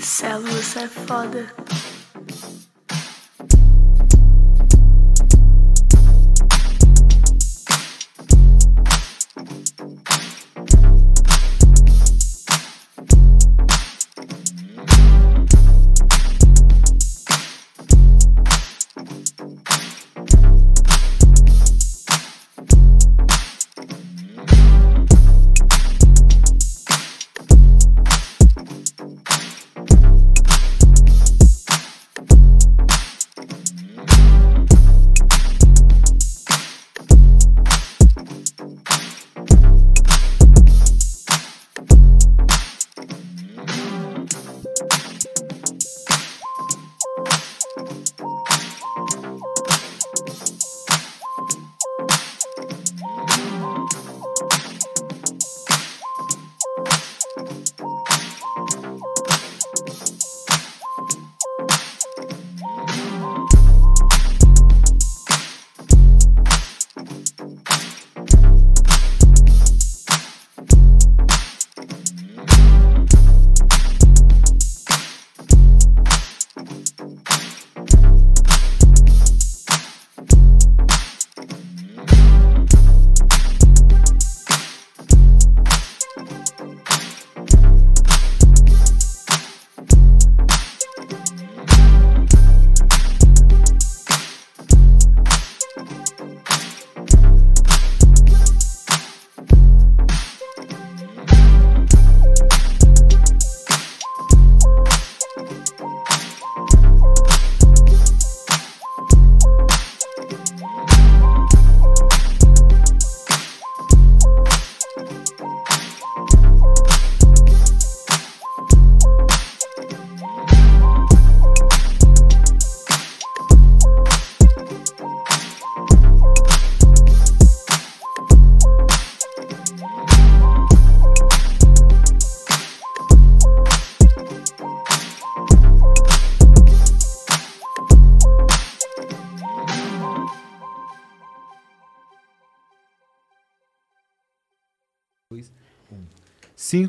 Células 0.00 0.76
é 0.76 0.88
foda. 0.88 1.46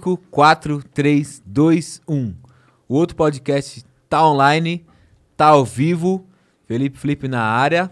Cinco, 0.07 0.17
quatro, 0.31 0.81
três, 0.93 1.41
dois, 1.45 2.01
um. 2.07 2.33
O 2.87 2.95
outro 2.95 3.13
podcast 3.17 3.83
tá 4.07 4.25
online, 4.25 4.85
tá 5.35 5.47
ao 5.47 5.65
vivo. 5.65 6.25
Felipe 6.65 6.97
Flip 6.97 7.27
na 7.27 7.41
área. 7.41 7.91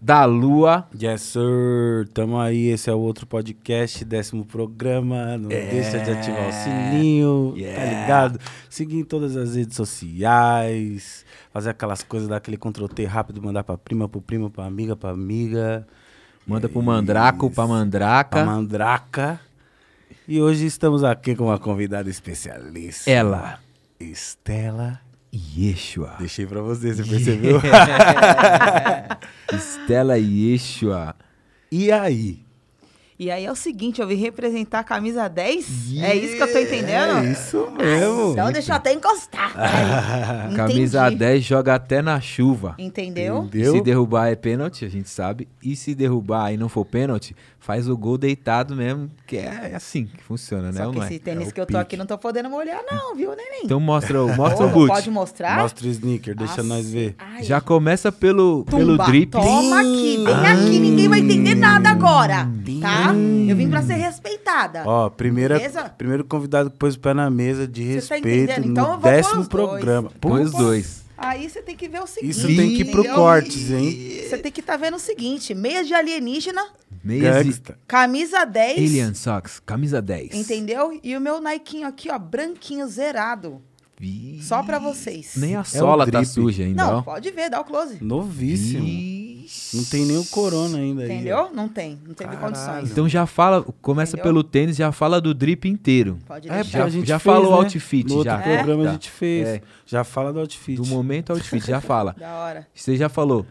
Da 0.00 0.24
Lua. 0.24 0.88
Yes, 0.98 1.20
sir. 1.20 2.08
Tamo 2.14 2.38
aí. 2.40 2.68
Esse 2.68 2.88
é 2.88 2.94
o 2.94 2.98
outro 3.00 3.26
podcast, 3.26 4.02
décimo 4.02 4.46
programa. 4.46 5.36
Não 5.36 5.50
É. 5.50 5.68
deixa 5.70 5.98
de 5.98 6.10
ativar 6.10 6.48
o 6.48 6.52
sininho, 6.52 7.50
tá 7.52 7.58
Yeah. 7.58 8.00
ligado? 8.00 8.40
Seguir 8.70 9.00
em 9.00 9.04
todas 9.04 9.36
as 9.36 9.54
redes 9.56 9.76
sociais. 9.76 11.24
Fazer 11.52 11.68
aquelas 11.70 12.02
coisas, 12.02 12.28
dar 12.30 12.36
aquele 12.36 12.56
Ctrl 12.56 12.86
T 12.86 13.04
rápido, 13.04 13.42
mandar 13.42 13.62
pra 13.62 13.76
prima, 13.76 14.08
pro 14.08 14.22
primo, 14.22 14.48
pra 14.48 14.64
amiga, 14.64 14.96
pra 14.96 15.10
amiga. 15.10 15.86
Manda 16.46 16.66
pro 16.66 16.82
Mandraco, 16.82 17.50
pra 17.50 17.64
isso. 17.64 17.72
Mandraca. 17.74 18.30
Pra 18.30 18.46
mandraca. 18.46 19.40
E 20.26 20.40
hoje 20.40 20.64
estamos 20.66 21.04
aqui 21.04 21.34
com 21.34 21.44
uma 21.44 21.58
convidada 21.58 22.08
especialista. 22.08 23.10
Ela. 23.10 23.58
Estela. 24.00 25.00
Yeshua. 25.32 26.14
Deixei 26.18 26.46
pra 26.46 26.62
você, 26.62 26.94
você 26.94 27.02
percebeu? 27.08 27.60
Estela 29.52 30.16
Yeshua. 30.18 31.14
e 31.70 31.90
aí? 31.92 32.43
E 33.16 33.30
aí 33.30 33.44
é 33.46 33.52
o 33.52 33.54
seguinte, 33.54 34.00
eu 34.00 34.08
vim 34.08 34.16
representar 34.16 34.80
a 34.80 34.84
camisa 34.84 35.28
10? 35.28 35.92
É 36.02 36.16
isso 36.16 36.36
que 36.36 36.42
eu 36.42 36.52
tô 36.52 36.58
entendendo? 36.58 37.18
É 37.18 37.30
isso 37.30 37.68
mesmo. 37.76 38.32
Então 38.32 38.50
deixa 38.50 38.72
eu 38.72 38.76
até 38.76 38.92
encostar. 38.92 39.52
Aí, 40.50 40.56
Camisa 40.56 41.02
entendi. 41.06 41.16
10 41.18 41.44
joga 41.44 41.74
até 41.76 42.02
na 42.02 42.20
chuva. 42.20 42.74
Entendeu? 42.76 43.48
E 43.54 43.64
se 43.64 43.80
derrubar 43.82 44.28
é 44.28 44.34
pênalti, 44.34 44.84
a 44.84 44.88
gente 44.88 45.08
sabe. 45.08 45.46
E 45.62 45.76
se 45.76 45.94
derrubar 45.94 46.52
e 46.52 46.56
não 46.56 46.68
for 46.68 46.84
pênalti, 46.84 47.36
faz 47.60 47.88
o 47.88 47.96
gol 47.96 48.18
deitado 48.18 48.74
mesmo, 48.74 49.08
que 49.26 49.36
é 49.36 49.72
assim 49.76 50.06
que 50.06 50.22
funciona, 50.22 50.72
né? 50.72 50.82
Só 50.84 50.90
que 50.90 50.98
é? 51.00 51.04
esse 51.04 51.18
tênis 51.20 51.46
É 51.46 51.50
o 51.50 51.54
que 51.54 51.60
eu 51.60 51.66
tô 51.66 51.72
pique. 51.74 51.80
aqui 51.80 51.96
não 51.96 52.06
tô 52.06 52.18
podendo 52.18 52.50
molhar 52.50 52.80
não, 52.90 53.14
viu, 53.14 53.30
neném? 53.36 53.62
Então 53.64 53.78
mostra, 53.78 54.22
o- 54.24 54.34
mostra 54.36 54.66
o 54.66 54.68
Ô, 54.68 54.72
boot. 54.72 54.88
Pode 54.88 55.10
mostrar? 55.10 55.58
Mostra 55.58 55.86
o 55.86 55.90
sneaker, 55.90 56.34
deixa 56.34 56.62
Nossa. 56.62 56.74
nós 56.74 56.90
ver. 56.90 57.14
Ai, 57.18 57.42
Já 57.44 57.60
começa 57.60 58.10
pelo, 58.10 58.64
pelo 58.64 58.92
tumba. 58.92 59.04
drip. 59.06 59.30
Toma 59.30 59.80
aqui, 59.80 60.16
vem 60.24 60.34
Ah. 60.34 60.52
aqui, 60.52 60.78
ninguém 60.80 61.08
vai 61.08 61.20
entender 61.20 61.54
nada 61.54 61.90
agora, 61.90 62.48
tá? 62.80 63.03
Eu 63.48 63.56
vim 63.56 63.68
pra 63.68 63.82
ser 63.82 63.94
respeitada. 63.94 64.82
Ó, 64.86 65.10
primeira, 65.10 65.56
Beleza? 65.56 65.84
primeiro 65.96 66.24
convidado 66.24 66.70
que 66.70 66.76
pôs 66.78 66.94
o 66.94 67.00
pé 67.00 67.12
na 67.14 67.28
mesa 67.30 67.66
de 67.66 68.00
Você 68.00 68.08
tá 68.08 68.14
respeito 68.14 68.52
entendendo? 68.52 68.70
Então 68.72 68.84
eu 68.84 68.92
no 68.94 68.98
vou 68.98 69.02
pôr 69.02 69.10
décimo 69.10 69.40
os 69.40 69.48
dois. 69.48 69.68
programa. 69.70 70.10
Põe 70.20 70.42
os 70.42 70.50
dois. 70.52 71.04
Aí 71.16 71.48
você 71.48 71.62
tem 71.62 71.76
que 71.76 71.88
ver 71.88 72.02
o 72.02 72.06
seguinte. 72.06 72.30
Isso 72.30 72.46
tem 72.48 72.56
que 72.74 72.82
ir 72.82 72.84
pro 72.90 73.00
entendeu? 73.00 73.14
cortes, 73.14 73.70
hein? 73.70 74.20
Você 74.28 74.36
tem 74.38 74.50
que 74.50 74.60
estar 74.60 74.76
vendo 74.76 74.96
o 74.96 74.98
seguinte, 75.00 75.54
meia 75.54 75.84
de 75.84 75.94
alienígena, 75.94 76.60
Meias 77.04 77.44
Gangsta. 77.44 77.78
camisa 77.86 78.44
10, 78.44 78.78
Alien 78.78 79.14
Socks, 79.14 79.60
camisa 79.64 80.02
10. 80.02 80.34
entendeu? 80.34 80.98
E 81.02 81.16
o 81.16 81.20
meu 81.20 81.40
Nikezinho 81.40 81.86
aqui, 81.86 82.10
ó, 82.10 82.18
branquinho, 82.18 82.86
zerado. 82.88 83.62
Vi- 84.04 84.42
Só 84.42 84.62
pra 84.62 84.78
vocês. 84.78 85.32
Nem 85.36 85.56
a 85.56 85.64
sola 85.64 86.04
o 86.06 86.10
tá 86.10 86.22
suja 86.24 86.62
ainda, 86.64 86.84
Não, 86.84 86.98
ó. 86.98 87.02
pode 87.02 87.30
ver, 87.30 87.48
dá 87.48 87.60
o 87.60 87.64
close. 87.64 88.02
Novíssimo. 88.04 88.84
Vixe. 88.84 89.76
Não 89.76 89.84
tem 89.84 90.04
nem 90.04 90.16
o 90.18 90.24
corona 90.26 90.78
ainda 90.78 91.02
aí. 91.02 91.10
Entendeu? 91.12 91.50
Não 91.54 91.68
tem, 91.68 91.98
não 92.06 92.14
teve 92.14 92.30
Caralho. 92.30 92.40
condições. 92.54 92.90
Então 92.90 93.08
já 93.08 93.24
fala, 93.26 93.62
começa 93.80 94.16
Entendeu? 94.16 94.24
pelo 94.32 94.44
tênis, 94.44 94.76
já 94.76 94.90
fala 94.92 95.20
do 95.20 95.32
drip 95.34 95.66
inteiro. 95.68 96.18
Pode 96.26 96.48
É, 96.50 96.62
Já- 96.64 96.84
a 96.84 96.88
gente 96.88 97.06
já 97.08 97.18
fez, 97.18 97.34
falou 97.34 97.50
né? 97.52 97.56
outfit, 97.58 98.08
No 98.08 98.16
outro 98.16 98.30
já. 98.32 98.38
programa 98.38 98.84
É? 98.84 98.88
a 98.88 98.92
gente 98.92 99.10
fez. 99.10 99.48
É. 99.48 99.62
Já 99.86 100.02
fala 100.04 100.32
do 100.32 100.40
outfit. 100.40 100.76
Do 100.76 100.86
momento 100.86 101.30
outfit, 101.32 101.66
já 101.66 101.80
fala. 101.82 102.14
Da 102.18 102.32
hora. 102.38 102.66
Você 102.74 102.96
já 102.96 103.08
falou, 103.08 103.46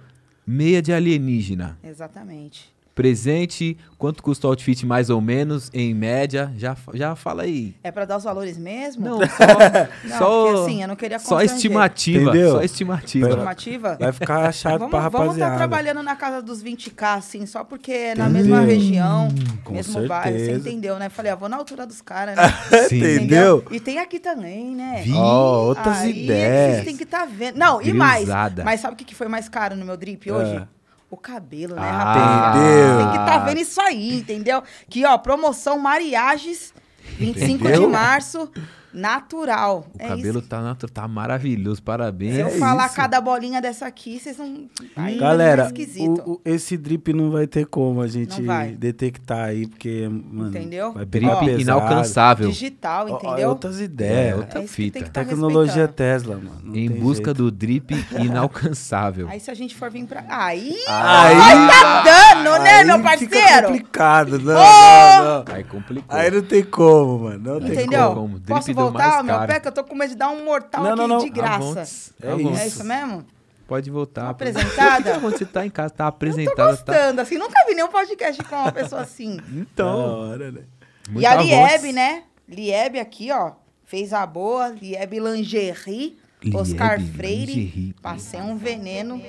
meia 0.46 0.82
de 0.82 0.92
alienígena. 0.94 1.78
Exatamente. 1.84 2.73
Presente, 2.96 3.76
quanto 3.98 4.22
custa 4.22 4.46
o 4.46 4.50
outfit 4.52 4.86
mais 4.86 5.10
ou 5.10 5.20
menos, 5.20 5.70
em 5.74 5.94
média? 5.96 6.54
Já, 6.56 6.78
já 6.94 7.16
fala 7.16 7.42
aí. 7.44 7.76
É 7.84 7.92
pra 7.92 8.06
dar 8.06 8.18
os 8.18 8.24
valores 8.24 8.56
mesmo? 8.58 9.04
Não, 9.04 9.20
Não, 9.20 9.28
só, 9.28 10.18
só, 10.20 10.44
porque 10.46 10.60
assim, 10.62 10.82
eu 10.84 10.88
não 10.88 10.96
queria 10.96 11.18
só 11.20 11.42
estimativa. 11.42 12.30
Entendeu? 12.30 12.52
Só 12.52 12.62
estimativa. 12.62 13.30
Estimativa? 13.30 13.98
Vai 14.00 14.12
ficar 14.12 14.52
chato 14.54 14.78
Vamos, 14.78 14.92
pra 14.92 15.10
vamos 15.10 15.18
tá 15.38 15.48
rapaziada. 15.48 15.58
trabalhando 15.58 16.04
na 16.04 16.16
casa 16.16 16.42
dos 16.42 16.64
20k, 16.64 17.18
assim, 17.18 17.46
só 17.48 17.64
porque 17.64 17.92
é 17.92 18.16
na 18.16 18.26
Entendeu? 18.30 18.42
mesma 18.44 18.62
região, 18.62 19.28
com 19.64 19.74
mesmo 19.74 20.08
bairro, 20.08 20.38
você 20.38 20.46
certeza. 20.46 20.70
entendeu, 20.70 21.00
né? 21.00 21.10
Falei, 21.10 21.32
ó, 21.32 21.36
vou 21.36 21.50
na 21.50 21.58
altura 21.58 21.88
dos 21.88 22.00
caras, 22.00 22.36
né? 22.36 22.44
Sim. 22.88 22.98
Entendeu? 22.98 23.66
E 23.72 23.80
tem 23.80 23.98
aqui 23.98 24.20
também, 24.20 24.76
né? 24.76 25.04
Ó, 25.16 25.66
outras 25.68 25.98
Aí 25.98 26.24
ideias. 26.26 26.74
Vocês 26.76 26.86
têm 26.86 26.98
que 26.98 27.04
estar 27.04 27.26
vendo. 27.26 27.58
Não, 27.58 27.82
e 27.82 27.92
mais. 27.92 28.26
Grisada. 28.26 28.64
Mas 28.64 28.82
sabe 28.82 28.94
o 28.94 28.98
que 28.98 29.04
que 29.06 29.16
foi 29.16 29.28
mais 29.28 29.50
caro 29.50 29.76
no 29.76 29.84
meu 29.84 29.98
drip 29.98 30.32
hoje? 30.32 30.58
Ah. 30.58 30.68
O 31.14 31.18
cabelo, 31.18 31.76
né, 31.76 31.82
Ah, 31.88 31.92
rapaziada? 31.94 32.58
entendeu? 32.58 32.98
Tem 32.98 33.10
que 33.12 33.18
estar 33.20 33.38
vendo 33.46 33.60
isso 33.60 33.80
aí, 33.82 34.18
entendeu? 34.18 34.64
Que, 34.90 35.06
ó, 35.06 35.16
promoção 35.20 35.78
Mariages, 35.78 36.74
25 37.20 37.64
de 37.66 37.70
Entendeu? 37.70 37.88
março. 37.90 38.50
Natural. 38.94 39.86
O 39.94 40.02
é 40.02 40.08
cabelo 40.08 40.40
isso. 40.40 40.48
tá, 40.48 40.62
natu- 40.62 40.88
tá 40.88 41.08
maravilhoso, 41.08 41.82
parabéns. 41.82 42.36
Se 42.36 42.40
eu 42.42 42.48
É 42.48 42.52
falar 42.52 42.86
isso. 42.88 42.96
cada 42.96 43.20
bolinha 43.20 43.62
dessa 43.62 43.86
aqui, 43.88 44.20
vocês 44.20 44.38
não. 44.38 44.66
Aí 44.96 45.18
Galera, 45.18 45.64
é 45.64 45.66
esquisito. 45.68 46.22
o- 46.26 46.32
o- 46.34 46.42
esse 46.46 46.78
drip 46.78 47.12
não 47.14 47.32
vai 47.32 47.48
ter 47.48 47.66
como 47.66 48.02
a 48.02 48.08
gente 48.08 48.42
detectar 48.78 49.46
aí, 49.50 49.68
porque, 49.68 50.08
mano. 50.10 50.50
Entendeu? 50.50 50.94
Vai 50.94 51.06
Drip 51.06 51.30
pesado. 51.40 51.62
inalcançável. 51.62 52.50
Digital, 52.50 53.08
Ó, 53.10 53.14
ó, 53.14 53.18
entendeu? 53.18 53.50
outras 53.50 53.80
É, 53.80 53.84
ideias. 53.84 54.38
outra 54.38 54.60
É 54.60 54.64
isso 54.64 54.76
que 54.76 54.82
tem 54.82 54.92
fita. 54.92 55.04
que 55.06 55.10
tá 55.12 55.24
Tecnologia. 55.24 55.88
Tesla, 55.88 56.36
mano. 56.36 56.60
não 56.64 56.76
Em 56.76 56.88
tem 56.90 57.00
busca 57.00 57.26
jeito. 57.26 57.38
do 57.38 57.52
drip 57.52 57.94
inalcançável. 58.20 59.28
Aí 59.30 59.40
se 59.40 59.50
a 59.50 59.54
gente 59.54 59.76
for 59.76 59.90
vir 59.90 60.06
pra. 60.06 60.24
Aí. 60.30 60.76
Aí, 60.88 61.36
Tá 61.68 62.04
dando, 62.04 62.64
né, 62.64 62.70
aí 62.70 62.86
meu 62.86 62.98
Fica 62.98 63.10
parceiro? 63.10 63.68
complicado. 63.68 64.40
Não, 64.40 64.54
Ô! 64.54 65.24
não, 65.24 65.46
não. 65.46 65.46
Aí 65.54 65.64
complicou. 65.64 66.16
Aí 66.18 66.32
não 66.32 66.42
tem 66.42 66.64
como, 66.64 67.20
mano. 67.20 67.54
Não 67.54 67.60
tem 67.62 67.72
Entendeu? 67.72 68.12
como. 68.14 68.40
Drip 68.40 68.74
Voltar, 68.92 69.24
meu 69.24 69.40
pé? 69.48 69.60
Que 69.60 69.68
eu 69.68 69.72
tô 69.72 69.84
com 69.84 69.96
medo 69.96 70.10
de 70.12 70.16
dar 70.16 70.30
um 70.30 70.44
mortal 70.46 70.84
Não, 70.84 70.92
aqui 70.92 71.00
não, 71.02 71.08
não. 71.08 71.18
de 71.20 71.30
graça. 71.30 72.14
É 72.22 72.32
à 72.32 72.36
isso. 72.36 72.58
É 72.62 72.68
isso 72.68 72.84
mesmo? 72.84 73.26
Pode 73.68 73.90
voltar. 73.90 74.26
Tô 74.26 74.30
apresentada? 74.32 75.20
Quando 75.20 75.38
você 75.38 75.46
tá 75.46 75.66
em 75.66 75.70
casa, 75.70 75.90
tá 75.94 76.04
Eu 76.06 76.12
tô 76.12 76.16
apresentada. 76.16 76.56
Tá... 76.78 76.94
gostando, 76.94 77.22
assim. 77.22 77.38
Nunca 77.38 77.66
vi 77.68 77.76
nenhum 77.76 77.88
podcast 77.90 78.44
com 78.44 78.56
uma 78.56 78.72
pessoa 78.72 79.02
assim. 79.02 79.38
Da 79.48 79.60
Então, 79.60 80.30
hora, 80.30 80.52
né? 80.52 80.62
muito 81.10 81.22
e 81.22 81.26
a. 81.26 81.36
Lieb, 81.36 81.92
né? 81.94 82.24
Lieb 82.48 83.00
aqui, 83.00 83.32
ó. 83.32 83.54
Fez 83.86 84.14
a 84.14 84.26
boa. 84.26 84.70
Lieb 84.70 85.14
Lingerie. 85.20 86.18
Lieb 86.42 86.56
Oscar 86.58 87.00
Freire. 87.00 87.54
Lingerie. 87.54 87.96
Passei 88.02 88.40
um 88.42 88.58
veneno. 88.58 89.22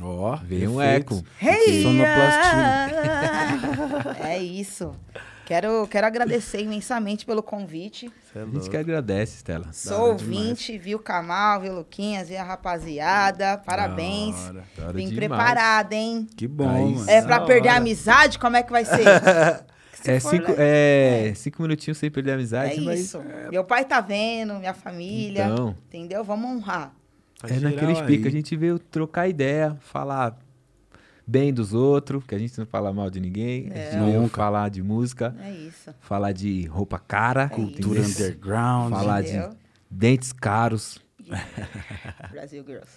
Ó, 0.00 0.36
Veio 0.36 0.72
um 0.72 0.80
eco. 0.80 1.22
Hey! 1.40 1.82
Sonoplastia. 1.82 2.92
É 4.24 4.38
isso. 4.38 4.94
Quero, 5.52 5.86
quero 5.86 6.06
agradecer 6.06 6.62
imensamente 6.62 7.26
pelo 7.26 7.42
convite. 7.42 8.10
É 8.34 8.40
A 8.40 8.46
gente 8.46 8.70
que 8.70 8.76
agradece, 8.76 9.36
Stella. 9.36 9.70
Sou 9.70 10.12
ouvinte, 10.12 10.78
vi 10.78 10.94
o 10.94 10.98
Kamal, 10.98 11.60
vi 11.60 11.68
o 11.68 11.74
Luquinhas, 11.74 12.28
vi 12.30 12.36
a 12.38 12.42
rapaziada. 12.42 13.58
Parabéns. 13.58 14.34
Da 14.34 14.42
hora. 14.48 14.64
Da 14.78 14.82
hora 14.84 14.92
Vim 14.94 15.08
demais. 15.10 15.16
preparada, 15.18 15.94
hein? 15.94 16.26
Que 16.34 16.48
bom. 16.48 17.04
É 17.06 17.20
Da 17.20 17.26
pra 17.26 17.40
perder 17.40 17.68
a 17.68 17.76
amizade? 17.76 18.38
Como 18.38 18.56
é 18.56 18.62
que 18.62 18.72
vai 18.72 18.84
ser? 18.86 19.04
Se 20.02 20.10
É 20.10 20.18
for, 20.20 20.30
cinco, 20.30 20.52
né? 20.52 20.56
é 21.28 21.32
cinco 21.34 21.60
minutinhos 21.62 21.98
sem 21.98 22.10
perder 22.10 22.30
a 22.30 22.32
É 22.32 22.36
amizade, 22.36 22.80
mas 22.80 23.00
isso. 23.00 23.20
Meu 23.50 23.62
pai 23.62 23.84
tá 23.84 24.00
vendo, 24.00 24.54
minha 24.54 24.72
família. 24.74 25.48
Então. 25.52 25.76
Entendeu? 25.86 26.24
Vamos 26.24 26.50
honrar. 26.50 26.94
É 27.44 27.60
naqueles 27.60 28.00
picos. 28.00 28.26
A 28.26 28.30
gente 28.30 28.56
veio 28.56 28.78
trocar 28.78 29.28
ideia, 29.28 29.76
falar 29.80 30.38
bem 31.32 31.52
dos 31.52 31.72
outros, 31.72 32.22
que 32.24 32.34
a 32.34 32.38
gente 32.38 32.58
não 32.58 32.66
fala 32.66 32.92
mal 32.92 33.08
de 33.10 33.18
ninguém. 33.18 33.70
A 33.70 33.74
gente 33.74 33.96
É. 33.96 33.96
Nunca. 33.96 34.36
falar 34.36 34.68
de 34.68 34.82
música, 34.82 35.34
É 35.40 35.50
isso. 35.50 35.90
falar 36.00 36.32
de 36.32 36.66
roupa 36.66 36.98
cara, 36.98 37.48
Cultura 37.48 38.00
entendeu? 38.00 38.26
underground. 38.26 38.92
falar 38.92 39.22
de 39.22 39.28
Entendeu? 39.30 39.50
dentes 39.90 40.32
caros, 40.32 41.00
Brasil 42.30 42.64
Girls. 42.66 42.90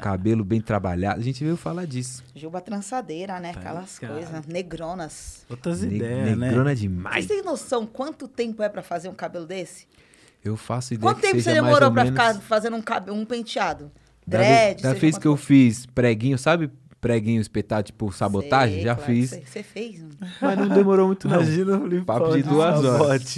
cabelo 0.00 0.44
bem 0.44 0.60
trabalhado. 0.60 1.20
A 1.20 1.22
gente 1.22 1.42
veio 1.44 1.56
falar 1.56 1.86
disso. 1.86 2.22
Juba 2.34 2.60
trançadeira, 2.60 3.38
né? 3.40 3.52
Tá 3.52 3.60
Aquelas 3.60 3.98
coisas. 3.98 4.46
Negronas. 4.46 5.44
Outras 5.50 5.82
Ne- 5.82 5.96
ideias, 5.96 6.38
né? 6.38 6.46
negrona 6.48 6.70
Vocês 6.70 6.80
demais. 6.80 7.26
têm 7.26 7.42
noção 7.42 7.86
quanto 7.86 8.26
tempo 8.26 8.62
é 8.62 8.68
pra 8.68 8.82
fazer 8.82 9.08
um 9.08 9.14
cabelo 9.14 9.46
desse? 9.46 9.86
Eu 10.44 10.56
faço 10.56 10.94
ideia 10.94 11.10
Quanto 11.12 11.22
tempo 11.22 11.40
você 11.40 11.52
demorou 11.54 11.88
ou 11.88 11.92
pra 11.94 12.04
menos... 12.04 12.10
ficar 12.18 12.34
fazendo 12.40 12.76
um, 12.76 12.82
cabelo, 12.82 13.16
um 13.16 13.24
penteado? 13.24 13.90
Da 14.26 14.38
Dread? 14.38 14.64
vez, 14.72 14.82
da 14.82 14.88
seja 14.90 15.00
vez 15.00 15.18
que 15.18 15.26
eu 15.26 15.36
fiz 15.36 15.84
preguinho, 15.86 16.38
sabe 16.38 16.70
preguinho 17.04 17.40
espetado, 17.40 17.82
tipo 17.84 18.10
sabotagem? 18.10 18.76
Sei, 18.76 18.84
Já 18.84 18.94
claro 18.94 19.12
fiz. 19.12 19.30
Você 19.30 19.62
fez. 19.62 20.00
mano. 20.00 20.16
Mas 20.40 20.58
não 20.58 20.68
demorou 20.68 21.06
muito 21.08 21.28
não. 21.28 21.36
Imagina 21.42 21.76
o 21.76 21.80
flip 21.82 22.04
Papo 22.06 22.34
de 22.34 22.42
duas 22.42 22.82
horas. 22.82 23.36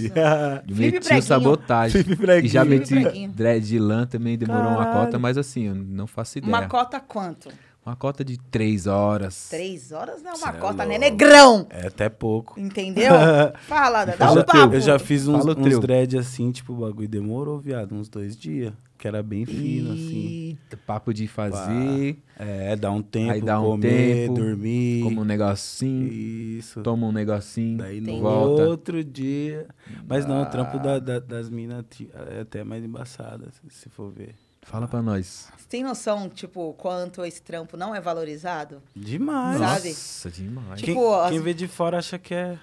meti 0.69 1.13
o 1.19 1.23
sabotagem. 1.23 2.05
Flip 2.05 2.17
preguinho. 2.17 2.47
E 2.47 2.49
já 2.49 2.65
meti 2.65 2.95
preguinho. 3.01 3.33
dread 3.33 3.67
de 3.67 3.79
lã 3.81 4.07
também 4.07 4.39
demorou 4.39 4.69
uma 4.71 4.85
Caralho. 4.85 5.07
cota, 5.07 5.19
mas 5.19 5.37
assim, 5.37 5.65
eu 5.65 5.75
não 5.75 6.07
faço 6.07 6.39
ideia. 6.39 6.49
Uma 6.53 6.69
cota 6.69 7.01
quanto? 7.01 7.49
Uma 7.85 7.97
cota 7.97 8.25
de 8.25 8.37
três 8.37 8.87
horas. 8.87 9.49
Três 9.49 9.91
horas 9.93 10.23
não 10.23 10.33
é 10.33 10.37
Cê 10.37 10.45
uma 10.45 10.57
é 10.57 10.59
cota, 10.59 10.85
né? 10.85 10.99
louco. 10.99 11.01
Negrão! 11.01 11.67
É 11.71 11.87
até 11.87 12.09
pouco. 12.09 12.59
Entendeu? 12.59 13.13
Fala, 13.67 14.05
dá 14.05 14.33
um 14.33 14.43
papo. 14.43 14.75
Eu 14.75 14.81
já 14.81 14.99
fiz 14.99 15.27
uns, 15.29 15.45
uns 15.45 15.79
dread 15.81 16.19
assim, 16.19 16.51
tipo, 16.51 16.73
o 16.73 16.77
bagulho 16.77 17.09
demorou, 17.09 17.59
viado, 17.61 17.95
uns 17.95 18.09
dois 18.09 18.37
dias. 18.37 18.73
Que 18.99 19.07
era 19.07 19.23
bem 19.23 19.45
fino, 19.45 19.93
assim. 19.93 20.49
Eita, 20.49 20.77
papo 20.87 21.13
de 21.13 21.29
fazer, 21.29 22.17
É, 22.39 22.75
dá 22.77 22.91
um 22.91 23.03
tempo, 23.03 23.33
Aí 23.33 23.41
dá 23.43 23.61
um 23.61 23.73
comer, 23.73 24.27
tempo, 24.29 24.35
dormir. 24.35 25.03
como 25.03 25.21
um 25.21 25.25
negocinho, 25.25 26.13
Isso. 26.13 26.83
toma 26.83 27.07
um 27.07 27.13
negocinho, 27.13 27.79
Daí 27.79 28.01
no 28.01 28.21
volta. 28.21 28.63
outro 28.67 29.03
dia. 29.05 29.67
Mas 30.09 30.25
não, 30.27 30.43
o 30.43 30.47
trampo 30.47 30.79
da- 30.79 30.99
da- 30.99 31.19
das 31.19 31.49
minas 31.51 31.85
é 32.31 32.41
até 32.41 32.65
mais 32.65 32.83
embaçado, 32.85 33.49
se- 33.53 33.79
se 33.83 33.89
for 33.91 34.11
ver. 34.11 34.35
Fala 34.63 34.89
pra 34.89 35.01
nós. 35.01 35.49
Você 35.57 35.69
tem 35.69 35.85
noção, 35.85 36.29
tipo, 36.29 36.73
quanto 36.75 37.25
esse 37.25 37.41
trampo 37.41 37.77
não 37.77 37.95
é 37.95 38.01
valorizado? 38.01 38.83
Demais. 38.97 39.59
Sabe? 39.61 39.89
Nossa, 39.91 40.31
demais. 40.31 40.81
Tipo, 40.81 40.95
quem, 41.01 41.15
as- 41.21 41.31
quem 41.31 41.41
vê 41.41 41.55
de 41.55 41.69
fora 41.69 41.99
acha 41.99 42.19
que 42.19 42.35
é 42.35 42.59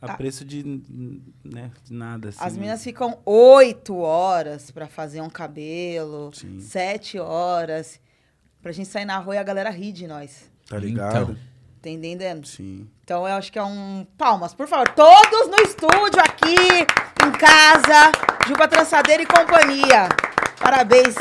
a 0.00 0.12
Ah. 0.12 0.16
preço 0.16 0.44
de, 0.44 0.62
né, 1.44 1.70
de 1.84 1.92
nada, 1.92 2.28
assim. 2.28 2.38
As 2.40 2.56
meninas 2.56 2.82
ficam 2.82 3.18
oito 3.24 3.96
horas 3.96 4.70
pra 4.70 4.86
fazer 4.86 5.20
um 5.20 5.30
cabelo, 5.30 6.30
Sim. 6.34 6.60
sete 6.60 7.18
horas, 7.18 8.00
pra 8.62 8.72
gente 8.72 8.88
sair 8.88 9.04
na 9.04 9.18
rua 9.18 9.36
e 9.36 9.38
a 9.38 9.42
galera 9.42 9.70
rir 9.70 9.92
de 9.92 10.06
nós. 10.06 10.50
Tá 10.68 10.78
ligado? 10.78 11.32
Então. 11.32 11.36
Tá 11.82 11.90
entendendo? 11.90 12.46
Sim. 12.46 12.88
Então 13.04 13.28
eu 13.28 13.34
acho 13.34 13.52
que 13.52 13.58
é 13.58 13.62
um. 13.62 14.04
Palmas, 14.18 14.52
por 14.52 14.66
favor. 14.66 14.88
Todos 14.88 15.46
no 15.48 15.56
estúdio 15.64 16.20
aqui, 16.20 16.56
em 17.24 17.32
casa, 17.38 18.10
Juba 18.48 18.66
Trançadeira 18.66 19.22
e 19.22 19.26
companhia. 19.26 20.08
Parabéns. 20.58 21.14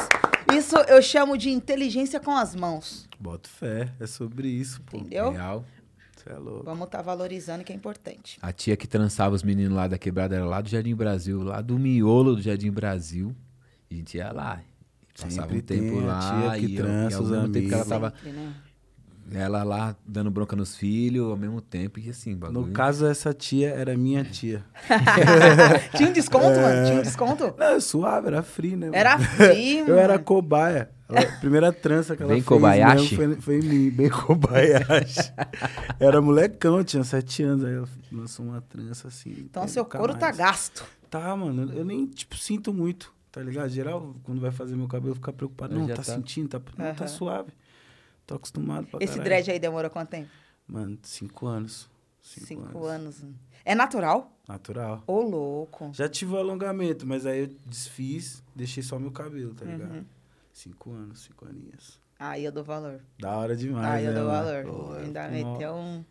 Isso 0.54 0.76
eu 0.88 1.02
chamo 1.02 1.38
de 1.38 1.50
inteligência 1.52 2.20
com 2.20 2.32
as 2.36 2.56
mãos. 2.56 3.08
Boto 3.20 3.48
fé. 3.50 3.90
É 4.00 4.08
sobre 4.08 4.48
isso, 4.48 4.82
pô. 4.84 4.98
Entendeu? 4.98 5.32
Real. 5.32 5.66
Você 6.26 6.34
é 6.34 6.38
louco. 6.40 6.64
Vamos 6.66 6.86
estar 6.86 7.04
valorizando 7.04 7.64
que 7.64 7.72
é 7.72 7.76
importante. 7.76 8.40
A 8.42 8.52
tia 8.52 8.76
que 8.76 8.88
trançava 8.88 9.36
os 9.36 9.44
meninos 9.44 9.74
lá 9.76 9.88
da 9.88 9.98
quebrada 9.98 10.36
era 10.36 10.46
lá 10.46 10.60
do 10.60 10.68
Jardim 10.68 10.96
Brasil, 10.96 11.44
lá 11.44 11.62
do 11.62 11.78
miolo 11.78 12.36
do 12.36 12.42
Jardim 12.42 12.72
Brasil. 12.72 13.36
E 13.92 13.94
a 13.94 13.98
gente 14.00 14.18
ia 14.18 14.32
lá. 14.32 14.60
Passava 15.14 15.32
Sempre 15.32 15.58
um 15.60 15.62
tempo 15.62 15.92
tem 15.98 16.04
a 16.04 16.06
lá. 16.08 16.20
tia 16.52 16.60
que 16.60 16.66
e, 16.66 16.76
eu- 16.76 16.84
trança 16.84 17.16
e 17.16 17.20
ao 17.20 17.24
mesmo 17.30 17.50
tempo 17.54 17.68
que 17.68 17.74
ela 17.76 17.86
tava. 17.86 18.10
Sempre, 18.24 18.32
né? 18.32 18.54
Ela 19.34 19.64
lá 19.64 19.96
dando 20.06 20.30
bronca 20.30 20.56
nos 20.56 20.76
filhos, 20.76 21.30
ao 21.30 21.38
mesmo 21.38 21.60
tempo. 21.62 22.00
E 22.00 22.10
assim, 22.10 22.36
bagulho. 22.36 22.62
No 22.68 22.72
caso, 22.74 23.06
essa 23.08 23.34
tia 23.34 23.70
era 23.70 23.96
minha 23.98 24.24
tia. 24.24 24.64
Tinha 25.98 26.10
um 26.10 26.14
desconto, 26.14 26.60
mano? 26.60 26.86
Tinha 26.88 27.00
um 27.00 27.02
desconto? 27.02 27.54
Não, 27.58 27.80
suave, 27.82 28.28
era 28.28 28.44
free, 28.44 28.76
né? 28.76 28.88
mano? 28.88 28.96
Era 28.96 29.18
free, 29.20 29.80
Eu 29.88 29.98
era 29.98 30.14
mano. 30.14 30.26
cobaia. 30.26 30.90
Ela- 31.08 31.22
A 31.22 31.40
primeira 31.40 31.72
trança 31.72 32.16
que 32.16 32.24
ela 32.24 32.30
Bem 32.34 32.42
fez 32.42 32.48
Kobayashi? 32.48 33.18
mesmo 33.18 33.36
foi, 33.36 33.42
foi 33.42 33.60
em 33.60 33.70
mim, 33.70 33.90
bem 33.92 34.10
Kobayashi. 34.10 35.32
era 36.00 36.22
molecão, 36.22 36.84
tinha 36.84 37.04
sete 37.04 37.44
anos. 37.44 37.64
Aí 37.64 37.74
ela 37.76 37.88
lançou 38.12 38.46
uma 38.46 38.62
trança 38.62 39.08
assim. 39.08 39.32
Então 39.32 39.68
seu 39.68 39.86
couro 39.86 40.14
tá 40.16 40.28
mais. 40.28 40.38
gasto. 40.38 40.86
Tá, 41.10 41.36
mano. 41.36 41.72
Eu 41.74 41.86
nem, 41.86 42.08
tipo, 42.08 42.36
sinto 42.38 42.74
muito, 42.74 43.14
tá 43.32 43.42
ligado? 43.42 43.70
Geral, 43.70 44.16
quando 44.24 44.42
vai 44.42 44.52
fazer 44.52 44.76
meu 44.76 44.88
cabelo, 44.88 45.16
fica 45.16 45.32
preocupado. 45.32 45.76
Mas 45.76 45.88
Não, 45.88 45.96
tá, 45.96 46.02
tá. 46.02 46.14
sentindo? 46.16 46.50
Tá, 46.50 46.62
não, 46.78 46.96
tá 46.96 47.08
suave. 47.08 47.52
Tô 48.26 48.36
acostumado 48.36 48.88
pra 48.88 48.98
Esse 49.00 49.14
caralho. 49.14 49.24
dread 49.30 49.52
aí 49.52 49.60
demorou 49.60 49.90
quanto 49.92 50.10
tempo? 50.10 50.30
Mano, 50.68 50.98
cinco 51.04 51.46
anos. 51.46 51.88
Cinco, 52.24 52.48
Cinco, 52.48 52.86
anos. 52.86 53.22
anos. 53.22 53.36
É 53.64 53.76
natural? 53.76 54.36
Natural. 54.48 55.04
Ô, 55.06 55.22
louco. 55.22 55.92
Já 55.94 56.10
tive 56.10 56.34
o 56.34 56.38
alongamento, 56.38 57.06
mas 57.06 57.26
aí 57.28 57.42
eu 57.42 57.50
desfiz, 57.68 58.44
deixei 58.56 58.82
só 58.82 58.98
meu 58.98 59.12
cabelo, 59.12 59.54
tá 59.54 59.64
ligado? 59.66 59.92
Uhum. 59.94 60.06
Cinco 60.56 60.94
anos, 60.94 61.20
cinco 61.20 61.46
aninhos. 61.46 62.00
Aí 62.18 62.46
eu 62.46 62.52
dou 62.52 62.64
valor. 62.64 63.02
Da 63.20 63.36
hora 63.36 63.58
demais, 63.58 63.94
Aí 63.96 64.06
eu 64.06 64.14
né, 64.14 64.20
dou 64.22 64.30
valor. 64.32 64.64
Pô, 64.64 64.94
Ainda 64.94 65.28
meteu 65.28 65.74
um, 65.76 66.06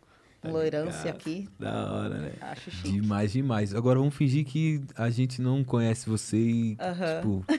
um 0.49 0.91
tá 1.03 1.09
aqui. 1.09 1.49
Da 1.59 1.91
hora, 1.93 2.09
né? 2.17 2.31
Acho 2.41 2.71
chique. 2.71 2.91
Demais, 2.91 3.31
demais. 3.31 3.73
Agora 3.75 3.99
vamos 3.99 4.15
fingir 4.15 4.45
que 4.45 4.81
a 4.97 5.09
gente 5.09 5.41
não 5.41 5.63
conhece 5.63 6.09
você 6.09 6.37
e, 6.37 6.77
Aham. 6.79 7.15
tipo, 7.21 7.45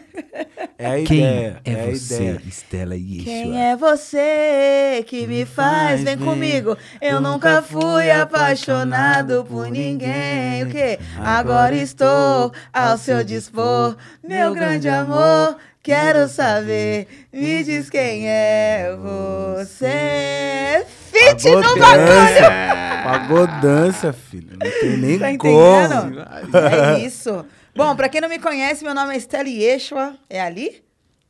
É 0.78 0.86
a 1.02 1.04
quem 1.04 1.18
ideia. 1.20 1.60
é, 1.64 1.72
a 1.72 1.90
você, 1.94 2.14
ideia. 2.14 2.42
Estela 2.46 2.94
Yeshua? 2.96 3.24
Quem 3.24 3.62
é 3.64 3.74
você 3.76 5.04
que 5.06 5.26
me 5.26 5.46
faz? 5.46 6.02
Vem 6.02 6.18
comigo. 6.18 6.76
Eu 7.00 7.18
nunca 7.18 7.62
fui 7.62 8.10
apaixonado 8.10 9.42
por 9.46 9.70
ninguém. 9.70 10.64
O 10.64 10.68
quê? 10.70 10.98
Agora 11.18 11.74
estou 11.74 12.52
ao 12.74 12.98
seu 12.98 13.24
dispor. 13.24 13.96
Meu 14.22 14.52
grande 14.52 14.86
amor, 14.86 15.56
quero 15.82 16.28
saber. 16.28 17.08
Me 17.32 17.64
diz 17.64 17.88
quem 17.88 18.28
é 18.28 18.94
você. 19.00 20.84
Fit 21.10 21.48
no 21.48 21.62
dança. 21.62 21.78
bagulho. 21.78 22.75
Pagou 23.06 23.46
dança, 23.60 24.12
filho. 24.12 24.58
Não 24.58 24.70
tem 24.80 24.96
nem 24.96 25.18
Tá 25.18 25.38
como. 25.38 26.20
É 26.58 26.98
isso. 27.00 27.46
Bom, 27.74 27.94
pra 27.94 28.08
quem 28.08 28.20
não 28.20 28.28
me 28.28 28.38
conhece, 28.38 28.82
meu 28.82 28.94
nome 28.94 29.14
é 29.14 29.16
Estela 29.16 29.48
Yeshua. 29.48 30.16
É 30.28 30.40
ali? 30.40 30.82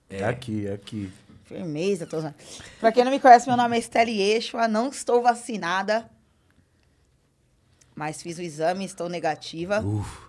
É 0.09 0.25
aqui, 0.25 0.67
é 0.67 0.73
aqui. 0.73 1.13
Firmeza, 1.45 2.07
tô 2.07 2.19
usando. 2.19 2.35
Pra 2.81 2.91
quem 2.91 3.05
não 3.05 3.11
me 3.11 3.21
conhece, 3.21 3.47
meu 3.47 3.57
nome 3.57 3.77
é 3.77 3.79
Estelle 3.79 4.11
Yeshua, 4.11 4.67
não 4.67 4.89
estou 4.89 5.23
vacinada. 5.23 6.09
Mas 7.95 8.23
fiz 8.23 8.39
o 8.39 8.43
exame, 8.43 8.85
estou 8.85 9.09
negativa. 9.09 9.83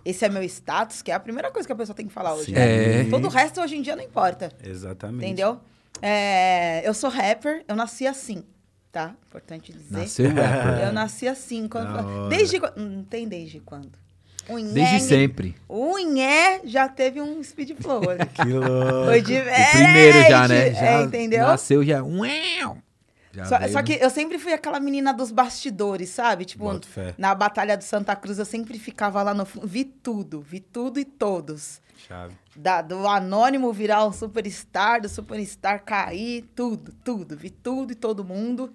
Esse 0.04 0.24
é 0.24 0.28
meu 0.28 0.42
status, 0.42 1.02
que 1.02 1.10
é 1.10 1.14
a 1.14 1.20
primeira 1.20 1.50
coisa 1.50 1.66
que 1.66 1.72
a 1.72 1.76
pessoa 1.76 1.94
tem 1.94 2.06
que 2.06 2.12
falar 2.12 2.34
hoje. 2.34 2.52
Né? 2.52 3.00
É. 3.00 3.04
Todo 3.04 3.26
o 3.26 3.30
resto 3.30 3.60
hoje 3.60 3.76
em 3.76 3.82
dia 3.82 3.94
não 3.94 4.02
importa. 4.02 4.52
Exatamente. 4.64 5.24
Entendeu? 5.24 5.60
É, 6.00 6.86
eu 6.88 6.94
sou 6.94 7.10
rapper, 7.10 7.64
eu 7.66 7.74
nasci 7.74 8.06
assim, 8.06 8.44
tá? 8.92 9.14
Importante 9.28 9.72
dizer. 9.72 9.98
Nasceu 9.98 10.28
rapper. 10.34 10.80
Eu 10.88 10.92
nasci 10.92 11.28
assim. 11.28 11.68
Quando, 11.68 12.28
desde 12.28 12.58
quando? 12.60 12.76
Não 12.76 13.02
tem 13.04 13.28
desde 13.28 13.60
quando. 13.60 13.92
O 14.48 14.58
Inhé, 14.58 14.72
Desde 14.72 15.00
sempre. 15.00 15.54
O 15.68 15.98
Inhé 15.98 16.62
já 16.64 16.88
teve 16.88 17.20
um 17.20 17.42
speed 17.44 17.72
flow. 17.78 18.08
ali. 18.08 18.20
Que 18.34 18.44
louco. 18.44 19.04
Foi 19.06 19.20
de 19.20 19.38
O 19.38 19.42
primeiro 19.72 20.22
já, 20.28 20.48
né? 20.48 20.72
Já 20.72 20.86
É, 20.86 21.02
entendeu? 21.02 21.46
Nasceu 21.46 21.84
já. 21.84 22.02
Uau! 22.02 22.78
Só, 23.46 23.68
só 23.68 23.78
no- 23.78 23.84
que 23.84 23.92
eu 24.00 24.08
sempre 24.10 24.38
fui 24.38 24.52
aquela 24.54 24.80
menina 24.80 25.12
dos 25.12 25.30
bastidores, 25.30 26.08
sabe? 26.08 26.44
Tipo, 26.46 26.80
na 27.18 27.34
Batalha 27.34 27.76
de 27.76 27.84
Santa 27.84 28.16
Cruz 28.16 28.38
eu 28.38 28.44
sempre 28.44 28.78
ficava 28.78 29.22
lá 29.22 29.32
no 29.34 29.44
fundo. 29.44 29.66
Vi 29.66 29.84
tudo, 29.84 30.40
vi 30.40 30.60
tudo 30.60 30.98
e 30.98 31.04
todos. 31.04 31.80
Chave. 32.08 32.34
Da- 32.60 32.82
do 32.82 33.06
anônimo 33.06 33.72
virar 33.72 34.04
um 34.04 34.12
superstar, 34.12 35.00
do 35.00 35.08
superstar 35.08 35.84
cair, 35.84 36.42
tudo, 36.56 36.92
tudo. 37.04 37.36
Vi 37.36 37.50
tudo 37.50 37.92
e 37.92 37.94
todo 37.94 38.24
mundo. 38.24 38.72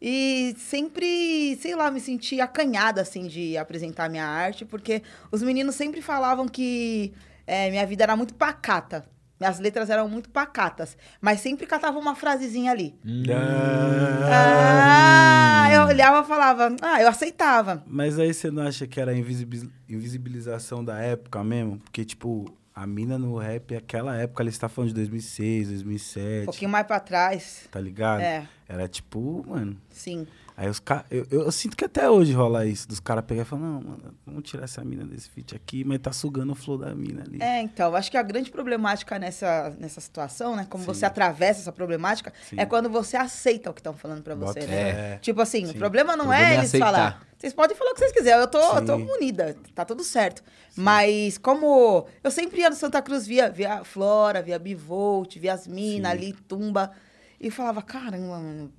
E 0.00 0.54
sempre, 0.56 1.56
sei 1.60 1.74
lá, 1.74 1.90
me 1.90 1.98
senti 1.98 2.40
acanhada, 2.40 3.00
assim, 3.02 3.26
de 3.26 3.56
apresentar 3.56 4.08
minha 4.08 4.24
arte, 4.24 4.64
porque 4.64 5.02
os 5.32 5.42
meninos 5.42 5.74
sempre 5.74 6.00
falavam 6.00 6.46
que 6.46 7.12
é, 7.44 7.68
minha 7.70 7.84
vida 7.84 8.04
era 8.04 8.14
muito 8.14 8.34
pacata. 8.34 9.04
Minhas 9.40 9.58
letras 9.58 9.90
eram 9.90 10.08
muito 10.08 10.30
pacatas. 10.30 10.96
Mas 11.20 11.40
sempre 11.40 11.66
catava 11.66 11.98
uma 11.98 12.14
frasezinha 12.14 12.70
ali. 12.70 12.94
Hum. 13.04 13.24
Ah, 14.30 15.68
eu 15.72 15.82
olhava 15.86 16.24
e 16.24 16.28
falava, 16.28 16.74
ah, 16.82 17.00
eu 17.02 17.08
aceitava. 17.08 17.82
Mas 17.86 18.18
aí 18.18 18.32
você 18.32 18.50
não 18.50 18.62
acha 18.64 18.86
que 18.86 19.00
era 19.00 19.12
invisibilização 19.14 20.84
da 20.84 20.98
época 21.00 21.42
mesmo? 21.44 21.78
Porque, 21.78 22.04
tipo, 22.04 22.46
a 22.82 22.86
mina 22.86 23.18
no 23.18 23.36
rap, 23.36 23.74
aquela 23.74 24.16
época, 24.16 24.42
ela 24.42 24.50
está 24.50 24.68
falando 24.68 24.88
de 24.90 24.94
2006, 24.96 25.68
Um 25.68 25.70
2007, 25.72 26.44
pouquinho 26.44 26.70
mais 26.70 26.86
pra 26.86 27.00
trás. 27.00 27.66
tá 27.70 27.80
ligado? 27.80 28.20
É, 28.20 28.46
Era 28.68 28.86
tipo, 28.88 29.44
mano. 29.48 29.76
sim. 29.90 30.26
Aí 30.56 30.68
os 30.68 30.80
caras. 30.80 31.04
Eu, 31.08 31.24
eu, 31.30 31.42
eu 31.42 31.52
sinto 31.52 31.76
que 31.76 31.84
até 31.84 32.10
hoje 32.10 32.32
rola 32.32 32.66
isso, 32.66 32.88
dos 32.88 32.98
caras 32.98 33.24
pegar 33.24 33.42
e 33.42 33.44
falar, 33.44 33.62
não, 33.62 33.80
mano, 33.80 34.14
vamos 34.26 34.42
tirar 34.42 34.64
essa 34.64 34.84
mina 34.84 35.04
desse 35.04 35.30
feat 35.30 35.54
aqui, 35.54 35.84
mas 35.84 36.00
tá 36.00 36.10
sugando 36.10 36.50
o 36.50 36.54
flow 36.56 36.76
da 36.76 36.92
mina 36.96 37.22
ali. 37.22 37.38
É, 37.40 37.62
então, 37.62 37.94
acho 37.94 38.10
que 38.10 38.16
a 38.16 38.22
grande 38.24 38.50
problemática 38.50 39.20
nessa, 39.20 39.72
nessa 39.78 40.00
situação, 40.00 40.56
né? 40.56 40.66
Como 40.68 40.82
Sim. 40.82 40.88
você 40.92 41.06
atravessa 41.06 41.60
essa 41.60 41.70
problemática, 41.70 42.32
Sim. 42.50 42.56
é 42.58 42.66
quando 42.66 42.90
você 42.90 43.16
aceita 43.16 43.70
o 43.70 43.72
que 43.72 43.78
estão 43.78 43.94
falando 43.94 44.20
pra 44.20 44.34
você, 44.34 44.58
Bota 44.60 44.66
né? 44.72 44.92
fé. 44.94 45.18
Tipo 45.22 45.40
assim, 45.40 45.64
Sim. 45.64 45.72
o 45.72 45.74
problema 45.76 46.16
não 46.16 46.24
O 46.24 46.28
problema 46.28 46.48
é 46.48 46.54
é 46.56 46.58
eles 46.58 46.72
falar. 46.72 47.22
Vocês 47.38 47.54
podem 47.54 47.76
falar 47.76 47.92
o 47.92 47.94
que 47.94 48.00
vocês 48.00 48.12
quiserem, 48.12 48.40
eu 48.40 48.48
tô, 48.48 48.58
eu 48.58 48.84
tô 48.84 48.96
Sim. 48.96 49.08
unida, 49.12 49.56
tá 49.72 49.84
tudo 49.84 50.02
certo. 50.02 50.42
Mas 50.76 51.38
como 51.38 52.06
eu 52.22 52.30
sempre 52.32 52.60
ia 52.60 52.68
no 52.68 52.74
Santa 52.74 53.00
Cruz, 53.00 53.26
via, 53.26 53.48
via 53.48 53.84
Flora, 53.84 54.42
via 54.42 54.58
Bivolt, 54.58 55.36
via 55.38 55.52
as 55.52 55.66
minas 55.66 56.10
Sim. 56.10 56.16
ali, 56.18 56.32
tumba, 56.32 56.90
e 57.40 57.48
falava, 57.48 57.80
caramba, 57.80 58.38
mano, 58.38 58.72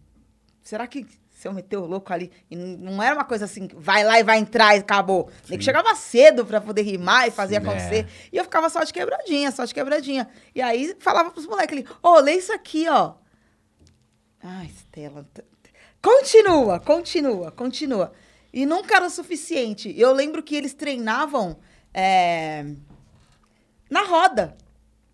será 0.61 0.85
que 0.87 1.07
se 1.29 1.47
eu 1.47 1.53
meter 1.53 1.77
o 1.77 1.85
louco 1.85 2.11
ali, 2.11 2.29
e 2.51 2.55
não 2.57 3.01
era 3.01 3.15
uma 3.15 3.23
coisa 3.23 3.45
assim, 3.45 3.69
vai 3.73 4.03
lá 4.03 4.19
e 4.19 4.23
vai 4.23 4.37
entrar 4.39 4.75
e 4.75 4.79
acabou. 4.79 5.29
Nem 5.47 5.57
que 5.57 5.63
chegava 5.63 5.95
cedo 5.95 6.45
pra 6.45 6.59
poder 6.59 6.81
rimar 6.81 7.29
e 7.29 7.31
fazer 7.31 7.61
Sim, 7.61 7.65
acontecer. 7.65 8.05
é. 8.05 8.07
E 8.33 8.35
eu 8.35 8.43
ficava 8.43 8.69
só 8.69 8.83
de 8.83 8.91
quebradinha, 8.91 9.49
só 9.49 9.63
de 9.63 9.73
quebradinha. 9.73 10.27
E 10.53 10.61
aí 10.61 10.93
falava 10.99 11.31
pros 11.31 11.47
moleques 11.47 11.77
ali, 11.77 11.87
ô, 12.03 12.19
lê 12.19 12.33
isso 12.33 12.51
aqui, 12.51 12.89
ó. 12.89 13.13
Ai, 14.43 14.65
Estela. 14.65 15.25
Continua, 16.01 16.77
continua, 16.77 17.51
continua. 17.51 18.11
E 18.51 18.65
nunca 18.65 18.95
era 18.95 19.05
o 19.05 19.09
suficiente. 19.09 19.93
Eu 19.97 20.11
lembro 20.13 20.41
que 20.41 20.55
eles 20.55 20.73
treinavam 20.73 21.57
é, 21.93 22.65
na 23.89 24.03
roda. 24.03 24.55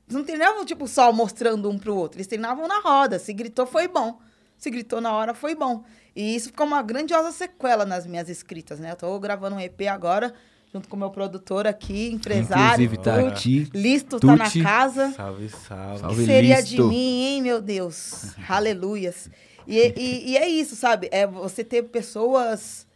Eles 0.07 0.15
não 0.17 0.23
treinavam, 0.23 0.65
tipo, 0.65 0.87
só 0.87 1.11
mostrando 1.11 1.69
um 1.69 1.77
pro 1.77 1.95
outro. 1.95 2.17
Eles 2.17 2.27
treinavam 2.27 2.67
na 2.67 2.79
roda. 2.79 3.17
Se 3.19 3.33
gritou, 3.33 3.65
foi 3.65 3.87
bom. 3.87 4.19
Se 4.57 4.69
gritou 4.69 5.01
na 5.01 5.11
hora, 5.13 5.33
foi 5.33 5.53
bom. 5.55 5.83
E 6.15 6.35
isso 6.35 6.47
ficou 6.47 6.65
uma 6.65 6.81
grandiosa 6.81 7.31
sequela 7.31 7.85
nas 7.85 8.05
minhas 8.07 8.29
escritas, 8.29 8.79
né? 8.79 8.91
Eu 8.91 8.95
tô 8.95 9.19
gravando 9.19 9.57
um 9.57 9.59
EP 9.59 9.81
agora, 9.91 10.33
junto 10.71 10.87
com 10.87 10.95
o 10.95 10.99
meu 10.99 11.09
produtor 11.09 11.67
aqui, 11.67 12.09
empresário. 12.11 12.85
Inclusive, 12.85 12.97
tá 13.03 13.21
Tuti. 13.21 13.61
aqui. 13.63 13.77
Listo, 13.77 14.17
tá 14.19 14.35
na 14.35 14.49
casa. 14.63 15.11
Salve, 15.11 15.49
salve. 15.49 15.99
Salve. 15.99 16.15
que 16.15 16.25
seria 16.25 16.61
de 16.63 16.77
Listo. 16.77 16.87
mim, 16.87 17.23
hein, 17.25 17.41
meu 17.41 17.59
Deus? 17.61 18.27
Aleluias. 18.47 19.29
E, 19.67 19.77
e- 19.97 20.31
e 20.31 20.37
é 20.37 20.47
isso, 20.47 20.75
sabe? 20.75 21.09
É 21.11 21.27
você 21.27 21.63
ter 21.63 21.83
pessoas 21.83 22.87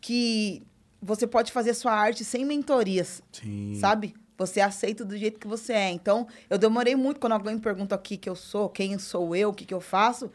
que 0.00 0.62
você 1.02 1.26
pode 1.26 1.52
fazer 1.52 1.74
sua 1.74 1.92
arte 1.92 2.24
sem 2.24 2.44
mentorias, 2.44 3.22
Sim. 3.32 3.76
sabe? 3.80 4.14
Você 4.36 4.60
é 4.60 4.62
aceito 4.62 5.04
do 5.04 5.16
jeito 5.16 5.38
que 5.38 5.46
você 5.46 5.72
é. 5.72 5.90
Então, 5.90 6.26
eu 6.48 6.56
demorei 6.58 6.96
muito 6.96 7.20
quando 7.20 7.32
alguém 7.34 7.54
me 7.54 7.60
pergunta 7.60 7.94
aqui 7.94 8.16
que 8.16 8.28
eu 8.28 8.34
sou, 8.36 8.68
quem 8.68 8.98
sou 8.98 9.36
eu, 9.36 9.50
o 9.50 9.52
que, 9.54 9.64
que 9.66 9.74
eu 9.74 9.80
faço. 9.80 10.30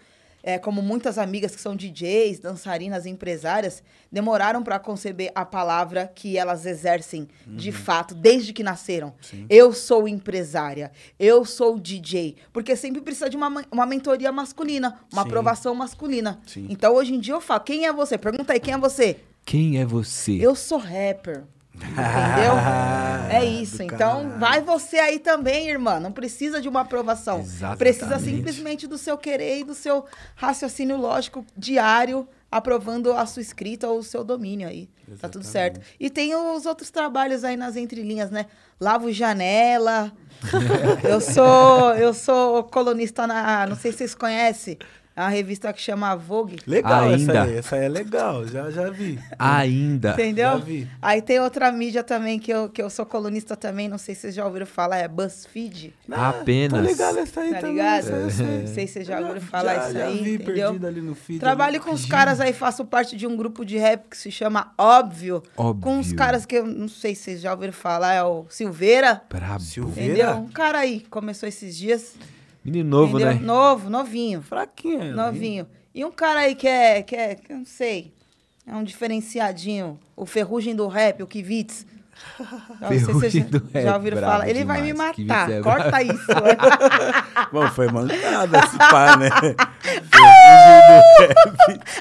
É, 0.48 0.60
como 0.60 0.79
muitas 0.79 1.17
amigas 1.17 1.55
que 1.55 1.60
são 1.62 1.75
DJs, 1.75 2.38
dançarinas, 2.38 3.07
empresárias, 3.07 3.81
demoraram 4.12 4.62
para 4.62 4.77
conceber 4.77 5.31
a 5.34 5.43
palavra 5.43 6.12
que 6.13 6.38
elas 6.38 6.67
exercem 6.67 7.27
de 7.48 7.72
fato, 7.72 8.13
desde 8.13 8.53
que 8.53 8.62
nasceram. 8.62 9.15
Sim. 9.22 9.48
Eu 9.50 9.74
sou 9.74 10.07
empresária, 10.07 10.91
eu 11.17 11.43
sou 11.45 11.79
DJ. 11.79 12.36
Porque 12.53 12.75
sempre 12.75 13.01
precisa 13.01 13.27
de 13.27 13.36
uma, 13.36 13.50
ma- 13.50 13.65
uma 13.72 13.88
mentoria 13.88 14.31
masculina, 14.31 15.00
uma 15.12 15.24
Sim. 15.24 15.27
aprovação 15.29 15.74
masculina. 15.74 16.39
Sim. 16.45 16.67
Então, 16.69 16.93
hoje 16.93 17.15
em 17.15 17.19
dia, 17.19 17.34
eu 17.34 17.41
falo, 17.41 17.62
quem 17.62 17.88
é 17.88 17.91
você? 17.91 18.15
Pergunta 18.15 18.53
aí, 18.53 18.60
quem 18.60 18.75
é 18.75 18.77
você? 18.77 19.17
Quem 19.45 19.79
é 19.79 19.85
você? 19.85 20.33
Eu 20.33 20.55
sou 20.55 20.79
rapper. 20.79 21.43
Entendeu? 21.75 22.53
é 23.29 23.45
isso. 23.45 23.83
Então, 23.83 24.23
caralho. 24.23 24.39
vai 24.39 24.61
você 24.61 24.97
aí 24.97 25.19
também, 25.19 25.69
irmã. 25.69 25.99
Não 25.99 26.11
precisa 26.11 26.61
de 26.61 26.67
uma 26.67 26.81
aprovação. 26.81 27.39
Exatamente. 27.41 27.77
Precisa 27.77 28.19
simplesmente 28.19 28.87
do 28.87 28.97
seu 28.97 29.17
querer 29.17 29.59
e 29.59 29.63
do 29.63 29.75
seu 29.75 30.05
raciocínio 30.35 30.97
lógico 30.97 31.45
diário, 31.55 32.27
aprovando 32.49 33.13
a 33.13 33.25
sua 33.25 33.41
escrita 33.41 33.87
ou 33.87 33.99
o 33.99 34.03
seu 34.03 34.23
domínio 34.23 34.67
aí. 34.67 34.89
Tá 35.19 35.29
tudo 35.29 35.43
Exatamente. 35.43 35.47
certo. 35.51 35.81
E 35.99 36.09
tem 36.09 36.33
os 36.33 36.65
outros 36.65 36.89
trabalhos 36.89 37.43
aí 37.43 37.57
nas 37.57 37.75
entrelinhas, 37.75 38.31
né? 38.31 38.47
Lavo 38.79 39.11
janela. 39.11 40.11
eu 41.03 41.21
sou 41.21 41.93
eu 41.95 42.13
sou 42.13 42.63
colunista 42.63 43.27
na, 43.27 43.67
não 43.67 43.75
sei 43.75 43.91
se 43.91 43.99
vocês 43.99 44.15
conhecem, 44.15 44.77
é 45.15 45.22
uma 45.22 45.29
revista 45.29 45.72
que 45.72 45.81
chama 45.81 46.15
Vogue. 46.15 46.57
Legal 46.67 47.05
essa 47.05 47.15
Ainda. 47.15 47.43
aí. 47.43 47.57
Essa 47.57 47.75
aí 47.77 47.86
é 47.86 47.89
legal, 47.89 48.45
já, 48.48 48.69
já 48.69 48.89
vi. 48.89 49.17
Ainda. 49.39 50.12
Entendeu? 50.13 50.50
Já 50.50 50.55
vi. 50.57 50.88
Aí 51.01 51.22
tem 51.22 51.39
outra 51.39 51.72
mídia 51.72 52.03
também 52.03 52.38
que 52.39 52.51
eu, 52.51 52.69
que 52.69 52.81
eu 52.81 52.89
sou 52.89 53.05
colunista 53.05 53.55
também, 53.55 53.88
não 53.88 53.98
sei 53.98 54.13
se 54.15 54.22
vocês 54.22 54.36
já 54.36 54.45
ouviram 54.45 54.65
falar, 54.65 54.98
é 54.98 55.07
BuzzFeed. 55.07 55.93
Apenas. 56.12 56.81
Tá 56.81 56.91
ligado 56.91 57.19
essa 57.19 57.41
aí 57.41 57.53
Tá 57.53 57.60
também. 57.60 57.75
ligado? 57.75 57.98
essa 58.00 58.29
sei. 58.31 58.45
Não 58.45 58.67
sei 58.67 58.88
se 58.88 58.93
vocês 58.93 59.07
já 59.07 59.19
ouviram 59.19 59.41
falar 59.41 59.75
já, 59.75 59.84
isso 59.86 59.93
já 59.93 60.05
aí, 60.05 60.24
vi 60.24 60.34
entendeu? 60.36 60.53
perdido 60.67 60.88
ali 60.88 61.01
no 61.01 61.15
feed. 61.15 61.39
Trabalho 61.39 61.75
ali. 61.77 61.79
com 61.79 61.91
os 61.91 62.05
caras 62.05 62.39
aí, 62.41 62.51
faço 62.53 62.84
parte 62.86 63.15
de 63.15 63.25
um 63.25 63.36
grupo 63.38 63.63
de 63.65 63.77
rap 63.77 64.10
que 64.10 64.17
se 64.17 64.31
chama 64.31 64.74
Óbvio. 64.77 65.41
Óbvio. 65.55 65.81
Com 65.84 66.00
os 66.00 66.12
caras 66.12 66.45
que 66.45 66.55
eu 66.57 66.65
não 66.65 66.88
sei 66.88 67.15
se 67.15 67.22
vocês 67.24 67.41
já 67.41 67.51
ouviram 67.53 67.74
falar, 67.74 68.13
é 68.13 68.24
o 68.24 68.45
Silveira. 68.50 69.22
Brabo. 69.29 69.60
Silveira. 69.62 70.03
Entendeu? 70.13 70.31
Um 70.38 70.50
cara 70.50 70.79
aí, 70.79 71.01
começou 71.10 71.48
esses 71.48 71.75
dias. 71.77 72.15
Menino 72.65 72.89
novo, 72.89 73.19
entendeu? 73.19 73.36
né? 73.36 73.39
Novo, 73.45 73.89
novinho. 73.91 74.43
Hein? 74.86 75.12
Novinho. 75.13 75.67
E 75.93 76.03
um 76.03 76.12
cara 76.12 76.39
aí 76.41 76.55
que 76.55 76.67
é, 76.67 77.03
que 77.03 77.15
é, 77.15 77.36
que 77.36 77.53
eu 77.53 77.57
não 77.57 77.65
sei, 77.65 78.12
é 78.67 78.75
um 78.75 78.84
diferenciadinho. 78.84 80.00
O 80.15 80.25
ferrugem 80.25 80.75
do 80.75 80.88
rap, 80.88 81.22
o 81.22 81.27
Kivitz. 81.27 81.86
Eu 82.39 82.45
não 82.81 82.88
sei 82.88 83.00
se 83.00 83.05
vocês 83.05 83.34
Ferrugem 83.34 83.43
já, 83.43 83.60
do 83.60 83.65
rap, 83.72 83.84
já 83.84 83.95
ouviram 83.95 84.17
brabo 84.17 84.31
falar. 84.34 84.50
Ele 84.50 84.65
vai 84.65 84.81
me 84.81 84.88
demais. 84.88 85.17
Matar. 85.19 85.51
é 85.51 85.62
Corta 85.62 86.01
isso. 86.01 86.25
Bom, 87.53 87.67
foi 87.69 87.88
mancada 87.88 88.57
esse 88.60 88.77
pá, 88.77 89.17
né? 89.17 89.29
Ferrugem 90.12 90.81
do 90.88 91.34
rap. 91.67 91.91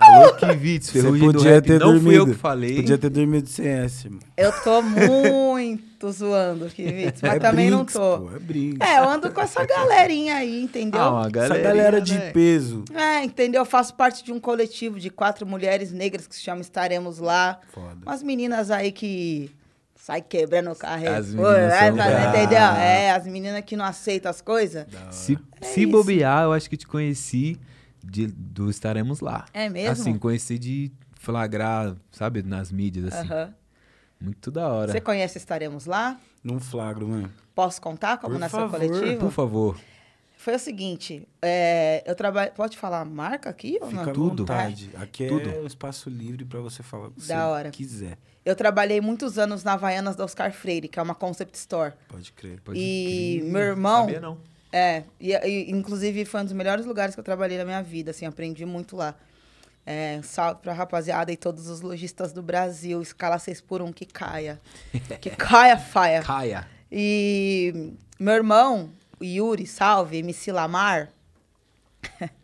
Alô, 0.00 0.32
Kivitz, 0.34 0.86
Você 0.90 1.02
ferrugem 1.02 1.26
do 1.28 1.32
podia 1.34 1.50
rap. 1.52 1.64
ter 1.66 1.78
Não 1.78 1.86
dormido. 1.92 2.04
fui 2.04 2.18
eu 2.18 2.26
que 2.26 2.34
falei. 2.34 2.76
Podia 2.76 2.98
ter 2.98 3.10
dormido 3.10 3.48
sem 3.48 3.68
essa, 3.68 4.06
irmão. 4.08 4.20
Eu 4.36 4.52
tô 4.62 4.82
muito 4.82 5.82
zoando, 6.10 6.66
Kivitz, 6.70 7.22
mas 7.22 7.34
é 7.34 7.38
também 7.38 7.70
não 7.70 7.78
Brinks, 7.84 7.94
tô. 7.94 8.18
Pô, 8.20 8.34
é 8.34 8.38
Brinks. 8.38 8.88
É, 8.88 8.98
eu 8.98 9.08
ando 9.08 9.30
com 9.30 9.40
essa 9.40 9.64
galerinha 9.64 10.36
aí, 10.36 10.62
entendeu? 10.62 11.00
Ah, 11.00 11.10
uma 11.10 11.26
Essa 11.28 11.58
galera 11.58 12.00
de 12.00 12.14
né? 12.14 12.30
peso. 12.32 12.84
É, 12.94 13.22
entendeu? 13.22 13.60
Eu 13.60 13.66
faço 13.66 13.94
parte 13.94 14.24
de 14.24 14.32
um 14.32 14.40
coletivo 14.40 14.98
de 14.98 15.10
quatro 15.10 15.46
mulheres 15.46 15.92
negras 15.92 16.26
que 16.26 16.34
se 16.34 16.40
chama 16.40 16.60
Estaremos 16.62 17.18
Lá. 17.18 17.60
Foda. 17.72 17.98
Umas 18.04 18.22
meninas 18.22 18.70
aí 18.70 18.90
que 18.90 19.50
sai 19.94 20.20
quebrando 20.20 20.70
o 20.72 20.74
carro. 20.76 21.08
As 21.08 21.26
Pô, 21.28 21.42
meninas 21.42 21.74
fazer, 21.78 21.92
bravas. 21.92 22.28
entendeu? 22.40 22.58
É, 22.58 23.10
as 23.12 23.26
meninas 23.26 23.62
que 23.64 23.76
não 23.76 23.84
aceitam 23.84 24.30
as 24.30 24.40
coisas. 24.40 24.86
Se, 25.10 25.38
É 25.60 25.64
se 25.66 25.86
bobear, 25.86 26.42
eu 26.44 26.52
acho 26.52 26.68
que 26.68 26.76
te 26.76 26.86
conheci 26.88 27.56
de- 28.02 28.26
do 28.26 28.68
Estaremos 28.68 29.20
Lá. 29.20 29.44
É 29.54 29.68
mesmo? 29.68 29.92
Assim, 29.92 30.18
conheci 30.18 30.58
de 30.58 30.90
flagrar, 31.14 31.94
sabe, 32.10 32.42
nas 32.42 32.72
mídias, 32.72 33.12
assim. 33.14 33.28
Aham. 33.28 33.54
Muito 34.22 34.50
da 34.50 34.68
hora. 34.68 34.92
Você 34.92 35.00
conhece 35.00 35.36
Estaremos 35.38 35.86
Lá? 35.86 36.18
Num 36.44 36.60
flagro, 36.60 37.08
mano. 37.08 37.30
Posso 37.54 37.80
contar 37.80 38.18
como 38.18 38.34
Por 38.34 38.40
nasceu 38.40 38.60
favor. 38.60 38.80
o 38.82 38.88
coletivo? 38.88 39.20
Por 39.20 39.30
favor. 39.32 39.76
Foi 40.36 40.56
o 40.56 40.58
seguinte, 40.58 41.28
é, 41.40 42.02
eu 42.04 42.16
trabalho. 42.16 42.50
Pode 42.52 42.76
falar 42.76 43.04
marca 43.04 43.48
aqui 43.48 43.78
ou 43.80 43.88
Fica 43.88 44.02
não? 44.02 44.10
à 44.10 44.14
Tudo. 44.14 44.42
vontade. 44.44 44.90
Aqui 44.96 45.28
Tudo. 45.28 45.48
é 45.48 45.60
um 45.60 45.66
espaço 45.66 46.10
livre 46.10 46.44
pra 46.44 46.58
você 46.60 46.82
falar 46.82 47.08
o 47.08 47.10
que 47.12 47.20
Da 47.20 47.24
você 47.26 47.34
hora. 47.34 47.70
quiser. 47.70 48.18
Eu 48.44 48.56
trabalhei 48.56 49.00
muitos 49.00 49.38
anos 49.38 49.62
na 49.62 49.74
Havaianas 49.74 50.16
da 50.16 50.24
Oscar 50.24 50.52
Freire, 50.52 50.88
que 50.88 50.98
é 50.98 51.02
uma 51.02 51.14
concept 51.14 51.56
store. 51.56 51.92
Pode 52.08 52.32
crer. 52.32 52.60
Pode 52.60 52.76
e 52.76 53.38
crer. 53.40 53.52
meu 53.52 53.62
irmão. 53.62 54.00
Sabia 54.06 54.20
não. 54.20 54.38
É, 54.72 55.04
e, 55.20 55.32
e, 55.32 55.70
inclusive 55.70 56.24
foi 56.24 56.40
um 56.40 56.44
dos 56.44 56.54
melhores 56.54 56.86
lugares 56.86 57.14
que 57.14 57.20
eu 57.20 57.24
trabalhei 57.24 57.58
na 57.58 57.64
minha 57.64 57.82
vida, 57.82 58.10
assim, 58.10 58.24
aprendi 58.26 58.64
muito 58.66 58.96
lá. 58.96 59.14
É, 59.84 60.20
salve 60.22 60.60
pra 60.62 60.72
rapaziada 60.72 61.32
e 61.32 61.36
todos 61.36 61.66
os 61.68 61.80
lojistas 61.80 62.32
do 62.32 62.40
Brasil, 62.40 63.02
escala 63.02 63.38
6 63.38 63.60
por 63.60 63.82
1 63.82 63.92
que 63.92 64.06
caia. 64.06 64.60
Que 65.20 65.30
caia, 65.30 65.76
faia. 65.76 66.22
Caia. 66.22 66.68
E 66.90 67.92
meu 68.18 68.34
irmão, 68.34 68.90
Yuri, 69.20 69.66
salve, 69.66 70.18
MC 70.18 70.52
Lamar, 70.52 71.08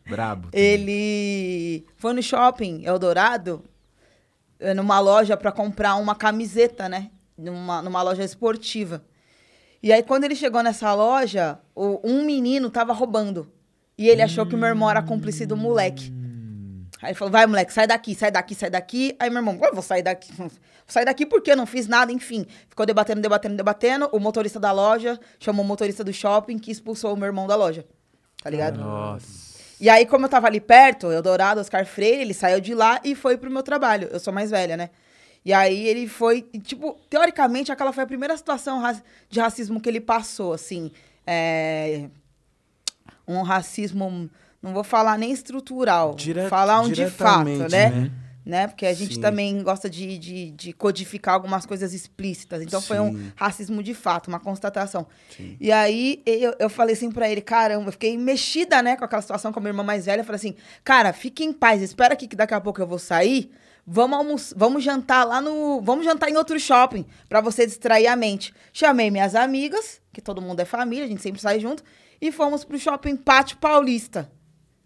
Brabo. 0.08 0.48
ele 0.52 1.84
foi 1.96 2.12
no 2.12 2.22
shopping 2.22 2.82
Eldorado, 2.84 3.62
numa 4.74 4.98
loja 5.00 5.36
pra 5.36 5.52
comprar 5.52 5.94
uma 5.96 6.14
camiseta, 6.14 6.88
né? 6.88 7.10
Numa, 7.36 7.80
numa 7.82 8.02
loja 8.02 8.24
esportiva. 8.24 9.02
E 9.80 9.92
aí, 9.92 10.02
quando 10.02 10.24
ele 10.24 10.34
chegou 10.34 10.60
nessa 10.62 10.92
loja, 10.92 11.60
o- 11.74 12.00
um 12.02 12.24
menino 12.24 12.68
tava 12.68 12.92
roubando. 12.92 13.48
E 13.96 14.08
ele 14.08 14.22
achou 14.22 14.44
que 14.46 14.54
o 14.54 14.58
meu 14.58 14.68
irmão 14.68 14.90
era 14.90 15.02
cúmplice 15.02 15.46
do 15.46 15.56
moleque. 15.56 16.12
Aí 17.00 17.10
ele 17.10 17.14
falou, 17.14 17.30
vai, 17.30 17.46
moleque, 17.46 17.72
sai 17.72 17.86
daqui, 17.86 18.14
sai 18.14 18.30
daqui, 18.30 18.54
sai 18.54 18.70
daqui. 18.70 19.16
Aí 19.18 19.30
meu 19.30 19.38
irmão, 19.38 19.58
eu 19.62 19.72
vou 19.72 19.82
sair 19.82 20.02
daqui. 20.02 20.32
Vou 20.32 20.50
sair 20.86 21.04
daqui 21.04 21.26
porque 21.26 21.52
eu 21.52 21.56
não 21.56 21.66
fiz 21.66 21.86
nada, 21.86 22.10
enfim. 22.10 22.46
Ficou 22.68 22.86
debatendo, 22.86 23.20
debatendo, 23.20 23.56
debatendo. 23.56 24.08
O 24.10 24.18
motorista 24.18 24.58
da 24.58 24.72
loja 24.72 25.20
chamou 25.38 25.64
o 25.64 25.68
motorista 25.68 26.02
do 26.02 26.12
shopping 26.12 26.58
que 26.58 26.70
expulsou 26.70 27.12
o 27.12 27.16
meu 27.16 27.26
irmão 27.26 27.46
da 27.46 27.54
loja. 27.54 27.84
Tá 28.42 28.50
ligado? 28.50 28.78
Nossa. 28.78 29.48
E 29.80 29.88
aí, 29.88 30.06
como 30.06 30.26
eu 30.26 30.28
tava 30.28 30.48
ali 30.48 30.60
perto, 30.60 31.12
Eldorado, 31.12 31.60
Oscar 31.60 31.86
Freire, 31.86 32.22
ele 32.22 32.34
saiu 32.34 32.60
de 32.60 32.74
lá 32.74 33.00
e 33.04 33.14
foi 33.14 33.36
pro 33.36 33.50
meu 33.50 33.62
trabalho. 33.62 34.08
Eu 34.10 34.18
sou 34.18 34.32
mais 34.32 34.50
velha, 34.50 34.76
né? 34.76 34.90
E 35.44 35.52
aí 35.52 35.86
ele 35.86 36.08
foi, 36.08 36.42
tipo, 36.42 36.98
teoricamente, 37.08 37.70
aquela 37.70 37.92
foi 37.92 38.04
a 38.04 38.06
primeira 38.06 38.36
situação 38.36 38.82
de 39.28 39.38
racismo 39.38 39.80
que 39.80 39.88
ele 39.88 40.00
passou, 40.00 40.52
assim. 40.52 40.90
É... 41.26 42.08
Um 43.26 43.42
racismo, 43.42 44.28
não 44.62 44.72
vou 44.72 44.84
falar 44.84 45.16
nem 45.18 45.30
estrutural, 45.32 46.14
Dire- 46.14 46.48
falar 46.48 46.80
um 46.80 46.90
de 46.90 47.06
fato, 47.10 47.44
né? 47.48 47.90
né? 47.90 48.10
né? 48.44 48.66
Porque 48.66 48.86
a 48.86 48.94
gente 48.94 49.16
Sim. 49.16 49.20
também 49.20 49.62
gosta 49.62 49.88
de, 49.90 50.16
de, 50.18 50.50
de 50.52 50.72
codificar 50.72 51.34
algumas 51.34 51.66
coisas 51.66 51.92
explícitas. 51.92 52.62
Então 52.62 52.80
foi 52.80 52.98
um 52.98 53.12
Sim. 53.14 53.32
racismo 53.36 53.82
de 53.82 53.92
fato, 53.94 54.28
uma 54.28 54.40
constatação. 54.40 55.06
Sim. 55.36 55.56
E 55.60 55.70
aí 55.70 56.22
eu, 56.24 56.54
eu 56.58 56.70
falei 56.70 56.94
assim 56.94 57.10
pra 57.10 57.28
ele, 57.28 57.40
caramba, 57.42 57.88
eu 57.88 57.92
fiquei 57.92 58.16
mexida, 58.16 58.82
né, 58.82 58.96
com 58.96 59.04
aquela 59.04 59.20
situação 59.22 59.52
com 59.52 59.58
a 59.58 59.62
minha 59.62 59.70
irmã 59.70 59.82
mais 59.82 60.06
velha. 60.06 60.22
Eu 60.22 60.24
falei 60.24 60.36
assim, 60.38 60.54
cara, 60.82 61.12
fique 61.12 61.44
em 61.44 61.52
paz, 61.52 61.82
espera 61.82 62.14
aqui 62.14 62.26
que 62.26 62.34
daqui 62.36 62.54
a 62.54 62.60
pouco 62.60 62.80
eu 62.80 62.86
vou 62.86 62.98
sair. 62.98 63.50
Vamos, 63.86 64.18
almoç- 64.18 64.52
vamos 64.56 64.84
jantar 64.84 65.24
lá 65.24 65.40
no. 65.40 65.80
Vamos 65.80 66.04
jantar 66.04 66.28
em 66.30 66.36
outro 66.36 66.58
shopping 66.60 67.06
pra 67.28 67.40
você 67.40 67.64
distrair 67.66 68.06
a 68.06 68.14
mente. 68.16 68.52
Chamei 68.70 69.10
minhas 69.10 69.34
amigas, 69.34 69.98
que 70.12 70.20
todo 70.20 70.42
mundo 70.42 70.60
é 70.60 70.64
família, 70.66 71.04
a 71.04 71.08
gente 71.08 71.22
sempre 71.22 71.40
sai 71.40 71.58
junto, 71.58 71.82
e 72.20 72.30
fomos 72.30 72.64
pro 72.64 72.78
shopping 72.78 73.16
Pátio 73.16 73.56
Paulista. 73.56 74.30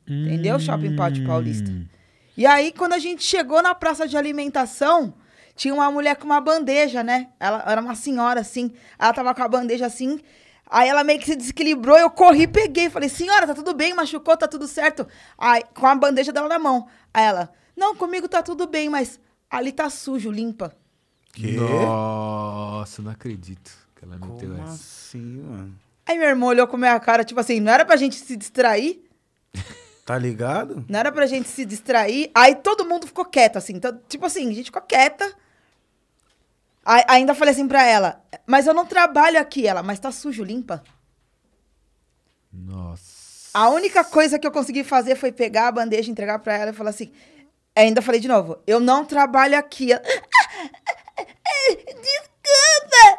Entendeu? 0.07 0.59
Shopping 0.59 0.97
Pátio 0.97 1.25
Paulista. 1.27 1.71
E 2.37 2.47
aí, 2.47 2.73
quando 2.73 2.95
a 2.95 2.99
gente 2.99 3.23
chegou 3.23 3.63
na 3.63 3.75
praça 3.75 4.09
de 4.09 4.17
alimentação, 4.17 5.15
tinha 5.55 5.75
uma 5.75 5.91
mulher 5.91 6.17
com 6.17 6.25
uma 6.25 6.41
bandeja, 6.41 7.03
né? 7.03 7.29
Ela 7.39 7.63
era 7.67 7.81
uma 7.81 7.95
senhora, 7.95 8.41
assim. 8.41 8.73
Ela 8.99 9.13
tava 9.13 9.35
com 9.35 9.43
a 9.43 9.49
bandeja 9.49 9.87
assim. 9.87 10.19
Aí 10.67 10.89
ela 10.89 11.05
meio 11.05 11.19
que 11.19 11.27
se 11.27 11.37
desequilibrou, 11.37 11.99
eu 11.99 12.09
corri, 12.11 12.47
peguei. 12.47 12.89
Falei, 12.89 13.09
senhora, 13.09 13.47
tá 13.47 13.55
tudo 13.55 13.75
bem? 13.75 13.93
Machucou, 13.93 14.37
tá 14.37 14.49
tudo 14.49 14.67
certo? 14.67 15.07
Aí, 15.37 15.63
com 15.75 15.87
a 15.87 15.95
bandeja 15.95 16.33
dela 16.33 16.49
na 16.49 16.59
mão. 16.59 16.89
Aí 17.13 17.25
ela, 17.25 17.53
não, 17.77 17.95
comigo 17.95 18.27
tá 18.27 18.43
tudo 18.43 18.67
bem, 18.67 18.89
mas 18.89 19.21
ali 19.51 19.71
tá 19.71 19.91
sujo, 19.91 20.31
limpa. 20.31 20.75
Quê? 21.35 21.57
Nossa, 21.59 23.03
não 23.03 23.11
acredito 23.11 23.71
que 23.95 24.05
ela 24.05 24.17
meteu 24.17 24.51
Como 24.51 24.63
essa. 24.63 24.73
assim, 24.73 25.43
mano? 25.43 25.75
Aí 26.07 26.19
meu 26.19 26.29
irmão 26.29 26.49
olhou 26.49 26.67
com 26.67 26.77
a 26.77 26.79
minha 26.79 27.01
cara, 27.01 27.23
tipo 27.25 27.39
assim, 27.39 27.61
não 27.61 27.71
era 27.73 27.85
pra 27.85 27.97
gente 27.97 28.17
se 28.17 28.37
distrair? 28.37 29.05
Tá 30.05 30.19
ligado? 30.19 30.85
Não 30.89 30.99
era 30.99 31.13
pra 31.13 31.27
gente 31.27 31.49
se 31.49 31.65
distrair. 31.65 32.31
Aí 32.35 32.57
todo 32.57 32.85
mundo 32.85 33.07
ficou 33.07 33.25
quieto, 33.25 33.57
assim. 33.57 33.75
Então, 33.75 33.99
tipo 34.09 34.27
assim, 34.27 34.51
a 34.51 34.55
gente 34.55 34.67
ficou 34.67 34.83
quieta. 34.83 35.33
Aí, 36.85 37.05
ainda 37.07 37.35
falei 37.35 37.53
assim 37.53 37.69
pra 37.69 37.87
ela, 37.87 38.21
mas 38.45 38.67
eu 38.67 38.75
não 38.75 38.85
trabalho 38.85 39.39
aqui. 39.41 39.67
Ela, 39.67 39.83
mas 39.83 40.01
tá 40.01 40.11
sujo, 40.11 40.43
limpa. 40.43 40.83
Nossa. 42.53 43.51
A 43.55 43.69
única 43.69 44.03
coisa 44.03 44.39
que 44.39 44.47
eu 44.47 44.53
consegui 44.53 44.83
fazer 44.83 45.15
foi 45.15 45.31
pegar 45.31 45.69
a 45.69 45.73
bandeja, 45.73 46.11
entregar 46.11 46.39
pra 46.41 46.57
ela 46.57 46.71
e 46.71 46.75
falar 46.75 46.91
assim. 46.91 47.13
Ainda 47.75 48.03
falei 48.03 48.21
de 48.21 48.29
novo, 48.29 48.59
eu 48.67 48.81
não 48.81 49.05
trabalho 49.05 49.57
aqui. 49.57 49.93
Ela, 49.93 50.03
Desculpa! 51.73 52.32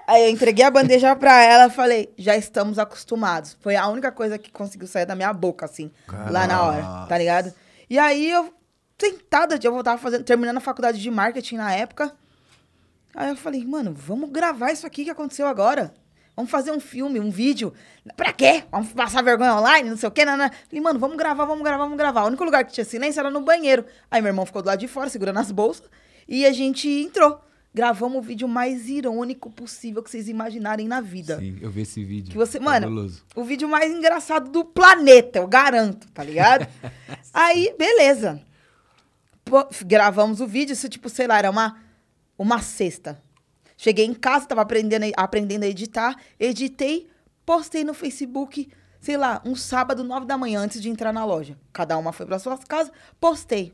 Aí 0.05 0.25
eu 0.25 0.29
entreguei 0.29 0.65
a 0.65 0.71
bandeja 0.71 1.15
pra 1.15 1.41
ela 1.41 1.67
e 1.67 1.69
falei, 1.69 2.13
já 2.17 2.35
estamos 2.35 2.77
acostumados. 2.77 3.57
Foi 3.61 3.75
a 3.75 3.87
única 3.87 4.11
coisa 4.11 4.37
que 4.37 4.51
conseguiu 4.51 4.87
sair 4.87 5.05
da 5.05 5.15
minha 5.15 5.31
boca, 5.31 5.65
assim, 5.65 5.91
lá 6.29 6.45
na 6.45 6.61
hora, 6.63 7.07
tá 7.07 7.17
ligado? 7.17 7.53
E 7.89 7.97
aí 7.97 8.29
eu, 8.29 8.53
sentada, 8.99 9.59
eu 9.61 9.83
tava 9.83 9.97
fazendo, 9.97 10.23
terminando 10.23 10.57
a 10.57 10.61
faculdade 10.61 11.01
de 11.01 11.09
marketing 11.09 11.55
na 11.55 11.73
época. 11.73 12.13
Aí 13.15 13.29
eu 13.29 13.35
falei, 13.35 13.65
mano, 13.65 13.93
vamos 13.93 14.29
gravar 14.29 14.71
isso 14.71 14.85
aqui 14.85 15.03
que 15.05 15.09
aconteceu 15.09 15.47
agora. 15.47 15.93
Vamos 16.35 16.49
fazer 16.49 16.71
um 16.71 16.79
filme, 16.79 17.19
um 17.19 17.29
vídeo. 17.29 17.71
Pra 18.17 18.33
quê? 18.33 18.63
Vamos 18.71 18.91
passar 18.91 19.23
vergonha 19.23 19.55
online, 19.55 19.89
não 19.89 19.97
sei 19.97 20.09
o 20.09 20.11
quê. 20.11 20.25
Não. 20.25 20.35
Falei, 20.35 20.81
mano, 20.81 20.99
vamos 20.99 21.15
gravar, 21.15 21.45
vamos 21.45 21.63
gravar, 21.63 21.83
vamos 21.83 21.97
gravar. 21.97 22.23
O 22.23 22.27
único 22.27 22.43
lugar 22.43 22.65
que 22.65 22.73
tinha 22.73 22.83
silêncio 22.83 23.19
era 23.19 23.29
no 23.29 23.41
banheiro. 23.41 23.85
Aí 24.09 24.19
meu 24.19 24.29
irmão 24.29 24.45
ficou 24.45 24.63
do 24.63 24.65
lado 24.65 24.79
de 24.79 24.87
fora, 24.87 25.09
segurando 25.09 25.37
as 25.37 25.51
bolsas. 25.51 25.87
E 26.27 26.45
a 26.45 26.51
gente 26.51 26.89
entrou. 26.89 27.39
Gravamos 27.73 28.19
o 28.19 28.21
vídeo 28.21 28.47
mais 28.47 28.87
irônico 28.87 29.49
possível 29.49 30.03
que 30.03 30.09
vocês 30.11 30.29
imaginarem 30.29 30.87
na 30.87 31.01
vida. 31.01 31.39
Sim, 31.39 31.57
eu 31.59 31.71
vi 31.71 31.81
esse 31.81 32.03
vídeo. 32.03 32.31
Que 32.31 32.37
você, 32.37 32.59
mano, 32.59 32.85
Fabuloso. 32.87 33.23
o 33.35 33.43
vídeo 33.43 33.67
mais 33.67 33.91
engraçado 33.91 34.51
do 34.51 34.63
planeta, 34.63 35.39
eu 35.39 35.47
garanto, 35.47 36.07
tá 36.11 36.23
ligado? 36.23 36.67
Aí, 37.33 37.73
beleza. 37.77 38.39
Pô, 39.43 39.67
gravamos 39.85 40.39
o 40.39 40.45
vídeo, 40.47 40.73
isso, 40.73 40.87
tipo, 40.87 41.09
sei 41.09 41.25
lá, 41.27 41.37
era 41.39 41.49
uma, 41.49 41.79
uma 42.37 42.61
sexta. 42.61 43.21
Cheguei 43.75 44.05
em 44.05 44.13
casa, 44.13 44.45
tava 44.45 44.61
aprendendo, 44.61 45.03
a- 45.05 45.23
aprendendo 45.23 45.63
a 45.63 45.67
editar, 45.67 46.15
editei, 46.39 47.09
postei 47.43 47.83
no 47.83 47.93
Facebook, 47.95 48.69
sei 48.99 49.17
lá, 49.17 49.41
um 49.43 49.55
sábado, 49.55 50.03
nove 50.03 50.27
da 50.27 50.37
manhã, 50.37 50.59
antes 50.61 50.79
de 50.79 50.89
entrar 50.89 51.11
na 51.11 51.25
loja. 51.25 51.57
Cada 51.73 51.97
uma 51.97 52.13
foi 52.13 52.25
pra 52.27 52.37
suas 52.37 52.63
casas, 52.63 52.93
postei. 53.19 53.73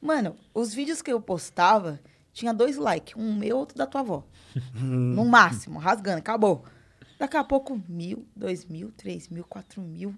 Mano, 0.00 0.36
os 0.54 0.72
vídeos 0.72 1.02
que 1.02 1.12
eu 1.12 1.20
postava, 1.20 2.00
tinha 2.36 2.52
dois 2.52 2.76
likes, 2.76 3.16
um 3.16 3.34
meu, 3.34 3.56
outro 3.56 3.78
da 3.78 3.86
tua 3.86 4.02
avó. 4.02 4.22
no 4.76 5.24
máximo, 5.24 5.78
rasgando, 5.78 6.18
acabou. 6.18 6.64
Daqui 7.18 7.34
a 7.34 7.42
pouco, 7.42 7.80
mil, 7.88 8.28
dois 8.36 8.66
mil, 8.66 8.92
três 8.94 9.26
mil, 9.30 9.42
quatro 9.42 9.80
mil, 9.80 10.14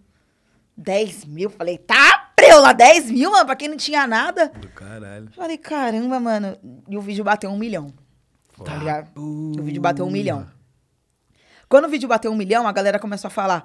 dez 0.77 1.25
mil. 1.25 1.49
Falei, 1.49 1.79
tá, 1.79 2.33
preula, 2.35 2.73
dez 2.75 3.09
mil, 3.09 3.31
mano, 3.31 3.47
pra 3.47 3.55
quem 3.55 3.69
não 3.69 3.77
tinha 3.77 4.05
nada. 4.05 4.49
Do 4.49 4.69
caralho. 4.71 5.31
Falei, 5.31 5.57
caramba, 5.57 6.19
mano. 6.19 6.59
E 6.89 6.97
o 6.97 7.01
vídeo 7.01 7.23
bateu 7.23 7.51
um 7.51 7.57
milhão. 7.57 7.95
Tá 8.65 8.75
ligado? 8.75 9.13
O 9.17 9.63
vídeo 9.63 9.81
bateu 9.81 10.05
um 10.05 10.11
milhão. 10.11 10.45
Quando 11.69 11.85
o 11.85 11.89
vídeo 11.89 12.09
bateu 12.09 12.33
um 12.33 12.37
milhão, 12.37 12.67
a 12.67 12.73
galera 12.73 12.99
começou 12.99 13.29
a 13.29 13.31
falar: 13.31 13.63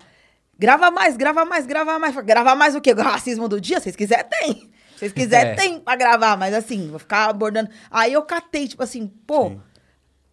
grava 0.60 0.92
mais, 0.92 1.18
grava 1.18 1.44
mais, 1.44 1.66
grava 1.66 1.98
mais. 1.98 2.16
Gravar 2.18 2.56
mais 2.56 2.76
o 2.76 2.82
quê? 2.82 2.92
O 2.92 3.02
racismo 3.02 3.50
do 3.50 3.60
dia? 3.60 3.78
Se 3.78 3.86
vocês 3.86 3.96
quiserem, 3.96 4.30
tem. 4.30 4.72
Se 4.93 4.99
vocês 4.99 5.13
quiserem, 5.13 5.51
É. 5.51 5.56
tem 5.56 5.79
pra 5.79 5.95
gravar. 5.95 6.38
Mas 6.38 6.53
assim, 6.53 6.89
vou 6.89 6.99
ficar 6.99 7.29
abordando. 7.29 7.69
Aí 7.91 8.13
eu 8.13 8.21
catei, 8.23 8.67
tipo 8.67 8.84
assim, 8.84 9.08
pô, 9.27 9.49
Sim. 9.49 9.62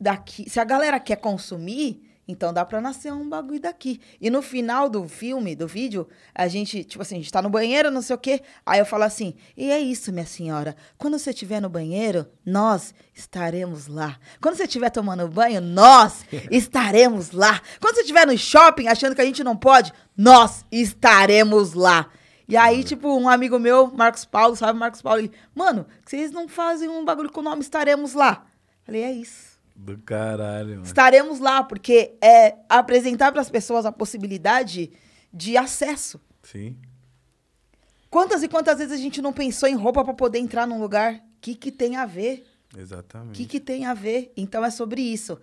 daqui. 0.01 0.49
Se 0.49 0.61
a 0.61 0.65
galera 0.65 0.99
quer 1.01 1.17
consumir, 1.17 2.03
então 2.29 2.53
dá 2.53 2.65
pra 2.65 2.81
nascer 2.81 3.13
um 3.13 3.29
bagulho 3.29 3.59
daqui. 3.61 4.01
E 4.21 4.31
no 4.31 4.41
final 4.41 4.89
do 4.89 5.09
filme, 5.09 5.57
do 5.57 5.67
vídeo, 5.67 6.07
a 6.33 6.47
gente, 6.47 6.85
tipo 6.85 7.03
assim, 7.03 7.17
a 7.17 7.19
gente 7.19 7.33
tá 7.33 7.43
no 7.43 7.51
banheiro, 7.51 7.91
não 7.91 8.01
sei 8.01 8.15
o 8.15 8.19
quê. 8.19 8.41
Aí 8.65 8.79
eu 8.79 8.87
falo 8.87 9.03
assim: 9.03 9.35
e 9.57 9.69
é 9.69 9.81
isso, 9.81 10.13
minha 10.13 10.25
senhora. 10.27 10.77
Quando 10.97 11.19
você 11.19 11.31
estiver 11.31 11.61
no 11.61 11.69
banheiro, 11.69 12.27
nós 12.47 12.95
estaremos 13.13 13.89
lá. 13.89 14.17
Quando 14.41 14.55
você 14.57 14.63
estiver 14.65 14.91
tomando 14.91 15.27
banho, 15.27 15.61
nós 15.61 16.25
estaremos 16.53 17.33
lá. 17.33 17.61
Quando 17.81 17.97
você 17.97 18.03
estiver 18.03 18.27
no 18.27 18.39
shopping 18.39 18.87
achando 18.87 19.15
que 19.17 19.21
a 19.23 19.27
gente 19.27 19.43
não 19.43 19.57
pode, 19.57 19.93
nós 20.17 20.65
estaremos 20.71 21.73
lá. 21.75 22.09
E 22.51 22.57
aí, 22.57 22.83
tipo, 22.83 23.17
um 23.17 23.29
amigo 23.29 23.59
meu, 23.61 23.87
Marcos 23.87 24.25
Paulo, 24.25 24.57
sabe, 24.57 24.79
Marcos 24.79 25.01
Paulo, 25.01 25.21
ele, 25.21 25.33
mano, 25.55 25.87
vocês 26.05 26.33
não 26.33 26.49
fazem 26.49 26.89
um 26.89 27.05
bagulho 27.05 27.31
com 27.31 27.41
o 27.41 27.45
nome 27.45 27.63
Estaremos 27.63 28.13
Lá. 28.13 28.45
Falei, 28.83 29.03
é 29.03 29.13
isso. 29.13 29.61
Do 29.77 29.97
caralho, 29.99 30.71
mano. 30.71 30.83
Estaremos 30.83 31.39
lá, 31.39 31.63
porque 31.63 32.15
é 32.21 32.57
apresentar 32.69 33.33
para 33.33 33.41
as 33.41 33.49
pessoas 33.49 33.87
a 33.87 33.93
possibilidade 33.93 34.91
de 35.33 35.57
acesso. 35.57 36.21
Sim. 36.43 36.77
Quantas 38.11 38.43
e 38.43 38.49
quantas 38.49 38.79
vezes 38.79 38.93
a 38.93 39.01
gente 39.01 39.23
não 39.23 39.33
pensou 39.33 39.69
em 39.69 39.77
roupa 39.77 40.05
para 40.05 40.13
poder 40.13 40.41
entrar 40.41 40.67
num 40.67 40.81
lugar? 40.81 41.15
O 41.15 41.21
que, 41.41 41.55
que 41.55 41.71
tem 41.71 41.97
a 41.97 42.05
ver? 42.05 42.45
O 42.75 42.81
Exatamente. 42.81 43.37
que, 43.37 43.47
que 43.47 43.61
tem 43.61 43.87
a 43.87 43.95
ver? 43.95 44.33
Então 44.37 44.65
é 44.65 44.71
sobre 44.71 45.01
isso. 45.01 45.39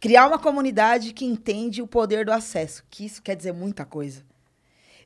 Criar 0.00 0.26
uma 0.26 0.38
comunidade 0.38 1.12
que 1.12 1.24
entende 1.24 1.80
o 1.80 1.86
poder 1.86 2.26
do 2.26 2.32
acesso, 2.32 2.84
que 2.90 3.06
isso 3.06 3.22
quer 3.22 3.36
dizer 3.36 3.52
muita 3.52 3.84
coisa. 3.84 4.24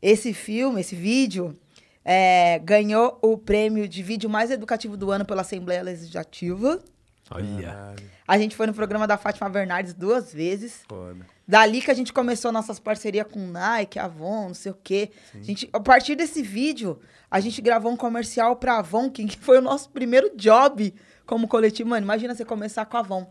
Esse 0.03 0.33
filme, 0.33 0.81
esse 0.81 0.95
vídeo, 0.95 1.57
é, 2.05 2.59
ganhou 2.61 3.19
o 3.23 3.37
prêmio 3.37 3.89
de 3.89 4.03
vídeo 4.03 4.29
mais 4.29 4.51
educativo 4.51 4.97
do 4.97 5.11
ano 5.11 5.25
pela 5.25 5.43
Assembleia 5.43 5.83
Legislativa. 5.83 6.83
Olha. 7.31 7.95
A 8.27 8.39
gente 8.39 8.57
foi 8.57 8.67
no 8.67 8.75
programa 8.75 9.07
da 9.07 9.17
Fátima 9.17 9.49
Bernardes 9.49 9.95
duas 9.95 10.33
vezes. 10.33 10.83
foda. 10.89 11.27
Dali 11.47 11.81
que 11.81 11.91
a 11.91 11.95
gente 11.95 12.13
começou 12.13 12.53
nossas 12.53 12.79
parcerias 12.79 13.27
com 13.27 13.41
Nike, 13.41 13.99
Avon, 13.99 14.49
não 14.49 14.55
sei 14.55 14.73
o 14.73 14.79
quê. 14.83 15.11
A, 15.35 15.43
gente, 15.43 15.69
a 15.73 15.81
partir 15.81 16.15
desse 16.15 16.43
vídeo, 16.43 17.01
a 17.29 17.41
gente 17.41 17.61
gravou 17.61 17.93
um 17.93 17.97
comercial 17.97 18.57
pra 18.57 18.79
Avon, 18.79 19.11
que 19.11 19.27
foi 19.39 19.59
o 19.59 19.61
nosso 19.61 19.91
primeiro 19.91 20.31
job 20.37 20.95
como 21.27 21.49
coletivo. 21.49 21.91
Mano, 21.91 22.05
imagina 22.05 22.35
você 22.35 22.45
começar 22.45 22.85
com 22.87 22.97
a 22.97 23.01
Avon, 23.01 23.29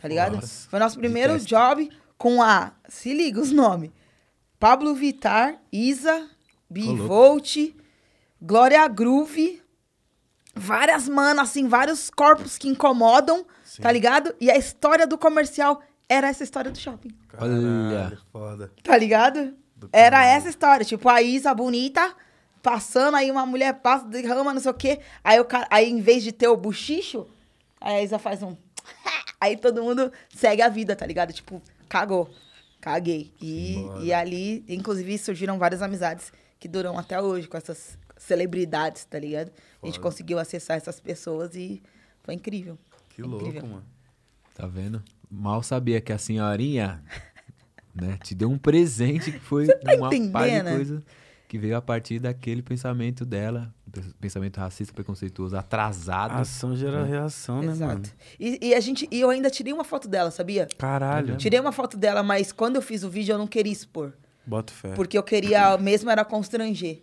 tá 0.00 0.08
ligado? 0.08 0.36
Nossa, 0.36 0.68
foi 0.68 0.78
nosso 0.78 0.98
primeiro 0.98 1.38
job 1.38 1.88
com 2.18 2.42
a... 2.42 2.72
Se 2.88 3.12
liga 3.14 3.40
os 3.40 3.50
nomes. 3.52 3.90
Pablo 4.62 4.94
Vittar, 4.94 5.56
Isa, 5.72 6.30
Bivolt, 6.70 7.74
Glória 8.40 8.86
Groove, 8.86 9.60
várias 10.54 11.08
manas, 11.08 11.48
assim, 11.48 11.66
vários 11.66 12.08
corpos 12.10 12.56
que 12.56 12.68
incomodam, 12.68 13.44
Sim. 13.64 13.82
tá 13.82 13.90
ligado? 13.90 14.32
E 14.40 14.48
a 14.48 14.56
história 14.56 15.04
do 15.04 15.18
comercial 15.18 15.82
era 16.08 16.28
essa 16.28 16.44
história 16.44 16.70
do 16.70 16.78
shopping. 16.78 17.10
Olha. 17.36 18.16
Foda. 18.30 18.70
Tá 18.84 18.96
ligado? 18.96 19.52
Do 19.74 19.90
Era 19.92 20.24
essa 20.24 20.48
história. 20.48 20.86
Tipo, 20.86 21.08
a 21.08 21.20
Isa 21.20 21.52
bonita, 21.52 22.14
passando, 22.62 23.16
aí 23.16 23.32
uma 23.32 23.44
mulher 23.44 23.80
passa, 23.80 24.06
derrama, 24.06 24.54
não 24.54 24.60
sei 24.60 24.70
o 24.70 24.74
quê. 24.74 25.00
Aí, 25.24 25.40
o 25.40 25.44
cara, 25.44 25.66
aí 25.70 25.90
em 25.90 26.00
vez 26.00 26.22
de 26.22 26.30
ter 26.30 26.46
o 26.46 26.56
buchicho, 26.56 27.26
aí 27.80 27.96
a 27.96 28.02
Isa 28.04 28.16
faz 28.16 28.44
um. 28.44 28.56
Aí 29.40 29.56
todo 29.56 29.82
mundo 29.82 30.12
segue 30.32 30.62
a 30.62 30.68
vida, 30.68 30.94
tá 30.94 31.04
ligado? 31.04 31.32
Tipo, 31.32 31.60
cagou. 31.88 32.30
Caguei. 32.82 33.32
E, 33.40 33.76
Bora. 33.78 34.00
e 34.04 34.12
ali, 34.12 34.64
inclusive, 34.68 35.16
surgiram 35.16 35.56
várias 35.58 35.80
amizades 35.80 36.32
que 36.58 36.66
duram 36.68 36.98
até 36.98 37.18
hoje 37.22 37.46
com 37.48 37.56
essas 37.56 37.96
celebridades, 38.18 39.04
tá 39.04 39.18
ligado? 39.18 39.52
A 39.82 39.86
gente 39.86 39.96
Foda. 39.96 40.08
conseguiu 40.10 40.38
acessar 40.38 40.76
essas 40.76 41.00
pessoas 41.00 41.54
e 41.54 41.80
foi 42.22 42.34
incrível. 42.34 42.76
Que 43.08 43.22
Foi 43.22 43.30
louco, 43.30 43.46
incrível. 43.46 43.68
mano. 43.68 43.84
Tá 44.54 44.66
vendo? 44.66 45.02
Mal 45.30 45.62
sabia 45.62 46.00
que 46.00 46.12
a 46.12 46.18
senhorinha, 46.18 47.02
né, 47.94 48.18
te 48.22 48.34
deu 48.34 48.50
um 48.50 48.58
presente 48.58 49.30
que 49.32 49.38
foi 49.38 49.66
Você 49.66 49.76
tá 49.76 49.94
uma 49.94 50.10
par 50.10 50.10
de 50.10 50.16
entendendo? 50.56 50.74
coisa 50.76 51.02
que 51.52 51.58
veio 51.58 51.76
a 51.76 51.82
partir 51.82 52.18
daquele 52.18 52.62
pensamento 52.62 53.26
dela, 53.26 53.74
pensamento 54.18 54.56
racista, 54.56 54.90
preconceituoso, 54.94 55.54
atrasado. 55.54 56.40
Ação 56.40 56.74
gera 56.74 57.04
reação, 57.04 57.60
né, 57.60 57.74
mano? 57.74 58.00
Exato. 58.00 58.10
E, 58.40 58.68
e 58.68 58.74
a 58.74 58.80
gente, 58.80 59.06
e 59.10 59.20
eu 59.20 59.28
ainda 59.28 59.50
tirei 59.50 59.70
uma 59.70 59.84
foto 59.84 60.08
dela, 60.08 60.30
sabia? 60.30 60.66
Caralho. 60.78 61.36
Tirei 61.36 61.60
uma 61.60 61.70
foto 61.70 61.98
dela, 61.98 62.22
mas 62.22 62.52
quando 62.52 62.76
eu 62.76 62.80
fiz 62.80 63.02
o 63.02 63.10
vídeo 63.10 63.34
eu 63.34 63.38
não 63.38 63.46
queria 63.46 63.70
expor. 63.70 64.14
Bota 64.46 64.72
fé. 64.72 64.94
Porque 64.94 65.18
eu 65.18 65.22
queria 65.22 65.76
mesmo 65.76 66.08
era 66.08 66.24
constranger. 66.24 67.02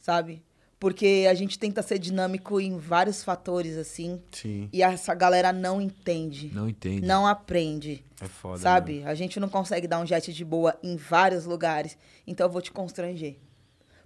Sabe? 0.00 0.42
Porque 0.84 1.26
a 1.30 1.32
gente 1.32 1.58
tenta 1.58 1.80
ser 1.80 1.98
dinâmico 1.98 2.60
em 2.60 2.76
vários 2.76 3.24
fatores, 3.24 3.74
assim. 3.78 4.20
Sim, 4.30 4.68
E 4.70 4.82
essa 4.82 5.14
galera 5.14 5.50
não 5.50 5.80
entende. 5.80 6.50
Não 6.52 6.68
entende. 6.68 7.00
Não 7.06 7.26
aprende. 7.26 8.04
é 8.20 8.26
foda. 8.26 8.58
sabe? 8.58 9.00
né? 9.00 9.06
A 9.06 9.14
gente 9.14 9.40
não 9.40 9.48
consegue 9.48 9.88
dar 9.88 9.98
um 9.98 10.04
jet 10.04 10.30
de 10.30 10.44
boa 10.44 10.78
em 10.82 10.94
vários 10.94 11.46
lugares. 11.46 11.96
Então 12.26 12.46
eu 12.46 12.50
vou 12.52 12.60
te 12.60 12.70
constranger. 12.70 13.38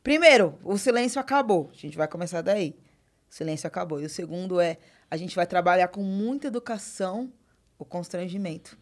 Primeiro, 0.05 0.57
o 0.63 0.79
silêncio 0.79 1.21
acabou. 1.21 1.69
A 1.73 1.77
gente 1.77 1.97
vai 1.97 2.07
começar 2.07 2.43
daí. 2.43 2.77
O 3.29 3.35
silêncio 3.35 3.67
acabou. 3.67 4.01
E 4.01 4.07
o 4.07 4.09
segundo 4.09 4.61
é, 4.61 4.79
a 5.11 5.17
gente 5.17 5.35
vai 5.35 5.49
trabalhar 5.49 5.89
com 5.89 6.05
muita 6.05 6.47
educação 6.47 7.29
o 7.77 7.85
constrangimento. 7.85 8.79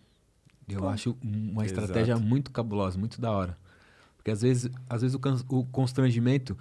Eu 0.69 0.87
acho 0.87 1.17
uma 1.25 1.65
Exato. 1.65 1.81
estratégia 1.81 2.19
muito 2.19 2.51
cabulosa, 2.51 2.99
muito 2.99 3.19
da 3.19 3.33
hora. 3.33 3.57
Porque 4.19 4.31
às 4.31 4.43
vezes, 4.43 4.71
às 4.87 5.01
vezes 5.01 5.17
o, 5.17 5.57
o 5.57 5.65
constrangimento 5.65 6.59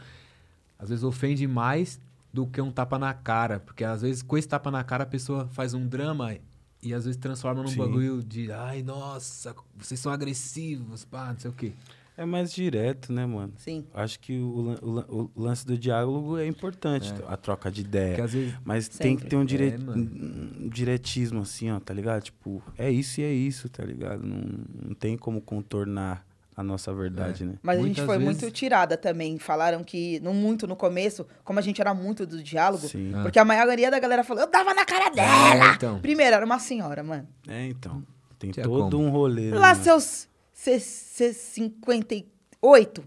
às 0.78 0.90
vezes 0.90 1.04
ofende 1.04 1.48
mais 1.48 2.00
do 2.34 2.46
que 2.46 2.62
um 2.62 2.72
tapa 2.72 3.00
na 3.00 3.14
cara. 3.14 3.60
Porque 3.60 3.84
às 3.84 4.02
vezes 4.02 4.22
com 4.22 4.38
esse 4.38 4.48
tapa 4.48 4.70
na 4.70 4.84
cara 4.84 5.04
a 5.04 5.08
pessoa 5.08 5.48
faz 5.48 5.74
um 5.74 5.88
drama 5.88 6.36
e 6.82 6.94
às 6.94 7.06
vezes 7.06 7.20
transforma 7.20 7.64
num 7.64 7.70
Sim. 7.70 7.78
bagulho 7.78 8.24
de 8.24 8.52
ai, 8.52 8.84
nossa, 8.84 9.56
vocês 9.76 10.00
são 10.00 10.12
agressivos, 10.12 11.06
pá, 11.06 11.32
não 11.32 11.40
sei 11.40 11.50
o 11.50 11.54
quê. 11.54 11.74
É 12.18 12.26
mais 12.26 12.54
direto, 12.54 13.12
né, 13.12 13.26
mano? 13.26 13.52
Sim. 13.58 13.84
Acho 13.94 14.20
que 14.22 14.40
o, 14.40 14.74
o 14.82 15.32
o 15.36 15.42
lance 15.42 15.66
do 15.66 15.78
diálogo 15.78 16.38
é 16.38 16.48
importante, 16.48 17.14
a 17.28 17.36
troca 17.36 17.70
de 17.70 17.82
ideia. 17.82 18.26
Vezes. 18.26 18.54
Mas 18.64 18.88
tem 18.88 19.18
que 19.18 19.24
Sempre. 19.24 19.30
ter 19.30 19.36
um, 19.36 19.44
dire... 19.44 19.70
É, 19.72 19.78
um 19.78 20.70
diretismo, 20.70 21.42
assim, 21.42 21.72
ó, 21.72 21.80
tá 21.80 21.94
ligado? 21.94 22.24
Tipo, 22.24 22.64
é 22.78 22.90
isso 22.90 23.20
e 23.20 23.24
é 23.26 23.34
isso, 23.34 23.68
tá 23.68 23.84
ligado? 23.84 24.26
Não, 24.26 24.66
não 24.88 24.96
tem 24.96 25.18
como 25.18 25.42
contornar 25.42 26.26
a 26.58 26.64
nossa 26.64 26.94
verdade, 26.94 27.44
né? 27.46 27.56
Mas 27.62 27.78
a 27.78 27.82
Muitas 27.82 27.98
gente 27.98 28.06
foi 28.06 28.18
vezes- 28.18 28.42
muito 28.42 28.52
tirada 28.54 28.96
também. 28.96 29.38
Falaram 29.38 29.84
que, 29.84 30.20
não 30.22 30.34
muito 30.34 30.66
no 30.66 30.76
começo, 30.76 31.26
como 31.44 31.60
a 31.60 31.62
gente 31.62 31.82
era 31.82 31.94
muito 31.94 32.26
do 32.26 32.42
diálogo, 32.42 32.88
Sim. 32.88 33.12
Ah. 33.16 33.24
porque 33.24 33.38
a 33.40 33.44
maioria 33.46 33.92
da 33.92 34.00
galera 34.00 34.24
falou, 34.24 34.44
eu 34.44 34.50
dava 34.50 34.74
na 34.74 34.86
cara 34.86 35.10
dela. 35.10 35.66
É, 35.72 35.74
então. 35.76 36.00
Primeiro, 36.00 36.36
era 36.36 36.46
uma 36.46 36.60
senhora, 36.60 37.04
mano. 37.04 37.28
É, 37.48 37.66
então. 37.68 38.04
Tem 38.40 38.52
Tinha 38.52 38.66
todo 38.66 38.98
como. 38.98 39.08
um 39.08 39.10
rolê. 39.10 39.52
né, 39.52 39.58
Lá 39.58 39.70
mano? 39.72 39.84
seus 39.84 40.28
se- 40.54 40.80
se- 40.80 41.34
58, 41.34 43.04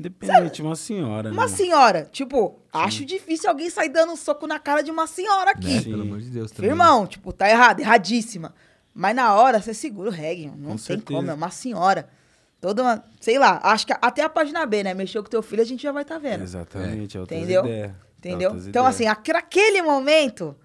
Independente, 0.00 0.62
uma 0.62 0.74
senhora, 0.74 1.30
Uma 1.30 1.42
né? 1.46 1.48
senhora, 1.48 2.08
tipo, 2.10 2.60
acho 2.72 3.04
difícil 3.04 3.48
alguém 3.48 3.70
sair 3.70 3.88
dando 3.88 4.12
um 4.12 4.16
soco 4.16 4.46
na 4.48 4.58
cara 4.58 4.82
de 4.82 4.90
uma 4.90 5.06
senhora 5.06 5.52
aqui. 5.52 5.68
Né? 5.74 5.80
Sim. 5.80 5.90
Pelo 5.90 6.02
amor 6.02 6.20
de 6.20 6.28
Deus 6.30 6.50
também. 6.50 6.70
Irmão, 6.70 7.06
tipo, 7.06 7.32
tá 7.32 7.48
errado, 7.48 7.80
erradíssima. 7.80 8.52
Mas 8.92 9.14
na 9.14 9.32
hora 9.34 9.60
você 9.62 9.72
segura 9.72 10.08
o 10.08 10.12
reggae, 10.12 10.46
não 10.46 10.56
Com 10.56 10.68
tem 10.70 10.78
certeza. 10.78 11.18
como, 11.18 11.30
é 11.30 11.34
uma 11.34 11.50
senhora. 11.50 12.08
Toda 12.62 12.80
uma, 12.80 13.04
sei 13.20 13.40
lá, 13.40 13.60
acho 13.64 13.84
que 13.84 13.92
até 14.00 14.22
a 14.22 14.28
página 14.28 14.64
B, 14.64 14.84
né? 14.84 14.94
Mexeu 14.94 15.20
com 15.22 15.28
teu 15.28 15.42
filho, 15.42 15.60
a 15.60 15.64
gente 15.64 15.82
já 15.82 15.90
vai 15.90 16.04
tá 16.04 16.16
vendo. 16.16 16.44
Exatamente, 16.44 17.18
é 17.18 17.20
Entendeu? 17.22 17.64
ideias. 17.64 17.92
Entendeu? 18.18 18.56
Então, 18.68 18.86
assim, 18.86 19.06
aqu- 19.08 19.32
naquele 19.32 19.82
momento, 19.82 20.56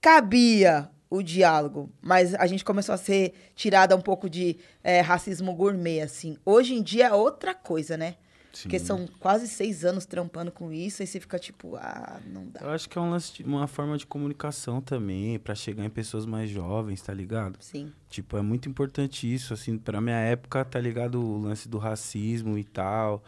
cabia 0.00 0.88
o 1.10 1.22
diálogo, 1.22 1.92
mas 2.00 2.34
a 2.34 2.46
gente 2.46 2.64
começou 2.64 2.94
a 2.94 2.98
ser 2.98 3.34
tirada 3.54 3.94
um 3.94 4.00
pouco 4.00 4.28
de 4.30 4.56
é, 4.82 5.02
racismo 5.02 5.52
gourmet, 5.54 6.00
assim. 6.00 6.38
Hoje 6.46 6.74
em 6.74 6.82
dia 6.82 7.08
é 7.08 7.12
outra 7.12 7.54
coisa, 7.54 7.94
né? 7.98 8.14
Porque 8.60 8.78
Sim. 8.78 8.84
são 8.84 9.06
quase 9.18 9.48
seis 9.48 9.82
anos 9.82 10.04
trampando 10.04 10.52
com 10.52 10.70
isso, 10.70 11.02
e 11.02 11.06
você 11.06 11.18
fica 11.18 11.38
tipo, 11.38 11.74
ah, 11.76 12.20
não 12.26 12.46
dá. 12.48 12.60
Eu 12.60 12.70
acho 12.70 12.86
que 12.88 12.98
é 12.98 13.00
um 13.00 13.08
lance 13.08 13.32
de- 13.32 13.42
uma 13.44 13.66
forma 13.66 13.96
de 13.96 14.06
comunicação 14.06 14.80
também, 14.82 15.38
pra 15.38 15.54
chegar 15.54 15.84
em 15.84 15.88
pessoas 15.90 16.26
mais 16.26 16.50
jovens, 16.50 17.00
tá 17.00 17.14
ligado? 17.14 17.56
Sim. 17.60 17.90
Tipo, 18.10 18.36
é 18.36 18.42
muito 18.42 18.68
importante 18.68 19.32
isso, 19.32 19.54
assim, 19.54 19.78
pra 19.78 20.00
minha 20.02 20.18
época, 20.18 20.62
tá 20.66 20.78
ligado? 20.78 21.18
O 21.22 21.38
lance 21.38 21.66
do 21.66 21.78
racismo 21.78 22.58
e 22.58 22.64
tal, 22.64 23.24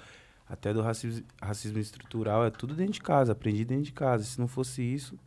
até 0.46 0.74
do 0.74 0.82
racismo, 0.82 1.24
racismo 1.40 1.78
estrutural, 1.78 2.44
é 2.44 2.50
tudo 2.50 2.74
dentro 2.74 2.92
de 2.92 3.00
casa, 3.00 3.32
aprendi 3.32 3.64
dentro 3.64 3.84
de 3.84 3.92
casa. 3.92 4.24
Se 4.24 4.38
não 4.38 4.46
fosse 4.46 4.82
isso, 4.82 5.18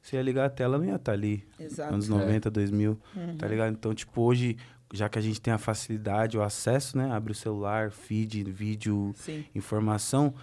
você 0.00 0.14
ia 0.14 0.22
ligar 0.22 0.46
a 0.46 0.50
tela, 0.50 0.78
não 0.78 0.84
ia 0.84 0.94
estar 0.94 1.10
ali. 1.12 1.44
Exato. 1.58 1.92
Anos 1.92 2.06
É. 2.06 2.10
90, 2.10 2.48
2000, 2.50 2.96
Uhum. 3.16 3.36
tá 3.36 3.48
ligado? 3.48 3.72
Então, 3.72 3.92
tipo, 3.92 4.22
hoje, 4.22 4.56
já 4.92 5.08
que 5.08 5.18
a 5.18 5.22
gente 5.22 5.40
tem 5.40 5.52
a 5.52 5.58
facilidade, 5.58 6.36
o 6.36 6.42
acesso, 6.42 6.96
né? 6.98 7.10
Abre 7.12 7.32
o 7.32 7.34
celular, 7.34 7.90
feed, 7.90 8.44
vídeo, 8.50 9.12
Sim. 9.16 9.44
informação, 9.54 10.34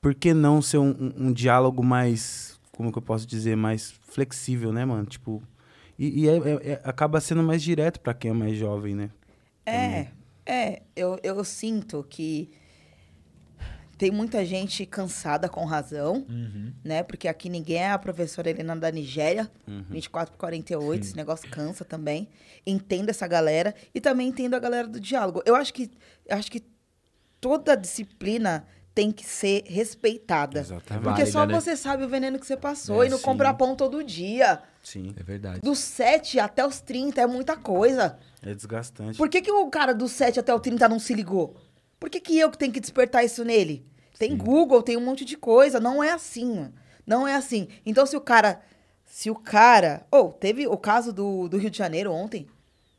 por 0.00 0.14
que 0.14 0.32
não 0.34 0.60
ser 0.62 0.78
um, 0.78 0.90
um- 0.90 1.26
um 1.28 1.32
diálogo 1.32 1.82
mais, 1.82 2.58
como 2.72 2.90
que 2.92 2.98
eu 2.98 3.02
posso 3.02 3.26
dizer, 3.26 3.56
mais 3.56 3.90
flexível, 4.02 4.72
né, 4.72 4.84
mano? 4.84 5.04
Tipo, 5.06 5.42
e, 5.98 6.22
e 6.24 6.28
é- 6.28 6.36
é- 6.36 6.70
é- 6.72 6.80
acaba 6.84 7.20
sendo 7.20 7.42
mais 7.42 7.62
direto 7.62 8.00
pra 8.00 8.14
quem 8.14 8.30
é 8.30 8.34
mais 8.34 8.56
jovem, 8.56 8.94
né? 8.94 9.10
É, 9.64 10.08
é, 10.44 10.82
eu, 10.96 11.18
eu 11.22 11.42
sinto 11.44 12.04
que 12.08 12.50
tem 13.98 14.10
muita 14.10 14.44
gente 14.44 14.84
cansada 14.86 15.48
com 15.48 15.64
razão, 15.64 16.24
Uhum. 16.28 16.72
né? 16.82 17.02
Porque 17.02 17.28
aqui 17.28 17.48
ninguém 17.48 17.78
é 17.78 17.90
a 17.90 17.98
professora 17.98 18.50
Helena 18.50 18.74
da 18.74 18.90
Nigéria, 18.90 19.50
Uhum. 19.68 19.84
24 19.90 20.32
por 20.32 20.38
48, 20.38 21.04
esse 21.04 21.16
negócio 21.16 21.48
cansa 21.50 21.84
também. 21.84 22.28
Entendo 22.66 23.10
essa 23.10 23.26
galera 23.26 23.74
e 23.94 24.00
também 24.00 24.28
entendo 24.28 24.54
a 24.54 24.58
galera 24.58 24.88
do 24.88 24.98
diálogo. 25.00 25.42
Eu 25.46 25.54
acho 25.54 25.72
que, 25.74 25.90
eu 26.26 26.36
acho 26.36 26.50
que 26.50 26.62
toda 27.40 27.76
disciplina 27.76 28.64
tem 28.94 29.10
que 29.10 29.24
ser 29.24 29.64
respeitada. 29.66 30.60
Exatamente. 30.60 31.02
Porque 31.04 31.20
Válida, 31.24 31.30
só 31.32 31.46
né? 31.46 31.54
você 31.54 31.76
sabe 31.76 32.04
o 32.04 32.08
veneno 32.08 32.38
que 32.38 32.46
você 32.46 32.56
passou 32.56 33.02
É, 33.02 33.06
e 33.06 33.10
não 33.10 33.16
sim. 33.18 33.24
comprar 33.24 33.54
pão 33.54 33.74
todo 33.74 34.02
dia. 34.04 34.60
Sim, 34.82 35.14
É 35.18 35.22
verdade. 35.22 35.60
Dos 35.62 35.78
7 35.78 36.38
até 36.38 36.66
os 36.66 36.80
30 36.80 37.20
é 37.22 37.26
muita 37.26 37.56
coisa. 37.56 38.18
é 38.42 38.54
desgastante. 38.54 39.16
Por 39.16 39.28
que, 39.30 39.40
que 39.40 39.50
o 39.50 39.70
cara 39.70 39.94
do 39.94 40.08
7 40.08 40.40
até 40.40 40.52
o 40.52 40.60
30 40.60 40.88
não 40.88 40.98
se 40.98 41.14
ligou? 41.14 41.56
Por 42.02 42.10
que, 42.10 42.18
que 42.18 42.36
eu 42.36 42.50
que 42.50 42.58
tenho 42.58 42.72
que 42.72 42.80
despertar 42.80 43.24
isso 43.24 43.44
nele? 43.44 43.86
Tem 44.18 44.36
Google, 44.36 44.82
tem 44.82 44.96
um 44.96 45.04
monte 45.04 45.24
de 45.24 45.36
coisa. 45.36 45.78
Não 45.78 46.02
é 46.02 46.10
assim, 46.10 46.56
mano. 46.56 46.72
Não 47.06 47.28
é 47.28 47.36
assim. 47.36 47.68
Então, 47.86 48.04
se 48.04 48.16
o 48.16 48.20
cara. 48.20 48.60
Se 49.04 49.30
o 49.30 49.36
cara. 49.36 50.04
Ou, 50.10 50.32
teve 50.32 50.66
o 50.66 50.76
caso 50.76 51.12
do, 51.12 51.46
do 51.46 51.56
Rio 51.56 51.70
de 51.70 51.78
Janeiro 51.78 52.10
ontem. 52.10 52.48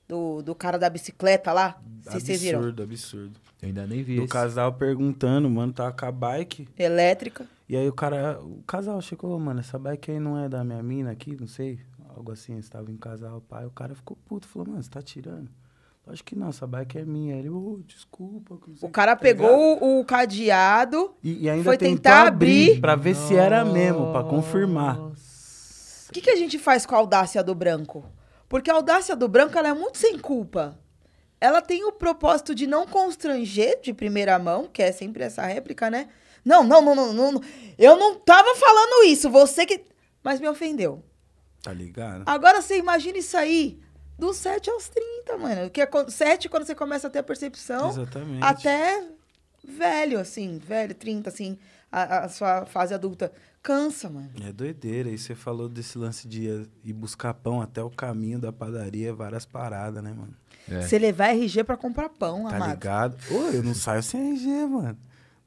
Do, 0.07 0.41
do 0.41 0.55
cara 0.55 0.79
da 0.79 0.89
bicicleta 0.89 1.51
lá. 1.51 1.81
Se 2.03 2.21
vocês 2.21 2.41
viram. 2.41 2.59
Absurdo, 2.59 2.83
absurdo. 2.83 3.39
Eu 3.61 3.67
ainda 3.67 3.85
nem 3.85 4.03
vi 4.03 4.15
Do 4.15 4.21
esse. 4.23 4.31
casal 4.31 4.71
perguntando, 4.71 5.49
mano, 5.49 5.73
tava 5.73 5.91
com 5.91 6.05
a 6.05 6.11
bike. 6.11 6.69
Elétrica. 6.79 7.45
E 7.67 7.75
aí 7.75 7.89
o 7.89 7.93
cara, 7.93 8.39
o 8.41 8.63
casal 8.63 9.01
chegou, 9.01 9.37
mano, 9.37 9.59
essa 9.59 9.77
bike 9.77 10.11
aí 10.11 10.19
não 10.19 10.39
é 10.39 10.47
da 10.47 10.63
minha 10.63 10.81
mina 10.81 11.11
aqui, 11.11 11.35
não 11.37 11.47
sei. 11.47 11.77
Algo 12.15 12.31
assim, 12.31 12.53
eles 12.53 12.63
estavam 12.63 12.89
em 12.89 12.97
casal, 12.97 13.41
pai. 13.41 13.65
O 13.65 13.71
cara 13.71 13.93
ficou 13.95 14.15
puto, 14.25 14.47
falou, 14.47 14.69
mano, 14.69 14.81
você 14.81 14.89
tá 14.89 15.01
tirando. 15.01 15.49
Acho 16.05 16.23
que 16.23 16.35
não, 16.35 16.49
essa 16.49 16.67
bike 16.67 16.97
é 16.97 17.05
minha. 17.05 17.35
Ele, 17.35 17.49
ô, 17.49 17.79
desculpa. 17.87 18.59
O 18.81 18.89
cara 18.89 19.15
tá 19.15 19.21
pegou 19.21 19.81
o, 19.81 19.99
o 19.99 20.05
cadeado. 20.05 21.15
E, 21.23 21.43
e 21.43 21.49
ainda 21.49 21.63
foi 21.63 21.77
tentar 21.77 22.27
abrir 22.27 22.71
abrir. 22.71 22.81
pra 22.81 22.95
ver 22.95 23.15
se 23.15 23.35
era 23.35 23.63
mesmo, 23.63 24.11
pra 24.11 24.23
confirmar. 24.23 24.99
O 24.99 26.11
que, 26.11 26.21
que 26.21 26.29
a 26.29 26.35
gente 26.35 26.59
faz 26.59 26.85
com 26.85 26.93
a 26.93 26.97
audácia 26.97 27.41
do 27.41 27.55
branco? 27.55 28.05
Porque 28.49 28.69
a 28.69 28.75
audácia 28.75 29.15
do 29.15 29.27
branco 29.27 29.57
ela 29.57 29.69
é 29.69 29.73
muito 29.73 29.97
sem 29.97 30.19
culpa. 30.19 30.77
Ela 31.39 31.61
tem 31.61 31.85
o 31.85 31.91
propósito 31.91 32.53
de 32.53 32.67
não 32.67 32.85
constranger 32.85 33.79
de 33.81 33.93
primeira 33.93 34.37
mão, 34.37 34.67
que 34.71 34.83
é 34.83 34.91
sempre 34.91 35.23
essa 35.23 35.45
réplica, 35.45 35.89
né? 35.89 36.09
Não, 36.43 36.63
não, 36.63 36.81
não, 36.81 36.95
não, 36.95 37.13
não, 37.13 37.31
não. 37.31 37.41
Eu 37.77 37.95
não 37.95 38.15
tava 38.15 38.55
falando 38.55 39.05
isso, 39.05 39.29
você 39.29 39.65
que. 39.65 39.85
Mas 40.21 40.39
me 40.39 40.49
ofendeu. 40.49 41.03
Tá 41.61 41.71
ligado? 41.71 42.23
Agora 42.25 42.61
você 42.61 42.77
imagina 42.77 43.17
isso 43.17 43.37
aí 43.37 43.79
dos 44.17 44.37
7 44.37 44.69
aos 44.69 44.89
30, 44.89 45.37
mano. 45.37 45.69
Que 45.69 45.81
é 45.81 45.87
7 46.09 46.49
quando 46.49 46.65
você 46.65 46.75
começa 46.75 47.07
a 47.07 47.09
ter 47.09 47.19
a 47.19 47.23
percepção. 47.23 47.89
Exatamente. 47.89 48.43
Até 48.43 49.03
velho, 49.65 50.19
assim, 50.19 50.57
velho, 50.59 50.93
30, 50.93 51.29
assim, 51.29 51.57
a, 51.91 52.25
a 52.25 52.29
sua 52.29 52.65
fase 52.65 52.93
adulta. 52.93 53.31
Cansa, 53.61 54.09
mano. 54.09 54.29
É 54.45 54.51
doideira. 54.51 55.09
E 55.09 55.17
você 55.17 55.33
falou 55.33 55.69
desse 55.69 55.97
lance 55.97 56.27
de 56.27 56.65
ir 56.83 56.91
buscar 56.93 57.33
pão 57.33 57.61
até 57.61 57.81
o 57.81 57.89
caminho 57.89 58.37
da 58.37 58.51
padaria, 58.51 59.13
várias 59.13 59.45
paradas, 59.45 60.03
né, 60.03 60.11
mano? 60.11 60.33
É. 60.69 60.81
Você 60.81 60.97
levar 60.99 61.29
RG 61.29 61.63
pra 61.63 61.77
comprar 61.77 62.09
pão, 62.09 62.43
Tá 62.49 62.55
amado. 62.57 62.71
ligado? 62.71 63.17
Ô, 63.31 63.49
eu 63.53 63.63
não 63.63 63.73
saio 63.73 64.03
sem 64.03 64.31
RG, 64.33 64.65
mano. 64.67 64.97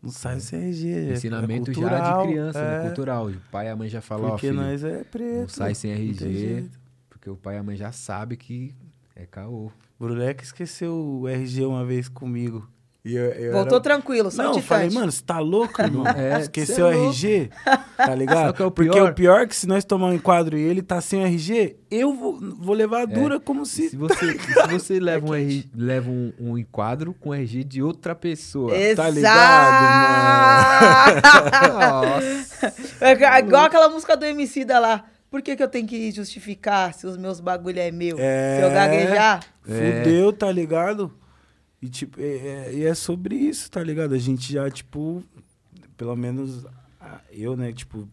Não 0.02 0.10
saio 0.10 0.40
sem 0.40 0.60
RG. 0.68 0.88
é- 1.10 1.12
Ensinamento 1.12 1.70
é 1.70 1.74
já 1.74 1.80
cultural, 1.80 2.22
de 2.22 2.28
criança, 2.32 2.62
né? 2.62 2.78
é. 2.78 2.86
cultural. 2.86 3.26
O 3.28 3.34
pai 3.50 3.66
e 3.66 3.68
a 3.70 3.76
mãe 3.76 3.88
já 3.88 4.00
falam, 4.00 4.26
ó, 4.26 4.30
Porque 4.30 4.46
filho, 4.48 4.60
nós 4.62 4.82
é 4.84 5.04
preto. 5.04 5.40
não 5.40 5.48
sai 5.48 5.74
sem 5.74 5.90
não 5.90 5.98
tem 5.98 6.08
RG, 6.28 6.38
jeito. 6.38 6.78
Porque 7.26 7.30
o 7.30 7.36
pai 7.36 7.56
e 7.56 7.58
a 7.58 7.62
mãe 7.62 7.74
já 7.76 7.90
sabem 7.90 8.38
que 8.38 8.72
é 9.16 9.26
caô. 9.26 9.72
Bruleca 9.98 10.44
esqueceu 10.44 10.94
o 10.94 11.26
RG 11.26 11.64
uma 11.64 11.84
vez 11.84 12.08
comigo. 12.08 12.68
E 13.04 13.14
eu, 13.16 13.24
eu 13.32 13.52
Voltou 13.52 13.76
era- 13.78 13.82
tranquilo, 13.82 14.30
só 14.30 14.44
Não, 14.44 14.54
eu 14.54 14.62
falei, 14.62 14.90
mano, 14.90 15.10
você 15.10 15.22
tá 15.24 15.38
louco, 15.40 15.80
irmão? 15.82 16.04
É, 16.16 16.40
Esqueceu 16.40 16.86
o 16.86 16.90
é 16.90 16.94
louco. 16.94 17.10
RG? 17.10 17.50
Tá 17.96 18.14
ligado? 18.14 18.60
O 18.60 18.62
é 18.62 18.66
o 18.66 18.70
Porque 18.70 18.90
pior? 18.92 19.10
o 19.10 19.14
pior 19.14 19.40
é 19.40 19.46
que 19.46 19.56
se 19.56 19.66
nós 19.66 19.84
tomar 19.84 20.08
um 20.08 20.12
enquadro 20.12 20.56
e 20.56 20.60
ele 20.60 20.82
tá 20.82 21.00
sem 21.00 21.24
RG, 21.24 21.76
eu 21.90 22.14
vou, 22.14 22.38
vou 22.40 22.74
levar 22.74 23.02
a 23.02 23.04
dura 23.06 23.40
como 23.40 23.64
se... 23.66 23.90
se 23.90 23.96
você, 23.96 24.38
se 24.38 24.68
você 24.68 25.00
leva, 25.00 25.26
um, 25.28 25.34
RG, 25.34 25.68
leva 25.74 26.08
um, 26.10 26.32
um 26.38 26.58
enquadro 26.58 27.12
com 27.14 27.34
RG 27.34 27.64
de 27.64 27.82
outra 27.82 28.14
pessoa. 28.14 28.70
Tá 28.94 29.08
Exato! 29.08 29.84
Nossa. 31.78 32.74
É 33.00 33.38
igual 33.40 33.64
aquela 33.64 33.88
música 33.88 34.16
do 34.16 34.24
MC 34.24 34.64
da 34.64 34.78
lá. 34.78 35.04
Por 35.36 35.42
que, 35.42 35.54
que 35.54 35.62
eu 35.62 35.68
tenho 35.68 35.86
que 35.86 36.10
justificar 36.10 36.94
se 36.94 37.06
os 37.06 37.18
meus 37.18 37.40
bagulho 37.40 37.78
é 37.78 37.90
meu? 37.90 38.16
É. 38.18 38.56
Se 38.58 38.64
eu 38.64 38.70
gaguejar? 38.70 39.44
É. 39.68 39.98
Fudeu, 40.02 40.32
tá 40.32 40.50
ligado? 40.50 41.12
E, 41.82 41.90
tipo, 41.90 42.18
é, 42.18 42.24
é- 42.24 42.74
e 42.74 42.84
é 42.86 42.94
sobre 42.94 43.34
isso, 43.34 43.70
tá 43.70 43.82
ligado? 43.82 44.14
A 44.14 44.18
gente 44.18 44.50
já, 44.50 44.70
tipo, 44.70 45.22
pelo 45.94 46.16
menos 46.16 46.64
eu, 47.30 47.54
né, 47.54 47.70
tipo, 47.70 48.08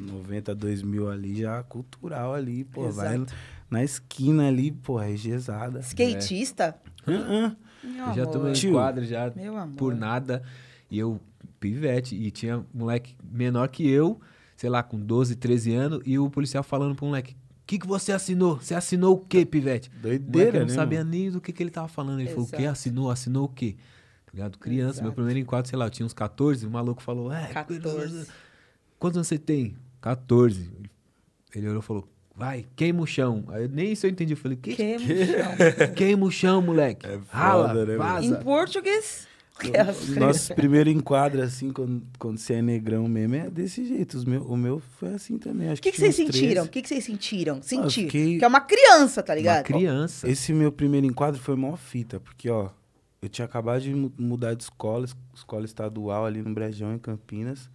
90, 0.00 0.54
2000 0.54 1.10
ali, 1.10 1.42
já 1.42 1.62
cultural 1.62 2.32
ali, 2.32 2.64
pô, 2.64 2.88
vai 2.90 3.16
Exato. 3.16 3.34
na 3.70 3.84
esquina 3.84 4.48
ali, 4.48 4.72
pô, 4.72 4.96
regezada. 4.96 5.80
Skatista? 5.80 6.74
Hã, 7.06 7.54
Meu 7.84 8.06
Eu 8.06 8.14
já 8.14 8.22
amor. 8.22 8.26
tomei 8.32 8.52
Tio. 8.54 8.70
enquadro 8.70 9.04
já 9.04 9.30
Meu 9.36 9.58
amor. 9.58 9.76
por 9.76 9.94
nada. 9.94 10.42
E 10.90 10.98
eu, 10.98 11.20
pivete, 11.60 12.16
e 12.16 12.30
tinha 12.30 12.64
moleque 12.72 13.14
menor 13.22 13.68
que 13.68 13.86
eu, 13.86 14.18
sei 14.62 14.70
lá, 14.70 14.80
com 14.80 14.96
12, 14.96 15.34
13 15.34 15.74
anos, 15.74 16.00
e 16.06 16.20
o 16.20 16.30
policial 16.30 16.62
falando 16.62 16.94
pro 16.94 17.04
moleque, 17.04 17.32
o 17.32 17.66
que, 17.66 17.80
que 17.80 17.86
você 17.86 18.12
assinou? 18.12 18.60
Você 18.60 18.76
assinou 18.76 19.16
o 19.16 19.18
quê, 19.18 19.44
pivete? 19.44 19.90
O 19.90 20.02
moleque 20.02 20.18
Doideira, 20.20 20.60
não 20.60 20.66
né? 20.68 20.72
sabia 20.72 21.00
mano? 21.00 21.10
nem 21.10 21.32
do 21.32 21.40
que, 21.40 21.52
que 21.52 21.60
ele 21.60 21.70
tava 21.70 21.88
falando. 21.88 22.20
Ele 22.20 22.28
falou, 22.28 22.44
o 22.44 22.48
quê? 22.48 22.58
Exato. 22.58 22.70
Assinou? 22.70 23.10
Assinou 23.10 23.44
o 23.46 23.48
quê? 23.48 23.74
Tá 24.24 24.30
ligado? 24.32 24.58
Criança, 24.58 25.00
meu 25.00 25.08
Exato. 25.08 25.14
primeiro 25.16 25.40
enquadro, 25.40 25.68
sei 25.68 25.76
lá, 25.76 25.86
eu 25.86 25.90
tinha 25.90 26.06
uns 26.06 26.12
14, 26.12 26.64
o 26.64 26.70
maluco 26.70 27.02
falou, 27.02 27.32
é, 27.32 27.48
14. 27.48 28.28
quantos 29.00 29.16
anos 29.16 29.26
você 29.26 29.36
tem? 29.36 29.74
14. 30.00 30.70
Ele 31.52 31.68
olhou 31.68 31.82
e 31.82 31.84
falou, 31.84 32.08
vai, 32.36 32.64
queima 32.76 33.02
o 33.02 33.06
chão. 33.06 33.44
Aí 33.48 33.64
eu, 33.64 33.68
nem 33.68 33.90
isso 33.90 34.06
eu 34.06 34.10
entendi. 34.10 34.34
Eu 34.34 34.36
falei, 34.36 34.56
que? 34.56 34.76
Que 34.76 34.98
chão. 35.26 35.92
Queima 35.96 36.24
o 36.24 36.30
chão, 36.30 36.62
moleque. 36.62 37.04
É 37.04 37.18
foda, 37.18 37.26
Rala, 37.32 37.84
né, 37.84 37.96
vaza. 37.96 38.26
Em 38.26 38.34
português? 38.36 39.26
O 40.16 40.20
Nosso 40.20 40.54
primeiro 40.54 40.90
enquadro, 40.90 41.42
assim, 41.42 41.70
quando, 41.70 42.02
quando 42.18 42.38
você 42.38 42.54
é 42.54 42.62
negrão 42.62 43.06
mesmo, 43.08 43.34
é 43.36 43.50
desse 43.50 43.84
jeito. 43.86 44.16
Os 44.16 44.24
meu, 44.24 44.42
o 44.42 44.56
meu 44.56 44.80
foi 44.98 45.14
assim 45.14 45.38
também. 45.38 45.68
Acho 45.68 45.80
O 45.80 45.82
que, 45.82 45.90
que 45.92 45.96
tinha 45.98 46.10
vocês 46.12 46.26
sentiram? 46.32 46.64
O 46.64 46.68
13. 46.68 46.70
que, 46.70 46.82
que 46.82 46.88
vocês 46.88 47.04
sentiram? 47.04 47.62
Sentir. 47.62 48.04
fiquei- 48.04 48.38
Que 48.38 48.44
é 48.44 48.48
uma 48.48 48.60
criança, 48.60 49.22
tá 49.22 49.32
Uma 49.32 49.36
ligado? 49.38 49.64
criança. 49.64 50.28
Esse 50.28 50.52
meu 50.52 50.72
primeiro 50.72 51.06
enquadro 51.06 51.40
foi 51.40 51.56
mó 51.56 51.76
fita, 51.76 52.18
porque, 52.20 52.48
ó, 52.50 52.70
eu 53.20 53.28
tinha 53.28 53.44
acabado 53.44 53.80
de 53.82 53.94
mu- 53.94 54.12
mudar 54.18 54.54
de 54.54 54.64
escola, 54.64 55.04
es- 55.04 55.16
escola 55.34 55.64
estadual 55.64 56.26
ali 56.26 56.42
no 56.42 56.52
Brejão, 56.52 56.94
em 56.94 56.98
Campinas. 56.98 57.70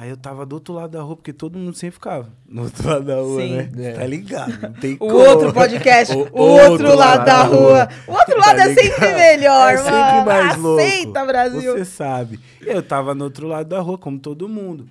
Aí 0.00 0.10
eu 0.10 0.16
tava 0.16 0.46
do 0.46 0.52
outro 0.52 0.74
lado 0.74 0.92
da 0.92 1.02
rua, 1.02 1.16
porque 1.16 1.32
todo 1.32 1.58
mundo 1.58 1.74
sempre 1.76 1.94
ficava 1.94 2.28
no 2.48 2.62
outro 2.62 2.88
lado 2.88 3.04
da 3.04 3.16
rua, 3.16 3.40
Sim. 3.42 3.56
né? 3.56 3.70
É. 3.78 3.92
Tá 3.94 4.06
ligado? 4.06 4.62
Não 4.62 4.72
tem 4.74 4.94
O 4.94 4.98
como. 4.98 5.14
outro 5.16 5.52
podcast, 5.52 6.14
O 6.14 6.20
o, 6.20 6.40
outro, 6.40 6.94
lado 6.94 7.24
da 7.24 7.42
rua. 7.42 7.88
O 8.06 8.12
outro 8.12 8.38
lado 8.38 8.56
Tá 8.58 8.70
é 8.70 8.74
sempre 8.76 9.12
melhor, 9.12 9.72
é 9.72 9.76
mano. 9.82 9.84
sempre 9.90 10.24
mais 10.24 10.56
louco. 10.56 10.80
Aceita, 10.82 11.26
Brasil. 11.26 11.72
Você 11.76 11.84
sabe. 11.84 12.38
Eu 12.60 12.80
tava 12.80 13.12
no 13.12 13.24
outro 13.24 13.48
lado 13.48 13.68
da 13.68 13.80
rua, 13.80 13.98
como 13.98 14.20
todo 14.20 14.48
mundo. 14.48 14.88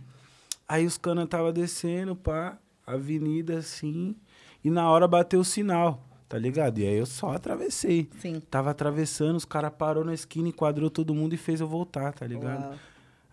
Aí 0.67 0.86
os 0.86 0.98
canas 0.98 1.30
tava 1.30 1.54
descendo, 1.54 2.13
pá, 2.13 2.58
avenida 2.86 3.60
assim, 3.60 4.13
e 4.62 4.70
na 4.70 4.89
hora 4.91 5.08
bateu 5.08 5.39
o 5.39 5.46
sinal, 5.46 6.04
tá 6.28 6.38
ligado? 6.38 6.80
E 6.80 6.86
aí 6.86 6.98
eu 6.98 7.06
só 7.06 7.32
atravessei. 7.32 8.10
Sim. 8.20 8.41
Tava 8.52 8.72
atravessando, 8.72 9.38
os 9.38 9.46
caras 9.46 9.72
parou 9.78 10.04
na 10.04 10.13
esquina, 10.13 10.50
enquadrou 10.50 10.89
todo 10.89 11.15
mundo 11.15 11.34
e 11.34 11.38
fez 11.38 11.62
eu 11.62 11.67
voltar, 11.67 12.12
tá 12.12 12.28
ligado? 12.28 12.62
Uau. 12.63 12.74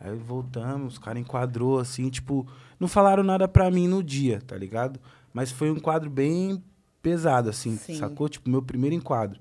Aí 0.04 0.14
voltamos, 0.14 0.94
os 0.94 0.98
caras 0.98 1.22
enquadrou 1.22 1.78
assim, 1.78 2.10
tipo, 2.10 2.46
não 2.78 2.86
falaram 2.86 3.22
nada 3.22 3.48
pra 3.48 3.70
mim 3.70 3.88
no 3.88 4.02
dia, 4.02 4.42
tá 4.46 4.54
ligado? 4.54 5.00
Mas 5.32 5.50
foi 5.50 5.70
um 5.70 5.80
quadro 5.80 6.10
bem 6.10 6.62
pesado, 7.00 7.48
assim, 7.48 7.76
Sim. 7.78 7.96
sacou? 7.96 8.28
Tipo, 8.28 8.50
meu 8.50 8.60
primeiro 8.60 8.94
enquadro. 8.94 9.40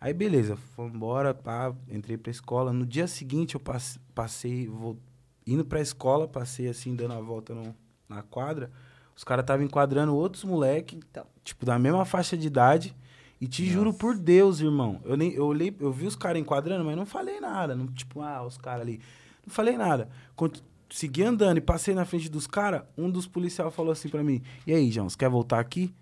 Aí, 0.00 0.12
beleza, 0.12 0.56
fomos 0.56 0.92
embora, 0.94 1.32
pá, 1.32 1.72
entrei 1.88 2.16
pra 2.16 2.30
escola. 2.30 2.72
No 2.72 2.84
dia 2.84 3.06
seguinte, 3.06 3.54
eu 3.54 3.60
passe- 3.60 4.00
passei, 4.12 4.66
vou, 4.66 4.98
indo 5.46 5.64
pra 5.64 5.80
escola, 5.80 6.26
passei 6.26 6.68
assim, 6.68 6.96
dando 6.96 7.14
a 7.14 7.20
volta 7.20 7.54
no- 7.54 7.74
na 8.08 8.22
quadra. 8.22 8.68
Os 9.16 9.22
caras 9.22 9.44
estavam 9.44 9.64
enquadrando 9.64 10.12
outros 10.14 10.42
moleque, 10.42 10.96
Então. 10.96 11.24
tipo, 11.44 11.64
da 11.64 11.78
mesma 11.78 12.04
faixa 12.04 12.36
de 12.36 12.46
idade. 12.48 12.96
E 13.40 13.46
te 13.46 13.64
juro 13.64 13.94
por 13.94 14.16
Deus, 14.16 14.60
irmão. 14.60 15.00
Eu, 15.04 15.16
nem, 15.16 15.32
eu, 15.32 15.46
olhei, 15.46 15.74
eu 15.80 15.92
vi 15.92 16.06
os 16.06 16.16
caras 16.16 16.40
enquadrando, 16.42 16.84
mas 16.84 16.96
não 16.96 17.06
falei 17.06 17.38
nada. 17.40 17.74
Não, 17.76 17.86
tipo, 17.86 18.20
ah, 18.20 18.44
os 18.44 18.58
caras 18.58 18.82
ali. 18.82 19.00
Não 19.50 19.54
falei 19.54 19.76
nada. 19.76 20.08
Quando 20.36 20.60
segui 20.88 21.24
andando 21.24 21.58
e 21.58 21.60
passei 21.60 21.92
na 21.92 22.04
frente 22.04 22.30
dos 22.30 22.46
caras, 22.46 22.82
um 22.96 23.10
dos 23.10 23.26
policiais 23.26 23.74
falou 23.74 23.90
assim 23.90 24.08
pra 24.08 24.22
mim: 24.22 24.40
E 24.64 24.72
aí, 24.72 24.92
João, 24.92 25.10
você 25.10 25.18
quer 25.18 25.28
voltar 25.28 25.58
aqui? 25.58 25.92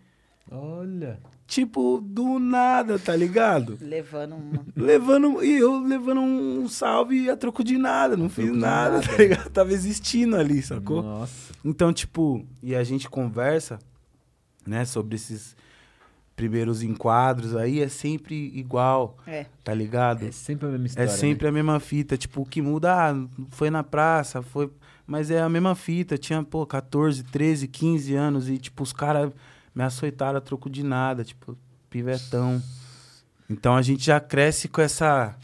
Olha. 0.51 1.19
Tipo, 1.47 1.99
do 2.03 2.39
nada, 2.39 2.99
tá 2.99 3.17
ligado? 3.17 3.79
Levando 3.81 4.35
uma. 4.35 4.67
Levando. 4.77 5.43
E 5.43 5.57
eu 5.57 5.81
levando 5.81 6.21
um 6.21 6.69
salve 6.69 7.31
a 7.31 7.37
troco 7.39 7.65
de 7.65 7.79
nada. 7.79 8.19
Não 8.19 8.29
fiz 8.29 8.45
Troco 8.45 8.53
de 8.53 8.61
nada, 8.61 8.99
nada. 8.99 9.09
tá 9.09 9.17
ligado? 9.17 9.51
Tava 9.51 9.73
existindo 9.73 10.37
ali, 10.37 10.61
sacou? 10.61 11.03
Nossa. 11.03 11.55
Então, 11.65 11.91
tipo, 11.91 12.45
e 12.63 12.75
a 12.75 12.85
gente 12.85 13.09
conversa, 13.09 13.79
né, 14.67 14.85
sobre 14.85 15.17
esses 15.17 15.57
primeiros 16.39 16.83
enquadros 16.83 17.55
aí, 17.57 17.81
é 17.83 17.89
sempre 17.89 18.35
igual, 18.55 19.19
É. 19.27 19.45
tá 19.65 19.75
ligado? 19.75 20.25
É 20.25 20.31
sempre 20.31 20.67
a 20.67 20.71
mesma 20.71 20.85
É 20.85 20.89
história. 20.89 21.11
sempre 21.11 21.49
a 21.49 21.53
mesma 21.53 21.81
fita. 21.81 22.17
Tipo, 22.17 22.43
o 22.43 22.47
que 22.47 22.63
muda, 22.63 22.95
ah, 23.11 23.27
foi 23.51 23.69
na 23.71 23.83
praça, 23.83 24.41
foi. 24.41 24.71
Mas 25.07 25.31
é 25.31 25.41
a 25.43 25.49
mesma 25.49 25.75
fita. 25.75 26.17
Tinha, 26.17 26.43
pô, 26.45 26.65
14, 26.65 27.25
13, 27.25 27.67
15 27.67 28.15
anos 28.15 28.49
e, 28.49 28.57
tipo, 28.57 28.83
os 28.85 28.93
caras 28.93 29.33
me 29.75 29.83
açoitaram 29.83 30.39
a 30.39 30.41
troco 30.41 30.71
de 30.71 30.83
nada, 30.85 31.25
tipo, 31.25 31.59
pivetão. 31.91 32.63
Então 33.51 33.75
a 33.75 33.83
gente 33.83 34.05
já 34.05 34.21
cresce 34.21 34.69
com 34.69 34.81
essa, 34.81 35.35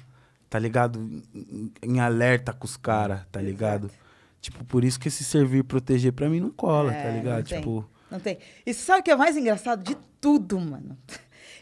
tá 0.49 0.59
ligado? 0.59 1.01
Em, 1.35 1.73
em 1.83 1.99
alerta 2.01 2.53
com 2.53 2.67
os 2.67 2.77
caras, 2.77 3.21
tá 3.33 3.41
ligado? 3.41 3.91
Tipo, 4.41 4.63
por 4.65 4.85
isso 4.85 5.01
que 5.01 5.09
esse 5.09 5.25
servir 5.25 5.59
e 5.59 5.63
proteger 5.63 6.13
pra 6.13 6.29
mim 6.29 6.39
não 6.39 6.51
cola, 6.51 6.93
É, 6.93 7.03
tá 7.03 7.09
não 7.11 7.17
ligado? 7.19 7.49
tem. 7.49 7.63
Não 8.11 8.21
tem. 8.21 8.39
E 8.65 8.73
você 8.73 8.81
sabe 8.81 9.01
o 9.01 9.03
que 9.03 9.11
é 9.11 9.17
mais 9.17 9.37
engraçado 9.37 9.83
de 9.83 9.97
tudo, 10.21 10.59
mano? 10.61 10.97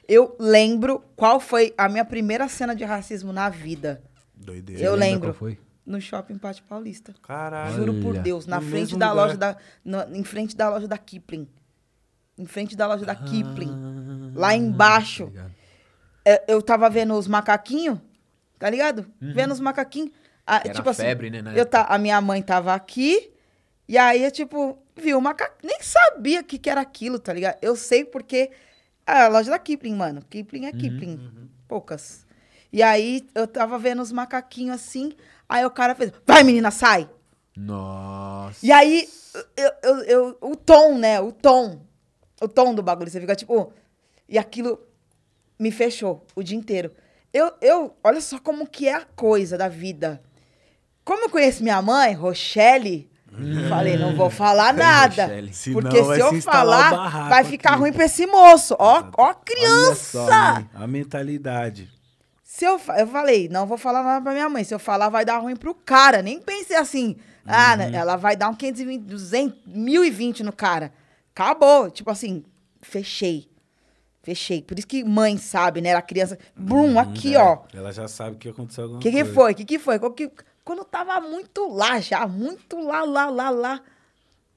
Eu 0.09 0.37
lembro 0.39 1.03
qual 1.17 1.39
foi 1.41 1.73
a 1.79 1.89
minha 1.89 2.05
primeira 2.05 2.49
cena 2.49 2.75
de 2.75 2.85
racismo 2.85 3.33
na 3.33 3.49
vida. 3.49 4.03
doideira. 4.35 4.83
Eu 4.83 4.95
lembro. 4.95 5.29
qual 5.29 5.35
foi? 5.35 5.59
No 5.85 6.01
shopping 6.01 6.39
Pátio 6.39 6.65
Paulista. 6.69 7.13
Caralho. 7.23 7.75
Juro 7.75 7.95
por. 8.01 8.19
Deus, 8.19 8.47
na 8.47 8.61
No 8.61 8.69
frente 8.69 8.97
da 8.97 9.11
lugar. 9.11 9.25
loja 9.25 9.37
da. 9.37 9.57
no- 9.85 10.15
em 10.17 10.23
frente 10.25 10.57
da 10.57 10.69
loja 10.69 10.87
da 10.87 10.99
Kipling. 10.99 11.49
Em 12.39 12.47
frente 12.47 12.77
da 12.77 12.87
loja 12.87 13.05
da 13.05 13.15
Kipling. 13.15 14.33
Lá 14.35 14.55
embaixo. 14.55 15.31
Tá? 15.35 15.51
É, 16.25 16.45
Eu 16.53 16.63
tava 16.63 16.89
vendo 16.89 17.15
os 17.15 17.27
macaquinhos, 17.27 17.99
tá 18.59 18.69
ligado? 18.71 19.07
Vendo 19.21 19.53
os 19.53 19.61
macaquinhos. 19.61 20.11
Ah, 20.47 20.61
Era 20.65 20.75
tipo 20.75 20.89
assim, 20.89 21.03
febre, 21.03 21.31
né? 21.31 21.43
na 21.43 21.55
eu 21.55 21.65
tá, 21.67 21.83
a 21.83 21.99
minha 21.99 22.21
mãe 22.21 22.43
tava 22.43 22.75
aqui, 22.75 23.33
e 23.89 23.97
aí 23.97 24.23
eu, 24.25 24.31
tipo, 24.31 24.77
vi 24.97 25.15
o 25.15 25.21
macaco. 25.21 25.57
Nem 25.63 25.79
sabia 25.83 26.41
o 26.41 26.45
que, 26.45 26.59
que 26.59 26.69
era 26.71 26.81
aquilo, 26.81 27.19
tá 27.19 27.33
ligado? 27.33 27.59
Eu 27.63 27.75
sei 27.77 28.05
porque 28.05 28.51
a 29.07 29.29
loja 29.29 29.51
da 29.51 29.59
Kipling, 29.59 29.95
mano. 29.95 30.23
Kipling 30.29 30.67
é 30.67 30.73
Kipling. 30.73 31.49
Poucas. 31.69 32.27
E 32.73 32.83
aí 32.83 33.27
eu 33.35 33.47
tava 33.47 33.79
vendo 33.79 34.01
os 34.03 34.13
macaquinhos 34.13 34.77
assim. 34.77 35.13
Aí 35.49 35.65
o 35.65 35.71
cara 35.71 35.95
fez: 35.95 36.13
Vai, 36.27 36.43
menina, 36.43 36.71
sai! 36.71 37.09
Nossa. 37.57 38.65
E 38.65 38.73
aí, 38.73 39.09
eu, 39.57 39.73
eu, 39.83 39.97
eu- 40.05 40.39
o 40.41 40.57
tom, 40.57 40.97
né? 40.99 41.21
O 41.21 41.31
tom. 41.33 41.81
O 42.41 42.49
tom 42.49 42.75
do 42.75 42.83
bagulho. 42.83 43.11
Você 43.11 43.21
fica 43.21 43.35
tipo. 43.37 43.73
E 44.29 44.39
aquilo 44.39 44.81
me 45.59 45.71
fechou 45.71 46.25
o 46.35 46.43
dia 46.43 46.57
inteiro. 46.57 46.93
Eu, 47.33 47.53
eu, 47.61 47.97
olha 48.03 48.21
só 48.21 48.39
como 48.39 48.67
que 48.67 48.89
é 48.89 48.95
a 48.95 49.05
coisa 49.05 49.57
da 49.59 49.69
vida. 49.69 50.23
Como 51.05 51.25
eu 51.25 51.31
conheço 51.31 51.63
minha 51.63 51.81
mãe, 51.83 52.15
Rochelle, 52.15 53.11
falei, 53.69 53.97
não 53.97 54.15
vou 54.15 54.29
falar 54.31 54.73
nada. 54.75 55.29
Senão 55.53 55.81
porque 55.81 56.03
se 56.03 56.19
eu 56.21 56.31
se 56.31 56.39
o 56.39 56.43
falar, 56.43 56.91
barraco 56.91 57.29
vai 57.31 57.45
ficar 57.45 57.71
aqui. 57.71 57.79
ruim 57.81 57.93
pra 57.93 58.05
esse 58.05 58.27
moço. 58.27 58.77
Ó, 58.79 59.05
ó 59.17 59.35
criança. 59.35 60.27
só, 60.27 60.63
A 60.75 60.87
mentalidade. 60.87 61.89
Se 62.43 62.65
eu, 62.67 62.79
eu 62.99 63.07
falei, 63.07 63.49
não 63.49 63.67
vou 63.67 63.79
falar 63.79 64.03
nada 64.03 64.21
pra 64.23 64.33
minha 64.33 64.49
mãe. 64.49 64.63
Se 64.65 64.75
eu 64.75 64.79
falar, 64.79 65.09
vai 65.09 65.25
dar 65.25 65.39
ruim 65.39 65.57
pro 65.57 65.75
cara. 65.75 66.21
Nem 66.23 66.41
pensei 66.41 66.77
assim. 66.77 67.17
Ah, 67.47 67.77
né, 67.77 67.91
ela 67.93 68.15
vai 68.17 68.37
dar 68.37 68.49
um 68.51 68.55
520, 68.55 69.03
200, 69.03 69.59
1020 69.67 70.43
no 70.43 70.53
cara. 70.53 70.93
Acabou. 71.35 71.91
Tipo 71.91 72.11
assim, 72.11 72.45
fechei. 72.81 73.49
Fechei. 74.23 74.63
Por 74.63 74.79
isso 74.79 74.87
que 74.87 75.03
mãe 75.03 75.37
sabe, 75.39 75.81
né? 75.81 75.89
Era 75.89 76.01
criança. 76.03 76.39
Brum, 76.55 76.97
aqui, 76.99 77.35
É, 77.35 77.43
ó. 77.43 77.59
Ela 77.75 77.91
já 77.93 78.07
sabe 78.07 78.37
que 78.37 78.49
aconteceu 78.49 78.85
alguma 78.85 79.01
O 79.01 79.03
que, 79.03 79.11
que 79.11 79.19
coisa. 79.19 79.35
foi? 79.35 79.53
O 79.53 79.55
que, 79.57 79.65
que 79.65 79.79
foi? 79.81 79.99
Qual 79.99 80.13
que- 80.13 80.31
Quando 80.65 80.79
eu 80.81 80.85
tava 80.85 81.21
muito 81.21 81.69
lá 81.69 82.01
já, 82.01 82.27
muito 82.27 82.81
lá, 82.81 83.03
lá, 83.05 83.29
lá, 83.29 83.51
lá. 83.51 83.81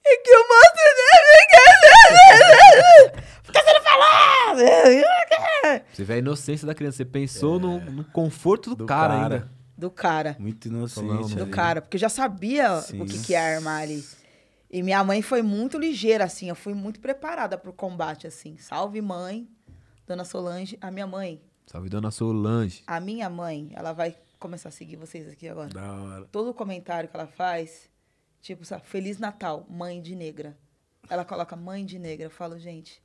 E 0.06 0.18
que 0.22 0.32
o 0.36 0.48
moço 0.48 0.96
dele. 0.96 1.36
Por 3.44 3.52
que 3.52 3.62
você 3.64 3.74
não 3.74 3.82
falou? 3.82 4.06
Você 5.92 6.04
vê 6.04 6.14
a 6.14 6.18
inocência 6.18 6.66
da 6.68 6.76
criança. 6.76 6.98
Você 6.98 7.06
pensou 7.06 7.60
no, 7.60 7.80
no 7.80 8.04
conforto 8.06 8.72
do, 8.72 8.76
Do 8.78 8.86
cara, 8.86 9.14
cara. 9.14 9.36
ainda. 9.36 9.52
Do 9.78 9.92
cara. 9.92 10.36
Muito 10.40 10.68
inocente. 10.68 11.36
Do 11.36 11.48
cara, 11.48 11.82
porque 11.82 11.98
eu 11.98 12.02
já 12.02 12.10
sabia 12.10 12.80
Sim. 12.82 13.02
o 13.02 13.06
que, 13.06 13.20
que 13.20 13.34
ia 13.34 13.56
armar 13.56 13.82
ali. 13.82 14.04
E 14.70 14.82
minha 14.84 15.04
mãe 15.04 15.22
foi 15.22 15.42
muito 15.42 15.78
ligeira, 15.78 16.24
assim, 16.26 16.50
eu 16.50 16.56
fui 16.56 16.74
muito 16.74 17.00
preparada 17.00 17.58
pro 17.58 17.72
combate, 17.74 18.28
assim. 18.28 18.58
Salve, 18.58 19.02
mãe, 19.02 19.48
dona 20.06 20.26
Solange. 20.26 20.78
A 20.82 20.92
minha 20.92 21.08
mãe, 21.08 21.42
Salve, 21.66 21.88
dona 21.90 22.12
Solange. 22.12 22.84
a 22.86 23.00
minha 23.00 23.30
mãe, 23.30 23.72
ela 23.74 23.94
vai 23.94 24.16
começar 24.46 24.70
a 24.70 24.72
seguir 24.72 24.96
vocês 24.96 25.28
aqui 25.28 25.50
agora. 25.50 25.70
Da 25.70 25.92
hora. 25.94 26.26
Todo 26.32 26.54
comentário 26.54 27.10
que 27.10 27.16
ela 27.16 27.26
faz, 27.26 27.90
tipo, 28.42 28.64
sabe, 28.64 28.86
Feliz 28.86 29.18
Natal, 29.18 29.66
mãe 29.68 30.00
de 30.00 30.16
negra. 30.16 30.56
Ela 31.10 31.26
coloca 31.26 31.56
mãe 31.56 31.84
de 31.84 31.98
negra. 31.98 32.28
Eu 32.28 32.30
falo, 32.30 32.60
gente, 32.60 33.02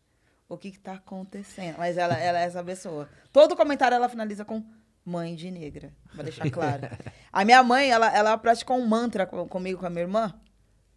o 0.47 0.59
que 0.59 0.71
que 0.71 0.79
tá 0.79 0.95
acontecendo? 0.95 1.79
Mas 1.79 1.97
ela, 1.97 2.15
ela 2.15 2.39
é 2.39 2.45
essa 2.45 2.63
pessoa. 2.63 3.09
Todo 3.33 3.57
comentário 3.57 3.95
ela 3.95 4.07
finaliza 4.07 4.45
com 4.45 4.63
mãe 5.03 5.35
de 5.35 5.51
negra, 5.51 5.95
pra 6.13 6.23
deixar 6.23 6.51
claro. 6.51 6.83
A 7.33 7.43
minha 7.43 7.63
mãe, 7.63 7.91
ela, 7.91 8.15
ela 8.15 8.37
praticou 8.37 8.77
um 8.77 8.87
mantra 8.87 9.27
com- 9.27 9.49
comigo, 9.49 9.81
com 9.81 9.87
a 9.87 9.91
minha 9.91 10.03
irmã. 10.03 10.39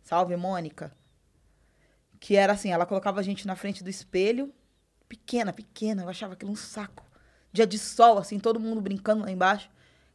Salve, 0.01 0.35
Mônica. 0.35 0.91
Que 2.19 2.35
era 2.35 2.51
assim, 2.51 2.69
ela 2.73 2.85
colocava 2.85 3.21
a 3.21 3.23
gente 3.23 3.47
na 3.47 3.55
frente 3.55 3.81
do 3.81 3.89
espelho, 3.89 4.53
pequena, 5.07 5.53
pequena, 5.53 6.03
eu 6.03 6.09
achava 6.09 6.33
aquilo 6.33 6.51
um 6.51 6.55
saco. 6.55 7.05
Dia 7.53 7.65
de 7.65 7.79
sol, 7.79 8.17
assim, 8.17 8.39
todo 8.39 8.59
mundo 8.59 8.81
brincando 8.81 9.23
lá 9.23 9.31
embaixo. 9.31 9.69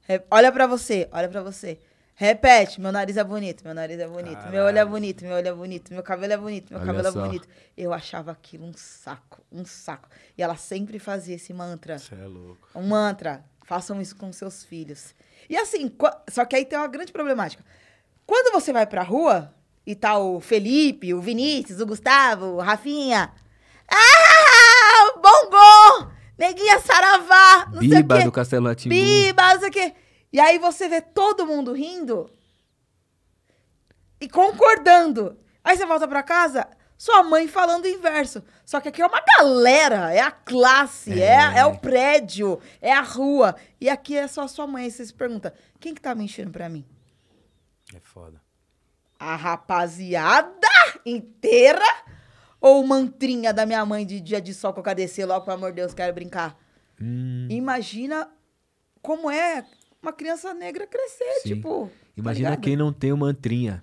Re- 0.08 0.24
Olha 0.30 0.50
pra 0.50 0.66
você, 0.66 1.08
olha 1.12 1.28
pra 1.28 1.42
você. 1.42 1.78
Repete, 2.14 2.80
meu 2.80 2.90
nariz 2.90 3.16
é 3.16 3.22
bonito, 3.22 3.62
meu 3.64 3.72
nariz 3.74 4.00
é 4.00 4.08
bonito, 4.08 4.42
meu 4.48 4.62
olho 4.64 4.70
é 4.70 4.72
Caralho. 4.72 4.88
bonito, 4.90 5.24
meu 5.24 5.36
olho 5.36 5.46
é 5.48 5.52
bonito, 5.52 5.92
meu 5.94 6.02
cabelo 6.02 6.32
é 6.32 6.36
bonito, 6.36 6.70
meu 6.70 6.80
Olha 6.80 6.86
cabelo 6.86 7.12
só. 7.12 7.20
é 7.24 7.28
bonito. 7.28 7.48
Eu 7.76 7.92
achava 7.92 8.32
aquilo 8.32 8.64
um 8.66 8.72
saco, 8.74 9.40
um 9.52 9.64
saco. 9.64 10.08
E 10.36 10.42
ela 10.42 10.56
sempre 10.56 10.98
fazia 10.98 11.36
esse 11.36 11.52
mantra. 11.52 11.96
Você 11.98 12.16
é 12.16 12.26
louco. 12.26 12.66
Um 12.74 12.82
mantra. 12.88 13.44
Façam 13.64 14.00
isso 14.00 14.16
com 14.16 14.32
seus 14.32 14.64
filhos. 14.64 15.14
E 15.48 15.56
assim, 15.56 15.94
só 16.28 16.44
que 16.44 16.56
aí 16.56 16.64
tem 16.64 16.76
uma 16.78 16.88
grande 16.88 17.12
problemática. 17.12 17.62
Quando 18.26 18.50
você 18.52 18.72
vai 18.72 18.86
pra 18.86 19.02
rua 19.02 19.54
e 19.86 19.94
tá 19.94 20.18
o 20.18 20.40
Felipe, 20.40 21.14
o 21.14 21.20
Vinícius, 21.20 21.78
o 21.80 21.86
Gustavo, 21.86 22.46
o 22.46 22.60
Rafinha. 22.60 23.30
Ah! 23.88 25.12
Bongo! 25.20 26.12
Neguinha 26.38 26.78
Saravá! 26.78 27.66
Não 27.72 27.80
sei 27.80 27.88
o 27.88 27.90
Biba 27.96 28.18
quê. 28.18 28.24
do 28.24 28.32
Castelo 28.32 28.68
Ratimbu. 28.68 28.94
Biba, 28.94 29.54
não 29.54 29.60
sei 29.60 29.68
o 29.68 29.72
quê. 29.72 29.94
E 30.32 30.38
aí 30.38 30.58
você 30.58 30.88
vê 30.88 31.00
todo 31.00 31.46
mundo 31.46 31.72
rindo 31.72 32.30
e 34.20 34.28
concordando. 34.28 35.36
Aí 35.64 35.76
você 35.76 35.84
volta 35.84 36.06
pra 36.06 36.22
casa, 36.22 36.68
sua 36.96 37.22
mãe 37.22 37.48
falando 37.48 37.84
o 37.84 37.88
inverso. 37.88 38.42
Só 38.64 38.80
que 38.80 38.88
aqui 38.88 39.02
é 39.02 39.06
uma 39.06 39.22
galera, 39.38 40.12
é 40.12 40.20
a 40.20 40.30
classe, 40.30 41.20
é, 41.20 41.58
é 41.58 41.64
o 41.64 41.78
prédio, 41.78 42.60
é 42.80 42.92
a 42.92 43.00
rua. 43.00 43.56
E 43.80 43.88
aqui 43.88 44.16
é 44.16 44.28
só 44.28 44.46
sua 44.46 44.66
mãe. 44.66 44.84
Aí 44.84 44.90
você 44.90 45.06
se 45.06 45.14
pergunta, 45.14 45.54
quem 45.80 45.94
que 45.94 46.00
tá 46.00 46.14
mentindo 46.14 46.50
pra 46.50 46.68
mim? 46.68 46.84
É 47.94 48.00
foda. 48.00 48.40
A 49.18 49.34
rapaziada 49.34 50.68
inteira 51.04 51.84
ou 52.60 52.82
o 52.82 52.86
mantrinha 52.86 53.52
da 53.52 53.64
minha 53.66 53.84
mãe 53.84 54.04
de 54.06 54.20
dia 54.20 54.40
de 54.40 54.52
sol 54.54 54.72
que 54.72 54.78
eu 54.78 54.82
cadecei 54.84 55.24
logo, 55.24 55.44
pelo 55.44 55.56
amor 55.56 55.70
de 55.70 55.76
Deus, 55.76 55.94
quero 55.94 56.12
brincar? 56.14 56.58
Hum, 57.00 57.46
Imagina 57.50 58.28
como 59.00 59.30
é 59.30 59.64
uma 60.02 60.12
criança 60.12 60.52
negra 60.54 60.86
crescer, 60.86 61.40
Sim. 61.42 61.54
tipo. 61.54 61.90
imagina 62.16 62.50
tá 62.50 62.56
quem 62.56 62.76
não 62.76 62.92
tem 62.92 63.12
o 63.12 63.16
mantrinha, 63.16 63.82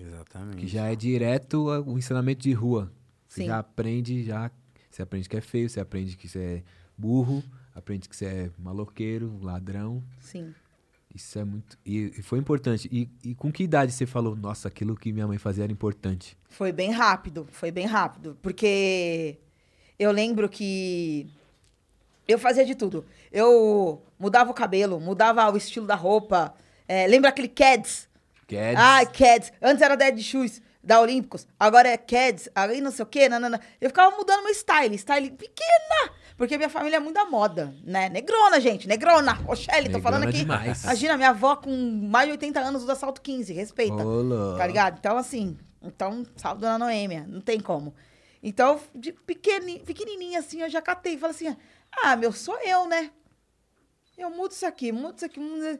Exatamente. 0.00 0.56
que 0.58 0.66
já 0.66 0.86
é 0.86 0.96
direto 0.96 1.66
o 1.86 1.98
ensinamento 1.98 2.42
de 2.42 2.52
rua. 2.52 2.92
Você 3.28 3.42
Sim. 3.42 3.46
já 3.46 3.58
aprende, 3.58 4.22
já. 4.24 4.50
Você 4.90 5.02
aprende 5.02 5.28
que 5.28 5.36
é 5.36 5.40
feio, 5.40 5.68
você 5.68 5.78
aprende 5.80 6.16
que 6.16 6.26
você 6.28 6.38
é 6.38 6.62
burro, 6.96 7.42
aprende 7.74 8.08
que 8.08 8.16
você 8.16 8.24
é 8.26 8.50
maloqueiro, 8.58 9.38
ladrão. 9.40 10.02
Sim. 10.18 10.52
Isso 11.14 11.38
é 11.38 11.44
muito. 11.44 11.76
E, 11.84 12.12
e 12.18 12.22
foi 12.22 12.38
importante. 12.38 12.88
E, 12.92 13.08
e 13.30 13.34
com 13.34 13.50
que 13.50 13.64
idade 13.64 13.92
você 13.92 14.06
falou, 14.06 14.36
nossa, 14.36 14.68
aquilo 14.68 14.94
que 14.96 15.12
minha 15.12 15.26
mãe 15.26 15.38
fazia 15.38 15.64
era 15.64 15.72
importante? 15.72 16.36
Foi 16.48 16.72
bem 16.72 16.92
rápido, 16.92 17.48
foi 17.50 17.70
bem 17.70 17.86
rápido. 17.86 18.38
Porque 18.40 19.38
eu 19.98 20.12
lembro 20.12 20.48
que 20.48 21.28
eu 22.28 22.38
fazia 22.38 22.64
de 22.64 22.74
tudo. 22.74 23.04
Eu 23.32 24.02
mudava 24.18 24.50
o 24.50 24.54
cabelo, 24.54 25.00
mudava 25.00 25.50
o 25.50 25.56
estilo 25.56 25.86
da 25.86 25.96
roupa. 25.96 26.54
É, 26.86 27.06
lembra 27.06 27.30
aquele 27.30 27.48
Keds? 27.48 28.08
Quer 28.46 28.76
Ah, 28.76 29.04
Keds. 29.04 29.52
Antes 29.60 29.82
era 29.82 29.96
Dead 29.96 30.18
Shoes, 30.20 30.62
da 30.82 31.00
Olímpicos. 31.00 31.46
Agora 31.58 31.88
é 31.88 31.96
Keds, 31.96 32.48
aí 32.54 32.80
não 32.80 32.90
sei 32.90 33.02
o 33.02 33.06
quê. 33.06 33.28
Nanana. 33.28 33.60
Eu 33.80 33.90
ficava 33.90 34.16
mudando 34.16 34.44
meu 34.44 34.54
style, 34.54 34.96
style 34.96 35.30
pequena. 35.30 36.12
Porque 36.40 36.56
minha 36.56 36.70
família 36.70 36.96
é 36.96 37.00
muito 37.00 37.16
da 37.16 37.26
moda, 37.26 37.74
né? 37.84 38.08
Negrona, 38.08 38.58
gente, 38.62 38.88
negrona. 38.88 39.32
Rochelle, 39.32 39.90
tô 39.90 40.00
falando 40.00 40.22
aqui. 40.26 40.38
demais. 40.38 40.84
Imagina, 40.84 41.14
minha 41.18 41.28
avó 41.28 41.54
com 41.56 41.70
mais 41.70 42.24
de 42.28 42.32
80 42.32 42.58
anos 42.60 42.82
usa 42.82 42.94
salto 42.94 43.20
15, 43.20 43.52
respeita. 43.52 44.02
Louco. 44.02 44.56
Tá 44.56 44.66
ligado? 44.66 44.96
Então, 44.98 45.18
assim, 45.18 45.58
então, 45.82 46.24
salve 46.36 46.62
Dona 46.62 46.78
Noêmia, 46.78 47.26
não 47.28 47.42
tem 47.42 47.60
como. 47.60 47.94
Então, 48.42 48.80
de 48.94 49.12
pequeni- 49.12 49.80
pequenininha, 49.80 50.38
assim, 50.38 50.62
eu 50.62 50.70
já 50.70 50.80
catei. 50.80 51.18
Falei 51.18 51.36
assim, 51.36 51.54
ah, 52.02 52.16
meu, 52.16 52.32
sou 52.32 52.58
eu, 52.62 52.88
né? 52.88 53.10
Eu 54.16 54.30
mudo 54.30 54.52
isso 54.52 54.64
aqui, 54.64 54.90
mudo 54.92 55.16
isso 55.16 55.26
aqui, 55.26 55.38
mudo... 55.38 55.78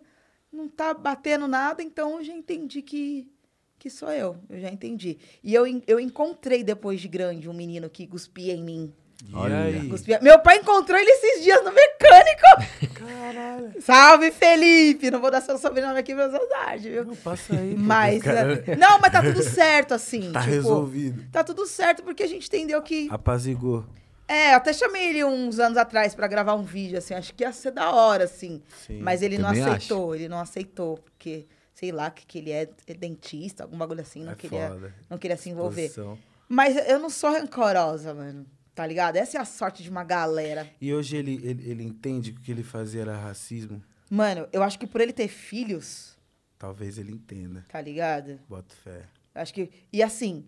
não 0.52 0.68
tá 0.68 0.92
batendo 0.92 1.48
nada, 1.48 1.82
então 1.82 2.18
eu 2.18 2.22
já 2.24 2.34
entendi 2.34 2.82
que, 2.82 3.32
que 3.78 3.88
sou 3.88 4.12
eu. 4.12 4.36
Eu 4.46 4.60
já 4.60 4.68
entendi. 4.68 5.16
E 5.42 5.54
eu, 5.54 5.64
eu 5.86 5.98
encontrei, 5.98 6.62
depois 6.62 7.00
de 7.00 7.08
grande, 7.08 7.48
um 7.48 7.54
menino 7.54 7.88
que 7.88 8.06
cuspia 8.06 8.52
em 8.52 8.62
mim. 8.62 8.94
Olha. 9.32 9.58
aí? 9.64 9.88
Cuspia- 9.88 10.18
Meu 10.22 10.38
pai 10.40 10.58
encontrou 10.58 10.98
ele 10.98 11.10
esses 11.10 11.42
dias 11.44 11.62
no 11.64 11.72
mecânico. 11.72 12.94
Caralho. 12.94 13.72
Salve, 13.82 14.30
Felipe! 14.30 15.10
Não 15.10 15.20
vou 15.20 15.30
dar 15.30 15.40
seu 15.40 15.58
sobrenome 15.58 15.98
aqui 15.98 16.14
pra 16.14 16.30
saudade, 16.30 16.88
viu? 16.88 17.04
Não, 17.04 17.16
passa 17.16 17.54
aí. 17.54 17.74
Mas. 17.76 18.22
cara. 18.22 18.62
é, 18.66 18.76
Não, 18.76 18.98
mas 18.98 19.12
tá 19.12 19.22
tudo 19.22 19.42
certo, 19.42 19.94
assim. 19.94 20.30
Tá 20.32 20.40
tipo, 20.40 20.52
resolvido. 20.52 21.24
Tá 21.30 21.44
tudo 21.44 21.66
certo, 21.66 22.02
porque 22.02 22.22
a 22.22 22.26
gente 22.26 22.46
entendeu 22.46 22.80
que. 22.82 23.08
Apazigou. 23.10 23.84
É, 24.26 24.52
eu 24.52 24.56
até 24.58 24.72
chamei 24.72 25.08
ele 25.08 25.24
uns 25.24 25.58
anos 25.58 25.76
atrás 25.76 26.14
pra 26.14 26.28
gravar 26.28 26.54
um 26.54 26.62
vídeo, 26.62 26.96
assim. 26.98 27.14
Acho 27.14 27.34
que 27.34 27.42
ia 27.42 27.52
ser 27.52 27.72
da 27.72 27.90
hora, 27.90 28.24
assim. 28.24 28.62
Sim. 28.86 29.00
Mas 29.00 29.22
ele 29.22 29.38
não 29.38 29.48
aceitou, 29.50 30.14
ele 30.14 30.28
não 30.28 30.38
aceitou, 30.38 30.98
porque, 30.98 31.46
sei 31.74 31.90
lá, 31.90 32.10
que, 32.10 32.24
que 32.24 32.38
ele 32.38 32.52
é, 32.52 32.68
é 32.86 32.94
dentista, 32.94 33.64
algum 33.64 33.76
bagulho 33.76 34.00
assim, 34.02 34.22
não, 34.24 34.32
É 34.32 34.36
queria, 34.36 34.68
foda. 34.68 34.94
não 35.10 35.18
queria 35.18 35.36
se 35.36 35.50
envolver. 35.50 35.82
Posição. 35.88 36.16
Mas 36.48 36.76
eu 36.88 36.98
não 37.00 37.10
sou 37.10 37.30
rancorosa, 37.30 38.14
mano. 38.14 38.46
Tá 38.80 38.86
ligado? 38.86 39.16
Essa 39.16 39.36
é 39.36 39.40
a 39.42 39.44
sorte 39.44 39.82
de 39.82 39.90
uma 39.90 40.02
galera. 40.02 40.66
E 40.80 40.94
hoje 40.94 41.14
ele, 41.14 41.34
ele, 41.46 41.70
ele 41.70 41.82
entende 41.84 42.32
que 42.32 42.38
o 42.38 42.40
que 42.40 42.50
ele 42.50 42.62
fazia 42.62 43.02
era 43.02 43.14
racismo? 43.14 43.84
Mano, 44.08 44.48
eu 44.54 44.62
acho 44.62 44.78
que 44.78 44.86
por 44.86 45.02
ele 45.02 45.12
ter 45.12 45.28
filhos, 45.28 46.16
Talvez 46.58 46.96
ele 46.96 47.12
entenda. 47.12 47.62
tá 47.68 47.78
ligado? 47.78 48.40
Bota 48.48 48.74
fé. 48.76 49.04
Acho 49.34 49.52
que. 49.52 49.70
E 49.92 50.02
assim, 50.02 50.46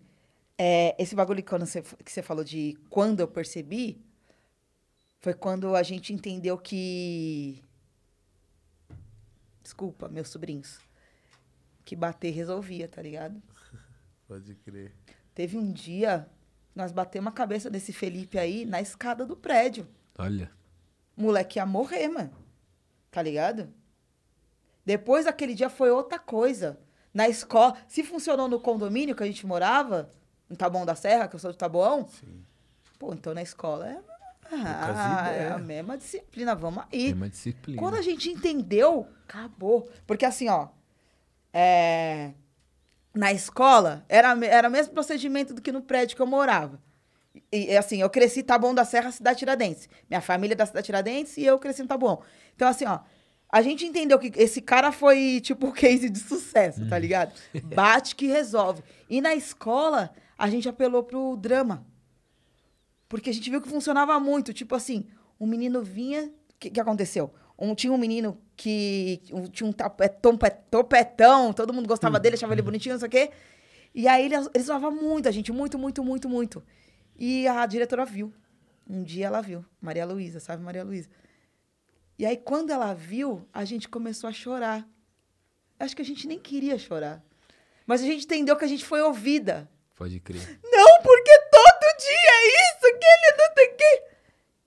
é, 0.57 0.95
esse 0.97 1.13
bagulho 1.13 1.43
que, 1.43 1.51
você, 1.59 1.83
que 1.83 2.11
você 2.11 2.23
falou 2.23 2.43
de 2.43 2.75
quando 2.89 3.19
eu 3.19 3.27
percebi, 3.27 4.01
foi 5.19 5.35
quando 5.35 5.75
a 5.75 5.83
gente 5.83 6.11
entendeu 6.11 6.57
que. 6.57 7.61
Desculpa, 9.61 10.09
meus 10.09 10.29
sobrinhos. 10.29 10.79
Que 11.85 11.95
bater 11.95 12.31
resolvia, 12.31 12.87
tá 12.87 12.99
ligado? 12.99 13.39
Pode 14.27 14.55
crer. 14.55 14.91
Teve 15.35 15.55
um 15.55 15.71
dia 15.71 16.27
Nós 16.75 16.91
batemos 16.91 17.31
a 17.31 17.35
cabeça 17.35 17.69
desse 17.69 17.93
Felipe 17.93 18.37
aí 18.37 18.65
na 18.65 18.81
escada 18.81 19.25
do 19.25 19.35
prédio. 19.35 19.87
Olha. 20.17 20.51
Moleque 21.15 21.59
ia 21.59 21.65
morrer, 21.65 22.07
mano. 22.07 22.31
Tá 23.11 23.21
ligado? 23.21 23.71
Depois 24.85 25.25
daquele 25.25 25.53
dia 25.53 25.69
foi 25.69 25.91
outra 25.91 26.17
coisa. 26.17 26.79
Na 27.13 27.29
escola, 27.29 27.77
se 27.87 28.03
funcionou 28.03 28.47
no 28.47 28.59
condomínio 28.59 29.15
que 29.15 29.23
a 29.23 29.27
gente 29.27 29.45
morava, 29.45 30.09
no 30.49 30.55
Taboão 30.55 30.85
da 30.85 30.95
Serra, 30.95 31.27
que 31.27 31.35
eu 31.35 31.39
sou 31.39 31.51
de 31.51 31.57
Taboão, 31.57 32.07
Sim. 32.07 32.43
pô, 32.97 33.13
então 33.13 33.33
na 33.33 33.43
escola 33.43 33.87
é, 33.87 33.99
ah, 34.51 35.31
é 35.31 35.51
a 35.51 35.57
mesma 35.57 35.97
disciplina, 35.97 36.55
vamos 36.55 36.83
aí. 36.91 37.13
Uma 37.13 37.29
disciplina. 37.29 37.79
Quando 37.79 37.95
a 37.95 38.01
gente 38.01 38.29
entendeu, 38.29 39.07
acabou. 39.27 39.89
Porque 40.05 40.25
assim, 40.25 40.49
ó, 40.49 40.69
é, 41.51 42.33
na 43.13 43.31
escola 43.31 44.03
era, 44.09 44.35
era 44.45 44.67
o 44.67 44.71
mesmo 44.71 44.93
procedimento 44.93 45.53
do 45.53 45.61
que 45.61 45.71
no 45.71 45.81
prédio 45.81 46.15
que 46.15 46.21
eu 46.21 46.27
morava. 46.27 46.81
E, 47.51 47.71
e, 47.71 47.77
assim, 47.77 48.01
eu 48.01 48.09
cresci 48.09 48.39
em 48.39 48.43
Taboão 48.43 48.73
da 48.73 48.85
Serra, 48.85 49.11
cidade 49.11 49.39
Tiradentes. 49.39 49.87
Minha 50.09 50.21
família 50.21 50.53
é 50.53 50.55
da 50.55 50.65
cidade 50.65 50.85
Tiradentes 50.85 51.37
e 51.37 51.45
eu 51.45 51.57
cresci 51.59 51.81
em 51.81 51.87
Taboão. 51.87 52.21
Então, 52.55 52.67
assim, 52.67 52.85
ó, 52.85 52.99
a 53.49 53.61
gente 53.61 53.85
entendeu 53.85 54.17
que 54.17 54.31
esse 54.35 54.61
cara 54.61 54.91
foi, 54.91 55.39
tipo, 55.41 55.67
o 55.69 55.71
case 55.71 56.09
de 56.09 56.19
sucesso, 56.19 56.87
tá 56.87 56.97
ligado? 56.97 57.33
Bate 57.75 58.15
que 58.15 58.27
resolve. 58.27 58.83
E 59.09 59.21
na 59.21 59.35
escola, 59.35 60.11
a 60.37 60.49
gente 60.49 60.67
apelou 60.67 61.03
pro 61.03 61.37
drama. 61.37 61.85
Porque 63.07 63.29
a 63.29 63.33
gente 63.33 63.49
viu 63.49 63.61
que 63.61 63.69
funcionava 63.69 64.19
muito. 64.19 64.53
Tipo 64.53 64.73
assim, 64.73 65.05
um 65.39 65.45
menino 65.45 65.83
vinha. 65.83 66.25
O 66.25 66.31
que, 66.59 66.71
que 66.71 66.79
aconteceu? 66.79 67.31
Um, 67.57 67.75
tinha 67.75 67.93
um 67.93 67.97
menino 67.97 68.41
que 68.55 69.21
tinha 69.51 69.67
um 69.67 69.73
pe- 69.73 70.49
topetão, 70.69 71.51
todo 71.53 71.73
mundo 71.73 71.87
gostava 71.87 72.19
dele, 72.19 72.35
achava 72.35 72.53
ele 72.53 72.61
bonitinho, 72.61 72.93
não 72.95 72.99
sei 72.99 73.07
o 73.07 73.11
quê. 73.11 73.31
E 73.95 74.07
aí 74.07 74.25
ele, 74.25 74.35
ele 74.35 74.63
zoava 74.63 74.89
muito 74.91 75.27
a 75.27 75.31
gente, 75.31 75.51
muito, 75.51 75.77
muito, 75.77 76.03
muito, 76.03 76.29
muito. 76.29 76.63
E 77.17 77.47
a 77.47 77.65
diretora 77.65 78.05
viu. 78.05 78.33
Um 78.89 79.03
dia 79.03 79.27
ela 79.27 79.41
viu. 79.41 79.63
Maria 79.81 80.05
Luísa, 80.05 80.39
sabe 80.39 80.63
Maria 80.63 80.83
Luísa? 80.83 81.09
E 82.17 82.25
aí, 82.25 82.37
quando 82.37 82.69
ela 82.71 82.93
viu, 82.93 83.47
a 83.53 83.65
gente 83.65 83.89
começou 83.89 84.27
a 84.29 84.33
chorar. 84.33 84.87
Acho 85.79 85.95
que 85.95 86.01
a 86.01 86.05
gente 86.05 86.27
nem 86.27 86.37
queria 86.39 86.77
chorar. 86.77 87.23
Mas 87.87 88.01
a 88.01 88.05
gente 88.05 88.25
entendeu 88.25 88.55
que 88.55 88.63
a 88.65 88.67
gente 88.67 88.85
foi 88.85 89.01
ouvida. 89.01 89.69
Pode 89.95 90.19
crer. 90.19 90.59
Não, 90.63 91.01
porque 91.01 91.39
todo 91.51 91.97
dia 91.99 92.29
é 92.29 92.47
isso, 92.47 92.99
que 92.99 93.05
ele 93.05 93.37
não 93.37 93.53
tem 93.55 93.75
que. 93.75 94.03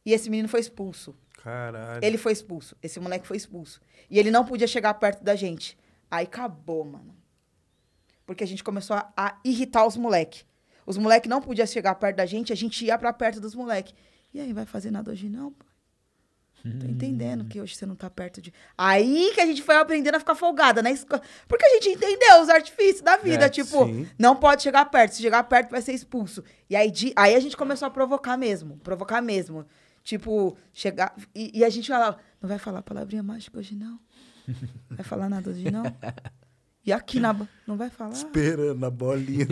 E 0.07 0.13
esse 0.13 0.29
menino 0.31 0.49
foi 0.49 0.61
expulso. 0.61 1.17
Caralho. 1.47 2.05
Ele 2.05 2.19
foi 2.19 2.33
expulso. 2.33 2.77
Esse 2.83 2.99
moleque 2.99 3.25
foi 3.25 3.37
expulso. 3.37 3.81
E 4.11 4.19
ele 4.19 4.33
não 4.33 4.45
podia 4.45 4.67
chegar 4.67 4.93
perto 4.95 5.23
da 5.23 5.37
gente. 5.37 5.79
Aí 6.11 6.25
acabou, 6.25 6.85
mano. 6.85 7.15
Porque 8.27 8.43
a 8.43 8.47
gente 8.47 8.65
começou 8.65 8.97
a, 8.97 9.13
a 9.17 9.39
irritar 9.45 9.87
os 9.87 9.97
moleques. 9.97 10.45
Os 10.85 10.99
moleques 10.99 11.31
não 11.31 11.41
podiam 11.41 11.65
chegar 11.67 11.95
perto 11.95 12.17
da 12.17 12.27
gente, 12.27 12.53
a 12.53 12.57
gente 12.57 12.85
ia 12.85 12.99
pra 12.99 13.13
perto 13.13 13.41
dos 13.41 13.55
moleques. 13.55 13.95
E 14.35 14.41
aí, 14.41 14.53
vai 14.53 14.67
fazer 14.67 14.91
nada 14.91 15.13
hoje 15.13 15.29
não, 15.29 15.53
pai? 15.53 15.67
Tô 16.81 16.87
entendendo 16.87 17.45
que 17.45 17.61
hoje 17.61 17.77
você 17.77 17.87
não 17.87 17.95
tá 17.95 18.11
perto 18.11 18.43
de. 18.43 18.53
Aí 18.77 19.31
que 19.33 19.41
a 19.41 19.47
gente 19.47 19.63
foi 19.63 19.77
aprendendo 19.77 20.17
a 20.17 20.19
ficar 20.19 20.35
folgada 20.35 20.83
na 20.83 20.91
escola. 20.91 21.23
Porque 21.47 21.65
a 21.65 21.69
gente 21.75 21.91
entendeu 21.91 22.43
os 22.43 22.49
artifícios 22.49 23.03
da 23.03 23.17
vida. 23.17 23.45
É, 23.45 23.49
tipo, 23.49 23.87
sim. 23.87 24.09
não 24.19 24.35
pode 24.35 24.65
chegar 24.65 24.85
perto. 24.87 25.13
Se 25.15 25.23
chegar 25.23 25.45
perto, 25.45 25.71
vai 25.71 25.81
ser 25.81 25.93
expulso. 25.93 26.43
E 26.69 26.75
aí, 26.75 26.91
de- 26.91 27.13
aí 27.15 27.37
a 27.37 27.41
gente 27.41 27.57
começou 27.57 27.87
a 27.87 27.91
provocar 27.91 28.37
mesmo. 28.37 28.79
Provocar 28.79 29.23
mesmo. 29.23 29.65
Tipo, 30.07 30.57
chegar. 30.73 31.13
E, 31.35 31.59
e 31.59 31.65
a 31.65 31.69
gente 31.69 31.89
falava, 31.89 32.17
não 32.41 32.49
vai 32.49 32.61
falar 32.61 32.81
palavrinha 32.81 33.25
mágica 33.25 33.59
hoje, 33.59 33.75
não. 33.75 33.99
Vai 34.89 35.05
falar 35.05 35.29
nada 35.29 35.51
hoje, 35.51 35.69
não. 35.69 35.83
E 36.85 36.93
aqui 36.93 37.19
na. 37.19 37.35
Não 37.67 37.77
vai 37.77 37.91
falar. 37.91 38.13
Esperando 38.13 38.87
a 38.87 38.89
bolinha, 38.91 39.47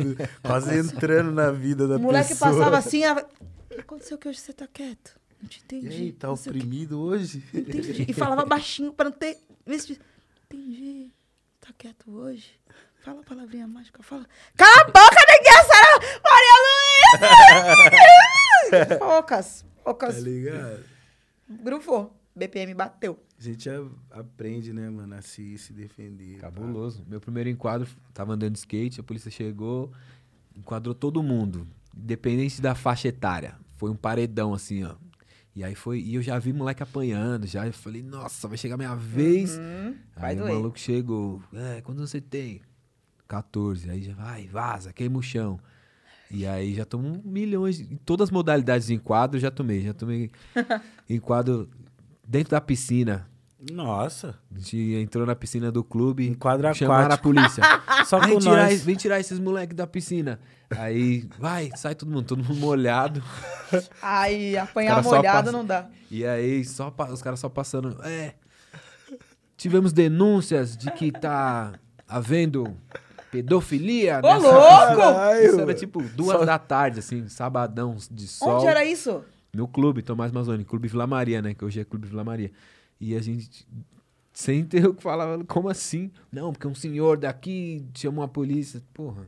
quase 0.44 0.78
entrando 0.78 1.32
na 1.32 1.50
vida 1.50 1.88
da 1.88 1.96
O 1.96 1.98
moleque 1.98 2.28
pessoa. 2.28 2.52
passava 2.52 2.78
assim. 2.78 3.02
ela- 3.02 3.28
O 3.68 3.74
que 3.74 3.80
aconteceu 3.80 4.16
que 4.16 4.28
hoje 4.28 4.38
você 4.38 4.52
tá 4.52 4.68
quieto? 4.68 5.18
Não 5.42 5.48
te 5.48 5.59
E 5.59 5.62
entendi. 5.64 5.88
aí, 5.88 6.12
tá 6.12 6.28
não 6.28 6.36
sei 6.36 6.50
o 6.50 6.52
quê." 6.55 6.61
oprimido 6.61 7.00
hoje? 7.00 7.42
Entendi. 7.52 8.07
E 8.09 8.12
falava 8.12 8.44
baixinho 8.46 8.92
pra 8.92 9.07
não 9.07 9.12
ter. 9.12 9.36
Entendi. 10.46 11.11
Tá 11.61 11.70
quieto 11.76 12.12
hoje. 12.12 12.52
Fala 13.02 13.22
a 13.22 13.24
palavrinha 13.24 13.66
mágica. 13.66 14.05
Fala. 14.05 14.24
Cala 14.57 14.82
a 14.82 14.84
boca, 14.84 15.16
ninguém! 15.28 15.52
Maria 16.22 16.57
Luísa! 18.80 18.96
poucas. 19.02 19.64
Tá 19.85 19.91
Poucas. 19.91 20.22
ligado? 20.22 20.85
Grufou. 21.49 22.16
BPM 22.37 22.74
bateu. 22.74 23.18
A 23.39 23.43
gente 23.43 23.68
a- 23.70 23.87
aprende, 24.11 24.72
né, 24.72 24.91
mano, 24.91 25.14
a 25.14 25.22
se, 25.22 25.57
se 25.59 25.72
defender. 25.72 26.39
Cabuloso. 26.39 27.05
Meu 27.07 27.20
primeiro 27.20 27.49
enquadro, 27.49 27.87
tava 28.12 28.32
andando 28.32 28.53
de 28.55 28.59
skate, 28.59 28.99
a 28.99 29.05
polícia 29.05 29.30
chegou, 29.30 29.93
enquadrou 30.57 30.95
todo 30.95 31.22
mundo, 31.22 31.66
independente 31.97 32.61
da 32.61 32.74
faixa 32.74 33.07
etária. 33.09 33.57
Foi 33.76 33.89
um 33.91 33.95
paredão, 33.97 34.53
assim, 34.53 34.82
ó. 34.82 34.97
E 35.55 35.62
aí 35.62 35.76
foi, 35.76 36.01
e 36.01 36.16
eu 36.16 36.22
já 36.22 36.37
vi 36.41 36.53
moleque 36.53 36.82
apanhando, 36.82 37.47
já 37.47 37.64
eu 37.64 37.72
falei, 37.72 38.03
nossa, 38.03 38.49
vai 38.49 38.57
chegar 38.59 38.76
minha 38.76 38.97
vez. 38.97 39.57
Hum, 39.57 39.95
vai 40.16 40.30
aí 40.32 40.37
o 40.37 40.41
doer. 40.41 40.55
maluco 40.55 40.76
chegou, 40.78 41.41
é, 41.53 41.80
quando 41.82 42.05
você 42.05 42.20
tem? 42.20 42.61
14, 43.28 43.89
aí 43.89 44.03
já 44.03 44.14
vai, 44.14 44.49
vaza, 44.49 44.93
queima 44.93 45.18
o 45.18 45.22
chão. 45.22 45.61
E 46.30 46.46
aí 46.46 46.74
já 46.74 46.84
tomou 46.84 47.20
milhões, 47.24 47.80
em 47.80 47.96
todas 47.96 48.28
as 48.28 48.30
modalidades 48.30 48.86
de 48.88 48.94
enquadro, 48.94 49.36
eu 49.36 49.40
já 49.40 49.50
tomei, 49.50 49.82
já 49.82 49.94
tomei 49.94 50.30
enquadro 51.08 51.68
dentro 52.26 52.50
da 52.50 52.60
piscina. 52.60 53.28
Nossa. 53.72 54.38
A 54.54 54.58
gente 54.58 54.76
entrou 54.94 55.24
na 55.24 55.34
piscina 55.34 55.72
do 55.72 55.82
clube. 55.82 56.28
Enquadro 56.28 56.72
chamaram 56.74 57.14
a 57.14 57.18
polícia. 57.18 57.62
Só 58.04 58.18
vem, 58.18 58.34
com 58.34 58.40
tirar, 58.40 58.70
nós. 58.70 58.84
vem 58.84 58.94
tirar 58.94 59.20
esses 59.20 59.38
moleques 59.38 59.74
da 59.74 59.86
piscina. 59.86 60.38
Aí, 60.70 61.26
vai, 61.38 61.70
sai 61.76 61.94
todo 61.94 62.10
mundo, 62.10 62.26
todo 62.26 62.44
mundo 62.44 62.56
molhado. 62.56 63.22
Ai, 64.02 64.56
apanhar 64.56 65.02
molhado 65.02 65.52
não 65.52 65.64
dá. 65.64 65.88
E 66.10 66.26
aí, 66.26 66.64
só 66.64 66.94
os 67.10 67.22
caras 67.22 67.40
só 67.40 67.48
passando. 67.48 67.96
É. 68.02 68.34
Tivemos 69.56 69.92
denúncias 69.92 70.76
de 70.76 70.90
que 70.90 71.12
tá 71.12 71.72
havendo 72.08 72.76
pedofilia. 73.43 74.18
Ô, 74.18 74.22
nessa 74.22 74.49
louco! 74.49 74.97
piscina. 74.97 75.43
Isso 75.43 75.61
era 75.61 75.74
tipo 75.74 76.03
duas 76.03 76.47
da 76.47 76.59
tarde, 76.59 77.01
assim, 77.01 77.28
sabadão 77.28 77.97
de 78.11 78.26
sol. 78.26 78.59
Onde 78.59 78.66
era 78.66 78.85
isso? 78.85 79.24
No 79.53 79.68
clube, 79.68 80.03
Tomás 80.03 80.32
Mazzoni, 80.32 80.64
Clube 80.64 80.89
Vila 80.89 81.07
Maria, 81.07 81.41
né? 81.41 81.55
Que 81.55 81.64
hoje 81.64 81.80
é 81.80 81.85
Clube 81.85 82.09
Vila 82.09 82.24
Maria. 82.24 82.51
E 83.01 83.14
a 83.14 83.20
gente, 83.20 83.66
sem 84.32 84.64
ter 84.64 84.87
o 84.87 84.95
que 84.95 85.03
falar, 85.03 85.45
como 85.45 85.68
assim? 85.68 86.11
Não, 86.32 86.53
porque 86.53 86.66
um 86.66 86.74
senhor 86.74 87.16
daqui 87.16 87.87
chamou 87.95 88.24
a 88.24 88.28
polícia. 88.28 88.82
Porra, 88.93 89.26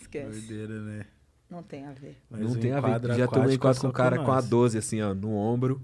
Esquece. 0.00 0.40
Doideira, 0.46 0.80
né? 0.80 1.06
Não 1.50 1.62
tem 1.62 1.84
a 1.84 1.92
ver. 1.92 2.16
Mas 2.30 2.40
não 2.40 2.50
o 2.52 2.56
tem 2.56 2.72
a 2.72 2.80
ver. 2.80 3.16
Já 3.16 3.26
tomei 3.26 3.56
só 3.56 3.74
com 3.74 3.88
um 3.88 3.92
cara 3.92 4.16
com 4.16 4.32
a 4.32 4.36
nós. 4.36 4.48
12, 4.48 4.78
assim, 4.78 5.00
ó, 5.00 5.14
no 5.14 5.32
ombro, 5.34 5.80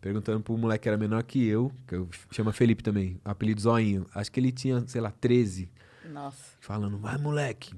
perguntando 0.00 0.40
pro 0.40 0.56
moleque 0.56 0.82
que 0.82 0.88
era 0.88 0.98
menor 0.98 1.22
que 1.22 1.46
eu, 1.46 1.72
que 1.86 1.94
eu 1.94 2.08
chama 2.30 2.52
Felipe 2.52 2.82
também, 2.82 3.20
apelido 3.24 3.60
Zoinho. 3.60 4.06
Acho 4.14 4.30
que 4.30 4.40
ele 4.40 4.52
tinha, 4.52 4.86
sei 4.86 5.00
lá, 5.00 5.10
13. 5.10 5.70
Nossa. 6.12 6.55
Falando, 6.66 6.98
vai 6.98 7.16
moleque, 7.16 7.72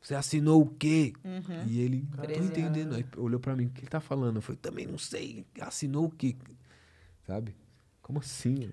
você 0.00 0.14
assinou 0.14 0.62
o 0.62 0.66
quê? 0.66 1.12
Uhum. 1.22 1.66
E 1.66 1.80
ele, 1.82 2.02
não 2.10 2.16
tô 2.16 2.22
13 2.22 2.46
entendendo. 2.48 2.94
Aí 2.94 3.04
olhou 3.18 3.38
pra 3.38 3.54
mim, 3.54 3.66
o 3.66 3.68
que 3.70 3.80
ele 3.82 3.88
tá 3.88 4.00
falando? 4.00 4.36
Eu 4.36 4.40
falei, 4.42 4.58
também 4.58 4.86
não 4.86 4.96
sei, 4.96 5.44
assinou 5.60 6.06
o 6.06 6.10
quê? 6.10 6.34
Sabe? 7.26 7.54
Como 8.00 8.18
assim? 8.20 8.72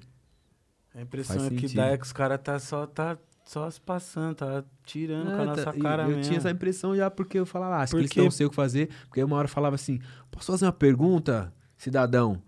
A 0.96 1.02
impressão 1.02 1.36
Faz 1.36 1.48
é 1.48 1.50
que 1.56 1.62
sentido. 1.64 1.76
dá 1.78 1.88
é 1.88 1.98
que 1.98 2.06
os 2.06 2.14
caras 2.14 2.40
tá 2.42 2.58
só, 2.58 2.88
tá 2.88 3.18
só 3.44 3.70
se 3.70 3.82
passando, 3.82 4.36
tá 4.36 4.64
tirando 4.86 5.26
com 5.26 5.32
a 5.38 5.42
Ah, 5.42 5.46
nossa 5.46 5.66
tá, 5.66 5.76
e 5.76 5.82
cara 5.82 6.04
eu 6.04 6.08
mesmo. 6.10 6.22
tinha 6.24 6.38
essa 6.38 6.50
impressão 6.50 6.96
já 6.96 7.12
porque 7.12 7.38
eu 7.38 7.46
falava, 7.46 7.76
ah, 7.76 7.82
acho 7.82 7.92
que 7.92 7.98
eles 8.00 8.10
Porque- 8.12 8.22
não 8.22 8.32
sei 8.32 8.46
o 8.46 8.50
que 8.50 8.56
fazer. 8.56 8.88
Porque 9.10 9.20
aí 9.20 9.26
uma 9.26 9.36
hora 9.36 9.48
eu 9.48 9.52
falava 9.52 9.76
assim, 9.76 10.00
posso 10.32 10.52
fazer 10.54 10.66
uma 10.66 10.72
pergunta, 10.72 11.54
cidadão? 11.76 12.42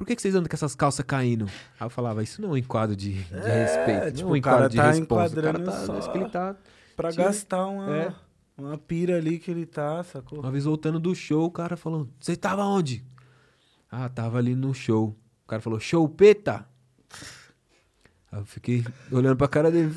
Por 0.00 0.06
que, 0.06 0.16
que 0.16 0.22
vocês 0.22 0.34
andam 0.34 0.48
com 0.48 0.56
essas 0.56 0.74
calças 0.74 1.04
caindo? 1.04 1.44
Aí 1.78 1.84
eu 1.84 1.90
falava, 1.90 2.22
isso 2.22 2.40
não 2.40 2.48
é 2.48 2.52
um 2.52 2.56
enquadro 2.56 2.96
de, 2.96 3.22
de 3.22 3.34
É, 3.34 3.64
respeito. 3.66 4.16
tipo, 4.16 4.22
não 4.22 4.28
é 4.30 4.32
um 4.32 4.36
enquadro 4.36 4.68
de 4.70 4.76
tá 4.78 4.90
responsa. 4.92 5.38
O 5.38 5.42
cara 5.42 5.58
tá, 5.58 5.72
só- 5.84 6.00
que 6.10 6.16
ele 6.18 6.28
tá 6.30 6.56
Pra 6.96 7.10
Tira- 7.10 7.24
gastar 7.24 7.66
uma, 7.66 7.94
É. 7.96 8.14
uma 8.56 8.78
pira 8.78 9.18
ali 9.18 9.38
que 9.38 9.50
ele 9.50 9.66
tá, 9.66 10.02
sacou? 10.02 10.40
Uma 10.40 10.50
vez 10.50 10.64
voltando 10.64 10.98
do 10.98 11.14
show, 11.14 11.44
o 11.44 11.50
cara 11.50 11.76
falou: 11.76 12.08
Você 12.18 12.34
tava 12.34 12.64
onde? 12.64 13.04
Ah, 13.92 14.08
tava 14.08 14.38
ali 14.38 14.54
no 14.54 14.72
show. 14.72 15.14
O 15.44 15.48
cara 15.48 15.60
falou: 15.60 15.78
Show 15.78 16.08
peta? 16.08 16.64
Aí 18.32 18.38
eu 18.40 18.44
fiquei 18.46 18.82
olhando 19.12 19.36
pra 19.36 19.48
cara 19.48 19.70
dele. 19.70 19.94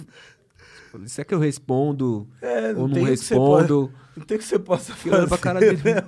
Falei, 0.93 1.07
Será 1.09 1.25
que 1.25 1.33
eu 1.33 1.39
respondo? 1.39 2.27
É, 2.41 2.71
ou 2.73 2.87
não 2.87 3.01
o 3.01 3.03
respondo? 3.03 3.91
Não 4.15 4.23
tem 4.23 4.37
o 4.37 4.39
que 4.39 4.45
você 4.45 4.59
possa 4.59 4.93
fazer. 4.93 5.09
olhando 5.15 5.27
pra 5.27 5.37
cara 5.39 5.59
dele. 5.59 5.81
né? 5.83 6.03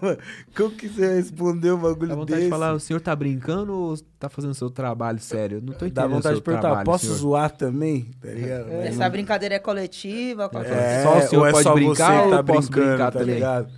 Como 0.55 0.69
que 0.69 0.87
você 0.87 1.15
respondeu 1.15 1.75
um 1.75 1.79
bagulho 1.81 2.09
Dá 2.09 2.15
vontade 2.15 2.33
desse? 2.35 2.43
de 2.45 2.49
falar: 2.51 2.73
O 2.73 2.79
senhor 2.79 3.01
tá 3.01 3.15
brincando 3.15 3.73
ou 3.73 3.97
tá 4.19 4.29
fazendo 4.29 4.53
seu 4.53 4.69
trabalho 4.69 5.19
sério? 5.19 5.57
Eu 5.57 5.61
Não 5.61 5.73
tô 5.73 5.87
entendendo. 5.87 5.93
Dá 5.95 6.05
o 6.05 6.09
vontade 6.09 6.35
seu 6.35 6.35
de 6.35 6.41
perguntar, 6.43 6.67
trabalho, 6.67 6.85
posso 6.85 7.05
senhor." 7.05 7.17
zoar 7.17 7.49
também? 7.49 8.11
Tá 8.21 8.29
ligado? 8.29 8.65
Mas 8.67 8.85
Essa 8.85 9.09
brincadeira 9.09 9.55
é 9.55 9.59
coletiva? 9.59 10.51
É? 10.53 10.99
É, 10.99 11.03
Só 11.03 11.17
o 11.17 11.21
senhor 11.23 11.41
ou 11.41 11.47
é 11.47 11.51
pode 11.51 11.69
brincar 11.73 12.23
ou 12.25 12.29
tá 12.29 12.43
posso 12.43 12.69
brincando, 12.69 12.87
brincar 12.89 13.11
tá 13.11 13.19
também? 13.19 13.35
ligado? 13.35 13.73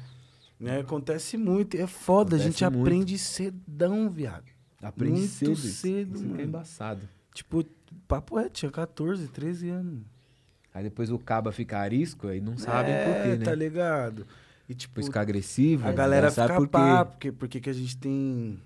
Né, 0.59 0.79
acontece 0.79 1.37
muito, 1.37 1.77
é 1.77 1.85
foda, 1.87 2.35
a 2.35 2.39
gente 2.39 2.65
Acontece 2.65 2.77
muito. 2.83 2.87
aprende 2.87 3.17
cedão, 3.19 4.09
viado. 4.09 4.43
Aprende 4.81 5.19
Muito 5.21 5.29
cedo. 5.31 5.55
cedo, 5.55 6.15
Isso 6.15 6.25
é 6.25 6.27
mano. 6.27 6.41
embaçado. 6.41 7.01
Tipo, 7.33 7.63
papo 8.07 8.37
é, 8.39 8.49
tinha 8.49 8.69
14, 8.71 9.27
13 9.27 9.69
anos. 9.69 9.99
Aí 10.77 10.83
depois 10.83 11.09
o 11.11 11.17
caba 11.17 11.51
fica 11.51 11.79
arisco 11.79 12.27
aí 12.27 12.39
não 12.39 12.55
sabem 12.57 12.93
é, 12.93 13.03
por 13.05 13.23
quê, 13.23 13.35
né? 13.39 13.45
tá 13.45 13.55
ligado? 13.55 14.27
E, 14.69 14.75
tipo, 14.75 14.93
Depois 14.93 15.07
ficar 15.07 15.21
agressivo. 15.21 15.87
a 15.87 15.91
galera 15.91 16.29
fica 16.29 16.47
por 16.55 16.67
quê. 16.67 16.71
pá, 16.71 17.03
porque, 17.05 17.31
porque 17.31 17.59
que 17.59 17.69
a 17.69 17.73
gente 17.73 17.97
tem 17.97 18.59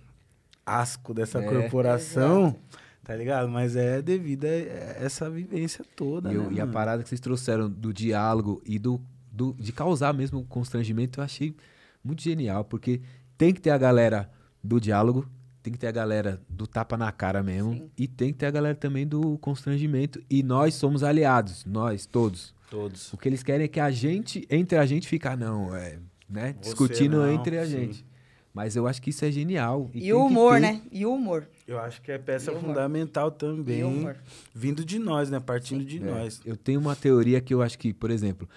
asco 0.65 1.13
dessa 1.13 1.39
É. 1.39 1.43
corporação, 1.43 2.55
tá 3.03 3.15
ligado? 3.15 3.47
Mas 3.49 3.75
é 3.75 4.01
devido 4.01 4.43
a 4.45 4.49
essa 4.49 5.29
vivência 5.29 5.85
toda, 5.95 6.31
E, 6.31 6.35
eu- 6.35 6.43
né, 6.43 6.53
e 6.53 6.59
a 6.61 6.67
parada 6.67 7.01
que 7.01 7.07
vocês 7.09 7.21
trouxeram 7.21 7.69
do 7.69 7.93
diálogo 7.93 8.61
e 8.65 8.77
do, 8.77 8.99
do- 9.31 9.53
de 9.57 9.71
causar 9.71 10.13
mesmo 10.13 10.43
constrangimento, 10.45 11.19
eu 11.19 11.23
achei 11.23 11.55
muito 12.03 12.21
genial, 12.21 12.65
porque 12.65 12.99
tem 13.37 13.53
que 13.53 13.61
ter 13.61 13.69
a 13.69 13.77
galera 13.77 14.29
do 14.63 14.79
diálogo, 14.81 15.25
tem 15.61 15.71
que 15.73 15.79
ter 15.79 15.87
a 15.87 15.91
galera 15.91 16.41
do 16.49 16.65
tapa 16.65 16.97
na 16.97 17.11
cara 17.11 17.43
mesmo, 17.43 17.73
Sim. 17.73 17.89
e 17.97 18.07
tem 18.07 18.31
que 18.31 18.39
ter 18.39 18.45
a 18.47 18.51
galera 18.51 18.75
também 18.75 19.05
do 19.07 19.37
constrangimento. 19.39 20.21
E 20.29 20.41
nós 20.43 20.73
somos 20.75 21.03
aliados, 21.03 21.65
nós 21.65 22.05
todos. 22.05 22.53
Todos. 22.69 23.11
O 23.13 23.17
que 23.17 23.27
eles 23.27 23.43
querem 23.43 23.65
é 23.65 23.67
que 23.67 23.79
a 23.79 23.91
gente, 23.91 24.47
entre 24.49 24.77
a 24.77 24.85
gente, 24.85 25.07
fica, 25.07 25.35
não, 25.35 25.75
é, 25.75 25.97
né? 26.29 26.55
Você 26.61 26.69
Discutindo 26.69 27.17
não, 27.17 27.31
entre 27.31 27.57
a 27.57 27.65
sim. 27.65 27.71
gente. 27.71 28.05
Mas 28.53 28.75
eu 28.75 28.85
acho 28.85 29.01
que 29.01 29.11
isso 29.11 29.23
é 29.23 29.31
genial. 29.31 29.89
E, 29.93 30.01
tem 30.01 30.13
o 30.13 30.17
que 30.27 30.31
humor, 30.33 30.53
ter- 30.55 30.59
né? 30.61 30.81
E 30.91 31.05
o 31.05 31.13
humor. 31.13 31.47
Eu 31.67 31.79
acho 31.79 32.01
que 32.01 32.11
é 32.11 32.17
peça 32.17 32.51
E 32.51 32.59
fundamental 32.59 33.29
E 33.29 33.31
também, 33.39 33.83
o 33.83 33.87
humor. 33.87 34.17
vindo 34.53 34.83
de 34.83 34.99
nós, 34.99 35.29
né? 35.29 35.39
Partindo 35.39 35.85
de 35.85 35.97
É, 35.97 36.01
nós. 36.05 36.41
Eu 36.45 36.57
tenho 36.57 36.79
uma 36.79 36.95
teoria 36.95 37.39
que 37.39 37.53
eu 37.53 37.61
acho 37.61 37.77
que, 37.79 37.93
por 37.93 38.11
exemplo, 38.11 38.49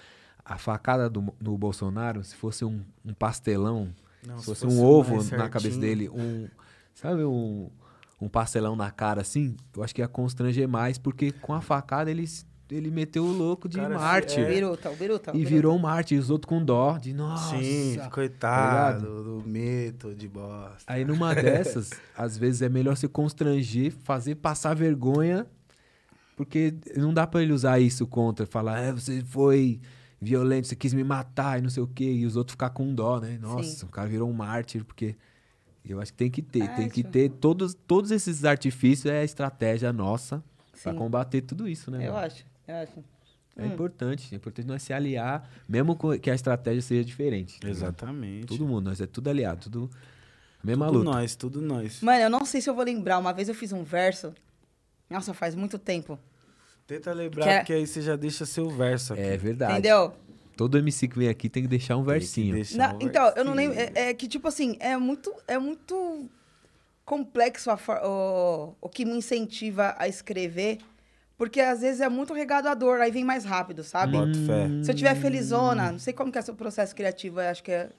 a 0.43 0.57
facada 0.57 1.09
do, 1.09 1.33
do 1.39 1.57
Bolsonaro, 1.57 2.23
se 2.25 2.35
fosse 2.35 2.65
um, 2.65 2.81
um 3.05 3.13
pastelão, 3.13 3.89
Não, 4.27 4.35
se 4.37 4.41
se 4.41 4.45
fosse 4.47 4.61
fosse 4.65 4.77
um 4.77 4.83
ovo 4.83 5.23
na 5.37 5.47
cabeça 5.49 5.79
dele, 5.79 6.09
um, 6.09 6.47
sabe, 6.95 7.23
um, 7.23 7.69
um 8.19 8.27
pastelão 8.27 8.75
na 8.75 8.89
cara 8.89 9.21
assim, 9.21 9.55
eu 9.75 9.83
acho 9.83 9.93
que 9.93 10.01
ia 10.01 10.07
constranger 10.07 10.67
mais, 10.67 10.97
porque 10.97 11.31
com 11.31 11.53
a 11.53 11.61
facada 11.61 12.09
ele, 12.09 12.25
ele 12.71 12.89
meteu 12.89 13.23
o 13.23 13.31
louco 13.31 13.69
de 13.69 13.77
Cara, 13.77 13.93
mártir. 13.99 14.39
É. 14.39 14.45
O 14.45 14.47
biruta, 14.53 14.89
o 14.89 14.95
biruta. 14.95 15.31
o 15.31 15.35
E 15.35 15.37
biruta. 15.39 15.55
virou 15.55 15.75
um 15.75 15.79
mártir, 15.79 16.17
e 16.17 16.19
os 16.19 16.29
outros 16.31 16.49
com 16.49 16.63
dó, 16.63 16.97
de 16.97 17.13
nossa. 17.13 17.57
Sim, 17.59 17.95
tá 17.97 18.09
coitado 18.09 19.05
ligado? 19.05 19.23
do 19.41 19.47
mito 19.47 20.15
de 20.15 20.27
bosta. 20.27 20.83
Aí 20.91 21.05
numa 21.05 21.35
dessas, 21.35 21.91
às 22.17 22.37
vezes 22.37 22.61
é 22.63 22.69
melhor 22.69 22.95
se 22.97 23.07
constranger, 23.07 23.91
fazer 23.91 24.35
passar 24.35 24.73
vergonha, 24.73 25.45
porque 26.35 26.73
não 26.97 27.13
dá 27.13 27.27
pra 27.27 27.41
ele 27.43 27.53
usar 27.53 27.79
isso 27.79 28.07
contra, 28.07 28.45
falar, 28.45 28.79
é, 28.79 28.91
você 28.91 29.21
foi 29.23 29.79
violento, 30.21 30.67
você 30.67 30.75
quis 30.75 30.93
me 30.93 31.03
matar 31.03 31.59
e 31.59 31.61
não 31.61 31.69
sei 31.69 31.83
o 31.83 31.87
quê, 31.87 32.05
e 32.11 32.25
os 32.25 32.35
outros 32.35 32.53
ficar 32.53 32.71
com 32.71 32.93
dó, 32.95 33.19
né? 33.19 33.37
Nossa, 33.39 33.63
Sim. 33.79 33.85
o 33.85 33.89
cara 33.89 34.07
virou 34.07 34.29
um 34.29 34.33
mártir, 34.33 34.83
porque 34.83 35.15
eu 35.91 35.99
acho 36.01 36.11
que 36.11 36.17
tem 36.17 36.29
que 36.31 36.41
ter, 36.41 36.63
É, 36.63 36.67
tem 36.67 36.89
que 36.89 37.03
ter 37.03 37.29
todos, 37.29 37.73
todos 37.73 38.11
esses 38.11 38.43
artifícios, 38.45 39.05
é 39.11 39.19
a 39.21 39.23
estratégia 39.23 39.91
nossa 39.93 40.43
pra 40.83 40.91
Sim. 40.91 40.97
combater 40.97 41.41
tudo 41.41 41.67
isso, 41.67 41.89
né? 41.91 42.07
Eu 42.07 42.13
mano? 42.13 42.25
acho, 42.25 42.45
eu 42.67 42.75
acho. 42.75 43.03
É 43.57 43.63
Hum. 43.63 43.67
importante, 43.73 44.33
é 44.33 44.35
importante 44.35 44.65
nós 44.67 44.83
se 44.83 44.91
aliar, 44.91 45.49
mesmo 45.69 45.97
que 46.19 46.29
a 46.29 46.35
estratégia 46.35 46.81
seja 46.81 47.05
diferente. 47.05 47.59
tá? 47.59 47.69
Exatamente. 47.69 48.47
Todo 48.47 48.65
mundo, 48.67 48.85
nós 48.89 48.99
é 48.99 49.05
tudo 49.07 49.29
aliado, 49.29 49.61
tudo 49.61 49.89
mesma 50.63 50.87
tudo 50.87 50.97
luta. 50.99 51.09
nós, 51.11 51.35
tudo 51.35 51.61
nós. 51.61 52.01
Mano, 52.01 52.19
eu 52.21 52.29
não 52.29 52.43
sei 52.45 52.59
se 52.59 52.69
eu 52.69 52.75
vou 52.75 52.83
lembrar. 52.83 53.17
Uma 53.17 53.31
vez 53.31 53.47
eu 53.47 53.55
fiz 53.55 53.71
um 53.71 53.83
verso. 53.83 54.33
Nossa, 55.09 55.33
faz 55.33 55.55
muito 55.55 55.79
tempo. 55.79 56.19
Tenta 56.85 57.13
lembrar, 57.13 57.43
Que 57.45 57.49
é- 57.49 57.57
porque 57.59 57.73
aí 57.73 57.87
você 57.87 58.01
já 58.01 58.15
deixa 58.15 58.45
seu 58.45 58.69
verso 58.69 59.13
aqui. 59.13 59.21
É 59.21 59.37
verdade. 59.37 59.73
Entendeu? 59.73 60.13
Todo 60.57 60.77
MC 60.77 61.07
que 61.07 61.17
vem 61.17 61.27
aqui 61.29 61.49
tem 61.49 61.63
que 61.63 61.69
deixar 61.69 61.95
um 61.97 61.99
Tem 62.05 62.13
que 62.13 62.19
versinho. 62.19 62.55
deixar 62.55 62.77
Na- 62.77 62.93
um 62.95 62.99
então, 63.01 63.27
eu 63.35 63.43
não 63.43 63.53
versinho. 63.55 63.75
lembro. 63.77 63.97
É, 63.99 64.09
é 64.09 64.13
que, 64.13 64.27
tipo 64.27 64.47
assim, 64.47 64.77
é 64.79 64.95
muito, 64.97 65.33
é 65.47 65.57
muito 65.59 66.29
complexo 67.03 67.69
a 67.69 67.77
for- 67.77 67.99
o, 68.03 68.75
o 68.81 68.89
que 68.89 69.05
me 69.05 69.13
incentiva 69.17 69.95
a 69.97 70.07
escrever. 70.07 70.79
Porque 71.37 71.59
às 71.59 71.81
vezes 71.81 71.99
é 71.99 72.07
muito 72.07 72.33
regado 72.33 72.69
à 72.69 72.73
dor, 72.73 73.01
aí 73.01 73.11
vem 73.11 73.25
mais 73.25 73.43
rápido, 73.43 73.83
sabe? 73.83 74.15
Fé. 74.47 74.69
Se 74.83 74.91
eu 74.91 74.95
tiver 74.95 75.15
felizona, 75.15 75.91
não 75.91 75.99
sei 75.99 76.13
como 76.13 76.31
que 76.31 76.37
é 76.37 76.41
o 76.41 76.43
seu 76.45 76.55
processo 76.55 76.95
criativo, 76.95 77.41
eu 77.41 77.49
acho 77.49 77.61
que 77.61 77.71
é, 77.73 77.89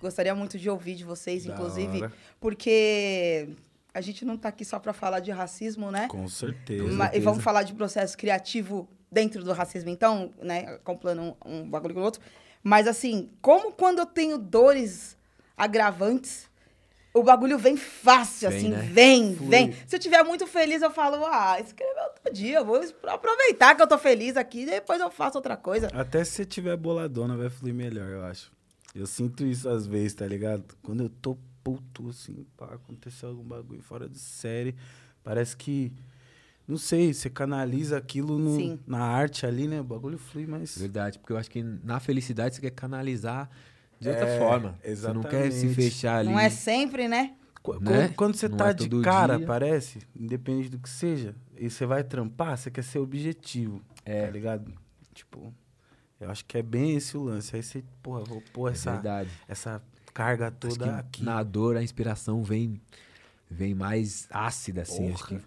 gostaria 0.00 0.32
muito 0.36 0.56
de 0.56 0.70
ouvir 0.70 0.94
de 0.94 1.02
vocês, 1.02 1.44
Da 1.44 1.52
inclusive, 1.52 2.02
hora. 2.02 2.12
porque 2.38 3.48
a 3.92 4.00
gente 4.00 4.24
não 4.24 4.36
tá 4.36 4.50
aqui 4.50 4.64
só 4.64 4.78
pra 4.78 4.92
falar 4.92 5.18
de 5.18 5.32
racismo, 5.32 5.90
né? 5.90 6.06
Com 6.08 6.28
certeza. 6.28 6.84
E 6.84 6.96
certeza. 6.96 7.24
vamos 7.24 7.42
falar 7.42 7.64
de 7.64 7.74
processo 7.74 8.16
criativo 8.16 8.88
dentro 9.16 9.42
do 9.42 9.52
racismo, 9.54 9.88
então, 9.88 10.30
né? 10.42 10.74
Acoplando 10.74 11.22
um, 11.22 11.34
um 11.44 11.68
bagulho 11.70 11.94
com 11.94 12.00
o 12.00 12.04
outro. 12.04 12.20
Mas 12.62 12.86
assim, 12.86 13.30
como 13.40 13.72
quando 13.72 14.00
eu 14.00 14.06
tenho 14.06 14.36
dores 14.36 15.16
agravantes, 15.56 16.50
o 17.14 17.22
bagulho 17.22 17.56
vem 17.58 17.78
fácil, 17.78 18.50
Vem, 18.50 18.58
assim, 18.58 18.68
né? 18.68 18.82
vem, 18.92 19.34
Flui. 19.36 19.48
vem. 19.48 19.72
Se 19.86 19.96
eu 19.96 19.98
estiver 19.98 20.22
muito 20.22 20.46
feliz, 20.46 20.82
eu 20.82 20.90
falo, 20.90 21.24
ah, 21.24 21.58
escreveu 21.58 22.02
outro 22.04 22.30
dia, 22.32 22.62
vou 22.62 22.78
aproveitar 23.06 23.74
que 23.74 23.80
eu 23.82 23.86
tô 23.86 23.96
feliz 23.96 24.36
aqui, 24.36 24.66
depois 24.66 25.00
eu 25.00 25.10
faço 25.10 25.38
outra 25.38 25.56
coisa. 25.56 25.88
Até 25.94 26.22
se 26.24 26.32
você 26.32 26.44
tiver 26.44 26.76
boladona, 26.76 27.34
vai 27.34 27.48
fluir 27.48 27.72
melhor, 27.74 28.08
eu 28.10 28.22
acho. 28.24 28.52
Eu 28.94 29.06
sinto 29.06 29.46
isso 29.46 29.66
às 29.68 29.86
vezes, 29.86 30.12
tá 30.14 30.26
ligado? 30.26 30.62
Quando 30.82 31.04
eu 31.04 31.08
tô 31.08 31.38
puto, 31.64 32.10
assim, 32.10 32.46
pá, 32.56 32.66
aconteceu 32.74 33.30
algum 33.30 33.42
bagulho 33.44 33.82
fora 33.82 34.06
de 34.08 34.18
série, 34.18 34.76
parece 35.24 35.56
que, 35.56 35.92
não 36.66 36.76
sei, 36.78 37.12
você 37.14 37.30
canaliza 37.30 37.96
aquilo 37.96 38.38
no- 38.38 38.78
na 38.86 39.00
arte 39.00 39.46
ali, 39.46 39.66
né? 39.68 39.80
O 39.80 39.84
bagulho 39.84 40.18
flui, 40.18 40.46
mas... 40.46 40.76
Verdade, 40.76 41.18
porque 41.18 41.32
eu 41.32 41.36
acho 41.38 41.50
que 41.50 41.62
na 41.62 42.00
felicidade 42.00 42.54
você 42.56 42.60
quer 42.60 42.70
canalizar 42.70 43.48
de 44.00 44.08
outra 44.08 44.26
É, 44.26 44.38
forma. 44.38 44.78
Você 44.84 45.12
não 45.12 45.22
quer 45.22 45.50
se 45.52 45.66
exatamente. 45.66 45.74
fechar 45.74 46.16
ali. 46.18 46.28
Não 46.30 46.38
é 46.38 46.50
sempre, 46.50 47.08
né? 47.08 47.34
Qu- 47.62 47.80
Né? 47.80 48.08
Quando, 48.16 48.34
você 48.36 48.48
Não 48.48 48.56
tá 48.56 48.68
é 48.70 48.74
de 48.74 48.88
cara, 49.02 49.36
dia. 49.38 49.46
parece, 49.46 50.00
independente 50.14 50.68
do 50.68 50.78
que 50.78 50.88
seja, 50.88 51.34
e 51.56 51.68
você 51.70 51.84
vai 51.86 52.04
trampar, 52.04 52.56
você 52.58 52.70
quer 52.70 52.82
ser 52.84 52.98
objetivo, 52.98 53.80
É. 54.04 54.26
tá 54.26 54.30
ligado? 54.32 54.72
Tipo, 55.14 55.52
eu 56.20 56.30
acho 56.30 56.44
que 56.44 56.58
é 56.58 56.62
bem 56.62 56.94
esse 56.96 57.16
o 57.16 57.22
lance. 57.24 57.54
Aí 57.56 57.62
você, 57.62 57.82
porra, 58.02 58.22
vou 58.24 58.42
pôr 58.52 58.68
É 58.68 58.72
essa, 58.72 58.92
verdade. 58.92 59.30
essa 59.48 59.82
carga 60.14 60.48
Acho 60.48 60.56
toda 60.56 60.84
que 60.84 60.90
aqui. 60.90 61.24
na 61.24 61.42
dor 61.42 61.76
a 61.76 61.82
inspiração 61.82 62.42
vem, 62.42 62.80
vem 63.50 63.74
mais 63.74 64.26
ácida, 64.30 64.82
assim. 64.82 65.10
Acho 65.12 65.26
Porra. 65.26 65.40
que, 65.40 65.46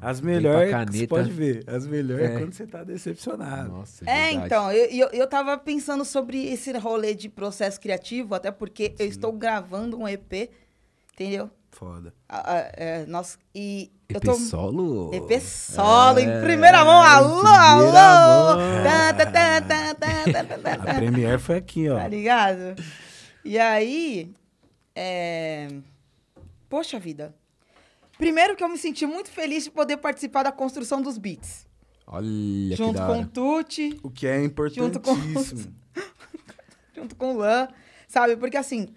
As 0.00 0.20
melhores, 0.20 0.70
pra 0.70 0.84
você 0.84 1.06
pode 1.06 1.30
ver, 1.30 1.64
as 1.66 1.86
melhores 1.86 2.28
é. 2.30 2.34
É. 2.34 2.38
quando 2.38 2.52
você 2.52 2.66
tá 2.66 2.84
decepcionado. 2.84 3.68
nossa, 3.70 4.04
É, 4.08 4.28
verdade. 4.30 4.46
então, 4.46 4.72
eu, 4.72 4.86
eu, 4.90 5.08
eu 5.08 5.26
tava 5.26 5.56
pensando 5.58 6.04
sobre 6.04 6.46
esse 6.52 6.70
rolê 6.78 7.14
de 7.14 7.28
processo 7.28 7.80
criativo, 7.80 8.34
até 8.34 8.50
porque 8.50 8.94
eu 8.98 9.06
estou 9.06 9.32
gravando 9.32 9.98
um 9.98 10.06
EP, 10.06 10.50
entendeu? 11.14 11.50
Foda. 11.70 12.14
Ah, 12.28 12.70
é, 12.74 13.04
nós, 13.06 13.38
e 13.54 13.90
eu 14.08 14.16
EP 14.16 14.24
tô... 14.24 14.34
solo? 14.34 15.10
EP 15.14 15.40
solo, 15.42 16.18
em 16.20 16.28
É, 16.28 16.40
primeira 16.40 16.84
mão, 16.84 17.02
em 17.02 17.06
alô, 17.06 17.40
primeira 17.40 18.00
alô! 18.00 18.56
mão. 18.56 18.82
Tá, 18.82 19.12
tá, 19.12 19.26
tá, 19.26 19.94
tá, 19.94 19.94
tá, 19.94 20.72
A. 20.90 20.94
Premiere 20.94 21.38
foi 21.38 21.56
aqui, 21.56 21.88
ó. 21.88 21.96
Tá 21.98 22.08
ligado? 22.08 22.76
E 23.44 23.58
aí, 23.58 24.32
é... 24.94 25.68
Poxa 26.68 26.98
vida. 26.98 27.34
Primeiro 28.18 28.56
que 28.56 28.64
eu 28.64 28.68
me 28.68 28.78
senti 28.78 29.04
muito 29.06 29.30
feliz 29.30 29.64
de 29.64 29.70
poder 29.70 29.96
participar 29.98 30.42
da 30.42 30.52
construção 30.52 31.02
dos 31.02 31.18
beats. 31.18 31.66
Olha 32.06 32.26
que 32.26 32.76
junto 32.76 32.98
da 32.98 33.06
com 33.06 33.20
o 33.20 33.26
Tuti, 33.26 33.98
O 34.02 34.10
que 34.10 34.26
é 34.26 34.42
Junto 34.44 35.00
com- 35.00 35.12
importantíssimo. 35.12 35.74
junto 36.94 37.16
com 37.16 37.34
o 37.34 37.38
Lan, 37.38 37.68
sabe? 38.08 38.36
Porque 38.36 38.56
assim, 38.56 38.88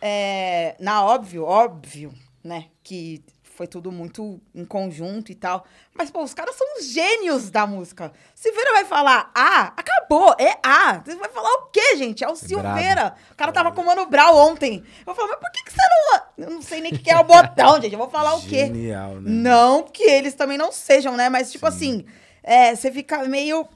é, 0.00 0.76
na 0.78 1.04
óbvio, 1.04 1.44
óbvio, 1.44 2.12
né? 2.44 2.66
Que 2.82 3.22
foi 3.60 3.66
tudo 3.66 3.92
muito 3.92 4.40
em 4.54 4.64
conjunto 4.64 5.30
e 5.30 5.34
tal. 5.34 5.66
Mas, 5.92 6.10
pô, 6.10 6.22
os 6.22 6.32
caras 6.32 6.54
são 6.54 6.66
os 6.78 6.86
gênios 6.86 7.50
da 7.50 7.66
música. 7.66 8.10
Silveira 8.34 8.72
vai 8.72 8.86
falar 8.86 9.30
A, 9.34 9.74
acabou, 9.76 10.34
é 10.38 10.56
A. 10.62 11.02
Você 11.04 11.14
vai 11.16 11.28
falar 11.28 11.50
o 11.56 11.66
quê, 11.66 11.94
gente? 11.94 12.24
É 12.24 12.28
o 12.30 12.34
Silveira. 12.34 13.14
O 13.30 13.34
cara 13.34 13.52
tava 13.52 13.70
com 13.70 13.82
o 13.82 13.84
Mano 13.84 14.06
Brown 14.06 14.34
ontem. 14.34 14.82
Eu 15.06 15.14
falo, 15.14 15.28
mas 15.28 15.40
por 15.40 15.52
que, 15.52 15.62
que 15.64 15.72
você 15.72 15.82
não... 15.90 16.46
Eu 16.46 16.50
não 16.54 16.62
sei 16.62 16.80
nem 16.80 16.90
o 16.94 16.98
que 16.98 17.10
é 17.10 17.18
o 17.18 17.22
botão, 17.22 17.78
gente. 17.82 17.92
Eu 17.92 17.98
vou 17.98 18.08
falar 18.08 18.34
o 18.36 18.40
quê? 18.40 18.64
Genial, 18.64 19.16
né? 19.16 19.30
Não 19.30 19.82
que 19.82 20.04
eles 20.04 20.32
também 20.32 20.56
não 20.56 20.72
sejam, 20.72 21.14
né? 21.14 21.28
Mas, 21.28 21.52
tipo 21.52 21.66
assim, 21.66 22.06
é, 22.42 22.74
você 22.74 22.90
fica 22.90 23.22
meio. 23.24 23.68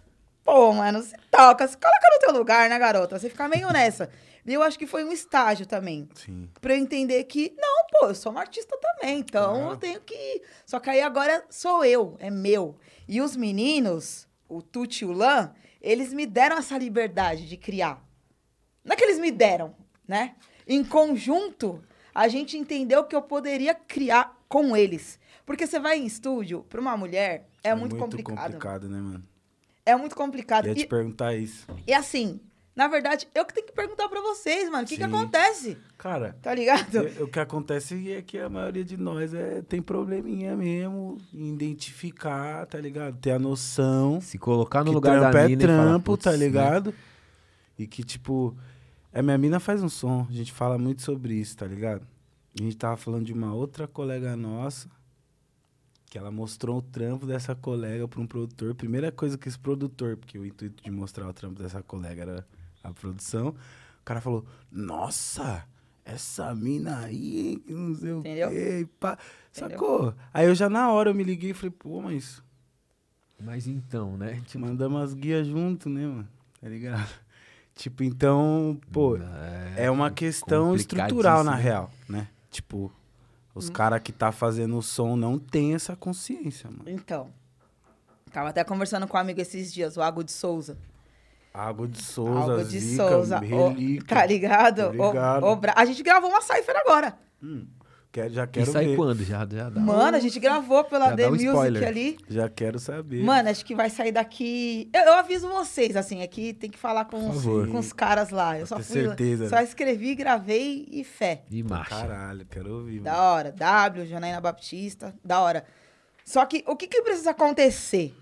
Pô, 0.42 0.72
mano, 0.72 1.02
você 1.02 1.14
toca, 1.30 1.68
se 1.68 1.76
coloca 1.76 2.08
no 2.10 2.20
teu 2.20 2.32
lugar, 2.32 2.70
né, 2.70 2.78
garota? 2.78 3.18
Você 3.18 3.28
fica 3.28 3.46
meio 3.48 3.70
nessa. 3.70 4.08
E 4.46 4.52
eu 4.52 4.62
acho 4.62 4.78
que 4.78 4.86
foi 4.86 5.04
um 5.04 5.12
estágio 5.12 5.66
também. 5.66 6.08
Sim. 6.14 6.48
Pra 6.60 6.74
eu 6.74 6.78
entender 6.78 7.24
que, 7.24 7.54
não, 7.56 7.86
pô, 7.90 8.06
eu 8.08 8.14
sou 8.14 8.30
uma 8.32 8.42
artista 8.42 8.76
também. 8.78 9.18
Então 9.20 9.54
Claro. 9.54 9.70
eu 9.72 9.76
tenho 9.76 10.00
que. 10.00 10.42
Só 10.66 10.78
que 10.78 10.90
aí 10.90 11.00
agora 11.00 11.44
sou 11.48 11.84
eu, 11.84 12.16
é 12.18 12.30
meu. 12.30 12.76
E 13.08 13.20
os 13.22 13.36
meninos, 13.36 14.28
o 14.48 14.60
Tuti 14.60 15.04
e 15.04 15.06
o 15.06 15.12
Lan, 15.12 15.52
eles 15.80 16.12
me 16.12 16.26
deram 16.26 16.58
essa 16.58 16.76
liberdade 16.76 17.48
de 17.48 17.56
criar. 17.56 18.02
Não 18.84 18.92
é 18.92 18.96
que 18.96 19.04
eles 19.04 19.18
me 19.18 19.30
deram, 19.30 19.74
né? 20.06 20.34
Em 20.66 20.84
conjunto, 20.84 21.82
a 22.14 22.28
gente 22.28 22.56
entendeu 22.58 23.04
que 23.04 23.16
eu 23.16 23.22
poderia 23.22 23.74
criar 23.74 24.38
com 24.48 24.76
eles. 24.76 25.18
Porque 25.46 25.66
você 25.66 25.78
vai 25.78 25.98
em 25.98 26.06
estúdio, 26.06 26.64
pra 26.68 26.80
uma 26.80 26.96
mulher, 26.96 27.48
é, 27.62 27.74
muito, 27.74 27.96
complicado. 27.96 28.36
complicado, 28.44 28.88
né, 28.88 28.98
mano? 28.98 29.24
É 29.86 29.94
muito 29.96 30.14
complicado. 30.16 30.66
Ia 30.66 30.72
E, 30.72 30.76
te 30.76 30.86
perguntar 30.86 31.34
isso. 31.34 31.66
e 31.86 31.92
assim, 31.92 32.40
na 32.76 32.88
verdade, 32.88 33.28
eu 33.34 33.44
que 33.44 33.54
tenho 33.54 33.66
que 33.66 33.72
perguntar 33.72 34.08
pra 34.08 34.20
vocês, 34.20 34.68
mano, 34.70 34.84
o 34.84 34.86
que, 34.86 34.96
que 34.96 35.02
acontece? 35.02 35.78
Cara, 35.96 36.36
Tá 36.42 36.54
ligado? 36.54 36.98
É, 37.06 37.22
O 37.22 37.28
que 37.28 37.38
acontece 37.38 38.10
é 38.12 38.20
que 38.22 38.38
a 38.38 38.48
maioria 38.48 38.84
de 38.84 38.96
nós 38.96 39.32
é, 39.32 39.62
tem 39.62 39.80
probleminha 39.80 40.56
mesmo 40.56 41.18
em 41.32 41.54
identificar, 41.54 42.66
tá 42.66 42.78
ligado? 42.78 43.16
Ter 43.18 43.30
a 43.32 43.38
noção 43.38 44.20
Se 44.20 44.36
colocar 44.38 44.80
no 44.80 44.86
que 44.90 44.94
lugar 44.94 45.18
trampo 45.20 45.32
da 45.32 45.40
é 45.42 45.48
mina 45.48 45.62
e 45.62 45.66
falar, 45.66 45.82
trampo, 45.84 46.04
"Putz, 46.12 46.24
tá 46.24 46.32
né?" 46.32 46.36
ligado? 46.38 46.94
E 47.78 47.86
que, 47.86 48.02
tipo, 48.02 48.56
É, 49.12 49.22
minha 49.22 49.38
mina 49.38 49.60
faz 49.60 49.80
um 49.80 49.88
som, 49.88 50.26
a 50.28 50.32
gente 50.32 50.52
fala 50.52 50.76
muito 50.76 51.00
sobre 51.02 51.34
isso, 51.34 51.56
tá 51.56 51.66
ligado? 51.66 52.04
A 52.58 52.62
gente 52.62 52.76
tava 52.76 52.96
falando 52.96 53.24
de 53.24 53.32
uma 53.32 53.54
outra 53.54 53.86
colega 53.86 54.36
nossa, 54.36 54.88
que 56.10 56.18
ela 56.18 56.32
mostrou 56.32 56.78
o 56.78 56.82
trampo 56.82 57.24
dessa 57.24 57.54
colega 57.54 58.06
pra 58.08 58.20
um 58.20 58.26
produtor. 58.26 58.74
Primeira 58.74 59.12
coisa 59.12 59.38
que 59.38 59.48
esse 59.48 59.58
produtor, 59.58 60.16
porque 60.16 60.36
o 60.36 60.44
intuito 60.44 60.82
de 60.82 60.90
mostrar 60.90 61.28
o 61.28 61.32
trampo 61.32 61.62
dessa 61.62 61.80
colega 61.82 62.22
era 62.22 62.46
a 62.84 62.92
produção, 62.92 63.48
o 63.48 64.04
cara 64.04 64.20
falou, 64.20 64.44
nossa, 64.70 65.64
essa 66.04 66.54
mina 66.54 67.00
aí, 67.00 67.48
hein, 67.52 67.58
que 67.58 67.72
não 67.72 67.94
sei 67.94 68.12
Entendeu? 68.12 68.48
o 68.48 68.50
quê, 68.52 68.88
pá. 69.00 69.18
Entendeu? 69.56 69.70
Sacou? 69.78 70.14
Aí 70.32 70.46
eu 70.46 70.54
já 70.54 70.68
na 70.68 70.90
hora 70.92 71.10
eu 71.10 71.14
me 71.14 71.24
liguei 71.24 71.50
e 71.50 71.54
falei, 71.54 71.70
pô, 71.70 72.00
mas 72.02 72.42
Mas 73.40 73.66
então, 73.66 74.16
né? 74.16 74.40
Tipo, 74.46 74.64
mandamos 74.66 75.02
as 75.02 75.14
guias 75.14 75.46
junto, 75.46 75.88
né, 75.88 76.06
mano? 76.06 76.28
Tá 76.60 76.68
ligado? 76.68 77.08
Tipo, 77.74 78.04
então, 78.04 78.78
pô, 78.92 79.18
é 79.76 79.90
uma 79.90 80.10
questão 80.10 80.76
estrutural, 80.76 81.42
na 81.42 81.54
real, 81.56 81.90
né? 82.08 82.28
Tipo, 82.50 82.92
os 83.54 83.68
Hum. 83.68 83.72
caras 83.72 84.00
que 84.00 84.12
tá 84.12 84.30
fazendo 84.30 84.76
o 84.78 84.82
som 84.82 85.16
não 85.16 85.38
tem 85.38 85.74
essa 85.74 85.96
consciência, 85.96 86.70
mano. 86.70 86.84
Então. 86.86 87.30
Tava 88.32 88.48
até 88.50 88.62
conversando 88.64 89.06
com 89.08 89.16
um 89.16 89.20
amigo 89.20 89.40
esses 89.40 89.72
dias, 89.72 89.96
o 89.96 90.02
Água 90.02 90.22
de 90.24 90.30
Souza. 90.32 90.76
Água 91.56 91.86
de 91.86 92.02
Souza, 92.02 92.52
Água 92.52 92.64
de 92.64 92.80
Zica, 92.80 93.08
Souza. 93.08 93.38
Relíquia. 93.38 94.02
tá 94.08 94.26
ligado? 94.26 94.92
Ô, 94.98 95.52
ô, 95.52 95.56
Bra- 95.56 95.74
a 95.76 95.84
gente 95.84 96.02
gravou 96.02 96.28
uma 96.28 96.40
cipher 96.40 96.74
agora. 96.76 97.16
Hum, 97.40 97.64
quero, 98.10 98.30
já 98.34 98.42
E 98.42 98.46
quero 98.48 98.72
sai 98.72 98.86
ver. 98.86 98.96
quando? 98.96 99.22
Já, 99.22 99.46
já 99.48 99.70
dá. 99.70 99.80
Mano, 99.80 100.16
a 100.16 100.18
gente 100.20 100.40
gravou 100.40 100.82
pela 100.82 101.10
Já 101.10 101.16
The 101.16 101.26
um 101.28 101.30
Music 101.30 101.46
spoiler. 101.46 101.86
ali. 101.88 102.18
Já 102.28 102.48
quero 102.48 102.80
saber. 102.80 103.22
Mano, 103.22 103.48
acho 103.50 103.64
que 103.64 103.72
vai 103.72 103.88
sair 103.88 104.10
daqui. 104.10 104.90
Eu, 104.92 105.02
eu 105.02 105.12
aviso 105.14 105.46
vocês, 105.46 105.94
assim, 105.94 106.22
aqui 106.24 106.52
tem 106.54 106.68
que 106.68 106.76
falar 106.78 107.04
com, 107.04 107.30
os, 107.30 107.44
com 107.44 107.78
os 107.78 107.92
caras 107.92 108.30
lá. 108.30 108.58
Eu 108.58 108.66
só 108.66 108.74
fui. 108.76 108.84
certeza, 108.84 109.48
Só 109.48 109.60
escrevi, 109.60 110.16
gravei 110.16 110.88
e 110.90 111.04
fé. 111.04 111.44
E 111.48 111.62
marcha. 111.62 111.94
Caralho, 111.94 112.44
quero 112.46 112.74
ouvir, 112.78 112.98
Da 113.00 113.12
mano. 113.12 113.22
hora. 113.22 113.52
W, 113.52 114.06
Janaína 114.06 114.40
Baptista, 114.40 115.14
da 115.24 115.40
hora. 115.40 115.64
Só 116.24 116.44
que 116.46 116.64
o 116.66 116.74
que, 116.74 116.88
que 116.88 117.00
precisa 117.02 117.30
acontecer? 117.30 118.12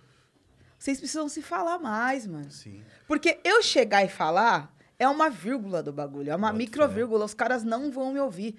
Vocês 0.82 0.98
precisam 0.98 1.28
se 1.28 1.40
falar 1.40 1.78
mais, 1.78 2.26
mano. 2.26 2.50
Sim. 2.50 2.82
Porque 3.06 3.38
eu 3.44 3.62
chegar 3.62 4.04
e 4.04 4.08
falar 4.08 4.74
é 4.98 5.08
uma 5.08 5.30
vírgula 5.30 5.80
do 5.80 5.92
bagulho, 5.92 6.32
é 6.32 6.34
uma 6.34 6.52
microvírgula. 6.52 7.24
Os 7.24 7.34
caras 7.34 7.62
não 7.62 7.88
vão 7.92 8.12
me 8.12 8.18
ouvir, 8.18 8.56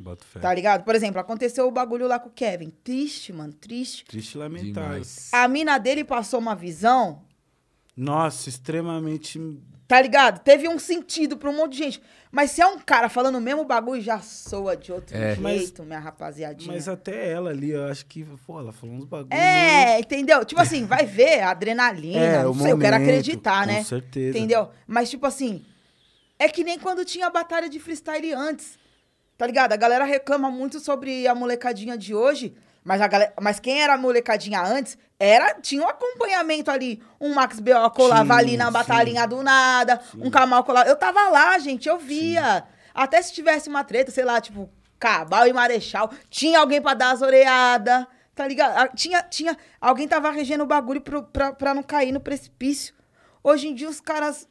Bota 0.00 0.24
fé. 0.24 0.40
tá 0.40 0.54
ligado? 0.54 0.84
Por 0.84 0.94
exemplo, 0.94 1.20
aconteceu 1.20 1.68
o 1.68 1.70
bagulho 1.70 2.08
lá 2.08 2.18
com 2.18 2.30
o 2.30 2.32
Kevin. 2.32 2.70
Triste, 2.82 3.30
mano, 3.30 3.52
triste. 3.52 4.06
Triste 4.06 4.38
lamentável. 4.38 5.02
A 5.32 5.46
mina 5.48 5.76
dele 5.76 6.02
passou 6.02 6.40
uma 6.40 6.56
visão, 6.56 7.26
Nossa, 7.94 8.48
extremamente. 8.48 9.38
Tá 9.90 10.00
ligado? 10.00 10.38
Teve 10.38 10.68
um 10.68 10.78
sentido 10.78 11.36
pra 11.36 11.50
um 11.50 11.56
monte 11.56 11.72
de 11.72 11.78
gente. 11.78 12.02
Mas 12.30 12.52
se 12.52 12.62
é 12.62 12.66
um 12.68 12.78
cara 12.78 13.08
falando 13.08 13.34
o 13.38 13.40
mesmo 13.40 13.64
bagulho, 13.64 14.00
já 14.00 14.20
soa 14.20 14.76
de 14.76 14.92
outro 14.92 15.16
É. 15.16 15.34
jeito, 15.34 15.82
minha 15.82 15.98
rapaziadinha. 15.98 16.72
Mas 16.72 16.86
até 16.86 17.28
ela 17.28 17.50
ali, 17.50 17.70
eu 17.70 17.84
acho 17.88 18.06
que, 18.06 18.24
pô, 18.46 18.60
ela 18.60 18.72
falou 18.72 18.94
uns 18.94 19.04
bagulhos. 19.04 19.32
É, 19.36 19.98
entendeu? 19.98 20.44
Tipo 20.44 20.60
assim, 20.60 20.86
vai 20.86 21.04
ver 21.04 21.40
a 21.40 21.50
adrenalina, 21.50 22.20
É, 22.38 22.42
não 22.44 22.52
o 22.52 22.54
sei, 22.54 22.70
eu 22.70 22.78
quero 22.78 22.96
momento, 23.00 23.08
acreditar, 23.10 23.66
com 23.66 23.72
né? 23.72 23.82
certeza. 23.82 24.38
Entendeu? 24.38 24.68
Mas, 24.86 25.10
tipo 25.10 25.26
assim, 25.26 25.66
é 26.38 26.48
que 26.48 26.62
nem 26.62 26.78
quando 26.78 27.04
tinha 27.04 27.26
a 27.26 27.30
batalha 27.30 27.68
de 27.68 27.80
freestyle 27.80 28.32
antes. 28.32 28.78
Tá 29.36 29.44
ligado? 29.44 29.72
A 29.72 29.76
galera 29.76 30.04
reclama 30.04 30.52
muito 30.52 30.78
sobre 30.78 31.26
a 31.26 31.34
molecadinha 31.34 31.98
de 31.98 32.14
hoje, 32.14 32.54
mas, 32.84 33.00
a 33.00 33.06
galera, 33.06 33.32
mas 33.40 33.60
quem 33.60 33.82
era 33.82 33.94
a 33.94 33.98
molecadinha 33.98 34.62
antes 34.62 34.96
era 35.18 35.54
tinha 35.60 35.82
um 35.84 35.88
acompanhamento 35.88 36.70
ali. 36.70 37.02
Um 37.20 37.34
Max 37.34 37.60
B.O. 37.60 37.90
colava 37.90 38.24
Tinha, 38.24 38.36
ali 38.38 38.56
na 38.56 38.66
sim. 38.66 38.72
batalhinha 38.72 39.26
do 39.26 39.42
nada, 39.42 40.00
um 40.16 40.30
Kamal 40.30 40.64
colava. 40.64 40.88
Eu 40.88 40.96
tava 40.96 41.28
lá, 41.28 41.58
gente, 41.58 41.88
eu 41.88 41.98
via. 41.98 42.64
Até 42.94 43.20
se 43.22 43.32
tivesse 43.32 43.68
uma 43.68 43.84
treta, 43.84 44.10
sei 44.10 44.24
lá, 44.24 44.40
tipo, 44.40 44.70
Cabal 44.98 45.46
e 45.46 45.52
Marechal, 45.52 46.10
tinha 46.28 46.58
alguém 46.58 46.80
pra 46.82 46.94
dar 46.94 47.10
as 47.12 47.22
oreadas, 47.22 48.06
tá 48.34 48.46
ligado? 48.48 48.94
Tinha, 48.96 49.22
tinha, 49.22 49.56
alguém 49.80 50.08
tava 50.08 50.30
regendo 50.30 50.64
o 50.64 50.66
bagulho 50.66 51.00
pro, 51.00 51.22
pra, 51.22 51.52
pra 51.52 51.74
não 51.74 51.82
cair 51.82 52.12
no 52.12 52.20
precipício. 52.20 52.94
Hoje 53.44 53.68
em 53.68 53.74
dia 53.74 53.88
os 53.88 54.00
caras 54.00 54.48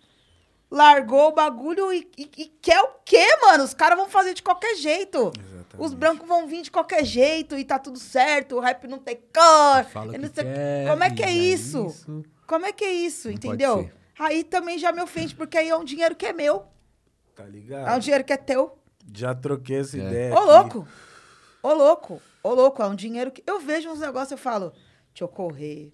largou 0.71 1.29
o 1.29 1.33
bagulho 1.33 1.91
e, 1.91 2.09
e- 2.17 2.31
e 2.37 2.45
quer 2.61 2.79
o 2.81 2.89
quê, 3.03 3.25
mano? 3.41 3.63
Os 3.63 3.73
caras 3.73 3.97
vão 3.97 4.07
fazer 4.07 4.33
de 4.33 4.43
qualquer 4.43 4.75
jeito. 4.75 5.31
Exatamente. 5.69 5.85
Os 5.87 5.93
brancos 5.93 6.27
vão 6.27 6.47
vir 6.47 6.61
de 6.63 6.71
qualquer 6.71 7.03
jeito 7.05 7.57
e 7.57 7.63
tá 7.63 7.77
tudo 7.77 7.99
certo. 7.99 8.55
O 8.55 8.59
rap 8.59 8.87
não 8.87 8.97
tem 8.99 9.15
cor. 9.15 9.83
Fala 9.85 10.07
eu 10.07 10.11
que 10.13 10.17
não 10.17 10.33
sei- 10.33 10.43
quer, 10.43 10.89
Como 10.89 11.03
é 11.03 11.09
que 11.11 11.21
e 11.21 11.25
é 11.25 11.31
isso? 11.31 11.85
isso. 11.87 12.23
Como 12.47 12.65
é 12.65 12.71
que 12.73 12.83
é 12.83 12.91
isso, 12.91 13.27
Não 13.27 13.35
entendeu? 13.35 13.89
Aí 14.17 14.43
também 14.43 14.77
já 14.79 14.91
me 14.91 15.01
ofende, 15.01 15.35
porque 15.35 15.57
aí 15.57 15.69
é 15.69 15.75
um 15.77 15.83
dinheiro 15.83 16.15
que 16.15 16.25
é 16.25 16.33
meu. 16.33 16.65
Tá 17.35 17.43
É 17.43 17.47
um 17.47 17.49
ligado? 17.51 18.01
dinheiro 18.01 18.23
que 18.23 18.33
é 18.33 18.37
teu. 18.37 18.77
Já 19.15 19.33
troquei 19.35 19.77
essa 19.79 19.97
É. 19.97 20.01
ideia. 20.01 20.33
Ô, 20.33 20.37
aqui. 20.39 20.47
louco! 20.47 20.87
Ô, 21.63 21.73
louco! 21.73 22.21
Ô, 22.43 22.53
louco, 22.53 22.81
é 22.81 22.87
um 22.87 22.95
dinheiro 22.95 23.31
que. 23.31 23.43
Eu 23.45 23.59
vejo 23.59 23.89
uns 23.89 23.99
negócios 23.99 24.31
e 24.31 24.33
eu 24.33 24.37
falo, 24.37 24.71
deixa 25.13 25.23
eu 25.23 25.27
correr. 25.27 25.91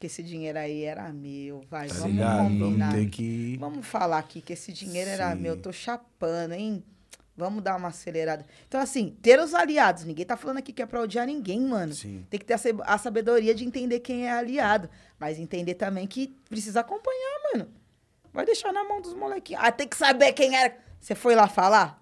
Que 0.00 0.06
esse 0.06 0.22
dinheiro 0.22 0.58
aí 0.58 0.84
era 0.84 1.12
meu, 1.12 1.60
vai, 1.68 1.88
Tá 1.88 1.94
vamos 1.94 2.12
ligado? 2.12 2.38
combinar. 2.44 2.86
Vamos 2.90 3.04
ter 3.04 3.10
que. 3.10 3.56
Vamos 3.58 3.86
falar 3.86 4.18
aqui 4.18 4.40
que 4.40 4.52
esse 4.52 4.72
dinheiro 4.72 5.10
era 5.10 5.32
Sim. 5.34 5.40
meu, 5.42 5.60
tô 5.60 5.72
chapando, 5.72 6.52
hein? 6.52 6.84
Vamos 7.38 7.62
dar 7.62 7.76
uma 7.76 7.86
acelerada. 7.86 8.44
Então, 8.66 8.80
assim, 8.80 9.16
ter 9.22 9.38
os 9.38 9.54
aliados. 9.54 10.02
Ninguém 10.02 10.26
tá 10.26 10.36
falando 10.36 10.58
aqui 10.58 10.72
que 10.72 10.82
é 10.82 10.86
pra 10.86 11.00
odiar 11.00 11.24
ninguém, 11.24 11.60
mano. 11.60 11.94
Sim. 11.94 12.26
Tem 12.28 12.40
que 12.40 12.44
ter 12.44 12.56
a, 12.82 12.98
sabedoria 12.98 13.54
de 13.54 13.64
entender 13.64 14.00
quem 14.00 14.26
é 14.26 14.32
aliado. 14.32 14.90
Mas 15.20 15.38
entender 15.38 15.74
também 15.74 16.04
que 16.04 16.36
precisa 16.48 16.80
acompanhar, 16.80 17.40
mano. 17.54 17.68
Vai 18.32 18.44
deixar 18.44 18.72
na 18.72 18.82
mão 18.82 19.00
dos 19.00 19.14
molequinhos. 19.14 19.62
Ah, 19.64 19.70
tem 19.70 19.86
que 19.86 19.96
saber 19.96 20.32
quem 20.32 20.56
era. 20.56 20.76
Você 20.98 21.14
foi 21.14 21.36
lá 21.36 21.46
falar? 21.46 21.97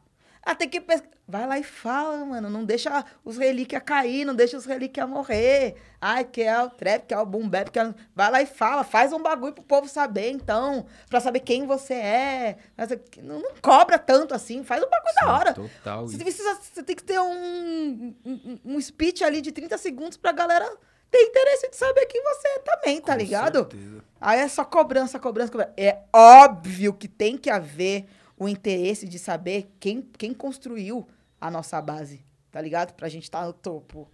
Ah, 0.47 0.55
tem 0.55 0.69
que 0.69 0.81
pesquisar. 0.81 1.17
Vai 1.29 1.45
lá 1.45 1.59
e 1.59 1.65
fala, 1.65 2.25
mano. 2.25 2.49
Não 2.49 2.65
deixa 2.65 3.05
os 3.25 3.37
relíquias 3.37 3.83
cair, 3.85 4.25
não 4.25 4.33
deixa 4.33 4.57
os 4.57 4.65
relíquias 4.65 5.09
morrer. 5.09 5.75
Ai, 6.01 6.25
que 6.25 6.41
é 6.41 6.63
o 6.63 6.71
trap, 6.71 7.05
que 7.05 7.13
é 7.13 7.19
o 7.19 7.27
boom 7.27 7.49
bap, 7.49 7.69
que 7.69 7.81
é... 7.81 7.93
Vai 8.15 8.31
lá 8.31 8.41
e 8.41 8.47
fala. 8.47 8.85
Faz 8.85 9.13
um 9.13 9.21
bagulho 9.21 9.53
pro 9.53 9.65
povo 9.65 9.89
saber, 9.89 10.31
então. 10.31 10.87
Pra 11.11 11.19
saber 11.19 11.41
quem 11.41 11.67
você 11.67 11.95
é. 11.95 12.59
Mas 12.77 12.91
Não, 13.21 13.41
não 13.41 13.51
cobra 13.61 13.99
tanto 13.99 14.35
assim. 14.35 14.63
Faz 14.63 14.81
um 14.85 14.89
bagulho 14.89 15.15
da 15.21 15.33
hora. 15.33 15.53
Total. 15.53 16.07
Você, 16.07 16.17
precisa, 16.17 16.55
você 16.55 16.83
tem 16.85 16.95
que 16.95 17.03
ter 17.03 17.19
um, 17.19 18.15
um, 18.25 18.61
um 18.65 18.81
speech 18.81 19.25
ali 19.25 19.41
de 19.41 19.51
30 19.51 19.77
segundos 19.79 20.17
pra 20.17 20.31
galera 20.31 20.73
ter 21.11 21.23
interesse 21.23 21.69
de 21.71 21.77
saber 21.77 22.07
quem 22.07 22.23
você 22.23 22.49
é 22.49 22.59
também, 22.61 23.01
tá 23.01 23.15
Com 23.15 23.19
ligado? 23.19 23.59
certeza. 23.59 24.05
Aí 24.21 24.41
é 24.41 24.49
só 24.49 24.65
cobrança, 24.65 25.19
cobrança, 25.19 25.51
cobrança. 25.51 25.73
É 25.77 25.99
óbvio 26.13 26.93
que 26.93 27.09
tem 27.09 27.37
que 27.37 27.51
haver 27.51 28.07
o 28.39 28.49
interesse 28.49 29.09
de 29.09 29.18
saber 29.18 29.74
quem, 29.80 30.03
quem 30.03 30.34
construiu 30.34 31.07
a 31.41 31.51
nossa 31.51 31.80
base, 31.80 32.24
tá 32.51 32.61
ligado? 32.61 32.95
Pra 32.95 33.09
gente 33.09 33.24
estar 33.24 33.47
no 33.47 33.53
topo. 33.53 34.11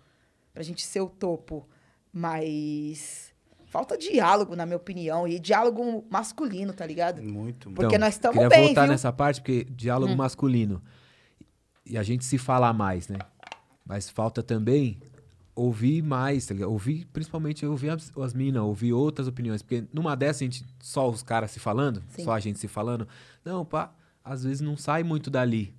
Pra 0.53 0.63
gente 0.63 0.85
ser 0.85 1.01
o 1.01 1.09
topo. 1.09 1.67
Mas 2.13 3.33
falta 3.67 3.97
diálogo, 3.97 4.55
na 4.55 4.67
minha 4.67 4.77
opinião. 4.77 5.27
E 5.27 5.39
diálogo 5.39 6.05
masculino, 6.11 6.73
tá 6.73 6.87
ligado? 6.87 7.23
Muito, 7.23 7.69
muito. 7.69 7.75
Porque 7.75 7.99
nós 7.99 8.19
tamo 8.19 8.35
queria 8.35 8.49
bem, 8.49 8.67
voltar 8.67 8.83
viu? 8.83 8.91
Hum. 8.91 8.93
nessa 8.93 9.13
parte, 9.13 9.41
porque 9.41 9.65
diálogo 9.65 10.15
masculino. 10.15 10.83
E 11.85 11.99
a 11.99 12.03
gente 12.03 12.25
se 12.25 12.39
fala 12.39 12.73
mais, 12.73 13.09
né? 13.09 13.19
Mas 13.85 14.09
falta 14.09 14.43
também 14.43 15.01
ouvir 15.55 16.03
mais, 16.03 16.47
tá 16.47 16.55
ligado? 16.55 16.71
Ouvir, 16.71 17.07
principalmente, 17.13 17.65
ouvir 17.67 17.91
as, 17.91 18.13
as 18.17 18.35
minas, 18.35 18.63
ouvir 18.63 18.93
outras 18.93 19.27
opiniões. 19.27 19.63
Porque 19.63 19.85
numa 19.93 20.15
dessa, 20.15 20.45
a 20.45 20.47
gente, 20.47 20.65
só 20.81 21.09
os 21.09 21.23
caras 21.23 21.51
se 21.51 21.59
falando, 21.59 22.03
Sim. 22.09 22.25
só 22.25 22.33
a 22.33 22.41
gente 22.41 22.59
se 22.59 22.69
falando. 22.69 23.09
Não, 23.45 23.65
pá, 23.65 23.93
às 24.25 24.45
vezes 24.45 24.61
não 24.61 24.77
sai 24.77 25.03
muito 25.03 25.31
dali. 25.31 25.75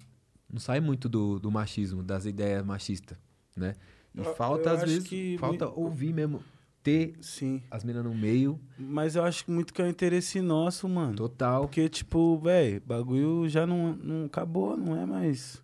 Não 0.52 0.60
sai 0.60 0.80
muito 0.80 1.10
do, 1.10 1.40
do 1.40 1.50
machismo, 1.52 2.04
das 2.04 2.26
ideias 2.26 2.64
machistas, 2.66 3.18
né? 3.56 3.74
E 4.14 4.20
Eu- 4.20 4.36
falta, 4.36 4.70
eu 4.70 4.74
às 4.76 4.82
vezes, 4.82 5.08
que 5.08 5.36
falta 5.40 5.66
mui- 5.66 5.74
ouvir 5.78 6.14
mesmo, 6.14 6.44
ter 6.84 7.16
Sim. 7.22 7.62
as 7.72 7.84
minas 7.84 8.04
no 8.04 8.14
meio, 8.14 8.60
Mas 8.78 9.16
eu 9.16 9.24
acho 9.24 9.50
muito 9.50 9.74
que 9.74 9.82
é 9.82 9.86
um 9.86 9.90
interesse 9.90 10.42
nosso, 10.42 10.88
mano. 10.88 11.16
total. 11.16 11.62
Porque, 11.62 11.88
tipo, 11.90 12.38
velho, 12.38 12.82
bagulho 12.86 13.48
já 13.50 13.66
não, 13.66 13.94
não 13.96 14.26
acabou, 14.26 14.78
não 14.78 14.96
é 14.96 15.06
mais. 15.06 15.64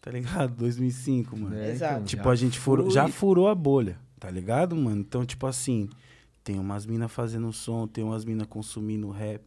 Tá 0.00 0.10
ligado? 0.10 0.54
2005, 0.56 1.36
mano. 1.36 1.54
né? 1.54 1.70
Exato. 1.72 2.04
Tipo, 2.06 2.24
já 2.24 2.30
a 2.30 2.34
gente 2.34 2.58
furou, 2.58 2.90
já 2.90 3.08
furou 3.08 3.48
a 3.48 3.54
bolha, 3.54 3.98
tá 4.18 4.30
ligado, 4.30 4.74
mano? 4.74 5.00
Então, 5.00 5.26
tipo 5.26 5.46
assim, 5.46 5.88
tem 6.42 6.58
umas 6.58 6.86
minas 6.86 7.12
fazendo 7.12 7.52
som, 7.52 7.86
tem 7.86 8.02
umas 8.02 8.24
minas 8.24 8.46
consumindo 8.46 9.10
rap, 9.10 9.42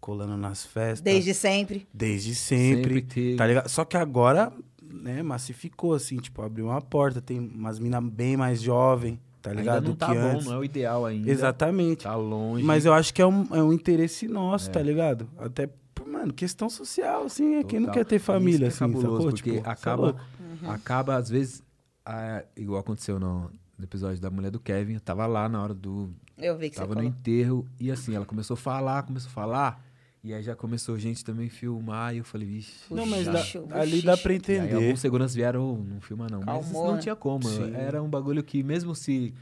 colando 0.00 0.36
nas 0.36 0.64
festas. 0.64 1.00
Desde 1.00 1.34
sempre. 1.34 1.86
Desde 1.92 2.34
sempre, 2.34 2.94
Sempre 3.00 3.36
tá 3.36 3.46
ligado? 3.46 3.68
Só 3.68 3.84
que 3.84 3.96
agora, 3.96 4.52
né, 4.82 5.22
massificou, 5.22 5.94
assim, 5.94 6.16
tipo, 6.18 6.42
abriu 6.42 6.66
uma 6.66 6.80
porta, 6.80 7.20
tem 7.20 7.38
umas 7.38 7.78
minas 7.78 8.02
bem 8.04 8.36
mais 8.36 8.60
jovem, 8.62 9.18
tá 9.42 9.52
ligado? 9.52 9.76
Ainda 9.76 9.88
não 9.88 9.94
do 9.94 9.96
tá 9.96 10.06
que 10.06 10.14
bom, 10.14 10.20
antes. 10.26 10.46
não 10.46 10.52
é 10.54 10.58
o 10.58 10.64
ideal 10.64 11.04
ainda. 11.06 11.30
Exatamente. 11.30 12.04
Tá 12.04 12.14
longe. 12.16 12.62
Mas 12.64 12.84
eu 12.84 12.92
acho 12.92 13.12
que 13.12 13.20
é 13.22 13.26
um, 13.26 13.46
é 13.54 13.62
um 13.62 13.72
interesse 13.72 14.28
nosso, 14.28 14.70
tá 14.70 14.80
ligado? 14.82 15.28
Até, 15.38 15.68
mano, 16.06 16.32
questão 16.32 16.68
social, 16.70 17.24
assim, 17.24 17.56
é 17.56 17.64
quem 17.64 17.80
não 17.80 17.90
quer 17.90 18.04
ter 18.04 18.18
família, 18.18 18.68
Isso 18.68 18.78
que 18.78 18.84
é 18.84 18.86
assim, 18.86 18.94
cabuloso, 18.94 19.16
sacou? 19.22 19.30
porque 19.32 19.52
Tipo, 19.56 19.68
é 19.68 19.70
acaba, 19.72 20.02
louco. 20.02 20.20
acaba 20.68 21.16
às 21.16 21.28
vezes, 21.28 21.62
ah, 22.04 22.44
igual 22.56 22.80
aconteceu 22.80 23.18
no, 23.18 23.50
no 23.76 23.84
episódio 23.84 24.20
da 24.20 24.30
mulher 24.30 24.50
do 24.50 24.60
Kevin, 24.60 24.94
eu 24.94 25.00
tava 25.00 25.26
lá 25.26 25.48
na 25.48 25.62
hora 25.62 25.74
do, 25.74 26.10
Eu 26.38 26.56
vi 26.56 26.70
que 26.70 26.76
tava 26.76 26.88
você 26.88 26.94
no 26.94 27.00
falou. 27.02 27.10
enterro, 27.18 27.66
e 27.80 27.90
assim, 27.90 28.14
ela 28.14 28.24
começou 28.24 28.54
a 28.54 28.58
falar, 28.58 29.02
começou 29.02 29.28
a 29.28 29.32
falar, 29.32 29.84
E 30.26 30.34
aí 30.34 30.42
já 30.42 30.56
começou 30.56 30.98
gente 30.98 31.24
também 31.24 31.48
filmar 31.48 32.12
e 32.12 32.18
eu 32.18 32.24
falei, 32.24 32.48
vixe. 32.48 32.72
Não, 32.92 33.06
mas 33.06 33.26
dá- 33.26 33.44
ali 33.80 34.02
dá 34.02 34.16
pra 34.16 34.32
buchicho. 34.34 34.50
E 34.50 34.58
aí 34.58 34.66
entender. 34.66 34.74
alguns 34.74 34.98
seguranças 35.00 35.36
vieram, 35.36 35.74
"Ô, 35.74 35.76
não 35.76 36.00
filma 36.00 36.26
não. 36.28 36.40
Mas 36.42 36.72
não 36.72 36.94
né? 36.94 37.00
tinha 37.00 37.14
como. 37.14 37.48
Sim. 37.48 37.72
Era 37.76 38.02
um 38.02 38.08
bagulho 38.08 38.42
que 38.42 38.60
mesmo 38.60 38.92
se... 38.92 39.32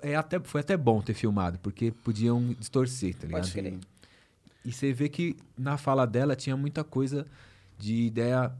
É 0.00 0.14
até, 0.14 0.38
foi 0.38 0.60
até 0.60 0.76
bom 0.76 1.02
ter 1.02 1.14
filmado, 1.14 1.58
porque 1.58 1.90
podiam 1.90 2.54
distorcer, 2.60 3.14
tá 3.16 3.26
ligado? 3.26 3.40
Pode 3.42 3.52
crer. 3.52 3.78
E 4.64 4.72
você 4.72 4.92
vê 4.92 5.08
que 5.08 5.36
na 5.58 5.76
fala 5.76 6.06
dela 6.06 6.36
tinha 6.36 6.56
muita 6.56 6.84
coisa 6.84 7.26
de 7.76 8.04
ideia 8.04 8.52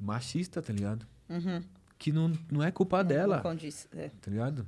machista, 0.00 0.60
tá 0.60 0.72
ligado? 0.72 1.06
Uhum. 1.30 1.62
Que 1.96 2.12
não, 2.12 2.32
não 2.50 2.62
é 2.64 2.72
culpa 2.72 3.04
dela, 3.04 3.36
Não 3.36 3.42
condiz, 3.44 3.86
é. 3.96 4.10
tá 4.20 4.28
ligado? 4.28 4.66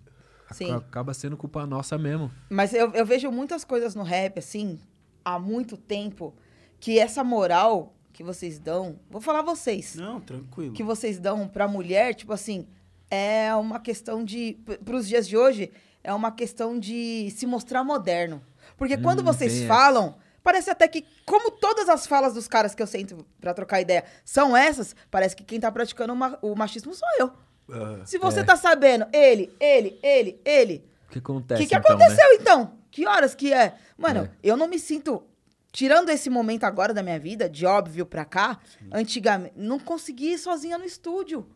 Sim. 0.52 0.70
Acaba 0.72 1.12
sendo 1.12 1.36
culpa 1.36 1.66
nossa 1.66 1.98
mesmo. 1.98 2.30
Mas 2.48 2.72
eu, 2.72 2.92
eu 2.92 3.04
vejo 3.04 3.28
muitas 3.32 3.64
coisas 3.64 3.96
no 3.96 4.04
rap, 4.04 4.38
assim, 4.38 4.78
há 5.26 5.38
muito 5.40 5.76
tempo, 5.76 6.32
que 6.78 6.98
essa 7.00 7.24
moral 7.24 7.92
que 8.12 8.22
vocês 8.22 8.60
dão, 8.60 9.00
vou 9.10 9.20
falar 9.20 9.42
vocês, 9.42 9.96
Não, 9.96 10.20
tranquilo. 10.20 10.72
que 10.72 10.84
vocês 10.84 11.18
dão 11.18 11.48
pra 11.48 11.66
mulher, 11.66 12.14
tipo 12.14 12.32
assim, 12.32 12.66
é 13.10 13.52
uma 13.56 13.80
questão 13.80 14.24
de, 14.24 14.56
pros 14.84 15.06
dias 15.08 15.26
de 15.26 15.36
hoje, 15.36 15.70
é 16.04 16.14
uma 16.14 16.30
questão 16.30 16.78
de 16.78 17.28
se 17.32 17.44
mostrar 17.44 17.82
moderno. 17.82 18.40
Porque 18.76 18.96
quando 18.96 19.20
Hum, 19.20 19.24
vocês 19.24 19.64
falam, 19.64 20.16
parece 20.42 20.70
até 20.70 20.86
que, 20.86 21.04
como 21.26 21.50
todas 21.50 21.88
as 21.88 22.06
falas 22.06 22.32
dos 22.34 22.46
caras 22.46 22.74
que 22.74 22.82
eu 22.82 22.86
sento 22.86 23.26
pra 23.40 23.52
trocar 23.52 23.80
ideia 23.80 24.04
são 24.24 24.56
essas, 24.56 24.94
parece 25.10 25.34
que 25.34 25.42
quem 25.44 25.58
tá 25.58 25.70
praticando 25.72 26.12
o 26.12 26.16
ma- 26.16 26.38
o 26.40 26.54
machismo 26.54 26.94
sou 26.94 27.08
eu. 27.18 27.32
Ah, 27.68 28.06
Se 28.06 28.16
você 28.16 28.40
É. 28.40 28.44
tá 28.44 28.54
sabendo, 28.56 29.06
ele, 29.12 29.52
ele, 29.60 29.98
ele, 30.02 30.40
ele, 30.44 30.84
O 31.08 31.10
que 31.10 31.18
o 31.18 31.20
acontece 31.20 31.62
que, 31.62 31.68
que 31.68 31.76
então, 31.76 31.92
aconteceu, 31.96 32.28
né? 32.30 32.36
então? 32.40 32.72
Que 32.96 33.06
horas 33.06 33.34
que 33.34 33.52
é? 33.52 33.76
Mano, 33.98 34.20
É. 34.24 34.30
eu 34.42 34.56
não 34.56 34.66
me 34.66 34.78
sinto. 34.78 35.22
Tirando 35.70 36.08
esse 36.08 36.30
momento 36.30 36.64
agora 36.64 36.94
da 36.94 37.02
minha 37.02 37.18
vida, 37.20 37.46
de 37.46 37.66
óbvio 37.66 38.06
pra 38.06 38.24
cá, 38.24 38.58
antigamente, 38.90 39.52
não 39.54 39.78
consegui 39.78 40.32
ir 40.32 40.38
sozinha 40.38 40.78
no 40.78 40.84
estúdio. 40.86 41.46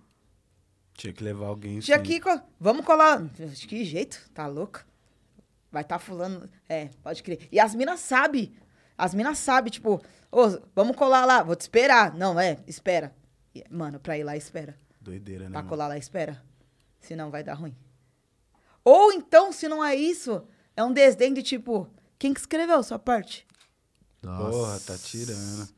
tinha 0.92 1.14
que 1.14 1.24
levar 1.24 1.46
alguém. 1.46 1.78
Tinha 1.80 1.96
sim. 1.96 2.02
que. 2.02 2.20
co- 2.20 2.42
Vamos 2.58 2.84
colar. 2.84 3.26
Que 3.66 3.82
jeito? 3.86 4.28
Tá 4.34 4.46
louca? 4.46 4.84
Vai 5.72 5.82
tá 5.82 5.98
fulano. 5.98 6.46
É, 6.68 6.90
pode 7.02 7.22
crer. 7.22 7.48
E 7.50 7.58
as 7.58 7.74
minas 7.74 8.00
sabem. 8.00 8.52
As 8.98 9.14
minas 9.14 9.38
sabem, 9.38 9.70
tipo, 9.72 9.98
ô, 10.30 10.42
vamos 10.74 10.94
colar 10.94 11.24
lá, 11.24 11.42
vou 11.42 11.56
te 11.56 11.62
esperar. 11.62 12.12
Não, 12.14 12.38
é, 12.38 12.58
espera. 12.66 13.14
Mano, 13.70 13.98
pra 13.98 14.18
ir 14.18 14.24
lá, 14.24 14.36
espera. 14.36 14.78
Doideira, 15.00 15.44
né? 15.44 15.50
Pra 15.52 15.60
mano? 15.60 15.68
colar 15.70 15.88
lá, 15.88 15.96
espera. 15.96 16.42
Senão 16.98 17.30
vai 17.30 17.42
dar 17.42 17.54
ruim. 17.54 17.74
Ou 18.84 19.10
então, 19.12 19.50
se 19.52 19.66
não 19.68 19.82
é 19.82 19.94
isso, 19.96 20.46
é 20.80 20.84
um 20.84 20.92
desdém 20.92 21.32
de 21.32 21.42
tipo, 21.42 21.86
quem 22.18 22.32
que 22.32 22.40
escreveu 22.40 22.82
sua 22.82 22.98
parte? 22.98 23.46
Nossa. 24.22 24.50
Porra, 24.50 24.80
tá 24.80 24.98
tirando. 24.98 25.68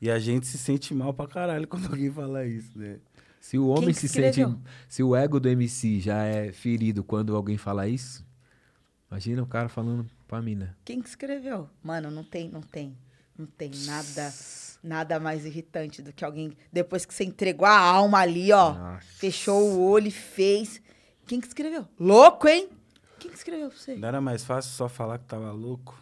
E 0.00 0.10
a 0.10 0.18
gente 0.18 0.46
se 0.46 0.58
sente 0.58 0.94
mal 0.94 1.12
pra 1.12 1.26
caralho 1.26 1.66
quando 1.66 1.86
alguém 1.86 2.10
fala 2.10 2.46
isso, 2.46 2.78
né? 2.78 2.98
Se 3.40 3.58
o 3.58 3.68
homem 3.68 3.94
que 3.94 4.00
se 4.00 4.08
sente. 4.08 4.40
Se 4.88 5.02
o 5.02 5.16
ego 5.16 5.40
do 5.40 5.48
MC 5.48 6.00
já 6.00 6.22
é 6.22 6.52
ferido 6.52 7.02
quando 7.02 7.34
alguém 7.34 7.56
fala 7.56 7.88
isso, 7.88 8.24
imagina 9.10 9.42
o 9.42 9.46
cara 9.46 9.68
falando 9.68 10.08
pra 10.26 10.42
mina. 10.42 10.76
Quem 10.84 11.00
que 11.00 11.08
escreveu? 11.08 11.68
Mano, 11.82 12.10
não 12.10 12.22
tem, 12.22 12.50
não 12.50 12.60
tem. 12.60 12.96
Não 13.36 13.46
tem 13.46 13.70
nada, 13.86 14.34
nada 14.82 15.20
mais 15.20 15.46
irritante 15.46 16.02
do 16.02 16.12
que 16.12 16.24
alguém, 16.24 16.52
depois 16.72 17.06
que 17.06 17.14
você 17.14 17.22
entregou 17.22 17.66
a 17.66 17.78
alma 17.78 18.18
ali, 18.18 18.52
ó, 18.52 18.74
Nossa. 18.74 19.06
fechou 19.16 19.62
o 19.70 19.80
olho 19.88 20.08
e 20.08 20.10
fez. 20.10 20.82
Quem 21.24 21.40
que 21.40 21.46
escreveu? 21.46 21.86
Louco, 21.98 22.48
hein? 22.48 22.68
Quem 23.18 23.30
que 23.30 23.36
escreveu 23.36 23.68
pra 23.68 23.78
você? 23.78 23.96
Não 23.96 24.08
era 24.08 24.20
mais 24.20 24.44
fácil 24.44 24.70
só 24.72 24.88
falar 24.88 25.18
que 25.18 25.24
tava 25.26 25.50
louco? 25.52 26.00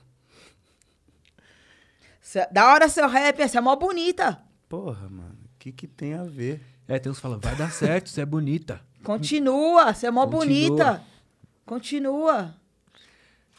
Cê- 2.21 2.47
Da 2.51 2.73
hora 2.73 2.89
seu 2.89 3.09
rap, 3.09 3.41
essa 3.41 3.59
é 3.59 3.61
mó 3.61 3.75
bonita. 3.77 4.41
Porra, 4.69 5.09
mano. 5.09 5.37
O 5.45 5.59
que 5.59 5.73
que 5.73 5.87
tem 5.87 6.15
a 6.15 6.25
ver? 6.25 6.61
É, 6.89 6.99
tem 6.99 7.11
uns 7.11 7.17
que 7.19 7.23
falam, 7.23 7.39
vai 7.41 7.55
dar 7.57 7.71
certo, 7.73 8.09
você 8.11 8.21
é 8.21 8.27
bonita. 8.27 8.81
Continua, 9.03 9.93
você 9.95 10.07
é 10.07 10.11
mó 10.11 10.27
Continua. 10.27 10.69
bonita. 10.77 11.05
Continua. 11.65 12.55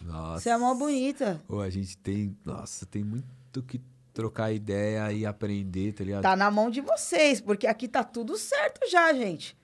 Nossa. 0.02 0.42
Você 0.42 0.50
é 0.50 0.58
mó 0.58 0.74
bonita. 0.76 1.42
Ô, 1.48 1.60
a 1.60 1.70
gente 1.70 1.98
tem. 1.98 2.38
Nossa, 2.46 2.86
tem 2.86 3.04
muito 3.04 3.64
que 3.64 3.82
trocar 4.14 4.52
ideia 4.52 5.12
e 5.12 5.26
aprender, 5.26 5.94
tá 5.94 6.04
ligado? 6.04 6.22
Tá 6.24 6.36
na 6.36 6.50
mão 6.52 6.70
de 6.70 6.82
vocês, 6.82 7.40
porque 7.42 7.68
aqui 7.68 7.88
tá 7.88 8.04
tudo 8.04 8.38
certo 8.38 8.82
já, 8.90 9.12
gente. 9.14 9.58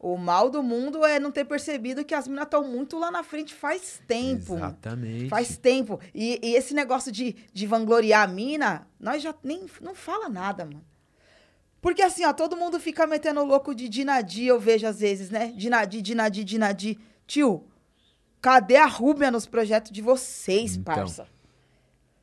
O 0.00 0.16
mal 0.16 0.48
do 0.48 0.62
mundo 0.62 1.04
é 1.04 1.18
não 1.18 1.32
ter 1.32 1.44
percebido 1.44 2.04
que 2.04 2.14
as 2.14 2.28
minas 2.28 2.44
estão 2.44 2.62
muito 2.62 2.96
lá 2.98 3.10
na 3.10 3.24
frente 3.24 3.52
faz 3.52 4.00
tempo. 4.06 4.54
Exatamente. 4.54 5.28
Faz 5.28 5.56
tempo. 5.56 5.98
E, 6.14 6.38
e 6.40 6.54
esse 6.54 6.72
negócio 6.72 7.10
de, 7.10 7.34
de 7.52 7.66
vangloriar 7.66 8.22
a 8.22 8.32
mina, 8.32 8.86
nós 9.00 9.20
já 9.20 9.34
nem 9.42 9.66
não 9.80 9.96
fala 9.96 10.28
nada, 10.28 10.64
mano. 10.64 10.84
Porque 11.80 12.00
assim, 12.02 12.24
ó, 12.24 12.32
todo 12.32 12.56
mundo 12.56 12.78
fica 12.78 13.06
metendo 13.08 13.44
louco 13.44 13.74
de 13.74 13.88
Dinadi, 13.88 14.44
eu 14.46 14.58
vejo 14.60 14.86
às 14.86 15.00
vezes, 15.00 15.30
né? 15.30 15.52
Dinadi, 15.56 16.00
Dinadi, 16.00 16.44
Dinadi. 16.44 16.98
Tio, 17.26 17.66
cadê 18.40 18.76
a 18.76 18.86
Rúbia 18.86 19.30
nos 19.30 19.46
projetos 19.46 19.90
de 19.90 20.00
vocês, 20.00 20.76
Então. 20.76 20.94
parça? 20.94 21.26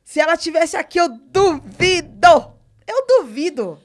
Se 0.02 0.18
ela 0.20 0.36
tivesse 0.36 0.76
aqui, 0.76 0.98
eu 0.98 1.08
duvido! 1.08 2.54
Eu 2.86 3.06
duvido! 3.06 3.78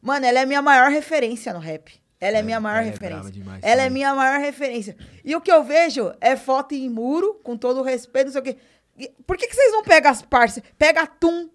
Mano, 0.00 0.24
ela 0.24 0.40
é 0.40 0.46
minha 0.46 0.62
maior 0.62 0.90
referência 0.90 1.52
no 1.52 1.58
rap. 1.58 1.99
Ela 2.20 2.36
é, 2.36 2.40
É, 2.40 2.42
minha 2.42 2.60
maior 2.60 2.78
ela 2.78 2.86
é 2.86 2.90
referência. 2.90 3.30
demais 3.30 3.60
ela 3.62 3.72
é 3.80 3.84
também. 3.84 3.90
minha 3.90 4.14
maior 4.14 4.40
referência. 4.40 4.96
E 5.24 5.34
o 5.34 5.40
que 5.40 5.50
eu 5.50 5.64
vejo 5.64 6.12
é 6.20 6.36
foto 6.36 6.74
em 6.74 6.88
muro, 6.88 7.40
com 7.42 7.56
todo 7.56 7.80
o 7.80 7.82
respeito, 7.82 8.26
não 8.26 8.32
sei 8.32 8.40
o 8.40 8.44
quê. 8.44 8.56
E 8.98 9.08
Por 9.26 9.36
que, 9.38 9.46
que 9.46 9.54
vocês 9.54 9.72
não 9.72 9.82
pegam 9.82 10.10
as 10.10 10.20
parceiras? 10.20 10.70
Pega 10.76 11.02
a 11.02 11.06
Tum 11.06 11.48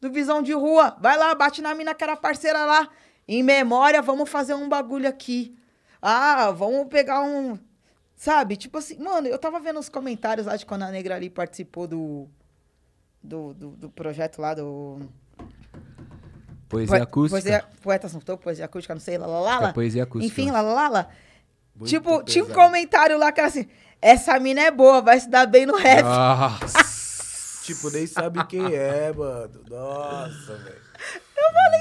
do 0.00 0.10
Visão 0.10 0.40
de 0.42 0.52
Rua. 0.54 0.96
Vai 1.00 1.18
lá, 1.18 1.34
bate 1.34 1.60
na 1.60 1.74
mina 1.74 1.94
que 1.94 2.02
era 2.02 2.16
parceira 2.16 2.64
lá. 2.64 2.88
Em 3.28 3.42
memória, 3.42 4.00
vamos 4.00 4.28
fazer 4.30 4.54
um 4.54 4.68
bagulho 4.68 5.06
aqui. 5.08 5.54
Ah, 6.00 6.50
vamos 6.50 6.88
pegar 6.88 7.20
um. 7.22 7.58
Sabe? 8.16 8.56
Tipo 8.56 8.78
assim, 8.78 8.98
mano, 8.98 9.28
eu 9.28 9.38
tava 9.38 9.60
vendo 9.60 9.78
os 9.78 9.88
comentários 9.90 10.46
lá 10.46 10.56
de 10.56 10.64
quando 10.64 10.82
a 10.82 10.90
Negra 10.90 11.14
ali 11.16 11.28
participou 11.28 11.86
do. 11.86 12.26
Do, 13.22 13.52
do, 13.52 13.70
do 13.72 13.90
projeto 13.90 14.40
lá 14.40 14.54
do. 14.54 15.00
Poesia 16.70 16.96
Poe- 16.96 17.02
acústica. 17.02 17.40
Poesia, 17.42 17.64
poetas 17.82 18.12
não 18.14 18.20
tô, 18.20 18.38
poesia 18.38 18.64
acústica, 18.64 18.94
não 18.94 19.00
sei, 19.00 19.18
lá, 19.18 19.26
lá, 19.26 19.40
lá, 19.40 19.58
lá. 19.60 19.68
É 19.68 19.72
poesia 19.72 20.04
acústica. 20.04 20.32
Enfim, 20.40 20.50
lá, 20.50 20.62
lá, 20.62 20.88
lá. 20.88 21.08
Muito 21.76 21.90
Tipo, 21.90 22.22
tinha 22.22 22.44
um 22.44 22.46
pesado. 22.46 22.64
comentário 22.66 23.18
lá 23.18 23.30
que 23.32 23.40
era 23.40 23.48
assim: 23.48 23.66
essa 24.00 24.38
mina 24.40 24.62
é 24.62 24.70
boa, 24.70 25.02
vai 25.02 25.18
se 25.20 25.28
dar 25.28 25.46
bem 25.46 25.66
no 25.66 25.76
rap. 25.76 26.02
Nossa. 26.04 26.78
Tipo, 27.64 27.90
nem 27.90 28.06
sabe 28.06 28.42
quem 28.46 28.74
é, 28.74 29.12
mano. 29.12 29.60
Nossa, 29.68 30.56
velho. 30.56 30.90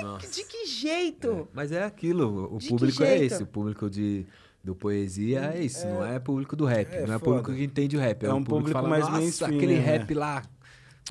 Nossa. 0.03 0.27
De 0.27 0.43
que 0.43 0.65
jeito? 0.67 1.47
Mas 1.53 1.71
é 1.71 1.83
aquilo, 1.83 2.53
o 2.53 2.57
De 2.59 2.67
público 2.69 3.03
é 3.03 3.17
esse, 3.17 3.41
o 3.41 3.47
público 3.47 3.89
de, 3.89 4.25
do 4.63 4.75
poesia 4.75 5.51
é 5.55 5.61
isso, 5.63 5.87
não 5.87 6.05
é 6.05 6.19
público 6.19 6.55
do 6.55 6.65
rap, 6.65 6.93
é 6.93 7.05
não 7.07 7.15
é 7.15 7.19
foda. 7.19 7.19
público 7.19 7.53
que 7.53 7.63
entende 7.63 7.97
o 7.97 7.99
rap, 7.99 8.23
é, 8.23 8.27
É 8.27 8.33
um 8.33 8.37
um 8.37 8.43
público 8.43 8.67
que 8.69 8.73
público 8.73 8.77
fala, 8.77 8.87
mais 8.89 9.05
nossa, 9.05 9.17
mainstream, 9.19 9.55
aquele 9.57 9.75
né? 9.75 9.79
rap 9.81 10.13
lá 10.13 10.43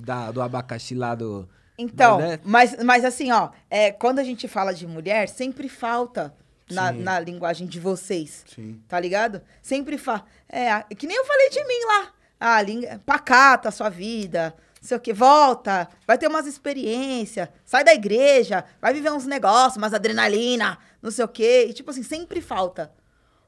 da, 0.01 0.31
do 0.31 0.41
abacaxi 0.41 0.95
lá 0.95 1.15
do... 1.15 1.49
Então, 1.79 2.19
Mas, 2.19 2.29
né? 2.29 2.39
mas, 2.45 2.85
mas 2.85 3.05
assim, 3.05 3.31
ó, 3.31 3.51
é, 3.71 3.93
quando 3.93 4.19
a 4.19 4.25
gente 4.25 4.49
fala 4.49 4.75
de 4.75 4.85
mulher, 4.85 5.29
sempre 5.29 5.69
falta 5.69 6.35
na, 6.69 6.91
na 6.91 7.21
linguagem 7.21 7.69
de 7.69 7.79
vocês. 7.79 8.45
Sim. 8.53 8.83
Tá 8.89 8.99
ligado? 8.99 9.41
Sempre 9.63 9.97
fa. 9.97 10.25
É, 10.49 10.83
que 10.95 11.07
nem 11.07 11.17
eu 11.17 11.25
falei 11.25 11.51
de 11.51 11.65
mim 11.65 11.85
lá. 11.87 12.13
Ah, 12.41 12.61
língua, 12.61 13.01
pacata 13.07 13.69
a 13.69 13.73
sua 13.73 13.89
vida. 13.89 14.55
Não 14.81 14.89
sei 14.89 14.97
o 14.97 15.01
que, 15.01 15.13
volta, 15.13 15.89
vai 16.07 16.19
ter 16.19 16.29
umas 16.29 16.47
experiências, 16.47 17.49
sai 17.65 17.83
da 17.83 17.93
igreja, 17.93 18.65
vai 18.81 18.95
viver 18.95 19.11
uns 19.11 19.27
negócios, 19.27 19.77
umas 19.77 19.93
adrenalina, 19.93 20.79
não 21.03 21.11
sei 21.11 21.25
o 21.25 21.29
quê. 21.29 21.67
E 21.69 21.73
tipo 21.73 21.91
assim, 21.91 22.03
sempre 22.03 22.41
falta. 22.41 22.93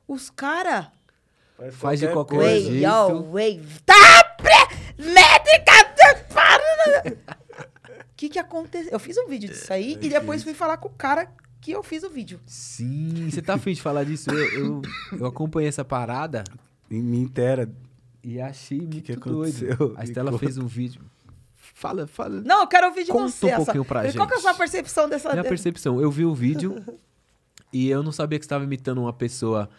Os 0.09 0.29
cara. 0.31 0.93
Faz 1.73 2.01
de 2.01 2.09
qualquer 2.09 2.37
coisa. 2.37 2.51
Way, 2.51 2.63
jeito. 2.63 2.85
yo, 2.85 3.31
way. 3.31 3.63
Tá 3.85 4.25
pre... 4.39 5.05
Métrica. 5.05 5.71
O 8.21 8.23
que 8.23 8.29
que 8.29 8.39
aconteceu? 8.39 8.93
Eu 8.93 8.99
fiz 8.99 9.17
um 9.17 9.27
vídeo 9.27 9.49
disso 9.49 9.73
aí 9.73 9.97
e 10.03 10.11
depois 10.11 10.43
fui 10.43 10.53
falar 10.53 10.77
com 10.77 10.89
o 10.89 10.93
cara 10.93 11.27
que 11.59 11.71
eu 11.73 11.83
fiz 11.83 12.03
o 12.03 12.11
vídeo. 12.11 12.39
Sim, 12.45 13.29
você 13.33 13.41
tá 13.41 13.55
afim 13.55 13.73
de 13.73 13.81
falar 13.81 14.05
disso? 14.05 14.31
Eu, 14.31 14.59
eu, 14.59 14.83
eu 15.21 15.25
acompanhei 15.27 15.71
essa 15.71 15.83
parada 15.87 16.45
Em 16.91 17.01
mim 17.01 17.23
inteira. 17.23 17.67
e 18.23 18.39
achei 18.39 18.79
muito 18.79 19.01
que 19.03 19.17
doido. 19.17 19.65
aconteceu? 19.73 19.95
A 19.97 20.01
Me 20.01 20.05
Estela 20.05 20.31
conta. 20.33 20.45
fez 20.45 20.59
um 20.59 20.67
vídeo. 20.67 21.01
Fala, 21.57 22.07
fala. 22.07 22.43
Não, 22.43 22.61
eu 22.61 22.67
quero 22.67 22.89
ouvir 22.89 23.05
de 23.05 23.11
Conta 23.11 23.29
você. 23.31 23.47
um 23.47 23.49
essa- 23.49 23.57
pouquinho 23.65 23.85
pra 23.87 24.01
Qual 24.13 24.13
que 24.13 24.19
é 24.19 24.37
a 24.37 24.37
gente. 24.37 24.43
sua 24.43 24.55
percepção 24.55 25.09
dessa... 25.09 25.31
Minha 25.31 25.43
percepção, 25.43 25.99
eu 25.99 26.11
vi 26.11 26.27
o 26.27 26.35
vídeo 26.35 26.77
e 27.73 27.89
eu 27.89 28.03
não 28.03 28.13
sabia 28.13 28.39
que 28.39 28.45
você 28.45 28.49
estava 28.49 28.65
imitando 28.65 28.99
uma 29.01 29.15
pessoa. 29.15 29.71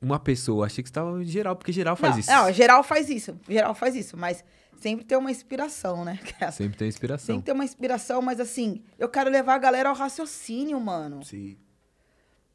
Uma 0.00 0.20
pessoa, 0.20 0.66
achei 0.66 0.84
que 0.84 0.88
estava 0.88 1.20
em 1.20 1.24
geral, 1.24 1.56
porque 1.56 1.72
geral 1.72 1.96
faz 1.96 2.12
não, 2.12 2.20
isso. 2.20 2.30
Não, 2.30 2.52
geral 2.52 2.84
faz 2.84 3.10
isso. 3.10 3.36
Geral 3.48 3.74
faz 3.74 3.96
isso, 3.96 4.16
mas 4.16 4.44
sempre 4.80 5.04
tem 5.04 5.18
uma 5.18 5.30
inspiração, 5.30 6.04
né? 6.04 6.18
Sempre 6.52 6.78
tem 6.78 6.88
inspiração. 6.88 7.26
Sempre 7.26 7.44
tem 7.44 7.54
uma 7.54 7.64
inspiração, 7.64 8.22
mas 8.22 8.40
assim, 8.40 8.82
eu 8.98 9.08
quero 9.08 9.30
levar 9.30 9.54
a 9.54 9.58
galera 9.58 9.88
ao 9.88 9.94
raciocínio, 9.94 10.80
mano. 10.80 11.24
Sim. 11.24 11.56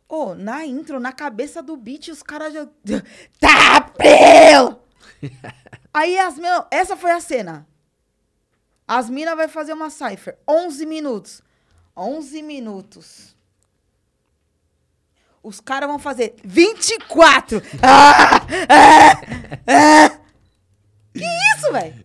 Ô, 0.07 0.36
na 0.36 0.65
intro, 0.65 0.99
na 0.99 1.11
cabeça 1.11 1.61
do 1.63 1.76
beat, 1.76 2.09
os 2.09 2.21
caras 2.21 2.53
já. 2.53 2.67
Tá! 3.39 3.91
Aí 5.93 6.17
as 6.17 6.38
meu. 6.38 6.65
Essa 6.71 6.95
foi 6.95 7.11
a 7.11 7.19
cena. 7.19 7.67
As 8.88 9.09
minas 9.09 9.36
vai 9.36 9.47
fazer 9.47 9.74
uma 9.74 9.89
cipher. 9.89 10.38
11 10.47 10.86
minutos. 10.86 11.41
11 11.95 12.41
minutos. 12.41 13.36
Os 15.41 15.59
caras 15.59 15.89
vão 15.89 15.99
fazer 15.99 16.36
24. 16.43 17.61
Ah! 17.82 18.45
É! 19.67 20.05
É! 20.05 20.09
Que 21.13 21.26
isso, 21.55 21.71
velho? 21.71 22.03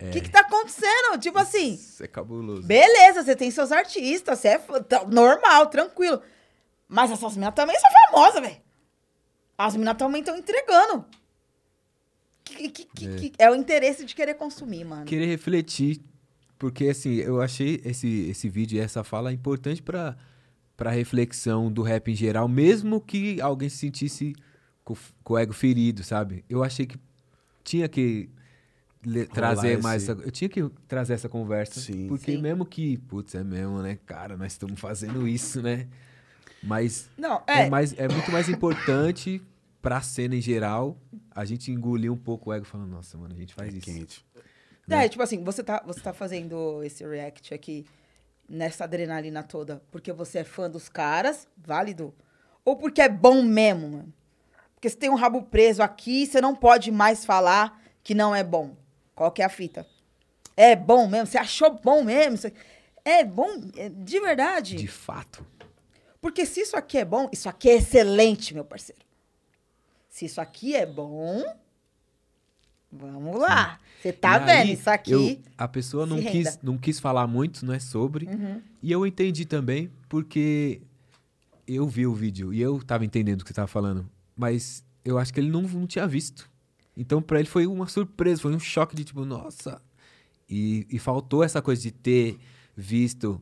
O 0.00 0.10
que 0.10 0.20
que 0.20 0.30
tá 0.30 0.40
acontecendo? 0.40 1.18
Tipo 1.20 1.38
assim, 1.38 1.74
Isso 1.74 2.04
é 2.04 2.06
cabuloso. 2.06 2.62
beleza, 2.66 3.24
você 3.24 3.34
tem 3.34 3.50
seus 3.50 3.72
artistas, 3.72 4.38
você 4.38 4.48
é 4.48 4.54
f- 4.54 4.80
tá 4.84 5.04
normal, 5.04 5.66
tranquilo. 5.66 6.22
Mas 6.86 7.10
essas 7.10 7.36
minas 7.36 7.52
também 7.54 7.76
são 7.80 7.90
famosas, 8.06 8.40
velho. 8.40 8.56
As 9.58 9.74
minas 9.74 9.96
também 9.96 10.20
estão 10.20 10.36
entregando. 10.36 11.04
Que, 12.44 12.68
que- 12.68 12.84
que- 12.86 13.16
que- 13.30 13.32
é 13.38 13.50
o 13.50 13.54
interesse 13.54 14.04
de 14.04 14.14
querer 14.14 14.34
consumir, 14.34 14.84
mano. 14.84 15.04
Querer 15.04 15.26
refletir, 15.26 16.00
porque 16.58 16.88
assim, 16.88 17.16
eu 17.16 17.40
achei 17.42 17.80
esse, 17.84 18.28
esse 18.30 18.48
vídeo 18.48 18.76
e 18.76 18.80
essa 18.80 19.02
fala 19.04 19.32
importante 19.32 19.82
pra, 19.82 20.16
pra 20.76 20.90
reflexão 20.90 21.70
do 21.70 21.82
rap 21.82 22.10
em 22.10 22.14
geral, 22.14 22.48
mesmo 22.48 23.00
que 23.00 23.40
alguém 23.40 23.68
se 23.68 23.76
sentisse 23.78 24.34
com, 24.84 24.96
com 25.22 25.34
o 25.34 25.38
ego 25.38 25.52
ferido, 25.52 26.02
sabe? 26.04 26.44
Eu 26.48 26.62
achei 26.64 26.86
que 26.86 26.96
tinha 27.64 27.86
que 27.88 28.30
le- 29.04 29.26
trazer 29.26 29.72
esse- 29.74 29.82
mais 29.82 30.02
essa, 30.08 30.12
eu 30.20 30.30
tinha 30.30 30.48
que 30.48 30.68
trazer 30.86 31.14
essa 31.14 31.28
conversa, 31.28 31.80
Sim. 31.80 32.08
porque 32.08 32.32
Sim. 32.32 32.42
mesmo 32.42 32.64
que, 32.66 32.96
putz, 32.98 33.34
é 33.34 33.44
mesmo, 33.44 33.80
né, 33.82 33.98
cara, 34.06 34.36
nós 34.36 34.52
estamos 34.52 34.78
fazendo 34.80 35.26
isso, 35.28 35.62
né? 35.62 35.86
Mas 36.62 37.08
Não, 37.16 37.42
é, 37.46 37.60
é. 37.66 37.70
mais, 37.70 37.92
é 37.98 38.08
muito 38.08 38.30
mais 38.32 38.48
importante 38.48 39.40
pra 39.80 40.00
cena 40.00 40.34
em 40.34 40.40
geral 40.40 40.96
a 41.30 41.44
gente 41.44 41.70
engolir 41.70 42.12
um 42.12 42.16
pouco 42.16 42.50
o 42.50 42.52
ego 42.52 42.64
falando, 42.64 42.90
nossa, 42.90 43.16
mano, 43.16 43.32
a 43.34 43.38
gente 43.38 43.54
faz 43.54 43.72
É 43.72 43.76
isso. 43.76 43.86
quente. 43.86 44.26
né? 44.86 45.04
É, 45.04 45.08
tipo 45.08 45.22
assim, 45.22 45.44
você 45.44 45.62
tá, 45.62 45.82
você 45.86 46.00
tá 46.00 46.12
fazendo 46.12 46.82
esse 46.82 47.06
react 47.06 47.54
aqui 47.54 47.86
nessa 48.48 48.84
adrenalina 48.84 49.42
toda 49.42 49.80
porque 49.90 50.12
você 50.12 50.38
é 50.38 50.44
fã 50.44 50.68
dos 50.68 50.88
caras, 50.88 51.46
válido. 51.56 52.12
Ou 52.64 52.74
porque 52.76 53.00
é 53.00 53.08
bom 53.08 53.42
mesmo, 53.42 53.88
mano. 53.90 54.12
Porque 54.74 54.88
você 54.88 54.96
tem 54.96 55.10
um 55.10 55.14
rabo 55.14 55.42
preso 55.42 55.82
aqui, 55.82 56.26
você 56.26 56.40
não 56.40 56.54
pode 56.56 56.90
mais 56.90 57.24
falar 57.24 57.80
que 58.02 58.14
não 58.14 58.34
é 58.34 58.42
bom. 58.42 58.76
Qual 59.18 59.32
que 59.32 59.42
é 59.42 59.44
a 59.44 59.48
fita? 59.48 59.84
É 60.56 60.76
bom 60.76 61.08
mesmo? 61.08 61.26
Você 61.26 61.38
achou 61.38 61.74
bom 61.82 62.04
mesmo? 62.04 62.52
É 63.04 63.24
bom 63.24 63.48
é 63.76 63.88
de 63.88 64.20
verdade? 64.20 64.76
De 64.76 64.86
fato. 64.86 65.44
Porque 66.20 66.46
se 66.46 66.60
isso 66.60 66.76
aqui 66.76 66.98
é 66.98 67.04
bom, 67.04 67.28
isso 67.32 67.48
aqui 67.48 67.68
é 67.68 67.74
excelente, 67.74 68.54
meu 68.54 68.64
parceiro. 68.64 69.02
Se 70.08 70.24
isso 70.24 70.40
aqui 70.40 70.76
é 70.76 70.86
bom, 70.86 71.42
vamos 72.92 73.40
lá. 73.40 73.80
Você 74.00 74.12
tá 74.12 74.36
E 74.36 74.38
vendo 74.38 74.50
aí, 74.50 74.72
isso 74.74 74.88
aqui? 74.88 75.10
eu- 75.10 75.38
a 75.56 75.66
pessoa 75.66 76.06
não 76.06 76.22
quis, 76.22 76.56
não 76.62 76.78
quis 76.78 77.00
falar 77.00 77.26
muito, 77.26 77.66
né, 77.66 77.80
sobre. 77.80 78.26
Uhum. 78.26 78.62
E 78.80 78.92
eu 78.92 79.04
entendi 79.04 79.44
também, 79.44 79.90
porque 80.08 80.80
eu 81.66 81.88
vi 81.88 82.06
o 82.06 82.14
vídeo 82.14 82.54
e 82.54 82.60
eu 82.60 82.80
tava 82.84 83.04
entendendo 83.04 83.40
o 83.40 83.44
que 83.44 83.50
você 83.50 83.54
tava 83.56 83.66
falando. 83.66 84.08
Mas 84.36 84.84
eu 85.04 85.18
acho 85.18 85.34
que 85.34 85.40
ele 85.40 85.50
não, 85.50 85.62
não 85.62 85.88
tinha 85.88 86.06
visto. 86.06 86.48
Então, 87.00 87.22
pra 87.22 87.38
ele 87.38 87.48
foi 87.48 87.66
uma 87.66 87.86
surpresa, 87.86 88.42
foi 88.42 88.52
um 88.54 88.58
choque 88.58 88.96
de 88.96 89.04
tipo, 89.04 89.24
nossa. 89.24 89.80
E, 90.50 90.86
e 90.90 90.98
faltou 90.98 91.44
essa 91.44 91.62
coisa 91.62 91.80
de 91.80 91.92
ter 91.92 92.38
visto 92.76 93.40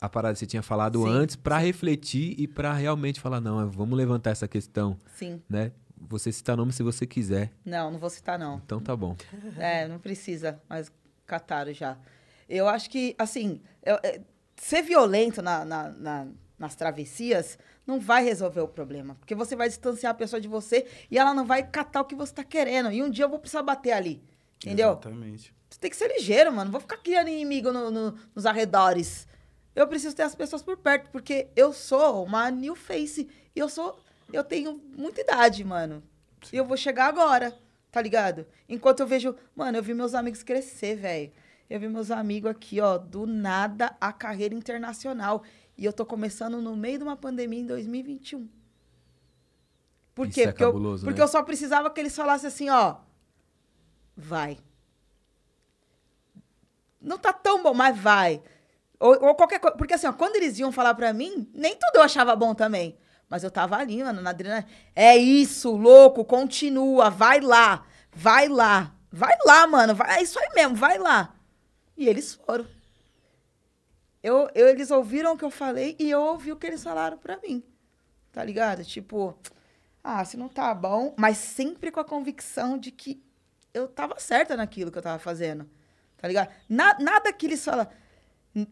a 0.00 0.08
parada 0.08 0.32
que 0.34 0.38
você 0.38 0.46
tinha 0.46 0.62
falado 0.62 1.02
Sim, 1.02 1.08
antes 1.10 1.36
pra 1.36 1.58
refletir 1.58 2.34
e 2.38 2.46
pra 2.48 2.72
realmente 2.72 3.20
falar, 3.20 3.40
não, 3.40 3.70
vamos 3.70 3.96
levantar 3.96 4.30
essa 4.30 4.48
questão, 4.48 4.96
Sim. 5.16 5.40
né? 5.48 5.72
Você 6.08 6.30
citar 6.32 6.56
nome 6.56 6.72
se 6.72 6.82
você 6.82 7.06
quiser. 7.06 7.50
Não, 7.64 7.90
não 7.90 7.98
vou 7.98 8.10
citar, 8.10 8.38
não. 8.38 8.60
Então 8.64 8.80
tá 8.80 8.94
bom. 8.96 9.16
É, 9.58 9.86
não 9.88 9.98
precisa, 9.98 10.60
mas 10.68 10.92
cataram 11.26 11.72
já. 11.72 11.96
Eu 12.48 12.68
acho 12.68 12.90
que, 12.90 13.14
assim, 13.18 13.60
eu- 13.82 13.98
é, 14.02 14.20
ser 14.56 14.82
violento 14.82 15.40
na, 15.42 15.64
na- 15.64 15.88
na- 15.90 16.26
nas 16.58 16.74
travessias 16.74 17.58
não 17.86 17.98
vai 18.00 18.24
resolver 18.24 18.60
o 18.60 18.68
problema. 18.68 19.14
Porque 19.16 19.34
você 19.34 19.54
vai 19.56 19.68
distanciar 19.68 20.12
a 20.12 20.14
pessoa 20.14 20.40
de 20.40 20.48
você 20.48 20.86
e 21.10 21.18
ela 21.18 21.34
não 21.34 21.44
vai 21.44 21.62
catar 21.62 22.00
o 22.00 22.04
que 22.04 22.14
você 22.14 22.32
tá 22.32 22.44
querendo. 22.44 22.90
E 22.92 23.02
um 23.02 23.10
dia 23.10 23.24
eu 23.24 23.28
vou 23.28 23.38
precisar 23.38 23.62
bater 23.62 23.92
ali. 23.92 24.22
Entendeu? 24.64 24.90
Exatamente. 24.90 25.54
Você 25.68 25.78
tem 25.80 25.90
que 25.90 25.96
ser 25.96 26.08
ligeiro, 26.08 26.50
mano. 26.52 26.66
Não 26.66 26.72
vou 26.72 26.80
ficar 26.80 26.96
criando 26.98 27.28
inimigo 27.28 27.72
no- 27.72 27.90
no- 27.90 28.14
nos 28.34 28.46
arredores. 28.46 29.26
Eu 29.74 29.86
preciso 29.88 30.14
ter 30.14 30.22
as 30.22 30.34
pessoas 30.34 30.62
por 30.62 30.76
perto, 30.76 31.10
porque 31.10 31.48
eu 31.56 31.72
sou 31.72 32.24
uma 32.24 32.50
new 32.50 32.74
face. 32.76 33.28
E 33.54 33.58
eu 33.58 33.68
sou. 33.68 33.98
Eu 34.32 34.44
tenho 34.44 34.80
muita 34.96 35.20
idade, 35.20 35.64
mano. 35.64 36.02
E 36.52 36.56
eu 36.56 36.64
vou 36.64 36.76
chegar 36.76 37.06
agora, 37.08 37.52
tá 37.90 38.00
ligado? 38.00 38.46
Enquanto 38.68 39.00
eu 39.00 39.06
vejo. 39.06 39.34
Mano, 39.54 39.76
eu 39.76 39.82
vi 39.82 39.92
meus 39.92 40.14
amigos 40.14 40.42
crescer, 40.42 40.94
velho. 40.96 41.32
Eu 41.68 41.80
vi 41.80 41.88
meus 41.88 42.10
amigos 42.10 42.50
aqui, 42.50 42.80
ó, 42.80 42.96
do 42.98 43.26
nada 43.26 43.96
a 44.00 44.12
carreira 44.12 44.54
internacional. 44.54 45.42
E 45.76 45.84
eu 45.84 45.92
tô 45.92 46.06
começando 46.06 46.60
no 46.60 46.76
meio 46.76 46.98
de 46.98 47.04
uma 47.04 47.16
pandemia 47.16 47.60
em 47.60 47.66
2021. 47.66 48.48
Por 50.14 50.26
Isso 50.26 50.34
quê? 50.34 50.42
é 50.42 50.46
porque 50.46 50.62
eu, 50.62 50.68
cabuloso, 50.68 51.04
porque 51.04 51.18
né? 51.18 51.24
eu 51.24 51.28
só 51.28 51.42
precisava 51.42 51.90
que 51.90 52.00
eles 52.00 52.14
falassem 52.14 52.48
assim, 52.48 52.70
ó. 52.70 52.96
Vai. 54.16 54.58
Não 57.00 57.18
tá 57.18 57.32
tão 57.32 57.62
bom, 57.62 57.74
mas 57.74 57.98
vai. 57.98 58.40
Ou, 59.00 59.26
ou 59.26 59.34
qualquer 59.34 59.58
coisa. 59.58 59.76
Porque 59.76 59.94
assim, 59.94 60.06
ó, 60.06 60.12
quando 60.12 60.36
eles 60.36 60.58
iam 60.58 60.70
falar 60.70 60.94
pra 60.94 61.12
mim, 61.12 61.50
nem 61.52 61.74
tudo 61.74 61.96
eu 61.96 62.02
achava 62.02 62.36
bom 62.36 62.54
também. 62.54 62.96
Mas 63.28 63.42
eu 63.42 63.50
tava 63.50 63.76
ali, 63.76 64.02
mano, 64.02 64.22
na 64.22 64.30
adrenalina. 64.30 64.68
É 64.94 65.16
isso, 65.16 65.74
louco, 65.76 66.24
continua, 66.24 67.10
vai 67.10 67.40
lá, 67.40 67.84
vai 68.12 68.48
lá. 68.48 68.94
Vai 69.10 69.36
lá, 69.46 69.66
mano, 69.66 69.94
vai, 69.94 70.18
é 70.18 70.22
isso 70.22 70.38
aí 70.38 70.48
mesmo, 70.54 70.74
vai 70.74 70.98
lá. 70.98 71.34
E 71.96 72.08
eles 72.08 72.34
foram. 72.34 72.66
Eu, 74.24 74.48
eu- 74.54 74.68
eles 74.68 74.90
ouviram 74.90 75.34
o 75.34 75.36
que 75.36 75.44
eu 75.44 75.50
falei 75.50 75.94
e 75.98 76.10
eu 76.10 76.20
ouvi 76.22 76.50
o 76.50 76.56
que 76.56 76.66
eles 76.66 76.82
falaram 76.82 77.18
pra 77.18 77.36
mim. 77.46 77.62
Tá 78.32 78.42
ligado? 78.42 78.82
Tipo, 78.84 79.38
ah, 80.02 80.24
se 80.24 80.36
não 80.38 80.48
tá 80.48 80.74
bom, 80.74 81.14
mas 81.18 81.36
sempre 81.36 81.90
com 81.90 82.00
a 82.00 82.04
convicção 82.04 82.78
de 82.78 82.90
que 82.90 83.22
eu 83.74 83.86
tava 83.86 84.18
certa 84.18 84.56
naquilo 84.56 84.90
que 84.90 84.96
eu 84.96 85.02
tava 85.02 85.18
fazendo. 85.18 85.68
Tá 86.16 86.26
ligado? 86.26 86.48
Na- 86.68 86.96
nada 86.98 87.30
que 87.34 87.44
eles 87.46 87.62
falam. 87.62 87.86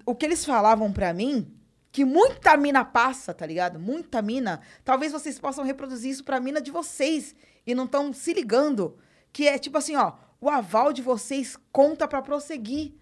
O 0.07 0.15
que 0.15 0.25
eles 0.25 0.43
falavam 0.45 0.91
pra 0.91 1.13
mim, 1.13 1.55
que 1.91 2.03
muita 2.05 2.57
mina 2.57 2.83
passa, 2.85 3.35
tá 3.35 3.45
ligado? 3.45 3.79
Muita 3.79 4.23
mina. 4.23 4.61
Talvez 4.83 5.13
vocês 5.13 5.39
possam 5.39 5.65
reproduzir 5.65 6.11
isso 6.13 6.25
pra 6.25 6.41
mina 6.41 6.63
de 6.63 6.71
vocês 6.71 7.35
e 7.67 7.75
não 7.75 7.85
estão 7.85 8.11
se 8.13 8.33
ligando. 8.33 8.97
Que 9.31 9.47
é 9.49 9.59
tipo 9.59 9.77
assim, 9.77 9.97
ó, 9.97 10.15
o 10.41 10.49
aval 10.49 10.93
de 10.95 11.03
vocês 11.03 11.59
conta 11.71 12.09
pra 12.09 12.23
prosseguir. 12.23 12.95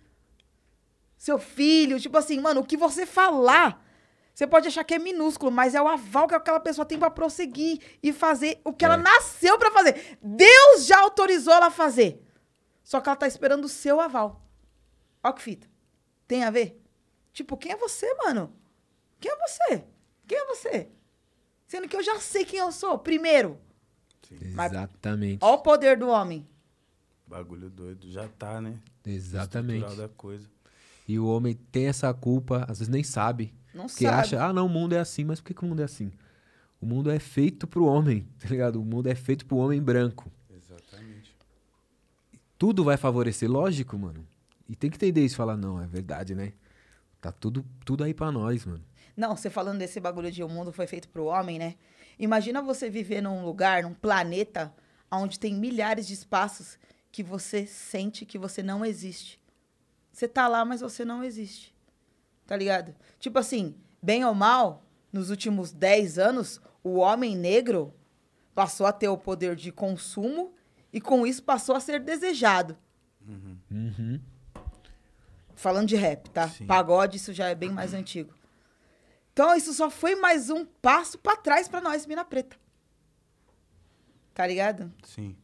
Seu 1.20 1.38
filho, 1.38 2.00
tipo 2.00 2.16
assim, 2.16 2.40
mano, 2.40 2.62
o 2.62 2.64
que 2.64 2.78
você 2.78 3.04
falar, 3.04 3.84
você 4.34 4.46
pode 4.46 4.66
achar 4.68 4.82
que 4.82 4.94
é 4.94 4.98
minúsculo, 4.98 5.50
mas 5.52 5.74
é 5.74 5.82
o 5.82 5.86
aval 5.86 6.26
que 6.26 6.34
aquela 6.34 6.58
pessoa 6.58 6.86
tem 6.86 6.98
pra 6.98 7.10
prosseguir 7.10 7.78
e 8.02 8.10
fazer 8.10 8.58
o 8.64 8.72
que 8.72 8.86
ela 8.86 8.96
nasceu 8.96 9.58
pra 9.58 9.70
fazer. 9.70 10.16
Deus 10.22 10.86
já 10.86 10.98
autorizou 10.98 11.52
ela 11.52 11.66
a 11.66 11.70
fazer. 11.70 12.24
Só 12.82 13.02
que 13.02 13.08
ela 13.10 13.16
tá 13.16 13.26
esperando 13.26 13.66
o 13.66 13.68
seu 13.68 14.00
aval. 14.00 14.42
Ó 15.22 15.30
que 15.32 15.42
fita. 15.42 15.68
Tem 16.26 16.42
a 16.42 16.50
ver? 16.50 16.82
Tipo, 17.34 17.54
quem 17.54 17.72
é 17.72 17.76
você, 17.76 18.14
mano? 18.14 18.56
Quem 19.20 19.30
é 19.30 19.36
você? 19.46 19.84
Quem 20.26 20.38
é 20.38 20.46
você? 20.46 20.88
Sendo 21.66 21.86
que 21.86 21.96
eu 21.96 22.02
já 22.02 22.18
sei 22.18 22.46
quem 22.46 22.60
eu 22.60 22.72
sou, 22.72 22.98
primeiro. 22.98 23.60
Mas- 24.54 24.72
Exatamente. 24.72 25.40
Ó 25.44 25.52
o 25.52 25.58
poder 25.58 25.98
do 25.98 26.08
homem. 26.08 26.48
Bagulho 27.26 27.68
doido. 27.68 28.10
Já 28.10 28.26
tá, 28.26 28.58
né? 28.58 28.78
Exatamente. 29.04 29.94
Da 29.96 30.08
coisa. 30.08 30.48
E 31.10 31.18
o 31.18 31.26
homem 31.26 31.58
tem 31.72 31.88
essa 31.88 32.14
culpa, 32.14 32.64
às 32.68 32.78
vezes 32.78 32.88
nem 32.88 33.02
sabe. 33.02 33.52
Não 33.74 33.86
Porque 33.88 34.04
sabe. 34.04 34.16
acha, 34.16 34.44
ah, 34.44 34.52
não, 34.52 34.66
o 34.66 34.68
mundo 34.68 34.92
é 34.92 35.00
assim, 35.00 35.24
mas 35.24 35.40
por 35.40 35.48
que, 35.48 35.54
que 35.54 35.64
o 35.64 35.66
mundo 35.66 35.80
é 35.80 35.84
assim? 35.84 36.12
O 36.80 36.86
mundo 36.86 37.10
é 37.10 37.18
feito 37.18 37.66
pro 37.66 37.84
homem, 37.84 38.28
tá 38.38 38.48
ligado? 38.48 38.80
O 38.80 38.84
mundo 38.84 39.08
é 39.08 39.14
feito 39.16 39.44
pro 39.44 39.56
homem 39.56 39.82
branco. 39.82 40.30
Exatamente. 40.56 41.34
Tudo 42.56 42.84
vai 42.84 42.96
favorecer, 42.96 43.50
lógico, 43.50 43.98
mano. 43.98 44.24
E 44.68 44.76
tem 44.76 44.88
que 44.88 44.98
entender 44.98 45.24
isso 45.24 45.34
e 45.34 45.36
falar, 45.36 45.56
não, 45.56 45.82
é 45.82 45.86
verdade, 45.88 46.32
né? 46.32 46.52
Tá 47.20 47.32
tudo, 47.32 47.66
tudo 47.84 48.04
aí 48.04 48.14
pra 48.14 48.30
nós, 48.30 48.64
mano. 48.64 48.84
Não, 49.16 49.34
você 49.36 49.50
falando 49.50 49.78
desse 49.80 49.98
bagulho 49.98 50.30
de 50.30 50.44
o 50.44 50.48
mundo 50.48 50.72
foi 50.72 50.86
feito 50.86 51.08
pro 51.08 51.24
homem, 51.24 51.58
né? 51.58 51.74
Imagina 52.20 52.62
você 52.62 52.88
viver 52.88 53.20
num 53.20 53.44
lugar, 53.44 53.82
num 53.82 53.94
planeta, 53.94 54.72
onde 55.10 55.40
tem 55.40 55.56
milhares 55.56 56.06
de 56.06 56.14
espaços 56.14 56.78
que 57.10 57.24
você 57.24 57.66
sente 57.66 58.24
que 58.24 58.38
você 58.38 58.62
não 58.62 58.84
existe. 58.84 59.39
Você 60.12 60.28
tá 60.28 60.48
lá, 60.48 60.64
mas 60.64 60.80
você 60.80 61.04
não 61.04 61.22
existe. 61.22 61.74
Tá 62.46 62.56
ligado? 62.56 62.94
Tipo 63.18 63.38
assim, 63.38 63.74
bem 64.02 64.24
ou 64.24 64.34
mal, 64.34 64.84
nos 65.12 65.30
últimos 65.30 65.72
10 65.72 66.18
anos, 66.18 66.60
o 66.82 66.96
homem 66.96 67.36
negro 67.36 67.94
passou 68.54 68.86
a 68.86 68.92
ter 68.92 69.08
o 69.08 69.16
poder 69.16 69.54
de 69.56 69.70
consumo 69.70 70.52
e 70.92 71.00
com 71.00 71.26
isso 71.26 71.42
passou 71.42 71.74
a 71.74 71.80
ser 71.80 72.00
desejado. 72.00 72.76
Uhum. 73.26 74.20
Falando 75.54 75.88
de 75.88 75.96
rap, 75.96 76.28
tá? 76.30 76.48
Sim. 76.48 76.66
Pagode, 76.66 77.16
isso 77.16 77.32
já 77.32 77.48
é 77.48 77.54
bem 77.54 77.70
mais 77.70 77.94
antigo. 77.94 78.34
Então, 79.32 79.54
isso 79.54 79.72
só 79.72 79.88
foi 79.90 80.16
mais 80.16 80.50
um 80.50 80.64
passo 80.64 81.18
pra 81.18 81.36
trás 81.36 81.68
pra 81.68 81.80
nós, 81.80 82.06
Mina 82.06 82.24
Preta. 82.24 82.56
Tá 84.34 84.46
ligado? 84.46 84.92
Sim. 85.04 85.36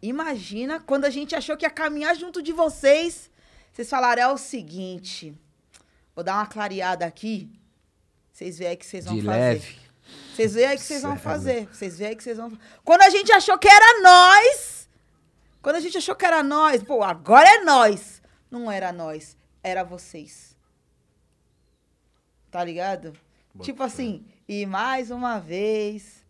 Imagina 0.00 0.80
quando 0.80 1.04
a 1.04 1.10
gente 1.10 1.34
achou 1.34 1.56
que 1.56 1.64
ia 1.64 1.70
caminhar 1.70 2.14
junto 2.14 2.42
de 2.42 2.52
vocês, 2.52 3.30
Vocês 3.74 3.90
falaram, 3.90 4.22
é 4.22 4.28
o 4.32 4.38
seguinte. 4.38 5.36
Vou 6.14 6.22
dar 6.22 6.36
uma 6.36 6.46
clareada 6.46 7.04
aqui. 7.04 7.50
Vocês 8.32 8.56
veem 8.56 8.70
aí 8.70 8.76
que 8.76 8.86
vocês 8.86 9.04
vão 9.04 9.16
De 9.16 9.22
fazer. 9.22 9.38
leve. 9.40 9.76
Vocês 10.32 10.54
veem 10.54 10.66
aí 10.68 10.76
que 10.76 10.82
vocês 10.84 11.02
vão 11.02 11.10
Cego. 11.12 11.22
fazer. 11.24 11.66
Vocês 11.66 11.98
veem 11.98 12.10
aí 12.10 12.16
que 12.16 12.22
vocês 12.22 12.36
vão 12.36 12.56
Quando 12.84 13.02
a 13.02 13.10
gente 13.10 13.32
achou 13.32 13.58
que 13.58 13.66
era 13.66 14.00
nós. 14.00 14.88
Quando 15.60 15.74
a 15.74 15.80
gente 15.80 15.98
achou 15.98 16.14
que 16.14 16.24
era 16.24 16.40
nós. 16.40 16.84
Pô, 16.84 17.02
agora 17.02 17.48
é 17.48 17.64
nós. 17.64 18.22
Não 18.48 18.70
era 18.70 18.92
nós. 18.92 19.36
Era 19.60 19.82
vocês. 19.82 20.56
Tá 22.52 22.62
ligado? 22.62 23.12
Bota 23.52 23.64
tipo 23.64 23.82
assim. 23.82 24.24
E 24.48 24.64
mais 24.66 25.10
uma 25.10 25.40
vez. 25.40 26.24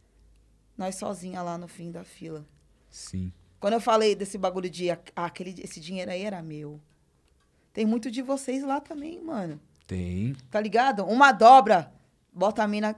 Nós 0.79 0.95
sozinha 0.95 1.43
lá 1.43 1.59
no 1.59 1.69
fim 1.69 1.91
da 1.91 2.05
fila. 2.05 2.43
Sim. 2.91 3.31
Quando 3.61 3.75
eu 3.75 3.81
falei 3.81 4.15
desse 4.15 4.39
bagulho 4.39 4.71
de 4.71 4.91
ah, 4.91 4.99
aquele, 5.15 5.55
esse 5.63 5.79
dinheiro 5.79 6.11
aí 6.11 6.23
era 6.23 6.43
meu. 6.43 6.81
Tem 7.75 7.85
muito 7.85 8.11
de 8.11 8.23
vocês 8.23 8.63
lá 8.63 8.81
também, 8.81 9.21
mano. 9.21 9.61
Tem. 9.87 10.35
Tá 10.51 10.59
ligado? 10.61 11.05
Uma 11.05 11.31
dobra. 11.33 11.93
Bota 12.33 12.63
a 12.63 12.67
mina. 12.69 12.97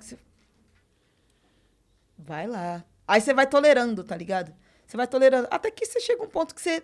Vai 2.16 2.46
lá. 2.46 2.84
Aí 3.08 3.20
você 3.20 3.34
vai 3.34 3.46
tolerando, 3.46 4.04
tá 4.04 4.16
ligado? 4.16 4.54
Você 4.86 4.96
vai 4.96 5.06
tolerando. 5.06 5.48
Até 5.50 5.70
que 5.70 5.84
você 5.84 5.98
chega 6.00 6.22
um 6.22 6.28
ponto 6.28 6.54
que 6.54 6.60
você 6.60 6.82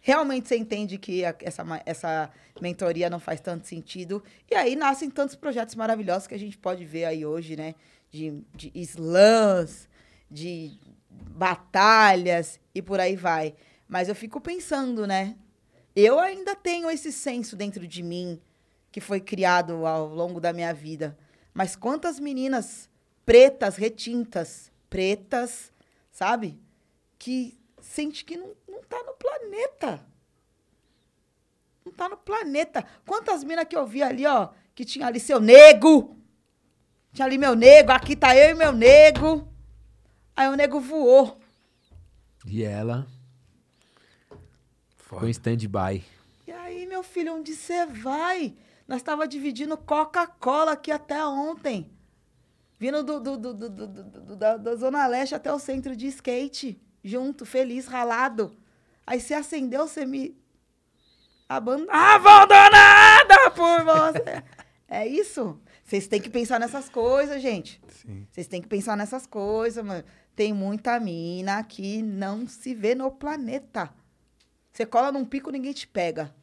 realmente 0.00 0.48
você 0.48 0.56
entende 0.56 0.98
que 0.98 1.24
a- 1.24 1.34
essa, 1.40 1.64
essa 1.86 2.30
mentoria 2.60 3.08
não 3.08 3.20
faz 3.20 3.40
tanto 3.40 3.66
sentido. 3.66 4.22
E 4.50 4.54
aí 4.54 4.74
nascem 4.76 5.10
tantos 5.10 5.34
projetos 5.36 5.74
maravilhosos 5.74 6.26
que 6.26 6.34
a 6.34 6.38
gente 6.38 6.58
pode 6.58 6.84
ver 6.84 7.04
aí 7.04 7.24
hoje, 7.24 7.56
né? 7.56 7.74
De, 8.10 8.42
de 8.54 8.70
slams, 8.74 9.88
de 10.30 10.78
batalhas 11.10 12.60
e 12.74 12.80
por 12.82 13.00
aí 13.00 13.16
vai. 13.16 13.54
Mas 13.88 14.08
eu 14.08 14.14
fico 14.14 14.40
pensando, 14.40 15.06
né? 15.06 15.36
Eu 15.94 16.18
ainda 16.18 16.56
tenho 16.56 16.90
esse 16.90 17.12
senso 17.12 17.54
dentro 17.56 17.86
de 17.86 18.02
mim 18.02 18.40
que 18.90 19.00
foi 19.00 19.20
criado 19.20 19.86
ao 19.86 20.08
longo 20.08 20.40
da 20.40 20.52
minha 20.52 20.72
vida. 20.74 21.16
Mas 21.52 21.76
quantas 21.76 22.18
meninas 22.18 22.88
pretas, 23.24 23.76
retintas, 23.76 24.72
pretas, 24.90 25.72
sabe? 26.10 26.58
Que 27.18 27.56
sente 27.80 28.24
que 28.24 28.36
não, 28.36 28.50
não 28.68 28.82
tá 28.82 29.02
no 29.04 29.14
planeta. 29.14 30.04
Não 31.84 31.92
tá 31.92 32.08
no 32.08 32.16
planeta. 32.16 32.84
Quantas 33.06 33.44
minas 33.44 33.66
que 33.66 33.76
eu 33.76 33.86
vi 33.86 34.02
ali, 34.02 34.26
ó, 34.26 34.48
que 34.74 34.84
tinha 34.84 35.06
ali 35.06 35.20
seu 35.20 35.40
nego. 35.40 36.16
Tinha 37.12 37.26
ali 37.26 37.38
meu 37.38 37.54
nego, 37.54 37.92
aqui 37.92 38.16
tá 38.16 38.36
eu 38.36 38.50
e 38.50 38.54
meu 38.54 38.72
nego. 38.72 39.48
Aí 40.34 40.48
o 40.48 40.56
nego 40.56 40.80
voou. 40.80 41.38
E 42.44 42.64
ela 42.64 43.06
ficou 45.14 45.28
em 45.28 45.30
stand-by. 45.30 46.04
E 46.46 46.52
aí, 46.52 46.86
meu 46.86 47.02
filho, 47.02 47.34
onde 47.34 47.54
você 47.54 47.86
vai? 47.86 48.54
Nós 48.86 49.02
tava 49.02 49.26
dividindo 49.26 49.76
Coca-Cola 49.76 50.72
aqui 50.72 50.90
até 50.92 51.24
ontem. 51.24 51.90
Vindo 52.78 53.02
do, 53.02 53.20
do- 53.20 53.36
do- 53.38 53.54
do- 53.54 53.68
do- 53.70 53.86
do- 53.88 54.04
do- 54.20 54.36
da, 54.36 54.56
da 54.56 54.74
Zona 54.76 55.06
Leste 55.06 55.34
até 55.34 55.52
o 55.52 55.58
centro 55.58 55.96
de 55.96 56.06
skate. 56.08 56.80
Junto, 57.02 57.46
feliz, 57.46 57.86
ralado. 57.86 58.56
Aí 59.06 59.20
você 59.20 59.34
acendeu, 59.34 59.86
você 59.86 60.04
me... 60.04 60.36
Aban... 61.48 61.86
Abandonada 61.88 63.50
por 63.54 63.84
você. 63.84 64.42
é 64.88 65.06
isso? 65.06 65.60
Vocês 65.84 66.06
têm 66.06 66.20
que 66.20 66.30
pensar 66.30 66.58
nessas 66.58 66.88
coisas, 66.88 67.40
gente. 67.40 67.80
Sim. 67.88 68.26
Vocês 68.30 68.46
têm 68.46 68.60
que 68.62 68.68
pensar 68.68 68.96
nessas 68.96 69.26
coisas, 69.26 69.84
mano. 69.84 70.04
Tem 70.34 70.52
muita 70.52 70.98
mina 70.98 71.62
que 71.62 72.02
não 72.02 72.46
se 72.46 72.74
vê 72.74 72.94
no 72.94 73.10
planeta. 73.10 73.90
Você 74.74 74.84
cola 74.84 75.12
num 75.12 75.24
pico, 75.24 75.50
ninguém 75.52 75.72
te 75.72 75.86
pega. 75.86 76.34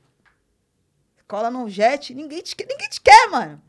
Você 1.18 1.24
cola 1.28 1.52
num 1.52 1.68
jet, 1.70 2.14
ninguém 2.16 2.42
te, 2.42 2.56
ninguém 2.58 2.88
te 2.88 3.02
quer, 3.02 3.30
mano. 3.30 3.62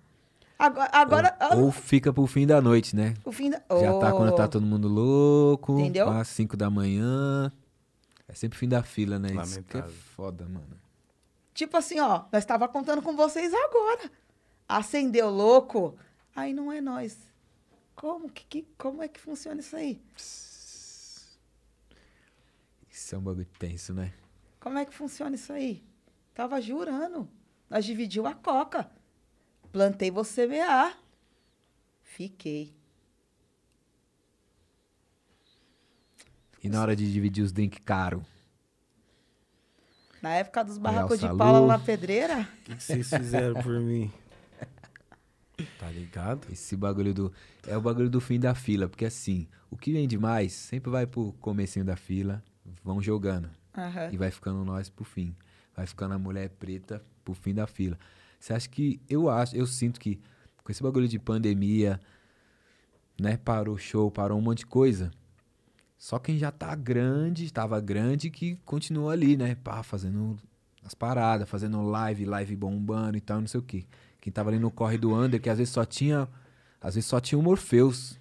Agora, 0.56 0.90
agora 0.92 1.36
Ou, 1.56 1.64
ou 1.64 1.72
fica 1.72 2.12
pro 2.12 2.24
fim 2.28 2.46
da 2.46 2.60
noite, 2.60 2.94
né? 2.94 3.14
o 3.24 3.32
fim 3.32 3.50
da... 3.50 3.60
Já 3.80 3.98
tá 3.98 4.12
quando 4.12 4.36
tá 4.36 4.44
Oh, 4.44 4.48
todo 4.48 4.64
mundo 4.64 4.86
louco. 4.86 5.80
Entendeu? 5.80 6.08
Às 6.08 6.28
5 6.28 6.56
da 6.56 6.70
manhã. 6.70 7.50
É 8.28 8.34
sempre 8.34 8.56
fim 8.56 8.68
da 8.68 8.84
fila, 8.84 9.18
né? 9.18 9.30
Isso 9.30 9.34
que 9.64 9.76
é 9.76 9.80
Lamentável. 9.80 9.90
foda, 10.14 10.44
mano. 10.44 10.80
Tipo 11.52 11.76
assim, 11.76 11.98
ó, 11.98 12.22
nós 12.32 12.44
tava 12.44 12.68
contando 12.68 13.02
com 13.02 13.16
vocês 13.16 13.52
agora. 13.52 14.08
Acendeu 14.68 15.28
louco, 15.28 15.96
aí 16.36 16.54
não 16.54 16.70
é 16.70 16.80
nós. 16.80 17.18
Como 17.96 18.30
que, 18.30 18.44
que- 18.44 18.66
como 18.78 19.02
é 19.02 19.08
que 19.08 19.18
funciona 19.20 19.58
isso 19.60 19.74
aí? 19.74 20.00
Isso 22.88 23.14
é 23.14 23.18
um 23.18 23.22
bagulho 23.22 23.46
tenso, 23.58 23.92
né? 23.92 24.12
Como 24.62 24.78
é 24.78 24.84
que 24.84 24.94
funciona 24.94 25.34
isso 25.34 25.52
aí? 25.52 25.82
Tava 26.32 26.60
jurando. 26.60 27.28
Nós 27.68 27.84
dividiu 27.84 28.28
a 28.28 28.32
coca. 28.32 28.88
Plantei 29.72 30.08
você 30.08 30.42
semear. 30.42 30.96
Fiquei. 32.00 32.72
E 36.62 36.68
na 36.68 36.80
hora 36.80 36.94
de 36.94 37.12
dividir 37.12 37.42
os 37.42 37.50
drinks 37.50 37.80
caro? 37.84 38.24
Na 40.22 40.30
época 40.30 40.62
dos 40.62 40.78
barracos 40.78 41.18
de. 41.18 41.26
Paula 41.26 41.66
na 41.66 41.78
pedreira. 41.80 42.42
O 42.42 42.62
que, 42.62 42.76
que 42.76 42.82
vocês 42.84 43.10
fizeram 43.10 43.60
por 43.60 43.80
mim? 43.80 44.10
Tá 45.78 45.88
ligado? 45.90 46.50
Esse 46.50 46.76
bagulho 46.76 47.14
do. 47.14 47.32
É 47.66 47.76
o 47.76 47.80
bagulho 47.80 48.10
do 48.10 48.20
fim 48.20 48.38
da 48.38 48.52
fila. 48.52 48.88
Porque 48.88 49.04
assim, 49.04 49.48
o 49.70 49.76
que 49.76 49.92
vem 49.92 50.08
demais 50.08 50.52
sempre 50.52 50.90
vai 50.90 51.06
pro 51.06 51.32
comecinho 51.34 51.84
da 51.84 51.94
fila, 51.94 52.42
vão 52.82 53.00
jogando. 53.00 53.48
Aham. 53.76 54.10
E 54.12 54.16
vai 54.16 54.30
ficando 54.30 54.64
nós 54.64 54.88
pro 54.88 55.04
fim. 55.04 55.34
Vai 55.74 55.86
ficando 55.86 56.14
a 56.14 56.18
mulher 56.18 56.50
preta 56.50 57.02
pro 57.24 57.34
fim 57.34 57.54
da 57.54 57.66
fila. 57.66 57.98
Você 58.38 58.52
acha 58.52 58.68
que. 58.68 59.00
Eu 59.08 59.28
acho, 59.28 59.56
eu 59.56 59.66
sinto 59.66 59.98
que 59.98 60.20
com 60.62 60.70
esse 60.70 60.82
bagulho 60.82 61.08
de 61.08 61.18
pandemia, 61.18 62.00
né? 63.20 63.36
Parou 63.36 63.76
show, 63.78 64.10
parou 64.10 64.38
um 64.38 64.42
monte 64.42 64.58
de 64.58 64.66
coisa. 64.66 65.10
Só 65.98 66.18
quem 66.18 66.36
já 66.36 66.50
tá 66.50 66.74
grande, 66.74 67.52
tava 67.52 67.80
grande, 67.80 68.30
que 68.30 68.56
continua 68.64 69.12
ali, 69.12 69.36
né? 69.36 69.54
Pá, 69.54 69.82
fazendo 69.82 70.36
as 70.84 70.94
paradas, 70.94 71.48
fazendo 71.48 71.80
live, 71.82 72.24
live 72.24 72.56
bombando 72.56 73.16
e 73.16 73.20
tal, 73.20 73.40
não 73.40 73.46
sei 73.46 73.60
o 73.60 73.62
quê. 73.62 73.84
Quem 74.20 74.32
tava 74.32 74.50
ali 74.50 74.58
no 74.58 74.70
corre 74.70 74.98
do 74.98 75.14
under, 75.14 75.40
que 75.40 75.48
às 75.48 75.58
vezes 75.58 75.72
só 75.72 75.84
tinha. 75.84 76.28
Às 76.80 76.96
vezes 76.96 77.08
só 77.08 77.20
tinha 77.20 77.38
o 77.38 77.42
Morpheus 77.42 78.18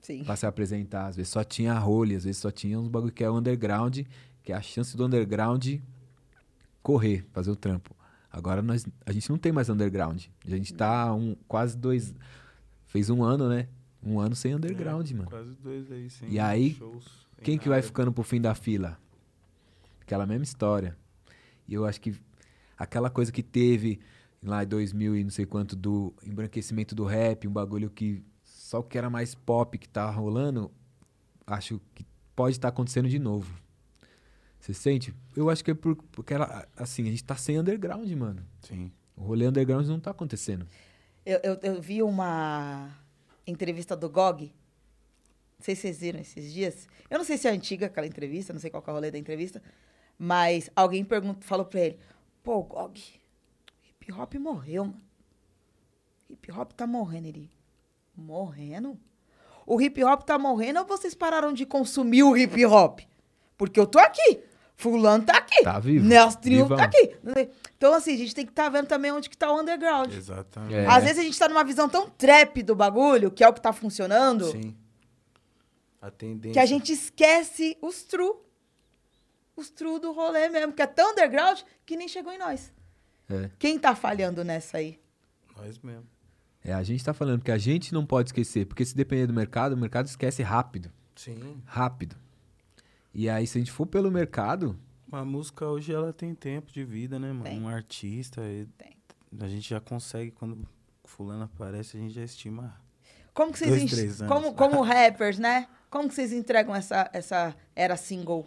Sim. 0.00 0.22
pra 0.22 0.36
se 0.36 0.46
apresentar. 0.46 1.06
Às 1.06 1.16
vezes 1.16 1.32
só 1.32 1.42
tinha 1.42 1.72
a 1.72 1.78
role, 1.78 2.14
às 2.14 2.22
vezes 2.22 2.40
só 2.40 2.50
tinha 2.50 2.78
uns 2.78 2.86
bagulho 2.86 3.12
que 3.12 3.24
é 3.24 3.30
underground, 3.30 4.00
que 4.48 4.52
é 4.52 4.56
a 4.56 4.62
chance 4.62 4.96
do 4.96 5.04
underground 5.04 5.74
correr, 6.82 7.22
fazer 7.32 7.50
o 7.50 7.56
trampo. 7.56 7.94
Agora 8.32 8.62
nós, 8.62 8.86
a 9.04 9.12
gente 9.12 9.28
não 9.28 9.36
tem 9.36 9.52
mais 9.52 9.68
underground. 9.68 10.24
A 10.42 10.48
gente 10.48 10.72
tá 10.72 11.14
um, 11.14 11.36
quase 11.46 11.76
dois. 11.76 12.14
Fez 12.86 13.10
um 13.10 13.22
ano, 13.22 13.46
né? 13.46 13.68
Um 14.02 14.18
ano 14.18 14.34
sem 14.34 14.54
underground, 14.54 15.10
mano. 15.10 15.28
Quase 15.28 15.54
dois 15.56 15.92
aí, 15.92 16.08
sim. 16.08 16.28
E 16.30 16.40
aí, 16.40 16.78
Quem 17.42 17.58
que 17.58 17.68
vai 17.68 17.80
nada. 17.80 17.86
ficando 17.86 18.10
pro 18.10 18.24
fim 18.24 18.40
da 18.40 18.54
fila? 18.54 18.98
Aquela 20.00 20.24
mesma 20.24 20.44
história. 20.44 20.96
E 21.68 21.74
eu 21.74 21.84
acho 21.84 22.00
que 22.00 22.18
aquela 22.74 23.10
coisa 23.10 23.30
que 23.30 23.42
teve 23.42 24.00
lá 24.42 24.64
em 24.64 24.66
2000 24.66 25.14
e 25.14 25.24
não 25.24 25.30
sei 25.30 25.44
quanto 25.44 25.76
do 25.76 26.14
embranquecimento 26.24 26.94
do 26.94 27.04
rap, 27.04 27.46
um 27.46 27.52
bagulho 27.52 27.90
que 27.90 28.24
só 28.42 28.78
o 28.78 28.82
que 28.82 28.96
era 28.96 29.10
mais 29.10 29.34
pop 29.34 29.76
que 29.76 29.86
tá 29.90 30.10
rolando, 30.10 30.70
acho 31.46 31.78
que 31.94 32.02
pode 32.34 32.56
estar 32.56 32.68
acontecendo 32.68 33.10
de 33.10 33.18
novo. 33.18 33.67
Você 34.60 34.74
sente? 34.74 35.14
Eu 35.36 35.48
acho 35.48 35.64
que 35.64 35.70
é 35.70 35.74
por, 35.74 35.96
porque 35.96 36.34
ela, 36.34 36.66
assim, 36.76 37.02
a 37.06 37.10
gente 37.10 37.24
tá 37.24 37.36
sem 37.36 37.58
underground, 37.58 38.10
mano. 38.12 38.44
Sim. 38.60 38.92
O 39.16 39.22
rolê 39.22 39.46
underground 39.46 39.86
não 39.86 40.00
tá 40.00 40.10
acontecendo. 40.10 40.66
Eu, 41.24 41.40
eu, 41.42 41.58
eu 41.62 41.80
vi 41.80 42.02
uma 42.02 42.90
entrevista 43.46 43.96
do 43.96 44.08
Gog. 44.08 44.52
Não 45.58 45.64
sei 45.64 45.74
se 45.74 45.82
vocês 45.82 46.00
viram 46.00 46.20
esses 46.20 46.52
dias. 46.52 46.88
Eu 47.10 47.18
não 47.18 47.24
sei 47.24 47.36
se 47.36 47.48
é 47.48 47.50
antiga 47.50 47.86
aquela 47.86 48.06
entrevista, 48.06 48.52
não 48.52 48.60
sei 48.60 48.70
qual 48.70 48.82
que 48.82 48.90
é 48.90 48.92
o 48.92 48.96
rolê 48.96 49.10
da 49.10 49.18
entrevista. 49.18 49.62
Mas 50.18 50.70
alguém 50.74 51.04
perguntou, 51.04 51.42
falou 51.42 51.66
pra 51.66 51.80
ele: 51.80 51.98
Pô, 52.42 52.62
Gog, 52.62 53.00
hip 53.88 54.12
hop 54.12 54.34
morreu, 54.34 54.84
mano. 54.84 55.02
Hip 56.30 56.52
hop 56.52 56.72
tá 56.72 56.86
morrendo. 56.86 57.28
Ele: 57.28 57.50
Morrendo? 58.16 58.98
O 59.66 59.80
hip 59.80 60.02
hop 60.02 60.22
tá 60.22 60.38
morrendo 60.38 60.80
ou 60.80 60.86
vocês 60.86 61.14
pararam 61.14 61.52
de 61.52 61.66
consumir 61.66 62.22
o 62.22 62.36
hip 62.36 62.64
hop? 62.64 63.00
Porque 63.58 63.78
eu 63.78 63.86
tô 63.86 63.98
aqui. 63.98 64.40
Fulano 64.76 65.24
tá 65.24 65.36
aqui. 65.36 65.64
Tá 65.64 65.80
vivo. 65.80 66.06
Nelson 66.06 66.38
Triunfo 66.38 66.76
tá 66.76 66.84
aqui. 66.84 67.16
Então, 67.76 67.92
assim, 67.92 68.14
a 68.14 68.16
gente 68.16 68.32
tem 68.32 68.46
que 68.46 68.52
estar 68.52 68.68
vendo 68.68 68.86
também 68.86 69.10
onde 69.10 69.28
que 69.28 69.36
tá 69.36 69.50
o 69.52 69.60
underground. 69.60 70.14
Exatamente. 70.14 70.74
É. 70.74 70.86
Às 70.86 71.02
vezes 71.02 71.18
a 71.18 71.22
gente 71.22 71.36
tá 71.36 71.48
numa 71.48 71.64
visão 71.64 71.88
tão 71.88 72.08
trap 72.08 72.62
do 72.62 72.76
bagulho, 72.76 73.30
que 73.30 73.42
é 73.42 73.48
o 73.48 73.52
que 73.52 73.60
tá 73.60 73.72
funcionando, 73.72 74.52
Sim. 74.52 74.76
A 76.00 76.12
tendência. 76.12 76.52
que 76.52 76.60
a 76.60 76.66
gente 76.66 76.92
esquece 76.92 77.76
os 77.82 78.04
true. 78.04 78.34
Os 79.56 79.68
true 79.68 79.98
do 79.98 80.12
rolê 80.12 80.48
mesmo, 80.48 80.72
que 80.72 80.80
é 80.80 80.86
tão 80.86 81.10
underground 81.10 81.58
que 81.84 81.96
nem 81.96 82.06
chegou 82.06 82.32
em 82.32 82.38
nós. 82.38 82.72
É. 83.28 83.50
Quem 83.58 83.76
tá 83.80 83.96
falhando 83.96 84.44
nessa 84.44 84.78
aí? 84.78 85.00
Nós 85.56 85.76
mesmo. 85.80 86.06
É, 86.64 86.72
a 86.72 86.84
gente 86.84 87.04
tá 87.04 87.12
falando 87.12 87.42
que 87.42 87.50
a 87.50 87.58
gente 87.58 87.92
não 87.92 88.06
pode 88.06 88.28
esquecer, 88.28 88.64
porque 88.66 88.84
se 88.84 88.94
depender 88.94 89.26
do 89.26 89.32
mercado, 89.32 89.72
o 89.72 89.76
mercado 89.76 90.06
esquece 90.06 90.40
rápido. 90.42 90.92
Sim. 91.16 91.60
rápido. 91.64 92.14
E 93.12 93.28
aí, 93.28 93.46
se 93.46 93.58
a 93.58 93.60
gente 93.60 93.72
for 93.72 93.86
pelo 93.86 94.10
mercado, 94.10 94.78
A 95.10 95.24
música 95.24 95.66
hoje 95.66 95.92
ela 95.92 96.12
tem 96.12 96.34
tempo 96.34 96.70
de 96.70 96.84
vida, 96.84 97.18
né, 97.18 97.28
mano? 97.32 97.44
Tem. 97.44 97.60
Um 97.62 97.68
artista. 97.68 98.42
e- 98.42 98.66
Tem. 98.76 98.96
A 99.40 99.48
gente 99.48 99.68
já 99.70 99.80
consegue, 99.80 100.30
quando 100.32 100.66
fulano 101.04 101.44
aparece, 101.44 101.96
a 101.96 102.00
gente 102.00 102.14
já 102.14 102.22
estima. 102.22 102.74
Como 103.32 103.52
que 103.52 103.58
vocês 103.58 103.70
Dois, 103.70 103.82
en- 103.82 103.86
três 103.86 104.20
anos. 104.22 104.34
como 104.34 104.54
como 104.54 104.82
rappers, 104.82 105.38
né? 105.38 105.66
Como 105.90 106.08
que 106.08 106.14
vocês 106.14 106.32
entregam 106.32 106.74
essa 106.74 107.08
essa 107.12 107.56
era 107.74 107.96
single? 107.96 108.46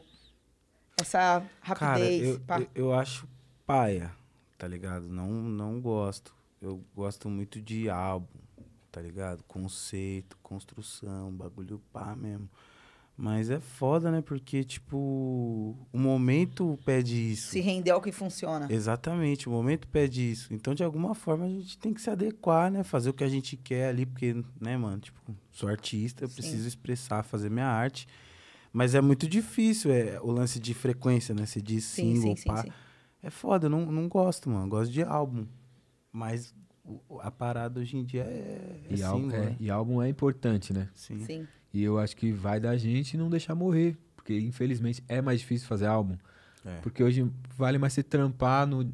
Essa 0.99 1.41
Cara, 1.61 1.91
rapidez, 1.93 2.27
eu, 2.27 2.39
pá. 2.41 2.59
eu, 2.59 2.67
eu 2.75 2.93
acho 2.93 3.27
paia, 3.65 4.11
tá 4.57 4.67
ligado? 4.67 5.07
Não, 5.07 5.27
não 5.31 5.79
gosto. 5.81 6.35
Eu 6.61 6.83
gosto 6.95 7.27
muito 7.29 7.59
de 7.61 7.89
álbum, 7.89 8.27
tá 8.91 9.01
ligado? 9.01 9.43
Conceito, 9.47 10.37
construção, 10.43 11.31
bagulho 11.31 11.81
pá 11.91 12.15
mesmo. 12.15 12.47
Mas 13.17 13.49
é 13.51 13.59
foda, 13.59 14.09
né? 14.09 14.21
Porque, 14.21 14.63
tipo, 14.63 14.97
o 15.93 15.97
momento 15.97 16.79
pede 16.83 17.15
isso. 17.33 17.51
se 17.51 17.59
render 17.59 17.91
ao 17.91 18.01
que 18.01 18.11
funciona. 18.11 18.65
Exatamente, 18.69 19.47
o 19.47 19.51
momento 19.51 19.87
pede 19.87 20.31
isso. 20.31 20.51
Então, 20.53 20.73
de 20.73 20.83
alguma 20.83 21.13
forma, 21.13 21.45
a 21.45 21.49
gente 21.49 21.77
tem 21.77 21.93
que 21.93 22.01
se 22.01 22.09
adequar, 22.09 22.71
né? 22.71 22.83
Fazer 22.83 23.09
o 23.11 23.13
que 23.13 23.23
a 23.23 23.29
gente 23.29 23.55
quer 23.57 23.89
ali, 23.89 24.05
porque, 24.07 24.33
né, 24.59 24.75
mano? 24.75 24.99
Tipo, 24.99 25.19
sou 25.51 25.69
artista, 25.69 26.23
eu 26.23 26.29
Sim. 26.29 26.35
preciso 26.35 26.67
expressar, 26.67 27.21
fazer 27.23 27.51
minha 27.51 27.67
arte. 27.67 28.07
Mas 28.73 28.95
é 28.95 29.01
muito 29.01 29.27
difícil, 29.27 29.91
é 29.91 30.19
o 30.21 30.31
lance 30.31 30.59
de 30.59 30.73
frequência, 30.73 31.35
né? 31.35 31.45
Você 31.45 31.61
diz 31.61 31.83
Sim, 31.83 32.15
single, 32.15 32.35
sim, 32.37 32.41
sim, 32.43 32.47
pá. 32.49 32.63
sim. 32.63 32.71
É 33.21 33.29
foda, 33.29 33.65
eu 33.67 33.69
não, 33.69 33.85
não 33.91 34.07
gosto, 34.07 34.49
mano. 34.49 34.65
Eu 34.65 34.69
Gosto 34.69 34.91
de 34.91 35.03
álbum. 35.03 35.45
Mas 36.11 36.55
o- 36.83 37.19
a 37.19 37.29
parada 37.29 37.79
hoje 37.81 37.97
em 37.97 38.03
dia 38.03 38.23
é, 38.23 38.81
é 38.89 38.95
E, 38.95 39.03
álbum, 39.03 39.23
single, 39.29 39.37
é, 39.39 39.45
né? 39.51 39.55
e 39.59 39.69
álbum 39.69 40.01
é 40.01 40.09
importante, 40.09 40.73
né? 40.73 40.89
Sim. 40.95 41.19
Sim. 41.25 41.47
E 41.73 41.83
eu 41.83 41.97
acho 41.97 42.15
que 42.15 42.31
vai 42.31 42.59
da 42.59 42.75
gente 42.77 43.17
não 43.17 43.29
deixar 43.29 43.55
morrer. 43.55 43.97
Porque, 44.15 44.37
infelizmente, 44.39 45.03
é 45.07 45.21
mais 45.21 45.39
difícil 45.39 45.67
fazer 45.67 45.85
álbum. 45.87 46.15
É. 46.65 46.75
Porque 46.81 47.03
hoje 47.03 47.29
vale 47.57 47.77
mais 47.77 47.93
você 47.93 48.03
trampar 48.03 48.67
no, 48.67 48.87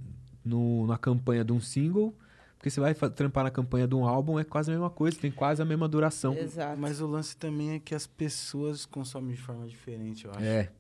no- 0.44 0.88
na 0.88 0.98
campanha 0.98 1.44
de 1.44 1.52
um 1.52 1.60
single. 1.60 2.14
Porque 2.58 2.70
você 2.72 2.80
vai 2.80 2.94
trampar 2.96 3.44
na 3.44 3.52
campanha 3.52 3.88
de 3.88 3.94
um 3.94 4.06
álbum, 4.06 4.40
é 4.40 4.44
quase 4.44 4.72
a 4.72 4.74
mesma 4.74 4.90
coisa, 4.90 5.18
tem 5.20 5.30
quase 5.32 5.62
a 5.62 5.66
mesma 5.66 5.88
duração. 5.88 6.34
Exato. 6.36 6.80
Mas 6.80 7.00
o 7.02 7.06
lance 7.08 7.38
também 7.38 7.72
é 7.72 7.80
que 7.80 7.94
as 7.94 8.08
pessoas 8.08 8.86
consomem 8.86 9.36
de 9.36 9.42
forma 9.42 9.68
diferente, 9.68 10.26
eu 10.26 10.32
acho. 10.32 10.42
É. 10.42 10.72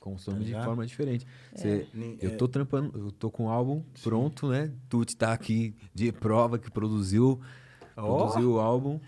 Consome 0.00 0.38
Tá 0.38 0.58
de 0.58 0.64
forma 0.64 0.86
diferente. 0.86 1.26
Você- 1.54 1.86
Nem- 1.92 2.16
eu 2.20 2.30
é, 2.30 2.34
tô 2.36 2.46
trampando, 2.46 2.96
eu 2.96 3.10
tô 3.10 3.28
com 3.30 3.46
o 3.46 3.48
álbum 3.48 3.82
pronto, 4.04 4.46
né? 4.48 4.70
Tuti 4.88 5.16
tá 5.16 5.32
aqui 5.32 5.74
de 5.92 6.12
prova 6.12 6.58
que 6.58 6.70
produziu, 6.70 7.40
produziu 7.94 8.52
o 8.52 8.60
álbum. 8.60 9.00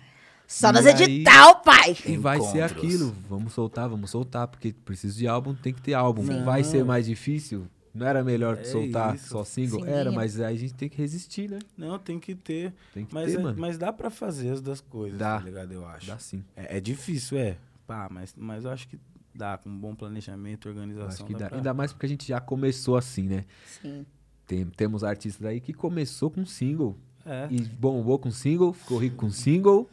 Só 0.49 0.71
E 0.71 0.73
nos 0.73 0.87
aí- 0.87 1.03
edital, 1.03 1.61
pai. 1.61 1.95
E 2.07 2.17
vai 2.17 2.41
ser 2.41 2.63
aquilo. 2.63 3.15
Vamos 3.29 3.53
soltar, 3.53 3.87
vamos 3.89 4.11
soltar, 4.11 4.49
porque 4.49 4.73
preciso 4.73 5.19
de 5.19 5.29
álbum, 5.29 5.55
tem 5.55 5.75
que 5.75 5.83
ter 5.83 5.93
álbum. 5.93 6.25
Sim. 6.27 6.43
Vai 6.43 6.65
ser 6.65 6.83
mais 6.85 7.05
difícil? 7.07 7.67
Não 7.95 8.07
era 8.07 8.25
melhor 8.25 8.57
É 8.59 8.65
soltar 8.65 9.15
isso. 9.15 9.29
só 9.29 9.45
single? 9.45 9.83
Sim. 9.85 9.91
Era, 9.91 10.11
mas 10.11 10.41
aí 10.41 10.55
a 10.55 10.59
gente 10.59 10.73
tem 10.75 10.89
que 10.89 10.97
resistir, 10.97 11.51
né? 11.51 11.59
Não, 11.77 11.99
tem 11.99 12.19
que 12.19 12.35
ter. 12.35 12.73
Tem 12.95 13.05
que 13.05 13.13
Mas, 13.13 13.31
ter, 13.33 13.39
é- 13.39 13.43
mano. 13.43 13.59
mas 13.61 13.77
dá 13.77 13.93
pra 13.93 14.09
fazer 14.09 14.51
as 14.51 14.61
duas 14.63 14.81
coisas, 14.81 15.19
Dá. 15.19 15.39
tá 15.39 15.45
ligado? 15.45 15.73
Eu 15.73 15.87
acho. 15.87 16.07
Dá 16.07 16.19
sim. 16.19 16.43
É, 16.57 16.79
é 16.79 16.81
difícil, 16.81 17.37
é. 17.39 17.57
Pá, 17.87 18.09
mas, 18.11 18.35
mas 18.37 18.65
eu 18.65 18.71
acho 18.71 18.89
que 18.89 18.99
dá. 19.35 19.59
Com 19.59 19.69
um 19.69 19.77
bom 19.79 19.95
planejamento, 19.95 20.67
organização. 20.69 21.09
acho 21.09 21.25
que 21.25 21.33
dá 21.35 21.41
dá. 21.41 21.49
pra- 21.49 21.57
Ainda 21.59 21.75
mais 21.75 21.93
porque 21.93 22.07
a 22.07 22.09
gente 22.09 22.27
já 22.27 22.41
começou 22.41 22.97
assim, 22.97 23.25
né? 23.29 23.45
Sim. 23.83 24.07
Tem- 24.47 24.65
temos 24.65 25.05
artistas 25.05 25.45
aí 25.47 25.61
que 25.61 25.73
começou 25.75 26.31
com 26.31 26.47
single. 26.47 26.97
É. 27.27 27.47
E 27.51 27.61
bombou 27.61 28.19
com 28.19 28.31
single, 28.31 28.73
ficou 28.73 28.97
rico 28.99 29.17
com 29.17 29.31
single. 29.31 29.89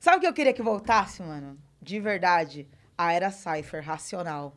Sabe 0.00 0.18
o 0.18 0.20
que 0.20 0.26
eu 0.26 0.32
queria 0.32 0.52
que 0.52 0.62
voltasse, 0.62 1.22
mano? 1.22 1.58
De 1.80 1.98
verdade. 2.00 2.68
A 2.96 3.12
era 3.12 3.30
Cypher, 3.30 3.82
racional. 3.84 4.56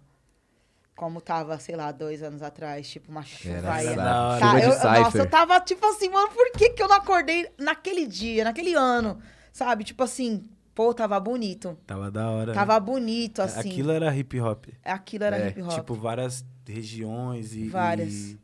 Como 0.95 1.19
tava, 1.19 1.57
sei 1.59 1.75
lá, 1.75 1.91
dois 1.91 2.21
anos 2.21 2.41
atrás, 2.43 2.87
tipo 2.89 3.09
uma 3.11 3.23
chuva 3.23 3.55
Era 3.55 3.73
aí. 3.73 3.87
essa- 3.87 3.95
da 3.95 4.27
hora. 4.27 4.39
Tá, 4.39 4.59
eu, 4.59 5.01
nossa, 5.01 5.17
eu 5.17 5.29
tava 5.29 5.59
tipo 5.61 5.85
assim, 5.87 6.09
mano, 6.09 6.29
por 6.29 6.51
que, 6.51 6.69
que 6.71 6.83
eu 6.83 6.87
não 6.87 6.97
acordei 6.97 7.49
naquele 7.57 8.05
dia, 8.05 8.43
naquele 8.43 8.73
ano? 8.75 9.19
Sabe? 9.51 9.83
Tipo 9.83 10.03
assim, 10.03 10.47
pô, 10.75 10.93
tava 10.93 11.19
bonito. 11.19 11.77
Tava 11.87 12.11
da 12.11 12.29
hora. 12.29 12.53
Tava 12.53 12.79
bonito, 12.79 13.39
né? 13.39 13.45
assim. 13.45 13.69
Aquilo 13.71 13.91
era 13.91 14.15
hip 14.15 14.39
hop. 14.39 14.65
Aquilo 14.83 15.23
era 15.23 15.37
É, 15.39 15.47
hip 15.49 15.61
hop. 15.63 15.71
Tipo, 15.71 15.95
várias 15.95 16.45
regiões 16.67 17.55
e. 17.55 17.67
Várias. 17.67 18.13
e, 18.13 18.39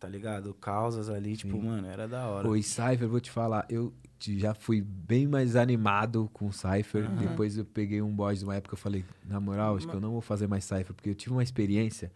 tá 0.00 0.08
ligado? 0.08 0.52
Causas 0.54 1.08
ali, 1.08 1.36
tipo, 1.36 1.52
Sim. 1.56 1.62
mano, 1.66 1.86
era 1.86 2.08
da 2.08 2.26
hora. 2.28 2.48
Pô, 2.48 2.56
e 2.56 2.62
Cypher, 2.62 3.06
vou 3.08 3.20
te 3.20 3.30
falar, 3.30 3.66
eu 3.68 3.92
já 4.38 4.54
fui 4.54 4.80
bem 4.80 5.26
mais 5.26 5.56
animado 5.56 6.30
com 6.32 6.50
Cypher. 6.50 7.04
Aham. 7.04 7.16
Depois 7.16 7.56
eu 7.56 7.64
peguei 7.64 8.00
um 8.02 8.10
boys 8.14 8.38
de 8.40 8.44
uma 8.44 8.54
época, 8.56 8.74
eu 8.74 8.78
falei, 8.78 9.04
na 9.24 9.40
moral, 9.40 9.76
acho 9.76 9.86
que 9.88 9.94
eu 9.94 10.00
não 10.00 10.12
vou 10.12 10.20
fazer 10.20 10.46
mais 10.46 10.64
Cypher, 10.64 10.92
porque 10.94 11.10
eu 11.10 11.14
tive 11.14 11.32
uma 11.32 11.42
experiência. 11.42 12.10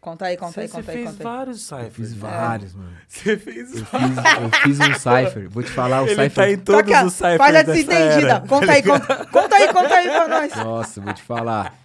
Conta 0.00 0.24
aí, 0.26 0.36
conta 0.36 0.52
Você 0.52 0.60
aí, 0.60 0.68
conta 0.68 0.90
aí, 0.92 0.96
fez 0.96 1.10
conta 1.10 1.22
aí. 1.22 1.24
vários 1.36 1.70
Eu 1.70 1.76
cyphers. 1.78 1.94
fiz 1.94 2.12
né? 2.14 2.18
vários, 2.20 2.74
mano. 2.74 2.96
Você 3.06 3.36
fez 3.36 3.74
Eu 3.76 3.84
fiz, 3.84 4.16
eu 4.40 4.50
fiz 4.62 4.80
um 4.80 4.94
Cypher. 4.94 5.50
Vou 5.50 5.62
te 5.62 5.70
falar, 5.70 6.00
o 6.02 6.06
Ele 6.06 6.14
Cypher. 6.14 6.32
tá 6.32 6.50
em 6.50 6.58
todos 6.58 6.90
ó, 6.92 7.04
os 7.04 7.12
cyphers 7.12 7.36
Faz 7.36 7.56
a 7.56 7.62
desentendida. 7.62 8.40
Conta 8.48 8.72
aí, 8.72 8.82
conta, 8.82 9.26
conta 9.26 9.56
aí, 9.56 9.68
conta 9.72 9.94
aí 9.94 10.08
pra 10.08 10.28
nós. 10.28 10.54
Nossa, 10.56 11.00
vou 11.02 11.12
te 11.12 11.22
falar. 11.22 11.78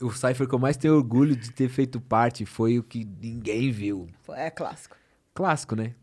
O 0.00 0.10
Cypher 0.10 0.48
que 0.48 0.54
eu 0.54 0.58
mais 0.58 0.76
tenho 0.76 0.94
orgulho 0.96 1.36
de 1.36 1.52
ter 1.52 1.68
feito 1.68 2.00
parte 2.00 2.44
foi 2.44 2.76
o 2.76 2.82
que 2.82 3.04
ninguém 3.04 3.70
viu. 3.70 4.08
É 4.30 4.50
clássico. 4.50 4.96
Clássico, 5.32 5.76
né? 5.76 5.94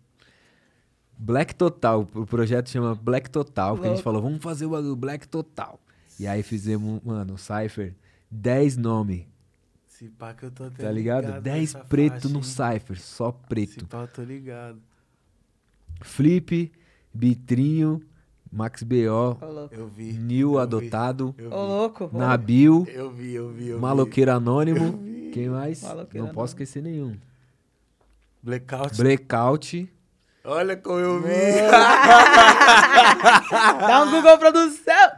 Black 1.18 1.55
Total. 1.55 2.07
O 2.13 2.26
projeto 2.26 2.70
chama 2.70 2.93
Black 2.95 3.30
Total. 3.30 3.78
Que 3.78 3.88
a 3.88 3.89
gente 3.89 4.03
falou, 4.03 4.22
vamos 4.22 4.41
fazer 4.41 4.65
o 4.65 4.70
bagulho 4.70 4.95
Black 4.95 5.28
Total. 5.28 5.80
E 6.20 6.28
aí 6.28 6.43
fizemos, 6.43 7.01
mano, 7.03 7.36
o 7.36 7.38
Cypher, 7.38 7.93
10 8.32 8.78
nomes, 8.78 9.26
Se 9.88 10.09
pá 10.09 10.34
que 10.34 10.43
eu 10.45 10.51
tô 10.51 10.65
até 10.65 10.84
tá 10.84 10.91
ligado? 10.91 11.41
10 11.41 11.74
nessa 11.74 11.86
preto 11.86 12.13
faixa, 12.13 12.30
no 12.30 12.38
hein? 12.38 12.43
Cypher, 12.43 12.99
só 13.01 13.32
Se 13.32 13.47
preto. 13.47 13.88
pá, 13.88 14.01
eu 14.01 14.07
tô 14.07 14.24
ligado. 14.24 14.80
Flip, 16.01 16.72
Bitrinho, 17.13 18.01
Max 18.51 18.84
B.O.. 18.84 19.38
Eu 19.72 19.88
vi. 19.88 20.13
Nil 20.13 20.53
eu 20.53 20.59
Adotado, 20.59 21.34
Vi, 21.38 21.43
eu, 21.43 21.51
Ô, 21.51 21.61
vi. 21.61 21.68
louco. 21.68 22.09
Nabil, 22.13 22.86
eu 22.89 23.11
vi, 23.11 23.34
eu 23.34 23.49
vi, 23.51 23.68
eu 23.70 23.80
Maloqueiro 23.80 24.32
vi. 24.32 24.38
Anônimo. 24.38 24.99
Quem 25.34 25.49
mais? 25.49 25.82
Maloqueiro 25.84 26.28
Não 26.28 26.34
posso 26.34 26.51
esquecer 26.53 26.82
nenhum. 26.82 27.15
Blackout. 28.41 28.95
Blackout. 28.97 29.89
Olha 30.49 30.77
como 30.77 30.97
eu 30.97 31.21
vi. 31.21 31.27
Dá 33.85 34.03
um 34.03 34.11
Google 34.11 34.37
Produção. 34.37 35.11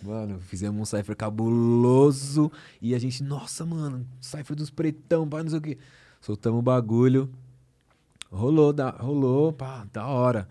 Mano, 0.00 0.38
fizemos 0.38 0.80
um 0.80 0.84
cypher 0.84 1.16
cabuloso. 1.16 2.52
E 2.80 2.94
a 2.94 2.98
gente, 3.00 3.24
nossa, 3.24 3.66
mano, 3.66 4.06
cypher 4.20 4.54
dos 4.54 4.70
pretão, 4.70 5.28
pá, 5.28 5.42
não 5.42 5.50
sei 5.50 5.58
o 5.58 5.62
quê. 5.62 5.78
Soltamos 6.20 6.60
o 6.60 6.62
bagulho. 6.62 7.28
Rolou, 8.30 8.72
da, 8.72 8.90
rolou, 8.90 9.52
pá, 9.52 9.84
da 9.92 10.06
hora. 10.06 10.48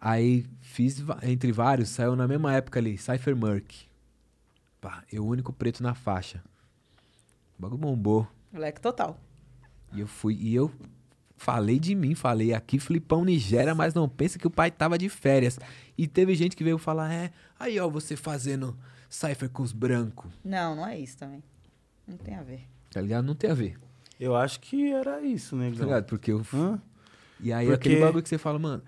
Aí 0.00 0.46
fiz, 0.60 1.02
entre 1.24 1.50
vários, 1.50 1.88
saiu 1.88 2.14
na 2.14 2.28
mesma 2.28 2.52
época 2.52 2.78
ali, 2.78 2.96
Cypher 2.96 3.34
Merc. 3.34 3.88
Pá, 4.80 5.02
eu 5.10 5.24
o 5.24 5.28
único 5.28 5.52
preto 5.52 5.82
na 5.82 5.96
faixa. 5.96 6.44
O 7.58 7.62
bagulho 7.62 7.80
bombou. 7.80 8.28
Moleque 8.52 8.80
total. 8.80 9.18
E 9.92 9.98
eu 9.98 10.06
fui, 10.06 10.34
e 10.34 10.54
eu 10.54 10.70
falei 11.36 11.78
de 11.78 11.94
mim, 11.94 12.14
falei 12.14 12.52
aqui 12.54 12.78
Flipão 12.78 13.24
Nigéria, 13.24 13.74
mas 13.74 13.94
não 13.94 14.08
pensa 14.08 14.38
que 14.38 14.46
o 14.46 14.50
pai 14.50 14.70
tava 14.70 14.96
de 14.98 15.08
férias. 15.08 15.58
E 15.96 16.06
teve 16.06 16.34
gente 16.34 16.56
que 16.56 16.64
veio 16.64 16.78
falar, 16.78 17.12
é, 17.12 17.30
aí 17.58 17.78
ó, 17.78 17.88
você 17.88 18.16
fazendo 18.16 18.76
cypher 19.08 19.48
com 19.50 19.62
os 19.62 19.72
brancos. 19.72 20.30
Não, 20.44 20.74
não 20.76 20.86
é 20.86 20.98
isso 20.98 21.16
também. 21.16 21.42
Não 22.06 22.16
tem 22.16 22.34
a 22.36 22.42
ver. 22.42 22.60
Tá 22.90 23.00
ligado? 23.00 23.24
Não 23.24 23.34
tem 23.34 23.50
a 23.50 23.54
ver, 23.54 23.76
Eu 24.18 24.34
acho 24.34 24.60
que 24.60 24.90
era 24.92 25.20
isso, 25.20 25.54
né, 25.56 25.70
tá 25.76 25.84
ligado? 25.84 26.04
Porque 26.06 26.32
eu... 26.32 26.42
Hã? 26.54 26.80
E 27.40 27.52
aí 27.52 27.66
Porque- 27.66 27.88
aquele 27.90 28.00
bagulho 28.00 28.22
que 28.22 28.28
você 28.30 28.38
fala, 28.38 28.58
mano, 28.58 28.82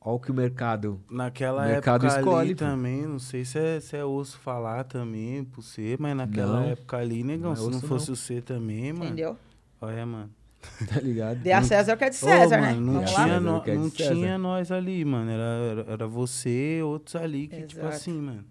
ó 0.00 0.14
o 0.16 0.18
que 0.20 0.30
o 0.32 0.34
mercado... 0.34 1.00
Naquela 1.08 1.64
Mercado 1.66 2.06
época 2.06 2.18
escolhe, 2.20 2.40
ali 2.48 2.54
pô. 2.56 2.64
também, 2.64 3.02
não 3.06 3.18
sei 3.20 3.44
se 3.44 3.56
é, 3.58 3.78
se 3.78 3.96
é 3.96 4.04
osso 4.04 4.36
falar 4.38 4.82
também 4.84 5.44
por 5.44 5.62
ser, 5.62 5.96
mas 6.00 6.16
naquela 6.16 6.60
Não, 6.60 6.66
época 6.68 6.96
ali, 6.96 7.22
negão, 7.22 7.52
não 7.54 7.62
é 7.62 7.64
se 7.64 7.70
não 7.70 7.80
fosse 7.80 8.08
não. 8.08 8.14
o 8.14 8.16
C 8.16 8.40
também, 8.40 8.92
mano. 8.92 9.04
Entendeu? 9.06 9.38
Olha, 9.80 10.04
mano. 10.04 10.30
Tá 10.92 11.00
ligado? 11.00 11.38
Dê 11.38 11.52
a 11.52 11.62
César 11.62 11.94
o 11.94 11.96
que 11.96 12.04
é 12.04 12.10
de 12.10 12.16
César, 12.16 12.60
né? 12.60 12.68
mano, 12.72 12.80
não 12.80 12.92
Vamos 12.94 13.10
tinha, 13.12 13.26
lá? 13.26 13.34
É 13.34 13.38
de 13.70 13.74
não 13.76 13.90
tinha 13.90 14.38
nós 14.38 14.70
ali, 14.72 15.04
mano. 15.04 15.30
Era, 15.30 15.42
era, 15.82 15.92
era 15.92 16.06
você, 16.06 16.80
outros 16.82 17.16
ali, 17.16 17.48
que 17.48 17.62
tipo 17.62 17.80
Exato. 17.80 17.94
assim, 17.94 18.12
mano. 18.20 18.44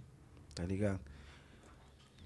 Tá 0.55 0.63
ligado? 0.63 0.99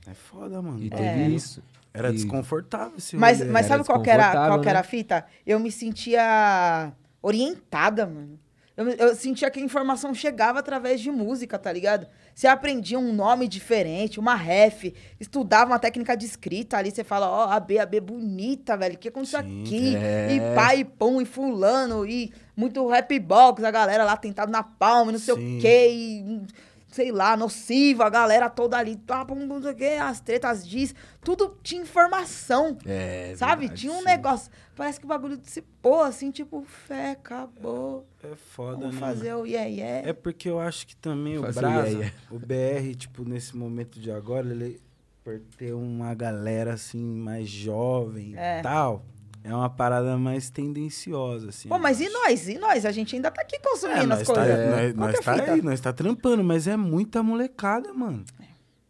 É 0.05 0.13
foda, 0.13 0.61
mano. 0.61 0.81
E 0.81 0.89
Tá 0.89 0.97
teve 0.97 1.09
vendo? 1.09 1.33
isso. 1.35 1.63
Era 1.93 2.09
E- 2.09 2.13
desconfortável 2.13 2.97
esse 2.97 3.15
Mas, 3.17 3.39
mas 3.39 3.65
Era 3.65 3.77
sabe 3.77 3.83
qual 3.85 4.01
que 4.01 4.09
era, 4.09 4.31
qual 4.31 4.61
que 4.61 4.69
era 4.69 4.79
a 4.79 4.83
né? 4.83 4.87
fita? 4.87 5.25
Eu 5.45 5.59
me 5.59 5.71
sentia 5.71 6.93
orientada, 7.21 8.05
mano. 8.05 8.39
Eu, 8.75 8.87
eu 8.89 9.15
sentia 9.15 9.49
que 9.49 9.59
a 9.59 9.63
informação 9.63 10.13
chegava 10.13 10.59
através 10.59 11.01
de 11.01 11.09
música, 11.09 11.57
tá 11.57 11.71
ligado? 11.73 12.05
Você 12.37 12.45
aprendia 12.45 12.99
um 12.99 13.11
nome 13.11 13.47
diferente, 13.47 14.19
uma 14.19 14.35
ref, 14.35 14.93
estudava 15.19 15.71
uma 15.71 15.79
técnica 15.79 16.15
de 16.15 16.27
escrita 16.27 16.77
ali, 16.77 16.91
você 16.91 17.03
fala, 17.03 17.27
ó, 17.27 17.49
a 17.49 17.59
B, 17.59 17.79
a 17.79 17.85
B 17.87 17.99
bonita, 17.99 18.77
velho, 18.77 18.93
o 18.93 18.97
que 18.99 19.07
aconteceu 19.07 19.41
Sim, 19.41 19.63
aqui? 19.63 19.95
é. 19.95 20.35
E 20.35 20.55
pai, 20.55 20.81
e 20.81 20.85
pum, 20.85 21.19
e 21.19 21.25
fulano, 21.25 22.05
e 22.05 22.31
muito 22.55 22.87
rap 22.87 23.17
box, 23.17 23.63
a 23.63 23.71
galera 23.71 24.03
lá 24.03 24.15
tentado 24.15 24.51
na 24.51 24.61
palma, 24.61 25.09
e 25.09 25.13
não 25.13 25.19
sei 25.19 25.33
Sim. 25.33 25.57
o 25.57 25.61
quê, 25.61 25.89
e 25.89 26.41
sei 26.87 27.11
lá, 27.11 27.35
nociva, 27.37 28.05
a 28.05 28.09
galera 28.09 28.49
toda 28.49 28.77
ali, 28.77 28.95
tá, 28.95 29.25
não 29.29 29.61
sei 29.61 29.71
o 29.71 29.75
quê, 29.75 29.97
as 30.01 30.19
tretas 30.19 30.67
diz, 30.67 30.95
tudo 31.21 31.57
tinha 31.61 31.81
informação. 31.81 32.77
É, 32.85 33.33
Sabe? 33.35 33.61
verdade, 33.61 33.81
Tinha 33.81 33.93
um 33.93 33.99
sim. 33.99 34.05
negócio. 34.05 34.51
Parece 34.75 34.99
que 34.99 35.05
o 35.05 35.09
bagulho 35.09 35.37
dissipou, 35.37 36.01
assim, 36.01 36.31
tipo, 36.31 36.63
fé, 36.63 37.11
acabou. 37.11 38.07
É 38.23 38.35
foda, 38.35 38.77
Vamos 38.77 38.95
né? 38.95 38.99
fazer 39.01 39.33
o 39.33 39.45
yeah, 39.45 39.67
yeah. 39.69 40.09
É 40.09 40.13
porque 40.13 40.49
eu 40.49 40.59
acho 40.59 40.85
que 40.87 40.95
também 40.95 41.37
o 41.37 41.41
Faça 41.41 41.59
o 41.59 41.61
Brasa, 41.61 41.89
iaia. 41.89 42.13
o 42.31 42.39
BR, 42.39 42.95
tipo, 42.95 43.23
nesse 43.27 43.55
momento 43.57 43.99
de 43.99 44.11
agora, 44.11 44.47
ele 44.49 44.79
por 45.23 45.41
ter 45.57 45.73
uma 45.73 46.13
galera 46.15 46.73
assim 46.75 47.03
mais 47.03 47.49
jovem 47.49 48.33
É. 48.37 48.59
e 48.59 48.63
tal, 48.63 49.03
é 49.47 49.55
uma 49.55 49.69
parada 49.69 50.17
mais 50.17 50.49
tendenciosa 50.49 51.49
assim. 51.49 51.69
Pô, 51.69 51.79
mas 51.79 51.99
e 52.01 52.09
nós? 52.09 52.47
E 52.47 52.57
nós? 52.57 52.85
A 52.85 52.91
gente 52.91 53.15
ainda 53.15 53.31
tá 53.31 53.41
aqui 53.41 53.57
consumindo 53.59 53.99
É, 53.99 54.01
as 54.03 54.07
nós 54.07 54.27
tá, 54.27 54.33
coisas. 54.33 54.69
nós, 54.69 54.93
Qual 54.93 55.07
nós 55.07 55.15
é 55.15 55.19
a 55.19 55.45
tá 55.45 55.53
aí, 55.53 55.61
nós 55.61 55.79
tá 55.79 55.93
trampando, 55.93 56.43
mas 56.43 56.67
é 56.67 56.75
muita 56.75 57.23
molecada, 57.23 57.93
mano. 57.93 58.23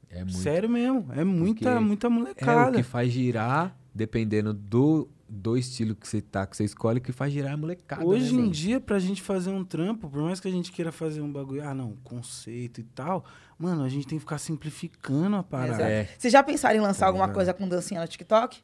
É 0.10 0.24
muito. 0.24 0.38
Sério 0.38 0.70
mesmo, 0.70 1.08
é 1.16 1.24
muita, 1.24 1.70
Porque 1.72 1.80
muita 1.86 2.08
É 2.08 2.10
o 2.10 2.12
molecada. 2.12 2.78
que 2.78 2.84
faz 2.84 3.12
girar, 3.12 3.78
dependendo 3.94 4.52
do, 4.54 5.08
do 5.30 5.56
estilo 5.58 5.94
que 5.94 6.08
você 6.08 6.22
tá, 6.22 6.48
que 6.48 6.58
você 6.58 6.64
escolhe, 6.64 6.98
o 6.98 7.02
que 7.02 7.12
faz 7.12 7.32
girar 7.32 7.54
é 7.54 7.56
molecada. 7.56 8.04
Hoje 8.04 8.26
né, 8.32 8.32
em 8.32 8.42
mano? 8.42 8.52
dia, 8.52 8.80
pra 8.80 8.98
gente 9.00 9.22
fazer 9.22 9.52
um 9.52 9.64
trampo, 9.64 10.10
por 10.10 10.22
mais 10.22 10.40
que 10.40 10.48
a 10.48 10.52
gente 10.52 10.72
queira 10.72 10.92
fazer 10.92 11.22
um 11.22 11.32
bagulho, 11.32 11.62
ah, 11.68 11.74
não, 11.76 11.96
conceito 12.04 12.80
e 12.82 12.84
tal, 12.84 13.24
mano, 13.60 13.84
a 13.84 13.90
gente 13.90 14.08
tem 14.08 14.18
que 14.18 14.22
ficar 14.24 14.38
simplificando 14.40 15.36
a 15.36 15.44
parada. 15.44 15.84
É. 15.84 16.10
Vocês 16.18 16.32
já 16.34 16.42
pensaram 16.42 16.78
em 16.78 16.82
lançar 16.82 17.02
Tá 17.02 17.08
alguma 17.08 17.30
coisa 17.30 17.54
com 17.54 17.68
dancinha 17.68 18.02
no 18.02 18.08
TikTok? 18.08 18.64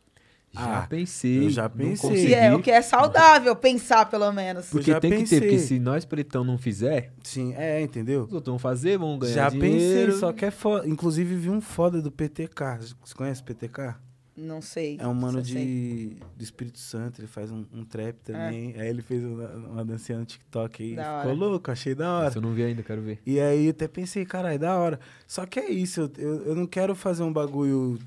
Já 0.54 0.80
Ah, 0.84 0.88
pensei. 0.88 1.46
eu 1.46 1.50
já 1.50 1.68
pensei. 1.68 2.10
consegui, 2.10 2.28
Que 2.28 2.34
é 2.36 2.56
o 2.56 2.62
que 2.62 2.70
é 2.72 2.82
saudável 2.82 3.56
pensar, 3.56 4.06
pelo 4.10 4.32
menos. 4.32 4.66
Por- 4.68 4.78
Porque 4.78 4.92
já 4.92 5.00
tem 5.00 5.10
que 5.12 5.18
ter, 5.18 5.24
pensei. 5.24 5.40
porque 5.40 5.58
se 5.60 5.80
nós 5.80 6.06
pretão 6.06 6.44
não 6.44 6.58
fizer, 6.58 7.12
Sim, 7.24 7.54
é, 7.58 7.82
entendeu? 7.82 8.24
os 8.24 8.34
outros 8.34 8.52
vão 8.52 8.60
fazer, 8.60 8.98
vão 8.98 9.18
ganhar 9.18 9.34
Já 9.34 9.50
dinheiro. 9.50 10.06
pensei, 10.12 10.20
só 10.20 10.32
que 10.32 10.46
é 10.46 10.52
foda. 10.52 10.88
Inclusive, 10.88 11.36
vi 11.36 11.50
um 11.50 11.60
foda 11.60 12.02
do 12.02 12.12
PTK. 12.12 12.80
Você 13.04 13.16
conhece 13.16 13.42
o 13.42 13.46
PTK? 13.46 13.96
Não 14.36 14.62
sei. 14.64 14.98
É 15.00 15.08
um 15.08 15.14
mano 15.14 15.44
sei. 15.46 15.54
de, 15.56 16.18
do 16.36 16.44
Espírito 16.44 16.80
Santo, 16.80 17.20
ele 17.22 17.28
faz 17.28 17.52
um, 17.52 17.66
um 17.72 17.84
trap 17.86 18.16
também. 18.24 18.74
Aí 18.80 18.88
ele 18.90 19.02
fez 19.04 19.24
uma, 19.24 19.48
uma 19.48 19.86
dancinha 19.86 20.18
no 20.18 20.26
TikTok 20.26 20.84
aí. 20.84 20.96
Da 20.96 21.04
Ficou 21.04 21.20
hora. 21.20 21.34
louco, 21.34 21.70
achei 21.72 21.94
da 21.94 22.12
hora. 22.18 22.30
Isso 22.30 22.38
eu 22.40 22.42
não 22.42 22.52
vi 22.52 22.64
ainda, 22.64 22.82
quero 22.82 23.02
ver. 23.02 23.20
E 23.28 23.40
aí 23.40 23.66
eu 23.66 23.70
até 23.72 23.88
pensei, 23.88 24.26
caralho, 24.26 24.58
da 24.58 24.76
hora. 24.76 25.00
Só 25.28 25.46
que 25.46 25.60
é 25.60 25.70
isso, 25.70 26.02
eu, 26.02 26.12
eu, 26.18 26.46
eu 26.48 26.56
não 26.56 26.66
quero 26.66 26.96
fazer 26.96 27.22
um 27.22 27.32
bagulho 27.32 28.00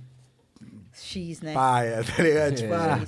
X, 1.00 1.40
né? 1.40 1.52
paia, 1.54 2.02
tá 2.04 2.22
ligado? 2.22 2.54
Tipo, 2.54 2.72
É. 2.74 2.76
ah, 2.76 2.98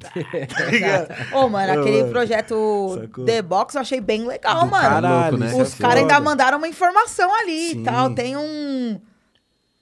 tá? 0.00 0.10
Exato. 0.72 1.36
Ô, 1.36 1.48
mano, 1.48 1.72
Ô, 1.76 1.80
aquele 1.80 2.00
mano. 2.00 2.12
projeto 2.12 2.98
Sacou? 3.00 3.24
The 3.24 3.42
Box 3.42 3.74
eu 3.74 3.80
achei 3.80 4.00
bem 4.00 4.26
legal, 4.26 4.60
Do 4.64 4.70
mano. 4.70 4.88
caralho, 4.88 5.36
Louco, 5.38 5.44
né? 5.54 5.58
é 5.58 5.62
Os 5.62 5.74
caras 5.74 6.02
ainda 6.02 6.20
mandaram 6.20 6.58
uma 6.58 6.68
informação 6.68 7.34
ali 7.34 7.70
Sim. 7.70 7.80
e 7.80 7.84
tal. 7.84 8.14
Tem 8.14 8.36
um. 8.36 9.00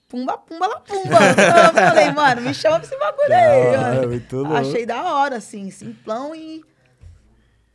Pumba, 0.09 0.37
pumba, 0.37 0.67
la 0.67 0.79
pumba. 0.79 1.17
eu 1.67 1.73
falei, 1.73 2.11
mano, 2.11 2.41
me 2.41 2.53
chama 2.53 2.79
pra 2.79 2.87
esse 2.87 2.97
bagulho 2.97 3.33
aí. 3.35 3.77
Mano. 3.77 4.07
muito 4.07 4.35
louco. 4.37 4.53
Achei 4.55 4.85
da 4.85 5.03
hora, 5.13 5.35
assim, 5.35 5.69
simplão 5.69 6.33
e. 6.33 6.63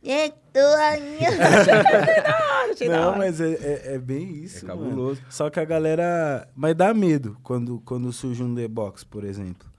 É, 0.05 0.25
achei 0.53 2.21
da 2.21 2.35
hora, 2.35 2.71
achei 2.73 2.89
da 2.89 2.97
Não, 2.97 3.07
hora. 3.09 3.17
mas 3.19 3.39
é, 3.39 3.51
é, 3.53 3.93
é 3.93 3.97
bem 3.99 4.43
isso. 4.43 4.65
É 4.65 4.67
mano. 4.67 4.81
cabuloso. 4.83 5.21
Só 5.29 5.49
que 5.49 5.59
a 5.59 5.65
galera. 5.65 6.47
Mas 6.55 6.75
dá 6.75 6.93
medo 6.93 7.37
quando, 7.43 7.79
quando 7.85 8.11
surge 8.11 8.43
um 8.43 8.53
The 8.53 8.67
Box, 8.67 9.05
por 9.05 9.23
exemplo. 9.23 9.71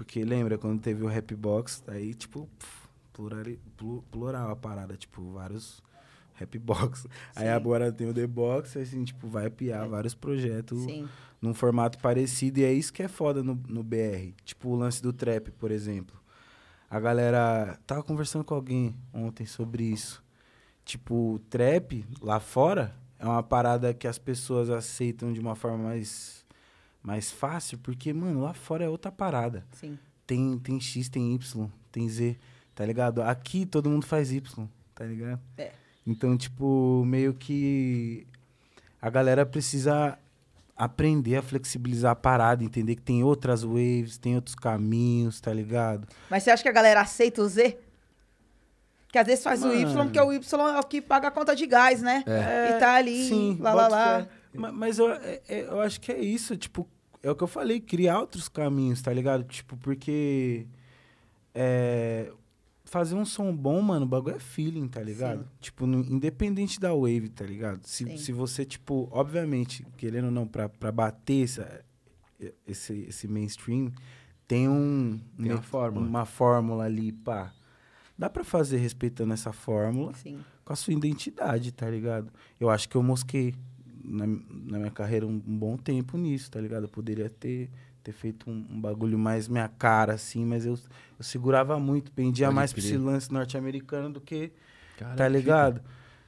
Porque 0.00 0.24
lembra 0.24 0.56
quando 0.56 0.80
teve 0.80 1.04
o 1.04 1.06
Rap 1.06 1.34
Box, 1.36 1.82
aí, 1.86 2.14
tipo, 2.14 2.48
pff, 2.58 2.88
plurali- 3.12 3.60
plu- 3.76 4.02
plural 4.10 4.50
a 4.50 4.56
parada, 4.56 4.96
tipo, 4.96 5.30
vários 5.32 5.82
Rap 6.32 6.58
Box. 6.58 7.06
Aí 7.36 7.44
Sim. 7.44 7.50
agora 7.50 7.92
tem 7.92 8.08
o 8.08 8.14
The 8.14 8.26
Box, 8.26 8.78
assim, 8.78 9.04
tipo, 9.04 9.28
vai 9.28 9.50
piar 9.50 9.86
vários 9.86 10.14
projetos 10.14 10.82
Sim. 10.84 11.06
num 11.40 11.52
formato 11.52 11.98
parecido. 11.98 12.60
E 12.60 12.64
é 12.64 12.72
isso 12.72 12.90
que 12.94 13.02
é 13.02 13.08
foda 13.08 13.42
no, 13.42 13.54
no 13.68 13.82
BR. 13.82 14.32
Tipo, 14.42 14.70
o 14.70 14.74
lance 14.74 15.02
do 15.02 15.12
trap, 15.12 15.50
por 15.50 15.70
exemplo. 15.70 16.18
A 16.88 16.98
galera. 16.98 17.78
Tava 17.86 18.02
conversando 18.02 18.42
com 18.42 18.54
alguém 18.54 18.96
ontem 19.12 19.44
sobre 19.44 19.84
isso. 19.84 20.24
Tipo, 20.82 21.34
o 21.34 21.38
trap 21.38 22.06
lá 22.22 22.40
fora 22.40 22.96
é 23.18 23.26
uma 23.26 23.42
parada 23.42 23.92
que 23.92 24.08
as 24.08 24.18
pessoas 24.18 24.70
aceitam 24.70 25.30
de 25.30 25.40
uma 25.40 25.54
forma 25.54 25.76
mais, 25.76 26.39
mais 27.02 27.30
fácil, 27.30 27.78
porque, 27.78 28.12
mano, 28.12 28.42
lá 28.42 28.52
fora 28.52 28.84
é 28.84 28.88
outra 28.88 29.10
parada. 29.10 29.64
Sim. 29.72 29.98
Tem, 30.26 30.58
tem 30.58 30.80
X, 30.80 31.08
tem 31.08 31.34
Y, 31.34 31.68
tem 31.90 32.08
Z, 32.08 32.36
tá 32.74 32.84
ligado? 32.84 33.22
Aqui 33.22 33.66
todo 33.66 33.88
mundo 33.90 34.06
faz 34.06 34.30
Y, 34.30 34.68
tá 34.94 35.04
ligado? 35.04 35.40
É. 35.56 35.72
Então, 36.06 36.36
tipo, 36.36 37.04
meio 37.06 37.34
que 37.34 38.26
a 39.00 39.10
galera 39.10 39.44
precisa 39.46 40.18
aprender 40.76 41.36
a 41.36 41.42
flexibilizar 41.42 42.12
a 42.12 42.16
parada, 42.16 42.64
entender 42.64 42.96
que 42.96 43.02
tem 43.02 43.22
outras 43.22 43.62
waves, 43.62 44.16
tem 44.16 44.34
outros 44.34 44.54
caminhos, 44.54 45.40
tá 45.40 45.52
ligado? 45.52 46.08
Mas 46.30 46.42
você 46.42 46.50
acha 46.50 46.62
que 46.62 46.68
a 46.68 46.72
galera 46.72 47.00
aceita 47.02 47.42
o 47.42 47.48
Z? 47.48 47.78
Que 49.12 49.18
às 49.18 49.26
vezes 49.26 49.42
faz 49.44 49.62
o 49.64 49.72
Y, 49.74 49.84
Mano. 49.86 50.04
porque 50.04 50.20
o 50.20 50.32
Y 50.32 50.38
é 50.38 50.78
o 50.80 50.82
que 50.84 51.02
paga 51.02 51.28
a 51.28 51.30
conta 51.30 51.54
de 51.54 51.66
gás, 51.66 52.00
né? 52.00 52.22
É. 52.26 52.76
E 52.76 52.80
tá 52.80 52.94
ali, 52.94 53.56
lá, 53.58 53.74
lá, 53.74 53.88
lá. 53.88 54.20
fé. 54.22 54.28
Ma- 54.54 54.72
Mas 54.72 54.98
eu, 54.98 55.10
é- 55.12 55.40
é- 55.48 55.64
eu 55.66 55.80
acho 55.80 56.00
que 56.00 56.10
é 56.12 56.18
isso, 56.20 56.56
tipo, 56.56 56.88
é 57.22 57.30
o 57.30 57.34
que 57.36 57.42
eu 57.42 57.48
falei, 57.48 57.80
criar 57.80 58.20
outros 58.20 58.48
caminhos, 58.48 59.00
tá 59.02 59.12
ligado? 59.12 59.44
Tipo, 59.44 59.76
porque 59.76 60.66
é, 61.54 62.32
fazer 62.84 63.14
um 63.14 63.24
som 63.24 63.54
bom, 63.54 63.80
mano, 63.80 64.04
o 64.04 64.08
bagulho 64.08 64.36
é 64.36 64.40
feeling, 64.40 64.88
tá 64.88 65.02
ligado? 65.02 65.40
Sim. 65.42 65.48
Tipo, 65.60 65.86
no- 65.86 66.00
independente 66.00 66.78
da 66.80 66.92
wave, 66.94 67.28
tá 67.28 67.44
ligado? 67.44 67.84
Se, 67.86 68.04
Sim. 68.04 68.16
se 68.16 68.32
você, 68.32 68.64
tipo, 68.64 69.08
obviamente, 69.12 69.86
querendo 69.96 70.26
ou 70.26 70.30
não, 70.30 70.46
pra, 70.46 70.68
pra 70.68 70.90
bater 70.92 71.44
essa, 71.44 71.84
esse, 72.66 72.92
esse 73.08 73.28
mainstream, 73.28 73.92
tem 74.48 74.68
um... 74.68 75.20
Tem 75.36 75.46
uma 75.52 75.56
me- 75.56 75.62
fórmula. 75.62 76.06
Uma 76.06 76.24
fórmula 76.26 76.84
ali, 76.84 77.12
pá. 77.12 77.52
Dá 78.18 78.28
pra 78.28 78.44
fazer 78.44 78.76
respeitando 78.78 79.32
essa 79.32 79.52
fórmula 79.52 80.12
Sim. 80.14 80.40
com 80.64 80.72
a 80.72 80.76
sua 80.76 80.92
identidade, 80.92 81.72
tá 81.72 81.88
ligado? 81.88 82.30
Eu 82.58 82.68
acho 82.68 82.88
que 82.88 82.96
eu 82.96 83.02
mosquei 83.02 83.54
na, 84.10 84.26
na 84.26 84.78
minha 84.78 84.90
carreira 84.90 85.26
um, 85.26 85.40
um 85.46 85.58
bom 85.58 85.76
tempo 85.76 86.16
nisso, 86.18 86.50
tá 86.50 86.60
ligado? 86.60 86.84
Eu 86.84 86.88
poderia 86.88 87.28
ter, 87.30 87.70
ter 88.02 88.12
feito 88.12 88.50
um, 88.50 88.66
um 88.70 88.80
bagulho 88.80 89.18
mais 89.18 89.48
minha 89.48 89.68
cara, 89.68 90.14
assim, 90.14 90.44
mas 90.44 90.66
eu, 90.66 90.74
eu 91.18 91.24
segurava 91.24 91.78
muito, 91.78 92.10
pendia 92.12 92.46
Pode 92.46 92.56
mais 92.56 92.72
pra 92.72 92.80
esse 92.80 92.96
lance 92.96 93.32
norte-americano 93.32 94.10
do 94.10 94.20
que, 94.20 94.52
Cara, 94.98 95.14
tá 95.14 95.26
que 95.26 95.32
ligado? 95.32 95.80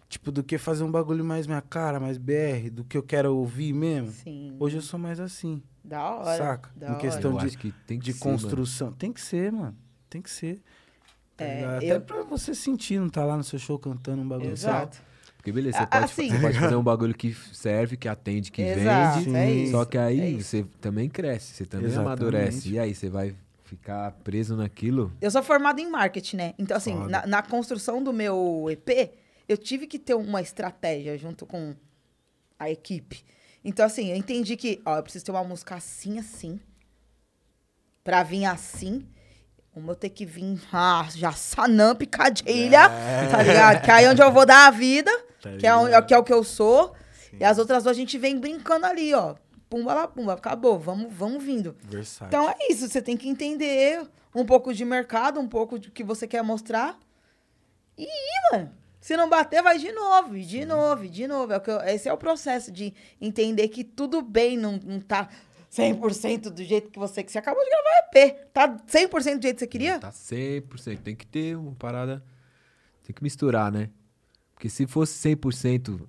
Tipo, 0.09 0.31
do 0.31 0.43
que 0.43 0.59
fazer 0.59 0.85
um 0.85 0.91
bagulho 0.91 1.25
mais 1.25 1.47
minha 1.47 1.63
cara, 1.63 1.99
mais 1.99 2.19
BR, 2.19 2.69
do 2.71 2.85
que 2.85 2.97
eu 2.99 3.03
quero 3.03 3.35
ouvir 3.35 3.73
mesmo. 3.73 4.11
Sim. 4.13 4.55
Hoje 4.61 4.77
eu 4.77 4.83
sou 4.83 5.01
mais 5.01 5.19
assim, 5.19 5.63
Da 5.83 6.03
hora. 6.11 6.37
saca? 6.37 6.71
da 6.77 6.87
Em 6.87 6.91
hora. 6.91 6.99
questão 7.01 7.33
Eu 7.33 7.39
de- 7.39 7.47
acho 7.47 7.59
que 7.59 7.73
tem 7.87 7.99
que 7.99 8.05
de 8.05 8.13
ser, 8.13 8.25
mano. 8.27 8.39
construção. 8.39 8.93
Tem 8.93 9.11
que 9.11 9.21
ser, 9.23 9.51
mano. 9.51 9.75
Tem 10.11 10.21
que 10.21 10.29
ser. 10.31 10.61
Tá 11.35 11.45
É, 11.47 11.55
ligado? 11.57 11.77
Até 11.79 11.97
eu- 11.97 12.01
pra 12.03 12.23
você 12.25 12.55
sentir, 12.55 13.01
não 13.01 13.09
tá 13.09 13.25
lá 13.25 13.39
no 13.39 13.43
seu 13.43 13.59
show 13.59 13.79
cantando 13.79 14.21
um 14.21 14.29
bagulho 14.29 14.55
só. 14.55 14.69
Exato. 14.69 15.03
Porque 15.43 15.51
beleza, 15.51 15.78
Ah, 15.78 15.81
você 15.81 15.89
pode, 15.90 16.05
assim. 16.05 16.28
você 16.31 16.39
pode 16.39 16.59
fazer 16.60 16.77
um 16.77 16.82
bagulho 16.85 17.12
que 17.14 17.35
serve, 17.52 17.97
que 17.97 18.06
atende, 18.09 18.52
que 18.52 18.62
Exato, 18.62 19.19
vende. 19.24 19.36
é 19.36 19.51
isso. 19.51 19.73
Só 19.73 19.85
que 19.85 19.98
aí 19.98 20.36
é 20.36 20.40
você 20.40 20.64
também 20.81 21.09
cresce, 21.09 21.52
você 21.55 21.66
também 21.66 21.89
Exatamente. 21.89 22.06
amadurece. 22.23 22.69
E 22.70 22.78
aí 22.78 22.94
você 22.94 23.09
vai 23.09 23.35
ficar 23.64 24.12
preso 24.23 24.55
naquilo. 24.55 25.12
Eu 25.20 25.32
sou 25.32 25.43
formada 25.43 25.81
em 25.81 25.90
marketing, 25.90 26.36
né? 26.36 26.55
Então, 26.56 26.77
assim, 26.77 26.94
na, 27.09 27.27
na 27.27 27.43
construção 27.43 28.01
do 28.05 28.12
meu 28.12 28.66
EP, 28.70 29.10
eu 29.48 29.59
tive 29.59 29.89
que 29.89 29.98
ter 29.98 30.14
uma 30.14 30.40
estratégia 30.40 31.19
junto 31.19 31.44
com 31.44 31.74
a 32.56 32.70
equipe. 32.70 33.24
Então, 33.64 33.85
assim, 33.85 34.10
eu 34.10 34.16
entendi 34.16 34.55
que, 34.56 34.81
ó, 34.86 34.97
eu 34.98 35.02
preciso 35.02 35.24
ter 35.24 35.32
uma 35.32 35.43
música 35.43 35.74
assim, 35.74 36.20
assim, 36.20 36.60
pra 38.05 38.23
vir 38.23 38.44
assim. 38.44 39.05
O 39.74 39.81
meu 39.81 39.94
ter 39.97 40.10
que 40.10 40.27
vir 40.27 40.60
ah, 40.73 41.09
já 41.14 41.32
sanã, 41.32 41.94
picadilha, 41.97 42.90
tá 43.31 43.43
ligado? 43.43 43.82
Que 43.82 43.90
aí 43.90 44.05
é 44.05 44.10
onde 44.10 44.20
eu 44.20 44.31
vou 44.31 44.44
dar 44.44 44.66
a 44.66 44.70
vida, 44.70 45.10
Tá 45.43 45.56
que, 45.59 45.66
é, 45.66 45.77
o- 45.77 45.85
ligado? 45.85 46.06
que 46.06 46.14
é 46.14 46.19
o 46.19 46.24
que 46.24 46.32
eu 46.32 46.43
sou. 46.44 46.94
E 47.39 47.44
as 47.44 47.59
outras 47.59 47.82
duas 47.85 47.94
a 47.97 47.98
gente 47.98 48.16
vem 48.19 48.39
brincando 48.39 48.86
ali, 48.86 49.12
ó. 49.12 49.35
Pumba 49.69 49.93
lá, 49.94 50.06
pumba, 50.09 50.35
acabou, 50.35 50.78
vamos, 50.78 51.12
vamos 51.12 51.43
vindo. 51.43 51.74
Versátil. 51.82 52.27
Então 52.28 52.48
é 52.48 52.56
isso, 52.70 52.86
você 52.89 53.01
tem 53.02 53.16
que 53.16 53.28
entender 53.28 54.06
um 54.35 54.44
pouco 54.44 54.73
de 54.73 54.85
mercado, 54.85 55.40
um 55.40 55.48
pouco 55.48 55.78
do 55.78 55.90
que 55.90 56.05
você 56.05 56.27
quer 56.27 56.43
mostrar. 56.43 56.98
E 57.98 58.05
ir, 58.05 58.52
mano. 58.52 58.70
Se 59.01 59.16
não 59.16 59.28
bater, 59.28 59.62
vai 59.62 59.78
de 59.78 59.90
novo, 59.90 60.36
e 60.36 60.44
de 60.44 60.64
novo, 60.64 61.05
e 61.05 61.09
de 61.09 61.27
novo. 61.27 61.52
É 61.52 61.59
que 61.59 61.70
eu- 61.70 61.81
esse 61.81 62.09
é 62.09 62.12
o 62.12 62.16
processo 62.16 62.70
de 62.70 62.94
entender 63.20 63.66
que 63.69 63.82
tudo 63.82 64.23
bem 64.23 64.56
não, 64.56 64.78
não 64.85 65.01
tá 65.01 65.28
100% 65.70 66.51
do 66.51 66.62
jeito 66.62 66.90
que 66.90 66.98
você... 66.98 67.23
Que 67.24 67.32
você 67.32 67.39
acabou 67.39 67.64
de 67.64 67.70
gravar 67.70 68.10
EP. 68.14 68.36
Tá 68.52 68.69
100% 68.86 69.39
do 69.39 69.43
jeito 69.43 69.55
que 69.56 69.60
você 69.60 69.66
queria? 69.66 69.98
Tá 69.98 70.12
100%. 70.12 71.01
Tem 71.02 71.16
que 71.16 71.27
ter 71.27 71.56
uma 71.56 71.74
parada. 71.74 72.23
Tem 73.02 73.12
que 73.14 73.23
misturar, 73.23 73.73
né? 73.73 73.89
Porque 74.62 74.70
se 74.70 74.86
fosse 74.86 75.28
100%, 75.28 76.01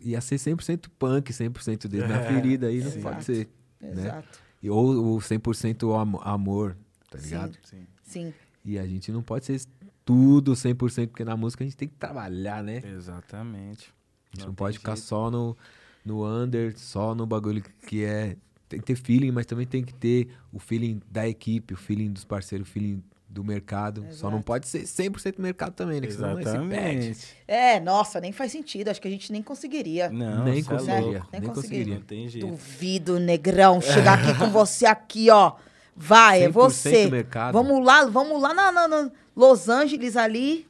ia 0.00 0.20
ser 0.20 0.36
100% 0.36 0.86
punk, 0.96 1.32
100% 1.32 1.88
dedo 1.88 2.06
na 2.06 2.20
É, 2.20 2.28
ferida. 2.32 2.68
Aí 2.68 2.80
não 2.80 2.90
sim. 2.92 3.00
pode 3.00 3.24
ser. 3.24 3.48
Né? 3.80 3.90
Exato. 3.90 4.38
E, 4.62 4.70
ou 4.70 5.16
o 5.16 5.20
100% 5.20 5.90
amo- 6.00 6.20
amor, 6.22 6.76
tá 7.10 7.18
ligado? 7.18 7.58
Sim. 7.64 7.84
Sim. 8.04 8.34
E 8.64 8.78
a 8.78 8.86
gente 8.86 9.10
não 9.10 9.24
pode 9.24 9.44
ser 9.46 9.60
tudo 10.04 10.52
100%, 10.54 11.08
porque 11.08 11.24
na 11.24 11.36
música 11.36 11.64
a 11.64 11.66
gente 11.66 11.76
tem 11.76 11.88
que 11.88 11.96
trabalhar, 11.96 12.62
né? 12.62 12.80
Exatamente. 12.94 13.92
A 14.32 14.36
gente 14.36 14.40
não, 14.42 14.46
Não 14.46 14.54
pode 14.54 14.78
ficar 14.78 14.94
jeito. 14.94 15.08
só 15.08 15.28
no, 15.28 15.56
no 16.04 16.24
under, 16.24 16.78
só 16.78 17.12
no 17.12 17.26
bagulho 17.26 17.60
que 17.88 18.04
é. 18.04 18.36
Tem 18.68 18.78
que 18.78 18.86
ter 18.86 18.94
feeling, 18.94 19.32
mas 19.32 19.46
também 19.46 19.66
tem 19.66 19.82
que 19.82 19.92
ter 19.94 20.28
o 20.52 20.60
feeling 20.60 21.00
da 21.10 21.26
equipe, 21.28 21.74
o 21.74 21.76
feeling 21.76 22.12
dos 22.12 22.24
parceiros, 22.24 22.68
o 22.68 22.70
feeling 22.70 23.02
do 23.36 23.44
mercado. 23.44 24.06
Só 24.10 24.28
não 24.30 24.38
Exato. 24.38 24.44
pode 24.46 24.68
ser 24.68 24.82
100% 24.84 25.34
mercado 25.38 25.72
também, 25.74 26.00
né? 26.00 26.06
Que 26.06 26.14
senão. 26.14 26.38
Exatamente. 26.40 27.36
É, 27.46 27.78
nossa, 27.78 28.20
nem 28.20 28.32
faz 28.32 28.50
sentido. 28.50 28.88
Acho 28.88 29.00
que 29.00 29.08
a 29.08 29.10
gente 29.10 29.30
nem 29.30 29.42
conseguiria. 29.42 30.08
Não, 30.10 30.44
Nem 30.44 30.60
é 30.60 30.62
conseguiria. 30.62 31.00
louco. 31.00 31.28
Nem 31.32 31.40
Nem 31.40 31.50
conseguiria. 31.50 31.52
conseguiria. 31.52 31.94
Não 31.96 32.02
tem 32.02 32.28
jeito. 32.28 32.46
Duvido, 32.46 33.20
negrão, 33.20 33.80
chegar 33.80 34.18
aqui 34.18 34.36
com 34.38 34.50
você 34.50 34.86
aqui, 34.86 35.30
ó. 35.30 35.52
Vai, 35.94 36.42
é 36.42 36.48
100% 36.48 36.52
você. 36.52 37.10
mercado. 37.10 37.52
Vamos 37.52 37.84
lá, 37.84 38.04
vamos 38.06 38.40
lá 38.42 38.52
na, 38.52 38.72
na- 38.72 38.88
na 38.88 39.10
Los 39.34 39.68
Angeles 39.68 40.16
ali. 40.16 40.66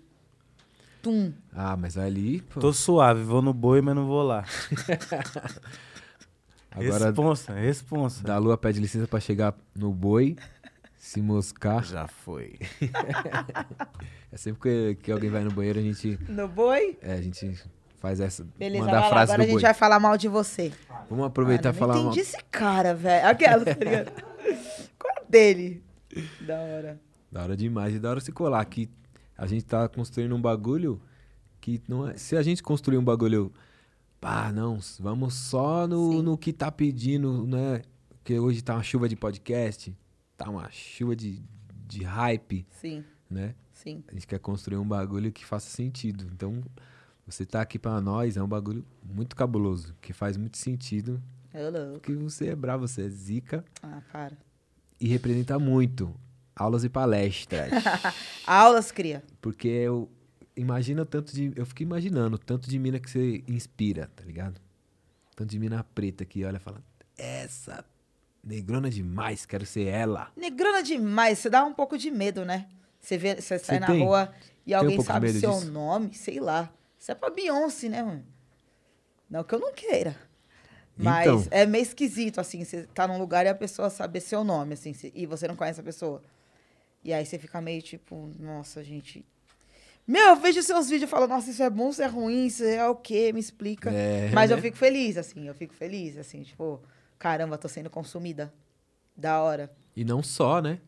Tum. 1.02 1.32
Ah, 1.54 1.76
mas 1.76 1.96
ali. 1.96 2.40
pô, 2.42 2.60
Tô 2.60 2.72
suave, 2.72 3.22
vou 3.22 3.40
no 3.40 3.54
boi, 3.54 3.80
mas 3.80 3.94
não 3.94 4.06
vou 4.06 4.22
lá. 4.22 4.44
agora 6.70 7.06
Responsa, 7.06 7.52
responsa. 7.54 8.22
da 8.22 8.38
Lua 8.38 8.56
pede 8.58 8.80
licença 8.80 9.06
pra 9.06 9.20
chegar 9.20 9.54
no 9.74 9.92
boi, 9.92 10.36
se 11.06 11.22
moscar. 11.22 11.84
Já 11.84 12.06
foi. 12.08 12.58
É 14.32 14.36
sempre 14.36 14.60
que, 14.60 15.02
que 15.04 15.12
alguém 15.12 15.30
vai 15.30 15.42
no 15.44 15.50
banheiro, 15.50 15.78
a 15.78 15.82
gente, 15.82 16.18
No 16.28 16.46
boi? 16.48 16.98
é, 17.00 17.12
a 17.14 17.22
gente 17.22 17.54
faz 17.98 18.20
essa. 18.20 18.46
Beleza, 18.58 18.84
manda 18.84 18.98
a 18.98 19.08
frase 19.08 19.32
agora 19.32 19.42
a 19.42 19.46
gente 19.46 19.54
boi. 19.54 19.62
vai 19.62 19.72
falar 19.74 19.98
mal 20.00 20.16
de 20.18 20.28
você. 20.28 20.72
Vamos 21.08 21.24
aproveitar 21.26 21.70
e 21.70 21.72
Mano, 21.72 21.78
falar 21.78 21.94
não 21.94 22.02
uma. 22.02 22.10
entendi 22.12 22.20
esse 22.28 22.36
cara, 22.50 22.94
velho. 22.94 23.26
Aquela, 23.28 23.64
tá 23.64 23.72
ligado? 23.82 24.12
Qual 24.98 25.14
é 25.16 25.30
dele? 25.30 25.82
Da 26.40 26.58
hora. 26.58 27.00
Da 27.32 27.42
hora 27.44 27.56
demais. 27.56 27.94
E 27.94 27.98
da 27.98 28.10
hora 28.10 28.20
se 28.20 28.32
colar 28.32 28.64
que 28.66 28.90
a 29.38 29.46
gente 29.46 29.64
tá 29.64 29.88
construindo 29.88 30.34
um 30.34 30.40
bagulho 30.40 31.00
que 31.60 31.80
não 31.88 32.06
é. 32.08 32.16
Se 32.16 32.36
a 32.36 32.42
gente 32.42 32.62
construir 32.62 32.98
um 32.98 33.04
bagulho. 33.04 33.52
Pá, 34.20 34.50
não, 34.52 34.78
vamos 34.98 35.34
só 35.34 35.86
no, 35.86 36.12
Sim. 36.12 36.22
no 36.22 36.36
que 36.36 36.52
tá 36.52 36.70
pedindo, 36.70 37.46
né? 37.46 37.80
Porque 38.08 38.38
hoje 38.38 38.60
tá 38.60 38.74
uma 38.74 38.82
chuva 38.82 39.08
de 39.08 39.14
podcast, 39.14 39.96
tá 40.36 40.48
uma 40.50 40.70
chuva 40.70 41.14
de, 41.16 41.42
de 41.86 42.02
hype, 42.04 42.66
Sim, 42.70 43.04
né? 43.30 43.54
sim. 43.72 44.02
A 44.08 44.12
gente 44.14 44.26
quer 44.26 44.38
construir 44.38 44.76
um 44.78 44.86
bagulho 44.86 45.32
que 45.32 45.44
faça 45.44 45.68
sentido. 45.70 46.26
Então, 46.32 46.62
você 47.26 47.44
tá 47.44 47.60
aqui 47.60 47.78
pra 47.78 48.00
nós 48.00 48.36
é 48.36 48.42
um 48.42 48.48
bagulho 48.48 48.84
muito 49.02 49.34
cabuloso, 49.36 49.94
que 50.00 50.12
faz 50.12 50.36
muito 50.36 50.56
sentido. 50.58 51.22
Ô, 51.54 51.70
louco. 51.70 52.00
Porque 52.00 52.14
você 52.14 52.48
é 52.48 52.56
bravo, 52.56 52.86
você 52.86 53.02
é 53.06 53.08
zica 53.08 53.64
Ah, 53.82 54.00
para. 54.12 54.36
e 55.00 55.08
representa 55.08 55.58
muito 55.58 56.14
aulas 56.54 56.84
e 56.84 56.88
palestras. 56.88 57.70
Aulas, 58.46 58.90
cria. 58.92 59.22
Porque 59.40 59.66
eu 59.68 60.10
imagino 60.56 61.04
tanto 61.04 61.34
de. 61.34 61.52
Eu 61.56 61.66
fico 61.66 61.82
imaginando 61.82 62.38
tanto 62.38 62.68
de 62.70 62.78
mina 62.78 62.98
que 63.00 63.10
você 63.10 63.42
inspira, 63.48 64.10
tá 64.14 64.22
ligado? 64.24 64.60
Tanto 65.34 65.50
de 65.50 65.58
mina 65.58 65.82
preta 65.84 66.24
que 66.24 66.44
olha 66.44 66.56
e 66.56 66.60
fala: 66.60 66.82
Essa 67.18 67.84
negrona 68.46 68.88
demais, 68.88 69.44
quero 69.44 69.66
ser 69.66 69.86
ela. 69.88 70.30
Negrona 70.36 70.82
demais, 70.82 71.38
você 71.40 71.50
dá 71.50 71.64
um 71.64 71.74
pouco 71.74 71.98
de 71.98 72.10
medo, 72.10 72.44
né? 72.44 72.66
Você, 73.00 73.18
vê, 73.18 73.34
você 73.40 73.58
sai 73.58 73.78
na 73.80 73.88
tem? 73.88 74.02
rua 74.04 74.32
e 74.64 74.74
um 74.74 74.78
alguém 74.78 74.98
de 74.98 75.04
sabe 75.04 75.32
seu 75.32 75.50
disso? 75.52 75.70
nome, 75.70 76.14
sei 76.14 76.40
lá. 76.40 76.72
Isso 76.98 77.10
é 77.12 77.14
pra 77.14 77.28
Beyoncé, 77.30 77.88
né, 77.88 78.02
mano? 78.02 78.24
Não 79.28 79.42
que 79.44 79.54
eu 79.54 79.58
não 79.58 79.72
queira. 79.74 80.16
Mas 80.96 81.26
Então. 81.26 81.44
é 81.50 81.66
meio 81.66 81.82
esquisito, 81.82 82.40
assim, 82.40 82.64
você 82.64 82.84
tá 82.94 83.06
num 83.06 83.18
lugar 83.18 83.44
e 83.44 83.48
a 83.48 83.54
pessoa 83.54 83.90
saber 83.90 84.20
seu 84.20 84.42
nome, 84.42 84.74
assim, 84.74 84.94
e 85.14 85.26
você 85.26 85.46
não 85.46 85.54
conhece 85.56 85.80
a 85.80 85.82
pessoa. 85.84 86.22
E 87.04 87.12
aí 87.12 87.24
você 87.26 87.38
fica 87.38 87.60
meio 87.60 87.82
tipo, 87.82 88.30
nossa, 88.38 88.82
gente. 88.82 89.24
Meu, 90.06 90.28
eu 90.30 90.36
vejo 90.36 90.62
seus 90.62 90.88
vídeos 90.88 91.08
e 91.08 91.10
falo, 91.10 91.26
nossa, 91.26 91.50
isso 91.50 91.62
é 91.62 91.68
bom, 91.68 91.90
isso 91.90 92.00
é 92.02 92.06
ruim, 92.06 92.46
isso 92.46 92.64
é 92.64 92.88
o 92.88 92.94
quê? 92.94 93.32
Me 93.32 93.40
explica. 93.40 93.90
É, 93.90 94.30
Mas 94.32 94.50
eu 94.50 94.58
fico 94.58 94.76
feliz, 94.76 95.16
assim, 95.16 95.46
eu 95.48 95.54
fico 95.54 95.74
feliz, 95.74 96.16
assim, 96.16 96.42
tipo, 96.42 96.80
caramba, 97.18 97.58
tô 97.58 97.68
sendo 97.68 97.90
consumida. 97.90 98.52
Da 99.16 99.40
hora. 99.42 99.72
E 99.96 100.04
não 100.04 100.22
só, 100.22 100.60
né? 100.60 100.78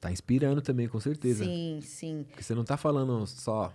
Tá 0.00 0.12
inspirando 0.12 0.60
também, 0.60 0.86
com 0.86 1.00
certeza. 1.00 1.44
Sim, 1.44 1.80
sim. 1.82 2.24
Porque 2.28 2.42
você 2.42 2.54
não 2.54 2.64
tá 2.64 2.76
falando 2.76 3.26
só. 3.26 3.72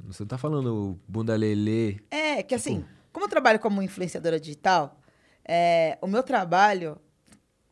Você 0.00 0.22
não 0.22 0.28
tá 0.28 0.38
falando 0.38 0.98
bunda 1.08 1.34
lelê. 1.34 1.96
É, 2.10 2.42
que 2.42 2.54
assim, 2.54 2.84
como 3.12 3.24
eu 3.24 3.28
trabalho 3.28 3.58
como 3.58 3.82
influenciadora 3.82 4.38
digital, 4.38 5.00
é, 5.44 5.98
o 6.00 6.06
meu 6.06 6.22
trabalho, 6.22 6.98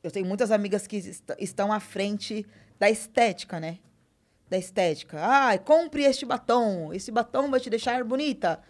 eu 0.02 0.10
tenho 0.10 0.26
muitas 0.26 0.50
amigas 0.50 0.86
que 0.86 0.96
est- 0.96 1.30
estão 1.38 1.72
à 1.72 1.78
frente 1.78 2.44
da 2.78 2.90
estética, 2.90 3.60
né? 3.60 3.78
Da 4.48 4.56
estética. 4.58 5.18
Ah, 5.22 5.56
compre 5.58 6.02
este 6.04 6.24
batom, 6.26 6.92
esse 6.92 7.12
batom 7.12 7.50
vai 7.50 7.60
te 7.60 7.70
deixar 7.70 8.02
bonita. 8.02 8.60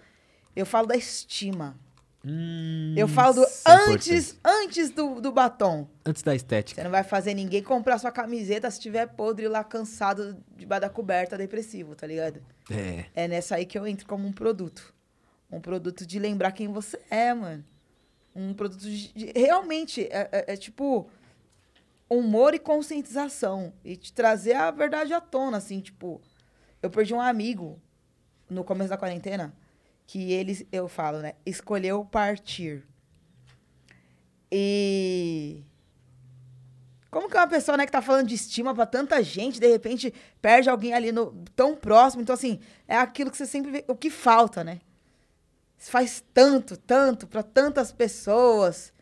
Eu 0.54 0.66
falo 0.66 0.86
da 0.86 0.96
estima. 0.96 1.78
Hum, 2.24 2.94
Eu 2.96 3.06
falo 3.06 3.34
do 3.34 3.42
é 3.44 3.46
antes, 3.92 4.32
importante. 4.32 4.64
antes 4.64 4.90
do, 4.90 5.20
do 5.20 5.30
batom. 5.30 5.86
Antes 6.04 6.22
da 6.22 6.32
Você 6.32 6.36
estética. 6.36 6.82
não 6.82 6.90
vai 6.90 7.04
fazer 7.04 7.34
ninguém 7.34 7.62
comprar 7.62 7.98
sua 7.98 8.10
camiseta 8.10 8.70
se 8.70 8.80
tiver 8.80 9.06
podre 9.06 9.46
lá, 9.46 9.62
cansado, 9.62 10.36
debaixo 10.56 10.80
da 10.82 10.88
coberta, 10.90 11.38
depressivo, 11.38 11.94
tá 11.94 12.06
ligado? 12.06 12.42
É. 12.70 13.04
É 13.14 13.28
nessa 13.28 13.56
aí 13.56 13.64
que 13.66 13.78
eu 13.78 13.86
entro 13.86 14.06
como 14.08 14.26
um 14.26 14.32
produto. 14.32 14.92
Um 15.50 15.60
produto 15.60 16.04
de 16.04 16.18
lembrar 16.18 16.50
quem 16.52 16.66
você 16.68 17.00
é, 17.08 17.32
mano. 17.32 17.64
Um 18.34 18.52
produto 18.52 18.80
de. 18.82 19.12
de- 19.12 19.32
realmente, 19.38 20.02
é, 20.10 20.28
é- 20.32 20.52
é 20.54 20.56
tipo. 20.56 21.08
Humor 22.08 22.54
e 22.54 22.58
conscientização. 22.58 23.72
E 23.84 23.96
te 23.96 24.12
trazer 24.12 24.54
a 24.54 24.70
verdade 24.70 25.12
à 25.12 25.20
tona, 25.20 25.56
assim, 25.58 25.80
tipo. 25.80 26.20
Eu 26.82 26.90
perdi 26.90 27.14
um 27.14 27.20
amigo 27.20 27.80
no 28.50 28.62
começo 28.64 28.90
da 28.90 28.96
quarentena 28.96 29.52
que 30.06 30.32
ele, 30.32 30.66
eu 30.70 30.88
falo, 30.88 31.18
né? 31.18 31.34
Escolheu 31.44 32.04
partir. 32.04 32.84
E. 34.50 35.64
Como 37.10 37.28
que 37.28 37.36
uma 37.36 37.46
pessoa, 37.46 37.76
né, 37.76 37.86
que 37.86 37.92
tá 37.92 38.02
falando 38.02 38.28
de 38.28 38.34
estima 38.34 38.74
pra 38.74 38.84
tanta 38.84 39.22
gente, 39.22 39.58
de 39.58 39.66
repente 39.66 40.12
perde 40.40 40.68
alguém 40.68 40.92
ali 40.92 41.10
no, 41.10 41.32
tão 41.54 41.74
próximo? 41.74 42.22
Então, 42.22 42.34
assim, 42.34 42.60
é 42.86 42.96
aquilo 42.96 43.30
que 43.30 43.36
você 43.36 43.46
sempre 43.46 43.70
vê, 43.70 43.84
o 43.88 43.96
que 43.96 44.10
falta, 44.10 44.62
né? 44.62 44.80
Você 45.78 45.90
faz 45.90 46.22
tanto, 46.34 46.76
tanto 46.76 47.26
pra 47.26 47.42
tantas 47.42 47.90
pessoas. 47.90 48.92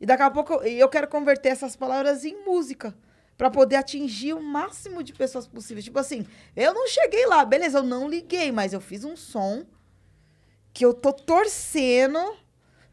E 0.00 0.06
daqui 0.06 0.22
a 0.22 0.30
pouco 0.30 0.54
eu, 0.54 0.62
eu 0.62 0.88
quero 0.88 1.08
converter 1.08 1.50
essas 1.50 1.76
palavras 1.76 2.24
em 2.24 2.44
música. 2.44 2.94
Pra 3.36 3.50
poder 3.50 3.76
atingir 3.76 4.32
o 4.32 4.42
máximo 4.42 5.02
de 5.02 5.12
pessoas 5.12 5.46
possíveis. 5.46 5.84
Tipo 5.84 5.98
assim, 5.98 6.26
eu 6.54 6.72
não 6.72 6.86
cheguei 6.86 7.26
lá, 7.26 7.44
beleza, 7.44 7.78
eu 7.78 7.82
não 7.82 8.08
liguei, 8.08 8.50
mas 8.50 8.72
eu 8.72 8.80
fiz 8.80 9.04
um 9.04 9.14
som 9.14 9.66
que 10.76 10.84
eu 10.84 10.92
tô 10.92 11.10
torcendo 11.10 12.18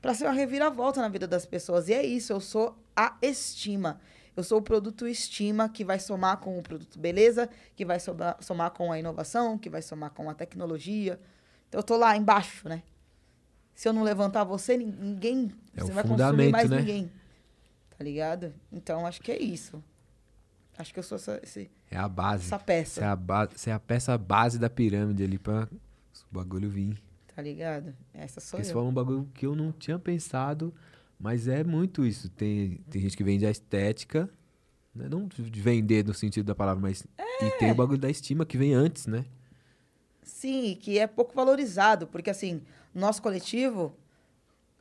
pra 0.02 0.14
ser 0.14 0.24
uma 0.24 0.32
reviravolta 0.32 1.02
na 1.02 1.10
vida 1.10 1.28
das 1.28 1.46
pessoas. 1.46 1.90
E 1.90 1.94
é 1.94 2.02
isso, 2.02 2.32
eu 2.32 2.40
sou 2.40 2.78
a 2.96 3.18
estima. 3.22 4.00
Eu 4.38 4.42
sou 4.42 4.60
o 4.60 4.62
produto 4.62 5.06
estima 5.06 5.68
que 5.68 5.84
vai 5.84 6.00
somar 6.00 6.38
com 6.38 6.58
o 6.58 6.64
produto 6.64 6.98
beleza, 6.98 7.50
que 7.76 7.84
vai 7.84 8.00
somar, 8.00 8.38
somar 8.40 8.72
com 8.72 8.90
a 8.90 8.98
inovação, 8.98 9.58
que 9.58 9.70
vai 9.70 9.82
somar 9.82 10.12
com 10.12 10.30
a 10.30 10.34
tecnologia. 10.34 11.20
Então 11.68 11.80
eu 11.80 11.84
tô 11.84 11.98
lá 11.98 12.16
embaixo, 12.16 12.70
né? 12.70 12.84
Se 13.76 13.90
eu 13.90 13.92
não 13.92 14.02
levantar 14.04 14.46
você, 14.46 14.78
nin- 14.78 14.96
ninguém. 14.98 15.52
É 15.76 15.82
você 15.82 15.92
vai 15.92 16.06
consumir 16.06 16.52
mais 16.52 16.70
né? 16.70 16.78
ninguém. 16.80 17.12
Tá 17.98 18.02
ligado? 18.02 18.54
Então 18.72 19.06
acho 19.06 19.20
que 19.22 19.30
é 19.30 19.38
isso. 19.42 19.84
Acho 20.78 20.94
que 20.94 21.00
eu 21.00 21.04
sou 21.04 21.18
essa, 21.18 21.38
esse- 21.44 21.70
É 21.92 21.98
a 21.98 22.08
base. 22.08 22.46
essa 22.46 22.58
Você 22.58 22.62
é 22.62 22.66
peça, 22.66 23.06
a, 23.12 23.16
ba... 23.18 23.46
você 23.54 23.70
é 23.72 23.74
a 23.74 23.80
peça 23.80 24.18
base 24.18 24.58
da 24.58 24.70
pirâmide 24.70 25.22
ali 25.22 25.38
pra 25.38 25.68
o 26.32 26.34
bagulho 26.34 26.70
vir. 26.70 26.98
Tá 27.36 27.42
ligado? 27.42 27.96
Essa 28.14 28.40
sou 28.40 28.60
você 28.60 28.72
eu. 28.72 28.74
falou 28.74 28.90
um 28.90 28.94
bagulho 28.94 29.30
que 29.34 29.46
eu 29.46 29.56
não 29.56 29.72
tinha 29.72 29.98
pensado, 29.98 30.74
mas 31.20 31.48
é 31.48 31.64
muito 31.64 32.06
isso. 32.06 32.30
Tem, 32.30 32.78
tem 32.90 33.02
gente 33.02 33.18
que 33.18 33.24
vende 33.24 33.46
a 33.46 33.52
estética, 33.52 34.30
né? 34.94 35.08
não 35.10 35.28
de 35.28 35.62
vender 35.62 36.06
no 36.06 36.14
sentido 36.14 36.46
da 36.46 36.56
palavra, 36.56 36.82
mas. 36.82 37.06
E 37.42 37.50
tem 37.58 37.72
o 37.72 37.76
bagulho 37.76 37.98
da 37.98 38.10
estima 38.10 38.46
que 38.46 38.58
vem 38.58 38.74
antes, 38.74 39.08
né? 39.08 39.26
Sim, 40.22 40.78
que 40.80 41.00
é 41.00 41.08
pouco 41.08 41.34
valorizado, 41.34 42.08
porque 42.08 42.30
assim, 42.30 42.62
nosso 42.94 43.22
coletivo, 43.22 43.98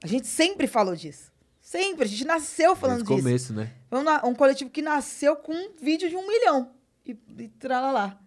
a 0.03 0.07
gente 0.07 0.27
sempre 0.27 0.67
falou 0.67 0.95
disso. 0.95 1.33
Sempre, 1.61 2.05
a 2.05 2.09
gente 2.09 2.25
nasceu 2.25 2.75
falando 2.75 3.05
Desde 3.05 3.15
disso. 3.15 3.25
começo, 3.25 3.53
né? 3.55 3.73
É 3.91 3.97
um, 4.27 4.31
um 4.31 4.35
coletivo 4.35 4.69
que 4.69 4.83
nasceu 4.83 5.37
com 5.37 5.53
um 5.53 5.71
vídeo 5.81 6.09
de 6.09 6.17
um 6.17 6.27
milhão. 6.27 6.73
E, 7.07 7.17
e 7.39 7.49
tralalá. 7.49 8.21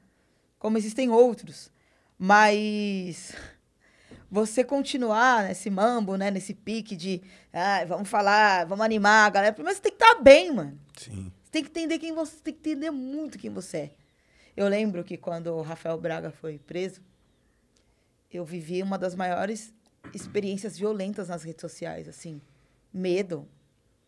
Como 0.58 0.78
existem 0.78 1.10
outros. 1.10 1.70
Mas 2.18 3.34
você 4.30 4.64
continuar 4.64 5.44
nesse 5.44 5.70
mambo, 5.70 6.16
né? 6.18 6.32
Nesse 6.32 6.54
pique 6.54 6.96
de 6.96 7.22
ah, 7.54 7.86
vamos 7.86 8.10
falar, 8.10 8.66
vamos 8.66 8.84
animar 8.86 9.28
a 9.28 9.30
galera. 9.30 9.54
Primeiro 9.54 9.76
você 9.76 9.82
tem 9.82 9.92
que 9.92 10.04
estar 10.04 10.22
bem, 10.22 10.52
mano. 10.54 10.80
Sim. 10.98 11.32
Você 11.44 11.52
tem 11.52 11.64
que 11.64 11.70
entender 11.70 12.00
quem 12.00 12.14
você 12.14 12.36
tem 12.38 12.54
que 12.54 12.60
entender 12.72 12.92
muito 12.92 13.38
quem 13.38 13.50
você 13.50 13.78
é. 13.78 13.92
Eu 14.58 14.68
lembro 14.68 15.04
que 15.04 15.18
quando 15.18 15.48
o 15.48 15.62
Rafael 15.62 15.98
Braga 16.00 16.32
foi 16.32 16.58
preso, 16.58 17.02
eu 18.32 18.44
vivi 18.46 18.82
uma 18.82 18.98
das 18.98 19.16
maiores 19.16 19.74
experiências 20.14 20.78
violentas 20.78 21.30
nas 21.30 21.44
redes 21.44 21.62
sociais, 21.62 22.08
assim, 22.08 22.42
medo, 22.94 23.48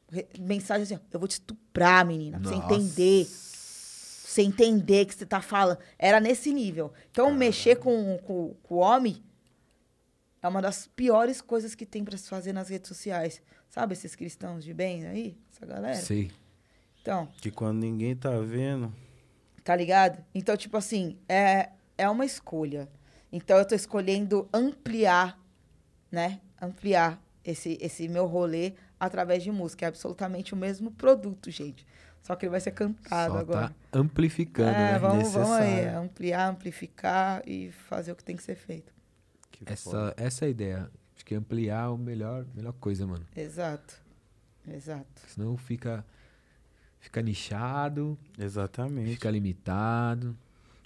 Re- 0.10 0.28
mensagem 0.40 0.84
assim, 0.84 1.00
eu 1.12 1.20
vou 1.20 1.28
te 1.28 1.34
estuprar, 1.34 2.06
menina, 2.06 2.40
pra 2.40 2.50
você 2.50 2.56
Nossa. 2.56 2.74
entender, 2.76 3.26
pra 3.26 3.34
você 3.34 4.42
entender 4.42 5.06
que 5.06 5.16
você 5.16 5.26
tá 5.26 5.42
falando. 5.42 5.80
Era 6.00 6.20
nesse 6.22 6.54
nível. 6.54 6.94
Então, 7.12 7.34
mexer 7.34 7.76
com, 7.78 8.18
com, 8.20 8.56
com 8.64 8.76
o 8.76 8.78
homem 8.78 9.22
é 10.48 10.50
uma 10.50 10.62
das 10.62 10.88
piores 10.88 11.42
coisas 11.42 11.76
que 11.76 11.86
tem 11.86 12.04
pra 12.04 12.18
se 12.18 12.28
fazer 12.30 12.54
nas 12.54 12.70
redes 12.70 12.88
sociais. 12.88 13.42
Sabe 13.70 13.94
esses 13.94 14.16
cristãos 14.16 14.64
de 14.64 14.74
bem 14.74 15.06
aí? 15.06 15.38
Essa 15.54 15.66
galera? 15.66 15.96
Sei. 15.96 16.32
Então, 17.02 17.28
Que 17.42 17.52
quando 17.52 17.80
ninguém 17.80 18.16
tá 18.16 18.32
vendo. 18.40 18.94
tá 19.64 19.76
ligado? 19.76 20.24
Então, 20.34 20.56
tipo 20.58 20.76
assim, 20.78 21.18
é, 21.28 21.70
é 21.98 22.10
uma 22.10 22.26
escolha. 22.26 22.88
Então, 23.32 23.58
eu 23.58 23.66
tô 23.66 23.76
escolhendo 23.76 24.48
ampliar, 24.54 25.38
né? 26.12 26.40
Ampliar 26.62 27.22
esse, 27.44 27.78
esse 27.82 28.08
meu 28.08 28.26
rolê 28.26 28.74
através 29.00 29.44
de 29.44 29.52
música. 29.52 29.86
É 29.86 29.90
absolutamente 29.90 30.54
o 30.54 30.58
mesmo 30.58 30.92
produto, 30.92 31.52
gente. 31.52 31.86
Só 32.22 32.36
que 32.36 32.46
ele 32.46 32.52
vai 32.52 32.60
ser 32.60 32.72
cantado 32.72 33.34
Só 33.34 33.40
agora. 33.40 33.68
tá 33.92 34.00
amplificando, 34.00 34.70
é, 34.72 34.94
né? 34.94 35.00
vamos, 35.00 35.32
vamos 35.32 35.52
aí. 35.52 35.86
Ampliar, 35.88 36.50
amplificar 36.50 37.42
e 37.46 37.72
fazer 37.72 38.12
o 38.12 38.16
que 38.16 38.24
tem 38.24 38.36
que 38.36 38.44
ser 38.44 38.56
feito. 38.56 38.94
Que 39.66 39.76
foda. 39.76 40.14
Essa, 40.16 40.16
essa 40.18 40.46
é 40.46 40.48
a 40.48 40.50
ideia. 40.50 40.92
Acho 41.16 41.26
que 41.26 41.36
ampliar 41.36 41.90
é 41.90 41.94
a 41.94 41.98
melhor, 41.98 42.46
melhor 42.54 42.74
coisa, 42.74 43.08
mano. 43.08 43.26
Exato. 43.36 43.96
Exato. 44.68 45.22
Senão 45.28 45.58
fica, 45.58 46.06
fica 47.00 47.22
nichado, 47.22 48.18
Exatamente. 48.38 49.12
fica 49.12 49.32
limitado. 49.32 50.38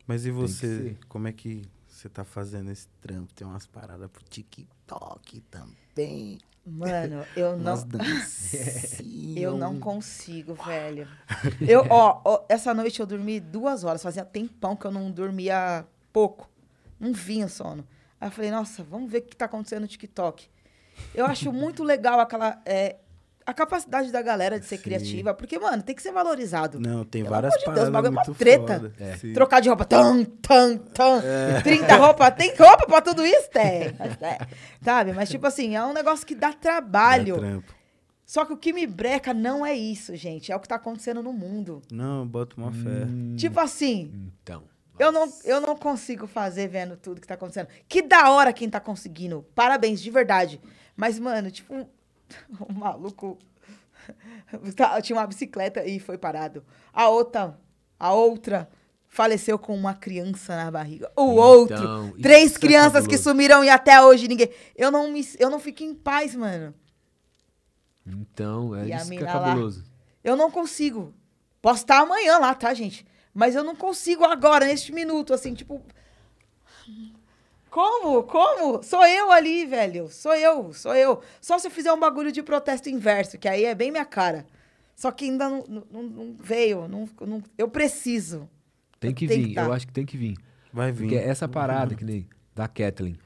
Mas 0.07 0.25
e 0.25 0.31
você, 0.31 0.97
como 1.07 1.27
é 1.27 1.31
que 1.31 1.63
você 1.87 2.07
tá 2.07 2.23
fazendo 2.23 2.71
esse 2.71 2.87
trampo? 3.01 3.33
Tem 3.33 3.45
umas 3.45 3.65
paradas 3.65 4.09
pro 4.09 4.23
TikTok 4.23 5.41
também. 5.41 6.39
Mano, 6.65 7.25
eu 7.35 7.57
não. 7.57 7.75
Eu 9.35 9.57
não 9.57 9.79
consigo, 9.79 10.53
velho. 10.53 11.07
Eu, 11.59 11.85
ó, 11.89 12.21
ó, 12.23 12.45
essa 12.47 12.73
noite 12.73 12.99
eu 12.99 13.05
dormi 13.05 13.39
duas 13.39 13.83
horas. 13.83 14.03
Fazia 14.03 14.23
tempão 14.23 14.75
que 14.75 14.85
eu 14.85 14.91
não 14.91 15.09
dormia 15.09 15.85
pouco. 16.13 16.47
Não 16.99 17.13
vinha 17.13 17.47
sono. 17.47 17.85
Aí 18.21 18.27
eu 18.27 18.31
falei, 18.31 18.51
nossa, 18.51 18.83
vamos 18.83 19.11
ver 19.11 19.17
o 19.17 19.21
que 19.23 19.35
tá 19.35 19.45
acontecendo 19.45 19.81
no 19.81 19.87
TikTok. 19.87 20.47
Eu 21.15 21.25
acho 21.25 21.51
muito 21.51 21.83
legal 21.83 22.19
aquela. 22.19 22.61
é, 22.65 22.97
a 23.43 23.53
capacidade 23.55 24.11
da 24.11 24.21
galera 24.21 24.59
de 24.59 24.65
ser 24.67 24.77
Sim. 24.77 24.83
criativa. 24.83 25.33
Porque, 25.33 25.57
mano, 25.57 25.81
tem 25.81 25.95
que 25.95 26.01
ser 26.03 26.11
valorizado. 26.11 26.79
Não, 26.79 27.03
tem 27.03 27.23
Pelo 27.23 27.33
várias 27.33 27.53
amor 27.55 27.59
de 27.59 27.65
Deus, 27.65 27.87
o 27.87 27.91
paradas 27.91 27.91
bagulho 27.91 28.07
é 28.07 28.11
uma 28.11 28.23
muito 28.25 28.37
treta. 28.37 28.73
foda. 28.79 28.93
É. 28.99 29.33
Trocar 29.33 29.59
de 29.59 29.69
roupa. 29.69 29.85
Tan, 29.85 30.23
tan, 30.23 30.77
tan. 30.77 31.21
É. 31.23 31.61
30 31.61 31.95
roupas. 31.95 32.35
Tem 32.35 32.55
roupa 32.55 32.85
pra 32.85 33.01
tudo 33.01 33.25
isso? 33.25 33.49
Tem. 33.49 33.61
É, 34.21 34.47
Sabe? 34.83 35.13
Mas, 35.13 35.27
tipo 35.29 35.47
assim, 35.47 35.75
é 35.75 35.83
um 35.83 35.91
negócio 35.93 36.25
que 36.25 36.35
dá 36.35 36.53
trabalho. 36.53 37.35
É 37.37 37.39
trampo. 37.39 37.73
Só 38.25 38.45
que 38.45 38.53
o 38.53 38.57
que 38.57 38.71
me 38.71 38.85
breca 38.87 39.33
não 39.33 39.65
é 39.65 39.73
isso, 39.75 40.15
gente. 40.15 40.51
É 40.51 40.55
o 40.55 40.59
que 40.59 40.67
tá 40.67 40.75
acontecendo 40.75 41.21
no 41.23 41.33
mundo. 41.33 41.81
Não, 41.91 42.25
bota 42.25 42.55
uma 42.55 42.71
fé. 42.71 43.05
Hum, 43.05 43.35
Tipo 43.35 43.59
assim, 43.59 44.31
Então. 44.43 44.63
Eu 45.01 45.11
não, 45.11 45.33
eu 45.43 45.59
não 45.61 45.75
consigo 45.75 46.27
fazer 46.27 46.67
vendo 46.67 46.95
tudo 46.97 47.19
que 47.21 47.27
tá 47.27 47.33
acontecendo. 47.33 47.67
Que 47.87 48.01
da 48.01 48.29
hora 48.31 48.53
quem 48.53 48.69
tá 48.69 48.79
conseguindo. 48.79 49.45
Parabéns, 49.55 50.01
de 50.01 50.09
verdade. 50.11 50.61
Mas, 50.95 51.17
mano, 51.19 51.49
tipo, 51.51 51.73
um, 51.73 51.85
um 52.69 52.73
maluco. 52.73 53.37
tá- 54.75 55.01
Tinha 55.01 55.17
uma 55.17 55.27
bicicleta 55.27 55.83
e 55.85 55.99
foi 55.99 56.17
parado. 56.17 56.63
A 56.93 57.09
outra, 57.09 57.57
a 57.99 58.13
outra 58.13 58.69
faleceu 59.07 59.59
com 59.59 59.75
uma 59.75 59.93
criança 59.93 60.55
na 60.55 60.71
barriga. 60.71 61.11
O 61.15 61.31
Então, 61.31 61.35
outro, 61.35 62.05
isso 62.07 62.21
três 62.21 62.55
é 62.55 62.59
crianças 62.59 63.01
que 63.07 63.17
cabuloso. 63.17 63.23
sumiram 63.23 63.63
e 63.63 63.69
até 63.69 64.01
hoje 64.01 64.27
ninguém. 64.27 64.49
Eu 64.75 64.89
não, 64.91 65.11
me, 65.11 65.21
eu 65.39 65.49
não 65.49 65.59
fico 65.59 65.83
em 65.83 65.93
paz, 65.93 66.33
mano. 66.35 66.73
Então, 68.05 68.75
é 68.75 68.87
E 68.87 68.93
isso 68.95 69.09
que 69.09 69.15
é 69.15 69.19
mina 69.19 69.33
lá? 69.33 69.45
cabuloso. 69.45 69.83
Eu 70.23 70.35
não 70.35 70.49
consigo. 70.49 71.13
Posso 71.61 71.83
estar 71.83 71.99
amanhã 71.99 72.37
lá, 72.39 72.53
tá, 72.55 72.73
gente? 72.73 73.05
Mas 73.33 73.55
eu 73.55 73.63
não 73.63 73.75
consigo 73.75 74.23
agora, 74.25 74.65
neste 74.65 74.91
minuto, 74.91 75.33
assim, 75.33 75.53
tipo. 75.53 75.81
Como? 77.69 78.23
Como? 78.23 78.83
Sou 78.83 79.05
eu 79.05 79.31
ali, 79.31 79.65
velho. 79.65 80.09
Sou 80.09 80.35
eu, 80.35 80.73
sou 80.73 80.93
eu. 80.93 81.21
Só 81.39 81.57
se 81.57 81.67
eu 81.67 81.71
fizer 81.71 81.93
um 81.93 81.99
bagulho 81.99 82.31
de 82.31 82.43
protesto 82.43 82.89
inverso, 82.89 83.37
que 83.37 83.47
aí 83.47 83.63
é 83.63 83.73
bem 83.73 83.91
minha 83.91 84.03
cara. 84.05 84.45
Só 84.95 85.09
que 85.11 85.25
ainda 85.25 85.49
não, 85.49 85.63
não- 85.91 86.03
não- 86.03 86.35
veio. 86.37 86.87
Não, 86.87 87.07
não- 87.21 87.41
eu 87.57 87.69
preciso. 87.69 88.49
Tem 88.99 89.13
que 89.13 89.25
vir, 89.25 89.53
tá. 89.55 89.63
eu 89.63 89.73
acho 89.73 89.87
que 89.87 89.93
tem 89.93 90.05
que 90.05 90.17
vir. 90.17 90.37
Vai 90.71 90.91
vir. 90.91 91.03
Porque 91.03 91.15
essa 91.15 91.47
parada, 91.47 91.95
que 91.95 92.03
nem 92.03 92.27
da 92.53 92.67
Kathleen. 92.67 93.17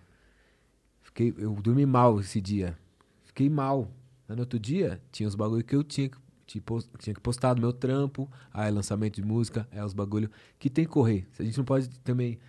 Fiquei, 1.02 1.34
eu 1.38 1.53
dormi 1.53 1.86
mal 1.86 2.19
esse 2.19 2.40
dia. 2.40 2.77
Fiquei 3.23 3.49
mal. 3.49 3.90
No 4.27 4.40
outro 4.40 4.60
dia, 4.60 5.02
tinha 5.11 5.27
os 5.27 5.36
bagulho 5.36 5.64
que 5.64 5.76
eu 5.76 5.84
tinha 5.84 6.10
que, 6.10 6.18
tinha 6.46 7.14
que 7.14 7.20
postar 7.22 7.54
do 7.56 7.62
meu 7.62 7.74
trampo, 7.74 8.32
aí 8.54 8.70
lançamento 8.72 9.16
de 9.16 9.24
música, 9.24 9.68
é 9.72 9.84
os 9.84 9.94
bagulho 9.94 10.30
que 10.60 10.70
tem 10.70 10.86
que 10.86 10.92
correr. 10.92 11.28
A 11.40 11.44
gente 11.44 11.58
não 11.58 11.66
pode 11.66 11.90
também 12.02 12.40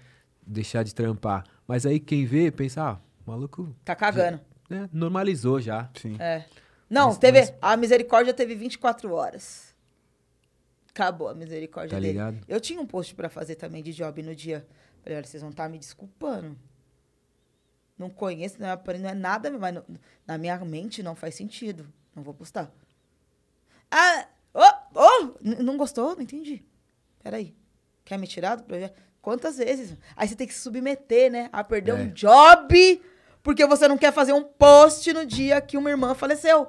deixar 0.46 0.82
de 0.82 0.94
trampar. 0.94 1.44
Mas 1.66 1.84
aí 1.86 1.98
quem 1.98 2.24
vê, 2.26 2.50
pensa, 2.50 2.82
ah, 2.82 2.98
o 3.26 3.30
maluco 3.30 3.74
Tá 3.84 3.94
cagando. 3.96 4.40
né, 4.70 4.88
normalizou 4.92 5.60
já. 5.60 5.90
Sim. 6.00 6.16
É. 6.18 6.44
Não, 6.88 7.08
Mas- 7.08 7.18
teve. 7.18 7.40
mas- 7.40 7.54
A 7.60 7.76
misericórdia 7.76 8.32
teve 8.32 8.54
24 8.54 9.12
horas. 9.12 9.74
Acabou 10.90 11.28
a 11.28 11.34
misericórdia 11.34 11.90
Tá 11.90 12.00
dele. 12.00 12.12
ligado? 12.12 12.38
Eu 12.48 12.60
tinha 12.60 12.80
um 12.80 12.86
post 12.86 13.14
pra 13.14 13.28
fazer 13.28 13.56
também 13.56 13.82
de 13.82 13.92
job 13.92 14.22
no 14.22 14.34
dia. 14.34 14.66
Falei, 15.02 15.18
olha, 15.18 15.26
vocês 15.26 15.40
vão 15.42 15.50
estar 15.50 15.68
me 15.68 15.78
desculpando. 15.78 16.56
Não 17.98 18.08
conheço, 18.10 18.60
não 18.60 18.68
é, 18.68 18.78
não 18.98 19.08
é 19.10 19.14
nada, 19.14 19.50
mas 19.58 19.74
não- 19.74 19.84
na 20.26 20.36
minha 20.38 20.56
mente 20.64 21.02
não 21.02 21.14
faz 21.14 21.34
sentido. 21.34 21.86
Não 22.14 22.22
vou 22.22 22.32
postar. 22.34 22.70
Ah, 23.90 24.26
oh, 24.54 24.98
oh, 25.00 25.38
não 25.62 25.76
gostou? 25.76 26.14
Não 26.14 26.22
entendi. 26.22 26.62
Peraí. 27.22 27.54
Quer 28.04 28.18
me 28.18 28.26
tirar 28.26 28.56
do 28.56 28.64
projeto? 28.64 28.96
Quantas 29.20 29.58
vezes? 29.58 29.96
Aí 30.14 30.28
você 30.28 30.36
tem 30.36 30.46
que 30.46 30.54
se 30.54 30.60
submeter, 30.60 31.30
né? 31.30 31.48
A 31.52 31.64
perder 31.64 31.92
É. 31.92 31.94
um 31.94 32.08
job 32.12 33.02
porque 33.42 33.66
você 33.66 33.86
não 33.88 33.98
quer 33.98 34.12
fazer 34.12 34.32
um 34.32 34.42
post 34.44 35.12
no 35.12 35.24
dia 35.26 35.60
que 35.60 35.76
uma 35.76 35.90
irmã 35.90 36.14
faleceu. 36.14 36.68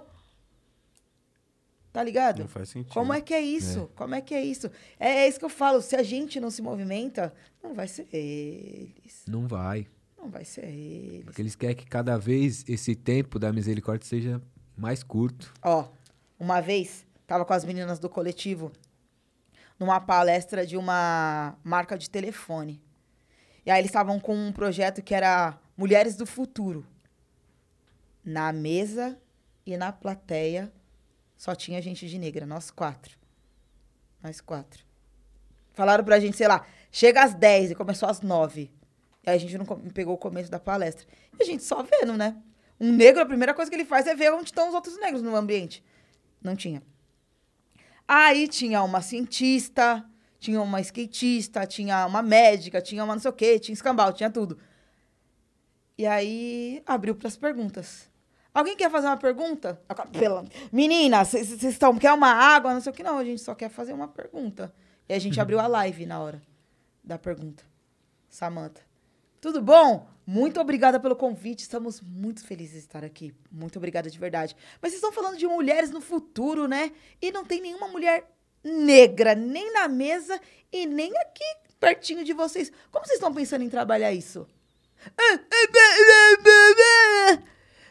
Tá 1.91 2.03
ligado? 2.03 2.39
Não 2.39 2.48
faz 2.48 2.69
sentido. 2.69 2.94
Como 2.94 3.11
é 3.14 3.19
que 3.22 3.34
é 3.34 3.41
isso? 3.41 3.89
Como 3.95 4.14
é 4.14 4.22
que 4.22 4.35
é 4.35 4.44
isso? 4.44 4.69
É, 4.99 5.10
é 5.23 5.27
isso 5.27 5.39
que 5.39 5.45
eu 5.45 5.49
falo. 5.49 5.81
Se 5.81 5.95
a 5.95 6.03
gente 6.03 6.39
não 6.39 6.52
se 6.52 6.61
movimenta, 6.61 7.34
não 7.64 7.73
vai 7.73 7.88
ser 7.88 8.07
eles. 8.14 9.23
Não 9.27 9.48
vai. 9.48 9.88
Não 10.18 10.30
vai 10.30 10.45
ser 10.45 10.65
eles. 10.65 11.26
Porque 11.26 11.41
eles 11.41 11.56
querem 11.56 11.76
que 11.76 11.88
cada 11.88 12.15
vez 12.18 12.64
esse 12.68 12.94
tempo 12.95 13.39
da 13.39 13.52
misericórdia 13.52 14.07
seja 14.07 14.39
mais 14.76 15.02
curto. 15.02 15.52
Ó, 15.64 15.88
uma 16.39 16.61
vez, 16.61 17.03
tava 17.28 17.45
com 17.45 17.54
as 17.54 17.66
meninas 17.66 17.99
do 17.99 18.10
coletivo 18.10 18.72
numa 19.78 19.99
palestra 19.99 20.66
de 20.66 20.76
uma 20.76 21.56
marca 21.64 21.98
de 21.98 22.10
telefone. 22.10 22.82
E 23.66 23.70
aí 23.70 23.80
eles 23.80 23.90
estavam 23.90 24.20
com 24.20 24.36
um 24.36 24.52
projeto 24.52 25.04
que 25.04 25.14
era 25.14 25.60
Mulheres 25.76 26.16
do 26.16 26.26
Futuro. 26.26 26.86
Na 28.24 28.52
mesa 28.52 29.20
e 29.66 29.78
na 29.78 29.91
plateia 29.91 30.72
só 31.36 31.54
tinha 31.54 31.82
gente 31.82 32.08
de 32.08 32.18
negra, 32.18 32.45
nós 32.45 32.72
quatro. 32.72 33.18
Nós 34.24 34.41
quatro. 34.41 34.84
Falaram 35.74 36.04
pra 36.04 36.20
gente, 36.20 36.36
sei 36.36 36.48
lá, 36.48 36.66
chega 36.91 37.24
às 37.24 37.36
10 37.36 37.72
e 37.72 37.76
começou 37.76 38.10
às 38.10 38.22
9. 38.22 38.72
E 39.24 39.30
aí 39.30 39.36
a 39.36 39.40
gente 39.40 39.58
não 39.58 39.66
pegou 39.94 40.16
o 40.16 40.18
começo 40.18 40.49
da 40.49 40.60
palestra. 40.60 41.06
E 41.38 41.44
a 41.44 41.45
gente 41.45 41.64
só 41.64 41.84
vendo, 41.84 42.18
né? 42.18 42.36
Um 42.80 42.91
negro, 42.91 43.22
a 43.22 43.26
primeira 43.26 43.54
coisa 43.54 43.70
que 43.70 43.76
ele 43.76 43.86
faz 43.86 44.08
é 44.08 44.16
ver 44.16 44.34
onde 44.34 44.45
estão 44.45 44.70
os 44.70 44.74
outros 44.74 44.98
negros 44.99 45.22
no 45.22 45.36
ambiente. 45.36 45.84
Não 46.41 46.56
tinha. 46.56 46.82
Aí 48.07 48.47
tinha 48.47 48.81
uma 48.84 49.01
cientista, 49.01 50.05
tinha 50.39 50.61
uma 50.61 50.79
skatista, 50.79 51.67
tinha 51.67 52.05
uma 52.05 52.21
médica, 52.21 52.81
tinha 52.81 53.03
uma 53.03 53.15
não 53.15 53.21
sei 53.21 53.29
o 53.29 53.34
quê, 53.34 53.59
tinha 53.59 53.73
escambau, 53.73 54.13
tinha 54.13 54.29
tudo. 54.29 54.57
E 55.97 56.05
aí 56.05 56.81
abriu 56.85 57.15
para 57.15 57.27
as 57.27 57.35
perguntas. 57.35 58.09
Alguém 58.53 58.75
quer 58.75 58.89
fazer 58.89 59.07
uma 59.07 59.17
pergunta? 59.17 59.79
Pela... 60.17 60.43
Menina, 60.71 61.23
vocês 61.25 61.61
estão 61.63 61.97
quer 61.97 62.13
uma 62.13 62.31
água, 62.31 62.73
não 62.73 62.81
sei 62.81 62.91
o 62.91 62.95
que 62.95 63.03
não, 63.03 63.17
a 63.17 63.23
gente 63.23 63.41
só 63.41 63.53
quer 63.53 63.69
fazer 63.69 63.93
uma 63.93 64.07
pergunta. 64.07 64.73
E 65.09 65.13
a 65.13 65.19
gente 65.19 65.39
abriu 65.41 65.59
a 65.59 65.67
live 65.67 66.05
na 66.05 66.19
hora 66.19 66.41
da 67.03 67.17
pergunta. 67.17 67.63
Samantha. 68.29 68.86
Tudo 69.39 69.61
bom? 69.61 70.07
Muito 70.26 70.59
obrigada 70.59 70.99
pelo 70.99 71.15
convite. 71.15 71.61
Estamos 71.61 72.01
muito 72.01 72.45
felizes 72.45 72.73
de 72.73 72.80
estar 72.80 73.03
aqui. 73.03 73.34
Muito 73.51 73.77
obrigada 73.77 74.09
de 74.09 74.19
verdade. 74.19 74.55
Mas 74.81 74.91
vocês 74.91 75.01
estão 75.01 75.11
falando 75.11 75.38
de 75.38 75.47
mulheres 75.47 75.89
no 75.89 76.01
futuro, 76.01 76.68
né? 76.68 76.91
E 77.22 77.31
não 77.31 77.45
tem 77.45 77.61
nenhuma 77.61 77.88
mulher 77.88 78.30
negra, 78.64 79.35
nem 79.35 79.72
na 79.72 79.88
mesa 79.88 80.39
e 80.72 80.85
nem 80.85 81.15
aqui 81.18 81.45
pertinho 81.80 82.23
de 82.23 82.34
vocês. 82.34 82.72
Como 82.91 83.05
vocês 83.05 83.18
estão 83.18 83.34
pensando 83.34 83.64
em 83.64 83.69
trabalhar 83.69 84.11
isso? 84.11 84.47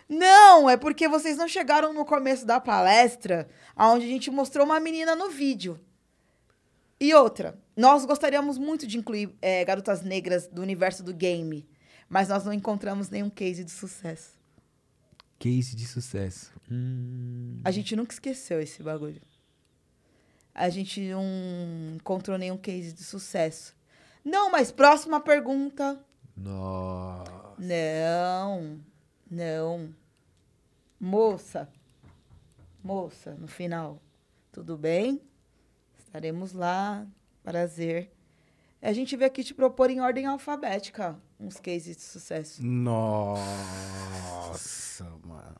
Não, 0.08 0.68
é 0.68 0.76
porque 0.76 1.08
vocês 1.08 1.36
não 1.36 1.48
chegaram 1.48 1.92
no 1.92 2.04
começo 2.04 2.44
da 2.44 2.60
palestra, 2.60 3.48
onde 3.76 4.04
a 4.04 4.08
gente 4.08 4.30
mostrou 4.30 4.66
uma 4.66 4.78
menina 4.78 5.16
no 5.16 5.30
vídeo. 5.30 5.80
E 6.98 7.12
outra, 7.14 7.58
nós 7.76 8.04
gostaríamos 8.04 8.56
muito 8.58 8.86
de 8.86 8.96
incluir 8.98 9.34
é, 9.42 9.64
garotas 9.64 10.02
negras 10.02 10.46
do 10.46 10.62
universo 10.62 11.02
do 11.02 11.12
game, 11.12 11.68
mas 12.08 12.28
nós 12.28 12.44
não 12.44 12.52
encontramos 12.52 13.10
nenhum 13.10 13.28
case 13.28 13.62
de 13.64 13.70
sucesso. 13.70 14.36
Case 15.38 15.76
de 15.76 15.86
sucesso. 15.86 16.52
Hum, 16.70 17.60
A 17.64 17.70
gente 17.70 17.94
nunca 17.94 18.12
esqueceu 18.14 18.60
esse 18.60 18.82
bagulho. 18.82 19.20
A 20.54 20.70
gente 20.70 21.00
não 21.10 21.22
encontrou 21.96 22.38
nenhum 22.38 22.56
case 22.56 22.92
de 22.94 23.04
sucesso. 23.04 23.74
Não, 24.24 24.50
mas 24.50 24.72
próxima 24.72 25.20
pergunta. 25.20 26.02
nossa. 26.34 27.30
Não. 27.58 28.80
Não. 29.30 29.94
Moça. 30.98 31.68
Moça, 32.82 33.34
no 33.34 33.46
final. 33.46 34.00
Tudo 34.50 34.76
bem? 34.78 35.20
Estaremos 36.16 36.54
lá. 36.54 37.06
Prazer. 37.44 38.10
A 38.80 38.90
gente 38.94 39.14
veio 39.18 39.26
aqui 39.26 39.44
te 39.44 39.52
propor 39.52 39.90
em 39.90 40.00
ordem 40.00 40.24
alfabética 40.24 41.20
uns 41.38 41.60
cases 41.60 41.94
de 41.94 42.02
sucesso. 42.02 42.64
Nossa, 42.64 43.44
mano. 45.22 45.56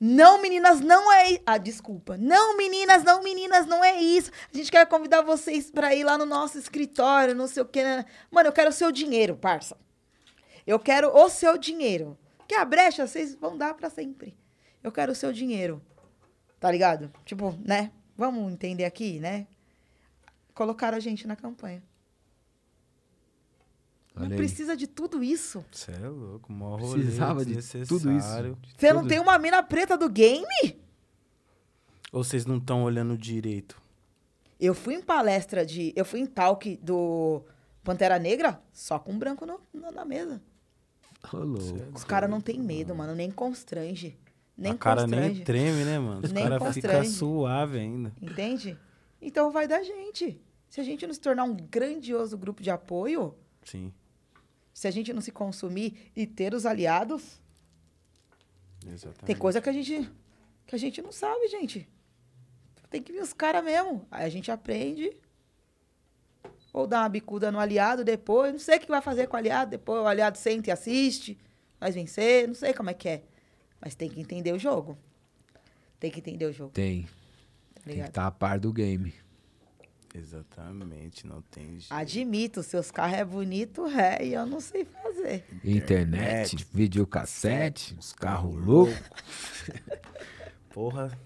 Não, 0.00 0.42
meninas, 0.42 0.80
não 0.80 1.12
é. 1.12 1.40
Ah, 1.46 1.58
desculpa. 1.58 2.16
Não, 2.16 2.56
meninas, 2.56 3.04
não, 3.04 3.22
meninas, 3.22 3.66
não 3.66 3.84
é 3.84 4.00
isso. 4.00 4.32
A 4.52 4.56
gente 4.56 4.72
quer 4.72 4.84
convidar 4.88 5.22
vocês 5.22 5.70
pra 5.70 5.94
ir 5.94 6.02
lá 6.02 6.18
no 6.18 6.26
nosso 6.26 6.58
escritório, 6.58 7.36
não 7.36 7.46
sei 7.46 7.62
o 7.62 7.66
quê. 7.66 7.84
né? 7.84 8.04
Mano, 8.32 8.48
eu 8.48 8.52
quero 8.52 8.70
o 8.70 8.72
seu 8.72 8.90
dinheiro, 8.90 9.36
parça. 9.36 9.76
Eu 10.66 10.80
quero 10.80 11.16
o 11.16 11.28
seu 11.28 11.56
dinheiro. 11.56 12.18
Que 12.48 12.56
a 12.56 12.64
brecha 12.64 13.06
vocês 13.06 13.36
vão 13.36 13.56
dar 13.56 13.74
pra 13.74 13.88
sempre. 13.88 14.36
Eu 14.82 14.90
quero 14.90 15.12
o 15.12 15.14
seu 15.14 15.32
dinheiro. 15.32 15.80
Tá 16.58 16.68
ligado? 16.68 17.12
Tipo, 17.24 17.56
né? 17.64 17.92
Vamos 18.16 18.52
entender 18.52 18.84
aqui, 18.84 19.18
né? 19.20 19.46
Colocaram 20.54 20.96
a 20.96 21.00
gente 21.00 21.26
na 21.26 21.36
campanha. 21.36 21.82
Olha 24.16 24.24
não 24.24 24.30
aí. 24.32 24.36
precisa 24.36 24.74
de 24.76 24.86
tudo 24.86 25.22
isso. 25.22 25.62
Você 25.70 25.92
é 25.92 26.08
louco, 26.08 26.50
mó 26.50 26.76
rolê 26.76 27.02
Precisava 27.02 27.44
de 27.44 27.54
tudo 27.86 28.10
isso. 28.12 28.28
Você 28.76 28.92
não 28.92 29.06
tem 29.06 29.20
uma 29.20 29.38
mina 29.38 29.62
preta 29.62 29.96
do 29.98 30.08
game? 30.08 30.46
Ou 32.10 32.24
vocês 32.24 32.46
não 32.46 32.56
estão 32.56 32.82
olhando 32.84 33.16
direito? 33.18 33.80
Eu 34.58 34.74
fui 34.74 34.94
em 34.94 35.02
palestra 35.02 35.66
de. 35.66 35.92
Eu 35.94 36.04
fui 36.06 36.20
em 36.20 36.26
talk 36.26 36.78
do 36.78 37.42
Pantera 37.84 38.18
Negra 38.18 38.58
só 38.72 38.98
com 38.98 39.18
branco 39.18 39.44
no- 39.44 39.60
no- 39.74 39.90
na 39.92 40.04
mesa. 40.06 40.40
Louco. 41.30 41.78
Os 41.94 42.04
caras 42.04 42.30
não 42.30 42.40
tem 42.40 42.58
medo, 42.58 42.94
mano. 42.94 43.14
Nem 43.14 43.30
constrange. 43.30 44.16
Nem 44.56 44.72
a 44.72 44.74
cara 44.76 45.02
constrange. 45.02 45.34
nem 45.34 45.44
treme, 45.44 45.84
né, 45.84 45.98
mano? 45.98 46.22
Os 46.24 46.32
caras 46.32 46.74
ficam 46.74 47.04
suave 47.04 47.78
ainda. 47.78 48.12
Entende? 48.20 48.78
Então 49.20 49.50
vai 49.50 49.68
da 49.68 49.82
gente. 49.82 50.40
Se 50.68 50.80
a 50.80 50.84
gente 50.84 51.06
não 51.06 51.12
se 51.12 51.20
tornar 51.20 51.44
um 51.44 51.54
grandioso 51.54 52.36
grupo 52.38 52.62
de 52.62 52.70
apoio, 52.70 53.34
Sim, 53.64 53.92
se 54.72 54.88
a 54.88 54.90
gente 54.90 55.12
não 55.12 55.20
se 55.20 55.30
consumir 55.30 56.10
e 56.14 56.26
ter 56.26 56.54
os 56.54 56.66
aliados, 56.66 57.40
exatamente. 58.86 59.24
tem 59.24 59.36
coisa 59.36 59.60
que 59.60 59.68
a 59.68 59.72
gente 59.72 60.10
que 60.66 60.74
a 60.74 60.78
gente 60.78 61.00
não 61.00 61.12
sabe, 61.12 61.48
gente. 61.48 61.88
Tem 62.90 63.02
que 63.02 63.12
vir 63.12 63.22
os 63.22 63.32
caras 63.32 63.64
mesmo. 63.64 64.06
Aí 64.10 64.24
a 64.24 64.28
gente 64.28 64.50
aprende. 64.50 65.16
Ou 66.72 66.86
dá 66.86 67.00
uma 67.00 67.08
bicuda 67.08 67.52
no 67.52 67.58
aliado 67.58 68.04
depois. 68.04 68.52
Não 68.52 68.58
sei 68.58 68.76
o 68.76 68.80
que 68.80 68.88
vai 68.88 69.00
fazer 69.00 69.28
com 69.28 69.36
o 69.36 69.38
aliado. 69.38 69.70
Depois 69.70 70.02
o 70.02 70.06
aliado 70.06 70.38
senta 70.38 70.70
e 70.70 70.72
assiste. 70.72 71.38
Vai 71.78 71.90
vencer. 71.90 72.46
Não 72.48 72.54
sei 72.54 72.72
como 72.74 72.90
é 72.90 72.94
que 72.94 73.08
é. 73.08 73.22
Mas 73.86 73.94
tem 73.94 74.08
que 74.10 74.20
entender 74.20 74.52
o 74.52 74.58
jogo. 74.58 74.98
Tem 76.00 76.10
que 76.10 76.18
entender 76.18 76.44
o 76.46 76.52
jogo, 76.52 76.72
Tem. 76.72 77.02
tá 77.02 77.80
Tem 77.84 77.94
que 77.94 78.00
estar 78.00 78.26
a 78.26 78.32
par 78.32 78.58
do 78.58 78.72
game. 78.72 79.14
Exatamente, 80.12 81.24
não 81.24 81.40
tem 81.40 81.78
jeito. 81.78 81.94
Admito, 81.94 82.64
seus 82.64 82.90
carros 82.90 83.16
é 83.16 83.24
bonito, 83.24 83.86
é, 83.86 84.26
e 84.26 84.34
eu 84.34 84.44
não 84.44 84.58
sei 84.58 84.84
fazer. 84.84 85.44
Internet, 85.62 86.66
videocassete, 86.72 87.94
os 87.96 88.12
carros 88.12 88.56
loucos. 88.56 88.92
Porra, 90.74 91.16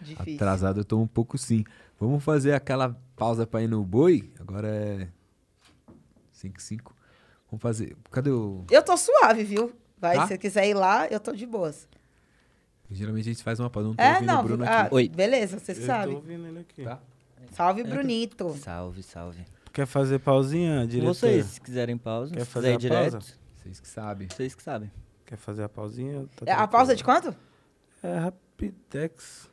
Difícil. 0.00 0.36
Atrasado 0.36 0.80
eu 0.80 0.84
tô 0.84 0.98
um 0.98 1.06
pouco 1.06 1.36
sim. 1.36 1.62
Vamos 2.00 2.24
fazer 2.24 2.54
aquela 2.54 2.98
pausa 3.14 3.46
pra 3.46 3.60
ir 3.62 3.68
no 3.68 3.84
boi? 3.84 4.32
Agora 4.40 4.66
é 4.66 5.08
5 6.32 6.58
5. 6.58 6.96
Vamos 7.50 7.62
fazer. 7.62 7.94
Cadê 8.10 8.30
o. 8.30 8.64
Eu 8.70 8.82
tô 8.82 8.96
suave, 8.96 9.44
viu? 9.44 9.76
Vai, 10.00 10.16
Tá? 10.16 10.22
se 10.22 10.28
você 10.28 10.38
quiser 10.38 10.66
ir 10.68 10.74
lá, 10.74 11.06
eu 11.08 11.18
tô 11.20 11.32
de 11.32 11.46
boas. 11.46 11.88
Geralmente 12.90 13.28
a 13.28 13.32
gente 13.32 13.42
faz 13.42 13.60
uma 13.60 13.68
pausa. 13.68 13.88
Não 13.88 13.94
tô 13.96 14.02
É, 14.02 14.12
ouvindo 14.14 14.26
não. 14.26 14.40
o 14.40 14.42
Bruno 14.42 14.64
ah, 14.64 14.80
aqui. 14.82 14.94
Oi. 14.94 15.08
Beleza, 15.08 15.58
você 15.58 15.72
eu 15.72 15.76
sabe. 15.86 16.12
tô 16.12 16.16
ouvindo 16.18 16.46
ele 16.46 16.60
aqui. 16.60 16.84
Tá. 16.84 16.98
Salve, 17.52 17.82
Brunito. 17.84 18.56
Salve, 18.58 19.02
salve. 19.02 19.44
Quer 19.72 19.86
fazer 19.86 20.18
pausinha, 20.20 20.86
diretor? 20.86 21.14
Vocês, 21.14 21.46
se 21.46 21.60
quiserem 21.60 21.96
pausa, 21.98 22.34
Quer 22.34 22.44
fazer 22.44 22.74
a 22.74 22.76
direto, 22.78 23.12
pausa? 23.12 23.26
Vocês 23.56 23.80
que 23.80 23.88
sabem. 23.88 24.28
vocês 24.30 24.54
que 24.54 24.62
sabem. 24.62 24.90
Quer 25.26 25.36
fazer 25.36 25.62
a 25.64 25.68
pausinha? 25.68 26.26
Tá 26.36 26.46
É, 26.46 26.52
a 26.52 26.66
pausa 26.66 26.96
de 26.96 27.04
quanto? 27.04 27.34
É 28.02 28.14
Rapidex. 28.18 29.48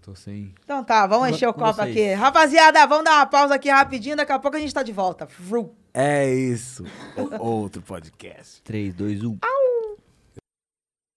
Tô 0.00 0.14
sem. 0.14 0.54
Então 0.64 0.82
tá, 0.84 1.06
vamos 1.06 1.28
encher 1.28 1.48
o 1.48 1.52
copo 1.54 1.74
vocês. 1.74 1.90
aqui. 1.90 2.12
Rapaziada, 2.14 2.86
vamos 2.86 3.04
dar 3.04 3.16
uma 3.16 3.26
pausa 3.26 3.54
aqui 3.56 3.68
rapidinho, 3.68 4.16
daqui 4.16 4.32
a 4.32 4.38
pouco 4.38 4.56
a 4.56 4.60
gente 4.60 4.72
tá 4.72 4.82
de 4.82 4.92
volta. 4.92 5.26
Vru. 5.38 5.74
É 5.92 6.32
isso. 6.32 6.84
Outro 7.40 7.82
podcast. 7.82 8.62
3, 8.62 8.94
2, 8.94 9.24
1. 9.24 9.38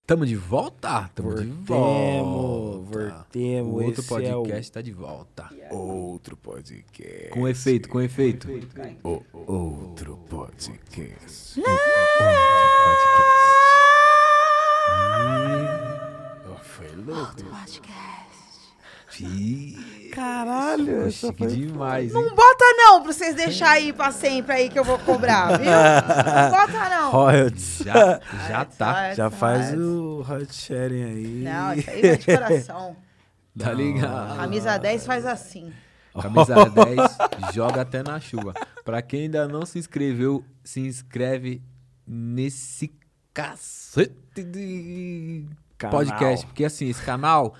Tamo 0.09 0.25
de 0.25 0.35
volta? 0.35 1.07
Tamo 1.13 1.35
de 1.35 1.45
volta. 1.45 2.97
voltemos. 2.97 3.71
O 3.71 3.75
outro 3.85 4.01
Esse 4.01 4.25
é 4.25 4.35
o- 4.35 4.41
podcast 4.41 4.71
tá 4.71 4.81
de 4.81 4.91
volta. 4.91 5.49
Outro 5.69 6.35
podcast. 6.35 7.29
Com 7.29 7.47
efeito, 7.47 7.87
com 7.87 8.01
efeito. 8.01 8.47
O 9.03 9.21
outro 9.45 10.17
podcast. 10.27 11.61
Foi 16.63 16.87
louco. 16.95 17.43
Ih, 19.19 19.75
Caralho, 20.11 21.07
essa 21.07 21.31
foi 21.33 21.47
demais, 21.47 22.11
Não 22.13 22.23
hein? 22.23 22.35
bota 22.35 22.65
não 22.77 23.03
pra 23.03 23.13
vocês 23.13 23.35
deixarem 23.35 23.85
aí 23.87 23.93
pra 23.93 24.11
sempre 24.11 24.53
aí 24.53 24.69
que 24.69 24.77
eu 24.79 24.83
vou 24.83 24.97
cobrar, 24.99 25.57
viu? 25.57 25.69
Não 25.69 26.49
bota 26.51 26.89
não. 26.89 27.11
royalties. 27.11 27.77
Já, 27.85 28.19
já 28.47 28.65
tá. 28.65 29.13
Já 29.13 29.29
faz 29.29 29.73
o 29.73 30.25
hot 30.27 30.53
sharing 30.53 31.03
aí. 31.03 31.41
Não, 31.43 31.73
isso 31.73 31.89
aí 31.89 32.01
vai 32.01 32.17
de 32.17 32.25
coração. 32.25 32.95
Tá 33.57 33.73
ligado? 33.73 34.37
Camisa 34.37 34.77
10 34.77 35.05
faz 35.05 35.25
assim. 35.25 35.71
Camisa 36.21 36.55
10, 36.69 37.53
joga 37.53 37.81
até 37.81 38.01
na 38.03 38.19
chuva. 38.19 38.53
Pra 38.85 39.01
quem 39.01 39.23
ainda 39.23 39.47
não 39.47 39.65
se 39.65 39.77
inscreveu, 39.79 40.43
se 40.63 40.79
inscreve 40.81 41.61
nesse 42.05 42.91
cacete 43.33 44.43
de 44.43 45.45
Canal. 45.77 45.97
podcast. 45.99 46.45
Porque 46.45 46.65
assim, 46.65 46.89
esse 46.89 47.01
canal, 47.03 47.53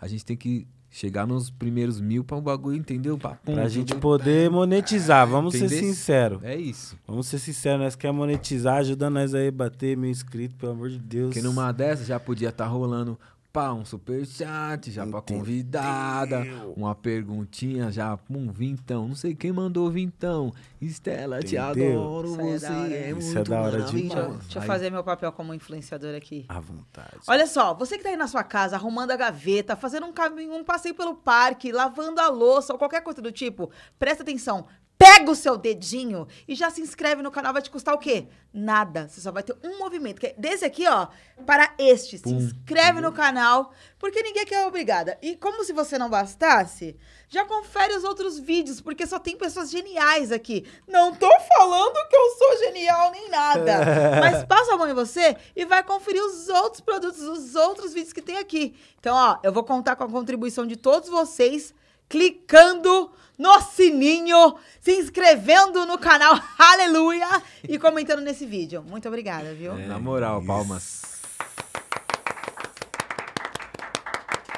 a 0.00 0.06
gente 0.06 0.24
tem 0.24 0.36
que 0.36 0.66
chegar 0.96 1.26
nos 1.26 1.50
primeiros 1.50 2.00
mil 2.00 2.24
pra 2.24 2.38
um 2.38 2.40
bagulho, 2.40 2.74
entendeu? 2.74 3.18
Pra, 3.18 3.32
pum, 3.34 3.52
Pra 3.52 3.68
gente 3.68 3.94
poder 3.96 4.50
monetizar, 4.50 5.28
vamos 5.28 5.54
ser 5.54 5.68
sinceros. 5.68 6.42
É 6.42 6.56
isso. 6.56 6.96
Vamos 7.06 7.26
ser 7.26 7.38
sinceros, 7.38 7.80
nós 7.80 7.94
quer 7.94 8.10
monetizar, 8.12 8.78
ajuda 8.78 9.10
nós 9.10 9.34
aí 9.34 9.48
a 9.48 9.52
bater 9.52 9.94
mil 9.94 10.08
inscritos, 10.08 10.56
pelo 10.56 10.72
amor 10.72 10.88
de 10.88 10.98
Deus. 10.98 11.34
Porque 11.34 11.46
numa 11.46 11.70
dessas 11.70 12.06
já 12.06 12.18
podia 12.18 12.48
estar 12.48 12.64
rolando 12.64 13.18
pá, 13.56 13.72
um 13.72 13.86
superchat, 13.86 14.90
já 14.90 15.06
pra 15.06 15.18
Entendeu? 15.20 15.38
convidada, 15.40 16.42
uma 16.76 16.94
perguntinha, 16.94 17.90
já 17.90 18.18
um 18.28 18.52
vintão. 18.52 19.08
Não 19.08 19.14
sei 19.14 19.34
quem 19.34 19.50
mandou 19.50 19.90
vintão. 19.90 20.52
Estela, 20.78 21.40
te 21.40 21.56
adoro, 21.56 22.28
Isso 22.28 22.40
é 22.40 22.44
você 22.44 22.66
da 22.68 22.76
hora. 22.82 22.92
é, 22.94 23.10
Isso 23.12 23.30
é 23.30 23.34
muito 23.34 23.50
da 23.50 23.60
hora 23.62 23.78
maravilhosa. 23.78 23.92
demais. 23.96 24.14
Deixa, 24.14 24.18
eu- 24.34 24.38
deixa 24.40 24.58
eu 24.58 24.62
fazer 24.62 24.90
meu 24.90 25.02
papel 25.02 25.32
como 25.32 25.54
influenciador 25.54 26.14
aqui. 26.14 26.44
À 26.50 26.60
vontade. 26.60 27.16
Olha 27.26 27.46
só, 27.46 27.72
você 27.72 27.96
que 27.96 28.02
tá 28.04 28.10
aí 28.10 28.16
na 28.16 28.26
sua 28.28 28.44
casa, 28.44 28.76
arrumando 28.76 29.12
a 29.12 29.16
gaveta, 29.16 29.74
fazendo 29.74 30.04
um 30.06 30.12
caminho, 30.12 30.52
um 30.54 30.62
passeio 30.62 30.94
pelo 30.94 31.14
parque, 31.14 31.72
lavando 31.72 32.20
a 32.20 32.28
louça 32.28 32.74
ou 32.74 32.78
qualquer 32.78 33.02
coisa 33.02 33.22
do 33.22 33.32
tipo, 33.32 33.70
presta 33.98 34.22
atenção. 34.22 34.66
Pega 34.98 35.30
o 35.30 35.34
seu 35.34 35.58
dedinho 35.58 36.26
e 36.48 36.54
já 36.54 36.70
se 36.70 36.80
inscreve 36.80 37.22
no 37.22 37.30
canal. 37.30 37.52
Vai 37.52 37.60
te 37.60 37.70
custar 37.70 37.94
o 37.94 37.98
quê? 37.98 38.28
Nada. 38.52 39.08
Você 39.08 39.20
só 39.20 39.30
vai 39.30 39.42
ter 39.42 39.54
um 39.62 39.78
movimento. 39.78 40.18
Que 40.20 40.28
é 40.28 40.34
desse 40.38 40.64
aqui, 40.64 40.86
ó, 40.86 41.08
para 41.44 41.74
este. 41.78 42.16
Se 42.16 42.24
Pum. 42.24 42.36
inscreve 42.36 43.00
no 43.02 43.12
canal, 43.12 43.72
porque 43.98 44.22
ninguém 44.22 44.42
aqui 44.42 44.54
é 44.54 44.66
obrigada. 44.66 45.18
E 45.20 45.36
como 45.36 45.64
se 45.64 45.72
você 45.72 45.98
não 45.98 46.08
bastasse, 46.08 46.96
já 47.28 47.44
confere 47.44 47.94
os 47.94 48.04
outros 48.04 48.38
vídeos, 48.38 48.80
porque 48.80 49.06
só 49.06 49.18
tem 49.18 49.36
pessoas 49.36 49.70
geniais 49.70 50.32
aqui. 50.32 50.66
Não 50.88 51.14
tô 51.14 51.30
falando 51.56 52.08
que 52.08 52.16
eu 52.16 52.30
sou 52.38 52.58
genial 52.58 53.10
nem 53.10 53.28
nada. 53.28 53.78
Mas 54.20 54.44
passa 54.44 54.74
a 54.74 54.78
mão 54.78 54.88
em 54.88 54.94
você 54.94 55.36
e 55.54 55.66
vai 55.66 55.82
conferir 55.82 56.22
os 56.22 56.48
outros 56.48 56.80
produtos, 56.80 57.20
os 57.20 57.54
outros 57.54 57.92
vídeos 57.92 58.12
que 58.12 58.22
tem 58.22 58.38
aqui. 58.38 58.74
Então, 58.98 59.14
ó, 59.14 59.38
eu 59.42 59.52
vou 59.52 59.62
contar 59.62 59.96
com 59.96 60.04
a 60.04 60.08
contribuição 60.08 60.66
de 60.66 60.76
todos 60.76 61.08
vocês, 61.10 61.74
clicando 62.08 63.10
no 63.38 63.60
sininho, 63.60 64.56
se 64.80 64.92
inscrevendo 64.92 65.84
no 65.86 65.98
canal 65.98 66.38
Aleluia 66.58 67.42
e 67.68 67.78
comentando 67.78 68.20
nesse 68.22 68.46
vídeo. 68.46 68.82
Muito 68.82 69.06
obrigada, 69.08 69.52
viu? 69.54 69.72
É, 69.78 69.86
na 69.86 69.98
moral, 69.98 70.42
palmas. 70.44 71.02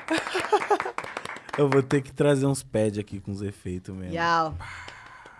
Eu 1.58 1.68
vou 1.68 1.82
ter 1.82 2.00
que 2.02 2.12
trazer 2.12 2.46
uns 2.46 2.62
pads 2.62 2.98
aqui 3.00 3.18
com 3.18 3.32
os 3.32 3.42
efeitos 3.42 3.92
mesmo. 3.94 4.14
Yau. 4.14 4.54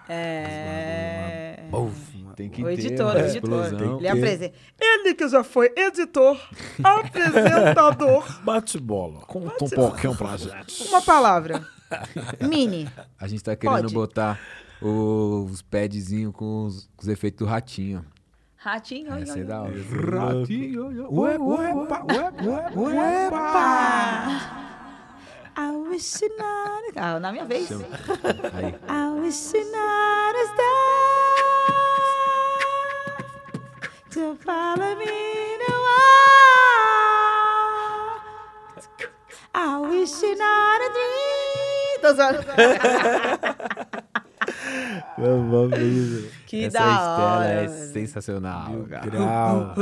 É... 0.09 1.65
Mano. 1.71 1.93
Tem 2.35 2.49
que 2.49 2.63
O 2.63 2.67
ter 2.67 2.73
editor, 2.73 3.07
uma 3.07 3.15
o 3.15 3.19
editor. 3.19 3.35
explosão. 3.67 3.99
Ele 3.99 4.09
apresenta. 4.09 4.55
Ele 4.81 5.15
que 5.15 5.29
já 5.29 5.45
foi 5.45 5.73
editor, 5.77 6.41
apresentador. 6.83 8.43
Bate 8.43 8.79
bola. 8.79 9.21
Conta 9.27 9.65
um 9.65 9.69
pouquinho 9.69 10.17
pra 10.17 10.37
gente. 10.37 10.89
Uma 10.89 11.03
palavra. 11.03 11.65
Mini. 12.41 12.89
A 13.19 13.27
gente 13.27 13.43
tá 13.43 13.57
querendo 13.57 13.83
Pode. 13.83 13.95
botar 13.95 14.39
os 14.81 15.63
padzinhos 15.63 16.35
com 16.35 16.65
os, 16.67 16.89
com 16.97 17.03
os 17.03 17.09
efeitos 17.09 17.39
do 17.47 17.51
ratinho. 17.51 18.05
Ratinho, 18.57 19.15
oi, 19.15 19.25
oi, 19.31 19.45
da 19.45 19.63
oi. 19.63 19.71
hora. 19.71 20.39
Ratinho, 20.39 21.09
Ué, 21.13 21.39
ué, 21.39 21.73
ué, 21.75 21.89
ué, 22.45 22.73
ué, 22.77 23.31
I 25.61 25.71
wish 25.91 26.21
you 26.23 26.29
not... 26.39 26.85
Ah, 26.97 27.19
na 27.19 27.33
minha 27.33 27.45
vez. 27.45 27.69
Aí. 27.73 28.75
I 28.89 29.21
wish 29.21 29.53
you 29.55 29.65
not 29.73 30.37
a 30.37 30.47
star 30.47 31.09
to 34.11 34.37
follow 34.37 34.95
me 34.97 35.57
no 35.59 35.75
more. 35.85 36.29
I 39.55 39.79
wish 39.91 40.23
you 40.23 40.37
not 40.37 40.81
a 40.81 40.89
dream. 40.93 41.28
Tô 42.01 42.15
zoando. 42.15 42.39
Vamos. 45.19 46.25
Que 46.47 46.65
Essa 46.65 46.79
da 46.79 46.85
Estela 46.95 47.37
hora. 47.39 47.45
é 47.49 47.69
mano. 47.69 47.93
sensacional, 47.93 48.71
Mil 48.71 48.85
cara. 48.87 49.07
grau. 49.11 49.75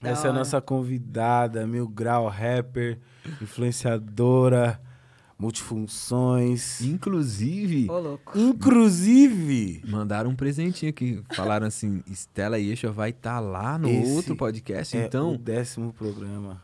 Da 0.00 0.10
Essa 0.10 0.26
é 0.26 0.28
a 0.28 0.30
hora. 0.30 0.38
nossa 0.38 0.60
convidada, 0.60 1.66
Mil 1.66 1.88
Grau, 1.88 2.28
rapper, 2.28 2.98
influenciadora, 3.40 4.80
multifunções. 5.38 6.80
Inclusive, 6.82 7.88
Ô, 7.90 7.98
louco. 7.98 8.38
Inclusive, 8.38 9.82
mandaram 9.88 10.30
um 10.30 10.36
presentinho 10.36 10.90
aqui. 10.90 11.22
Falaram 11.34 11.66
assim, 11.66 12.02
Estela 12.06 12.58
Yesha 12.58 12.90
vai 12.90 13.10
estar 13.10 13.40
lá 13.40 13.78
no 13.78 13.88
Esse 13.88 14.12
outro 14.12 14.36
podcast. 14.36 14.96
é 14.96 15.06
então, 15.06 15.34
o 15.34 15.38
décimo 15.38 15.92
programa. 15.92 16.62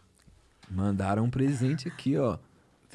mandaram 0.70 1.24
um 1.24 1.31
presente 1.31 1.89
aqui, 1.89 2.16
ó. 2.16 2.39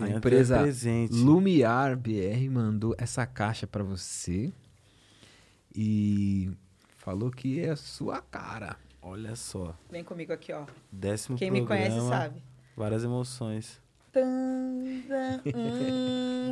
A 0.04 0.10
até 0.10 0.18
empresa 0.18 0.60
presente. 0.60 1.14
Lumiar 1.14 1.96
BR 1.98 2.50
mandou 2.52 2.96
essa 2.98 3.26
caixa 3.26 3.66
pra 3.68 3.84
você 3.84 4.52
e 5.76 6.52
falou 6.98 7.30
que 7.32 7.60
é 7.60 7.70
a 7.72 7.76
sua 7.76 8.22
cara. 8.22 8.78
Olha 9.02 9.36
só, 9.36 9.76
Vem 9.92 10.04
comigo 10.04 10.32
aqui, 10.32 10.54
ó. 10.54 10.66
décimo 10.92 11.38
Quem 11.38 11.52
me 11.52 11.62
programa. 11.62 11.90
conhece 11.92 12.08
sabe. 12.08 12.42
Várias 12.76 13.04
emoções. 13.04 13.82
Mm, 14.15 15.03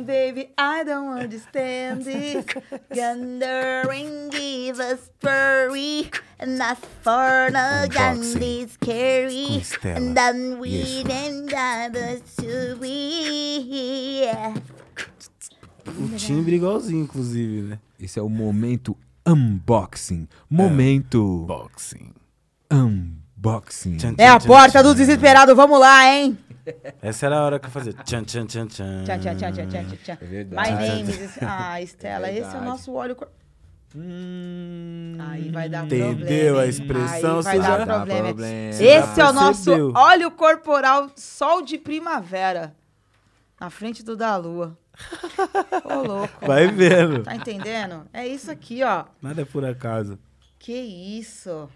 baby, 0.06 0.48
I 0.58 0.82
don't 0.84 1.18
understand 1.20 2.02
it. 2.06 2.54
Wondering, 2.90 4.28
give 4.30 4.80
us 4.80 5.10
furry, 5.20 6.10
and 6.40 6.58
not 6.58 6.78
for 7.02 7.48
Unboxing. 7.50 7.92
candy 7.92 8.66
scary. 8.68 9.62
And 9.84 10.16
then 10.16 10.58
we 10.58 11.02
then 11.04 11.46
gather 11.46 12.18
to 12.40 12.76
be. 12.80 14.24
O 15.86 16.16
timbre 16.16 16.56
igualzinho, 16.56 17.02
inclusive, 17.04 17.62
né? 17.62 17.78
Esse 18.00 18.18
é 18.18 18.22
o 18.22 18.28
momento 18.28 18.96
unboxing. 19.26 20.26
Momento 20.50 21.44
Boxing. 21.46 22.12
unboxing. 22.72 23.96
Tchan, 23.98 24.14
É 24.18 24.28
a 24.28 24.40
porta 24.40 24.82
do 24.82 24.94
desesperado, 24.94 25.54
vamos 25.54 25.78
lá, 25.78 26.06
hein? 26.12 26.36
Essa 27.00 27.26
era 27.26 27.38
a 27.38 27.42
hora 27.42 27.58
que 27.58 27.66
eu 27.66 27.70
fazia. 27.70 27.92
Tchan, 27.92 28.24
tchan, 28.24 28.46
tchan, 28.46 28.66
tchan. 28.66 29.04
Tchan, 29.04 29.18
tchan, 29.18 29.36
tchan, 29.36 29.52
tchan, 29.52 29.66
tchan, 29.68 29.96
tchan. 29.96 30.18
É 30.20 30.24
verdade. 30.26 30.70
My 30.70 30.78
name 30.88 31.10
is... 31.12 31.38
Ah, 31.42 31.80
Estela, 31.82 32.28
É 32.28 32.38
esse 32.38 32.54
é 32.54 32.58
o 32.58 32.64
nosso 32.64 32.92
óleo... 32.92 33.16
cor- 33.16 33.28
Hum, 33.94 35.16
Aí 35.20 35.50
vai 35.50 35.68
dar 35.68 35.84
Entendeu 35.84 36.16
problema. 36.16 36.60
a 36.60 36.64
hein? 36.64 36.70
expressão? 36.70 37.36
Aí 37.38 37.42
vai 37.42 37.58
dar 37.58 37.78
já- 37.80 37.86
problema. 37.86 38.22
problema. 38.28 38.68
Esse 38.80 39.20
é 39.20 39.24
o 39.28 39.32
nosso 39.34 39.92
óleo 39.94 40.30
corporal 40.30 41.10
sol 41.14 41.60
de 41.62 41.76
primavera. 41.76 42.74
Na 43.60 43.68
frente 43.70 44.02
do 44.02 44.16
da 44.16 44.34
lua. 44.36 44.76
Ô, 45.84 45.94
louco. 46.06 46.46
Vai 46.46 46.68
vendo. 46.68 47.22
Tá 47.22 47.34
entendendo? 47.36 48.06
É 48.14 48.26
isso 48.26 48.50
aqui, 48.50 48.82
ó. 48.82 49.04
Nada 49.20 49.42
é 49.42 49.44
por 49.44 49.64
acaso. 49.64 50.18
Que 50.58 50.72
isso. 50.72 51.68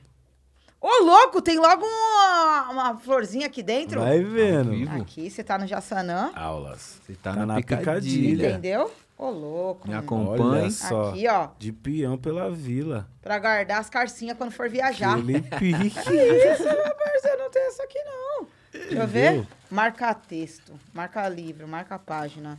Ô, 0.89 1.03
louco, 1.05 1.43
tem 1.43 1.59
logo 1.59 1.85
uma, 1.85 2.71
uma 2.71 2.97
florzinha 2.97 3.47
aqui 3.49 3.61
dentro. 3.61 4.01
Vai 4.01 4.21
vendo. 4.23 4.89
Aqui, 4.91 5.29
você 5.29 5.43
tá 5.43 5.59
no 5.59 5.67
Jaçanã. 5.67 6.31
Aulas. 6.33 7.01
Você 7.05 7.15
tá, 7.15 7.33
Tá 7.33 7.41
na, 7.41 7.47
na 7.47 7.55
picadilha. 7.57 7.81
picadilha. 7.85 8.51
Entendeu? 8.51 8.93
Ô, 9.19 9.29
louco. 9.31 9.89
Me. 9.89 9.95
Olha 9.97 10.71
só. 10.71 11.09
Aqui, 11.11 11.27
ó. 11.27 11.49
De 11.59 11.73
peão 11.73 12.17
pela 12.17 12.53
vila. 12.53 13.09
Pra 13.21 13.37
guardar 13.41 13.81
as 13.81 13.91
carcinhas 13.91 14.37
quando 14.39 14.53
for 14.53 14.69
viajar. 14.69 15.15
Aquele 15.19 15.41
pique. 15.59 15.87
Isso, 15.89 16.63
meu 16.63 16.95
parceiro, 16.95 17.39
não 17.39 17.51
tem 17.51 17.67
essa 17.67 17.83
aqui, 17.83 17.99
não. 18.05 18.47
Deixa 18.73 18.95
eu 18.95 19.07
ver. 19.09 19.49
Marca 19.69 20.15
texto, 20.15 20.73
marca 20.95 21.29
livro, 21.29 21.67
marca 21.67 21.99
página, 21.99 22.57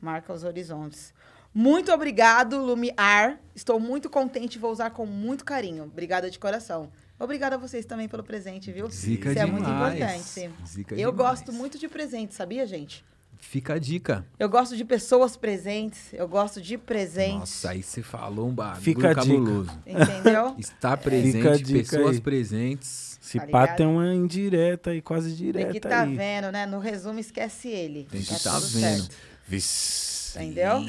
marca 0.00 0.32
os 0.32 0.44
horizontes. 0.44 1.12
Muito 1.52 1.92
obrigado, 1.92 2.56
Lumiar. 2.56 3.38
Estou 3.54 3.78
muito 3.78 4.08
contente 4.08 4.54
e 4.54 4.58
vou 4.58 4.70
usar 4.72 4.90
com 4.90 5.04
muito 5.04 5.44
carinho. 5.44 5.84
Obrigada 5.84 6.30
de 6.30 6.38
coração. 6.38 6.88
Obrigada 7.18 7.56
a 7.56 7.58
vocês 7.58 7.84
também 7.84 8.08
pelo 8.08 8.22
presente, 8.22 8.70
viu? 8.70 8.88
Zica 8.90 9.30
Isso 9.30 9.38
é 9.38 9.44
demais. 9.44 9.62
muito 9.62 9.70
importante. 9.74 10.50
Zica 10.66 10.94
Eu 10.94 11.10
demais. 11.10 11.16
gosto 11.40 11.52
muito 11.52 11.78
de 11.78 11.88
presente, 11.88 12.34
sabia, 12.34 12.66
gente? 12.66 13.04
Fica 13.40 13.74
a 13.74 13.78
dica. 13.78 14.26
Eu 14.38 14.48
gosto 14.48 14.76
de 14.76 14.84
pessoas 14.84 15.36
presentes, 15.36 16.12
eu 16.12 16.26
gosto 16.26 16.60
de 16.60 16.76
presentes. 16.76 17.38
Nossa, 17.38 17.70
aí 17.70 17.82
você 17.84 18.02
falou 18.02 18.48
um 18.48 18.52
bagulho 18.52 18.82
Fica 18.82 19.10
a 19.10 19.14
dica. 19.14 19.26
cabuloso. 19.26 19.70
Entendeu? 19.86 20.54
Está 20.58 20.90
Fica 20.90 20.92
a 20.94 20.96
presente, 20.96 21.62
dica 21.62 21.78
pessoas 21.90 22.16
aí. 22.16 22.20
presentes. 22.20 23.18
Se 23.20 23.38
Tá 23.38 23.46
pá, 23.46 23.68
tem 23.68 23.86
uma 23.86 24.12
indireta 24.14 24.90
aí, 24.90 25.00
quase 25.02 25.28
Tem 25.28 25.36
direta 25.36 25.72
que 25.72 25.80
tá 25.80 26.00
aí. 26.02 26.16
vendo, 26.16 26.50
né? 26.50 26.66
No 26.66 26.78
resumo, 26.78 27.18
esquece 27.20 27.68
ele. 27.68 28.08
Tem 28.10 28.22
que 28.22 28.28
Tá 28.28 28.38
tá 28.52 28.58
vendo. 28.58 28.70
certo. 28.80 29.16
Vixe. 29.46 30.17
Entendeu? 30.36 30.80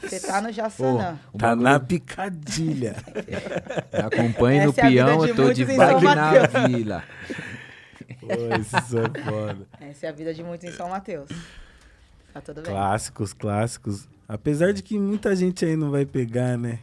Você 0.00 0.20
tá 0.20 0.40
no 0.40 0.52
Jaçanã. 0.52 1.18
Tá 1.38 1.48
bagulho- 1.48 1.62
na 1.62 1.80
picadilha. 1.80 2.96
Acompanhe 3.92 4.64
no 4.64 4.70
é 4.70 4.72
peão, 4.72 5.26
eu 5.26 5.34
tô 5.34 5.52
de 5.52 5.64
bike 5.64 6.04
na 6.04 6.66
vila. 6.68 7.04
Pô, 8.20 8.26
isso 8.60 8.98
é 8.98 9.22
foda. 9.24 9.66
Essa 9.80 10.06
é 10.06 10.08
a 10.08 10.12
vida 10.12 10.32
de 10.34 10.42
muitos 10.42 10.68
em 10.68 10.72
São 10.72 10.88
Mateus. 10.88 11.28
Tá 12.32 12.40
tudo 12.40 12.62
bem. 12.62 12.70
Clássicos, 12.72 13.32
clássicos. 13.32 14.08
Apesar 14.28 14.72
de 14.72 14.82
que 14.82 14.98
muita 14.98 15.34
gente 15.36 15.64
aí 15.64 15.76
não 15.76 15.90
vai 15.90 16.06
pegar, 16.06 16.56
né? 16.56 16.78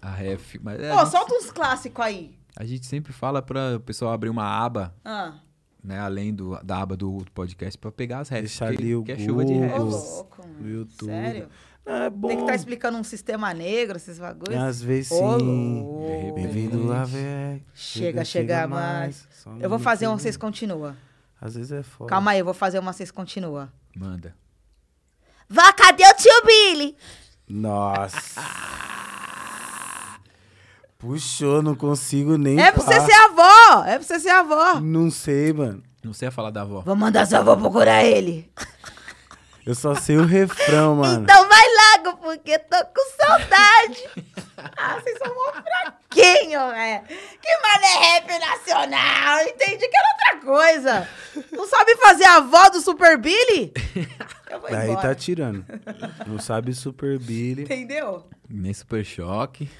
A 0.00 0.10
ref. 0.10 0.56
Mas 0.62 0.80
é, 0.80 0.92
Ô, 0.92 0.98
a, 0.98 1.04
gente, 1.04 1.10
solta 1.12 1.34
uns 1.34 1.50
clássicos 1.50 2.04
aí. 2.04 2.36
a 2.56 2.64
gente 2.64 2.84
sempre 2.86 3.12
fala 3.12 3.40
pra 3.40 3.76
o 3.76 3.80
pessoal 3.80 4.12
abrir 4.12 4.28
uma 4.28 4.44
aba, 4.44 4.94
Ah, 5.04 5.34
né? 5.82 5.98
Além 5.98 6.32
do, 6.34 6.58
da 6.62 6.82
aba 6.82 6.96
do 6.96 7.24
podcast, 7.34 7.76
pra 7.78 7.90
pegar 7.90 8.20
as 8.20 8.28
refs. 8.28 8.50
Deixar 8.50 8.68
ali 8.68 8.94
o 8.94 9.02
que 9.02 9.12
é 9.12 9.18
chuva 9.18 9.44
de 9.44 9.52
Google. 9.52 9.68
ô 9.68 9.84
refs. 9.90 10.10
louco, 10.10 10.42
mano. 10.42 10.60
No 10.60 10.70
YouTube. 10.70 11.08
Sério? 11.08 11.48
É 11.84 12.08
bom. 12.08 12.28
Tem 12.28 12.36
que 12.36 12.44
estar 12.44 12.54
explicando 12.54 12.96
um 12.96 13.02
sistema 13.02 13.52
negro, 13.52 13.96
esses 13.96 14.18
bagulhos. 14.18 14.56
Às 14.56 14.80
vezes 14.80 15.10
Ô, 15.10 15.40
sim. 15.40 16.32
Bem-vindo 16.34 16.86
lá, 16.86 17.04
velho. 17.04 17.62
Chega, 17.74 18.24
chega 18.24 18.68
mais. 18.68 19.26
Só 19.30 19.50
um 19.50 19.60
Eu 19.60 19.68
vou 19.68 19.80
fazer 19.80 20.06
um, 20.06 20.16
vocês 20.16 20.36
continuam. 20.36 20.94
Às 21.40 21.56
vezes 21.56 21.72
é 21.72 21.82
foda. 21.82 22.08
Calma 22.08 22.30
aí, 22.30 22.38
eu 22.38 22.44
vou 22.44 22.54
fazer 22.54 22.78
uma, 22.78 22.92
vocês 22.92 23.10
continuam. 23.10 23.68
Manda. 23.96 24.34
Vá, 25.48 25.72
cadê 25.72 26.04
o 26.04 26.14
tio 26.14 26.46
Billy? 26.46 26.96
Nossa. 27.48 28.40
Puxou, 30.98 31.60
não 31.60 31.74
consigo 31.74 32.38
nem. 32.38 32.60
É 32.60 32.70
pra 32.70 32.80
você 32.80 33.00
ser 33.00 33.12
avó! 33.12 33.51
É 33.86 33.98
pra 33.98 34.02
você 34.02 34.20
ser 34.20 34.30
avó! 34.30 34.80
Não 34.80 35.10
sei, 35.10 35.52
mano. 35.52 35.82
Não 36.04 36.12
sei 36.12 36.28
a 36.28 36.30
falar 36.30 36.50
da 36.50 36.62
avó. 36.62 36.80
Vou 36.80 36.96
mandar 36.96 37.26
sua 37.26 37.38
avó 37.38 37.54
procurar 37.56 38.04
ele. 38.04 38.50
Eu 39.64 39.74
só 39.76 39.94
sei 39.94 40.16
o 40.16 40.24
refrão, 40.26 40.96
mano. 40.96 41.22
Então 41.22 41.48
vai 41.48 41.62
logo, 42.04 42.16
porque 42.18 42.58
tô 42.58 42.76
com 42.86 43.16
saudade. 43.16 44.08
ah, 44.76 44.98
vocês 45.00 45.16
são 45.18 45.32
mó 45.32 45.52
fraquinhos, 45.52 46.72
velho. 46.72 47.02
Que 47.40 47.58
mano 47.62 47.84
é 47.84 47.98
rap 48.14 48.40
nacional. 48.40 49.40
Entendi 49.42 49.88
que 49.88 49.96
era 49.96 50.08
outra 50.12 50.46
coisa. 50.52 51.08
Não 51.52 51.68
sabe 51.68 51.94
fazer 51.96 52.24
a 52.24 52.36
avó 52.38 52.68
do 52.70 52.80
Super 52.80 53.16
Billy? 53.16 53.72
Eu 54.50 54.60
vou 54.60 54.68
Daí 54.70 54.90
embora. 54.90 55.08
tá 55.08 55.14
tirando. 55.14 55.64
Não 56.26 56.40
sabe 56.40 56.74
Super 56.74 57.18
Billy. 57.20 57.62
Entendeu? 57.62 58.26
Nem 58.50 58.74
super 58.74 59.04
choque. 59.04 59.70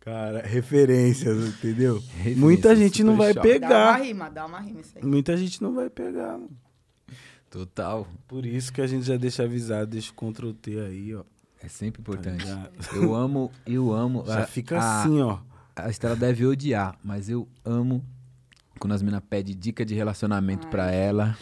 Cara, 0.00 0.40
referências, 0.46 1.36
entendeu? 1.48 1.96
Referências, 1.98 2.38
Muita 2.38 2.74
gente 2.74 3.04
não 3.04 3.16
vai 3.16 3.34
Choque. 3.34 3.58
Dá 3.58 3.66
uma 3.66 3.68
pegar. 3.68 3.96
rima, 4.02 4.30
dá 4.30 4.46
uma 4.46 4.60
rima 4.60 4.80
isso 4.80 4.92
aí. 4.96 5.04
Muita 5.04 5.36
gente 5.36 5.62
não 5.62 5.74
vai 5.74 5.90
pegar, 5.90 6.32
mano. 6.38 6.50
Total. 7.50 8.06
Por 8.28 8.46
isso 8.46 8.72
que 8.72 8.80
a 8.80 8.86
gente 8.86 9.04
já 9.04 9.16
deixa 9.16 9.42
avisado, 9.42 9.88
deixa 9.90 10.10
o 10.10 10.14
Ctrl 10.14 10.52
T 10.52 10.78
aí, 10.80 11.14
ó. 11.14 11.22
É 11.62 11.68
sempre 11.68 12.00
importante. 12.00 12.44
ligado? 12.44 12.70
eu 12.94 13.14
amo, 13.14 13.50
eu 13.66 13.92
amo. 13.92 14.24
Já 14.26 14.44
a- 14.44 14.46
fica 14.46 14.78
a- 14.78 15.02
assim, 15.02 15.20
ó. 15.20 15.38
A 15.76 15.90
Estela 15.90 16.16
deve 16.16 16.46
odiar, 16.46 16.96
mas 17.04 17.28
eu 17.28 17.46
amo 17.64 18.02
quando 18.78 18.92
as 18.94 19.02
meninas 19.02 19.22
pedem 19.28 19.54
dica 19.56 19.84
de 19.84 19.94
relacionamento 19.94 20.66
pra 20.68 20.90
ela. 20.90 21.36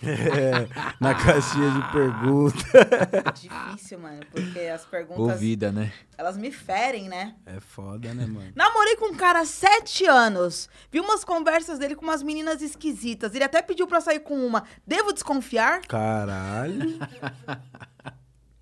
É, 0.00 0.68
na 1.00 1.14
caixinha 1.14 1.70
de 1.72 1.92
pergunta. 1.92 3.32
Difícil, 3.34 3.98
mano, 3.98 4.20
porque 4.30 4.60
as 4.60 4.84
perguntas, 4.84 5.34
Ouvida, 5.34 5.72
né? 5.72 5.92
elas 6.16 6.36
me 6.36 6.52
ferem, 6.52 7.08
né? 7.08 7.34
É 7.44 7.58
foda, 7.58 8.14
né, 8.14 8.24
mano? 8.26 8.52
Namorei 8.54 8.96
com 8.96 9.06
um 9.06 9.14
cara 9.14 9.40
há 9.40 9.44
sete 9.44 10.06
anos. 10.06 10.68
Vi 10.90 11.00
umas 11.00 11.24
conversas 11.24 11.78
dele 11.78 11.96
com 11.96 12.04
umas 12.04 12.22
meninas 12.22 12.62
esquisitas. 12.62 13.34
Ele 13.34 13.44
até 13.44 13.60
pediu 13.60 13.86
pra 13.86 14.00
sair 14.00 14.20
com 14.20 14.34
uma. 14.34 14.64
Devo 14.86 15.12
desconfiar? 15.12 15.80
Caralho. 15.86 16.98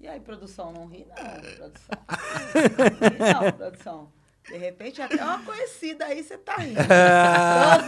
E 0.01 0.09
aí, 0.09 0.21
produção, 0.21 0.73
não 0.73 0.87
ri 0.87 1.05
não, 1.09 1.17
produção. 1.57 1.99
Não 2.79 3.09
ri 3.09 3.33
não, 3.33 3.53
produção. 3.53 4.13
De 4.49 4.57
repente, 4.57 5.03
até 5.03 5.23
uma 5.23 5.43
conhecida 5.43 6.05
aí, 6.05 6.23
você 6.23 6.39
tá 6.39 6.55
rindo. 6.57 6.75
Zoando, 6.87 7.87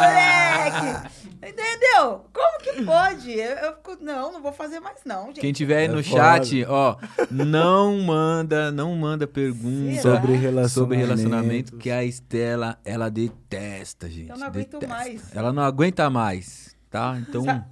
moleque! 0.00 1.10
Entendeu? 1.36 2.24
Como 2.32 2.58
que 2.60 2.82
pode? 2.84 3.30
Eu, 3.32 3.56
eu 3.56 3.76
fico, 3.76 3.96
não, 4.00 4.32
não 4.32 4.42
vou 4.42 4.52
fazer 4.52 4.80
mais 4.80 5.00
não, 5.04 5.26
gente. 5.26 5.40
Quem 5.40 5.52
tiver 5.52 5.78
aí 5.78 5.84
É 5.84 5.88
no 5.88 6.02
foda. 6.02 6.16
chat, 6.44 6.64
ó, 6.66 6.96
não 7.30 7.98
manda, 8.02 8.70
não 8.72 8.94
manda 8.96 9.26
pergunta 9.26 10.00
Será? 10.02 10.14
Sobre 10.16 10.32
relacionamento. 10.34 10.68
sobre 10.70 10.96
relacionamento 10.96 11.76
que 11.76 11.90
a 11.90 12.04
Estela, 12.04 12.78
ela 12.84 13.08
detesta, 13.10 14.08
gente. 14.10 14.30
Eu 14.30 14.36
não 14.38 14.46
aguento 14.48 14.72
detesta. 14.78 14.88
mais. 14.94 15.36
Ela 15.36 15.52
não 15.52 15.62
aguenta 15.62 16.10
mais, 16.10 16.76
tá? 16.90 17.16
Então, 17.26 17.44
Sa- 17.44 17.64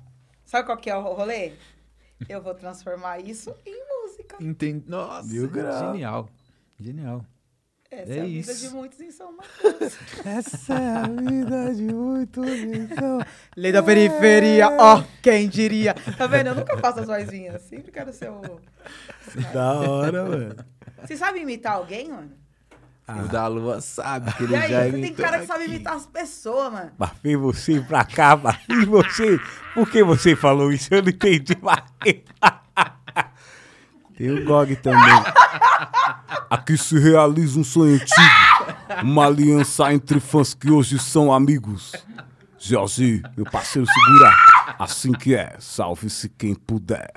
Sabe 0.44 0.64
qual 0.66 0.78
que 0.78 0.88
é 0.88 0.96
o 0.96 1.02
rolê? 1.02 1.52
Eu 2.28 2.40
vou 2.40 2.54
transformar 2.54 3.18
isso 3.20 3.54
em 3.66 3.76
música. 3.86 4.36
entende. 4.40 4.84
Nossa, 4.88 5.28
Mil 5.28 5.50
genial. 5.52 6.28
Genial. 6.80 7.24
Essa 7.90 8.12
É 8.12 8.18
é, 8.18 8.20
a 8.20 8.24
vida 8.24 8.52
isso. 8.52 8.68
de 8.68 8.74
muitos 8.74 9.00
em 9.00 9.10
São 9.10 9.34
Mateus. 9.34 9.96
Essa 10.24 10.74
é 10.74 10.96
a 10.96 11.02
vida 11.04 11.74
de 11.74 11.82
muito 11.84 12.44
então. 12.44 13.18
Lei 13.56 13.72
da 13.72 13.82
periferia, 13.82 14.68
ó, 14.78 15.02
quem 15.22 15.48
diria. 15.48 15.94
Tá 15.94 16.26
vendo? 16.26 16.48
Eu 16.48 16.54
nunca 16.56 16.76
faço 16.76 17.00
as 17.00 17.06
vozinhas. 17.06 17.62
Sempre 17.62 17.90
quero 17.90 18.12
ser 18.12 18.30
o... 18.30 18.42
Da 19.54 19.72
hora, 19.72 20.24
mano. 20.24 20.56
Você 21.02 21.16
sabe 21.16 21.40
imitar 21.40 21.74
alguém, 21.74 22.08
mano? 22.10 22.30
Ah. 23.06 23.22
O 23.22 23.28
da 23.28 23.46
Lua 23.46 23.80
sabe 23.80 24.34
que 24.34 24.42
ele 24.44 24.52
E 24.52 24.56
aí, 24.56 24.70
já 24.70 24.84
você 24.84 24.90
tem 24.90 24.98
imitou 25.00 25.24
cara 25.24 25.38
que 25.38 25.46
sabe 25.46 25.64
imitar 25.64 25.96
as 25.96 26.04
pessoas, 26.04 26.70
mano. 26.70 26.92
Mas 26.98 27.10
vem 27.22 27.36
você 27.36 27.80
pra 27.80 28.04
cá, 28.04 28.36
mas 28.36 28.58
vem 28.68 28.84
você. 28.84 29.40
Por 29.72 29.88
que 29.88 30.04
você 30.04 30.36
falou 30.36 30.70
isso? 30.70 30.92
Eu 30.92 31.02
não 31.02 31.08
entendi. 31.08 31.56
Tem 34.18 34.30
o 34.30 34.44
GOG 34.44 34.76
também. 34.76 35.22
Aqui 36.50 36.76
se 36.76 36.98
realiza 36.98 37.58
um 37.58 37.64
sonho 37.64 37.94
antigo. 37.94 39.02
Uma 39.02 39.26
aliança 39.26 39.92
entre 39.92 40.20
fãs 40.20 40.54
que 40.54 40.70
hoje 40.70 40.98
são 40.98 41.32
amigos. 41.32 41.92
Jorge, 42.58 43.22
meu 43.36 43.44
parceiro, 43.50 43.86
segura. 43.88 44.34
Assim 44.78 45.12
que 45.12 45.34
é, 45.34 45.56
salve-se 45.58 46.28
quem 46.28 46.54
puder. 46.54 47.10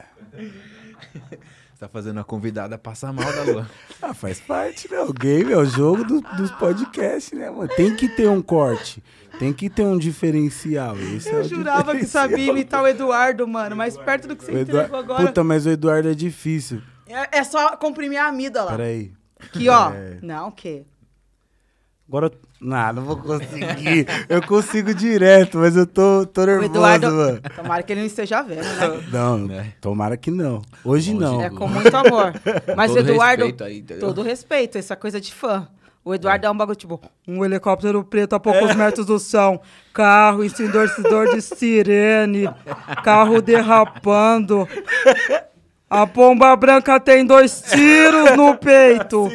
Tá 1.79 1.87
fazendo 1.89 2.19
a 2.19 2.23
convidada 2.23 2.77
passar 2.77 3.11
mal 3.11 3.25
da 3.33 3.41
Lua. 3.43 3.69
Ah, 4.03 4.13
faz 4.13 4.39
parte, 4.39 4.87
né? 4.91 4.99
O 5.01 5.11
game 5.11 5.51
é 5.51 5.57
o 5.57 5.65
jogo 5.65 6.03
do- 6.03 6.21
dos 6.37 6.51
podcasts, 6.51 7.31
né, 7.37 7.49
mano? 7.49 7.67
Tem 7.75 7.95
que 7.95 8.07
ter 8.07 8.29
um 8.29 8.39
corte. 8.41 9.03
Tem 9.39 9.51
que 9.51 9.67
ter 9.67 9.83
um 9.83 9.97
diferencial. 9.97 10.95
Esse 10.95 11.29
é 11.29 11.33
Eu 11.33 11.39
o 11.41 11.43
jurava 11.43 11.95
que 11.95 12.05
sabia 12.05 12.51
imitar 12.51 12.83
o 12.83 12.87
Eduardo, 12.87 13.47
mano. 13.47 13.75
Mas 13.75 13.97
perto 13.97 14.27
do 14.27 14.35
que 14.35 14.43
você 14.45 14.51
O 14.51 14.59
entregou 14.59 14.99
agora. 14.99 15.25
Puta, 15.25 15.43
mas 15.43 15.65
o 15.65 15.69
Eduardo 15.71 16.07
é 16.09 16.13
difícil. 16.13 16.83
É, 17.11 17.39
é 17.39 17.43
só 17.43 17.75
comprimir 17.77 18.19
a 18.19 18.27
amígdala. 18.27 18.71
Peraí. 18.71 19.11
Aqui, 19.39 19.67
ó. 19.69 19.91
É. 19.91 20.17
Não, 20.21 20.49
o 20.49 20.51
quê? 20.51 20.83
Agora, 22.07 22.27
eu- 22.27 22.33
não, 22.59 22.93
não 22.93 23.03
vou 23.03 23.15
conseguir. 23.17 24.05
eu 24.29 24.45
consigo 24.45 24.93
direto, 24.93 25.57
mas 25.57 25.75
eu 25.75 25.87
tô, 25.87 26.25
tô 26.25 26.45
nervoso, 26.45 26.69
Eduardo. 26.69 27.07
mano. 27.11 27.41
Tomara 27.55 27.81
que 27.83 27.93
ele 27.93 28.01
não 28.01 28.07
esteja 28.07 28.41
vendo, 28.43 28.61
né? 28.63 29.07
Não, 29.11 29.37
Né? 29.47 29.73
tomara 29.81 30.15
que 30.17 30.29
não. 30.29 30.61
Hoje 30.83 31.13
não. 31.13 31.41
É 31.41 31.49
com 31.49 31.67
muito 31.67 31.95
amor. 31.95 32.33
Mas 32.75 32.91
o 32.91 32.95
Todo 32.95 33.09
Eduardo. 33.09 33.43
respeito 33.45 33.63
aí, 33.63 33.81
todo 33.99 34.21
respeito, 34.21 34.77
essa 34.77 34.95
coisa 34.95 35.19
de 35.21 35.33
fã. 35.33 35.67
O 36.03 36.13
Eduardo 36.15 36.45
é, 36.47 36.51
um 36.51 36.57
bagulho 36.57 36.75
tipo, 36.75 36.99
um 37.27 37.45
helicóptero 37.45 38.03
preto 38.03 38.33
a 38.33 38.39
poucos 38.39 38.75
metros 38.75 39.05
do 39.05 39.19
chão, 39.19 39.61
carro 39.93 40.43
ensurdecedor 40.43 41.33
de 41.35 41.41
sirene, 41.43 42.49
carro 43.03 43.39
derrapando. 43.41 44.67
A 45.91 46.07
pomba 46.07 46.55
branca 46.55 46.97
tem 47.01 47.25
dois 47.25 47.63
tiros 47.69 48.37
no 48.37 48.55
peito. 48.57 49.27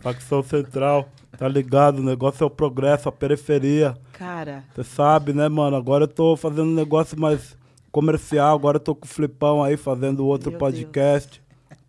Facção 0.00 0.42
Central, 0.42 1.08
tá 1.38 1.46
ligado? 1.46 2.00
O 2.00 2.02
negócio 2.02 2.42
é 2.42 2.46
o 2.48 2.50
progresso, 2.50 3.08
a 3.08 3.12
periferia. 3.12 3.96
Cara, 4.12 4.64
Você 4.74 4.82
sabe, 4.82 5.32
né, 5.32 5.48
mano? 5.48 5.76
Agora 5.76 6.02
eu 6.02 6.08
tô 6.08 6.36
fazendo 6.36 6.64
um 6.64 6.74
negócio 6.74 7.16
mais 7.16 7.56
comercial. 7.92 8.56
Agora 8.56 8.78
eu 8.78 8.80
tô 8.80 8.92
com 8.92 9.04
o 9.06 9.08
Flipão 9.08 9.62
aí 9.62 9.76
fazendo 9.76 10.26
outro 10.26 10.50
Meu 10.50 10.58
podcast, 10.58 11.40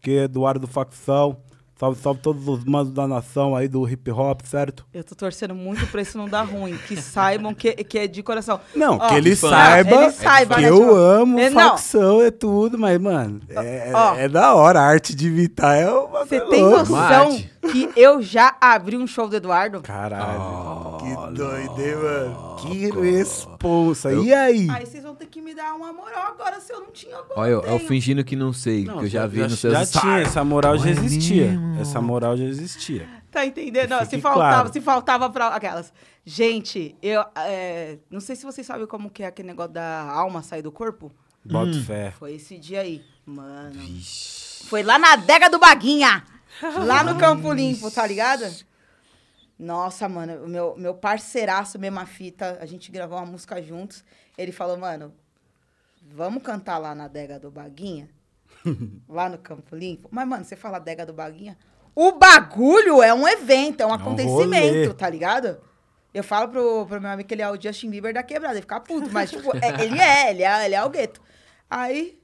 que 0.03 0.11
é 0.11 0.23
Eduardo 0.25 0.67
Facção. 0.67 1.35
Salve, 1.77 2.01
salve 2.01 2.21
todos 2.21 2.47
os 2.47 2.63
manos 2.63 2.89
da 2.93 3.05
nação 3.05 3.53
aí 3.53 3.67
do 3.67 3.87
hip 3.87 4.09
hop, 4.09 4.41
certo? 4.45 4.85
eu 4.93 5.03
tô 5.03 5.13
torcendo 5.13 5.53
muito 5.53 5.85
pra 5.87 6.01
isso 6.01 6.17
não 6.17 6.27
dar 6.27 6.43
ruim. 6.43 6.77
Que 6.87 6.95
saibam 6.95 7.53
que, 7.53 7.73
que 7.83 7.99
é 7.99 8.07
de 8.07 8.23
coração. 8.23 8.61
Não, 8.73 8.95
Ó, 8.95 9.09
que 9.09 9.15
ele 9.15 9.35
saiba, 9.35 10.03
Ele 10.03 10.11
saiba, 10.11 10.55
que 10.55 10.61
né, 10.61 10.69
eu 10.69 10.95
amo 10.95 11.37
é, 11.37 11.51
facção, 11.51 12.21
é 12.21 12.31
tudo, 12.31 12.79
mas, 12.79 12.97
mano, 12.97 13.41
é, 13.49 13.91
Ó. 13.93 14.15
é 14.15 14.29
da 14.29 14.55
hora. 14.55 14.79
A 14.79 14.83
arte 14.83 15.13
de 15.13 15.27
imitar 15.27 15.75
é 15.75 15.91
o 15.91 16.07
Você 16.07 16.39
tem 16.39 16.61
noção 16.61 17.31
Mate. 17.31 17.51
Que 17.71 17.89
eu 17.95 18.21
já 18.21 18.55
abri 18.59 18.97
um 18.97 19.07
show 19.07 19.27
do 19.27 19.35
Eduardo? 19.35 19.81
Caralho, 19.81 20.97
que 20.97 21.37
doido, 21.37 21.81
hein, 21.81 21.95
mano? 21.95 22.55
Que 22.57 22.91
responsa. 22.91 24.13
E 24.13 24.33
aí? 24.33 24.69
Aí 24.69 24.85
vocês 24.85 25.03
vão 25.03 25.15
ter 25.15 25.27
que 25.27 25.41
me 25.41 25.53
dar 25.53 25.73
uma 25.73 25.91
moral 25.93 26.33
agora 26.33 26.59
se 26.59 26.71
eu 26.71 26.79
não 26.79 26.91
tinha 26.91 27.17
agora. 27.17 27.39
Olha, 27.39 27.51
eu, 27.51 27.61
eu 27.61 27.79
fingindo 27.79 28.23
que 28.23 28.35
não 28.35 28.53
sei, 28.53 28.85
que 28.85 28.89
eu 28.89 29.07
já 29.07 29.27
vi 29.27 29.39
já, 29.39 29.47
no 29.47 29.55
seus 29.55 29.73
já 29.73 29.85
stories. 29.85 30.01
tinha, 30.01 30.21
essa 30.21 30.43
moral 30.43 30.77
já 30.77 30.89
existia. 30.89 31.47
mesmo? 31.51 31.81
Essa 31.81 32.01
moral 32.01 32.37
já 32.37 32.45
existia. 32.45 33.07
Tá 33.31 33.45
entendendo? 33.45 33.89
Não, 33.89 34.05
se 34.05 34.21
faltava, 34.21 34.49
claro. 34.49 34.73
se 34.73 34.81
faltava 34.81 35.29
pra 35.29 35.47
aquelas. 35.49 35.91
Gente, 36.23 36.95
eu 37.01 37.23
é, 37.35 37.97
não 38.09 38.21
sei 38.21 38.35
se 38.35 38.45
vocês 38.45 38.65
sabem 38.65 38.87
como 38.87 39.09
que 39.09 39.23
é 39.23 39.27
aquele 39.27 39.49
negócio 39.49 39.73
da 39.73 40.09
alma 40.09 40.41
sair 40.41 40.61
do 40.61 40.71
corpo. 40.71 41.11
Bota 41.43 41.79
fé. 41.81 42.11
Foi 42.17 42.33
esse 42.33 42.57
dia 42.57 42.81
aí. 42.81 43.03
Mano. 43.25 43.79
Foi 44.67 44.81
lá 44.81 44.97
na 44.97 45.13
adega 45.13 45.49
do 45.49 45.59
Baguinha. 45.59 46.23
Lá 46.85 47.03
no 47.03 47.17
Campo 47.17 47.51
Limpo, 47.51 47.89
tá 47.91 48.05
ligado? 48.05 48.45
Nossa, 49.57 50.07
mano, 50.09 50.43
o 50.43 50.47
meu, 50.47 50.75
meu 50.77 50.93
parceiraço, 50.93 51.79
mesma 51.79 52.05
fita, 52.05 52.57
a 52.61 52.65
gente 52.65 52.91
gravou 52.91 53.17
uma 53.17 53.25
música 53.25 53.61
juntos. 53.61 54.03
Ele 54.37 54.51
falou, 54.51 54.77
mano, 54.77 55.13
vamos 56.01 56.43
cantar 56.43 56.77
lá 56.77 56.93
na 56.93 57.05
adega 57.05 57.39
do 57.39 57.49
Baguinha? 57.49 58.09
lá 59.07 59.29
no 59.29 59.37
Campo 59.37 59.75
Limpo? 59.75 60.09
Mas, 60.11 60.27
mano, 60.27 60.43
você 60.43 60.55
fala 60.55 60.77
adega 60.77 61.05
do 61.05 61.13
Baguinha? 61.13 61.57
O 61.95 62.11
bagulho 62.13 63.01
é 63.01 63.13
um 63.13 63.25
evento, 63.25 63.81
é 63.81 63.85
um 63.85 63.93
acontecimento, 63.93 64.87
rolê. 64.87 64.93
tá 64.93 65.09
ligado? 65.09 65.57
Eu 66.13 66.23
falo 66.23 66.49
pro, 66.49 66.85
pro 66.85 66.99
meu 66.99 67.09
amigo 67.09 67.27
que 67.27 67.33
ele 67.33 67.41
é 67.41 67.49
o 67.49 67.61
Justin 67.61 67.89
Bieber 67.89 68.13
da 68.13 68.23
quebrada, 68.23 68.55
ele 68.55 68.61
fica 68.61 68.79
puto, 68.81 69.09
mas, 69.11 69.29
tipo, 69.29 69.55
é- 69.57 69.83
ele 69.83 69.99
é, 70.01 70.29
ele 70.31 70.43
é, 70.43 70.65
ele 70.65 70.75
é 70.75 70.83
o 70.83 70.89
gueto. 70.89 71.21
Aí, 71.69 72.19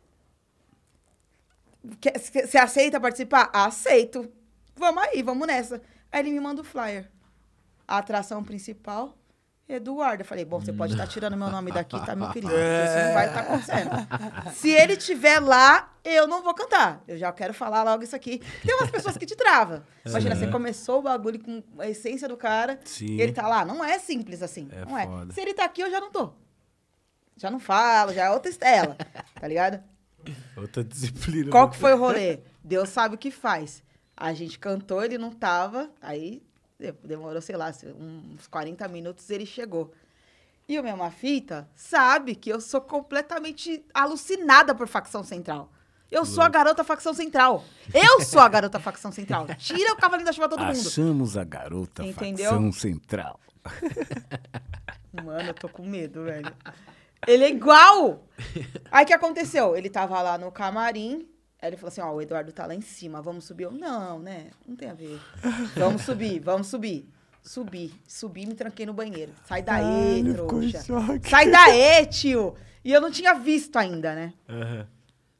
você 1.83 2.57
aceita 2.57 2.99
participar? 2.99 3.49
Aceito. 3.53 4.31
Vamos 4.75 5.03
aí, 5.03 5.21
vamos 5.21 5.47
nessa. 5.47 5.81
Aí 6.11 6.21
ele 6.21 6.31
me 6.31 6.39
manda 6.39 6.61
o 6.61 6.63
flyer. 6.63 7.09
A 7.87 7.97
atração 7.97 8.43
principal, 8.43 9.17
Eduardo. 9.67 10.21
Eu 10.21 10.25
falei, 10.25 10.45
bom, 10.45 10.59
você 10.59 10.71
pode 10.71 10.93
estar 10.93 11.07
tirando 11.07 11.35
meu 11.35 11.49
nome 11.49 11.71
daqui, 11.71 11.99
tá, 12.05 12.15
meu 12.15 12.29
querido? 12.29 12.51
Porque 12.53 12.85
isso 12.85 13.05
não 13.05 13.13
vai 13.13 13.27
estar 13.27 13.39
acontecendo. 13.41 14.53
Se 14.53 14.69
ele 14.69 14.93
estiver 14.93 15.39
lá, 15.39 15.93
eu 16.03 16.27
não 16.27 16.43
vou 16.43 16.53
cantar. 16.53 17.03
Eu 17.07 17.17
já 17.17 17.31
quero 17.31 17.53
falar 17.53 17.83
logo 17.83 18.03
isso 18.03 18.15
aqui. 18.15 18.41
Tem 18.63 18.75
umas 18.75 18.91
pessoas 18.91 19.17
que 19.17 19.25
te 19.25 19.35
travam. 19.35 19.83
Imagina, 20.05 20.35
você 20.35 20.47
começou 20.47 20.99
o 20.99 21.01
bagulho 21.01 21.39
com 21.39 21.63
a 21.79 21.87
essência 21.87 22.27
do 22.27 22.37
cara, 22.37 22.79
Sim. 22.85 23.15
e 23.15 23.21
ele 23.21 23.31
tá 23.31 23.47
lá. 23.47 23.65
Não 23.65 23.83
é 23.83 23.97
simples 23.97 24.41
assim. 24.41 24.69
É 24.71 24.85
não 24.85 24.97
é. 24.97 25.05
foda. 25.05 25.33
Se 25.33 25.41
ele 25.41 25.53
tá 25.53 25.65
aqui, 25.65 25.81
eu 25.81 25.89
já 25.89 25.99
não 25.99 26.11
tô. 26.11 26.31
Já 27.35 27.49
não 27.49 27.59
falo, 27.59 28.13
já 28.13 28.25
é 28.25 28.29
outra 28.29 28.51
estela. 28.51 28.95
tá 29.39 29.47
ligado? 29.47 29.90
Outra 30.57 30.83
disciplina. 30.83 31.49
Qual 31.51 31.69
que 31.69 31.77
foi 31.77 31.93
o 31.93 31.97
rolê? 31.97 32.39
Deus 32.63 32.89
sabe 32.89 33.15
o 33.15 33.17
que 33.17 33.31
faz. 33.31 33.83
A 34.15 34.33
gente 34.33 34.59
cantou, 34.59 35.03
ele 35.03 35.17
não 35.17 35.31
tava, 35.31 35.89
aí 36.01 36.43
de- 36.79 36.91
demorou, 37.03 37.41
sei 37.41 37.55
lá, 37.55 37.71
uns 37.99 38.47
40 38.47 38.87
minutos 38.87 39.29
ele 39.29 39.45
chegou. 39.45 39.91
E 40.67 40.79
o 40.79 40.83
Mesma 40.83 41.09
Fita 41.11 41.67
sabe 41.75 42.35
que 42.35 42.49
eu 42.49 42.61
sou 42.61 42.79
completamente 42.81 43.83
alucinada 43.93 44.73
por 44.75 44.87
facção 44.87 45.23
central. 45.23 45.71
Eu 46.09 46.25
sou 46.25 46.43
a 46.43 46.49
garota 46.49 46.83
facção 46.83 47.13
central. 47.13 47.63
Eu 47.93 48.21
sou 48.21 48.41
a 48.41 48.47
garota 48.49 48.79
facção 48.79 49.11
central. 49.11 49.47
Tira 49.57 49.93
o 49.93 49.95
cavalinho 49.97 50.25
da 50.25 50.33
chuva 50.33 50.49
todo 50.49 50.63
mundo. 50.63 50.87
Achamos 50.87 51.37
a 51.37 51.43
garota 51.43 52.05
Entendeu? 52.05 52.49
facção 52.51 52.71
central. 52.71 53.39
Mano, 55.23 55.49
eu 55.49 55.53
tô 55.53 55.67
com 55.69 55.85
medo, 55.85 56.23
velho. 56.23 56.53
Ele 57.27 57.43
é 57.43 57.49
igual! 57.49 58.27
Aí 58.91 59.03
o 59.03 59.07
que 59.07 59.13
aconteceu? 59.13 59.75
Ele 59.75 59.89
tava 59.89 60.21
lá 60.21 60.37
no 60.37 60.51
camarim, 60.51 61.27
aí 61.61 61.69
ele 61.69 61.77
falou 61.77 61.89
assim: 61.89 62.01
ó, 62.01 62.11
o 62.11 62.21
Eduardo 62.21 62.51
tá 62.51 62.65
lá 62.65 62.73
em 62.73 62.81
cima, 62.81 63.21
vamos 63.21 63.45
subir? 63.45 63.63
Eu, 63.63 63.71
não, 63.71 64.19
né? 64.19 64.51
Não 64.67 64.75
tem 64.75 64.89
a 64.89 64.93
ver. 64.93 65.19
Vamos 65.75 66.01
subir, 66.03 66.39
vamos 66.39 66.67
subir. 66.67 67.07
Subi, 67.43 67.91
subi, 68.07 68.45
me 68.45 68.53
tranquei 68.53 68.85
no 68.85 68.93
banheiro. 68.93 69.33
Sai 69.45 69.63
daí, 69.63 70.19
em 70.19 70.31
trouxa. 70.31 70.83
choque. 70.83 71.27
Sai 71.27 71.49
daí, 71.49 72.05
tio! 72.05 72.55
E 72.83 72.91
eu 72.91 73.01
não 73.01 73.09
tinha 73.09 73.33
visto 73.33 73.77
ainda, 73.77 74.13
né? 74.13 74.33
Aham. 74.47 74.87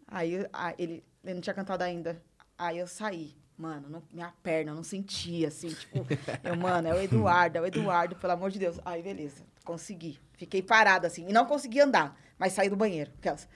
Aí 0.08 0.48
aí 0.52 0.76
ele, 0.78 1.04
ele 1.24 1.34
não 1.36 1.42
tinha 1.42 1.54
cantado 1.54 1.84
ainda. 1.84 2.22
Aí 2.58 2.80
eu 2.80 2.88
saí. 2.88 3.36
Mano, 3.62 3.88
não- 3.88 4.04
minha 4.12 4.34
perna, 4.42 4.72
eu 4.72 4.76
não 4.76 4.84
sentia, 4.84 5.50
assim, 5.50 5.70
tipo... 5.70 6.00
Eu, 6.44 6.56
mano, 6.56 6.88
é 6.88 6.96
o 6.96 7.00
Eduardo, 7.00 7.60
é 7.60 7.62
o 7.62 7.66
Eduardo, 7.68 8.16
pelo 8.16 8.34
amor 8.34 8.50
de 8.50 8.58
Deus. 8.58 8.80
Aí, 8.84 9.04
beleza, 9.04 9.46
consegui. 9.64 10.20
Fiquei 10.34 10.64
parada, 10.64 11.06
assim, 11.06 11.28
e 11.30 11.32
não 11.32 11.46
consegui 11.46 11.80
andar, 11.80 12.20
mas 12.40 12.54
saí 12.54 12.70
do 12.70 12.76
banheiro. 12.76 13.12
Aquelas. 13.20 13.48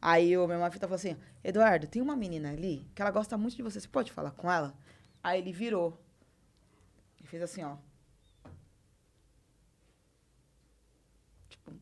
Aí 0.00 0.38
o 0.38 0.46
meu 0.46 0.60
fita 0.70 0.86
falou 0.86 0.94
assim, 0.94 1.16
Eduardo, 1.42 1.88
tem 1.88 2.00
uma 2.00 2.14
menina 2.14 2.50
ali 2.50 2.88
que 2.94 3.02
ela 3.02 3.10
gosta 3.10 3.36
muito 3.36 3.56
de 3.56 3.62
você, 3.64 3.80
você 3.80 3.88
pode 3.88 4.12
falar 4.12 4.30
com 4.30 4.48
ela? 4.48 4.72
Aí 5.24 5.40
ele 5.40 5.50
virou. 5.52 6.00
Ele 7.18 7.26
fez 7.28 7.42
assim, 7.42 7.64
ó. 7.64 7.78
Tipo. 11.48 11.72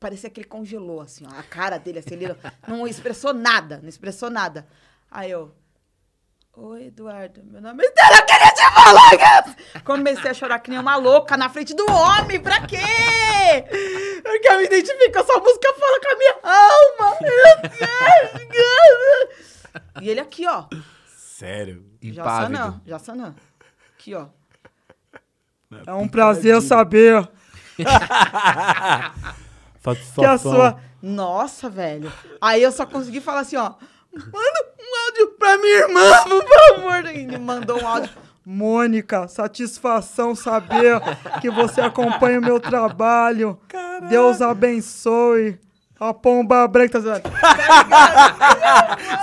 Parecia 0.00 0.30
que 0.30 0.40
ele 0.40 0.48
congelou, 0.48 1.02
assim, 1.02 1.26
ó. 1.26 1.38
A 1.38 1.42
cara 1.42 1.76
dele, 1.76 1.98
assim, 1.98 2.14
ele 2.14 2.28
não 2.66 2.88
expressou 2.88 3.34
nada, 3.34 3.80
não 3.82 3.88
expressou 3.90 4.30
nada. 4.30 4.66
Aí 5.10 5.30
eu. 5.30 5.54
Oi, 6.58 6.86
Eduardo, 6.86 7.42
meu 7.44 7.60
nome 7.60 7.84
é 7.84 7.86
Estela, 7.86 8.16
eu 8.16 8.24
queria 8.24 8.50
te 8.50 8.62
falar! 8.72 9.10
que-" 9.10 9.20
Comecei 9.80 10.30
a 10.30 10.34
chorar 10.34 10.58
que 10.60 10.70
nem 10.70 10.78
uma 10.78 10.96
louca 10.96 11.36
na 11.36 11.50
frente 11.50 11.74
do 11.74 11.84
homem, 11.90 12.40
pra 12.40 12.66
quê? 12.66 12.78
Porque 14.22 14.48
eu 14.48 14.56
me 14.56 14.64
identifico 14.64 15.18
essa 15.18 15.38
música, 15.38 15.74
fala 15.78 16.00
com 16.00 16.08
a 16.08 16.16
minha 16.16 16.34
alma! 16.42 17.14
Meu 17.20 17.60
Deus! 18.48 19.28
E 20.00 20.08
ele 20.08 20.20
aqui, 20.20 20.46
ó. 20.46 20.64
Sério? 21.14 21.84
Jassanã, 22.02 22.46
Impávido. 22.46 22.80
Jassanã. 22.86 23.34
Aqui, 23.94 24.14
ó. 24.14 24.28
É 25.86 25.92
um 25.92 26.08
prazer 26.08 26.62
saber 26.62 27.28
que 27.76 27.84
a 30.24 30.38
sua. 30.38 30.80
Nossa, 31.02 31.68
velho. 31.68 32.10
Aí 32.40 32.62
eu 32.62 32.72
só 32.72 32.86
consegui 32.86 33.20
falar 33.20 33.40
assim, 33.40 33.56
ó. 33.56 33.74
Manda 34.16 34.66
um 34.80 35.06
áudio 35.06 35.28
pra 35.38 35.58
minha 35.58 35.78
irmã, 35.80 36.10
por 36.24 36.44
favor. 36.44 37.04
E 37.06 37.18
Ele 37.20 37.38
mandou 37.38 37.80
um 37.82 37.86
áudio. 37.86 38.10
Mônica, 38.44 39.26
satisfação 39.26 40.34
saber 40.34 41.00
que 41.40 41.50
você 41.50 41.80
acompanha 41.80 42.38
o 42.38 42.42
meu 42.42 42.60
trabalho. 42.60 43.58
Deus 44.08 44.40
abençoe. 44.40 45.58
A 45.98 46.12
pomba 46.12 46.68
branca. 46.68 47.00
tá. 47.02 47.20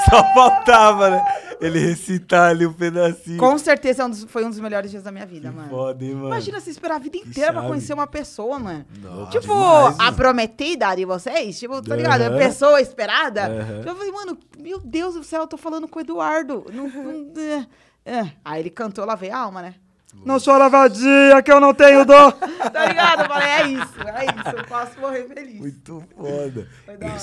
Só 0.10 0.24
faltava, 0.34 1.10
né? 1.11 1.26
Ele 1.65 1.80
recitar 1.80 2.49
ali 2.52 2.65
um 2.65 2.73
pedacinho. 2.73 3.38
Com 3.38 3.57
certeza 3.57 4.03
é 4.03 4.06
um 4.06 4.10
dos- 4.10 4.23
foi 4.26 4.44
um 4.45 4.49
dos 4.49 4.60
melhores 4.60 4.91
dias 4.91 5.03
da 5.03 5.11
minha 5.11 5.26
vida, 5.26 5.52
mano. 5.52 5.69
Foda, 5.69 6.03
hein, 6.03 6.14
mano? 6.15 6.27
Imagina 6.27 6.60
você 6.60 6.69
esperar 6.72 6.95
a 6.95 6.99
vida 6.99 7.18
inteira 7.18 7.52
pra 7.52 7.61
chave. 7.61 7.68
conhecer 7.68 7.94
uma 7.94 8.07
pessoa, 8.07 8.60
mano. 8.60 8.85
Nossa. 9.02 9.31
Tipo, 9.31 9.53
demais, 9.53 9.99
a 9.99 10.03
mano. 10.06 10.18
prometida 10.18 10.95
de 10.95 11.06
vocês, 11.06 11.60
tipo, 11.60 11.81
tá 11.81 11.95
ligado? 11.95 12.22
A 12.23 12.31
pessoa 12.38 12.80
esperada. 12.81 13.45
Aham. 13.48 13.84
Eu 13.85 13.95
falei, 13.95 14.11
mano, 14.11 14.38
meu 14.60 14.80
Deus 14.80 15.15
do 15.15 15.23
céu, 15.23 15.41
eu 15.41 15.48
tô 15.48 15.57
falando 15.57 15.88
com 15.88 15.99
o 15.99 16.02
Eduardo. 16.02 16.65
Não, 16.73 16.88
não- 16.88 17.34
é, 17.41 17.68
é. 18.06 18.31
Aí 18.44 18.60
ele 18.61 18.69
cantou, 18.69 19.06
lá 19.06 19.15
veio 19.15 19.34
a 19.34 19.40
alma, 19.40 19.61
né? 19.61 19.76
Não 20.23 20.40
chora 20.40 20.69
vadia, 20.69 21.41
que 21.44 21.52
eu 21.52 21.60
não 21.60 21.73
tenho 21.73 22.06
dor. 22.06 22.34
tá 22.72 22.85
ligado? 22.85 23.22
Eu 23.23 23.27
falei, 23.27 23.48
é 23.49 23.68
isso, 23.68 23.99
é 24.06 24.26
isso. 24.26 24.57
Eu 24.57 24.64
posso 24.65 24.99
morrer 24.99 25.23
feliz. 25.27 25.60
Muito 25.60 26.03
foda. 26.15 26.68
Foi 26.85 26.98
da 26.98 27.07
hora. 27.07 27.15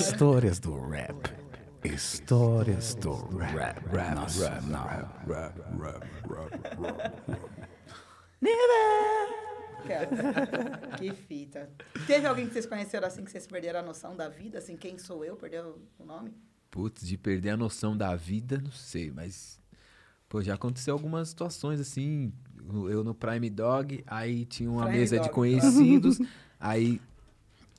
Histórias 1.83 2.93
do 2.95 3.13
rap. 3.13 3.31
Histórias 3.31 3.31
do 3.31 3.37
rap. 3.37 3.85
Rap, 3.87 4.15
nacional. 4.15 4.87
Rap, 4.87 5.27
rap, 5.27 5.59
rap, 5.79 6.51
rap. 6.79 7.21
Cara, 9.87 10.97
que 10.97 11.11
fita. 11.11 11.69
Teve 12.05 12.27
alguém 12.27 12.45
que 12.45 12.53
vocês 12.53 12.65
conheceram 12.67 13.07
assim, 13.07 13.23
que 13.23 13.31
vocês 13.31 13.47
perderam 13.47 13.79
a 13.79 13.83
noção 13.83 14.15
da 14.15 14.29
vida? 14.29 14.59
Assim, 14.59 14.77
quem 14.77 14.97
sou 14.97 15.25
eu? 15.25 15.35
Perdeu 15.35 15.81
o 15.97 16.05
nome? 16.05 16.31
Putz, 16.69 17.05
de 17.05 17.17
perder 17.17 17.49
a 17.51 17.57
noção 17.57 17.97
da 17.97 18.15
vida, 18.15 18.59
não 18.63 18.71
sei, 18.71 19.11
mas. 19.11 19.59
Pô, 20.29 20.41
já 20.41 20.53
aconteceu 20.53 20.93
algumas 20.93 21.29
situações 21.29 21.79
assim. 21.79 22.31
Eu 22.89 23.03
no 23.03 23.13
Prime 23.13 23.49
Dog, 23.49 24.03
aí 24.05 24.45
tinha 24.45 24.69
uma 24.69 24.83
Prime 24.83 24.99
mesa 24.99 25.17
de 25.17 25.23
Dog. 25.23 25.33
conhecidos, 25.33 26.19
aí 26.59 27.01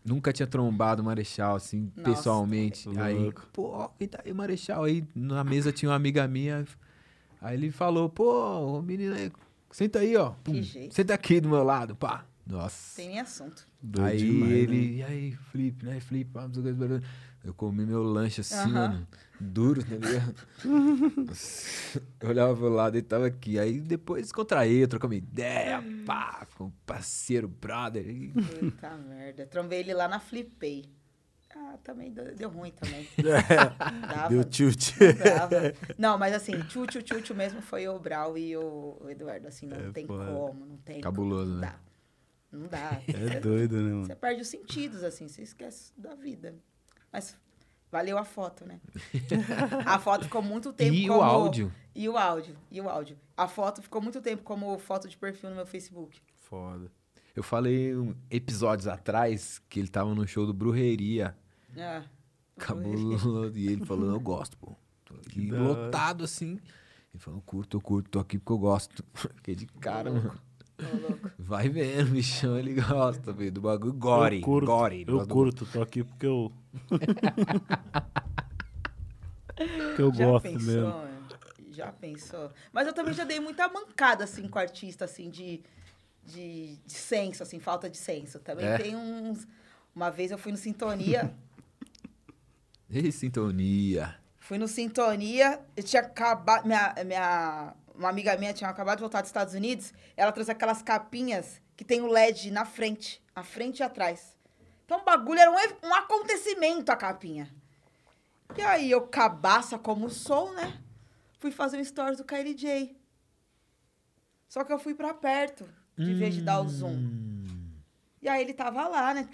nunca 0.04 0.32
tinha 0.32 0.46
trombado 0.46 1.02
o 1.02 1.04
Marechal, 1.04 1.56
assim, 1.56 1.90
Nossa. 1.96 2.10
pessoalmente. 2.10 2.88
Aí, 2.98 3.18
Louco. 3.18 3.46
pô, 3.52 3.88
quem 3.98 4.08
tá 4.08 4.20
aí, 4.24 4.32
Marechal? 4.32 4.84
Aí 4.84 5.04
na 5.14 5.44
mesa 5.44 5.72
tinha 5.72 5.90
uma 5.90 5.96
amiga 5.96 6.26
minha, 6.26 6.64
aí 7.40 7.56
ele 7.56 7.70
falou, 7.70 8.08
pô, 8.08 8.78
ô, 8.78 8.82
menina 8.82 9.16
aí, 9.16 9.32
senta 9.70 10.00
aí, 10.00 10.16
ó. 10.16 10.30
Pum, 10.44 10.62
jeito. 10.62 10.94
senta 10.94 11.14
aqui 11.14 11.40
do 11.40 11.48
meu 11.48 11.62
lado, 11.62 11.94
pá. 11.94 12.24
Nossa. 12.46 12.96
Tem 12.96 13.08
nem 13.08 13.20
assunto. 13.20 13.66
Doido 13.80 14.06
aí 14.08 14.18
demais, 14.18 14.50
né? 14.50 14.58
ele, 14.58 14.96
e 14.96 15.02
aí, 15.02 15.32
Felipe, 15.50 15.86
né, 15.86 16.00
Felipe, 16.00 16.30
pá, 16.32 16.48
eu 17.44 17.52
comi 17.54 17.84
meu 17.84 18.02
lanche 18.02 18.40
assim, 18.40 18.70
Aham. 18.72 18.88
mano, 18.88 19.08
duro, 19.40 19.82
tá 19.84 19.94
ligado? 19.96 20.34
eu 22.20 22.28
olhava 22.28 22.54
pro 22.56 22.68
lado 22.68 22.96
e 22.96 23.02
tava 23.02 23.26
aqui, 23.26 23.58
aí 23.58 23.80
depois 23.80 24.22
descontraí, 24.22 24.86
trocamos 24.86 25.16
ideia, 25.16 25.82
pá, 26.04 26.46
ficou 26.48 26.68
um 26.68 26.72
parceiro, 26.86 27.48
brother, 27.48 28.04
Puta 28.32 28.96
merda. 28.96 29.46
Trombei 29.46 29.80
ele 29.80 29.94
lá 29.94 30.08
na 30.08 30.20
Flipei. 30.20 30.84
Ah, 31.54 31.76
também 31.84 32.10
deu, 32.10 32.34
deu 32.34 32.48
ruim 32.48 32.70
também. 32.70 33.06
Não 33.18 34.00
dava. 34.08 34.28
Deu 34.30 34.44
tilt. 34.44 34.92
não 35.00 35.16
dava. 35.18 35.74
Não, 35.98 36.16
mas 36.18 36.32
assim, 36.34 36.62
tchu, 36.62 36.86
tchu, 36.86 37.02
tchu, 37.02 37.20
tchu 37.20 37.34
mesmo 37.34 37.60
foi 37.60 37.86
o 37.88 37.98
Brau 37.98 38.38
e 38.38 38.56
o, 38.56 38.96
o 39.02 39.10
Eduardo. 39.10 39.46
Assim, 39.48 39.66
não 39.66 39.76
É, 39.88 39.92
tem 39.92 40.06
foda. 40.06 40.24
como, 40.32 40.64
não 40.64 40.76
tem 40.78 41.00
Cabuloso, 41.02 41.50
como. 41.50 41.54
Não 41.54 41.60
né? 41.60 41.66
dá. 41.68 41.78
Não 42.50 42.68
dá. 42.68 43.02
É 43.08 43.40
doido, 43.40 43.76
né, 43.82 43.90
Você 43.90 43.96
mano? 44.08 44.16
perde 44.16 44.40
os 44.42 44.48
sentidos, 44.48 45.02
assim, 45.04 45.28
você 45.28 45.42
esquece 45.42 45.92
da 45.96 46.14
vida. 46.14 46.54
Mas 47.12 47.36
valeu 47.90 48.16
a 48.16 48.24
foto, 48.24 48.64
né? 48.64 48.80
A 49.84 49.98
foto 49.98 50.24
ficou 50.24 50.42
muito 50.42 50.72
tempo 50.74 50.94
E 50.94 51.10
o 51.10 51.12
como... 51.12 51.22
áudio? 51.22 51.72
E 51.94 52.08
o 52.08 52.16
áudio, 52.16 52.56
e 52.70 52.80
o 52.80 52.88
áudio. 52.88 53.18
A 53.36 53.46
foto 53.46 53.82
ficou 53.82 54.00
muito 54.00 54.20
tempo 54.22 54.42
como 54.42 54.78
foto 54.78 55.08
de 55.08 55.16
perfil 55.16 55.50
no 55.50 55.56
meu 55.56 55.66
Facebook. 55.66 56.18
Foda. 56.38 56.90
eu 57.36 57.42
falei 57.42 57.94
um, 57.94 58.14
episódios 58.30 58.86
atrás 58.86 59.60
que 59.68 59.78
ele 59.80 59.88
tava 59.88 60.14
no 60.14 60.26
show 60.26 60.46
do 60.46 60.52
Brujeria, 60.54 61.36
Ah, 61.78 62.02
cabuloso, 62.58 63.50
e 63.56 63.68
ele 63.68 63.84
falou, 63.84 64.10
eu 64.10 64.20
gosto, 64.20 64.56
pô, 64.56 64.74
tô 65.04 65.14
aqui 65.14 65.50
lotado 65.50 66.24
assim, 66.24 66.58
ele 67.12 67.18
falou, 67.18 67.42
curto, 67.42 67.76
eu 67.76 67.80
curto, 67.80 68.10
tô 68.10 68.18
aqui 68.18 68.38
porque 68.38 68.52
eu 68.52 68.58
gosto, 68.58 69.04
fiquei 69.14 69.54
de 69.54 69.66
cara, 69.66 70.10
mano. 70.10 70.38
Vai 71.38 71.68
vendo, 71.68 72.10
bichão, 72.12 72.58
ele 72.58 72.74
gosta, 72.80 73.32
do 73.32 73.60
bagulho 73.60 73.92
gore, 73.92 74.36
eu 74.36 74.42
curto, 74.42 74.66
gore. 74.66 75.04
eu 75.06 75.26
curto, 75.26 75.66
tô 75.66 75.82
aqui 75.82 76.02
porque 76.04 76.26
eu... 76.26 76.52
que 79.96 80.02
eu 80.02 80.12
Já 80.12 80.24
gosto 80.24 80.42
pensou, 80.44 80.66
mesmo. 80.66 80.94
Já 81.72 81.92
pensou. 81.92 82.50
Mas 82.72 82.86
eu 82.86 82.92
também 82.92 83.14
já 83.14 83.24
dei 83.24 83.40
muita 83.40 83.68
mancada, 83.68 84.24
assim, 84.24 84.48
com 84.48 84.58
artista, 84.58 85.04
assim, 85.04 85.30
de, 85.30 85.62
de, 86.24 86.76
de 86.84 86.92
senso, 86.92 87.42
assim, 87.42 87.58
falta 87.60 87.88
de 87.88 87.96
senso. 87.96 88.38
Também 88.40 88.66
É? 88.66 88.78
tem 88.78 88.96
uns... 88.96 89.46
Uma 89.94 90.10
vez 90.10 90.30
eu 90.30 90.38
fui 90.38 90.52
no 90.52 90.58
Sintonia, 90.58 91.34
Ei, 92.88 93.10
sintonia. 93.12 94.16
fui 94.38 94.58
no 94.58 94.68
Sintonia, 94.68 95.60
eu 95.76 95.82
tinha 95.82 96.02
acabado... 96.02 96.66
Minha, 96.66 96.94
minha, 97.06 97.74
uma 98.02 98.10
amiga 98.10 98.36
minha 98.36 98.52
tinha 98.52 98.68
acabado 98.68 98.98
de 98.98 99.02
voltar 99.02 99.20
dos 99.20 99.28
Estados 99.28 99.54
Unidos, 99.54 99.92
ela 100.16 100.32
trouxe 100.32 100.50
aquelas 100.50 100.82
capinhas 100.82 101.60
que 101.76 101.84
tem 101.84 102.00
o 102.00 102.06
LED 102.06 102.50
na 102.50 102.64
frente, 102.64 103.22
à 103.34 103.42
frente 103.42 103.80
e 103.80 103.82
atrás. 103.82 104.36
Então 104.84 105.00
o 105.00 105.04
bagulho 105.04 105.40
era 105.40 105.50
um, 105.50 105.88
um 105.88 105.94
acontecimento, 105.94 106.90
a 106.90 106.96
capinha. 106.96 107.48
E 108.56 108.60
aí 108.60 108.90
eu, 108.90 109.02
cabaça 109.06 109.78
como 109.78 110.10
sou, 110.10 110.52
né? 110.52 110.78
Fui 111.38 111.50
fazer 111.50 111.78
um 111.78 111.84
stories 111.84 112.18
do 112.18 112.24
KLJ. 112.24 112.96
Só 114.48 114.64
que 114.64 114.72
eu 114.72 114.78
fui 114.78 114.94
pra 114.94 115.14
perto, 115.14 115.66
de 115.96 116.12
vez 116.12 116.34
de 116.34 116.42
dar 116.42 116.60
o 116.60 116.68
zoom. 116.68 116.90
Hum. 116.90 117.32
E 118.20 118.28
aí 118.28 118.42
ele 118.42 118.52
tava 118.52 118.86
lá, 118.86 119.14
né? 119.14 119.26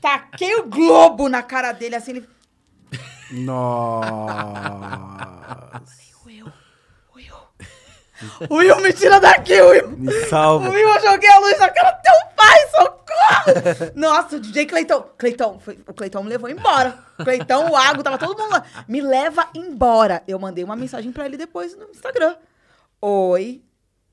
Tá! 0.00 0.18
Taquei 0.18 0.54
o 0.56 0.68
globo 0.68 1.28
na 1.28 1.42
cara 1.42 1.72
dele, 1.72 1.96
assim, 1.96 2.12
ele... 2.12 2.28
Nossa. 3.30 4.08
Will, 6.26 6.46
Will. 7.14 7.34
Will, 8.50 8.80
me 8.80 8.92
tira 8.92 9.20
daqui, 9.20 9.60
Will! 9.60 9.90
Me 9.96 10.12
salva. 10.26 10.68
Will, 10.70 10.88
eu 10.88 11.00
joguei 11.00 11.28
a 11.30 11.38
luz 11.38 11.58
na 11.58 11.70
cara 11.70 11.90
do 11.92 12.02
teu 12.02 12.12
pai, 12.36 12.68
socorro! 12.70 13.92
Nossa, 13.94 14.36
o 14.36 14.40
DJ 14.40 14.66
Cleiton. 14.66 15.02
Cleiton, 15.16 15.58
foi- 15.60 15.78
o 15.86 15.94
Cleiton 15.94 16.22
me 16.22 16.28
levou 16.30 16.48
embora. 16.50 16.98
Cleiton, 17.22 17.70
o 17.70 17.76
Água, 17.76 18.02
tava 18.02 18.18
todo 18.18 18.36
mundo 18.38 18.50
lá. 18.50 18.64
Me 18.88 19.00
leva 19.00 19.48
embora. 19.54 20.22
Eu 20.26 20.38
mandei 20.38 20.64
uma 20.64 20.76
mensagem 20.76 21.12
pra 21.12 21.26
ele 21.26 21.36
depois 21.36 21.76
no 21.76 21.84
Instagram. 21.90 22.36
Oi, 23.00 23.62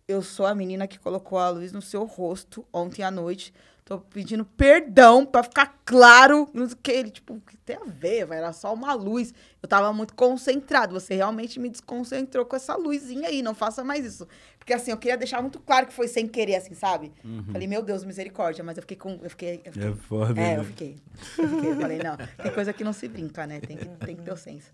eu 0.08 0.22
sou 0.22 0.46
a 0.46 0.54
menina 0.54 0.88
que 0.88 1.00
colocou 1.00 1.40
a 1.40 1.50
luz 1.50 1.72
no 1.72 1.82
seu 1.82 2.04
rosto 2.06 2.64
ontem 2.72 3.02
à 3.04 3.10
noite. 3.10 3.52
Tô 3.88 4.00
pedindo 4.00 4.44
perdão 4.44 5.24
pra 5.24 5.44
ficar 5.44 5.80
claro. 5.86 6.50
Não 6.52 6.66
sei 6.66 6.74
o 6.74 6.80
que. 6.82 6.92
Ele, 6.92 7.12
tipo, 7.12 7.36
o 7.36 7.40
que 7.42 7.56
tem 7.58 7.76
a 7.76 7.86
ver? 7.86 8.26
Vai, 8.26 8.40
era 8.40 8.52
só 8.52 8.74
uma 8.74 8.96
luz. 8.96 9.32
Eu 9.62 9.70
tava 9.70 9.94
muito 9.94 10.16
concentrado. 10.16 11.00
Você 11.00 11.14
realmente 11.14 11.60
me 11.60 11.70
desconcentrou 11.70 12.48
com 12.48 12.56
essa 12.56 12.76
luzinha 12.76 13.30
aí. 13.30 13.44
Não 13.44 13.54
faça 13.54 13.84
mais 13.84 14.04
isso. 14.04 14.28
Porque 14.58 14.74
assim, 14.74 14.90
eu 14.90 14.98
queria 14.98 15.16
deixar 15.16 15.40
muito 15.40 15.60
claro 15.60 15.86
que 15.86 15.94
foi 15.94 16.08
sem 16.08 16.28
querer, 16.28 16.56
assim, 16.56 16.74
sabe? 16.74 17.12
Falei, 17.52 17.68
meu 17.68 17.84
Deus, 17.84 18.04
misericórdia. 18.04 18.64
Mas 18.64 18.76
eu 18.76 18.82
fiquei 18.82 18.98
com. 18.98 19.20
Eu 19.22 19.30
fiquei. 19.30 19.62
Eu 19.64 19.72
fiquei 19.72 19.90
É 19.90 19.94
foda, 19.94 20.32
é, 20.42 20.56
né? 20.56 20.58
eu 20.58 20.64
fiquei. 20.64 20.96
Eu 21.38 21.48
fiquei. 21.48 21.70
Eu 21.70 21.76
falei, 21.76 22.00
não, 22.00 22.18
tem 22.18 22.52
coisa 22.54 22.74
que 22.74 22.84
não 22.84 22.92
se 22.92 23.08
brinca, 23.08 23.46
né? 23.46 23.60
Tem 23.60 23.78
que, 23.78 23.86
tem 23.86 24.16
que 24.16 24.24
ter 24.24 24.34
o 24.34 24.38
senso. 24.38 24.74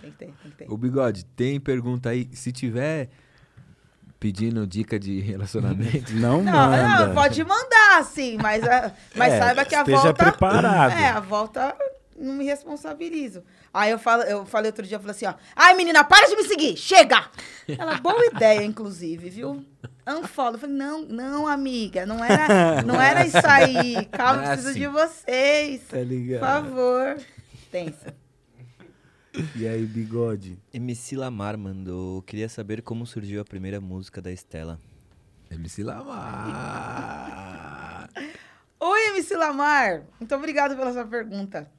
Tem 0.00 0.10
que 0.10 0.16
ter, 0.18 0.26
tem 0.26 0.50
que 0.50 0.56
ter. 0.56 0.68
Ô, 0.72 0.76
Bigode, 0.76 1.24
tem 1.36 1.60
pergunta 1.60 2.08
aí, 2.10 2.28
se 2.32 2.50
tiver 2.50 3.08
pedindo 4.22 4.64
dica 4.68 5.00
de 5.00 5.18
relacionamento, 5.18 6.12
Não, 6.14 6.40
Não, 6.42 6.52
manda. 6.52 7.06
não, 7.08 7.14
pode 7.14 7.42
mandar, 7.44 8.04
sim, 8.04 8.38
mas, 8.40 8.62
a- 8.62 8.92
mas 9.16 9.32
É, 9.32 9.38
saiba 9.40 9.64
que 9.64 9.74
a 9.74 9.80
esteja 9.80 9.98
volta. 9.98 10.24
preparado. 10.24 10.92
É, 10.92 11.08
a 11.08 11.18
volta 11.18 11.74
não 12.16 12.34
me 12.34 12.44
responsabilizo. 12.44 13.42
Aí 13.74 13.90
eu, 13.90 13.98
falo, 13.98 14.22
eu 14.22 14.46
falei 14.46 14.68
outro 14.70 14.86
dia, 14.86 14.96
eu 14.96 15.00
falei 15.00 15.10
assim, 15.16 15.26
ó. 15.26 15.34
Ai, 15.56 15.74
menina, 15.74 16.04
para 16.04 16.28
de 16.28 16.36
me 16.36 16.44
seguir! 16.44 16.76
Chega! 16.76 17.24
Ela, 17.66 17.96
boa 17.98 18.24
ideia, 18.32 18.62
inclusive, 18.62 19.28
viu? 19.28 19.64
Unfollow. 20.06 20.52
Eu 20.54 20.58
falei, 20.60 20.76
não, 20.76 21.02
não, 21.02 21.46
amiga, 21.48 22.06
não 22.06 22.24
era, 22.24 22.82
não 22.86 23.00
era 23.00 23.26
isso 23.26 23.38
aí. 23.44 24.04
Calma, 24.12 24.42
Não 24.42 24.44
é 24.44 24.46
preciso 24.52 24.68
assim. 24.70 24.78
de 24.80 24.86
vocês. 24.86 25.80
Tá 25.80 25.96
Por 25.96 26.06
ligado? 26.06 26.40
favor. 26.40 27.16
Tensa. 27.72 28.14
E 29.56 29.66
aí, 29.66 29.86
bigode? 29.86 30.58
MC 30.74 31.16
Lamar 31.16 31.56
mandou. 31.56 32.20
Queria 32.22 32.48
saber 32.48 32.82
como 32.82 33.06
surgiu 33.06 33.40
a 33.40 33.44
primeira 33.44 33.80
música 33.80 34.20
da 34.20 34.30
Estela. 34.30 34.78
MC 35.50 35.82
Lamar. 35.82 36.20
Oi, 38.78 39.00
MC 39.10 39.34
Lamar. 39.36 40.04
Muito 40.20 40.34
obrigado 40.34 40.76
pela 40.76 40.92
sua 40.92 41.06
pergunta. 41.06 41.70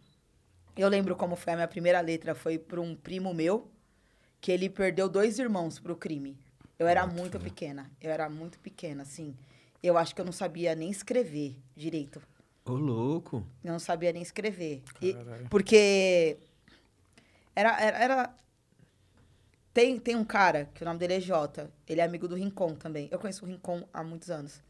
Eu 0.76 0.90
lembro 0.90 1.16
como 1.16 1.36
foi 1.36 1.54
a 1.54 1.56
minha 1.58 1.68
primeira 1.68 2.02
letra. 2.02 2.34
Foi 2.34 2.58
para 2.58 2.82
um 2.82 2.96
primo 2.96 3.32
meu, 3.34 3.70
que 4.42 4.52
ele 4.52 4.68
perdeu 4.70 5.08
dois 5.08 5.38
irmãos 5.38 5.78
pro 5.80 5.96
crime. 5.96 6.36
Eu 6.80 6.88
era 6.88 7.06
muito 7.06 7.40
pequena. 7.40 7.92
Eu 8.02 8.10
era 8.10 8.28
muito 8.30 8.58
pequena, 8.60 9.04
assim. 9.04 9.36
Eu 9.84 9.96
acho 9.98 10.16
que 10.16 10.22
eu 10.22 10.26
não 10.26 10.32
sabia 10.32 10.74
nem 10.74 10.90
escrever 10.90 11.56
direito. 11.76 12.20
Ô, 12.66 12.72
louco. 12.72 13.46
Eu 13.64 13.74
não 13.74 13.80
sabia 13.80 14.12
nem 14.12 14.24
escrever. 14.24 14.82
E- 15.02 15.16
porque 15.50 16.38
era, 17.56 17.80
era, 17.82 17.98
era- 17.98 18.36
Tem, 19.74 20.00
tem 20.00 20.16
um 20.16 20.24
cara 20.26 20.70
que 20.74 20.84
o 20.84 20.86
nome 20.86 21.00
dele 21.00 21.16
é 21.16 21.20
Jota. 21.20 21.72
Ele 21.88 22.00
é 22.02 22.04
amigo 22.04 22.28
do 22.28 22.36
Rincon 22.36 22.76
também. 22.76 23.08
Eu 23.12 23.20
conheço 23.20 23.44
o 23.46 23.48
Rincon 23.48 23.84
há 23.94 24.04
muitos 24.04 24.30
anos. 24.30 24.62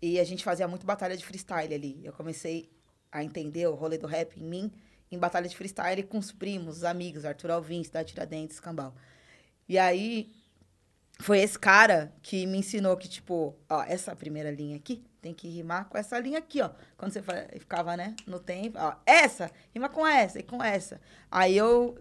E 0.00 0.18
a 0.20 0.24
gente 0.24 0.44
fazia 0.44 0.68
muito 0.68 0.86
batalha 0.86 1.16
de 1.16 1.24
freestyle 1.24 1.74
ali. 1.74 2.00
Eu 2.04 2.12
comecei 2.12 2.70
a 3.10 3.24
entender 3.24 3.66
o 3.66 3.74
rolê 3.74 3.98
do 3.98 4.06
rap 4.06 4.38
em 4.40 4.44
mim 4.44 4.72
em 5.10 5.18
batalha 5.18 5.48
de 5.48 5.56
freestyle 5.56 6.04
com 6.04 6.18
os 6.18 6.30
primos, 6.30 6.78
os 6.78 6.84
amigos, 6.84 7.24
Arthur 7.24 7.50
Alvim, 7.50 7.82
Cidade 7.82 8.10
Tiradentes, 8.12 8.60
Cambal. 8.60 8.94
E 9.68 9.76
aí 9.76 10.32
foi 11.18 11.40
esse 11.40 11.58
cara 11.58 12.12
que 12.22 12.46
me 12.46 12.58
ensinou 12.58 12.96
que, 12.96 13.08
tipo, 13.08 13.56
ó, 13.68 13.82
essa 13.82 14.14
primeira 14.14 14.50
linha 14.52 14.76
aqui 14.76 15.02
tem 15.20 15.34
que 15.34 15.48
rimar 15.48 15.88
com 15.88 15.98
essa 15.98 16.18
linha 16.18 16.38
aqui, 16.38 16.60
ó. 16.60 16.70
Quando 16.96 17.12
você 17.12 17.22
ficava, 17.58 17.96
né, 17.96 18.14
no 18.26 18.38
tempo, 18.38 18.78
ó, 18.78 18.94
essa, 19.04 19.50
rima 19.72 19.88
com 19.88 20.06
essa 20.06 20.38
e 20.38 20.42
com 20.42 20.62
essa. 20.62 21.00
Aí 21.30 21.56
eu 21.56 21.98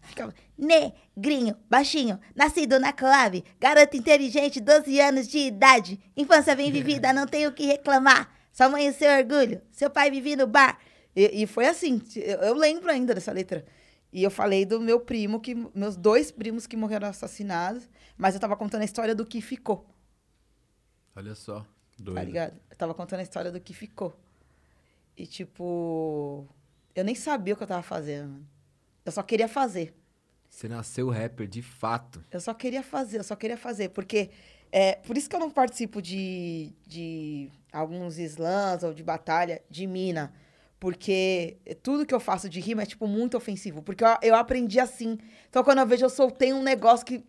ficava, 0.00 0.34
negrinho, 0.56 1.56
baixinho, 1.68 2.18
nascido 2.34 2.78
na 2.78 2.92
Coab, 2.92 3.44
garoto 3.60 3.96
inteligente, 3.96 4.60
12 4.60 5.00
anos 5.00 5.28
de 5.28 5.38
idade, 5.38 6.00
infância 6.16 6.56
bem 6.56 6.72
vivida, 6.72 7.12
não 7.12 7.26
tenho 7.26 7.50
o 7.50 7.52
que 7.52 7.66
reclamar. 7.66 8.34
Sua 8.52 8.68
mãe 8.68 8.88
o 8.88 8.92
seu 8.92 9.10
orgulho, 9.10 9.60
seu 9.70 9.90
pai 9.90 10.10
vivia 10.10 10.36
no 10.36 10.46
bar. 10.46 10.78
E, 11.14 11.42
e 11.42 11.46
foi 11.46 11.66
assim, 11.66 12.02
eu, 12.16 12.38
eu 12.38 12.54
lembro 12.54 12.90
ainda 12.90 13.14
dessa 13.14 13.32
letra. 13.32 13.64
E 14.10 14.22
eu 14.22 14.30
falei 14.30 14.64
do 14.64 14.80
meu 14.80 15.00
primo, 15.00 15.38
que 15.38 15.54
meus 15.74 15.96
dois 15.96 16.30
primos 16.30 16.66
que 16.66 16.76
morreram 16.76 17.08
assassinados, 17.08 17.88
mas 18.16 18.34
eu 18.34 18.40
tava 18.40 18.56
contando 18.56 18.80
a 18.80 18.84
história 18.86 19.14
do 19.14 19.26
que 19.26 19.42
ficou, 19.42 19.86
Olha 21.18 21.34
só. 21.34 21.66
Tá 21.98 22.04
Doido. 22.04 22.26
ligado? 22.26 22.54
Eu 22.70 22.76
tava 22.76 22.94
contando 22.94 23.20
a 23.20 23.22
história 23.22 23.50
do 23.50 23.60
que 23.60 23.74
ficou. 23.74 24.18
E, 25.16 25.26
tipo, 25.26 26.46
eu 26.94 27.04
nem 27.04 27.14
sabia 27.14 27.54
o 27.54 27.56
que 27.56 27.62
eu 27.62 27.66
tava 27.66 27.82
fazendo, 27.82 28.28
mano. 28.28 28.48
Eu 29.04 29.12
só 29.12 29.22
queria 29.22 29.48
fazer. 29.48 29.94
Você 30.48 30.68
nasceu 30.68 31.08
rapper, 31.10 31.46
de 31.46 31.62
fato. 31.62 32.24
Eu 32.30 32.40
só 32.40 32.54
queria 32.54 32.82
fazer, 32.82 33.18
eu 33.18 33.24
só 33.24 33.36
queria 33.36 33.56
fazer. 33.56 33.90
Porque 33.90 34.30
é 34.70 34.94
por 34.96 35.16
isso 35.16 35.28
que 35.28 35.36
eu 35.36 35.40
não 35.40 35.50
participo 35.50 36.00
de, 36.00 36.72
de 36.86 37.50
alguns 37.72 38.18
slams 38.18 38.82
ou 38.82 38.94
de 38.94 39.02
batalha 39.02 39.62
de 39.70 39.86
mina. 39.86 40.32
Porque 40.80 41.58
tudo 41.82 42.06
que 42.06 42.14
eu 42.14 42.20
faço 42.20 42.48
de 42.48 42.60
rima 42.60 42.82
é, 42.82 42.86
tipo, 42.86 43.06
muito 43.06 43.36
ofensivo. 43.36 43.82
Porque 43.82 44.04
eu, 44.04 44.16
eu 44.22 44.34
aprendi 44.34 44.78
assim. 44.78 45.18
Então, 45.48 45.64
quando 45.64 45.78
eu 45.78 45.86
vejo, 45.86 46.04
eu 46.04 46.10
soltei 46.10 46.52
um 46.52 46.62
negócio 46.62 47.04
que, 47.04 47.24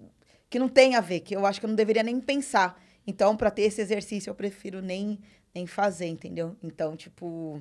que 0.50 0.60
não 0.60 0.70
tem 0.70 0.96
a 0.96 1.02
ver, 1.02 1.22
que 1.22 1.36
eu 1.36 1.46
acho 1.46 1.60
que 1.60 1.66
eu 1.66 1.70
não 1.70 1.76
deveria 1.76 2.04
nem 2.04 2.20
pensar. 2.20 2.80
Então, 3.10 3.36
pra 3.36 3.50
ter 3.50 3.64
esse 3.64 3.82
exercício, 3.82 4.30
eu 4.30 4.36
prefiro 4.36 4.84
nem, 4.84 5.20
nem 5.54 5.66
fazer, 5.66 6.06
entendeu? 6.06 6.56
Então, 6.62 6.96
tipo. 6.96 7.60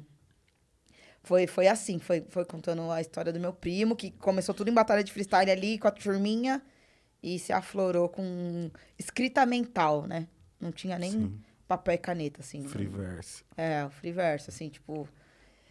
Foi, 1.22 1.46
foi 1.46 1.66
assim, 1.66 1.98
foi, 1.98 2.22
foi 2.28 2.44
contando 2.44 2.90
a 2.90 3.00
história 3.00 3.32
do 3.32 3.40
meu 3.40 3.52
primo, 3.52 3.96
que 3.96 4.10
começou 4.10 4.54
tudo 4.54 4.70
em 4.70 4.74
batalha 4.74 5.02
de 5.02 5.10
freestyle 5.10 5.50
ali 5.50 5.78
com 5.78 5.88
a 5.88 5.90
turminha 5.90 6.62
e 7.22 7.38
se 7.38 7.50
aflorou 7.50 8.10
com 8.10 8.70
escrita 8.98 9.44
mental, 9.46 10.06
né? 10.06 10.28
Não 10.60 10.70
tinha 10.70 10.98
nem 10.98 11.12
Sim. 11.12 11.40
papel 11.66 11.94
e 11.94 11.98
caneta, 11.98 12.42
assim. 12.42 12.68
Free 12.68 12.86
verse. 12.86 13.42
É, 13.56 13.86
o 13.86 13.90
free 13.90 14.12
verso, 14.12 14.50
assim, 14.50 14.68
tipo. 14.68 15.08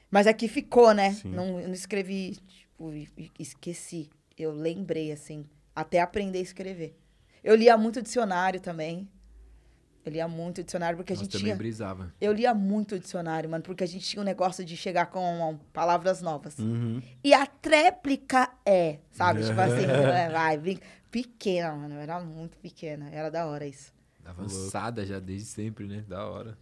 Mas 0.09 0.25
aqui 0.25 0.47
ficou, 0.47 0.91
né? 0.91 1.13
Sim. 1.13 1.29
Não, 1.29 1.59
eu 1.59 1.67
não 1.67 1.75
escrevi, 1.75 2.35
tipo, 2.47 2.91
esqueci. 3.37 4.09
Eu 4.35 4.51
lembrei, 4.51 5.11
assim, 5.11 5.45
até 5.75 6.01
aprender 6.01 6.39
a 6.39 6.41
escrever. 6.41 6.97
Eu 7.43 7.55
lia 7.55 7.77
muito 7.77 8.01
dicionário 8.01 8.59
também. 8.59 9.07
Eu 10.07 10.11
lia 10.13 10.27
muito 10.27 10.63
dicionário, 10.63 10.95
porque 10.97 11.11
a 11.11 11.15
Nós 11.15 11.23
gente 11.23 11.31
também 11.33 11.45
tinha. 11.47 11.55
brisava. 11.55 12.13
Eu 12.21 12.31
lia 12.31 12.53
muito 12.53 12.97
dicionário, 12.99 13.49
mano, 13.49 13.63
porque 13.63 13.83
a 13.83 13.87
gente 13.87 14.05
tinha 14.07 14.21
um 14.21 14.25
negócio 14.25 14.63
de 14.63 14.77
chegar 14.77 15.07
com 15.07 15.59
palavras 15.73 16.21
novas. 16.21 16.57
Uhum. 16.59 17.01
E 17.23 17.33
a 17.33 17.45
tréplica 17.45 18.49
é, 18.65 18.99
sabe? 19.11 19.43
Tipo 19.45 19.59
assim, 19.59 19.83
É. 20.15 20.29
vai, 20.29 20.57
bem- 20.57 20.79
pequena, 21.11 21.73
mano. 21.75 21.95
Eu 21.95 21.99
era 21.99 22.19
muito 22.21 22.57
pequena. 22.57 23.09
Era 23.11 23.29
da 23.29 23.45
hora 23.47 23.65
isso. 23.67 23.91
Avançada 24.25 25.05
já 25.05 25.19
desde 25.19 25.47
sempre, 25.47 25.85
né? 25.87 26.03
Da 26.07 26.25
hora. 26.25 26.57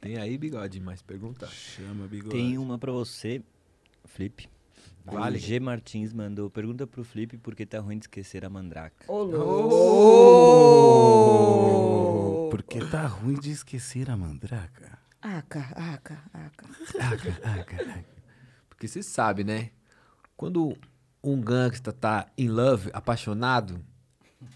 Tem 0.00 0.16
aí, 0.18 0.36
bigode, 0.38 0.78
mais 0.80 1.00
pergunta. 1.02 1.46
Chama, 1.48 2.06
bigode. 2.06 2.34
Tem 2.36 2.58
uma 2.58 2.78
pra 2.78 2.92
você, 2.92 3.42
Flip. 4.04 4.48
Vale. 5.04 5.36
O 5.36 5.40
G 5.40 5.60
Martins 5.60 6.12
mandou. 6.12 6.48
Pergunta 6.50 6.86
pro 6.86 7.02
Flip 7.04 7.36
por 7.38 7.54
que 7.54 7.64
tá 7.66 7.78
ruim 7.80 7.98
de 7.98 8.04
esquecer 8.04 8.44
a 8.44 8.50
mandraca. 8.50 9.04
Ô, 9.06 9.22
Oh, 11.06 12.23
Porque 12.62 12.84
tá 12.86 13.06
ruim 13.06 13.34
de 13.34 13.50
esquecer 13.50 14.10
a 14.10 14.16
mandraca. 14.16 14.98
Aca, 15.20 15.60
aca, 15.74 16.22
aca. 16.32 16.66
Aca, 17.00 17.60
aca, 17.60 17.76
aca. 17.82 18.04
Porque 18.68 18.86
você 18.86 19.02
sabe, 19.02 19.42
né? 19.44 19.70
Quando 20.36 20.76
um 21.22 21.40
gangsta 21.40 21.92
tá 21.92 22.26
in 22.36 22.48
love, 22.48 22.90
apaixonado, 22.92 23.80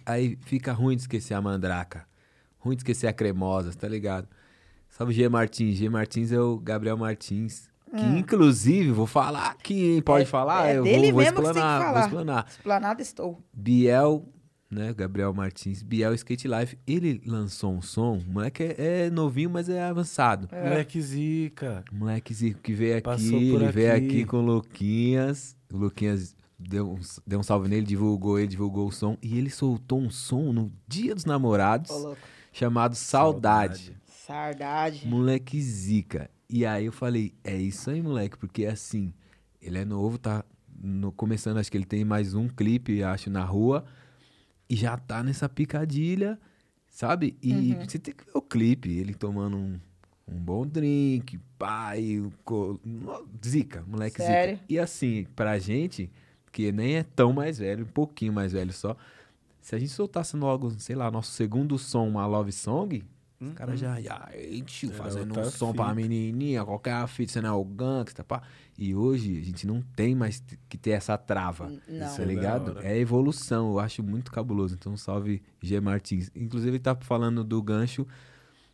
aí 0.04 0.38
fica 0.42 0.72
ruim 0.72 0.94
de 0.96 1.02
esquecer 1.02 1.34
a 1.34 1.40
mandraca. 1.40 2.06
Ruim 2.58 2.76
de 2.76 2.80
esquecer 2.80 3.06
a 3.06 3.12
cremosa, 3.12 3.72
tá 3.74 3.88
ligado? 3.88 4.28
Salve 4.90 5.12
G 5.14 5.28
Martins. 5.28 5.76
G 5.76 5.88
Martins 5.88 6.32
é 6.32 6.40
o 6.40 6.58
Gabriel 6.58 6.96
Martins. 6.96 7.68
Que 7.96 8.04
inclusive, 8.04 8.90
vou 8.92 9.06
falar 9.06 9.46
aqui, 9.52 9.94
hein? 9.94 10.02
Pode 10.02 10.24
É- 10.24 10.26
falar? 10.26 10.68
é 10.68 10.76
eu 10.76 10.82
dele 10.84 11.10
vou, 11.10 11.12
vou 11.14 11.22
mesmo 11.22 11.36
que 11.36 11.42
você 11.42 11.54
tem 11.54 11.62
que 11.62 11.68
explanar, 11.68 11.78
vou 11.78 11.94
falar. 11.94 12.04
explanar. 12.06 12.46
Esplanada 12.50 13.02
estou. 13.02 13.42
Biel, 13.52 14.28
né? 14.70 14.92
Gabriel 14.92 15.32
Martins, 15.32 15.82
Biel 15.82 16.12
Skate 16.14 16.46
Life, 16.48 16.78
ele 16.86 17.20
lançou 17.26 17.72
um 17.74 17.80
som, 17.82 18.18
o 18.18 18.32
moleque 18.32 18.62
é, 18.62 19.06
é 19.06 19.10
novinho, 19.10 19.50
mas 19.50 19.68
é 19.68 19.82
avançado. 19.82 20.48
Moleque 20.52 21.00
zica. 21.00 21.84
Moleque 21.92 22.34
Zico 22.34 22.60
que 22.60 22.72
veio 22.74 22.94
aqui, 22.98 23.02
Passou 23.04 23.30
por 23.40 23.62
ele 23.62 23.72
veio 23.72 23.94
aqui. 23.94 24.06
aqui 24.06 24.24
com 24.24 24.38
o 24.38 24.42
Luquinhas. 24.42 25.56
O 25.72 25.76
Luquinhas 25.78 26.36
deu 26.58 26.90
um, 26.92 27.00
deu 27.26 27.38
um 27.40 27.42
salve 27.42 27.68
nele, 27.68 27.86
divulgou 27.86 28.38
ele, 28.38 28.48
divulgou 28.48 28.88
o 28.88 28.92
som. 28.92 29.16
E 29.22 29.38
ele 29.38 29.50
soltou 29.50 30.00
um 30.00 30.10
som 30.10 30.52
no 30.52 30.72
Dia 30.86 31.14
dos 31.14 31.24
Namorados, 31.24 31.90
Ô, 31.90 31.98
louco. 31.98 32.20
chamado 32.52 32.94
Saudade. 32.94 33.96
Sardade. 34.06 35.06
Moleque 35.06 35.60
zica. 35.60 36.30
E 36.50 36.64
aí 36.66 36.86
eu 36.86 36.92
falei, 36.92 37.32
é 37.44 37.56
isso 37.56 37.90
aí, 37.90 38.02
moleque, 38.02 38.36
porque 38.36 38.66
assim, 38.66 39.12
ele 39.60 39.78
é 39.78 39.84
novo, 39.84 40.18
tá 40.18 40.44
no- 40.80 41.12
começando, 41.12 41.58
acho 41.58 41.70
que 41.70 41.76
ele 41.76 41.84
tem 41.86 42.04
mais 42.04 42.34
um 42.34 42.48
clipe, 42.48 43.02
acho, 43.02 43.28
na 43.30 43.44
rua, 43.44 43.84
e 44.68 44.76
já 44.76 44.96
tá 44.96 45.22
nessa 45.22 45.48
picadilha, 45.48 46.38
sabe? 46.88 47.36
E 47.42 47.74
você 47.74 47.98
tem 47.98 48.14
que 48.14 48.24
ver 48.24 48.32
o 48.34 48.42
clipe, 48.42 48.90
ele 48.90 49.14
tomando 49.14 49.56
um, 49.56 49.80
um 50.26 50.38
bom 50.38 50.66
drink, 50.66 51.38
pai, 51.58 52.22
zica, 53.44 53.82
moleque 53.86 54.22
Sério? 54.22 54.56
zica. 54.56 54.64
E 54.68 54.78
assim, 54.78 55.26
pra 55.34 55.58
gente, 55.58 56.10
que 56.52 56.70
nem 56.70 56.96
é 56.96 57.02
tão 57.02 57.32
mais 57.32 57.58
velho, 57.58 57.84
um 57.84 57.88
pouquinho 57.88 58.32
mais 58.32 58.52
velho 58.52 58.72
só, 58.72 58.96
se 59.60 59.74
a 59.74 59.78
gente 59.78 59.92
soltasse 59.92 60.36
logo, 60.36 60.70
sei 60.78 60.96
lá, 60.96 61.10
nosso 61.10 61.32
segundo 61.32 61.78
som, 61.78 62.08
uma 62.08 62.26
love 62.26 62.52
song, 62.52 63.04
os 63.40 63.52
caras 63.52 63.78
já, 63.78 64.00
já, 64.00 64.28
gente, 64.34 64.86
Era 64.86 64.94
fazendo 64.96 65.38
um 65.38 65.44
som 65.50 65.72
pra 65.72 65.90
fita. 65.90 65.94
menininha, 65.94 66.64
qualquer 66.64 67.06
fita, 67.06 67.32
você 67.32 67.40
não 67.40 67.50
é 67.50 67.52
o 67.52 67.64
gangsta, 67.64 68.24
pá. 68.24 68.42
E 68.80 68.94
hoje 68.94 69.36
a 69.36 69.44
gente 69.44 69.66
não 69.66 69.82
tem 69.96 70.14
mais 70.14 70.40
que 70.68 70.78
ter 70.78 70.90
essa 70.90 71.18
trava, 71.18 71.68
Não. 71.88 72.14
tá 72.16 72.22
é 72.22 72.24
ligado? 72.24 72.76
hora. 72.76 72.86
É 72.86 72.96
evolução, 72.96 73.72
eu 73.72 73.80
acho 73.80 74.04
muito 74.04 74.30
cabuloso. 74.30 74.76
Então 74.78 74.96
salve 74.96 75.42
G 75.60 75.80
Martins. 75.80 76.30
Inclusive 76.34 76.70
ele 76.70 76.78
tá 76.78 76.94
falando 76.94 77.42
do 77.42 77.60
gancho 77.60 78.06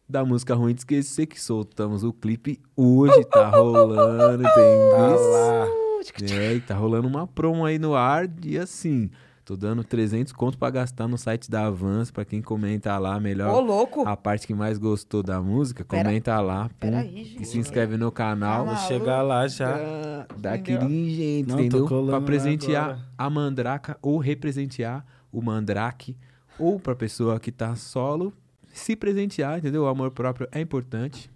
da 0.07 0.23
música 0.23 0.55
Ruim 0.55 0.75
de 0.75 0.81
Esquecer 0.83 1.25
que 1.27 1.41
soltamos 1.41 2.05
o 2.05 2.13
clipe 2.13 2.61
hoje, 2.77 3.25
tá 3.25 3.49
rolando, 3.49 4.43
tem 4.43 4.53
Tá 4.53 5.15
isso. 5.17 5.31
lá. 5.31 5.67
É, 6.39 6.53
e 6.55 6.61
tá 6.61 6.75
rolando 6.75 7.09
uma 7.09 7.27
promo 7.27 7.65
aí 7.65 7.79
no 7.79 7.95
ar 7.95 8.29
e 8.45 8.59
assim, 8.59 9.11
Tô 9.45 9.57
dando 9.57 9.85
300 9.85 10.33
conto 10.33 10.57
pra 10.57 10.71
gastar 10.71 11.07
no 11.07 11.19
site 11.19 11.51
da 11.51 11.67
Avans, 11.67 12.11
pra 12.11 12.25
quem 12.25 12.41
comenta 12.41 12.97
lá, 12.99 13.19
Ô, 13.19 13.21
melhor. 13.21 13.61
louco. 13.63 14.09
A 14.09 14.17
parte 14.17 14.47
que 14.47 14.55
mais 14.55 14.79
gostou 14.79 15.23
da 15.23 15.39
música, 15.43 15.85
Pera- 15.85 16.05
comenta 16.09 16.41
lá. 16.41 16.69
pum, 16.71 16.75
Peraí, 16.81 17.21
e 17.21 17.25
gente. 17.25 17.45
se 17.49 17.59
inscreve 17.59 17.99
no 17.99 18.11
canal. 18.11 18.65
Tá 18.65 18.65
Vou 18.65 18.73
maluco? 18.75 18.89
chegar 18.89 19.21
lá 19.23 19.47
já. 19.47 19.77
Ah, 19.77 20.27
Dá 20.39 20.57
jeito, 20.57 21.49
Não, 21.49 21.61
entendeu? 21.61 22.07
Pra 22.07 22.21
presentear 22.23 22.85
agora. 22.85 23.09
a 23.19 23.29
mandraca 23.31 23.99
ou 24.01 24.17
representear 24.19 25.05
o 25.31 25.43
mandrake. 25.43 26.17
Ou 26.59 26.81
pra 26.81 26.95
pessoa 26.95 27.39
que 27.39 27.53
tá 27.53 27.75
solo, 27.77 28.33
se 28.73 28.97
presentear, 28.97 29.59
entendeu? 29.59 29.83
O 29.83 29.87
amor 29.89 30.11
próprio 30.13 30.49
é 30.53 30.61
importante. 30.61 31.31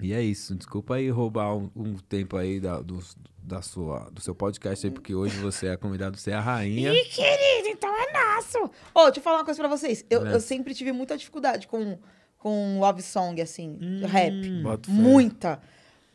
E 0.00 0.12
é 0.12 0.20
isso. 0.22 0.54
Desculpa 0.54 0.96
aí 0.96 1.08
roubar 1.10 1.54
um, 1.56 1.70
um 1.74 1.94
tempo 1.96 2.36
aí 2.36 2.58
da, 2.60 2.80
do, 2.80 2.98
da 3.42 3.62
sua, 3.62 4.10
do 4.10 4.20
seu 4.20 4.34
podcast 4.34 4.86
aí, 4.86 4.90
porque 4.92 5.14
hoje 5.14 5.38
você 5.38 5.68
é 5.68 5.76
convidado, 5.76 6.16
você 6.16 6.32
é 6.32 6.34
a 6.34 6.40
rainha. 6.40 6.92
Ih, 6.92 7.04
querido, 7.04 7.68
então 7.68 7.90
é 7.96 8.12
nosso. 8.12 8.58
Ô, 8.94 9.04
deixa 9.04 9.20
eu 9.20 9.22
falar 9.22 9.38
uma 9.38 9.44
coisa 9.44 9.60
pra 9.60 9.68
vocês. 9.68 10.04
Eu, 10.10 10.26
É. 10.26 10.34
eu 10.34 10.40
sempre 10.40 10.74
tive 10.74 10.90
muita 10.92 11.16
dificuldade 11.16 11.68
com, 11.68 11.98
com 12.38 12.78
love 12.80 13.02
song, 13.02 13.40
assim, 13.40 13.78
rap. 14.06 14.62
Boto 14.62 14.90
fé. 14.90 14.92
Muita. 14.96 15.60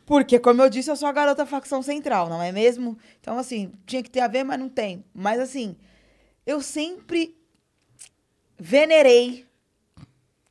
Porque, 0.04 0.38
como 0.40 0.60
eu 0.60 0.68
disse, 0.68 0.90
eu 0.90 0.96
sou 0.96 1.08
a 1.08 1.12
garota 1.12 1.46
facção 1.46 1.82
central, 1.82 2.28
não 2.28 2.42
é 2.42 2.50
mesmo? 2.52 2.98
Então, 3.20 3.38
assim, 3.38 3.70
tinha 3.86 4.02
que 4.02 4.10
ter 4.10 4.20
a 4.20 4.28
ver, 4.28 4.42
mas 4.44 4.58
não 4.58 4.68
tem. 4.68 5.04
Mas, 5.14 5.38
assim, 5.40 5.76
eu 6.44 6.60
sempre 6.60 7.36
venerei 8.58 9.46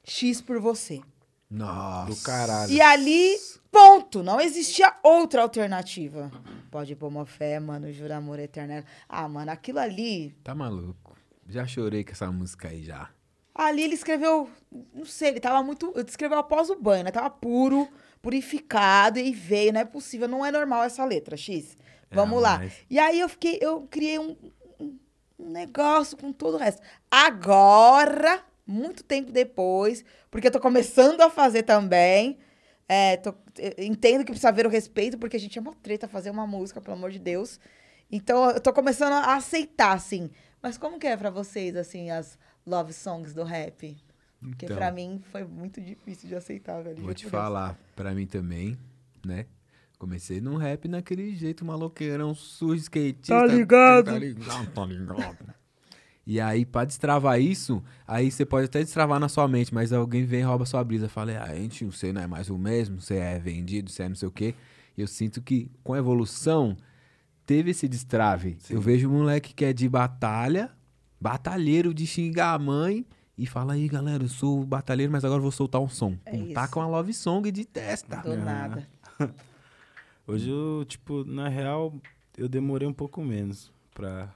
X 0.03 0.41
por 0.41 0.59
você. 0.59 1.01
Nossa. 1.49 2.09
Do 2.11 2.15
caralho. 2.21 2.71
E 2.71 2.79
ali, 2.81 3.35
ponto. 3.71 4.21
Não 4.21 4.39
existia 4.39 4.93
outra 5.03 5.41
alternativa. 5.41 6.31
Pode 6.69 6.95
pôr 6.95 7.07
uma 7.07 7.25
fé, 7.25 7.59
mano, 7.59 7.91
jura 7.91 8.17
amor 8.17 8.37
eterno. 8.39 8.83
Ah, 9.07 9.27
mano, 9.27 9.51
aquilo 9.51 9.79
ali. 9.79 10.35
Tá 10.43 10.53
maluco. 10.53 11.17
Já 11.47 11.65
chorei 11.65 12.03
com 12.03 12.11
essa 12.11 12.31
música 12.31 12.67
aí 12.67 12.83
já. 12.83 13.09
Ali 13.55 13.81
ele 13.81 13.95
escreveu. 13.95 14.49
Não 14.93 15.05
sei, 15.05 15.29
ele 15.29 15.39
tava 15.39 15.63
muito. 15.63 15.91
Ele 15.95 16.07
escreveu 16.07 16.37
após 16.37 16.69
o 16.69 16.75
banho, 16.75 17.03
né? 17.03 17.11
Tava 17.11 17.29
puro, 17.31 17.87
purificado 18.21 19.17
e 19.17 19.33
veio. 19.33 19.73
Não 19.73 19.81
é 19.81 19.85
possível, 19.85 20.27
não 20.27 20.45
é 20.45 20.51
normal 20.51 20.83
essa 20.83 21.03
letra, 21.03 21.35
X. 21.35 21.75
Vamos 22.11 22.37
É, 22.37 22.41
lá. 22.41 22.57
mas- 22.59 22.73
E 22.89 22.99
aí 22.99 23.19
eu 23.19 23.27
fiquei. 23.27 23.57
Eu 23.59 23.87
criei 23.89 24.19
um, 24.19 24.37
um- 24.79 24.97
um 25.39 25.49
negócio 25.51 26.15
com 26.15 26.31
todo 26.31 26.53
o 26.53 26.57
resto. 26.57 26.81
Agora, 27.09 28.43
muito 28.69 29.03
tempo 29.03 29.31
depois, 29.31 30.03
porque 30.29 30.47
eu 30.47 30.51
tô 30.51 30.59
começando 30.59 31.21
a 31.21 31.29
fazer 31.29 31.63
também. 31.63 32.37
É, 32.87 33.17
tô- 33.17 33.33
eu 33.57 33.83
entendo 33.85 34.19
que 34.21 34.31
precisa 34.31 34.49
haver 34.49 34.65
o 34.65 34.69
respeito, 34.69 35.17
porque 35.17 35.37
a 35.37 35.39
gente 35.39 35.57
é 35.57 35.61
uma 35.61 35.73
treta 35.75 36.07
fazer 36.07 36.29
uma 36.29 36.47
música, 36.47 36.79
pelo 36.81 36.95
amor 36.95 37.11
de 37.11 37.19
Deus. 37.19 37.59
Então, 38.11 38.49
eu 38.49 38.59
tô 38.59 38.73
começando 38.73 39.13
a 39.13 39.35
aceitar, 39.35 39.93
assim. 39.93 40.29
Mas 40.61 40.77
como 40.77 40.97
que 40.99 41.05
é 41.07 41.15
pra 41.15 41.29
vocês, 41.29 41.75
assim, 41.75 42.09
as 42.09 42.37
love 42.65 42.91
songs 42.93 43.33
do 43.33 43.43
rap? 43.43 43.95
Porque 44.39 44.65
Então. 44.65 44.77
pra 44.77 44.91
mim 44.91 45.21
foi 45.31 45.43
muito 45.43 45.79
difícil 45.81 46.27
de 46.29 46.35
aceitar, 46.35 46.81
velho. 46.81 47.01
Vou 47.03 47.13
te 47.13 47.27
falar, 47.27 47.77
pra 47.95 48.13
mim 48.15 48.25
também, 48.25 48.77
né? 49.25 49.45
Comecei 49.99 50.39
num 50.41 50.55
rap 50.55 50.87
naquele 50.87 51.35
jeito 51.35 51.63
maloqueirão, 51.65 52.33
sujo, 52.33 52.75
skatista. 52.81 53.35
Tá 53.35 53.45
ligado? 53.45 54.05
Tá 54.05 54.17
ligado, 54.17 54.71
tá 54.73 54.85
ligado. 54.85 55.55
E 56.25 56.39
aí, 56.39 56.65
pra 56.65 56.85
destravar 56.85 57.41
isso, 57.41 57.83
aí 58.07 58.29
você 58.29 58.45
pode 58.45 58.65
até 58.65 58.79
destravar 58.79 59.19
na 59.19 59.27
sua 59.27 59.47
mente, 59.47 59.73
mas 59.73 59.91
alguém 59.91 60.25
vem 60.25 60.41
e 60.41 60.43
rouba 60.43 60.65
sua 60.65 60.83
brisa. 60.83 61.09
Fala, 61.09 61.31
ah, 61.41 61.55
gente, 61.55 61.85
você 61.85 62.13
não 62.13 62.21
é 62.21 62.27
mais 62.27 62.49
o 62.49 62.57
mesmo, 62.57 63.01
você 63.01 63.15
é 63.15 63.39
vendido, 63.39 63.89
você 63.89 64.03
é 64.03 64.09
não 64.09 64.15
sei 64.15 64.27
o 64.27 64.31
quê. 64.31 64.53
Eu 64.97 65.07
sinto 65.07 65.41
que 65.41 65.71
com 65.83 65.93
a 65.93 65.97
evolução, 65.97 66.77
teve 67.45 67.71
esse 67.71 67.87
destrave. 67.87 68.57
Eu 68.69 68.79
vejo 68.79 69.09
um 69.09 69.19
moleque 69.19 69.55
que 69.55 69.65
é 69.65 69.73
de 69.73 69.89
batalha, 69.89 70.69
batalheiro 71.19 71.93
de 71.93 72.05
xingar 72.05 72.53
a 72.53 72.59
mãe, 72.59 73.05
e 73.35 73.45
fala 73.45 73.73
aí, 73.73 73.87
galera, 73.87 74.23
eu 74.23 74.27
sou 74.27 74.65
batalheiro, 74.65 75.11
mas 75.11 75.23
agora 75.23 75.39
eu 75.39 75.43
vou 75.43 75.51
soltar 75.51 75.79
um 75.79 75.87
som. 75.87 76.17
É 76.25 76.31
Pum. 76.31 76.53
Taca 76.53 76.77
uma 76.77 76.87
love 76.87 77.13
song 77.13 77.49
de 77.49 77.63
testa. 77.65 78.17
Do 78.17 78.35
nada. 78.35 78.85
Hoje 80.27 80.49
eu, 80.49 80.83
tipo, 80.85 81.23
na 81.23 81.47
real, 81.47 81.95
eu 82.37 82.49
demorei 82.49 82.87
um 82.87 82.93
pouco 82.93 83.23
menos 83.23 83.71
pra, 83.95 84.29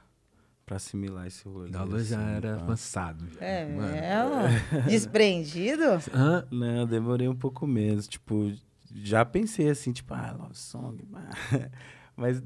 pra 0.65 0.77
assimilar 0.77 1.27
esse 1.27 1.47
rolê. 1.47 1.69
Da 1.69 1.83
luz 1.83 2.07
já 2.07 2.19
assim, 2.19 2.35
era 2.35 2.55
pá. 2.57 2.63
avançado. 2.63 3.25
já, 3.39 3.45
É, 3.45 3.65
mano. 3.65 3.91
mesmo? 3.91 4.83
Desprendido? 4.89 5.83
Hã? 6.13 6.45
Não, 6.51 6.75
eu 6.81 6.85
demorei 6.87 7.27
um 7.27 7.35
pouco 7.35 7.65
menos. 7.67 8.07
Tipo, 8.07 8.51
já 8.95 9.25
pensei 9.25 9.69
assim, 9.69 9.91
tipo, 9.91 10.13
ah, 10.13 10.35
love 10.37 10.55
song. 10.57 11.03
Mas 12.15 12.41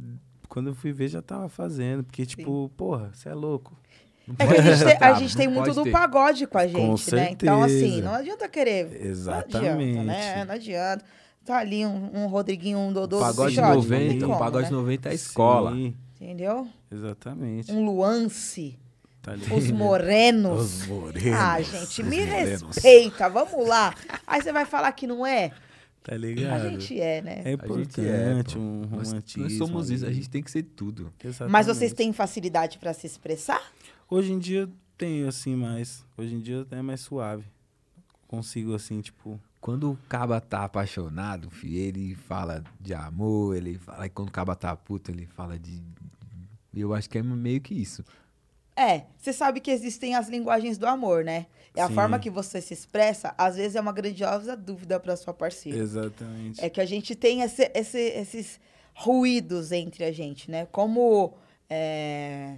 quando 0.50 0.68
eu 0.68 0.76
fui 0.76 0.92
ver, 0.92 1.08
já 1.08 1.22
tava 1.22 1.48
fazendo. 1.50 2.04
Porque, 2.04 2.26
tipo, 2.26 2.70
porra, 2.76 3.12
você 3.14 3.30
é 3.30 3.34
louco. 3.34 3.78
Não 4.28 4.36
É 4.40 4.48
que 4.48 4.54
a 4.58 4.62
gente 4.62 4.84
tem, 4.86 4.94
a 4.96 5.00
Bravo, 5.00 5.20
gente 5.20 5.30
não 5.32 5.38
tem 5.38 5.48
muito 5.48 5.74
do 5.74 5.84
ter. 5.84 5.92
pagode 5.92 6.48
com 6.48 6.58
a 6.58 6.68
gente, 6.68 7.16
né? 7.16 7.30
Então, 7.32 7.64
assim, 7.64 7.80
certeza. 7.80 8.02
não 8.04 8.14
adianta 8.16 8.50
querer. 8.50 8.86
Não 8.90 9.08
Exatamente. 9.10 9.90
adianta, 10.00 10.04
né? 10.04 10.46
Não 10.46 10.54
adianta. 10.56 11.06
Tá 11.46 11.58
ali 11.60 11.86
um, 11.86 12.10
um 12.14 12.28
Rodriguinho, 12.28 12.78
um 12.78 12.92
Dodô, 12.92 13.20
Pagode 13.22 13.52
Xixote, 13.56 13.70
não 13.70 13.76
90, 13.82 14.20
tem 14.20 14.24
o 14.26 14.38
pagode 14.38 14.66
né? 14.70 14.72
90 14.78 15.08
é 15.08 15.12
a 15.14 15.16
escola. 15.16 15.72
Sim, 15.72 15.96
Entendeu? 16.20 16.68
exatamente. 16.92 17.72
Um 17.72 17.86
Luance, 17.86 18.78
Tá 19.22 19.34
os 19.56 19.70
morenos. 19.72 20.82
Os 20.82 20.88
morenos. 20.88 21.40
Ah, 21.40 21.62
gente, 21.62 22.02
me 22.04 22.20
os 22.22 22.26
morenos. 22.28 22.62
respeita, 22.62 23.30
vamos 23.30 23.68
lá. 23.68 23.94
Aí 24.26 24.42
você 24.42 24.52
vai 24.54 24.66
falar 24.66 24.92
que 24.94 25.06
não 25.06 25.26
é? 25.26 25.52
Tá 26.02 26.16
A 26.16 26.18
ligado? 26.18 26.70
gente 26.70 27.00
é, 27.00 27.22
né? 27.22 27.42
É 27.44 27.50
A 27.50 27.52
importante, 27.52 28.00
é, 28.02 28.42
pô. 28.44 28.58
um 28.60 28.82
romantismo. 28.86 29.44
nós 29.44 29.54
somos 29.58 29.90
isso, 29.90 30.06
a 30.06 30.12
gente 30.14 30.30
tem 30.30 30.42
que 30.42 30.50
ser 30.50 30.64
tudo. 30.64 31.12
Mas 31.50 31.66
vocês 31.66 31.92
Exatamente. 31.92 31.94
têm 31.96 32.14
facilidade 32.14 32.78
pra 32.78 32.94
se 32.94 33.06
expressar? 33.06 33.62
Hoje 34.10 34.32
em 34.32 34.40
dia 34.40 34.70
tenho, 34.98 35.28
assim, 35.28 35.56
mais. 35.56 36.06
Hoje 36.18 36.34
em 36.34 36.40
dia 36.40 36.66
é 36.72 36.82
mais 36.82 37.02
suave. 37.02 37.46
Consigo, 38.28 38.74
assim, 38.74 39.02
tipo. 39.02 39.40
Quando 39.60 39.92
o 39.92 39.98
caba 40.08 40.40
tá 40.40 40.64
apaixonado, 40.64 41.50
filho, 41.50 41.78
ele 41.78 42.16
fala 42.16 42.64
de 42.80 42.94
amor, 42.94 43.56
ele 43.56 43.78
fala. 43.78 44.06
E 44.06 44.10
quando 44.10 44.30
o 44.30 44.32
caba 44.32 44.56
tá 44.56 44.76
puto, 44.76 45.12
ele 45.12 45.26
fala 45.26 45.58
de. 45.58 45.82
Eu 46.74 46.94
acho 46.94 47.10
que 47.10 47.18
é 47.18 47.24
meio 47.24 47.60
que 47.60 47.74
isso. 47.74 48.04
É, 48.76 49.06
você 49.18 49.34
sabe 49.34 49.60
que 49.60 49.72
existem 49.72 50.14
as 50.16 50.30
linguagens 50.30 50.78
do 50.78 50.86
amor, 50.86 51.24
né? 51.24 51.48
É 51.76 51.82
a 51.82 51.88
Sim. 51.88 51.96
forma 51.96 52.20
que 52.20 52.30
você 52.30 52.62
se 52.62 52.74
expressa, 52.74 53.34
às 53.38 53.56
vezes 53.56 53.76
é 53.76 53.82
uma 53.82 53.92
grandiosa 53.92 54.56
dúvida 54.56 55.00
pra 55.00 55.16
sua 55.16 55.34
parceira. 55.34 55.80
Exatamente. 55.80 56.64
É 56.64 56.70
que 56.70 56.80
a 56.80 56.86
gente 56.86 57.16
tem 57.16 57.42
esse- 57.42 57.72
esse- 57.74 57.98
esses 57.98 58.60
ruídos 58.94 59.72
entre 59.72 60.04
a 60.04 60.12
gente, 60.12 60.50
né? 60.52 60.68
Como 60.68 61.34
é, 61.70 62.58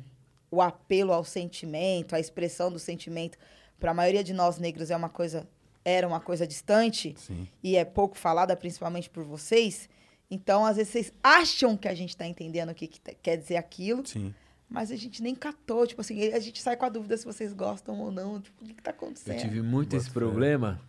o 0.51 0.61
apelo 0.61 1.11
ao 1.13 1.23
sentimento, 1.23 2.13
a 2.15 2.19
expressão 2.19 2.69
do 2.71 2.77
sentimento, 2.79 3.37
para 3.79 3.91
a 3.91 3.93
maioria 3.93 4.23
de 4.23 4.33
nós 4.33 4.57
negros 4.57 4.91
é 4.91 4.95
uma 4.97 5.09
coisa, 5.09 5.47
era 5.85 6.07
uma 6.07 6.19
coisa 6.19 6.45
distante 6.45 7.13
Sim. 7.17 7.47
e 7.63 7.75
é 7.75 7.85
pouco 7.85 8.17
falada, 8.17 8.55
principalmente 8.55 9.09
por 9.09 9.23
vocês. 9.23 9.89
Então, 10.29 10.65
às 10.65 10.77
vezes, 10.77 10.91
vocês 10.91 11.13
acham 11.23 11.75
que 11.75 11.87
a 11.87 11.95
gente 11.95 12.09
está 12.09 12.25
entendendo 12.27 12.69
o 12.69 12.75
que, 12.75 12.87
que 12.87 12.99
te- 12.99 13.15
quer 13.21 13.35
dizer 13.37 13.57
aquilo, 13.57 14.05
Sim. 14.05 14.33
mas 14.69 14.91
a 14.91 14.95
gente 14.95 15.23
nem 15.23 15.33
catou. 15.33 15.87
Tipo 15.87 16.01
assim, 16.01 16.31
a 16.31 16.39
gente 16.39 16.61
sai 16.61 16.77
com 16.77 16.85
a 16.85 16.89
dúvida 16.89 17.17
se 17.17 17.25
vocês 17.25 17.51
gostam 17.53 17.99
ou 17.99 18.11
não. 18.11 18.39
Tipo, 18.39 18.63
o 18.63 18.67
que, 18.67 18.73
que 18.75 18.83
tá 18.83 18.91
Eu 18.91 18.95
acontecendo? 18.95 19.39
tive 19.39 19.61
muito 19.63 19.95
esse 19.95 20.09
problema, 20.11 20.79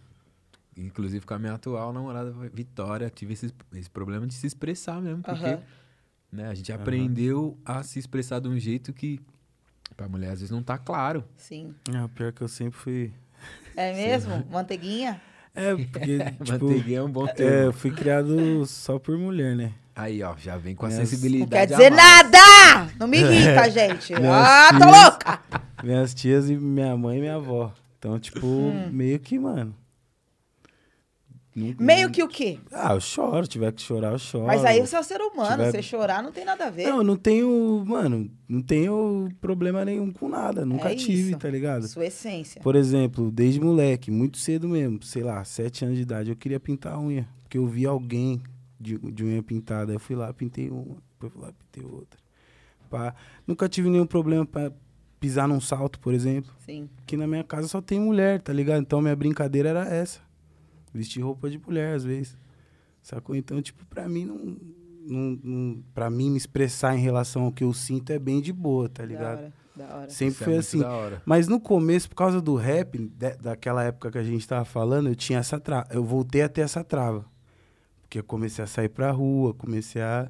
inclusive 0.76 1.24
com 1.24 1.34
a 1.34 1.38
minha 1.38 1.54
atual 1.54 1.92
namorada 1.92 2.30
Vitória, 2.52 3.08
tive 3.10 3.32
esse, 3.34 3.50
esse 3.74 3.88
problema 3.90 4.26
de 4.26 4.34
se 4.34 4.46
expressar 4.46 5.00
mesmo, 5.00 5.22
porque 5.22 5.44
Aham. 5.44 5.62
né, 6.30 6.48
a 6.48 6.54
gente 6.54 6.70
Aham. 6.72 6.82
aprendeu 6.82 7.56
a 7.64 7.82
se 7.82 7.98
expressar 7.98 8.40
de 8.40 8.48
um 8.48 8.58
jeito 8.58 8.92
que 8.92 9.20
pra 9.96 10.08
mulher 10.08 10.32
às 10.32 10.40
vezes 10.40 10.50
não 10.50 10.62
tá 10.62 10.76
claro. 10.78 11.24
Sim. 11.36 11.74
É, 11.94 12.02
o 12.04 12.08
pior 12.08 12.32
que 12.32 12.42
eu 12.42 12.48
sempre 12.48 12.78
fui. 12.78 13.12
É 13.76 13.92
mesmo? 13.94 14.44
Manteiguinha? 14.50 15.20
É, 15.54 15.74
porque, 15.74 16.18
tipo. 16.44 16.64
Manteiguinha 16.66 16.98
é 16.98 17.02
um 17.02 17.10
bom 17.10 17.26
É, 17.26 17.32
termo. 17.32 17.56
eu 17.66 17.72
fui 17.72 17.90
criado 17.90 18.66
só 18.66 18.98
por 18.98 19.16
mulher, 19.18 19.56
né? 19.56 19.72
Aí, 19.94 20.22
ó, 20.22 20.34
já 20.38 20.56
vem 20.56 20.74
com 20.74 20.86
a 20.86 20.88
Minhas- 20.88 21.00
Não 21.00 21.06
sensibilidade. 21.06 21.50
quer 21.50 21.60
a 21.62 21.64
dizer 21.78 21.90
mais. 21.90 22.02
nada! 22.32 22.92
Não 22.98 23.06
me 23.06 23.18
irrita, 23.20 23.70
gente. 23.70 24.14
Minhas 24.14 24.32
ah, 24.34 24.68
tô 24.78 24.86
louca! 24.86 25.40
Minhas 25.82 26.14
tias 26.14 26.48
e 26.48 26.56
minha 26.56 26.96
mãe 26.96 27.18
e 27.18 27.20
minha 27.20 27.34
avó. 27.36 27.72
Então, 27.98 28.18
tipo, 28.18 28.46
Hum. 28.46 28.88
meio 28.92 29.18
que, 29.18 29.38
mano. 29.38 29.74
Não- 31.54 31.74
Meio 31.78 32.04
não- 32.06 32.12
que 32.12 32.22
o 32.22 32.28
quê? 32.28 32.58
Ah, 32.72 32.94
eu 32.94 33.00
choro. 33.00 33.46
Tiver 33.46 33.72
que 33.72 33.82
chorar, 33.82 34.12
eu 34.12 34.18
choro. 34.18 34.46
Mas 34.46 34.64
aí 34.64 34.80
você 34.80 34.96
é 34.96 35.00
um 35.00 35.02
ser 35.02 35.20
humano, 35.20 35.50
tiver- 35.56 35.70
você 35.72 35.82
chorar 35.82 36.22
não 36.22 36.30
tem 36.32 36.44
nada 36.44 36.66
a 36.66 36.70
ver. 36.70 36.86
Não, 36.88 36.98
eu 36.98 37.04
não 37.04 37.16
tenho, 37.16 37.84
mano, 37.86 38.30
não 38.48 38.62
tenho 38.62 39.28
problema 39.40 39.84
nenhum 39.84 40.12
com 40.12 40.28
nada. 40.28 40.64
Nunca 40.64 40.92
É 40.92 40.94
tive, 40.94 41.30
isso. 41.30 41.38
tá 41.38 41.48
ligado? 41.50 41.86
Sua 41.88 42.06
essência. 42.06 42.60
Por 42.62 42.76
exemplo, 42.76 43.30
desde 43.30 43.60
moleque, 43.60 44.10
muito 44.10 44.38
cedo 44.38 44.68
mesmo, 44.68 45.02
sei 45.02 45.22
lá, 45.22 45.42
sete 45.44 45.84
anos 45.84 45.96
de 45.96 46.02
idade, 46.02 46.30
eu 46.30 46.36
queria 46.36 46.60
pintar 46.60 46.94
a 46.94 47.00
unha. 47.00 47.28
Porque 47.42 47.58
eu 47.58 47.66
vi 47.66 47.84
alguém 47.84 48.40
de, 48.78 48.96
de 48.98 49.24
unha 49.24 49.42
pintada. 49.42 49.92
Eu 49.92 49.98
fui 50.00 50.14
lá, 50.14 50.32
pintei 50.32 50.70
uma, 50.70 50.96
depois 51.12 51.32
fui 51.32 51.42
lá, 51.42 51.52
pintei 51.52 51.84
outra. 51.90 52.18
Pá. 52.88 53.14
Nunca 53.46 53.68
tive 53.68 53.88
nenhum 53.90 54.06
problema 54.06 54.46
pra 54.46 54.72
pisar 55.18 55.46
num 55.46 55.60
salto, 55.60 55.98
por 56.00 56.14
exemplo. 56.14 56.50
Sim. 56.64 56.88
Aqui 57.02 57.16
na 57.16 57.26
minha 57.26 57.44
casa 57.44 57.68
só 57.68 57.80
tem 57.80 58.00
mulher, 58.00 58.40
tá 58.40 58.52
ligado? 58.52 58.80
Então 58.80 59.00
minha 59.02 59.14
brincadeira 59.14 59.68
era 59.68 59.84
essa. 59.94 60.20
Vestir 60.92 61.22
roupa 61.22 61.48
de 61.48 61.58
mulher, 61.58 61.94
às 61.94 62.04
vezes. 62.04 62.36
Sacou? 63.02 63.34
Então, 63.36 63.60
tipo, 63.62 63.84
pra 63.86 64.08
mim 64.08 64.24
não. 64.24 64.56
não, 65.06 65.38
não 65.42 65.82
pra 65.94 66.10
mim 66.10 66.30
me 66.30 66.36
expressar 66.36 66.94
em 66.96 67.00
relação 67.00 67.42
ao 67.44 67.52
que 67.52 67.64
eu 67.64 67.72
sinto 67.72 68.10
é 68.10 68.18
bem 68.18 68.40
de 68.40 68.52
boa, 68.52 68.88
tá 68.88 69.02
Da 69.02 69.08
ligado? 69.08 69.38
hora. 69.38 69.52
Da 69.76 69.96
hora. 69.96 70.10
Sempre 70.10 70.34
Isso 70.34 70.42
é 70.42 70.44
foi 70.44 70.52
muito 70.54 70.66
assim. 70.66 70.78
da 70.80 70.90
hora. 70.92 71.22
Mas 71.24 71.48
no 71.48 71.58
começo, 71.60 72.08
por 72.08 72.16
causa 72.16 72.40
do 72.40 72.54
rap, 72.56 72.98
de- 72.98 73.36
daquela 73.38 73.82
época 73.84 74.10
que 74.10 74.18
a 74.18 74.22
gente 74.22 74.46
tava 74.46 74.64
falando, 74.64 75.08
eu 75.08 75.14
tinha 75.16 75.38
essa 75.38 75.58
trava. 75.60 75.86
Eu 75.90 76.04
voltei 76.04 76.42
a 76.42 76.48
ter 76.48 76.60
essa 76.62 76.82
trava. 76.84 77.24
Porque 78.02 78.18
eu 78.18 78.24
comecei 78.24 78.62
a 78.62 78.66
sair 78.66 78.88
pra 78.88 79.10
rua, 79.12 79.54
comecei 79.54 80.02
a 80.02 80.28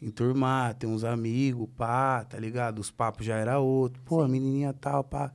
enturmar, 0.00 0.74
ter 0.74 0.86
uns 0.86 1.04
amigos, 1.04 1.68
pá, 1.76 2.24
tá 2.24 2.38
ligado? 2.38 2.80
Os 2.80 2.90
papos 2.90 3.24
já 3.24 3.36
era 3.36 3.58
outro. 3.60 4.02
Pô, 4.04 4.20
a 4.20 4.28
menininha 4.28 4.72
tal, 4.72 5.04
pá. 5.04 5.32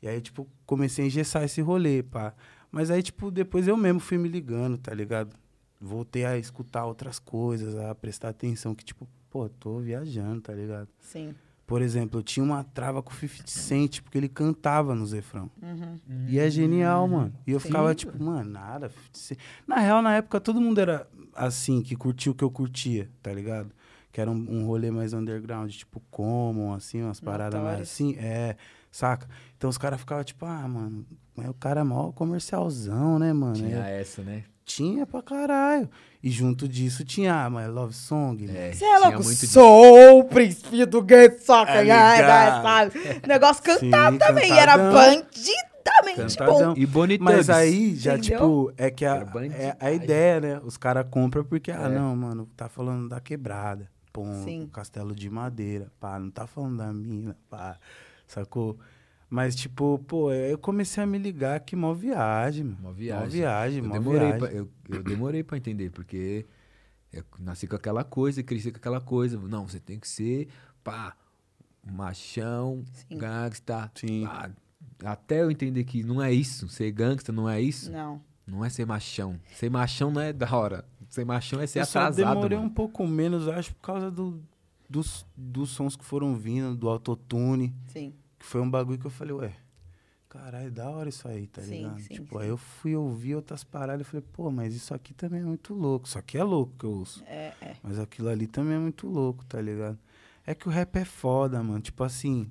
E 0.00 0.08
aí, 0.08 0.20
tipo, 0.20 0.46
comecei 0.64 1.04
a 1.04 1.06
engessar 1.08 1.42
esse 1.42 1.60
rolê, 1.60 2.02
pá. 2.02 2.32
Mas 2.74 2.90
aí, 2.90 3.04
tipo, 3.04 3.30
depois 3.30 3.68
eu 3.68 3.76
mesmo 3.76 4.00
fui 4.00 4.18
me 4.18 4.28
ligando, 4.28 4.76
tá 4.76 4.92
ligado? 4.92 5.36
Voltei 5.80 6.24
a 6.24 6.36
escutar 6.36 6.84
outras 6.84 7.20
coisas, 7.20 7.76
a 7.76 7.94
prestar 7.94 8.30
atenção 8.30 8.74
que, 8.74 8.84
tipo, 8.84 9.06
pô, 9.30 9.48
tô 9.48 9.78
viajando, 9.78 10.40
tá 10.40 10.52
ligado? 10.52 10.88
Sim. 10.98 11.36
Por 11.68 11.80
exemplo, 11.80 12.18
eu 12.18 12.22
tinha 12.24 12.42
uma 12.42 12.64
trava 12.64 13.00
com 13.00 13.12
o 13.12 13.14
50 13.14 13.46
Cent, 13.46 14.00
porque 14.02 14.18
ele 14.18 14.28
cantava 14.28 14.92
no 14.92 15.06
Zefrão. 15.06 15.48
Uhum. 15.62 16.26
E 16.26 16.36
é 16.36 16.50
genial, 16.50 17.06
mano. 17.06 17.32
E 17.46 17.52
eu 17.52 17.60
Sim. 17.60 17.68
ficava 17.68 17.94
tipo, 17.94 18.20
mano, 18.20 18.50
nada. 18.50 18.88
50 18.88 19.08
Cent. 19.12 19.38
Na 19.68 19.76
real, 19.76 20.02
na 20.02 20.16
época, 20.16 20.40
todo 20.40 20.60
mundo 20.60 20.80
era 20.80 21.08
assim, 21.32 21.80
que 21.80 21.94
curtia 21.94 22.32
o 22.32 22.34
que 22.34 22.42
eu 22.42 22.50
curtia, 22.50 23.08
tá 23.22 23.32
ligado? 23.32 23.70
Que 24.10 24.20
era 24.20 24.28
um, 24.28 24.46
um 24.50 24.66
rolê 24.66 24.90
mais 24.90 25.12
underground, 25.12 25.70
tipo 25.70 26.02
Common, 26.10 26.74
assim, 26.74 27.02
umas 27.04 27.20
paradas 27.20 27.62
mais 27.62 27.82
assim, 27.82 28.16
é, 28.16 28.56
saca? 28.90 29.28
Então 29.56 29.70
os 29.70 29.78
caras 29.78 30.00
ficavam 30.00 30.24
tipo, 30.24 30.44
ah, 30.44 30.66
mano, 30.66 31.06
mas 31.36 31.48
o 31.48 31.54
cara 31.54 31.80
é 31.80 31.84
mó 31.84 32.12
comercialzão, 32.12 33.18
né, 33.18 33.32
mano? 33.32 33.54
Tinha 33.54 33.86
É, 33.86 34.00
essa, 34.00 34.22
né? 34.22 34.44
tinha 34.64 35.04
pra 35.06 35.20
caralho. 35.20 35.88
E 36.22 36.30
junto 36.30 36.66
disso 36.66 37.04
tinha, 37.04 37.44
ah, 37.44 37.50
mas 37.50 37.68
Love 37.70 37.92
Song, 37.92 38.46
né? 38.46 38.70
É, 38.70 38.72
Você 38.72 38.84
é 38.84 38.88
tinha 38.88 38.98
louco? 38.98 39.22
muito 39.24 39.28
disso. 39.40 39.46
Sou 39.52 40.20
o 40.20 40.24
príncipe 40.24 40.86
do 40.86 41.02
Tá 41.04 41.72
ai, 41.74 41.82
ligado? 41.82 42.62
sabe? 42.62 43.26
Negócio 43.28 43.62
cantado 43.62 44.12
Sim, 44.14 44.18
também. 44.18 44.48
E 44.50 44.58
era 44.58 44.72
cantadão. 44.72 44.94
bandidamente 44.94 46.38
Cantadão. 46.38 46.74
bom. 46.74 46.80
E 46.80 46.86
bonitão. 46.86 47.24
Mas 47.26 47.50
aí 47.50 47.94
já, 47.96 48.16
Entendeu? 48.16 48.38
tipo, 48.38 48.72
é 48.78 48.90
que 48.90 49.04
a, 49.04 49.16
é 49.54 49.76
a 49.78 49.92
ideia, 49.92 50.40
né? 50.40 50.60
Os 50.64 50.76
caras 50.78 51.06
compram 51.10 51.44
porque, 51.44 51.70
ah, 51.70 51.82
É. 51.84 51.88
não, 51.90 52.16
mano, 52.16 52.48
tá 52.56 52.68
falando 52.68 53.08
da 53.08 53.20
quebrada. 53.20 53.88
Pô, 54.12 54.24
Sim. 54.44 54.68
castelo 54.72 55.14
de 55.14 55.28
madeira, 55.28 55.88
pá, 56.00 56.18
não 56.18 56.30
tá 56.30 56.46
falando 56.46 56.78
da 56.78 56.92
mina, 56.92 57.36
pá, 57.50 57.76
sacou? 58.26 58.78
Mas, 59.34 59.56
tipo, 59.56 59.98
pô, 60.06 60.32
eu 60.32 60.56
comecei 60.56 61.02
a 61.02 61.06
me 61.08 61.18
ligar 61.18 61.58
que 61.58 61.74
mó 61.74 61.92
viagem, 61.92 62.62
mano. 62.62 62.78
Uma 62.80 62.92
viagem. 62.92 63.24
Mó 63.26 63.32
viagem, 63.32 63.78
Eu 63.82 63.88
mó 63.88 63.92
demorei, 63.94 64.20
viagem. 64.20 64.38
pra, 64.38 64.52
eu, 64.52 64.70
eu 64.88 65.02
demorei 65.02 65.42
pra 65.42 65.56
entender, 65.56 65.90
porque 65.90 66.46
eu 67.12 67.24
nasci 67.40 67.66
com 67.66 67.74
aquela 67.74 68.04
coisa 68.04 68.38
e 68.38 68.44
cresci 68.44 68.70
com 68.70 68.76
aquela 68.76 69.00
coisa. 69.00 69.36
Não, 69.36 69.66
você 69.66 69.80
tem 69.80 69.98
que 69.98 70.06
ser, 70.06 70.46
pá, 70.84 71.16
machão, 71.84 72.84
Sim. 72.92 73.18
gangsta. 73.18 73.90
Sim. 73.96 74.22
pá. 74.24 74.52
Até 75.04 75.42
eu 75.42 75.50
entender 75.50 75.82
que 75.82 76.04
não 76.04 76.22
é 76.22 76.32
isso. 76.32 76.68
Ser 76.68 76.92
gangsta 76.92 77.32
não 77.32 77.48
é 77.50 77.60
isso. 77.60 77.90
Não. 77.90 78.22
Não 78.46 78.64
é 78.64 78.68
ser 78.68 78.86
machão. 78.86 79.40
Ser 79.52 79.68
machão 79.68 80.12
não 80.12 80.20
é 80.20 80.32
da 80.32 80.48
hora. 80.56 80.84
Ser 81.08 81.24
machão 81.24 81.60
é 81.60 81.66
ser 81.66 81.80
eu 81.80 81.82
atrasado. 81.82 82.14
demorei 82.14 82.56
mano. 82.56 82.70
um 82.70 82.72
pouco 82.72 83.04
menos, 83.04 83.48
acho, 83.48 83.74
por 83.74 83.80
causa 83.80 84.12
do, 84.12 84.40
dos, 84.88 85.26
dos 85.36 85.70
sons 85.70 85.96
que 85.96 86.04
foram 86.04 86.36
vindo, 86.36 86.76
do 86.76 86.88
autotune. 86.88 87.74
Sim. 87.88 88.14
Foi 88.44 88.60
um 88.60 88.70
bagulho 88.70 88.98
que 88.98 89.06
eu 89.06 89.10
falei, 89.10 89.32
ué, 89.34 89.52
caralho, 90.28 90.70
da 90.70 90.88
hora 90.90 91.08
isso 91.08 91.26
aí, 91.26 91.46
tá 91.46 91.62
Sim, 91.62 91.70
ligado? 91.84 92.00
sim, 92.00 92.14
tipo, 92.14 92.36
sim. 92.36 92.42
aí 92.44 92.48
eu 92.48 92.56
fui 92.56 92.94
ouvir 92.94 93.34
outras 93.36 93.64
paradas 93.64 94.06
e 94.06 94.10
falei, 94.10 94.24
pô, 94.32 94.50
mas 94.50 94.74
isso 94.74 94.92
aqui 94.94 95.14
também 95.14 95.40
é 95.40 95.44
muito 95.44 95.72
louco. 95.74 96.06
Isso 96.06 96.18
aqui 96.18 96.36
é 96.36 96.44
louco 96.44 96.72
que 96.78 96.84
eu 96.84 96.90
ouço. 96.92 97.22
É, 97.26 97.54
é. 97.60 97.76
Mas 97.82 97.98
aquilo 97.98 98.28
ali 98.28 98.46
também 98.46 98.74
é 98.74 98.78
muito 98.78 99.06
louco, 99.06 99.44
tá 99.46 99.60
ligado? 99.60 99.98
É 100.46 100.54
que 100.54 100.68
o 100.68 100.70
rap 100.70 100.94
é 100.96 101.04
foda, 101.04 101.62
mano. 101.62 101.80
Tipo 101.80 102.04
assim, 102.04 102.50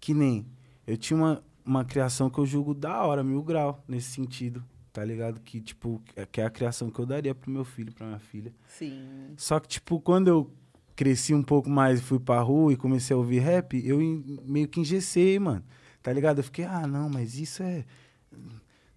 que 0.00 0.12
nem. 0.12 0.46
Eu 0.86 0.96
tinha 0.96 1.16
uma, 1.16 1.44
uma 1.64 1.84
criação 1.84 2.28
que 2.28 2.38
eu 2.38 2.46
julgo 2.46 2.74
da 2.74 3.04
hora, 3.04 3.22
mil 3.22 3.42
grau, 3.42 3.84
nesse 3.86 4.10
sentido, 4.10 4.64
tá 4.92 5.04
ligado? 5.04 5.38
Que, 5.40 5.60
tipo, 5.60 6.02
é- 6.16 6.26
que 6.26 6.40
é 6.40 6.44
a 6.44 6.50
criação 6.50 6.90
que 6.90 6.98
eu 6.98 7.06
daria 7.06 7.34
pro 7.34 7.50
meu 7.50 7.64
filho, 7.64 7.92
pra 7.92 8.04
minha 8.06 8.18
filha. 8.18 8.52
Sim. 8.66 9.32
Só 9.36 9.60
que, 9.60 9.68
tipo, 9.68 10.00
quando 10.00 10.26
eu 10.28 10.50
cresci 11.00 11.32
um 11.32 11.42
pouco 11.42 11.70
mais 11.70 11.98
e 11.98 12.02
fui 12.02 12.20
pra 12.20 12.42
rua 12.42 12.74
e 12.74 12.76
comecei 12.76 13.14
a 13.14 13.16
ouvir 13.18 13.38
rap, 13.38 13.72
eu 13.86 13.98
meio 14.44 14.68
que 14.68 14.80
engessei, 14.80 15.38
mano. 15.38 15.64
Tá 16.02 16.12
ligado? 16.12 16.40
Eu 16.40 16.44
fiquei, 16.44 16.66
ah, 16.66 16.86
não, 16.86 17.08
mas 17.08 17.38
isso 17.38 17.62
é. 17.62 17.86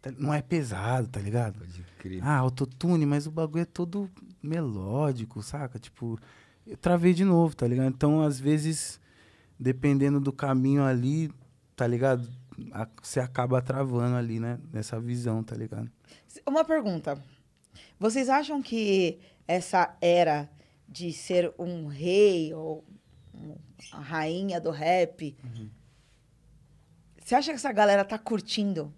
tá- 0.02 0.12
Não 0.18 0.34
é 0.34 0.42
pesado, 0.42 1.08
tá 1.08 1.22
ligado? 1.22 1.60
Pode 1.60 1.82
crer. 2.00 2.20
Ah, 2.22 2.36
autotune, 2.40 3.06
mas 3.06 3.26
o 3.26 3.32
bagulho 3.32 3.62
é 3.62 3.66
todo 3.66 4.10
melódico, 4.42 5.42
saca? 5.42 5.80
Tipo, 5.80 6.20
eu 6.68 6.76
travei 6.76 7.14
de 7.14 7.24
novo, 7.24 7.56
tá 7.56 7.66
ligado? 7.66 7.88
Então, 7.88 8.22
às 8.22 8.38
vezes, 8.38 9.00
dependendo 9.58 10.20
do 10.20 10.34
caminho 10.34 10.84
ali, 10.84 11.32
tá 11.74 11.88
ligado? 11.88 12.28
A- 12.74 12.88
Você 13.02 13.22
acaba 13.22 13.62
travando 13.62 14.18
ali, 14.18 14.42
né? 14.42 14.60
Nessa 14.74 15.00
visão, 15.00 15.42
tá 15.42 15.56
ligado? 15.56 15.90
Uma 16.46 16.66
pergunta. 16.66 17.18
Vocês 17.98 18.28
acham 18.28 18.62
que 18.62 19.20
essa 19.48 19.96
era 20.02 20.50
de 20.88 21.12
ser 21.12 21.54
um 21.58 21.88
rei 21.88 22.54
ou 22.54 22.84
a 23.92 24.00
rainha 24.00 24.60
do 24.60 24.70
rap, 24.70 25.36
você 27.20 27.36
acha 27.36 27.52
que 27.52 27.56
essa 27.56 27.72
galera 27.72 28.04
tá 28.04 28.18
curtindo? 28.18 28.94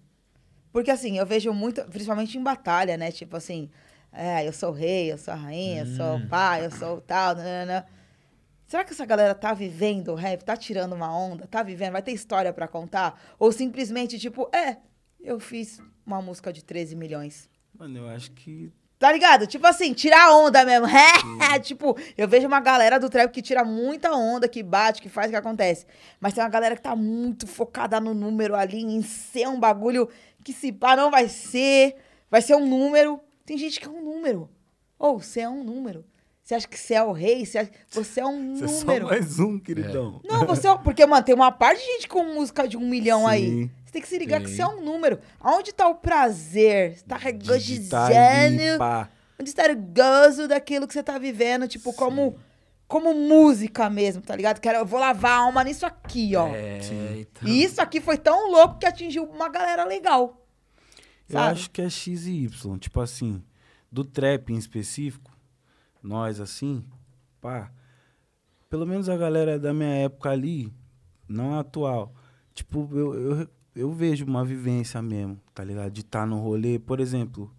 Porque 0.72 0.92
assim, 0.92 1.18
eu 1.18 1.26
vejo 1.26 1.54
muito, 1.54 1.84
principalmente 1.86 2.38
em 2.38 2.44
batalha, 2.44 2.98
né? 2.98 3.12
Tipo 3.12 3.38
assim, 3.38 3.70
é, 4.12 4.48
eu 4.48 4.52
sou 4.52 4.70
o 4.72 4.74
rei, 4.74 5.12
eu 5.12 5.18
sou 5.18 5.34
a 5.34 5.38
rainha, 5.38 5.82
eu 5.84 5.96
sou 5.96 6.18
o 6.18 6.28
pai, 6.28 6.66
eu 6.66 6.72
sou 6.72 6.98
o 6.98 7.02
tal, 7.02 7.36
nanana. 7.36 7.86
Será 8.68 8.84
que 8.84 8.94
essa 8.94 9.06
galera 9.06 9.36
tá 9.36 9.54
vivendo 9.54 10.12
o 10.12 10.16
rap, 10.16 10.44
tá 10.44 10.58
tirando 10.58 10.94
uma 10.94 11.16
onda, 11.16 11.46
tá 11.46 11.62
vivendo, 11.62 11.94
vai 11.94 12.02
ter 12.02 12.12
história 12.12 12.52
pra 12.52 12.68
contar? 12.68 13.22
Ou 13.38 13.52
simplesmente, 13.52 14.18
tipo, 14.18 14.50
é, 14.56 14.78
eu 15.20 15.40
fiz 15.40 15.80
uma 16.06 16.22
música 16.22 16.52
de 16.52 16.64
13 16.64 16.96
milhões. 16.96 17.50
Mano, 17.78 18.00
eu 18.00 18.08
acho 18.10 18.32
que. 18.32 18.72
Tá 18.98 19.12
ligado? 19.12 19.46
Tipo 19.46 19.68
assim, 19.68 19.94
tirar 19.94 20.34
onda 20.34 20.64
mesmo. 20.64 20.88
tipo, 21.62 21.98
eu 22.18 22.28
vejo 22.28 22.48
uma 22.48 22.60
galera 22.62 22.98
do 23.00 23.10
trap 23.10 23.32
que 23.32 23.42
tira 23.42 23.64
muita 23.66 24.14
onda, 24.14 24.48
que 24.48 24.64
bate, 24.64 25.02
que 25.02 25.10
faz 25.10 25.28
o 25.28 25.32
que 25.32 25.36
acontece. 25.36 25.86
Mas 26.20 26.34
tem 26.34 26.42
uma 26.44 26.50
galera 26.50 26.76
que 26.76 26.82
tá 26.82 26.96
muito 26.96 27.46
focada 27.46 28.00
no 28.00 28.14
número 28.14 28.56
ali, 28.56 28.82
em 28.82 29.02
ser 29.02 29.48
um 29.48 29.60
bagulho 29.60 30.08
que 30.44 30.54
se 30.54 30.72
pá 30.72 30.96
não 30.96 31.12
vai 31.12 31.28
ser, 31.28 31.96
vai 32.32 32.42
ser 32.42 32.56
um 32.56 32.66
número. 32.66 33.20
Tem 33.46 33.58
gente 33.58 33.80
que 33.80 33.86
é 33.88 33.90
um 33.90 34.02
número. 34.04 34.50
Ou 34.98 35.20
você 35.20 35.42
é 35.42 35.50
um 35.50 35.64
número. 35.64 36.06
Você 36.42 36.54
acha 36.56 36.68
que 36.68 36.80
você 36.80 36.94
é 36.94 37.04
o 37.04 37.12
rei? 37.12 37.44
Você, 37.46 37.58
acha- 37.58 37.72
você 37.90 38.20
é 38.22 38.26
um 38.26 38.54
Você 38.56 38.64
é 38.66 38.68
só 38.68 38.86
número. 38.86 39.08
mais 39.08 39.40
um, 39.40 39.60
queridão. 39.60 40.22
Não, 40.24 40.46
você 40.46 40.68
é. 40.68 40.78
Porque, 40.78 41.06
mano, 41.06 41.24
tem 41.26 41.34
uma 41.36 41.52
parte 41.52 41.80
de 41.80 41.86
gente 41.94 42.08
com 42.08 42.24
música 42.24 42.68
de 42.68 42.78
um 42.78 42.88
milhão 42.88 43.28
aí. 43.28 43.50
Sim. 43.50 43.72
Você 43.84 43.85
tem 43.96 44.02
que 44.02 44.10
se 44.10 44.18
ligar 44.18 44.42
que 44.42 44.50
Sim. 44.50 44.58
você 44.58 44.62
é 44.62 44.68
um 44.68 44.84
número. 44.84 45.20
Aonde 45.40 45.72
tá 45.72 45.88
o 45.88 45.96
prazer? 45.96 46.98
Você 46.98 47.06
tá 47.06 47.16
regozijando. 47.16 48.78
pá. 48.78 49.10
Onde 49.40 49.50
está 49.50 49.64
o 49.72 49.76
gozo 49.76 50.50
daquilo 50.50 50.86
que 50.86 50.94
você 50.94 51.02
tá 51.02 51.18
vivendo, 51.18 51.66
tipo, 51.66 51.94
como, 51.94 52.38
como 52.90 53.14
música 53.14 53.90
mesmo, 53.90 54.22
tá 54.22 54.36
ligado? 54.36 54.60
Quero, 54.60 54.80
eu 54.80 54.86
vou 54.86 55.00
lavar 55.00 55.32
a 55.32 55.44
alma 55.44 55.64
nisso 55.64 55.86
aqui, 55.86 56.36
ó. 56.36 56.48
É, 56.48 56.80
então. 57.20 57.48
E 57.48 57.64
isso 57.64 57.82
aqui 57.82 58.02
foi 58.02 58.18
tão 58.18 58.52
louco 58.52 58.80
que 58.80 58.86
atingiu 58.86 59.24
uma 59.24 59.48
galera 59.48 59.86
legal. 59.86 60.46
Eu 61.30 61.40
Sabe? 61.40 61.52
acho 61.54 61.70
que 61.70 61.82
é 61.82 61.90
X 61.90 62.28
e 62.28 62.44
Y. 62.44 62.78
Tipo 62.78 63.00
assim, 63.00 63.42
do 63.90 64.04
trap 64.04 64.52
em 64.52 64.58
específico, 64.58 65.32
nós 66.04 66.42
assim, 66.42 66.84
pá. 67.40 67.72
Pelo 68.70 68.86
menos 68.86 69.08
a 69.08 69.16
galera 69.16 69.58
da 69.58 69.74
minha 69.74 69.96
época 69.96 70.32
ali, 70.32 70.74
não 71.30 71.54
a 71.56 71.62
atual. 71.62 72.14
Tipo, 72.54 72.90
eu, 72.94 73.14
eu, 73.14 73.50
eu 73.76 73.92
vejo 73.92 74.26
uma 74.26 74.46
vivência 74.46 75.02
mesmo, 75.02 75.40
tá 75.54 75.64
ligado? 75.64 75.92
De 75.92 76.02
estar 76.02 76.26
no 76.26 76.40
rolê. 76.40 76.80
Por 76.80 77.00
exemplo, 77.00 77.54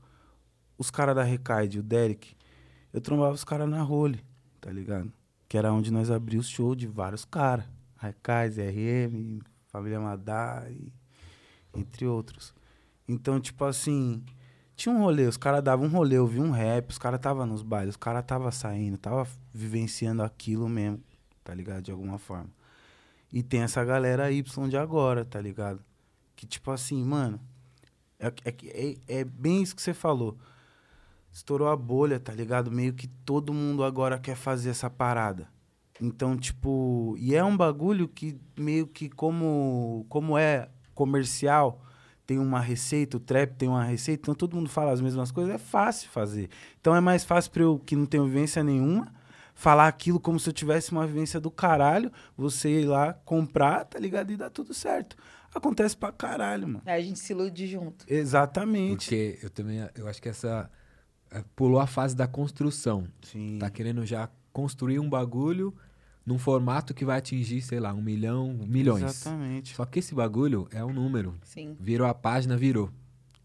os 0.78 0.90
caras 0.90 1.14
da 1.14 1.22
Recaide, 1.22 1.78
o 1.78 1.82
Derek, 1.82 2.34
eu 2.92 3.00
trombava 3.00 3.34
os 3.34 3.44
caras 3.44 3.68
na 3.68 3.82
role, 3.82 4.24
tá 4.60 4.70
ligado? 4.72 5.12
Que 5.46 5.58
era 5.58 5.72
onde 5.72 5.92
nós 5.92 6.10
abríamos 6.10 6.48
show 6.48 6.74
de 6.74 6.86
vários 6.86 7.24
caras. 7.24 7.66
Recaide, 7.98 8.60
RM, 8.62 9.40
Família 9.68 10.00
Madá 10.00 10.66
e 10.70 10.92
entre 11.74 12.06
outros. 12.06 12.54
Então, 13.06 13.38
tipo 13.38 13.64
assim, 13.64 14.24
tinha 14.74 14.94
um 14.94 14.98
rolê, 15.00 15.26
os 15.26 15.36
caras 15.36 15.62
davam 15.62 15.86
um 15.86 15.90
rolê, 15.90 16.16
eu 16.16 16.26
vi 16.26 16.40
um 16.40 16.50
rap, 16.50 16.90
os 16.90 16.98
caras 16.98 17.20
tava 17.20 17.44
nos 17.44 17.62
bailes, 17.62 17.94
os 17.94 17.96
caras 17.96 18.24
tava 18.24 18.50
saindo, 18.50 18.96
tava 18.98 19.28
vivenciando 19.52 20.22
aquilo 20.22 20.68
mesmo, 20.68 21.02
tá 21.44 21.54
ligado? 21.54 21.82
De 21.82 21.90
alguma 21.90 22.18
forma. 22.18 22.50
E 23.32 23.42
tem 23.42 23.60
essa 23.60 23.84
galera 23.84 24.30
Y 24.30 24.68
de 24.68 24.76
agora, 24.76 25.24
tá 25.24 25.40
ligado? 25.40 25.84
Que 26.36 26.46
tipo 26.46 26.70
assim, 26.70 27.02
mano, 27.02 27.40
é, 28.18 28.28
é, 28.44 28.54
é, 28.64 29.20
é 29.20 29.24
bem 29.24 29.62
isso 29.62 29.74
que 29.74 29.82
você 29.82 29.94
falou. 29.94 30.36
Estourou 31.32 31.68
a 31.68 31.76
bolha, 31.76 32.20
tá 32.20 32.32
ligado? 32.32 32.70
Meio 32.70 32.94
que 32.94 33.08
todo 33.08 33.52
mundo 33.52 33.82
agora 33.82 34.18
quer 34.18 34.36
fazer 34.36 34.70
essa 34.70 34.88
parada. 34.88 35.48
Então, 36.00 36.36
tipo, 36.36 37.16
e 37.18 37.34
é 37.34 37.42
um 37.42 37.56
bagulho 37.56 38.06
que 38.06 38.38
meio 38.56 38.86
que 38.86 39.08
como, 39.08 40.04
como 40.08 40.36
é 40.36 40.68
comercial, 40.94 41.82
tem 42.26 42.38
uma 42.38 42.60
receita, 42.60 43.16
o 43.16 43.20
trap 43.20 43.54
tem 43.54 43.68
uma 43.68 43.84
receita, 43.84 44.22
então 44.22 44.34
todo 44.34 44.56
mundo 44.56 44.68
fala 44.68 44.92
as 44.92 45.00
mesmas 45.00 45.30
coisas, 45.30 45.54
é 45.54 45.58
fácil 45.58 46.10
fazer. 46.10 46.50
Então 46.80 46.94
é 46.94 47.00
mais 47.00 47.24
fácil 47.24 47.50
para 47.50 47.62
eu 47.62 47.78
que 47.78 47.96
não 47.96 48.04
tenho 48.04 48.24
vivência 48.24 48.62
nenhuma 48.62 49.12
falar 49.56 49.88
aquilo 49.88 50.20
como 50.20 50.38
se 50.38 50.48
eu 50.48 50.52
tivesse 50.52 50.92
uma 50.92 51.06
vivência 51.06 51.40
do 51.40 51.50
caralho, 51.50 52.12
você 52.36 52.82
ir 52.82 52.84
lá 52.84 53.14
comprar, 53.24 53.86
tá 53.86 53.98
ligado? 53.98 54.30
E 54.30 54.36
dá 54.36 54.50
tudo 54.50 54.74
certo. 54.74 55.16
Acontece 55.56 55.96
pra 55.96 56.12
caralho, 56.12 56.68
mano. 56.68 56.82
Aí 56.84 57.00
a 57.00 57.04
gente 57.04 57.18
se 57.18 57.32
ilude 57.32 57.66
junto. 57.66 58.04
Exatamente. 58.08 59.06
Porque 59.06 59.38
eu 59.42 59.50
também 59.50 59.88
eu 59.94 60.06
acho 60.06 60.20
que 60.20 60.28
essa 60.28 60.70
é, 61.30 61.42
pulou 61.54 61.80
a 61.80 61.86
fase 61.86 62.14
da 62.14 62.26
construção. 62.26 63.08
Sim. 63.22 63.58
Tá 63.58 63.70
querendo 63.70 64.04
já 64.04 64.28
construir 64.52 64.98
um 64.98 65.08
bagulho 65.08 65.74
num 66.24 66.38
formato 66.38 66.92
que 66.92 67.04
vai 67.04 67.18
atingir, 67.18 67.62
sei 67.62 67.78
lá, 67.78 67.94
um 67.94 68.02
milhão, 68.02 68.52
milhões. 68.66 69.02
Exatamente. 69.02 69.74
Só 69.74 69.84
que 69.86 70.00
esse 70.00 70.14
bagulho 70.14 70.68
é 70.72 70.84
um 70.84 70.92
número. 70.92 71.34
Sim. 71.44 71.76
Virou 71.78 72.06
a 72.06 72.14
página, 72.14 72.56
virou. 72.56 72.90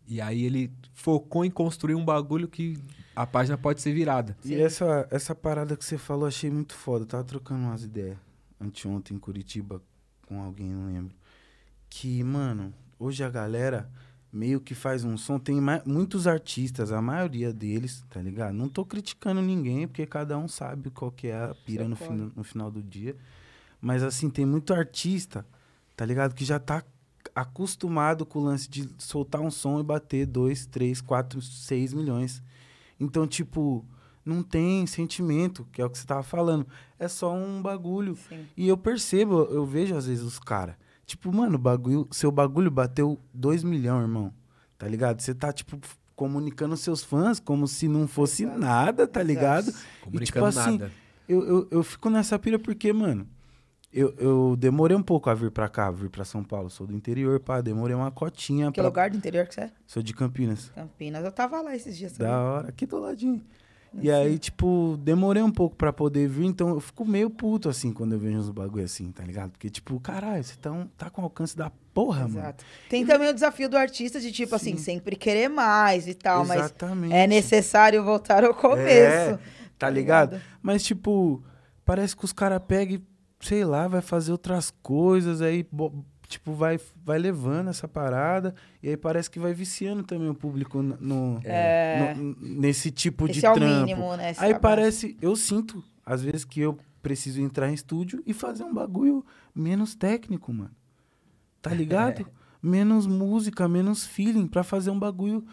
E 0.08 0.20
aí 0.20 0.44
ele 0.44 0.72
focou 0.94 1.46
em 1.46 1.52
construir 1.52 1.96
um 1.96 2.04
bagulho 2.04 2.48
que 2.48 2.78
a 3.16 3.26
página 3.26 3.58
pode 3.58 3.82
ser 3.82 3.94
virada. 3.94 4.36
E 4.44 4.56
essa, 4.56 5.08
essa 5.12 5.34
parada 5.34 5.78
que 5.78 5.86
você 5.86 5.98
falou, 5.98 6.28
achei 6.28 6.50
muito 6.50 6.74
foda. 6.74 7.04
Eu 7.04 7.08
tava 7.08 7.24
trocando 7.24 7.62
umas 7.62 7.84
ideias 7.84 8.18
anteontem 8.60 9.16
em 9.16 9.20
Curitiba 9.20 9.82
com 10.28 10.42
alguém, 10.42 10.70
não 10.70 10.88
lembro. 10.88 11.16
Que, 11.94 12.24
mano, 12.24 12.74
hoje 12.98 13.22
a 13.22 13.30
galera 13.30 13.92
meio 14.32 14.62
que 14.62 14.74
faz 14.74 15.04
um 15.04 15.18
som. 15.18 15.38
Tem 15.38 15.60
muitos 15.86 16.26
artistas, 16.26 16.90
a 16.92 17.02
maioria 17.02 17.52
deles, 17.52 18.02
tá 18.10 18.22
ligado? 18.22 18.54
Não 18.56 18.70
tô 18.70 18.86
criticando 18.86 19.42
ninguém, 19.42 19.86
porque 19.86 20.06
cada 20.06 20.38
um 20.38 20.48
sabe 20.48 20.90
qual 20.90 21.12
que 21.12 21.28
é 21.28 21.36
a 21.36 21.54
pira 21.66 21.84
Seu 21.84 21.90
no, 21.90 21.96
fin- 21.98 22.32
no 22.34 22.44
final 22.46 22.72
do 22.72 22.82
dia. 22.82 23.16
Mas, 23.82 24.04
assim, 24.04 24.30
tem 24.30 24.46
muito 24.46 24.74
artista, 24.74 25.46
tá 25.98 26.06
ligado? 26.06 26.34
Que 26.34 26.46
já 26.46 26.58
tá 26.60 26.82
acostumado 27.36 28.26
com 28.26 28.40
o 28.40 28.44
lance 28.44 28.70
de 28.70 28.90
soltar 28.98 29.42
um 29.42 29.52
som 29.52 29.80
e 29.80 29.84
bater 29.84 30.26
2, 30.26 30.66
3, 30.68 31.02
4, 31.02 31.42
6 31.42 31.94
milhões. 31.94 32.42
Então, 32.98 33.28
tipo, 33.28 33.86
não 34.24 34.42
tem 34.44 34.88
sentimento, 34.88 35.68
que 35.74 35.82
é 35.82 35.86
o 35.86 35.90
que 35.90 35.98
você 35.98 36.08
tava 36.08 36.24
falando. 36.24 36.66
É 36.98 37.08
só 37.10 37.34
um 37.34 37.62
bagulho. 37.62 38.16
Sim. 38.30 38.46
E 38.56 38.68
eu 38.68 38.78
percebo, 38.78 39.44
eu 39.52 39.66
vejo 39.66 39.94
às 39.96 40.06
vezes 40.08 40.24
os 40.24 40.40
caras. 40.40 40.76
Tipo, 41.12 41.30
mano, 41.34 41.58
bagulho, 41.58 42.08
seu 42.10 42.32
bagulho 42.32 42.72
bateu 42.72 43.20
2 43.34 43.66
milhões, 43.66 44.04
irmão. 44.04 44.34
Tá 44.78 44.88
ligado? 44.88 45.20
Você 45.22 45.36
tá, 45.36 45.52
tipo, 45.52 45.78
comunicando 46.16 46.78
seus 46.78 47.04
fãs 47.04 47.38
como 47.38 47.68
se 47.68 47.88
não 47.90 48.08
fosse 48.08 48.44
Exato. 48.44 48.60
nada, 48.60 49.06
tá 49.08 49.20
Exato. 49.20 49.28
ligado? 49.28 49.74
Comunicando 50.02 50.46
assim, 50.46 50.72
nada. 50.78 50.92
Eu, 51.28 51.44
eu, 51.46 51.68
eu 51.70 51.84
fico 51.84 52.10
nessa 52.10 52.40
pira 52.40 52.58
porque, 52.58 52.94
mano, 52.94 53.28
eu, 53.92 54.14
eu 54.18 54.56
demorei 54.58 54.96
um 54.96 55.04
pouco 55.04 55.30
a 55.30 55.34
vir 55.34 55.52
pra 55.52 55.68
cá, 55.68 55.92
vir 55.92 56.10
pra 56.10 56.24
São 56.24 56.46
Paulo. 56.46 56.70
Sou 56.70 56.88
do 56.88 56.94
interior, 56.96 57.42
pá, 57.42 57.60
demorei 57.60 57.94
uma 57.96 58.10
cotinha. 58.10 58.68
Que 58.72 58.76
pra- 58.80 58.86
lugar 58.86 59.10
do 59.10 59.18
interior 59.18 59.46
que 59.48 59.54
você 59.56 59.62
é? 59.62 59.72
Sou 59.86 60.02
de 60.02 60.14
Campinas. 60.14 60.70
Campinas. 60.74 61.26
Eu 61.26 61.32
tava 61.34 61.62
lá 61.62 61.76
esses 61.76 61.98
dias. 61.98 62.14
Da 62.18 62.40
hora, 62.42 62.70
aqui 62.70 62.86
do 62.86 63.00
ladinho. 63.00 63.44
E 64.00 64.10
aí, 64.10 64.40
tipo, 64.40 64.98
demorei 65.04 65.44
um 65.44 65.52
pouco 65.52 65.76
pra 65.76 65.92
poder 65.92 66.28
vir, 66.28 66.46
então 66.46 66.70
eu 66.70 66.80
fico 66.80 67.04
meio 67.04 67.30
puto, 67.30 67.68
assim, 67.68 67.92
quando 67.92 68.14
eu 68.14 68.20
vejo 68.20 68.38
uns 68.38 68.50
bagulho 68.50 68.86
assim, 68.86 69.12
tá 69.12 69.22
ligado? 69.24 69.52
Porque, 69.52 69.70
tipo, 69.70 70.00
caralho, 70.00 70.42
você 70.44 70.56
tá, 70.56 70.72
um- 70.72 70.88
tá 70.98 71.10
com 71.10 71.22
alcance 71.22 71.58
da 71.58 71.70
porra, 71.94 72.22
mano. 72.28 72.40
Exato. 72.40 72.64
Tem 72.90 73.06
também 73.06 73.30
o 73.30 73.34
desafio 73.34 73.68
do 73.68 73.78
artista 73.78 74.20
de, 74.22 74.32
tipo 74.32 74.56
assim, 74.56 74.78
sempre 74.78 75.18
querer 75.18 75.50
mais 75.50 76.08
e 76.08 76.14
tal, 76.14 76.46
mas 76.46 76.60
Exatamente. 76.60 77.14
é 77.14 77.28
necessário 77.28 78.02
voltar 78.02 78.46
ao 78.46 78.54
começo. 78.54 79.34
É, 79.34 79.40
tá 79.78 79.90
ligado? 79.90 80.40
Mas, 80.62 80.84
tipo, 80.84 81.44
parece 81.84 82.16
que 82.16 82.24
os 82.24 82.32
caras 82.32 82.62
pegam 82.66 82.96
e, 82.96 83.04
sei 83.46 83.66
lá, 83.66 83.90
vai 83.90 84.02
fazer 84.02 84.32
outras 84.32 84.72
coisas, 84.82 85.42
aí, 85.42 85.68
tipo, 86.32 86.54
vai, 86.54 86.80
vai 87.04 87.20
levando 87.20 87.70
essa 87.70 87.88
parada, 87.88 88.56
e 88.82 88.90
aí 88.90 88.98
parece 88.98 89.30
que 89.30 89.40
vai 89.40 89.54
viciando 89.54 90.04
também 90.04 90.30
o 90.30 90.34
público 90.36 90.82
no, 90.82 90.98
no- 91.00 91.42
É. 91.44 92.14
no- 92.16 92.36
nesse 92.40 92.90
tipo 92.92 93.26
de 93.28 93.38
Esse 93.40 93.46
é 93.46 93.52
o 93.52 93.54
trampo. 93.54 93.86
mínimo, 93.86 94.16
né? 94.18 94.30
Aí 94.30 94.36
trabalho. 94.36 94.60
parece, 94.62 95.18
eu 95.22 95.36
sinto, 95.36 95.84
às 96.06 96.22
vezes, 96.22 96.44
que 96.46 96.60
eu 96.60 96.78
preciso 97.02 97.42
entrar 97.42 97.70
em 97.70 97.74
estúdio 97.74 98.22
e 98.26 98.34
fazer 98.34 98.64
um 98.64 98.74
bagulho 98.74 99.26
menos 99.54 99.94
técnico, 99.96 100.52
mano. 100.54 100.72
Tá 101.62 101.72
ligado? 101.74 102.26
Menos 102.64 103.06
música, 103.08 103.68
menos 103.68 104.06
feeling 104.06 104.48
pra 104.48 104.64
fazer 104.64 104.92
um 104.92 105.00
bagulho, 105.00 105.44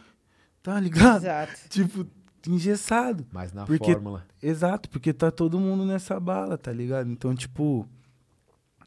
tá 0.62 0.78
ligado? 0.78 1.22
Exato. 1.24 1.52
Tipo, 1.68 2.06
engessado. 2.46 3.26
Mas 3.32 3.52
na 3.52 3.64
Porque- 3.66 3.92
fórmula. 3.92 4.26
Exato, 4.42 4.88
porque 4.88 5.12
tá 5.12 5.30
todo 5.30 5.58
mundo 5.58 5.84
nessa 5.84 6.18
bala, 6.20 6.56
tá 6.56 6.72
ligado? 6.72 7.10
Então, 7.10 7.34
tipo, 7.34 7.86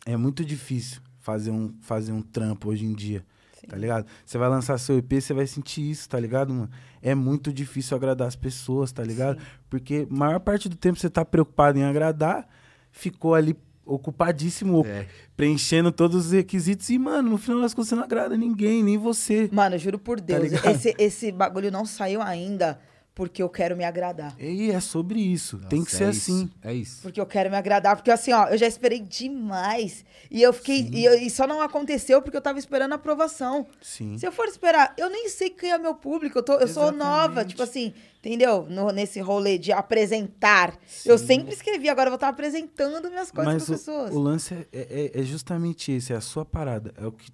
é 0.05 0.15
muito 0.17 0.43
difícil 0.45 1.01
fazer 1.21 1.51
um, 1.51 1.73
fazer 1.81 2.11
um 2.11 2.21
trampo 2.21 2.69
hoje 2.69 2.85
em 2.85 2.93
dia, 2.93 3.23
Sim. 3.53 3.67
tá 3.67 3.77
ligado? 3.77 4.05
Você 4.25 4.37
vai 4.37 4.49
lançar 4.49 4.77
seu 4.77 4.97
EP, 4.97 5.13
você 5.21 5.33
vai 5.33 5.47
sentir 5.47 5.89
isso, 5.89 6.09
tá 6.09 6.19
ligado, 6.19 6.53
mano? 6.53 6.69
É 7.01 7.15
muito 7.15 7.53
difícil 7.53 7.95
agradar 7.95 8.27
as 8.27 8.35
pessoas, 8.35 8.91
tá 8.91 9.03
ligado? 9.03 9.39
Sim. 9.39 9.45
Porque 9.69 10.07
a 10.09 10.13
maior 10.13 10.39
parte 10.39 10.67
do 10.67 10.75
tempo 10.75 10.99
você 10.99 11.09
tá 11.09 11.23
preocupado 11.23 11.77
em 11.79 11.83
agradar, 11.83 12.47
ficou 12.91 13.33
ali 13.33 13.55
ocupadíssimo, 13.85 14.85
É. 14.85 15.07
preenchendo 15.35 15.91
todos 15.91 16.27
os 16.27 16.31
requisitos 16.31 16.89
e, 16.89 16.97
mano, 16.97 17.31
no 17.31 17.37
final 17.37 17.61
das 17.61 17.73
contas 17.73 17.89
você 17.89 17.95
não 17.95 18.03
agrada 18.03 18.37
ninguém, 18.37 18.83
nem 18.83 18.97
você. 18.97 19.49
Mano, 19.51 19.77
juro 19.77 19.99
por 19.99 20.19
Deus, 20.19 20.43
ligado? 20.43 20.65
esse, 20.67 20.95
esse 20.97 21.31
bagulho 21.31 21.71
não 21.71 21.85
saiu 21.85 22.21
ainda 22.21 22.79
porque 23.13 23.43
eu 23.43 23.49
quero 23.49 23.75
me 23.75 23.83
agradar. 23.83 24.33
E 24.39 24.71
é 24.71 24.79
sobre 24.79 25.19
isso, 25.19 25.59
tem 25.69 25.79
Nossa, 25.79 25.91
que 25.91 25.95
ser 25.97 26.03
é 26.05 26.07
assim. 26.07 26.43
Isso, 26.45 26.49
é 26.63 26.73
isso. 26.73 27.01
Porque 27.01 27.19
eu 27.19 27.25
quero 27.25 27.49
me 27.49 27.57
agradar. 27.57 27.95
Porque 27.95 28.09
assim, 28.09 28.31
ó, 28.31 28.47
eu 28.47 28.57
já 28.57 28.65
esperei 28.65 28.99
demais. 28.99 30.05
E 30.29 30.41
eu 30.41 30.53
fiquei. 30.53 30.89
E, 30.93 31.03
eu- 31.05 31.15
e 31.19 31.29
só 31.29 31.45
não 31.45 31.61
aconteceu 31.61 32.21
porque 32.21 32.37
eu 32.37 32.41
tava 32.41 32.57
esperando 32.57 32.93
a 32.93 32.95
aprovação. 32.95 33.67
Sim. 33.81 34.17
Se 34.17 34.25
eu 34.25 34.31
for 34.31 34.47
esperar, 34.47 34.93
eu 34.97 35.09
nem 35.09 35.27
sei 35.27 35.49
quem 35.49 35.71
é 35.71 35.77
meu 35.77 35.93
público. 35.93 36.39
Eu, 36.39 36.43
tô, 36.43 36.53
eu 36.53 36.67
sou 36.67 36.91
nova, 36.91 37.43
tipo 37.43 37.61
assim, 37.61 37.93
entendeu? 38.19 38.65
No- 38.69 38.91
nesse 38.91 39.19
rolê 39.19 39.57
de 39.57 39.71
apresentar. 39.71 40.77
Eu 41.05 41.17
sempre 41.17 41.53
escrevi, 41.53 41.89
agora 41.89 42.07
eu 42.07 42.11
vou 42.11 42.15
estar 42.15 42.29
apresentando 42.29 43.09
minhas 43.09 43.29
coisas 43.29 43.53
Mas 43.53 43.63
para 43.65 43.73
o, 43.73 43.77
pessoas. 43.77 44.15
o 44.15 44.19
lance 44.19 44.53
é, 44.71 45.11
é- 45.13 45.19
é 45.19 45.23
justamente 45.23 45.91
esse, 45.91 46.13
é 46.13 46.15
a 46.15 46.21
sua 46.21 46.45
parada. 46.45 46.93
É 46.97 47.05
o 47.05 47.11
que, 47.11 47.29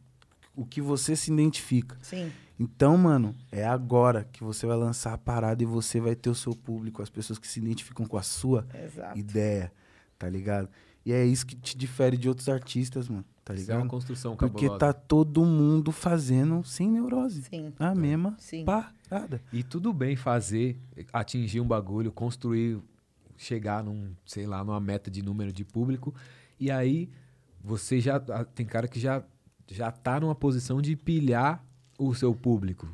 o 0.56 0.66
que 0.66 0.82
você 0.82 1.16
se 1.16 1.32
identifica. 1.32 1.98
Sim. 2.02 2.32
Então, 2.59 2.97
mano, 2.97 3.35
é 3.51 3.65
agora 3.65 4.27
que 4.31 4.43
você 4.43 4.65
vai 4.65 4.75
lançar 4.77 5.13
a 5.13 5.17
parada 5.17 5.61
e 5.61 5.65
você 5.65 5.99
vai 5.99 6.15
ter 6.15 6.29
o 6.29 6.35
seu 6.35 6.55
público, 6.55 7.01
as 7.01 7.09
pessoas 7.09 7.38
que 7.38 7.47
se 7.47 7.59
identificam 7.59 8.05
com 8.05 8.17
a 8.17 8.23
sua 8.23 8.65
Exato. 8.84 9.17
ideia, 9.17 9.71
tá 10.17 10.27
ligado? 10.27 10.67
E 11.05 11.13
é 11.13 11.23
isso 11.25 11.45
que 11.45 11.55
te 11.55 11.77
difere 11.77 12.17
de 12.17 12.27
outros 12.27 12.49
artistas, 12.49 13.07
mano, 13.07 13.23
tá 13.45 13.53
Isso 13.53 13.69
é 13.71 13.75
uma 13.75 13.81
ligado? 13.84 13.91
construção 13.91 14.35
Porque 14.35 14.65
cabulosa. 14.65 14.79
tá 14.79 14.91
todo 14.91 15.45
mundo 15.45 15.91
fazendo 15.91 16.63
sem 16.63 16.89
neurose. 16.89 17.43
Sim. 17.43 17.71
A 17.79 17.93
mesma 17.95 18.35
Sim. 18.39 18.65
parada. 18.65 19.41
E 19.53 19.63
tudo 19.63 19.93
bem 19.93 20.15
fazer, 20.15 20.77
atingir 21.13 21.61
um 21.61 21.67
bagulho, 21.67 22.11
construir, 22.11 22.79
chegar 23.38 23.84
num, 23.84 24.11
sei 24.25 24.45
lá, 24.47 24.63
numa 24.63 24.79
meta 24.81 25.09
de 25.11 25.21
número 25.21 25.53
de 25.53 25.63
público. 25.63 26.13
E 26.59 26.69
aí 26.71 27.09
você 27.63 28.01
já. 28.01 28.17
ah, 28.31 28.43
Tem 28.43 28.65
cara 28.65 28.88
que 28.88 28.99
já, 28.99 29.23
já 29.67 29.91
tá 29.91 30.19
numa 30.19 30.35
posição 30.35 30.81
de 30.81 30.95
pilhar 30.95 31.63
o 31.98 32.14
seu 32.14 32.34
público. 32.36 32.88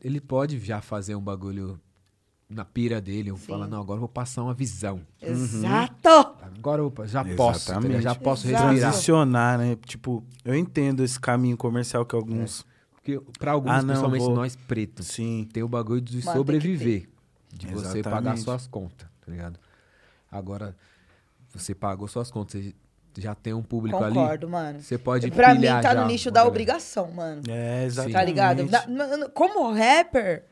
Ele 0.00 0.20
pode 0.20 0.58
já 0.60 0.80
fazer 0.80 1.14
um 1.14 1.20
bagulho 1.20 1.80
na 2.48 2.64
pira 2.64 3.00
dele, 3.00 3.30
ou 3.30 3.36
Sim. 3.36 3.46
falar, 3.46 3.66
não, 3.66 3.80
agora 3.80 3.96
eu 3.96 4.00
vou 4.00 4.08
passar 4.08 4.42
uma 4.42 4.54
visão. 4.54 5.02
Exato! 5.20 6.08
Agora 6.56 6.80
eu 6.80 6.92
já 7.06 7.24
posso? 7.24 7.70
Exatamente. 7.70 8.02
já 8.02 8.14
posso 8.14 8.46
Exato. 8.46 8.64
respirar. 8.64 8.90
Transicionar, 8.90 9.58
né? 9.58 9.76
Tipo, 9.84 10.24
eu 10.44 10.54
entendo 10.54 11.02
esse 11.04 11.18
caminho 11.20 11.56
comercial 11.56 12.06
que 12.06 12.14
alguns. 12.14 12.64
Porque 12.94 13.20
pra 13.38 13.52
alguns, 13.52 13.72
Ah, 13.72 13.76
não, 13.82 13.86
principalmente 13.88 14.22
vou- 14.24 14.34
nós 14.34 14.56
pretos, 14.56 15.06
Sim. 15.08 15.46
tem 15.52 15.62
o 15.62 15.68
bagulho 15.68 16.00
de 16.00 16.18
que 16.18 16.22
sobreviver. 16.22 17.08
De 17.52 17.66
você 17.68 18.02
pagar 18.02 18.18
Exatamente. 18.18 18.42
suas 18.42 18.66
contas, 18.66 19.08
tá 19.24 19.30
ligado? 19.32 19.58
Agora, 20.30 20.76
você 21.54 21.74
pagou 21.74 22.06
suas 22.08 22.30
contas, 22.30 22.62
você 22.62 22.74
já 23.16 23.34
tem 23.34 23.52
um 23.54 23.62
público 23.62 24.02
ali. 24.02 24.14
Concordo, 24.14 24.48
mano. 24.48 24.80
Você 24.80 24.96
pode 24.98 25.30
pra 25.30 25.54
mim, 25.54 25.62
tá 25.66 25.82
já 25.82 25.94
no 25.94 26.06
nicho 26.06 26.30
da 26.30 26.44
obrigação, 26.46 27.10
mano. 27.10 27.42
É, 27.48 27.84
exatamente. 27.84 28.14
Tá 28.14 28.24
ligado? 28.24 28.64
Na- 28.66 28.86
na- 29.16 29.28
como 29.30 29.72
rapper, 29.72 30.44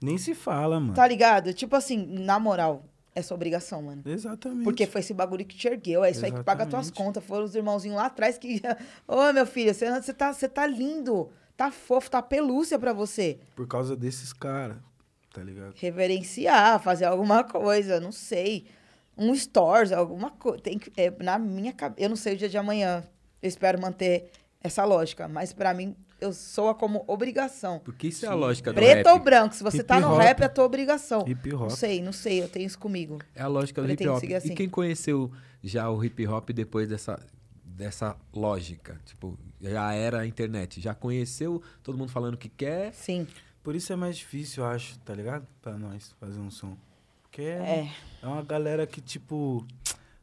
Nem 0.00 0.16
se 0.18 0.34
fala, 0.34 0.78
mano. 0.80 0.94
tá 0.94 1.06
ligado? 1.06 1.52
Tipo 1.52 1.76
assim, 1.76 2.06
na 2.06 2.38
moral, 2.38 2.84
é 3.14 3.22
sua 3.22 3.34
obrigação, 3.34 3.82
mano. 3.82 4.02
Exatamente. 4.06 4.64
Porque 4.64 4.86
foi 4.86 5.00
esse 5.00 5.12
bagulho 5.14 5.44
que 5.44 5.56
te 5.56 5.66
ergueu, 5.68 6.04
é 6.04 6.10
isso 6.10 6.24
aí 6.24 6.32
que 6.32 6.42
paga 6.42 6.66
tuas 6.66 6.86
Exatamente. 6.86 6.92
contas. 7.06 7.24
Foram 7.24 7.44
os 7.44 7.54
irmãozinhos 7.54 7.96
lá 7.96 8.06
atrás 8.06 8.36
que. 8.38 8.60
Ô, 9.08 9.32
meu 9.32 9.46
filho, 9.46 9.74
você, 9.74 9.90
você, 9.90 10.12
tá, 10.14 10.32
você 10.32 10.48
tá 10.48 10.66
lindo, 10.66 11.30
tá 11.56 11.70
fofo, 11.70 12.10
tá 12.10 12.20
pelúcia 12.22 12.78
pra 12.78 12.92
você. 12.92 13.38
Por 13.54 13.66
causa 13.66 13.96
desses 13.96 14.32
caras, 14.32 14.76
tá 15.34 15.42
ligado? 15.42 15.74
Reverenciar, 15.76 16.80
fazer 16.80 17.04
alguma 17.06 17.42
coisa, 17.44 17.98
não 18.00 18.12
sei. 18.12 18.66
Um 19.16 19.34
stores, 19.34 19.92
alguma 19.92 20.30
coisa. 20.30 20.58
Tem 20.62 20.78
que. 20.78 20.92
É, 20.96 21.10
na 21.22 21.38
minha 21.38 21.72
cabeça. 21.72 22.00
Eu 22.02 22.08
não 22.08 22.16
sei 22.16 22.34
o 22.34 22.36
dia 22.36 22.48
de 22.48 22.58
amanhã. 22.58 23.02
Eu 23.42 23.48
espero 23.48 23.80
manter 23.80 24.30
essa 24.60 24.84
lógica. 24.84 25.26
Mas 25.28 25.52
pra 25.52 25.72
mim, 25.72 25.96
eu 26.20 26.32
soa 26.32 26.74
como 26.74 27.04
obrigação. 27.06 27.78
Porque 27.80 28.08
isso 28.08 28.24
é 28.26 28.28
a 28.28 28.34
lógica 28.34 28.72
do 28.72 28.76
Preto 28.76 29.06
rap. 29.06 29.08
ou 29.08 29.18
branco? 29.18 29.54
Se 29.54 29.62
você 29.62 29.82
tá 29.82 29.96
Hip 29.98 30.06
no 30.06 30.12
hop. 30.14 30.20
rap, 30.20 30.40
é 30.42 30.48
tua 30.48 30.64
obrigação. 30.64 31.24
Hip 31.26 31.52
hop. 31.54 31.62
Não 31.62 31.70
sei, 31.70 32.02
não 32.02 32.12
sei, 32.12 32.42
eu 32.42 32.48
tenho 32.48 32.66
isso 32.66 32.78
comigo. 32.78 33.18
É 33.34 33.42
a 33.42 33.46
lógica 33.48 33.82
do 33.82 33.90
hip 33.90 34.06
hop. 34.08 34.20
seguir 34.20 34.34
assim. 34.34 34.52
E 34.52 34.54
quem 34.56 34.68
conheceu 34.68 35.30
já 35.62 35.90
o 35.90 36.02
hip 36.04 36.26
hop 36.26 36.50
depois 36.50 36.88
dessa, 36.88 37.18
dessa 37.64 38.16
lógica? 38.34 38.98
Tipo, 39.04 39.38
já 39.60 39.92
era 39.92 40.20
a 40.20 40.26
internet. 40.26 40.80
Já 40.80 40.94
conheceu 40.94 41.62
todo 41.82 41.96
mundo 41.98 42.10
falando 42.10 42.34
o 42.34 42.38
que 42.38 42.48
quer. 42.48 42.92
Sim. 42.94 43.26
Por 43.62 43.74
isso 43.74 43.92
é 43.92 43.96
mais 43.96 44.16
difícil, 44.16 44.62
eu 44.62 44.70
acho, 44.70 44.98
tá 45.00 45.12
ligado? 45.14 45.46
Pra 45.60 45.76
nós 45.76 46.14
fazer 46.20 46.38
um 46.38 46.50
som. 46.50 46.76
Porque 47.36 47.42
é, 47.50 47.80
É. 47.80 47.90
é 48.22 48.26
uma 48.26 48.42
galera 48.42 48.86
que, 48.86 48.98
tipo, 48.98 49.62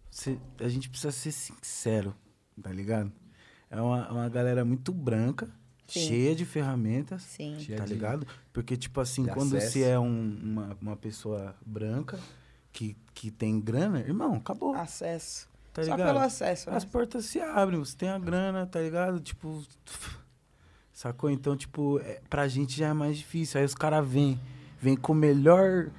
cê- 0.09 0.39
a 0.59 0.67
gente 0.67 0.89
precisa 0.89 1.11
ser 1.11 1.31
sincero, 1.31 2.15
tá 2.59 2.71
ligado? 2.71 3.11
É 3.69 3.79
uma, 3.79 4.11
uma 4.11 4.29
galera 4.29 4.65
muito 4.65 4.91
branca, 4.91 5.47
Sim. 5.87 6.07
cheia 6.07 6.35
de 6.35 6.43
ferramentas, 6.43 7.21
Sim. 7.21 7.59
Cheia 7.59 7.77
tá 7.77 7.85
de- 7.85 7.93
ligado? 7.93 8.25
Porque, 8.51 8.75
tipo 8.75 8.99
assim, 8.99 9.25
de 9.25 9.29
quando 9.29 9.55
acesso. 9.55 9.73
você 9.73 9.83
é 9.83 9.99
um- 9.99 10.39
uma, 10.41 10.77
uma 10.81 10.97
pessoa 10.97 11.55
branca 11.63 12.19
que, 12.71 12.97
que 13.13 13.29
tem 13.29 13.61
grana, 13.61 13.99
irmão, 13.99 14.33
acabou, 14.33 14.73
Acesso. 14.73 15.47
tá 15.71 15.83
Só 15.83 15.91
ligado? 15.91 16.07
pelo 16.07 16.19
acesso, 16.19 16.71
né? 16.71 16.77
As 16.77 16.83
portas 16.83 17.25
se 17.25 17.39
abrem, 17.39 17.77
você 17.77 17.95
tem 17.95 18.09
a 18.09 18.17
grana, 18.17 18.65
tá 18.65 18.81
ligado? 18.81 19.19
Tipo. 19.19 19.63
Sacou? 20.91 21.29
Então, 21.29 21.55
tipo, 21.55 21.99
é, 21.99 22.21
pra 22.27 22.47
gente 22.47 22.75
já 22.75 22.87
é 22.87 22.93
mais 22.93 23.17
difícil. 23.17 23.59
Aí 23.59 23.65
os 23.65 23.75
caras 23.75 24.07
vêm, 24.07 24.39
vêm 24.79 24.95
com 24.95 25.11
o 25.11 25.15
melhor, 25.15 25.89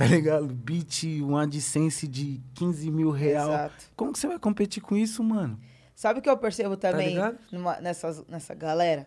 tá 0.00 0.06
ligado? 0.06 0.46
Beat, 0.46 1.04
um 1.22 1.36
AdSense 1.36 2.08
de 2.08 2.40
15 2.54 2.90
mil 2.90 3.10
real. 3.10 3.50
Exato. 3.50 3.74
Como 3.94 4.12
que 4.14 4.18
você 4.18 4.26
vai 4.26 4.38
competir 4.38 4.82
com 4.82 4.96
isso, 4.96 5.22
mano? 5.22 5.60
Sabe 5.94 6.20
o 6.20 6.22
que 6.22 6.30
eu 6.30 6.38
percebo 6.38 6.74
também 6.74 7.08
ligado? 7.10 7.38
numa- 7.52 7.78
nessas, 7.82 8.26
nessa 8.26 8.54
galera? 8.54 9.06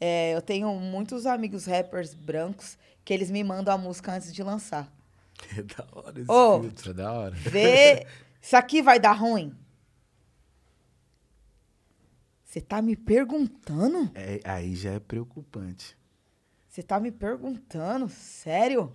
É, 0.00 0.32
eu 0.32 0.40
tenho 0.40 0.72
muitos 0.76 1.26
amigos 1.26 1.64
rappers 1.66 2.14
brancos 2.14 2.78
que 3.04 3.12
eles 3.12 3.28
me 3.28 3.42
mandam 3.42 3.74
a 3.74 3.78
música 3.78 4.12
antes 4.12 4.32
de 4.32 4.42
lançar. 4.42 4.88
É 5.56 5.62
da 5.62 5.86
hora 5.92 6.20
esse 6.20 6.30
Ô, 6.30 6.60
filtro. 6.60 6.90
É 6.90 6.94
da 6.94 7.12
hora. 7.12 7.34
Vê, 7.34 8.06
isso 8.40 8.56
aqui 8.56 8.82
vai 8.82 9.00
dar 9.00 9.12
ruim? 9.12 9.52
Você 12.44 12.60
tá 12.60 12.80
me 12.80 12.94
perguntando? 12.94 14.10
É, 14.14 14.38
aí 14.44 14.76
já 14.76 14.92
é 14.92 15.00
preocupante. 15.00 15.96
Você 16.68 16.82
tá 16.82 17.00
me 17.00 17.10
perguntando? 17.10 18.08
Sério? 18.08 18.92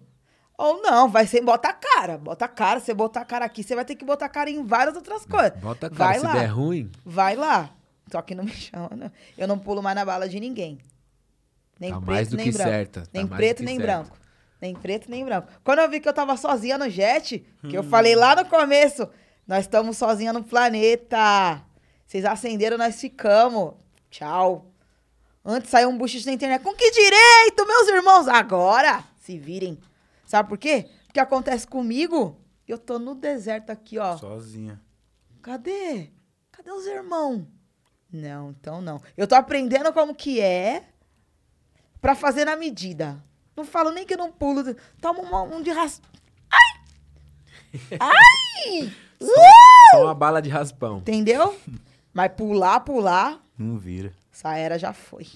Ou 0.58 0.82
não, 0.82 1.10
vai 1.10 1.28
ser 1.28 1.42
bota 1.42 1.68
a 1.70 1.74
cara. 1.74 2.18
Bota 2.18 2.46
a 2.46 2.48
cara, 2.48 2.80
você 2.80 2.94
botar 2.94 3.22
a 3.22 3.26
cara 3.26 3.46
aqui, 3.46 3.62
você 3.64 3.76
vai 3.76 3.84
ter 3.86 3.96
que 3.96 4.06
botar 4.06 4.26
a 4.26 4.30
cara 4.30 4.50
em 4.50 4.64
várias 4.66 4.96
outras 4.96 5.26
coisas. 5.26 5.58
Bota 5.60 5.88
a 5.88 5.90
cara, 5.90 6.10
Vai 6.12 6.20
se 6.20 6.26
lá. 6.26 6.34
der 6.34 6.46
ruim, 6.48 6.92
Vai 7.06 7.36
lá. 7.36 7.70
Só 8.12 8.22
que 8.22 8.34
não 8.36 8.44
me 8.44 8.52
chama, 8.56 8.90
não. 8.96 9.12
Eu 9.38 9.48
não 9.48 9.58
pulo 9.60 9.82
mais 9.84 9.96
na 9.96 10.06
bala 10.06 10.30
de 10.30 10.40
ninguém. 10.40 10.78
Nem 11.80 11.92
Tá 11.92 11.98
preto, 11.98 12.10
mais 12.12 12.28
do 12.30 12.38
nem 12.38 12.46
que 12.46 12.52
branco. 12.54 12.70
certa, 12.70 13.02
tá 13.02 13.08
Nem 13.14 13.28
preto, 13.28 13.58
que 13.58 13.64
nem 13.64 13.76
certa. 13.78 13.92
branco. 13.94 14.18
Nem 14.62 14.74
preto, 14.74 15.12
nem 15.12 15.26
branco. 15.26 15.48
Quando 15.64 15.80
eu 15.80 15.90
vi 15.90 16.00
que 16.00 16.08
eu 16.08 16.14
tava 16.14 16.38
sozinha 16.38 16.78
no 16.78 16.90
jet, 16.90 17.40
que 17.62 17.68
Hum. 17.68 17.72
eu 17.72 17.84
falei 17.84 18.16
lá 18.16 18.36
no 18.36 18.46
começo, 18.46 19.08
nós 19.46 19.62
estamos 19.66 19.98
sozinha 19.98 20.32
no 20.32 20.42
planeta. 20.44 21.62
Vocês 22.06 22.24
acenderam, 22.24 22.78
nós 22.78 23.00
ficamos. 23.02 23.74
Tchau. 24.10 24.72
Antes 25.44 25.70
saiu 25.70 25.90
um 25.90 25.98
buchicho 25.98 26.26
na 26.28 26.32
internet. 26.34 26.62
Com 26.64 26.74
que 26.74 26.90
direito, 26.92 27.68
meus 27.68 27.88
irmãos? 27.90 28.28
Agora, 28.30 29.04
se 29.20 29.38
virem. 29.38 29.78
Sabe 30.26 30.50
por 30.50 30.58
quê? 30.58 30.90
Porque 31.06 31.20
acontece 31.20 31.68
comigo. 31.68 32.40
Eu 32.68 32.78
tô 32.78 32.98
no 32.98 33.14
deserto 33.16 33.70
aqui, 33.70 33.98
ó. 34.00 34.18
Sozinha. 34.18 34.82
Cadê? 35.42 36.10
Cadê 36.52 36.72
os 36.72 36.86
irmãos? 36.88 37.46
Não, 38.12 38.52
então 38.52 38.82
não. 38.82 39.00
Eu 39.16 39.28
tô 39.28 39.36
aprendendo 39.36 39.92
como 39.94 40.16
que 40.16 40.40
é 40.42 40.88
pra 42.02 42.16
fazer 42.16 42.46
na 42.46 42.56
medida. 42.56 43.24
Não 43.56 43.64
falo 43.64 43.92
nem 43.92 44.06
que 44.06 44.14
eu 44.14 44.18
não 44.18 44.32
pulo. 44.32 44.64
Toma 45.02 45.20
uma- 45.22 45.44
um 45.44 45.62
de 45.62 45.72
ras... 45.72 46.02
Ai! 46.52 48.00
Ai! 48.00 48.94
só 49.92 50.04
uma 50.04 50.16
bala 50.16 50.42
de 50.42 50.50
raspão. 50.50 50.98
Entendeu? 50.98 51.58
Mas 52.14 52.32
pular, 52.34 52.80
pular, 52.82 53.42
Não 53.58 53.78
vira. 53.78 54.14
essa 54.32 54.56
era 54.58 54.80
já 54.80 54.92
foi. 54.94 55.28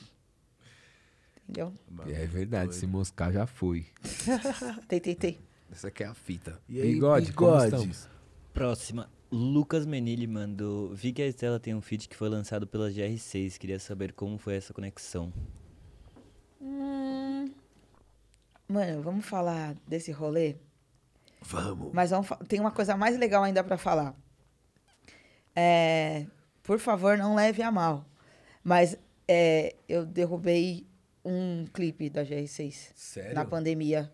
Entendeu? 1.50 1.74
É 2.08 2.28
verdade, 2.28 2.76
se 2.76 2.86
moscar 2.86 3.32
já 3.34 3.48
foi. 3.48 3.88
Tem, 4.88 5.00
tem, 5.00 5.16
tem. 5.16 5.40
Essa 5.72 5.88
aqui 5.88 6.04
é 6.04 6.08
a 6.08 6.14
fita. 6.14 6.60
E 6.70 6.80
aí, 6.80 6.94
bigode, 6.94 7.34
como 7.34 7.52
bigode? 7.52 7.76
estamos? 7.76 8.10
Próxima. 8.54 9.10
Lucas 9.32 9.86
Menili 9.86 10.28
mandou. 10.28 10.94
Vi 10.94 11.12
que 11.12 11.22
a 11.22 11.28
Estela 11.28 11.60
tem 11.60 11.74
um 11.74 11.82
feat 11.82 12.08
que 12.08 12.16
foi 12.16 12.30
lançado 12.30 12.68
pela 12.68 12.90
GR6. 12.90 13.58
Queria 13.58 13.80
saber 13.80 14.14
como 14.14 14.38
foi 14.38 14.56
essa 14.56 14.74
conexão. 14.74 15.34
Hum... 16.62 17.52
Mano, 18.68 19.02
vamos 19.02 19.26
falar 19.26 19.76
desse 19.88 20.12
rolê? 20.12 20.56
Vamos. 21.42 21.92
Mas 21.94 22.12
vamos 22.12 22.28
tem 22.48 22.60
uma 22.60 22.72
coisa 22.72 22.96
mais 22.96 23.18
legal 23.18 23.44
ainda 23.44 23.64
pra 23.64 23.78
falar. 23.78 24.16
É, 25.56 26.26
por 26.62 26.80
favor, 26.80 27.18
não 27.18 27.36
leve 27.36 27.62
a 27.64 27.72
mal. 27.72 28.06
Mas 28.64 28.98
é, 29.28 29.76
eu 29.88 30.06
derrubei 30.06 30.89
um 31.30 31.65
clipe 31.72 32.10
da 32.10 32.23
GR6 32.23 32.91
Sério? 32.95 33.35
na 33.35 33.45
pandemia. 33.45 34.11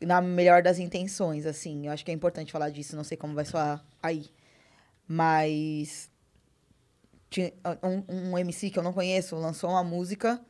Na 0.00 0.20
melhor 0.20 0.62
das 0.62 0.78
intenções, 0.78 1.46
assim. 1.46 1.86
Eu 1.86 1.92
acho 1.92 2.04
que 2.04 2.10
é 2.10 2.14
importante 2.14 2.52
falar 2.52 2.70
disso, 2.70 2.96
não 2.96 3.04
sei 3.04 3.16
como 3.16 3.34
vai 3.34 3.44
soar 3.44 3.84
aí. 4.02 4.26
Mas 5.08 6.10
tinha 7.30 7.52
um, 7.82 8.30
um 8.32 8.38
MC 8.38 8.70
que 8.70 8.78
eu 8.78 8.82
não 8.82 8.92
conheço 8.92 9.36
lançou 9.36 9.70
uma 9.70 9.82
música 9.82 10.40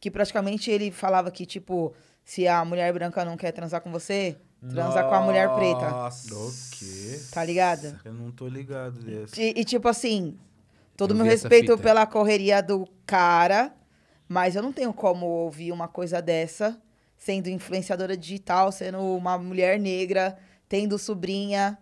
que 0.00 0.10
praticamente 0.10 0.70
ele 0.70 0.90
falava 0.90 1.30
que, 1.30 1.46
tipo, 1.46 1.94
se 2.24 2.48
a 2.48 2.64
mulher 2.64 2.92
branca 2.92 3.24
não 3.24 3.36
quer 3.36 3.52
transar 3.52 3.80
com 3.80 3.92
você, 3.92 4.36
transa 4.68 5.04
com 5.04 5.14
a 5.14 5.20
mulher 5.20 5.48
preta. 5.54 5.90
Nossa. 5.90 6.34
O 6.34 6.52
quê? 6.72 7.20
Tá 7.30 7.44
ligado? 7.44 8.00
Eu 8.04 8.12
não 8.12 8.32
tô 8.32 8.48
ligado 8.48 9.00
dessa. 9.00 9.40
E, 9.40 9.54
e, 9.56 9.64
tipo 9.64 9.86
assim, 9.86 10.36
todo 10.96 11.12
Eu 11.12 11.18
meu 11.18 11.24
respeito 11.24 11.78
pela 11.78 12.04
correria 12.04 12.60
do 12.60 12.88
cara, 13.06 13.72
mas 14.28 14.56
eu 14.56 14.62
não 14.62 14.72
tenho 14.72 14.92
como 14.92 15.26
ouvir 15.26 15.72
uma 15.72 15.88
coisa 15.88 16.20
dessa 16.22 16.80
sendo 17.22 17.48
influenciadora 17.48 18.16
digital, 18.16 18.72
sendo 18.72 18.98
uma 18.98 19.38
mulher 19.38 19.78
negra, 19.78 20.36
tendo 20.68 20.98
sobrinha, 20.98 21.78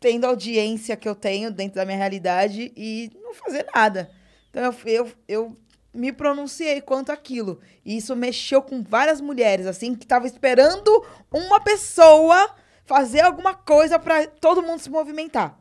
tendo 0.00 0.26
audiência 0.26 0.96
que 0.96 1.08
eu 1.08 1.14
tenho 1.14 1.52
dentro 1.52 1.76
da 1.76 1.84
minha 1.84 1.96
realidade 1.96 2.72
e 2.76 3.12
não 3.22 3.32
fazer 3.32 3.64
nada. 3.72 4.10
Então 4.50 4.64
eu, 4.64 4.74
eu, 4.84 5.12
eu 5.28 5.56
me 5.94 6.12
pronunciei 6.12 6.80
quanto 6.80 7.12
aquilo. 7.12 7.60
E 7.84 7.96
isso 7.96 8.16
mexeu 8.16 8.60
com 8.60 8.82
várias 8.82 9.20
mulheres, 9.20 9.66
assim, 9.66 9.94
que 9.94 10.04
estavam 10.04 10.26
esperando 10.26 11.06
uma 11.30 11.60
pessoa 11.60 12.52
fazer 12.84 13.20
alguma 13.20 13.54
coisa 13.54 14.00
pra 14.00 14.26
todo 14.26 14.64
mundo 14.64 14.80
se 14.80 14.90
movimentar. 14.90 15.56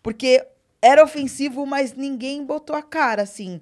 Porque 0.00 0.46
era 0.80 1.02
ofensivo, 1.02 1.66
mas 1.66 1.92
ninguém 1.92 2.44
botou 2.44 2.76
a 2.76 2.82
cara, 2.82 3.22
assim. 3.22 3.60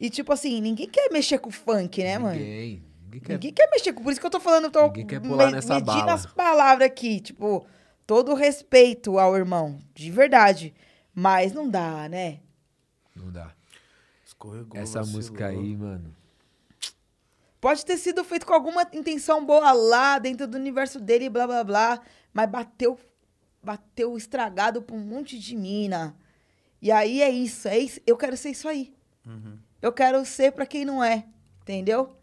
E, 0.00 0.08
tipo 0.10 0.32
assim, 0.32 0.60
ninguém 0.60 0.88
quer 0.88 1.10
mexer 1.10 1.38
com 1.38 1.48
o 1.48 1.52
funk, 1.52 2.02
né, 2.02 2.18
mano? 2.18 2.38
Ninguém. 2.38 2.82
Ninguém 3.04 3.20
quer 3.20 3.32
Ninguém 3.32 3.52
quer 3.52 3.70
mexer 3.70 3.92
com. 3.92 4.02
Por 4.02 4.10
isso 4.12 4.20
que 4.20 4.26
eu 4.26 4.30
tô 4.30 4.38
falando, 4.40 4.64
eu 4.64 4.70
tô 4.70 4.82
Ninguém 4.86 5.06
quer 5.06 5.20
pular 5.20 5.50
nessa 5.50 5.74
medindo 5.74 5.86
bala. 5.92 6.12
as 6.14 6.26
palavras 6.26 6.86
aqui. 6.86 7.20
Tipo, 7.20 7.66
todo 8.06 8.34
respeito 8.34 9.18
ao 9.18 9.36
irmão, 9.36 9.78
de 9.94 10.10
verdade. 10.10 10.74
Mas 11.14 11.52
não 11.52 11.68
dá, 11.68 12.08
né? 12.08 12.40
Não 13.16 13.30
dá. 13.32 13.52
Escorregou, 14.24 14.78
Essa 14.80 15.00
vacilou. 15.00 15.16
música 15.16 15.46
aí, 15.48 15.76
mano. 15.76 16.14
Pode 17.60 17.84
ter 17.84 17.96
sido 17.96 18.22
feito 18.22 18.46
com 18.46 18.54
alguma 18.54 18.86
intenção 18.92 19.44
boa 19.44 19.72
lá, 19.72 20.18
dentro 20.20 20.46
do 20.46 20.56
universo 20.56 21.00
dele, 21.00 21.28
blá 21.28 21.44
blá 21.46 21.64
blá. 21.64 22.00
Mas 22.32 22.48
bateu, 22.48 22.96
bateu 23.60 24.16
estragado 24.16 24.80
pra 24.80 24.94
um 24.94 25.00
monte 25.00 25.36
de 25.38 25.56
mina. 25.56 26.14
E 26.80 26.92
aí 26.92 27.20
é 27.20 27.28
isso, 27.30 27.66
é 27.66 27.76
isso. 27.78 28.00
Eu 28.06 28.16
quero 28.16 28.36
ser 28.36 28.50
isso 28.50 28.68
aí. 28.68 28.94
Uhum. 29.26 29.58
Eu 29.80 29.92
quero 29.92 30.24
ser 30.24 30.52
pra 30.52 30.66
quem 30.66 30.84
não 30.84 31.02
é, 31.02 31.24
entendeu? 31.62 32.16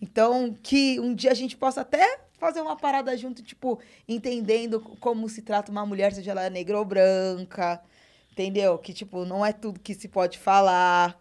Então, 0.00 0.54
que 0.62 0.98
um 1.00 1.14
dia 1.14 1.30
a 1.30 1.34
gente 1.34 1.56
possa 1.56 1.80
até 1.80 2.20
fazer 2.38 2.60
uma 2.60 2.76
parada 2.76 3.16
junto, 3.16 3.42
tipo, 3.42 3.80
entendendo 4.06 4.80
como 5.00 5.28
se 5.28 5.40
trata 5.42 5.70
uma 5.72 5.86
mulher, 5.86 6.12
seja 6.12 6.32
ela 6.32 6.50
negra 6.50 6.78
ou 6.78 6.84
branca, 6.84 7.80
entendeu? 8.32 8.76
Que, 8.78 8.92
tipo, 8.92 9.24
não 9.24 9.44
é 9.44 9.52
tudo 9.52 9.80
que 9.80 9.94
se 9.94 10.08
pode 10.08 10.38
falar, 10.38 11.18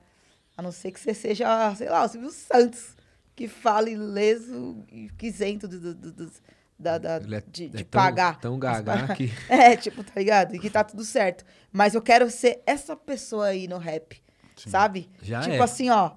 a 0.58 0.62
não 0.62 0.72
ser 0.72 0.92
que 0.92 1.00
você 1.00 1.14
seja, 1.14 1.74
sei 1.76 1.88
lá, 1.90 2.04
o 2.04 2.08
Silvio 2.10 2.32
Santos, 2.32 2.96
que 3.36 3.48
fale 3.48 3.96
leso 3.96 4.84
e 4.92 5.10
que 5.18 5.28
isento 5.28 5.68
do, 5.68 5.94
do- 5.94 6.12
do- 6.12 6.32
da, 6.78 6.98
da- 6.98 7.16
é, 7.16 7.20
de, 7.48 7.66
é 7.66 7.68
de 7.70 7.84
tão, 7.86 8.02
pagar. 8.02 8.40
Tão 8.42 8.60
gaga 8.60 8.84
paradas. 8.84 9.18
que. 9.18 9.32
É, 9.50 9.78
tipo, 9.78 10.04
tá 10.04 10.14
ligado? 10.18 10.54
E 10.56 10.60
que 10.60 10.70
tá 10.70 10.84
tudo 10.84 11.06
certo. 11.06 11.46
Mas 11.72 11.96
eu 11.96 12.02
quero 12.02 12.30
ser 12.30 12.62
essa 12.66 12.96
pessoa 12.98 13.48
aí 13.48 13.68
no 13.68 13.78
rap, 13.78 14.22
sabe? 14.56 15.10
Já 15.22 15.42
tipo 15.42 15.56
é. 15.56 15.62
assim, 15.62 15.90
ó. 15.90 16.12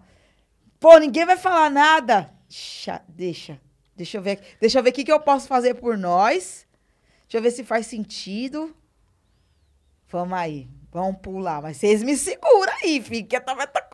Pô, 0.81 0.97
ninguém 0.99 1.25
vai 1.27 1.37
falar 1.37 1.71
nada. 1.71 2.33
Deixa, 2.49 3.03
deixa. 3.09 3.61
Deixa 3.97 4.17
eu 4.19 4.23
ver, 4.23 4.33
aqui- 4.33 4.57
deixa 4.61 4.79
eu 4.79 4.83
ver 4.83 4.91
o 4.91 4.93
que, 4.93 5.05
que 5.05 5.13
eu 5.13 5.21
posso 5.21 5.49
fazer 5.49 5.75
por 5.75 5.99
nós. 5.99 6.67
Deixa 7.23 7.39
eu 7.39 7.43
ver 7.43 7.51
se 7.51 7.65
faz 7.65 7.87
sentido. 7.87 8.75
Vamos 10.09 10.39
aí. 10.39 10.69
Vamos 10.91 11.21
pular. 11.21 11.61
Mas 11.61 11.77
vocês 11.77 12.03
me 12.03 12.17
seguram 12.17 12.73
aí. 12.83 13.01
Que 13.25 13.41
tá, 13.41 13.55
vai 13.55 13.67
tá. 13.67 13.87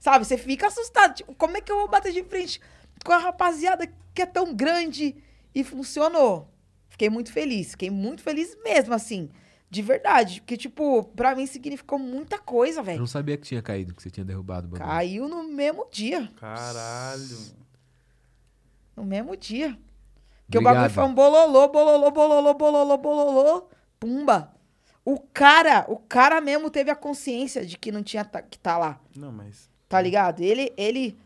Sabe? 0.00 0.24
Você 0.24 0.36
fica 0.36 0.66
assustado. 0.66 1.14
Tipo, 1.14 1.34
como 1.34 1.56
é 1.56 1.60
que 1.60 1.72
eu 1.72 1.76
vou 1.76 1.88
bater 1.88 2.12
de 2.12 2.22
frente 2.24 2.60
com 3.04 3.12
a 3.12 3.18
rapaziada 3.18 3.86
que 4.14 4.22
é 4.22 4.26
tão 4.26 4.54
grande? 4.54 5.16
E 5.54 5.62
funcionou. 5.62 6.52
Fiquei 6.88 7.08
muito 7.08 7.32
feliz. 7.32 7.70
Fiquei 7.70 7.90
muito 7.90 8.22
feliz 8.22 8.56
mesmo, 8.62 8.92
assim. 8.92 9.30
De 9.74 9.82
verdade. 9.82 10.40
Porque, 10.40 10.56
tipo, 10.56 11.02
pra 11.16 11.34
mim 11.34 11.46
significou 11.46 11.98
muita 11.98 12.38
coisa, 12.38 12.78
Eu 12.80 12.84
velho. 12.84 12.98
não 13.00 13.06
sabia 13.08 13.36
que 13.36 13.42
tinha 13.42 13.60
caído, 13.60 13.92
que 13.92 14.00
você 14.02 14.08
tinha 14.10 14.24
derrubado 14.24 14.68
o 14.68 14.70
bagulho. 14.70 14.88
Caiu 14.88 15.28
no 15.28 15.42
mesmo 15.44 15.86
dia. 15.90 16.30
Caralho. 16.36 17.36
No 18.96 19.04
mesmo 19.04 19.36
dia. 19.36 19.76
Porque 20.46 20.58
o 20.58 20.62
bagulho 20.62 20.84
Obrigado. 20.84 20.90
foi 20.94 21.04
um 21.04 21.14
bololô, 21.14 21.68
bololô, 21.68 22.10
bololô, 22.10 22.54
bololô, 22.54 22.98
bololô, 22.98 23.68
pumba. 23.98 24.54
O 25.04 25.18
cara, 25.18 25.84
o 25.88 25.96
cara 25.96 26.40
mesmo 26.40 26.70
teve 26.70 26.90
a 26.90 26.94
consciência 26.96 27.66
de 27.66 27.76
que 27.76 27.90
não 27.90 28.02
tinha 28.02 28.24
que 28.24 28.58
tá 28.58 28.78
lá, 28.78 29.00
Não, 29.16 29.32
mas. 29.32 29.68
tá 29.88 30.00
ligado? 30.00 30.40
Ele, 30.40 30.72
ele 30.76 31.18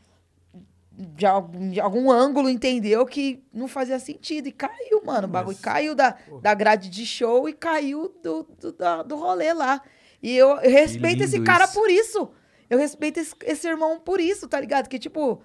de, 0.99 1.25
algum- 1.27 1.71
de 1.71 1.81
algum 1.81 2.11
ângulo 2.11 2.49
entendeu 2.49 3.07
que 3.07 3.45
não 3.53 3.69
fazia 3.69 3.99
sentido 4.01 4.49
e 4.49 4.53
caiu, 4.53 5.01
mano. 5.05 5.27
O 5.29 5.31
bagulho 5.31 5.57
Mas- 5.57 5.65
caiu 5.65 5.95
da, 5.95 6.17
da 6.43 6.53
grade 6.55 6.91
de 6.91 7.07
show 7.07 7.49
e 7.49 7.53
caiu 7.53 8.09
do, 8.23 8.43
do, 8.61 8.73
da- 8.73 9.03
do 9.05 9.17
rolê 9.17 9.53
lá. 9.53 9.81
E 10.23 10.37
eu, 10.37 10.49
eu 10.61 10.71
respeito 10.71 11.23
esse 11.23 11.41
cara 11.41 11.65
isso. 11.65 11.75
por 11.75 11.89
isso. 11.91 12.31
Eu 12.69 12.79
respeito 12.79 13.21
esse, 13.21 13.33
esse 13.45 13.69
irmão 13.69 13.99
por 14.01 14.21
isso, 14.21 14.49
tá 14.49 14.61
ligado? 14.61 14.89
Que, 14.89 14.99
tipo, 14.99 15.41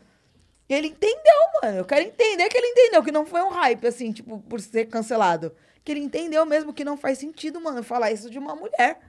ele 0.68 0.88
entendeu, 0.88 1.36
mano. 1.62 1.78
Eu 1.78 1.86
quero 1.86 2.06
entender 2.06 2.50
que 2.50 2.58
ele 2.58 2.68
entendeu, 2.68 3.04
que 3.04 3.12
não 3.12 3.26
foi 3.26 3.42
um 3.44 3.50
hype, 3.50 3.86
assim, 3.88 4.12
tipo, 4.12 4.40
por 4.40 4.60
ser 4.60 4.86
cancelado. 4.86 5.54
Que 5.84 5.92
ele 5.92 6.02
entendeu 6.02 6.46
mesmo 6.46 6.74
que 6.74 6.84
não 6.84 6.98
faz 6.98 7.20
sentido, 7.20 7.62
mano, 7.62 7.84
falar 7.84 8.12
isso 8.12 8.30
de 8.30 8.40
uma 8.40 8.56
mulher, 8.56 9.00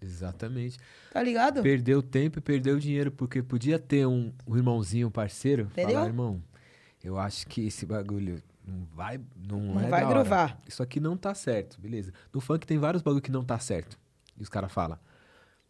Exatamente. 0.00 0.78
tá 1.12 1.22
ligado? 1.22 1.62
Perdeu 1.62 2.02
tempo 2.02 2.38
e 2.38 2.42
perdeu 2.42 2.78
dinheiro, 2.78 3.10
porque 3.10 3.42
podia 3.42 3.78
ter 3.78 4.06
um, 4.06 4.32
um 4.46 4.56
irmãozinho, 4.56 5.08
um 5.08 5.10
parceiro, 5.10 5.62
Entendeu? 5.64 5.94
falar, 5.96 6.06
irmão, 6.06 6.42
eu 7.02 7.18
acho 7.18 7.46
que 7.46 7.66
esse 7.66 7.84
bagulho 7.86 8.42
não 8.66 8.84
vai, 8.94 9.18
não, 9.36 9.60
Não 9.60 9.80
é 9.80 9.88
vai 9.88 10.00
da 10.02 10.08
hora. 10.08 10.20
grovar. 10.20 10.58
Isso 10.68 10.82
aqui 10.82 11.00
não 11.00 11.16
tá 11.16 11.34
certo, 11.34 11.80
beleza. 11.80 12.12
No 12.32 12.40
funk 12.40 12.66
tem 12.66 12.78
vários 12.78 13.02
bagulho 13.02 13.22
que 13.22 13.30
não 13.32 13.44
tá 13.44 13.58
certo. 13.58 13.98
E 14.36 14.42
os 14.42 14.48
caras 14.48 14.70
falam. 14.72 14.98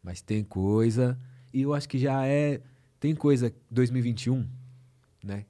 Mas 0.02 0.20
tem 0.20 0.44
coisa, 0.44 1.18
e 1.52 1.62
eu 1.62 1.74
acho 1.74 1.88
que 1.88 1.98
já 1.98 2.26
é, 2.26 2.60
tem 3.00 3.14
coisa 3.14 3.52
2021, 3.70 4.46
né? 5.24 5.44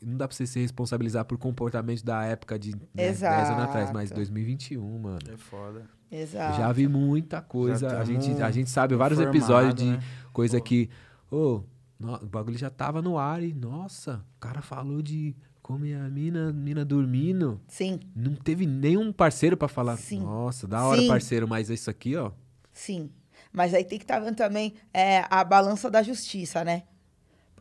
Não 0.00 0.16
dá 0.16 0.26
pra 0.26 0.36
você 0.36 0.46
se 0.46 0.58
responsabilizar 0.58 1.24
por 1.24 1.38
comportamento 1.38 2.04
da 2.04 2.24
época 2.24 2.58
de 2.58 2.74
né, 2.74 2.80
10 2.92 3.22
anos 3.22 3.64
atrás, 3.64 3.92
mas 3.92 4.04
Exato. 4.06 4.16
2021, 4.16 4.98
mano. 4.98 5.18
É 5.32 5.36
foda. 5.36 5.88
Exato. 6.12 6.58
já 6.58 6.70
vi 6.72 6.86
muita 6.86 7.40
coisa. 7.40 7.98
A, 7.98 8.04
gente, 8.04 8.30
a 8.42 8.50
gente 8.50 8.68
sabe 8.70 8.94
vários 8.94 9.18
episódios 9.18 9.74
de 9.74 9.86
né? 9.92 10.02
coisa 10.32 10.60
que. 10.60 10.90
Ô, 11.30 11.62
no- 11.98 12.16
o 12.16 12.26
bagulho 12.26 12.58
já 12.58 12.68
tava 12.68 13.00
no 13.00 13.16
ar 13.18 13.42
e, 13.42 13.54
nossa, 13.54 14.22
o 14.36 14.40
cara 14.40 14.60
falou 14.60 15.00
de 15.00 15.34
comer 15.62 15.94
a 15.94 16.08
mina, 16.10 16.52
mina 16.52 16.84
dormindo. 16.84 17.60
Sim, 17.68 17.98
Não 18.14 18.34
teve 18.34 18.66
nenhum 18.66 19.12
parceiro 19.12 19.56
pra 19.56 19.68
falar. 19.68 19.96
Sim. 19.96 20.20
Nossa, 20.20 20.66
da 20.66 20.84
hora, 20.84 21.00
Sim. 21.00 21.08
parceiro, 21.08 21.48
mas 21.48 21.70
isso 21.70 21.88
aqui, 21.88 22.14
ó. 22.16 22.30
sim. 22.72 23.10
Mas 23.54 23.74
aí 23.74 23.84
tem 23.84 23.98
que 23.98 24.04
estar 24.04 24.18
vendo 24.18 24.34
também 24.36 24.72
é, 24.94 25.24
a 25.30 25.44
balança 25.44 25.90
da 25.90 26.02
justiça, 26.02 26.64
né? 26.64 26.84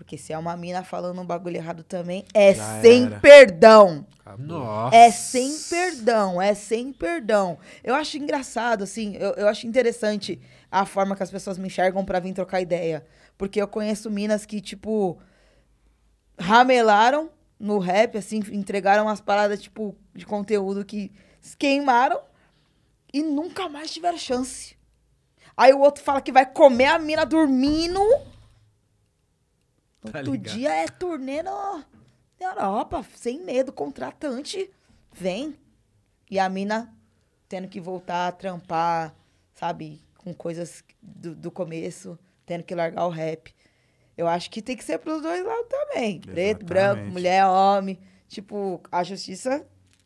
Porque 0.01 0.17
se 0.17 0.33
é 0.33 0.37
uma 0.37 0.57
mina 0.57 0.83
falando 0.83 1.21
um 1.21 1.25
bagulho 1.25 1.57
errado 1.57 1.83
também, 1.83 2.25
é 2.33 2.55
Já 2.55 2.81
sem 2.81 3.05
era. 3.05 3.19
perdão. 3.19 4.03
Nossa. 4.39 4.95
É 4.95 5.11
sem 5.11 5.55
perdão, 5.69 6.41
é 6.41 6.55
sem 6.55 6.91
perdão. 6.91 7.59
Eu 7.83 7.93
acho 7.93 8.17
engraçado, 8.17 8.83
assim, 8.83 9.15
eu, 9.17 9.33
eu 9.33 9.47
acho 9.47 9.67
interessante 9.67 10.41
a 10.71 10.87
forma 10.87 11.15
que 11.15 11.21
as 11.21 11.29
pessoas 11.29 11.59
me 11.59 11.67
enxergam 11.67 12.03
pra 12.03 12.19
vir 12.19 12.33
trocar 12.33 12.61
ideia. 12.61 13.05
Porque 13.37 13.61
eu 13.61 13.67
conheço 13.67 14.09
minas 14.09 14.43
que, 14.43 14.59
tipo, 14.59 15.19
ramelaram 16.35 17.29
no 17.59 17.77
rap, 17.77 18.17
assim, 18.17 18.41
entregaram 18.51 19.03
umas 19.03 19.21
paradas, 19.21 19.61
tipo, 19.61 19.95
de 20.15 20.25
conteúdo 20.25 20.83
que 20.83 21.11
se 21.39 21.55
queimaram 21.55 22.19
e 23.13 23.21
nunca 23.21 23.69
mais 23.69 23.91
tiveram 23.91 24.17
chance. 24.17 24.75
Aí 25.55 25.71
o 25.73 25.79
outro 25.79 26.03
fala 26.03 26.21
que 26.21 26.31
vai 26.31 26.47
comer 26.47 26.85
a 26.87 26.97
mina 26.97 27.23
dormindo. 27.23 28.01
Tá 30.01 30.19
Outro 30.19 30.31
ligado. 30.33 30.53
dia 30.53 30.73
é 30.73 30.87
turnê 30.87 31.43
no, 31.43 31.83
na 32.39 32.47
Europa, 32.47 33.05
sem 33.15 33.43
medo, 33.43 33.71
contratante, 33.71 34.69
vem. 35.13 35.55
E 36.29 36.39
a 36.39 36.49
mina 36.49 36.93
tendo 37.47 37.67
que 37.67 37.79
voltar 37.81 38.27
a 38.29 38.31
trampar, 38.31 39.13
sabe, 39.53 40.01
com 40.17 40.33
coisas 40.33 40.83
do, 41.01 41.35
do 41.35 41.51
começo, 41.51 42.17
tendo 42.45 42.63
que 42.63 42.73
largar 42.73 43.05
o 43.05 43.09
rap. 43.09 43.53
Eu 44.17 44.27
acho 44.27 44.49
que 44.49 44.61
tem 44.61 44.77
que 44.77 44.83
ser 44.83 44.97
pros 44.99 45.21
dois 45.21 45.45
lados 45.45 45.67
também. 45.69 46.19
Preto, 46.21 46.65
branco, 46.65 46.91
Exatamente. 46.93 47.13
mulher, 47.13 47.45
homem. 47.45 47.99
Tipo, 48.27 48.81
a 48.91 49.03
justiça. 49.03 49.65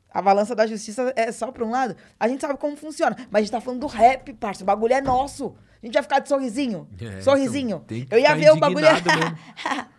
A 0.10 0.22
balança 0.22 0.56
da 0.56 0.66
justiça 0.66 1.14
é 1.16 1.32
só 1.32 1.52
pra 1.52 1.66
um 1.66 1.70
lado. 1.72 1.96
A 2.20 2.28
gente 2.28 2.42
sabe 2.42 2.58
como 2.58 2.76
funciona. 2.78 3.16
Mas 3.30 3.42
a 3.42 3.42
gente 3.42 3.52
tá 3.52 3.62
falando 3.62 3.82
do 3.82 3.88
rap, 3.88 4.34
parça. 4.34 4.64
O 4.64 4.66
bagulho 4.66 4.94
é 4.94 5.02
nosso. 5.02 5.56
A 5.82 5.86
gente 5.86 5.94
vai 5.94 6.04
ficar 6.04 6.20
de 6.20 6.30
sorrisinho. 6.30 6.88
É, 7.00 7.22
sorrisinho. 7.22 7.78
então, 7.78 7.88
tem 7.88 8.06
que 8.06 8.14
Eu 8.14 8.20
ia 8.20 8.36
ver 8.36 8.52
o 8.52 8.58
bagulho. 8.58 8.88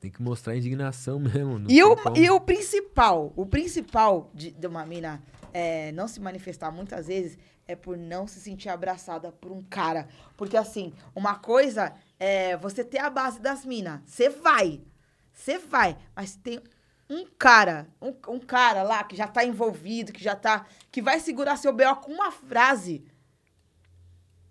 Tem 0.00 0.10
que 0.10 0.22
mostrar 0.22 0.56
indignação 0.56 1.20
mesmo. 1.20 1.66
E 1.68 1.82
o, 1.84 1.94
como. 1.94 2.16
e 2.16 2.30
o 2.30 2.40
principal, 2.40 3.34
o 3.36 3.44
principal 3.44 4.30
de, 4.32 4.50
de 4.50 4.66
uma 4.66 4.86
mina 4.86 5.22
é, 5.52 5.92
não 5.92 6.08
se 6.08 6.18
manifestar 6.18 6.70
muitas 6.70 7.08
vezes 7.08 7.36
é 7.68 7.76
por 7.76 7.98
não 7.98 8.26
se 8.26 8.40
sentir 8.40 8.70
abraçada 8.70 9.30
por 9.30 9.52
um 9.52 9.62
cara. 9.62 10.08
Porque 10.38 10.56
assim, 10.56 10.94
uma 11.14 11.34
coisa 11.34 11.92
é 12.18 12.56
você 12.56 12.82
ter 12.82 12.98
a 12.98 13.10
base 13.10 13.40
das 13.40 13.64
minas. 13.64 14.00
Você 14.06 14.30
vai. 14.30 14.80
Você 15.32 15.58
vai. 15.58 15.98
Mas 16.16 16.34
tem 16.34 16.60
um 17.08 17.26
cara, 17.38 17.86
um, 18.00 18.14
um 18.28 18.38
cara 18.38 18.82
lá 18.82 19.04
que 19.04 19.16
já 19.16 19.28
tá 19.28 19.44
envolvido, 19.44 20.12
que 20.12 20.22
já 20.22 20.34
tá. 20.34 20.64
que 20.90 21.02
vai 21.02 21.20
segurar 21.20 21.56
seu 21.56 21.72
B.O. 21.72 21.96
com 21.96 22.12
uma 22.12 22.30
frase. 22.30 23.04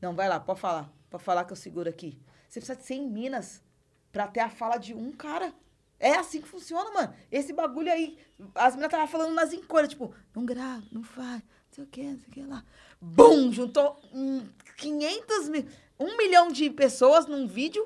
Não, 0.02 0.14
vai 0.16 0.28
lá, 0.30 0.40
pode 0.40 0.60
falar. 0.60 0.92
Pode 1.10 1.24
falar 1.24 1.46
que 1.46 1.52
eu 1.54 1.58
seguro 1.58 1.90
aqui. 1.90 2.20
Você 2.48 2.60
precisa 2.60 2.78
de 2.78 2.86
100 2.86 3.10
minas 3.10 3.64
pra 4.12 4.28
ter 4.28 4.40
a 4.40 4.50
fala 4.50 4.78
de 4.78 4.94
um 4.94 5.12
cara. 5.12 5.54
É 6.00 6.16
assim 6.16 6.42
que 6.42 6.48
funciona, 6.48 6.90
mano. 6.92 7.14
Esse 7.32 7.52
bagulho 7.52 7.92
aí, 7.92 8.18
as 8.56 8.74
meninas 8.74 8.88
estavam 8.88 9.08
falando 9.08 9.34
nas 9.34 9.52
encolhas, 9.52 9.90
tipo, 9.90 10.14
não 10.34 10.46
grava, 10.46 10.84
não 10.92 11.04
faz, 11.04 11.42
não 11.42 11.72
sei 11.72 11.84
o 11.84 11.88
que, 11.88 12.04
não 12.04 12.20
sei 12.20 12.28
o 12.30 12.32
que 12.32 12.42
lá. 12.44 12.64
Bum! 13.02 13.52
Juntou 13.52 14.00
hum, 14.14 14.48
500 14.78 15.50
mil, 15.50 15.66
um 16.00 16.16
milhão 16.18 16.48
de 16.52 16.70
pessoas 16.70 17.26
num 17.28 17.46
vídeo 17.46 17.86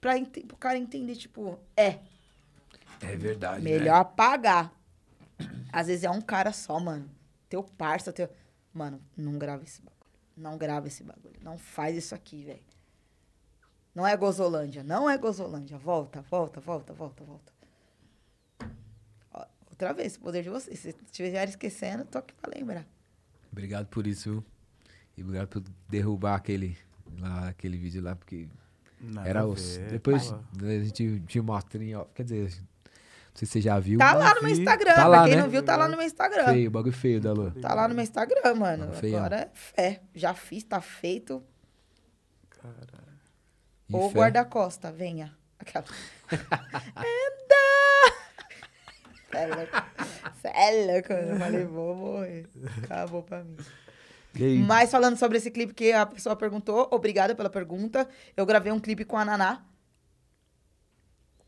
pra 0.00 0.14
pro 0.46 0.56
cara 0.56 0.78
entender, 0.78 1.16
tipo, 1.16 1.58
é, 1.76 1.98
É 3.00 3.16
verdade. 3.16 3.62
melhor 3.62 3.96
apagar. 3.96 4.72
Às 5.72 5.88
vezes 5.88 6.04
é 6.04 6.10
um 6.10 6.20
cara 6.20 6.52
só, 6.52 6.78
mano. 6.78 7.10
Teu 7.48 7.62
parça, 7.62 8.12
teu. 8.12 8.28
Mano, 8.72 9.02
não 9.16 9.36
grava 9.38 9.64
esse 9.64 9.80
bagulho. 9.82 9.95
Não 10.36 10.58
grava 10.58 10.86
esse 10.86 11.02
bagulho. 11.02 11.38
Não 11.42 11.56
faz 11.56 11.96
isso 11.96 12.14
aqui, 12.14 12.44
velho. 12.44 12.60
Não 13.94 14.06
é 14.06 14.14
Gozolândia. 14.16 14.82
Não 14.82 15.08
é 15.08 15.16
Gozolândia. 15.16 15.78
Volta, 15.78 16.20
volta, 16.20 16.60
volta, 16.60 16.92
volta, 16.92 17.24
volta. 17.24 17.52
Ó, 19.32 19.46
outra 19.70 19.94
vez, 19.94 20.16
o 20.16 20.20
poder 20.20 20.42
de 20.42 20.50
vocês. 20.50 20.78
Se 20.78 20.90
estiver 20.90 21.48
esquecendo, 21.48 22.04
tô 22.04 22.18
aqui 22.18 22.34
pra 22.34 22.52
lembrar. 22.54 22.86
Obrigado 23.50 23.86
por 23.86 24.06
isso, 24.06 24.30
viu? 24.30 24.44
E 25.16 25.22
obrigado 25.22 25.48
por 25.48 25.62
derrubar 25.88 26.34
aquele, 26.34 26.76
lá, 27.18 27.48
aquele 27.48 27.78
vídeo 27.78 28.02
lá, 28.02 28.14
porque 28.14 28.46
Nada 29.00 29.26
era 29.26 29.46
os. 29.46 29.78
Depois 29.90 30.30
a 30.30 30.84
gente 30.84 31.20
te 31.20 31.40
mostra 31.40 31.82
em 31.82 31.96
off. 31.96 32.10
Quer 32.14 32.24
dizer, 32.24 32.62
sei 33.38 33.46
se 33.46 33.52
você 33.52 33.60
já 33.60 33.78
viu. 33.78 33.98
Tá 33.98 34.14
lá 34.14 34.34
no 34.34 34.42
meu. 34.42 34.52
Instagram. 34.52 34.94
Tá 34.94 34.94
pra 34.94 35.06
lá, 35.06 35.24
quem 35.24 35.36
né? 35.36 35.42
não 35.42 35.48
viu, 35.48 35.62
tá 35.62 35.76
lá 35.76 35.88
no 35.88 35.96
meu 35.96 36.06
Instagram. 36.06 36.44
Feio, 36.46 36.70
bagulho 36.70 36.94
feio 36.94 37.20
da 37.20 37.32
Lu. 37.32 37.50
Tá 37.52 37.74
lá 37.74 37.86
no 37.86 37.94
meu 37.94 38.02
Instagram, 38.02 38.54
mano. 38.54 38.92
Feião. 38.94 39.18
Agora 39.18 39.36
é 39.36 39.50
fé. 39.52 40.00
Já 40.14 40.34
fiz, 40.34 40.64
tá 40.64 40.80
feito. 40.80 41.42
E 43.88 43.94
Ou 43.94 44.10
guarda-costa, 44.10 44.90
venha. 44.90 45.36
Aquela. 45.58 45.84
Anda! 46.96 47.46
Cê 49.30 49.36
é 49.36 49.46
louco. 49.46 49.72
Cê 50.40 50.48
é 50.48 50.92
louco. 50.92 51.12
Eu 51.12 51.38
falei, 51.38 51.64
vou 51.64 51.94
morrer. 51.94 52.48
Acabou 52.82 53.22
pra 53.22 53.44
mim. 53.44 53.56
Mas 54.66 54.90
falando 54.90 55.16
sobre 55.16 55.38
esse 55.38 55.50
clipe 55.50 55.72
que 55.72 55.92
a 55.92 56.04
pessoa 56.04 56.36
perguntou, 56.36 56.88
obrigada 56.90 57.34
pela 57.34 57.48
pergunta. 57.48 58.08
Eu 58.36 58.44
gravei 58.44 58.72
um 58.72 58.80
clipe 58.80 59.04
com 59.04 59.16
a 59.16 59.24
Naná. 59.24 59.64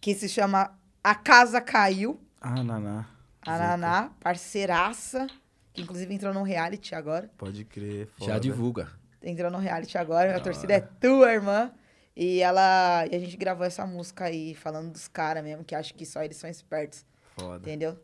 Que 0.00 0.14
se 0.14 0.28
chama 0.28 0.77
A 1.08 1.14
Casa 1.14 1.58
Caiu. 1.58 2.20
Ah, 2.38 2.62
Naná. 2.62 3.08
A. 3.40 3.56
Naná, 3.56 4.10
parceiraça. 4.20 5.26
Que 5.72 5.80
inclusive 5.80 6.12
entrou 6.12 6.34
no 6.34 6.42
reality 6.42 6.94
agora. 6.94 7.30
Pode 7.38 7.64
crer. 7.64 8.10
Já 8.18 8.26
foda. 8.26 8.40
divulga. 8.40 8.88
entrou 9.22 9.50
no 9.50 9.56
reality 9.56 9.96
agora, 9.96 10.36
a 10.36 10.40
torcida 10.40 10.74
é 10.74 10.80
tua, 10.80 11.32
irmã. 11.32 11.72
E 12.14 12.40
ela. 12.40 13.06
E 13.10 13.16
a 13.16 13.18
gente 13.18 13.38
gravou 13.38 13.64
essa 13.64 13.86
música 13.86 14.26
aí, 14.26 14.54
falando 14.54 14.92
dos 14.92 15.08
caras 15.08 15.42
mesmo, 15.42 15.64
que 15.64 15.74
acho 15.74 15.94
que 15.94 16.04
só 16.04 16.22
eles 16.22 16.36
são 16.36 16.50
espertos. 16.50 17.06
Foda. 17.38 17.56
Entendeu? 17.56 17.98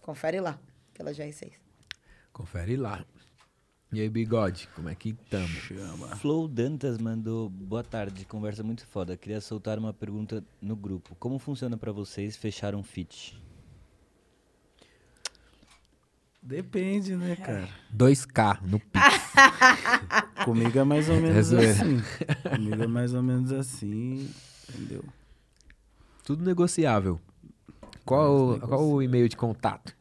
Confere 0.00 0.40
lá, 0.40 0.58
pela 0.94 1.10
GR6. 1.10 1.52
Confere 2.32 2.78
lá. 2.78 3.04
E 3.90 4.00
aí, 4.02 4.08
bigode, 4.08 4.68
como 4.74 4.88
é 4.90 4.94
que 4.94 5.14
tamo? 5.30 5.48
Chama. 5.48 6.08
Flow 6.16 6.46
Dantas 6.46 6.98
mandou 6.98 7.48
boa 7.48 7.82
tarde, 7.82 8.26
conversa 8.26 8.62
muito 8.62 8.86
foda. 8.86 9.16
Queria 9.16 9.40
soltar 9.40 9.78
uma 9.78 9.94
pergunta 9.94 10.44
no 10.60 10.76
grupo. 10.76 11.14
Como 11.18 11.38
funciona 11.38 11.74
pra 11.76 11.90
vocês 11.90 12.36
fechar 12.36 12.74
um 12.74 12.82
feat? 12.82 13.40
Depende, 16.42 17.16
né, 17.16 17.32
É. 17.32 17.36
cara? 17.36 17.68
2K 17.96 18.60
no 18.62 18.78
Pix. 18.92 20.44
Comigo 20.44 20.78
é 20.78 20.84
mais 20.84 21.08
ou 21.08 21.16
menos 21.20 21.46
zoeira. 21.46 21.72
assim. 21.72 22.00
Comigo 22.56 22.82
é 22.82 22.86
mais 22.86 23.14
ou 23.14 23.22
menos 23.22 23.52
assim. 23.52 24.30
Entendeu? 24.68 25.02
Tudo 26.24 26.44
negociável. 26.44 27.18
Qual, 28.04 28.58
qual 28.60 28.86
o 28.86 29.02
e-mail 29.02 29.28
de 29.30 29.36
contato? 29.36 29.94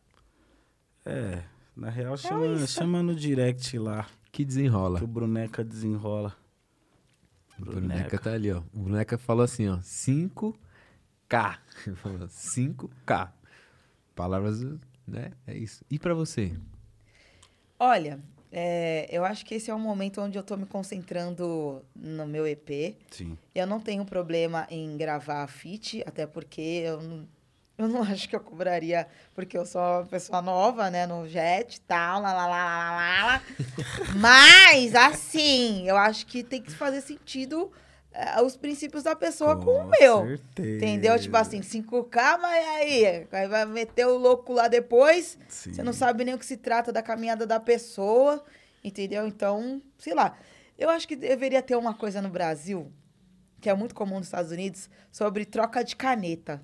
É, 1.05 1.41
na 1.77 1.89
real, 1.89 2.17
chama, 2.17 2.45
isso. 2.47 2.67
chama 2.67 3.03
no 3.03 3.15
direct 3.15 3.77
lá, 3.77 4.07
Que 4.31 4.43
desenrola. 4.43 4.97
que 4.99 5.05
o 5.05 5.07
Bruneca 5.07 5.63
desenrola. 5.63 6.35
O 7.59 7.65
Bruneca 7.65 8.17
tá 8.19 8.33
ali, 8.33 8.51
ó. 8.51 8.61
O 8.73 8.79
Bruneca 8.79 9.17
falou 9.17 9.43
assim, 9.43 9.67
ó. 9.67 9.77
5K. 9.77 10.51
Ele 11.87 11.95
falou 11.95 12.27
5K. 12.27 13.31
Palavras, 14.15 14.61
né? 15.07 15.31
É 15.45 15.55
isso. 15.55 15.83
E 15.89 15.97
pra 15.97 16.13
você? 16.13 16.55
Olha, 17.79 18.19
é, 18.51 19.07
eu 19.11 19.23
acho 19.25 19.45
que 19.45 19.55
esse 19.55 19.69
é 19.69 19.75
um 19.75 19.79
momento 19.79 20.21
onde 20.21 20.37
eu 20.37 20.43
tô 20.43 20.55
me 20.57 20.65
concentrando 20.65 21.83
no 21.95 22.25
meu 22.25 22.47
EP. 22.47 22.95
Sim. 23.11 23.37
Eu 23.53 23.67
não 23.67 23.79
tenho 23.79 24.05
problema 24.05 24.65
em 24.69 24.97
gravar 24.97 25.45
feat, 25.47 26.03
até 26.05 26.25
porque 26.25 26.61
eu 26.61 27.01
não, 27.01 27.27
eu 27.79 27.87
não 27.87 28.01
acho 28.01 28.27
que 28.27 28.35
eu 28.35 28.39
cobraria, 28.39 29.07
porque 29.35 29.57
eu 29.57 29.65
sou 29.65 29.81
uma 29.81 30.05
pessoa 30.05 30.41
nova, 30.41 30.89
né, 30.89 31.05
no 31.05 31.27
jet 31.27 31.75
e 31.75 31.81
tal, 31.81 32.21
lá, 32.21 32.33
lá, 32.33 32.47
lá, 32.47 32.65
lá, 32.65 32.91
lá, 32.91 33.25
lá. 33.25 33.41
Mas, 34.17 34.95
assim, 34.95 35.87
eu 35.87 35.95
acho 35.95 36.25
que 36.25 36.43
tem 36.43 36.61
que 36.61 36.71
fazer 36.71 37.01
sentido 37.01 37.71
eh, 38.11 38.41
os 38.41 38.57
princípios 38.57 39.03
da 39.03 39.15
pessoa 39.15 39.55
com, 39.57 39.85
o 39.85 39.89
meu. 39.89 40.25
certeza. 40.25 40.75
Entendeu? 40.77 41.19
Tipo 41.19 41.37
assim, 41.37 41.61
5K, 41.61 42.39
mas 42.39 42.67
aí, 42.67 43.27
aí 43.31 43.47
vai 43.47 43.65
meter 43.65 44.07
o 44.07 44.17
louco 44.17 44.53
lá 44.53 44.67
depois, 44.67 45.37
Sim. 45.47 45.73
você 45.73 45.83
não 45.83 45.93
sabe 45.93 46.23
nem 46.23 46.33
o 46.33 46.39
que 46.39 46.45
se 46.45 46.57
trata 46.57 46.91
da 46.91 47.03
caminhada 47.03 47.45
da 47.45 47.59
pessoa, 47.59 48.43
entendeu? 48.83 49.27
Então, 49.27 49.81
sei 49.99 50.15
lá. 50.15 50.35
Eu 50.77 50.89
acho 50.89 51.07
que 51.07 51.15
deveria 51.15 51.61
ter 51.61 51.75
uma 51.75 51.93
coisa 51.93 52.21
no 52.21 52.29
Brasil, 52.29 52.91
que 53.59 53.69
é 53.69 53.73
muito 53.73 53.95
comum 53.95 54.17
nos 54.17 54.27
Estados 54.27 54.51
Unidos, 54.51 54.89
sobre 55.11 55.43
troca 55.43 55.83
de 55.83 55.95
caneta. 55.95 56.61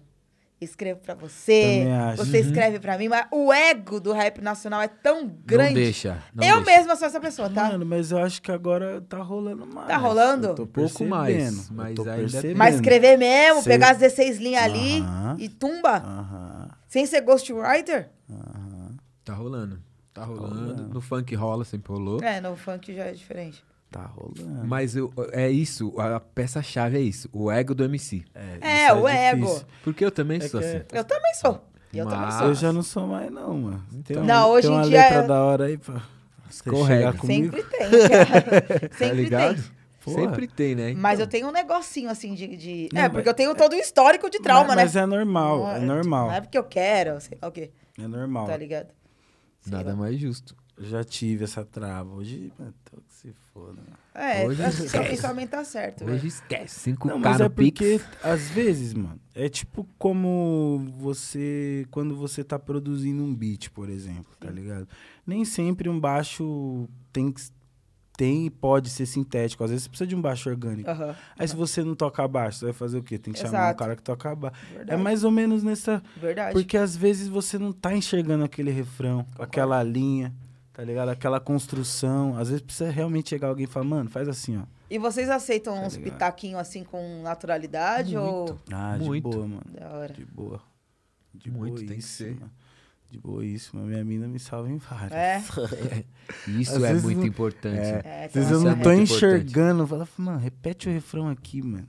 Escrevo 0.62 1.02
pra 1.02 1.14
você, 1.14 1.84
você 2.16 2.40
escreve 2.40 2.80
pra 2.80 2.98
mim, 2.98 3.10
mas 3.10 3.26
o 3.32 3.52
ego 3.52 4.00
do 4.00 4.14
rap 4.14 4.40
nacional 4.40 4.82
é 4.82 4.88
tão 4.88 5.28
grande. 5.28 5.74
Não 5.74 5.82
deixa. 5.82 6.24
Não 6.34 6.42
eu 6.48 6.56
deixa. 6.64 6.78
mesma 6.80 6.96
sou 6.96 7.06
essa 7.08 7.20
pessoa, 7.20 7.50
tá? 7.50 7.70
Mano, 7.70 7.86
mas 7.86 8.12
eu 8.12 8.18
acho 8.20 8.42
que 8.42 8.50
agora 8.50 9.02
tá 9.02 9.18
rolando 9.22 9.66
mais. 9.68 9.88
Tá 9.90 9.98
rolando? 9.98 10.48
Eu 10.48 10.56
tô 10.56 10.66
Pouco 10.66 11.04
mais, 11.04 11.70
mas 11.70 11.96
tô 11.96 12.04
ainda- 12.04 12.16
percebendo. 12.16 12.58
mas 12.58 12.76
escrever 12.76 13.18
mesmo, 13.18 13.62
Sei. 13.62 13.74
pegar 13.74 13.92
as 13.92 13.98
16 13.98 14.38
linhas 14.38 14.64
ali 14.64 15.00
Aham. 15.02 15.36
e 15.38 15.50
tumba, 15.50 15.98
Aham, 15.98 16.70
sem 16.88 17.06
ser 17.06 17.20
ghostwriter. 17.22 18.10
aham. 18.32 18.96
Tá 19.26 19.34
rolando. 19.34 19.82
Tá 20.14 20.24
rolando. 20.24 20.56
rolando. 20.60 20.94
No 20.94 21.02
funk 21.02 21.36
rola, 21.36 21.66
sempre 21.66 21.92
rolou. 21.92 22.22
É, 22.24 22.40
no 22.40 22.56
funk 22.56 22.94
já 22.96 23.04
é 23.06 23.12
diferente. 23.12 23.62
Tá 23.94 24.06
rolando. 24.08 24.66
Mas 24.66 24.96
eu- 24.96 25.14
é 25.32 25.50
isso, 25.50 25.94
a 26.00 26.20
peça-chave 26.20 26.98
é 26.98 27.02
isso. 27.02 27.30
O 27.32 27.50
ego 27.52 27.74
do 27.76 27.84
MC. 27.86 28.24
É, 28.34 28.88
isso 28.88 28.96
o 28.96 29.08
ego. 29.08 29.46
difícil. 29.46 29.68
Porque 29.84 30.04
eu 30.04 30.12
também 30.12 30.38
É 30.38 30.48
sou 30.48 30.60
que 30.60 30.66
assim. 30.66 30.78
é- 30.78 30.86
Eu 30.92 31.04
também 31.04 31.34
sou. 31.36 31.64
Eu 31.94 32.06
também 32.06 32.20
Mas- 32.26 32.34
sou. 32.36 32.48
Eu 32.48 32.56
já 32.56 32.74
não 32.74 32.82
sou 32.82 33.06
mais, 33.08 33.32
não, 33.32 33.54
mano. 33.56 33.84
Tem 34.04 34.18
uma- 34.18 34.26
Não, 34.26 34.50
hoje 34.50 34.68
tem 34.68 34.76
em 34.76 34.80
uma 34.80 34.88
dia 34.90 35.00
letra 35.00 35.18
eu- 35.22 35.28
da 35.28 35.44
hora 35.44 35.66
aí 35.66 35.80
chegar 36.50 37.14
comigo. 37.18 37.56
Sempre 37.56 37.64
tem, 37.64 37.90
cara. 38.10 38.62
Tá 38.90 38.98
Sempre 38.98 39.16
ligado? 39.16 39.56
tem. 39.56 39.64
Porra. 40.04 40.18
Sempre 40.20 40.48
tem, 40.48 40.76
né? 40.76 40.94
Mas 40.98 41.14
Então, 41.14 41.24
eu 41.26 41.30
tenho 41.30 41.48
um 41.48 41.52
negocinho 41.52 42.10
assim 42.10 42.34
de. 42.34 42.58
de- 42.58 42.90
Não, 42.92 43.00
é, 43.00 43.04
mas- 43.04 43.12
porque 43.14 43.30
eu 43.30 43.34
tenho 43.34 43.56
todo 43.56 43.72
o 43.74 43.76
histórico 43.76 44.30
de 44.30 44.40
trauma, 44.40 44.68
mas, 44.70 44.76
né? 44.76 44.84
Mas 44.84 44.96
é 44.98 45.06
normal, 45.06 45.70
é 45.72 45.80
normal. 45.80 46.28
Não 46.28 46.34
é 46.34 46.42
porque 46.42 46.58
eu 46.58 46.64
quero, 46.64 47.22
sei 47.22 47.38
lá 47.42 47.48
o 47.48 47.52
quê. 47.52 47.72
É 47.98 48.06
normal. 48.08 48.48
Tá 48.48 48.58
ligado? 48.58 48.88
Sei 49.62 49.72
Nada 49.72 49.92
lá. 49.92 49.96
mais 49.96 50.20
justo. 50.20 50.56
Eu 50.84 50.90
já 50.90 51.04
tive 51.04 51.46
essa 51.46 51.64
trava. 51.64 52.14
Hoje, 52.14 52.52
mano, 52.60 52.74
tô 52.84 52.98
que 52.98 53.14
se 53.14 53.34
foda. 53.54 53.82
É, 54.14 54.46
Hoje 54.46 54.62
acho 54.64 54.78
que 54.78 54.84
esquece. 54.88 55.10
pensamento 55.10 55.50
tá 55.52 55.64
certo. 55.64 56.04
Hoje 56.04 56.14
velho. 56.16 56.28
esquece. 56.28 56.92
5K 56.92 57.06
Não, 57.06 57.20
mas 57.20 57.40
no 57.40 57.46
é 57.46 57.50
porque, 57.50 58.00
Pix. 58.00 58.06
às 58.22 58.50
vezes, 58.50 58.94
mano, 58.94 59.20
é 59.34 59.48
tipo 59.48 59.88
como 59.98 60.86
você. 61.00 61.88
Quando 61.90 62.16
você 62.16 62.44
tá 62.44 62.60
produzindo 62.60 63.24
um 63.24 63.34
beat, 63.34 63.70
por 63.70 63.90
exemplo, 63.90 64.34
tá 64.40 64.50
ligado? 64.50 64.88
Nem 65.26 65.46
sempre 65.46 65.88
um 65.88 65.98
baixo 66.00 66.88
tem 67.14 67.32
que. 67.32 67.42
Tem 68.16 68.46
e 68.46 68.50
pode 68.52 68.92
ser 68.92 69.08
sintético. 69.08 69.64
Às 69.64 69.72
vezes 69.72 69.84
você 69.86 69.90
precisa 69.90 70.08
de 70.08 70.16
um 70.16 70.22
baixo 70.22 70.48
orgânico. 70.48 70.88
Aham. 70.88 71.16
Aí 71.36 71.48
se 71.48 71.56
você 71.56 71.84
não 71.84 71.96
toca 71.96 72.28
baixo, 72.28 72.60
você 72.60 72.66
vai 72.66 72.74
fazer 72.74 73.00
o 73.00 73.02
quê? 73.04 73.18
Tem 73.18 73.34
que 73.34 73.40
chamar 73.40 73.52
um 73.52 73.62
Exato. 73.64 73.80
cara 73.80 73.96
que 73.96 74.04
toca 74.04 74.36
baixo. 74.36 74.56
É 74.72 74.78
Verdade. 74.78 75.02
mais 75.02 75.24
ou 75.24 75.32
menos 75.32 75.64
nessa. 75.64 76.04
Verdade. 76.22 76.54
Porque 76.54 76.78
às 76.78 76.96
vezes 76.96 77.28
você 77.28 77.58
não 77.58 77.72
tá 77.72 77.96
enxergando 77.96 78.44
aquele 78.44 78.70
refrão, 78.70 79.26
aquela 79.40 79.82
linha, 79.82 80.32
tá 80.74 80.84
ligado? 80.84 81.10
Aquela 81.10 81.40
construção. 81.40 82.38
Às 82.38 82.50
vezes 82.50 82.62
precisa 82.62 82.90
realmente 82.92 83.30
chegar 83.30 83.48
alguém 83.50 83.66
e 83.66 83.68
falar, 83.68 83.86
mano, 83.86 84.10
faz 84.10 84.28
assim, 84.28 84.58
ó. 84.58 84.64
E 84.90 84.98
vocês 85.00 85.30
aceitam 85.30 85.74
uns 85.86 85.94
Tá 85.94 86.00
ligado. 86.00 86.14
pitaquinhos 86.14 86.60
assim 86.60 86.84
com 86.84 87.22
naturalidade 87.24 88.18
ou. 88.18 88.60
Ah, 88.72 88.98
Muito. 89.00 89.30
de 89.30 89.36
boa, 89.36 89.48
mano. 89.48 89.64
Da 89.72 89.90
hora. 89.90 90.14
De 90.14 90.26
boa. 90.26 90.62
De 91.34 91.50
Muito, 91.52 91.78
tem 91.78 91.88
que 91.88 91.94
boíssima. 91.94 92.30
ser. 92.40 92.46
De 93.10 93.20
boíssima. 93.20 93.82
Minha 93.84 94.04
mina 94.04 94.28
me 94.28 94.40
salva 94.40 94.70
em 94.70 94.78
várias. 94.78 95.12
É. 95.12 95.42
Isso 96.48 96.76
Às 96.78 96.84
é 96.84 96.94
muito 96.94 97.20
não- 97.20 97.26
importante. 97.28 97.78
É. 97.80 98.02
É, 98.04 98.26
Às 98.26 98.34
vezes 98.34 98.52
uma 98.52 98.58
eu 98.58 98.62
não 98.64 98.72
Isso 98.72 98.80
é 98.80 98.84
tô 98.84 98.90
muito 98.90 99.02
enxergando. 99.14 99.88
Fala, 99.88 100.08
mano, 100.18 100.38
repete 100.40 100.90
o 100.90 100.92
refrão 100.92 101.28
aqui, 101.30 101.62
mano. 101.62 101.88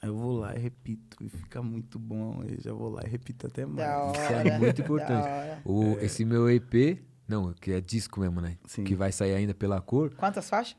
Aí 0.00 0.08
eu 0.08 0.16
vou 0.16 0.32
lá 0.38 0.54
e 0.56 0.58
repito. 0.58 1.16
E 1.22 1.28
fica 1.28 1.62
muito 1.62 1.98
bom. 1.98 2.40
Aí 2.42 2.58
já 2.60 2.72
vou 2.72 2.90
lá 2.90 3.02
e 3.06 3.08
repito 3.10 3.46
até 3.46 3.64
mais. 3.66 3.76
Da 3.76 3.98
hora. 4.04 4.18
Isso 4.18 4.32
é 4.48 4.58
muito 4.58 4.80
importante. 4.82 5.22
Da 5.22 5.34
hora. 5.34 5.62
O, 5.64 5.98
Esse 6.00 6.24
meu 6.24 6.50
EP, 6.50 6.98
não, 7.32 7.52
que 7.54 7.72
é 7.72 7.80
disco 7.80 8.20
mesmo, 8.20 8.40
né? 8.40 8.56
Sim. 8.66 8.84
Que 8.84 8.94
vai 8.94 9.10
sair 9.10 9.34
ainda 9.34 9.52
pela 9.54 9.80
cor, 9.80 10.12
Quantas 10.14 10.48
faixas? 10.48 10.76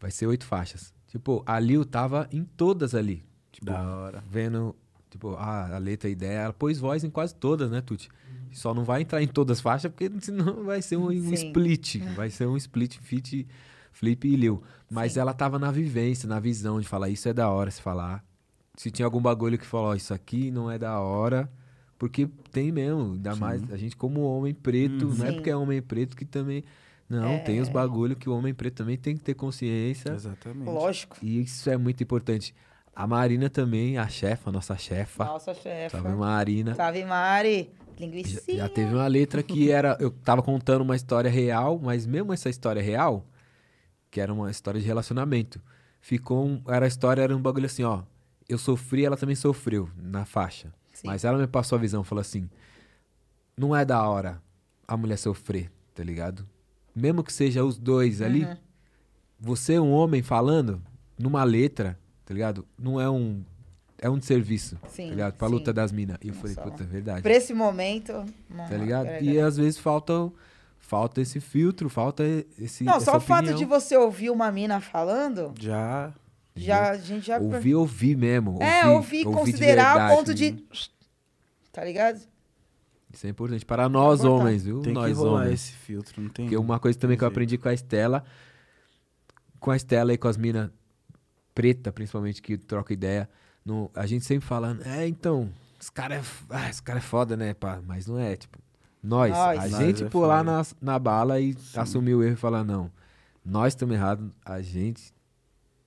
vai 0.00 0.10
ser 0.10 0.26
oito 0.26 0.44
faixas. 0.44 0.92
Tipo, 1.06 1.42
a 1.46 1.60
Lil 1.60 1.84
tava 1.84 2.26
em 2.32 2.42
todas 2.44 2.94
ali. 2.94 3.24
Tipo, 3.52 3.66
Da 3.66 3.82
hora. 3.82 4.24
vendo, 4.28 4.74
tipo, 5.10 5.34
ah, 5.36 5.74
a 5.74 5.78
letra, 5.78 6.08
a 6.08 6.10
ideia. 6.10 6.38
Ela 6.38 6.52
pôs 6.52 6.78
voz 6.80 7.04
em 7.04 7.10
quase 7.10 7.34
todas, 7.34 7.70
né, 7.70 7.80
Tuti? 7.80 8.08
Só 8.50 8.74
não 8.74 8.82
vai 8.82 9.02
entrar 9.02 9.22
em 9.22 9.28
todas 9.28 9.58
as 9.58 9.62
faixas, 9.62 9.92
porque 9.92 10.10
senão 10.20 10.64
vai 10.64 10.80
ser 10.82 10.96
um, 10.96 11.06
um 11.08 11.32
split. 11.34 11.96
Vai 12.16 12.30
ser 12.30 12.46
um 12.46 12.56
split 12.56 12.98
fit 12.98 13.46
Flip 13.92 14.26
e 14.26 14.36
Lil. 14.36 14.62
Mas 14.90 15.12
Sim. 15.12 15.20
ela 15.20 15.34
tava 15.34 15.58
na 15.58 15.70
vivência, 15.70 16.26
na 16.28 16.40
visão 16.40 16.80
de 16.80 16.88
falar, 16.88 17.10
isso 17.10 17.28
é 17.28 17.32
da 17.34 17.48
hora 17.50 17.70
se 17.70 17.80
falar. 17.82 18.24
Se 18.74 18.90
tinha 18.90 19.04
algum 19.04 19.20
bagulho 19.20 19.58
que 19.58 19.66
falou, 19.66 19.88
ó, 19.88 19.94
isso 19.94 20.14
aqui 20.14 20.50
não 20.50 20.70
é 20.70 20.78
da 20.78 20.98
hora. 20.98 21.50
Porque 22.02 22.28
tem 22.50 22.72
mesmo, 22.72 23.12
ainda 23.12 23.32
Sim. 23.32 23.40
mais 23.40 23.70
a 23.70 23.76
gente 23.76 23.96
como 23.96 24.22
homem 24.22 24.52
preto, 24.52 25.06
não 25.06 25.24
é 25.24 25.28
Sim. 25.28 25.34
porque 25.34 25.50
é 25.50 25.56
homem 25.56 25.80
preto 25.80 26.16
que 26.16 26.24
também... 26.24 26.64
Não, 27.08 27.38
tem 27.44 27.60
os 27.60 27.68
bagulho 27.68 28.16
que 28.16 28.28
o 28.28 28.36
homem 28.36 28.52
preto 28.52 28.74
também 28.74 28.96
tem 28.96 29.16
que 29.16 29.22
ter 29.22 29.34
consciência. 29.34 30.10
Exatamente. 30.10 30.64
Lógico. 30.64 31.16
E 31.22 31.42
isso 31.42 31.70
é 31.70 31.76
muito 31.76 32.02
importante. 32.02 32.52
A 32.92 33.06
Marina 33.06 33.48
também, 33.48 33.98
a 33.98 34.08
chefa, 34.08 34.50
a 34.50 34.52
nossa 34.52 34.76
chefa. 34.76 35.24
Nossa, 35.26 35.54
chefa. 35.54 36.00
Salve 36.00 36.16
Marina. 36.16 36.74
Salve, 36.74 37.04
Mari. 37.04 37.70
Já, 37.96 38.04
Linguicinha. 38.04 38.58
já 38.58 38.68
teve 38.68 38.92
uma 38.92 39.06
letra 39.06 39.40
que 39.40 39.70
era. 39.70 39.96
Eu 40.00 40.10
tava 40.10 40.42
contando 40.42 40.82
uma 40.82 40.96
história 40.96 41.30
real, 41.30 41.78
mas 41.80 42.04
mesmo 42.04 42.32
essa 42.32 42.50
história 42.50 42.82
real, 42.82 43.24
que 44.10 44.20
era 44.20 44.34
uma 44.34 44.50
história 44.50 44.80
de 44.80 44.86
relacionamento, 44.88 45.62
ficou. 46.00 46.44
Um, 46.44 46.60
era 46.66 46.84
a 46.84 46.88
história, 46.88 47.22
era 47.22 47.36
um 47.36 47.40
bagulho 47.40 47.66
assim, 47.66 47.84
ó. 47.84 48.02
Eu 48.48 48.58
sofri, 48.58 49.04
ela 49.04 49.16
também 49.16 49.36
sofreu 49.36 49.88
na 49.96 50.24
faixa. 50.24 50.72
Sim. 51.02 51.08
Mas 51.08 51.24
ela 51.24 51.36
me 51.36 51.46
passou 51.46 51.76
a 51.76 51.80
visão, 51.80 52.02
falou 52.02 52.20
assim: 52.22 52.48
não 53.56 53.74
é 53.76 53.84
da 53.84 54.02
hora 54.08 54.40
a 54.88 54.96
mulher 54.96 55.16
sofrer, 55.18 55.70
tá 55.94 56.02
ligado? 56.02 56.48
Mesmo 56.94 57.22
que 57.22 57.32
seja 57.32 57.64
os 57.64 57.76
dois 57.78 58.20
ali, 58.22 58.44
Uhum. 58.44 58.56
você, 59.38 59.78
um 59.78 59.90
homem 59.92 60.22
falando, 60.22 60.80
numa 61.18 61.42
letra, 61.44 61.98
tá 62.24 62.32
ligado? 62.34 62.66
Não 62.78 63.00
é 63.00 63.08
um. 63.10 63.42
É 63.98 64.10
um 64.10 64.20
serviço, 64.20 64.76
Sim, 64.88 65.04
tá 65.04 65.10
ligado? 65.10 65.34
Pra 65.34 65.46
sim. 65.46 65.54
luta 65.54 65.72
das 65.72 65.92
minas. 65.92 66.18
E 66.22 66.28
eu 66.28 66.34
falei, 66.34 66.56
puta, 66.56 66.82
é 66.82 66.86
verdade. 66.86 67.22
Pra 67.22 67.32
esse 67.32 67.54
momento. 67.54 68.12
não 68.50 68.68
Tá 68.68 68.76
ligado? 68.76 69.06
agrega 69.06 69.24
E 69.24 69.38
às 69.38 69.56
vezes 69.56 69.78
falta, 69.78 70.12
falta 70.80 71.20
esse 71.20 71.38
filtro, 71.38 71.88
falta 71.88 72.24
esse. 72.58 72.82
Não, 72.82 72.96
essa 72.96 73.04
só 73.12 73.16
o 73.18 73.20
fato 73.20 73.44
opinião. 73.44 73.58
de 73.58 73.64
você 73.64 73.96
ouvir 73.96 74.30
uma 74.30 74.50
mina 74.50 74.80
falando, 74.80 75.54
Já. 75.56 76.12
Já, 76.54 76.90
a 76.90 76.96
gente 76.96 77.26
já. 77.26 77.38
Ouvir, 77.38 77.74
ouvir 77.74 78.16
mesmo. 78.16 78.58
é, 78.62 78.86
ouvir, 78.86 78.90
ouvir 78.90 79.18
de 79.18 79.24
considerar 79.24 79.92
verdade. 79.94 80.12
o 80.12 80.16
ponto 80.16 80.34
de. 80.34 80.64
Tá 81.72 81.84
ligado? 81.84 82.20
Isso 83.12 83.26
é 83.26 83.30
importante. 83.30 83.64
Para 83.64 83.88
nós 83.88 84.20
importante. 84.20 84.40
homens, 84.40 84.64
viu? 84.64 84.80
Tem 84.80 84.92
que 84.92 84.98
nós 85.00 85.16
rolar 85.16 85.42
homens. 85.42 85.52
esse 85.54 85.72
filtro, 85.72 86.20
não 86.22 86.28
tem. 86.30 86.46
Porque 86.46 86.56
uma 86.56 86.78
coisa 86.78 86.98
também 86.98 87.16
que 87.16 87.24
eu 87.24 87.28
aprendi 87.28 87.56
com 87.58 87.68
a 87.68 87.74
Estela, 87.74 88.24
com 89.60 89.70
a 89.70 89.76
Estela 89.76 90.12
e 90.12 90.18
com 90.18 90.28
as 90.28 90.36
minas 90.36 90.70
preta, 91.54 91.92
principalmente, 91.92 92.40
que 92.40 92.56
troca 92.56 92.92
ideia, 92.92 93.28
no, 93.64 93.90
a 93.94 94.06
gente 94.06 94.24
sempre 94.24 94.46
fala, 94.46 94.78
é, 94.86 95.06
então, 95.06 95.50
esse 95.78 95.92
cara 95.92 96.14
é, 96.14 96.18
f- 96.18 96.44
ah, 96.48 96.68
esse 96.70 96.82
cara 96.82 96.98
é 96.98 97.02
foda, 97.02 97.36
né, 97.36 97.52
pá? 97.52 97.80
Mas 97.86 98.06
não 98.06 98.18
é, 98.18 98.34
tipo, 98.36 98.58
nós, 99.02 99.30
Nós. 99.30 99.58
a 99.74 99.82
gente 99.82 100.04
é 100.04 100.08
pular 100.08 100.38
foda. 100.44 100.50
na, 100.80 100.92
na 100.94 100.98
bala 100.98 101.38
e 101.40 101.54
assumir 101.76 102.14
o 102.14 102.22
erro 102.22 102.32
e 102.32 102.36
falar, 102.36 102.64
não, 102.64 102.90
nós 103.44 103.72
estamos 103.74 103.94
errados, 103.94 104.30
a 104.44 104.62
gente 104.62 105.12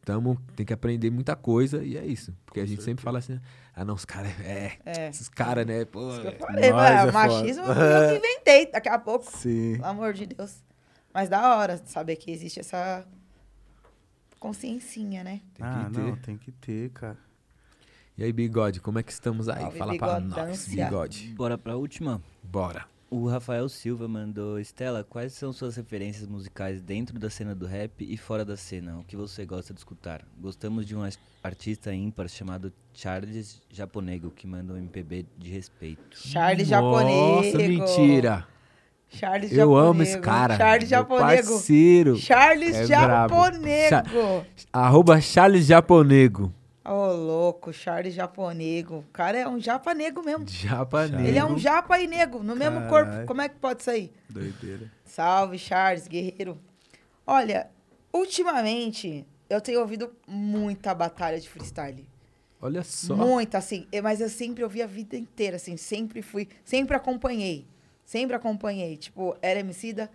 tamo, 0.05 0.39
tem 0.55 0.65
que 0.65 0.71
aprender 0.71 1.09
muita 1.09 1.35
coisa 1.35 1.83
e 1.83 1.97
é 1.97 2.05
isso. 2.05 2.33
Porque 2.45 2.59
a 2.59 2.65
gente 2.65 2.83
sempre 2.83 3.03
fala 3.03 3.17
assim, 3.19 3.39
ah, 3.75 3.83
não, 3.83 3.95
os 3.95 4.05
caras, 4.05 4.31
é, 4.39 4.73
É. 4.85 5.09
esses 5.09 5.27
caras, 5.27 5.65
né, 5.65 5.83
pô, 5.83 6.11
Isso 6.11 6.21
que 6.21 6.27
eu 6.27 6.31
é. 6.31 6.35
falei, 6.37 6.71
Nós 6.71 7.07
é 7.07 7.11
machismo 7.11 7.63
eu 7.65 7.73
que 7.73 8.15
inventei 8.27 8.71
daqui 8.71 8.87
a 8.87 8.99
pouco. 8.99 9.25
Sim. 9.35 9.73
Pelo 9.73 9.85
amor 9.87 10.13
de 10.13 10.27
Deus. 10.27 10.63
Mas 11.13 11.27
da 11.27 11.57
hora 11.57 11.81
saber 11.85 12.15
que 12.17 12.29
existe 12.31 12.59
essa 12.59 13.05
consciencinha, 14.39 15.23
né? 15.23 15.41
tem 15.55 15.65
ah, 15.65 15.85
que 15.87 15.93
ter. 15.95 15.99
não, 15.99 16.15
tem 16.17 16.37
que 16.37 16.51
ter, 16.51 16.91
cara. 16.91 17.17
E 18.17 18.23
aí, 18.23 18.31
Bigode, 18.31 18.79
como 18.79 18.99
é 18.99 19.03
que 19.03 19.11
estamos 19.11 19.49
aí? 19.49 19.61
Salve, 19.61 19.77
Fala 19.77 19.97
pra 19.97 20.19
Bigodância. 20.19 20.45
nós, 20.45 20.67
Bigode. 20.67 21.33
Bora 21.35 21.57
pra 21.57 21.75
última. 21.75 22.21
Bora. 22.43 22.85
O 23.09 23.27
Rafael 23.27 23.69
Silva 23.69 24.07
mandou, 24.07 24.59
Estela, 24.59 25.03
quais 25.07 25.31
são 25.33 25.53
suas 25.53 25.75
referências 25.75 26.27
musicais 26.27 26.81
dentro 26.81 27.19
da 27.19 27.29
cena 27.29 27.53
do 27.53 27.65
rap 27.65 27.91
e 28.01 28.17
fora 28.17 28.43
da 28.43 28.57
cena? 28.57 28.97
O 28.97 29.03
que 29.03 29.15
você 29.15 29.45
gosta 29.45 29.73
de 29.73 29.79
escutar? 29.79 30.21
Gostamos 30.39 30.85
de 30.85 30.95
um 30.95 31.07
artista 31.43 31.93
ímpar 31.93 32.27
chamado 32.27 32.73
Charles 32.93 33.61
Japonego, 33.69 34.31
que 34.31 34.47
manda 34.47 34.73
um 34.73 34.77
MPB 34.77 35.25
de 35.37 35.51
respeito. 35.51 36.17
Charles 36.17 36.67
Nossa, 36.69 36.81
Japonego. 36.81 37.57
mentira. 37.85 38.47
Charles 39.07 39.51
Eu 39.51 39.57
Japonego. 39.57 39.77
amo 39.87 40.03
esse 40.03 40.19
cara. 40.19 40.57
Charles 40.57 40.89
Japonego. 40.89 41.25
Parceiro. 41.51 42.17
Charles 42.17 42.75
É 42.75 42.87
brabo. 42.87 43.35
Japonego. 43.35 44.45
Arroba 44.73 45.21
Charles 45.21 45.65
Japonego. 45.67 46.51
Ô, 46.85 47.07
louco, 47.07 47.73
Charles 47.73 48.13
Japonego. 48.13 48.97
O 48.97 49.03
cara 49.11 49.39
é 49.39 49.47
um 49.47 49.59
japanego 49.59 50.21
mesmo. 50.23 50.47
Japonego. 50.47 51.19
Ele 51.27 51.37
é 51.37 51.43
um 51.43 51.57
japa 51.57 51.99
e 51.99 52.05
nego, 52.05 52.43
no 52.43 52.55
mesmo 52.55 52.81
Caralho. 52.81 52.89
corpo. 52.89 53.25
Como 53.25 53.41
é 53.41 53.49
que 53.49 53.55
pode 53.55 53.83
sair? 53.83 54.13
Doideira. 54.29 54.91
Salve, 55.03 55.57
Charles, 55.57 56.07
guerreiro. 56.07 56.59
Olha, 57.25 57.71
ultimamente 58.13 59.25
eu 59.49 59.59
tenho 59.59 59.79
ouvido 59.79 60.13
muita 60.27 60.93
batalha 60.93 61.39
de 61.39 61.49
freestyle. 61.49 62.07
Olha 62.61 62.83
só. 62.83 63.15
Muita, 63.15 63.57
assim. 63.57 63.87
Mas 64.03 64.21
eu 64.21 64.29
sempre 64.29 64.63
ouvi 64.63 64.83
a 64.83 64.87
vida 64.87 65.17
inteira, 65.17 65.55
assim. 65.55 65.77
Sempre 65.77 66.21
fui. 66.21 66.47
Sempre 66.63 66.95
acompanhei. 66.95 67.67
Sempre 68.05 68.35
acompanhei. 68.35 68.95
Tipo, 68.95 69.35
era 69.41 69.59
Emicida, 69.59 70.09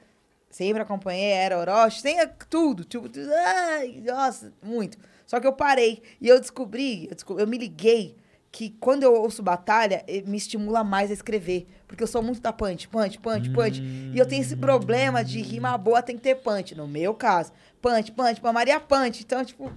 sempre 0.48 0.82
acompanhei, 0.82 1.32
era 1.32 1.58
Orochi, 1.58 2.00
tem 2.02 2.16
tudo. 2.48 2.84
Tipo, 2.84 3.08
tudo, 3.08 3.28
ai, 3.34 4.00
nossa, 4.06 4.52
muito. 4.62 4.96
Só 5.30 5.38
que 5.38 5.46
eu 5.46 5.52
parei. 5.52 6.02
E 6.20 6.26
eu 6.26 6.40
descobri, 6.40 7.04
eu, 7.08 7.14
descobri- 7.14 7.44
eu 7.44 7.46
me 7.46 7.56
liguei 7.56 8.16
que 8.50 8.70
quando 8.80 9.04
eu 9.04 9.14
ouço 9.14 9.44
batalha, 9.44 10.02
eh, 10.08 10.22
me 10.26 10.36
estimula 10.36 10.82
mais 10.82 11.08
a 11.08 11.14
escrever. 11.14 11.68
Porque 11.86 12.02
eu 12.02 12.06
sou 12.08 12.20
muito 12.20 12.40
da 12.40 12.52
punch, 12.52 12.88
punch, 12.88 13.16
punch, 13.20 13.48
punch. 13.50 13.80
E 14.12 14.18
eu 14.18 14.26
tenho 14.26 14.42
esse 14.42 14.56
problema 14.56 15.22
de 15.22 15.40
rima 15.40 15.78
boa 15.78 16.02
tem 16.02 16.16
que 16.16 16.22
ter 16.22 16.34
punch. 16.34 16.74
No 16.74 16.88
meu 16.88 17.14
caso. 17.14 17.52
Punch, 17.80 18.10
punch, 18.10 18.40
pra 18.40 18.52
Maria 18.52 18.80
punch. 18.80 19.22
Então, 19.22 19.44
tipo, 19.44 19.70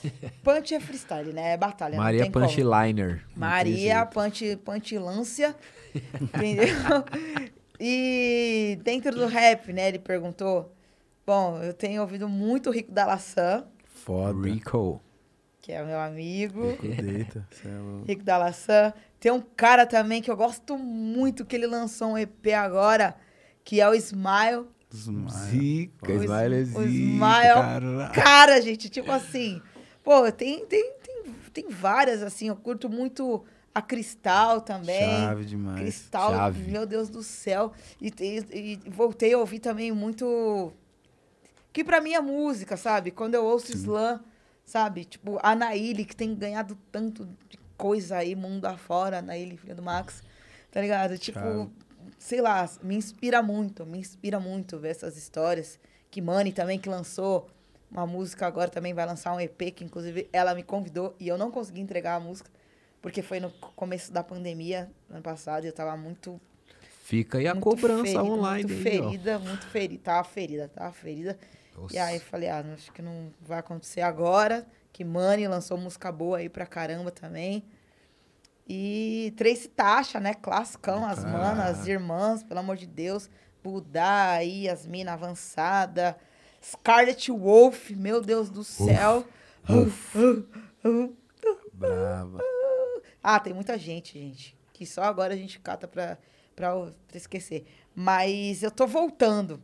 punch 0.42 0.74
é 0.74 0.80
freestyle, 0.80 1.34
né? 1.34 1.52
É 1.52 1.56
batalha. 1.58 1.98
Maria. 1.98 2.24
Punchliner. 2.30 3.24
Maria 3.36 4.06
Punch, 4.06 4.56
Punchilância, 4.64 5.54
entendeu? 6.18 6.74
E 7.78 8.78
dentro 8.82 9.14
do 9.14 9.26
rap, 9.26 9.70
né, 9.70 9.88
ele 9.88 9.98
perguntou. 9.98 10.72
Bom, 11.26 11.60
eu 11.62 11.74
tenho 11.74 12.00
ouvido 12.00 12.26
muito 12.28 12.70
o 12.70 12.72
Rico 12.72 12.90
da 12.92 13.04
Laçã, 13.06 13.64
Foda. 14.04 14.48
Rico. 14.48 15.00
que 15.60 15.72
é 15.72 15.82
meu 15.82 15.98
amigo. 15.98 16.76
Deita. 16.82 17.46
Cê 17.50 17.68
é. 17.68 18.06
Rico 18.06 18.22
da 18.22 18.36
Laçã. 18.36 18.92
Tem 19.18 19.32
um 19.32 19.40
cara 19.40 19.86
também 19.86 20.20
que 20.20 20.30
eu 20.30 20.36
gosto 20.36 20.76
muito, 20.76 21.44
que 21.44 21.56
ele 21.56 21.66
lançou 21.66 22.08
um 22.12 22.18
EP 22.18 22.48
agora, 22.54 23.16
que 23.64 23.80
é 23.80 23.88
o 23.88 23.94
Smile. 23.94 24.66
Smile. 24.92 25.30
Zica, 25.30 26.12
O 26.12 26.22
Smile 26.22 26.54
é 26.54 26.60
Is- 26.60 26.76
o 26.76 26.82
zica, 26.82 26.88
Smile- 26.92 27.54
caralho. 27.54 28.12
Cara, 28.12 28.60
gente, 28.60 28.90
tipo 28.90 29.10
assim. 29.10 29.62
Pô, 30.02 30.30
tem, 30.30 30.66
tem, 30.66 30.92
tem, 31.02 31.24
tem 31.52 31.68
várias, 31.70 32.22
assim. 32.22 32.48
Eu 32.48 32.56
curto 32.56 32.90
muito 32.90 33.42
a 33.74 33.80
Cristal 33.80 34.60
também. 34.60 35.00
Chave 35.00 35.44
demais. 35.46 35.80
Cristal, 35.80 36.30
Chave. 36.32 36.70
meu 36.70 36.84
Deus 36.86 37.08
do 37.08 37.22
céu. 37.22 37.72
E, 38.00 38.12
e- 38.20 38.78
e 38.84 38.90
voltei 38.90 39.32
a 39.32 39.38
ouvir 39.38 39.60
também 39.60 39.90
muito. 39.92 40.70
Que 41.74 41.82
pra 41.82 42.00
mim 42.00 42.12
é 42.14 42.20
música, 42.20 42.76
sabe? 42.76 43.10
Quando 43.10 43.34
eu 43.34 43.44
ouço 43.44 43.72
slam, 43.72 44.20
sabe? 44.64 45.04
Tipo, 45.04 45.40
a 45.42 45.56
Naíli, 45.56 46.04
que 46.04 46.14
tem 46.14 46.32
ganhado 46.32 46.78
tanto 46.92 47.28
de 47.48 47.58
coisa 47.76 48.18
aí, 48.18 48.36
mundo 48.36 48.64
afora, 48.66 49.18
a 49.18 49.22
Naíli, 49.22 49.56
filha 49.56 49.74
do 49.74 49.82
Max. 49.82 50.22
Tá 50.70 50.80
ligado? 50.80 51.18
Tipo, 51.18 51.68
sei 52.16 52.40
lá, 52.40 52.70
me 52.80 52.94
inspira 52.94 53.42
muito, 53.42 53.84
me 53.84 53.98
inspira 53.98 54.38
muito 54.38 54.78
ver 54.78 54.90
essas 54.90 55.16
histórias. 55.16 55.80
Que 56.12 56.22
Mani 56.22 56.52
também, 56.52 56.78
que 56.78 56.88
lançou 56.88 57.50
uma 57.90 58.06
música 58.06 58.46
agora 58.46 58.70
também, 58.70 58.94
vai 58.94 59.04
lançar 59.04 59.34
um 59.34 59.40
EP, 59.40 59.72
que 59.74 59.82
inclusive 59.82 60.28
ela 60.32 60.54
me 60.54 60.62
convidou 60.62 61.16
e 61.18 61.26
eu 61.26 61.36
não 61.36 61.50
consegui 61.50 61.80
entregar 61.80 62.14
a 62.14 62.20
música, 62.20 62.48
porque 63.02 63.20
foi 63.20 63.40
no 63.40 63.50
começo 63.50 64.12
da 64.12 64.22
pandemia, 64.22 64.88
ano 65.10 65.22
passado, 65.22 65.64
e 65.64 65.66
eu 65.66 65.72
tava 65.72 65.96
muito 65.96 66.40
Fica 67.04 67.36
aí 67.36 67.46
a 67.46 67.52
muito 67.52 67.64
cobrança 67.64 68.04
ferida, 68.04 68.24
online 68.24 68.64
Muito 68.64 68.88
aí, 68.88 68.98
ó. 69.00 69.04
ferida, 69.10 69.38
muito 69.38 69.66
ferida. 69.66 70.02
Tava 70.04 70.24
ferida, 70.24 70.68
tava 70.68 70.92
ferida. 70.92 71.38
Nossa. 71.76 71.94
E 71.94 71.98
aí 71.98 72.16
eu 72.16 72.20
falei, 72.20 72.48
ah, 72.48 72.64
acho 72.72 72.92
que 72.92 73.02
não 73.02 73.32
vai 73.40 73.58
acontecer 73.58 74.00
agora. 74.00 74.66
Que 74.92 75.04
Mani 75.04 75.48
lançou 75.48 75.76
música 75.76 76.12
boa 76.12 76.38
aí 76.38 76.48
pra 76.48 76.66
caramba 76.66 77.10
também. 77.10 77.64
E 78.66 79.34
Tracy 79.36 79.68
Tasha, 79.68 80.20
né? 80.20 80.34
Classicão, 80.34 81.04
as 81.04 81.24
manas, 81.24 81.80
as 81.80 81.86
irmãs, 81.86 82.42
pelo 82.42 82.60
amor 82.60 82.76
de 82.76 82.86
Deus. 82.86 83.28
Budá 83.62 84.32
aí, 84.32 84.68
as 84.68 84.86
minas 84.86 85.14
avançada. 85.14 86.16
Scarlet 86.62 87.30
Wolf, 87.30 87.90
meu 87.90 88.22
Deus 88.22 88.48
do 88.48 88.64
céu. 88.64 89.26
Brava. 91.72 92.38
Ah, 93.22 93.40
tem 93.40 93.52
muita 93.52 93.76
gente, 93.78 94.18
gente. 94.18 94.56
Que 94.72 94.86
só 94.86 95.02
agora 95.02 95.34
a 95.34 95.36
gente 95.36 95.58
cata 95.58 95.86
pra, 95.88 96.18
pra, 96.54 96.74
pra 97.08 97.16
esquecer. 97.16 97.66
Mas 97.94 98.62
eu 98.62 98.70
tô 98.70 98.86
voltando. 98.86 99.62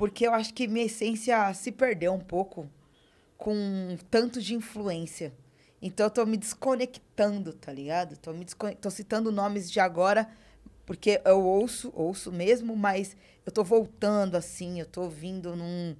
Porque 0.00 0.26
eu 0.26 0.34
acho 0.34 0.54
que 0.54 0.68
minha 0.68 0.86
essência 0.86 1.54
se 1.54 1.72
perdeu 1.72 2.14
um 2.14 2.20
pouco 2.20 2.68
com 3.38 3.98
tanto 4.10 4.42
de 4.42 4.54
influência. 4.54 5.32
Então 5.82 6.06
eu 6.06 6.10
tô 6.10 6.26
me 6.26 6.38
desconectando, 6.38 7.52
tá 7.54 7.72
ligado? 7.72 8.16
Tô, 8.18 8.32
me 8.32 8.44
descone... 8.44 8.76
tô 8.76 8.90
citando 8.90 9.32
nomes 9.32 9.70
de 9.70 9.80
agora, 9.80 10.30
porque 10.86 11.20
eu 11.24 11.44
ouço, 11.44 11.92
ouço 11.94 12.32
mesmo, 12.32 12.76
mas 12.76 13.16
eu 13.46 13.52
tô 13.52 13.64
voltando 13.64 14.36
assim, 14.36 14.80
eu 14.80 14.86
tô 14.86 15.08
vindo 15.08 15.56
num, 15.56 15.96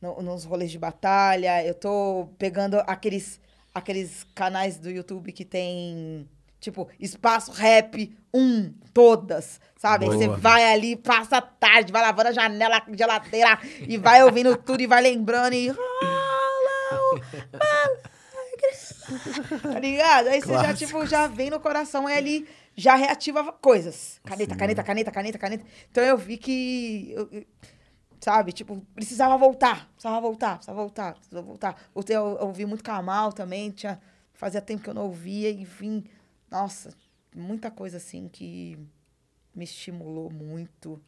no- 0.00 0.22
nos 0.22 0.44
rolês 0.44 0.70
de 0.70 0.78
batalha, 0.78 1.64
eu 1.66 1.74
tô 1.74 2.28
pegando 2.38 2.76
aqueles, 2.86 3.40
aqueles 3.74 4.24
canais 4.34 4.78
do 4.78 4.90
YouTube 4.90 5.32
que 5.32 5.44
tem, 5.44 6.28
tipo, 6.60 6.88
espaço 6.98 7.50
rap 7.52 8.16
1, 8.34 8.72
todas, 8.92 9.60
sabe? 9.76 10.04
Aí 10.06 10.10
você 10.10 10.26
Boa. 10.26 10.36
vai 10.38 10.72
ali, 10.72 10.96
passa 10.96 11.38
a 11.38 11.42
tarde, 11.42 11.92
vai 11.92 12.02
lavando 12.02 12.28
a 12.28 12.32
janela, 12.32 12.76
a 12.78 12.96
geladeira, 12.96 13.58
e 13.86 13.96
vai 13.96 14.22
ouvindo 14.22 14.56
tudo 14.56 14.80
e 14.82 14.86
vai 14.86 15.00
lembrando 15.02 15.54
e... 15.54 15.72
Tá 19.62 19.78
ligado? 19.80 20.28
Aí 20.28 20.40
você 20.40 20.52
já, 20.52 20.74
tipo, 20.74 21.06
já 21.06 21.26
vem 21.26 21.50
no 21.50 21.60
coração 21.60 22.08
e 22.08 22.12
ali 22.12 22.48
já 22.76 22.94
reativa 22.94 23.52
coisas. 23.52 24.20
Caneta, 24.24 24.56
caneta, 24.56 24.82
caneta, 24.82 25.10
caneta, 25.10 25.38
caneta. 25.38 25.64
Então 25.90 26.04
eu 26.04 26.16
vi 26.16 26.36
que. 26.36 27.12
eu- 27.14 27.28
eu- 27.32 27.44
sabe, 28.20 28.52
tipo, 28.52 28.84
precisava 28.94 29.36
voltar. 29.38 29.88
Precisava 29.92 30.20
voltar, 30.20 30.56
precisava 30.56 30.78
voltar, 30.80 31.14
precisava 31.14 31.46
voltar. 31.46 31.76
Voltei 31.94 32.16
a 32.16 32.22
ou- 32.22 32.38
a 32.38 32.44
ouvir 32.44 32.66
muito 32.66 32.84
Kamal 32.84 33.32
também. 33.32 33.70
Tinha, 33.70 33.98
fazia 34.34 34.60
tempo 34.60 34.82
que 34.82 34.90
eu 34.90 34.94
não 34.94 35.04
ouvia 35.04 35.48
e 35.50 35.64
vim. 35.64 36.04
Nossa, 36.50 36.94
muita 37.34 37.70
coisa 37.70 37.98
assim 37.98 38.28
que 38.28 38.78
me 39.54 39.64
estimulou 39.64 40.30
muito. 40.30 41.00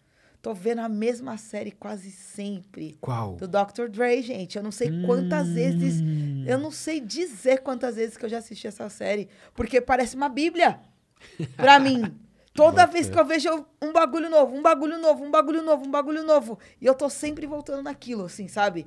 Tô 0.42 0.54
vendo 0.54 0.80
a 0.80 0.88
mesma 0.88 1.36
série 1.36 1.70
quase 1.70 2.10
sempre. 2.10 2.96
Qual? 3.00 3.36
Do 3.36 3.46
Dr. 3.46 3.88
Dre, 3.90 4.22
gente. 4.22 4.56
Eu 4.56 4.62
não 4.62 4.72
sei 4.72 5.02
quantas 5.04 5.48
vezes. 5.48 6.02
Eu 6.46 6.58
não 6.58 6.70
sei 6.70 6.98
dizer 7.00 7.60
quantas 7.60 7.96
vezes 7.96 8.16
que 8.16 8.24
eu 8.24 8.28
já 8.28 8.38
assisti 8.38 8.66
essa 8.66 8.88
série. 8.88 9.28
Porque 9.54 9.80
parece 9.80 10.16
uma 10.16 10.28
bíblia. 10.28 10.80
Pra 11.56 11.78
mim. 11.78 12.18
Toda 12.54 12.86
vez 12.86 13.08
que 13.08 13.18
eu 13.18 13.24
vejo 13.24 13.48
um 13.80 13.92
bagulho 13.92 14.28
novo, 14.28 14.56
um 14.56 14.62
bagulho 14.62 14.98
novo, 14.98 15.24
um 15.24 15.30
bagulho 15.30 15.62
novo, 15.62 15.86
um 15.86 15.90
bagulho 15.90 16.24
novo. 16.24 16.58
E 16.80 16.86
eu 16.86 16.94
tô 16.94 17.08
sempre 17.08 17.46
voltando 17.46 17.82
naquilo, 17.82 18.24
assim, 18.24 18.48
sabe? 18.48 18.86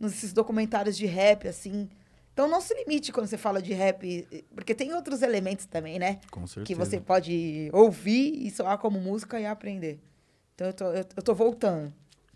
Nesses 0.00 0.32
documentários 0.32 0.96
de 0.96 1.06
rap, 1.06 1.46
assim. 1.46 1.88
Então 2.32 2.48
não 2.48 2.60
se 2.60 2.74
limite 2.74 3.12
quando 3.12 3.26
você 3.26 3.36
fala 3.36 3.60
de 3.60 3.72
rap. 3.74 4.26
Porque 4.54 4.74
tem 4.74 4.94
outros 4.94 5.20
elementos 5.22 5.66
também, 5.66 5.98
né? 5.98 6.18
Com 6.30 6.46
certeza. 6.46 6.66
que 6.66 6.74
você 6.74 6.98
pode 7.00 7.68
ouvir 7.72 8.46
e 8.46 8.50
soar 8.50 8.78
como 8.78 8.98
música 9.00 9.38
e 9.38 9.44
aprender. 9.46 10.00
Então 10.54 10.66
eu 10.66 10.72
tô, 10.72 10.84
eu, 10.86 11.04
eu 11.16 11.22
tô 11.22 11.34
voltando. 11.34 11.92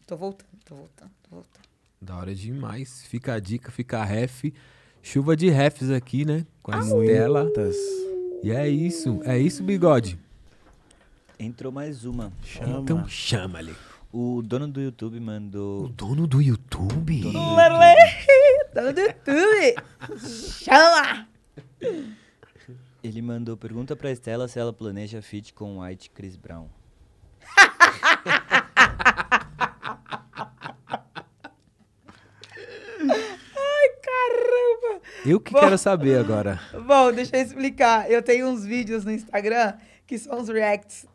Tô 0.06 0.16
voltando, 0.16 0.48
tô 0.64 0.74
voltando, 0.74 1.10
tô 1.22 1.34
voltando. 1.36 1.66
Da 2.00 2.16
hora 2.16 2.34
demais. 2.34 3.04
Fica 3.06 3.34
a 3.34 3.40
dica, 3.40 3.72
fica 3.72 3.98
a 3.98 4.04
ref. 4.04 4.44
Chuva 5.02 5.36
de 5.36 5.48
refs 5.48 5.90
aqui, 5.90 6.24
né? 6.24 6.44
Com 6.62 6.72
a 6.74 6.78
Estela. 6.80 7.50
E 8.42 8.50
é 8.50 8.68
isso. 8.68 9.20
É 9.24 9.38
isso, 9.38 9.62
bigode. 9.62 10.18
Entrou 11.38 11.72
mais 11.72 12.04
uma. 12.04 12.32
Chama. 12.42 12.80
Então 12.80 13.08
chama 13.08 13.58
ali. 13.58 13.74
O 14.12 14.40
dono 14.42 14.66
do 14.68 14.80
YouTube 14.80 15.18
O 15.18 15.22
mandou. 15.22 15.88
dono 15.88 16.26
do 16.26 16.40
YouTube? 16.40 17.20
Dono 17.20 17.32
do 17.38 17.54
Lele! 17.56 18.00
Tá 18.76 18.82
no 18.82 18.88
YouTube! 18.88 19.74
Chama! 20.62 21.26
Ele 23.02 23.22
mandou 23.22 23.56
pergunta 23.56 23.96
pra 23.96 24.12
Estela 24.12 24.46
se 24.48 24.58
ela 24.58 24.70
planeja 24.70 25.22
feat 25.22 25.54
com 25.54 25.80
White 25.80 26.10
Chris 26.10 26.36
Brown. 26.36 26.68
Caramba! 34.02 35.00
Eu 35.24 35.40
que 35.40 35.54
Bom. 35.54 35.60
quero 35.60 35.78
saber 35.78 36.18
agora. 36.18 36.60
Bom, 36.86 37.10
deixa 37.12 37.34
eu 37.34 37.42
explicar. 37.42 38.10
Eu 38.10 38.20
tenho 38.20 38.46
uns 38.46 38.66
vídeos 38.66 39.06
no 39.06 39.10
Instagram 39.10 39.72
que 40.06 40.18
são 40.18 40.38
os 40.38 40.50
reacts. 40.50 41.06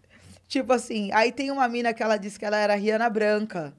Tipo 0.48 0.74
assim, 0.74 1.12
aí 1.14 1.32
tem 1.32 1.52
uma 1.52 1.68
mina 1.68 1.94
que 1.94 2.02
ela 2.02 2.18
disse 2.18 2.40
que 2.40 2.46
ela 2.46 2.58
era 2.58 2.74
Rihanna 2.74 3.08
Branca. 3.08 3.72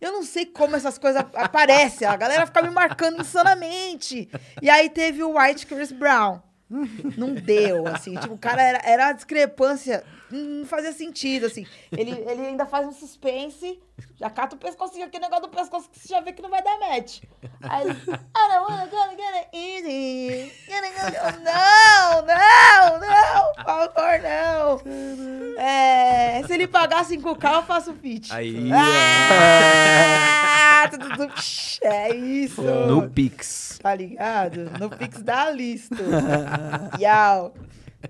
Eu 0.00 0.12
não 0.12 0.22
sei 0.22 0.46
como 0.46 0.76
essas 0.76 0.98
coisas 0.98 1.24
aparecem. 1.34 2.06
A 2.06 2.16
galera 2.16 2.46
fica 2.46 2.62
me 2.62 2.70
marcando 2.70 3.20
insanamente. 3.20 4.28
E 4.60 4.68
aí 4.68 4.90
teve 4.90 5.22
o 5.22 5.38
White 5.38 5.66
Chris 5.66 5.92
Brown. 5.92 6.40
Não 7.16 7.32
deu, 7.32 7.86
assim. 7.86 8.16
Tipo, 8.16 8.34
o 8.34 8.38
cara 8.38 8.60
era, 8.62 8.80
era 8.84 9.06
a 9.08 9.12
discrepância. 9.12 10.02
Não 10.30 10.66
fazia 10.66 10.92
sentido, 10.92 11.46
assim. 11.46 11.66
Ele, 11.92 12.10
ele 12.10 12.46
ainda 12.46 12.66
faz 12.66 12.86
um 12.86 12.92
suspense. 12.92 13.80
Já 14.16 14.28
cata 14.28 14.56
o 14.56 14.58
pescocinho, 14.58 15.06
aquele 15.06 15.24
negócio 15.24 15.46
do 15.46 15.50
pescoço 15.56 15.88
que 15.88 15.98
você 15.98 16.08
já 16.08 16.20
vê 16.20 16.32
que 16.32 16.42
não 16.42 16.50
vai 16.50 16.62
dar 16.62 16.78
match. 16.78 17.22
Aí 17.62 17.86
ele. 17.86 17.92
I 17.92 18.04
don't 18.04 18.70
wanna 18.70 18.86
go 18.86 18.96
get 19.16 19.34
it 19.34 19.48
easy. 19.54 20.52
Gonna 20.68 20.90
go- 20.90 21.40
Não, 21.42 22.22
não, 22.26 23.00
não. 23.00 23.54
Por 23.54 23.64
favor, 23.64 24.20
não. 24.22 24.80
É, 25.62 26.42
se 26.46 26.52
ele 26.52 26.66
pagar 26.66 27.04
5K, 27.04 27.54
eu 27.54 27.62
faço 27.62 27.94
feat. 27.94 28.30
Aí, 28.32 28.70
Ah, 28.72 30.36
é 31.82 32.14
isso. 32.14 32.62
No 32.62 33.08
Pix. 33.10 33.78
Tá 33.82 33.94
ligado? 33.94 34.70
No 34.78 34.90
Pix 34.90 35.22
da 35.22 35.50
lista. 35.50 35.96
Yau. 37.00 37.54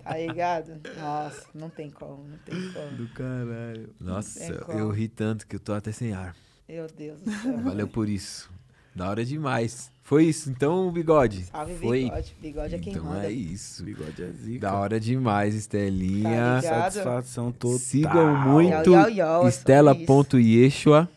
Tá 0.03 0.17
ligado? 0.17 0.81
Nossa, 0.99 1.47
não 1.55 1.69
tem 1.69 1.91
como, 1.91 2.25
não 2.29 2.39
tem 2.39 2.73
como. 2.73 2.91
Do 2.97 3.09
caralho. 3.09 3.89
Nossa, 4.01 4.53
eu 4.71 4.91
ri 4.91 5.09
tanto 5.09 5.47
que 5.47 5.57
eu 5.57 5.61
tô 5.61 5.73
até 5.73 5.93
sem 5.93 6.13
ar. 6.13 6.35
Meu 6.69 6.87
Deus 6.89 7.21
do 7.21 7.31
céu. 7.31 7.59
Valeu 7.59 7.89
por 7.89 8.09
isso. 8.09 8.51
Da 8.95 9.11
hora 9.11 9.25
demais. 9.25 9.91
Foi 10.03 10.25
isso, 10.25 10.49
então, 10.49 10.91
bigode. 10.91 11.45
Salve 11.47 11.75
Foi. 11.77 12.05
bigode. 12.05 12.37
Bigode 12.41 12.75
é 12.75 12.79
quem 12.79 12.93
então 12.93 13.05
manda. 13.05 13.27
é 13.27 13.31
isso. 13.33 13.83
Bigode 13.85 14.23
é 14.23 14.31
zica. 14.31 14.61
Da 14.61 14.75
hora 14.75 14.99
demais, 15.01 15.55
Estelinha. 15.55 16.61
Tá? 16.63 16.91
Satisfação 16.91 17.53
total. 17.53 17.79
Sigam 17.79 18.37
muito 18.39 18.93
yau, 19.11 19.45
é 19.47 19.49
Estela.yeshua. 19.49 21.09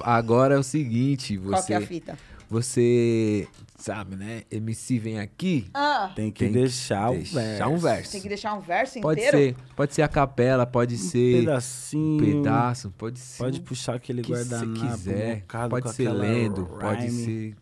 Agora 0.00 0.54
é 0.54 0.58
o 0.58 0.62
seguinte, 0.62 1.38
Qual 1.38 1.62
que 1.62 1.72
é 1.72 1.76
a 1.76 1.80
você, 1.80 1.86
fita? 1.86 2.18
você 2.50 3.48
sabe, 3.84 4.16
né? 4.16 4.42
MC 4.50 4.98
vem 4.98 5.18
aqui, 5.18 5.68
Ah, 5.74 6.12
Tem 6.16 6.30
que 6.30 6.40
tem 6.44 6.52
que 6.52 6.58
deixar 6.58 7.10
o 7.10 7.14
deixar 7.14 7.40
verso. 7.40 7.68
um 7.68 7.76
verso. 7.78 8.12
tem 8.12 8.20
que 8.20 8.28
deixar 8.28 8.54
um 8.54 8.60
verso 8.60 9.00
Pode 9.00 9.20
inteiro? 9.20 9.38
ser, 9.38 9.56
pode 9.76 9.94
ser 9.94 10.02
a 10.02 10.08
capela, 10.08 10.66
pode 10.66 10.94
Um 10.94 10.98
ser 10.98 11.36
um 11.36 11.38
pedacinho. 11.40 12.24
pedaço, 12.42 12.90
pode 12.96 13.18
ser 13.18 13.42
Pode 13.42 13.60
puxar 13.60 13.94
aquele 13.96 14.22
que 14.22 14.28
você 14.30 14.44
guardanapo. 14.54 14.80
quiser, 14.88 15.36
mocado 15.40 15.70
pode 15.70 15.82
com 15.86 15.92
ser 15.92 16.08
lendo, 16.10 16.66
pode 16.66 17.06
rhyme. 17.06 17.24
ser 17.24 17.56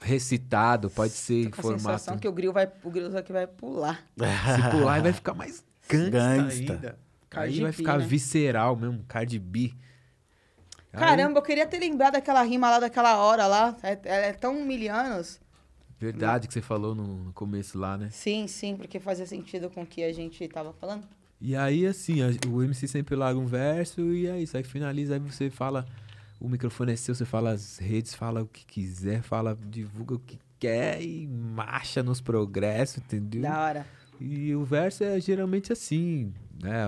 recitado, 0.00 0.90
pode 0.90 1.12
ser 1.12 1.44
em 1.46 1.50
Tô 1.50 1.62
com 1.62 1.68
a 1.68 1.72
sensação 1.72 1.98
formato. 2.14 2.20
que 2.22 2.28
o 2.28 2.32
grilo 2.32 2.52
vai, 2.52 2.70
o 2.84 2.90
grilo 2.90 3.16
aqui 3.16 3.32
vai 3.32 3.46
pular. 3.46 4.04
Se 4.16 4.70
pular, 4.70 5.02
vai 5.02 5.12
ficar 5.12 5.34
mais 5.34 5.62
gangsta, 5.88 6.10
Gangsta. 6.10 6.72
ainda. 6.72 6.98
Cardi 7.30 7.54
Aí 7.56 7.60
vai 7.60 7.70
B, 7.70 7.76
ficar 7.76 7.98
né? 7.98 8.06
visceral 8.06 8.74
mesmo, 8.76 9.04
Cardi 9.06 9.38
B. 9.38 9.72
Caramba, 10.92 11.38
eu 11.38 11.42
queria 11.42 11.66
ter 11.66 11.78
lembrado 11.78 12.14
daquela 12.14 12.42
rima 12.42 12.70
lá 12.70 12.80
daquela 12.80 13.18
hora 13.18 13.46
lá. 13.46 13.76
É, 13.82 14.28
é 14.28 14.32
tão 14.32 14.64
mil 14.64 14.92
anos. 14.94 15.40
Verdade 15.98 16.46
que 16.46 16.54
você 16.54 16.62
falou 16.62 16.94
no, 16.94 17.24
no 17.24 17.32
começo 17.32 17.76
lá, 17.78 17.98
né? 17.98 18.08
Sim, 18.10 18.46
sim, 18.46 18.76
porque 18.76 19.00
fazia 19.00 19.26
sentido 19.26 19.68
com 19.68 19.82
o 19.82 19.86
que 19.86 20.02
a 20.04 20.12
gente 20.12 20.46
tava 20.48 20.72
falando. 20.72 21.04
E 21.40 21.54
aí, 21.56 21.86
assim, 21.86 22.22
a- 22.22 22.28
o 22.48 22.62
MC 22.62 22.86
sempre 22.86 23.14
larga 23.16 23.38
um 23.38 23.46
verso 23.46 24.00
e 24.12 24.26
é 24.26 24.40
isso. 24.40 24.56
Aí 24.56 24.62
finaliza, 24.62 25.14
aí 25.14 25.20
você 25.20 25.50
fala, 25.50 25.84
o 26.40 26.48
microfone 26.48 26.92
é 26.92 26.96
seu, 26.96 27.14
você 27.14 27.24
fala 27.24 27.50
as 27.50 27.78
redes, 27.78 28.14
fala 28.14 28.42
o 28.42 28.46
que 28.46 28.64
quiser, 28.64 29.22
fala, 29.22 29.56
divulga 29.68 30.14
o 30.14 30.18
que 30.20 30.38
quer 30.58 31.02
e 31.02 31.26
marcha 31.26 32.02
nos 32.02 32.20
progressos, 32.20 32.98
entendeu? 32.98 33.42
Da 33.42 33.60
hora. 33.60 33.86
E 34.20 34.54
o 34.54 34.64
verso 34.64 35.02
é 35.04 35.20
geralmente 35.20 35.72
assim, 35.72 36.32
né? 36.62 36.86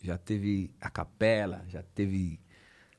Já 0.00 0.18
teve 0.18 0.70
a 0.80 0.90
capela, 0.90 1.64
já 1.68 1.82
teve 1.94 2.38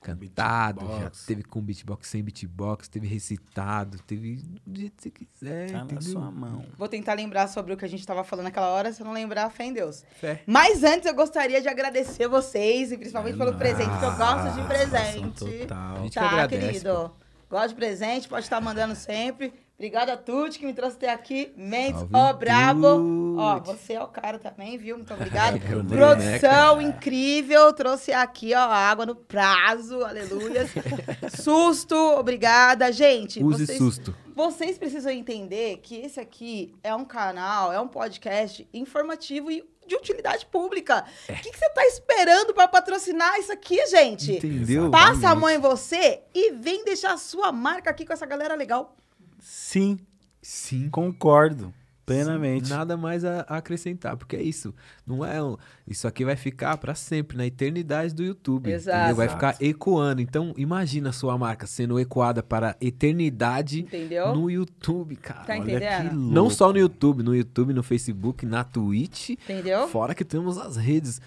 cantado, 0.04 0.82
já 0.82 0.88
beatbox. 0.88 1.26
teve 1.26 1.44
com 1.44 1.62
beatbox, 1.62 2.08
sem 2.08 2.24
beatbox, 2.24 2.88
teve 2.88 3.08
recitado, 3.08 3.98
teve 4.06 4.36
do 4.66 4.80
jeito 4.80 4.96
que 4.98 5.02
você 5.04 5.10
quiser, 5.12 5.72
Tá 5.72 5.78
na 5.80 5.84
entendeu? 5.86 6.02
sua 6.12 6.30
mão. 6.32 6.66
Vou 6.78 6.88
tentar 6.88 7.14
lembrar 7.14 7.48
sobre 7.48 7.74
o 7.74 7.78
que 7.78 7.86
a 7.86 7.90
gente 7.90 8.06
tava 8.06 8.24
falando 8.24 8.46
naquela 8.46 8.68
hora. 8.70 8.92
Se 8.92 9.02
eu 9.02 9.06
não 9.06 9.14
lembrar, 9.14 9.50
fé 9.50 9.66
em 9.66 9.74
Deus. 9.74 10.04
Fé. 10.20 10.44
Mas 10.46 10.84
antes, 10.84 11.06
eu 11.06 11.16
gostaria 11.16 11.62
de 11.62 11.68
agradecer 11.68 12.28
vocês, 12.28 12.92
e 12.92 12.98
principalmente 12.98 13.38
pelo 13.38 13.56
presente, 13.56 13.98
que 14.00 14.06
eu 14.06 14.16
gosto 14.16 14.56
de 14.62 14.68
presente. 14.68 15.40
Total. 15.40 15.96
A 15.98 16.00
gente 16.02 16.10
que 16.14 16.20
Tá, 16.20 16.30
agradece, 16.30 16.68
querido. 16.68 17.12
Gosto 17.50 17.70
de 17.70 17.76
presente, 17.76 18.28
pode 18.28 18.46
estar 18.46 18.60
mandando 18.60 18.96
sempre. 18.96 19.54
Obrigada 19.76 20.14
a 20.14 20.18
Tuti 20.18 20.60
que 20.60 20.66
me 20.66 20.74
trouxe 20.74 20.96
até 20.98 21.12
aqui. 21.12 21.52
Mendes, 21.58 22.06
ó, 22.14 22.32
brabo. 22.34 23.36
Ó, 23.38 23.60
Tuti. 23.60 23.68
você 23.78 23.94
é 23.94 24.02
o 24.04 24.08
cara 24.08 24.38
também, 24.40 24.78
viu? 24.78 24.96
Muito 24.98 25.14
obrigado. 25.14 25.60
Que 25.60 25.68
bonito, 25.76 25.90
Produção 25.90 26.82
incrível. 26.82 27.74
Trouxe 27.74 28.14
aqui, 28.14 28.54
ó, 28.54 28.60
água 28.60 29.06
no 29.06 29.16
prazo. 29.16 30.04
Aleluia. 30.06 30.66
Susto, 31.42 31.96
obrigada. 31.96 32.92
Gente, 32.92 33.44
Use 33.44 33.66
vocês, 33.66 33.78
susto. 33.78 34.16
vocês 34.36 34.78
precisam 34.78 35.12
entender 35.12 35.78
que 35.82 35.96
esse 35.98 36.20
aqui 36.20 36.74
é 36.84 36.94
um 36.96 37.04
canal, 37.04 37.74
é 37.74 37.80
um 37.80 37.88
podcast 37.88 38.68
informativo 38.74 39.52
e 39.52 39.64
de 39.86 39.96
utilidade 39.96 40.46
pública. 40.46 41.04
O 41.28 41.34
que, 41.34 41.52
que 41.52 41.58
você 41.58 41.70
tá 41.72 41.86
esperando 41.88 42.54
para 42.54 42.68
patrocinar 42.70 43.38
isso 43.38 43.52
aqui, 43.52 43.86
gente? 43.88 44.34
Entendeu? 44.38 44.90
Passa 44.90 45.30
a 45.30 45.36
mão 45.36 45.50
em 45.50 45.58
você 45.58 46.22
e 46.34 46.52
vem 46.54 46.86
deixar 46.86 47.14
a 47.14 47.18
sua 47.18 47.52
marca 47.52 47.90
aqui 47.90 48.06
com 48.06 48.14
essa 48.14 48.26
galera 48.26 48.56
legal. 48.56 48.96
Sim, 49.44 50.00
Sim. 50.42 50.90
concordo. 50.90 51.74
Plenamente. 52.06 52.70
Nada 52.70 52.98
mais 52.98 53.24
a, 53.24 53.46
a 53.48 53.56
acrescentar, 53.58 54.18
porque 54.18 54.36
é 54.36 54.42
isso. 54.42 54.76
Não 55.08 55.24
é 55.24 55.42
um- 55.42 55.56
isso 55.88 56.06
aqui 56.06 56.26
vai 56.26 56.36
ficar 56.36 56.76
pra 56.78 56.94
sempre 56.96 57.38
na 57.38 57.46
eternidade 57.46 58.14
do 58.14 58.22
YouTube. 58.22 58.70
Exato. 58.70 58.98
entendeu? 58.98 59.16
Vai 59.16 59.26
Exato. 59.28 59.40
ficar 59.56 59.66
ecoando. 59.66 60.22
Então, 60.22 60.54
imagina 60.58 61.12
a 61.12 61.14
sua 61.14 61.38
marca 61.38 61.66
sendo 61.66 61.98
ecoada 61.98 62.44
para 62.44 62.72
a 62.72 62.76
eternidade 62.82 63.80
Entendeu? 63.84 64.36
no 64.36 64.52
YouTube, 64.52 65.16
cara. 65.16 65.46
Tá 65.46 65.54
Olha 65.54 65.62
entendendo? 65.62 66.10
que 66.10 66.16
louco. 66.16 66.34
Não 66.34 66.50
só 66.50 66.74
no 66.74 66.78
YouTube, 66.80 67.24
no 67.24 67.34
YouTube, 67.34 67.74
no 67.74 67.82
Facebook, 67.84 68.46
na 68.46 68.66
Twitch. 68.66 69.30
Entendeu? 69.30 69.88
Fora 69.88 70.14
que 70.14 70.26
temos 70.26 70.58
as 70.58 70.76
redes. 70.76 71.22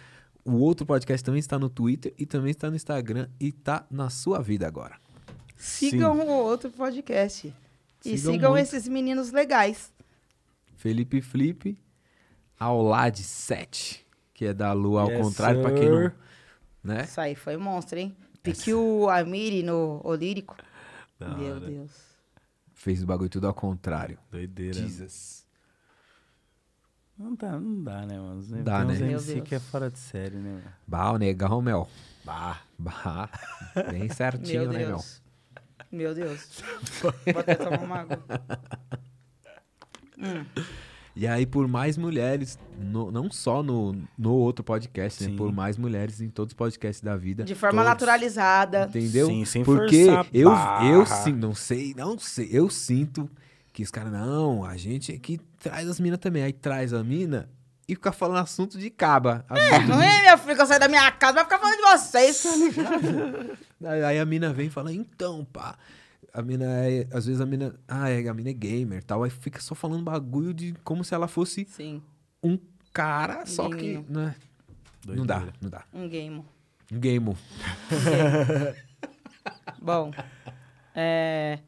O 0.45 0.57
outro 0.59 0.85
podcast 0.85 1.25
também 1.25 1.41
está 1.41 1.59
no 1.59 1.70
Twitter 1.70 2.12
e 2.19 2.27
também 2.27 2.51
está 2.51 2.69
no 2.69 2.77
Instagram 2.77 3.28
e 3.41 3.51
tá 3.51 3.86
na 3.91 4.11
sua 4.11 4.43
vida 4.43 4.67
agora. 4.67 4.97
Sigam 5.57 6.19
o 6.20 6.28
outro 6.28 6.69
podcast. 6.70 7.53
E 8.07 8.18
Sigam 8.18 8.33
sigam 8.33 8.59
esses 8.59 8.86
meninos 8.86 9.33
legais. 9.33 9.93
Felipe 10.76 11.20
Flip, 11.20 11.76
Aulade 12.59 13.23
7, 13.23 14.07
que 14.33 14.47
é 14.47 14.55
da 14.55 14.73
Lua 14.73 15.02
ao 15.02 15.10
Yes, 15.10 15.20
contrário, 15.20 15.60
pra 15.60 15.73
quem 15.73 15.91
não. 15.91 16.12
Né? 16.85 17.02
Isso 17.05 17.20
aí 17.20 17.35
foi 17.35 17.57
monstro, 17.57 17.99
hein? 17.99 18.17
Pique 18.43 18.73
o 18.73 19.09
Amiri 19.09 19.62
no 19.62 20.01
Olírico. 20.05 20.57
Da 21.18 21.28
Meu 21.31 21.57
hora. 21.57 21.67
Deus. 21.67 21.91
Fez 22.73 23.02
o 23.02 23.07
bagulho 23.07 23.28
tudo 23.28 23.49
ao 23.49 23.55
contrário. 23.55 24.18
Doideira. 24.31 24.75
Jesus. 24.75 25.44
Não 27.18 27.35
dá, 27.35 27.59
não 27.59 27.83
dá, 27.83 28.07
né, 28.07 28.18
mano? 28.18 28.43
Tem 28.43 28.62
Dá, 28.62 28.85
né? 28.85 28.94
Meu 28.99 29.12
MC 29.12 29.41
que 29.41 29.55
é 29.55 29.59
fora 29.59 29.91
de 29.91 29.99
série, 29.99 30.36
né, 30.36 30.51
mano? 30.51 30.73
Bah, 30.86 31.10
o 31.12 31.18
negão, 31.18 31.62
Mel. 31.62 31.89
Bah. 32.23 32.60
Bah. 32.78 33.31
Bem 33.91 34.09
certinho, 34.10 34.65
Meu 34.65 34.73
né, 34.73 34.86
Mel? 34.86 35.05
Meu 35.97 36.15
Deus. 36.15 36.62
Vou 37.02 37.41
até 37.41 37.55
tomar 37.55 37.81
uma 37.83 37.97
água. 38.00 38.23
Hum, 40.18 40.44
E 41.15 41.26
aí, 41.26 41.47
por 41.47 41.66
mais 41.66 41.97
mulheres, 41.97 42.58
no- 42.78 43.10
não 43.10 43.31
só 43.31 43.62
no, 43.62 43.97
no 44.18 44.34
outro 44.34 44.62
podcast, 44.65 45.25
né? 45.25 45.31
Sim. 45.31 45.36
Por 45.36 45.50
mais 45.52 45.76
mulheres 45.78 46.20
em 46.20 46.28
todos 46.28 46.52
os 46.52 46.57
podcasts 46.57 47.02
da 47.02 47.16
vida. 47.16 47.42
De 47.44 47.55
forma 47.55 47.83
Todos. 47.83 47.89
naturalizada. 47.91 48.84
Entendeu? 48.89 49.26
Sim, 49.28 49.44
sem 49.47 49.65
Porque 49.65 50.07
eu, 50.33 50.50
eu 50.84 51.07
sim, 51.07 51.33
não 51.33 51.55
sei, 51.55 51.94
não 51.97 52.18
sei. 52.18 52.49
Eu 52.52 52.68
sinto 52.68 53.31
que 53.73 53.83
os 53.83 53.91
caras, 53.91 54.12
não, 54.12 54.65
a 54.65 54.76
gente 54.76 55.12
aqui 55.12 55.39
traz 55.58 55.89
as 55.89 55.99
minas 56.00 56.18
também. 56.18 56.42
Aí 56.42 56.52
traz 56.52 56.92
a 56.92 57.02
mina 57.02 57.49
e 57.89 57.95
fica 57.95 58.11
falando 58.13 58.39
assunto 58.43 58.79
de 58.79 58.91
caba. 58.91 59.45
assunto 59.49 59.89
Não 59.89 59.99
de- 59.99 60.05
é, 60.05 60.21
minha 60.23 60.37
filha, 60.39 60.55
que 60.57 60.63
eu 60.63 60.67
saio 60.67 60.81
da 60.81 60.89
minha 60.89 61.11
casa, 61.13 61.35
vai 61.35 61.45
ficar 61.45 61.59
falando 61.59 61.77
de 61.77 61.83
vocês. 61.83 62.45
Aí 64.07 64.19
a 64.19 64.25
mina 64.25 64.53
vem 64.53 64.67
e 64.67 64.71
fala, 64.71 64.93
então, 64.93 65.45
pá. 65.45 65.77
A 66.33 66.43
mina 66.43 66.65
é. 66.87 67.07
Às 67.13 67.25
vezes 67.27 67.41
a 67.41 67.47
mina. 67.47 67.75
Ah, 67.89 68.11
é, 68.11 68.29
a 68.29 68.35
mina 68.35 68.51
é 68.51 68.53
gamer 68.53 68.99
e 68.99 69.03
tal. 69.03 69.23
Aí 69.25 69.31
fica 69.31 69.59
só 69.61 69.75
falando 69.75 70.03
bagulho 70.05 70.53
de 70.53 70.75
como 70.85 71.03
se 71.03 71.15
ela 71.15 71.27
fosse 71.29 71.65
Sim, 71.65 72.03
um 72.43 72.59
cara, 72.93 73.47
só 73.47 73.71
que. 73.71 73.95
Gaminho. 73.95 74.07
Né, 74.09 74.35
não 75.07 75.25
dá, 75.25 75.45
não 75.63 75.71
dá. 75.71 75.85
um 75.95 76.07
game. 76.09 76.45
Um 76.93 76.99
game. 77.01 77.35
Bom, 79.81 80.11
é, 80.95 81.59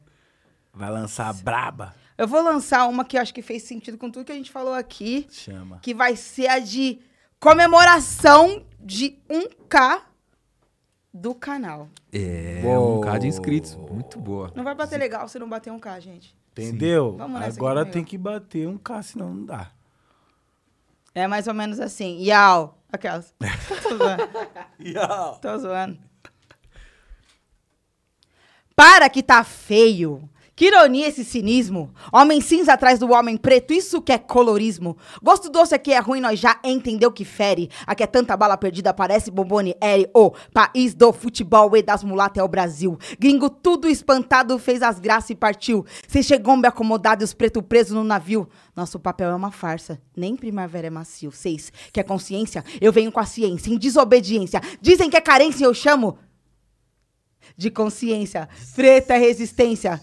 Vai 0.73 0.89
lançar 0.91 1.29
a 1.29 1.33
braba. 1.33 1.95
Eu 2.19 2.27
vou 2.27 2.41
lançar 2.41 2.85
uma 2.89 3.05
que 3.05 3.15
eu 3.17 3.21
acho 3.21 3.33
que 3.33 3.41
fez 3.41 3.63
sentido 3.63 3.97
com 3.97 4.11
tudo 4.11 4.25
que 4.25 4.31
a 4.33 4.35
gente 4.35 4.51
falou 4.51 4.73
aqui, 4.73 5.25
Chama. 5.31 5.79
que 5.81 5.93
vai 5.93 6.17
ser 6.17 6.47
a 6.47 6.59
de 6.59 6.99
comemoração 7.39 8.65
de 8.77 9.17
1K 9.29 10.01
do 11.13 11.33
canal. 11.33 11.87
É, 12.11 12.61
Uou. 12.65 12.97
um 12.97 13.01
K 13.01 13.19
de 13.19 13.27
inscritos. 13.27 13.77
Muito 13.77 14.19
boa. 14.19 14.51
Não 14.53 14.65
vai 14.65 14.75
bater 14.75 14.99
legal 14.99 15.29
se 15.29 15.39
não 15.39 15.47
bater 15.47 15.71
1K, 15.71 16.01
gente. 16.01 16.35
Entendeu? 16.51 17.15
Agora 17.41 17.85
tem 17.85 18.03
que 18.03 18.17
bater 18.17 18.67
um 18.67 18.77
K, 18.77 19.01
senão 19.01 19.33
não 19.33 19.45
dá. 19.45 19.71
É 21.15 21.25
mais 21.25 21.47
ou 21.47 21.53
menos 21.53 21.79
assim. 21.79 22.21
Yau. 22.21 22.77
Aquelas. 22.91 23.33
Tô 23.81 23.97
zoando. 23.97 24.29
Tô 25.41 25.57
zoando. 25.57 25.99
Para 28.75 29.09
que 29.09 29.23
tá 29.23 29.41
feio. 29.45 30.29
Que 30.59 30.65
ironia 30.65 31.07
esse 31.07 31.23
cinismo. 31.23 31.89
Homem 32.11 32.41
cinza 32.41 32.73
atrás 32.73 32.99
do 32.99 33.13
homem 33.13 33.37
preto, 33.37 33.71
isso 33.71 34.01
que 34.01 34.11
é 34.11 34.17
colorismo. 34.17 34.97
Gosto 35.23 35.49
doce 35.49 35.73
aqui 35.73 35.93
é 35.93 35.99
ruim, 35.99 36.19
nós 36.19 36.37
já 36.37 36.59
entendeu 36.65 37.13
que 37.13 37.23
fere. 37.23 37.69
Aqui 37.87 38.03
é 38.03 38.05
tanta 38.05 38.35
bala 38.35 38.57
perdida, 38.57 38.93
parece 38.93 39.31
bombone 39.31 39.73
ere. 39.79 40.09
O 40.13 40.31
país 40.53 40.93
do 40.93 41.13
futebol 41.13 41.77
e 41.77 41.81
das 41.81 42.03
mulatas 42.03 42.41
é 42.41 42.43
o 42.43 42.47
Brasil. 42.49 42.99
Gringo 43.17 43.49
tudo 43.49 43.87
espantado, 43.87 44.59
fez 44.59 44.81
as 44.81 44.99
graças 44.99 45.29
e 45.29 45.35
partiu. 45.35 45.85
Sem 46.09 46.21
chegou 46.21 46.57
me 46.57 46.67
acomodado 46.67 47.23
e 47.23 47.25
os 47.25 47.33
preto 47.33 47.63
presos 47.63 47.93
no 47.93 48.03
navio. 48.03 48.45
Nosso 48.75 48.99
papel 48.99 49.29
é 49.29 49.35
uma 49.35 49.51
farsa, 49.51 49.97
nem 50.13 50.35
primavera 50.35 50.87
é 50.87 50.89
macio. 50.89 51.31
Seis, 51.31 51.71
que 51.93 52.01
é 52.01 52.03
consciência, 52.03 52.65
eu 52.81 52.91
venho 52.91 53.13
com 53.13 53.21
a 53.21 53.25
ciência, 53.25 53.71
em 53.71 53.77
desobediência. 53.77 54.59
Dizem 54.81 55.09
que 55.09 55.15
é 55.15 55.21
carência, 55.21 55.63
eu 55.63 55.73
chamo 55.73 56.17
de 57.55 57.71
consciência. 57.71 58.49
Preta 58.75 59.13
é 59.13 59.17
resistência. 59.17 60.01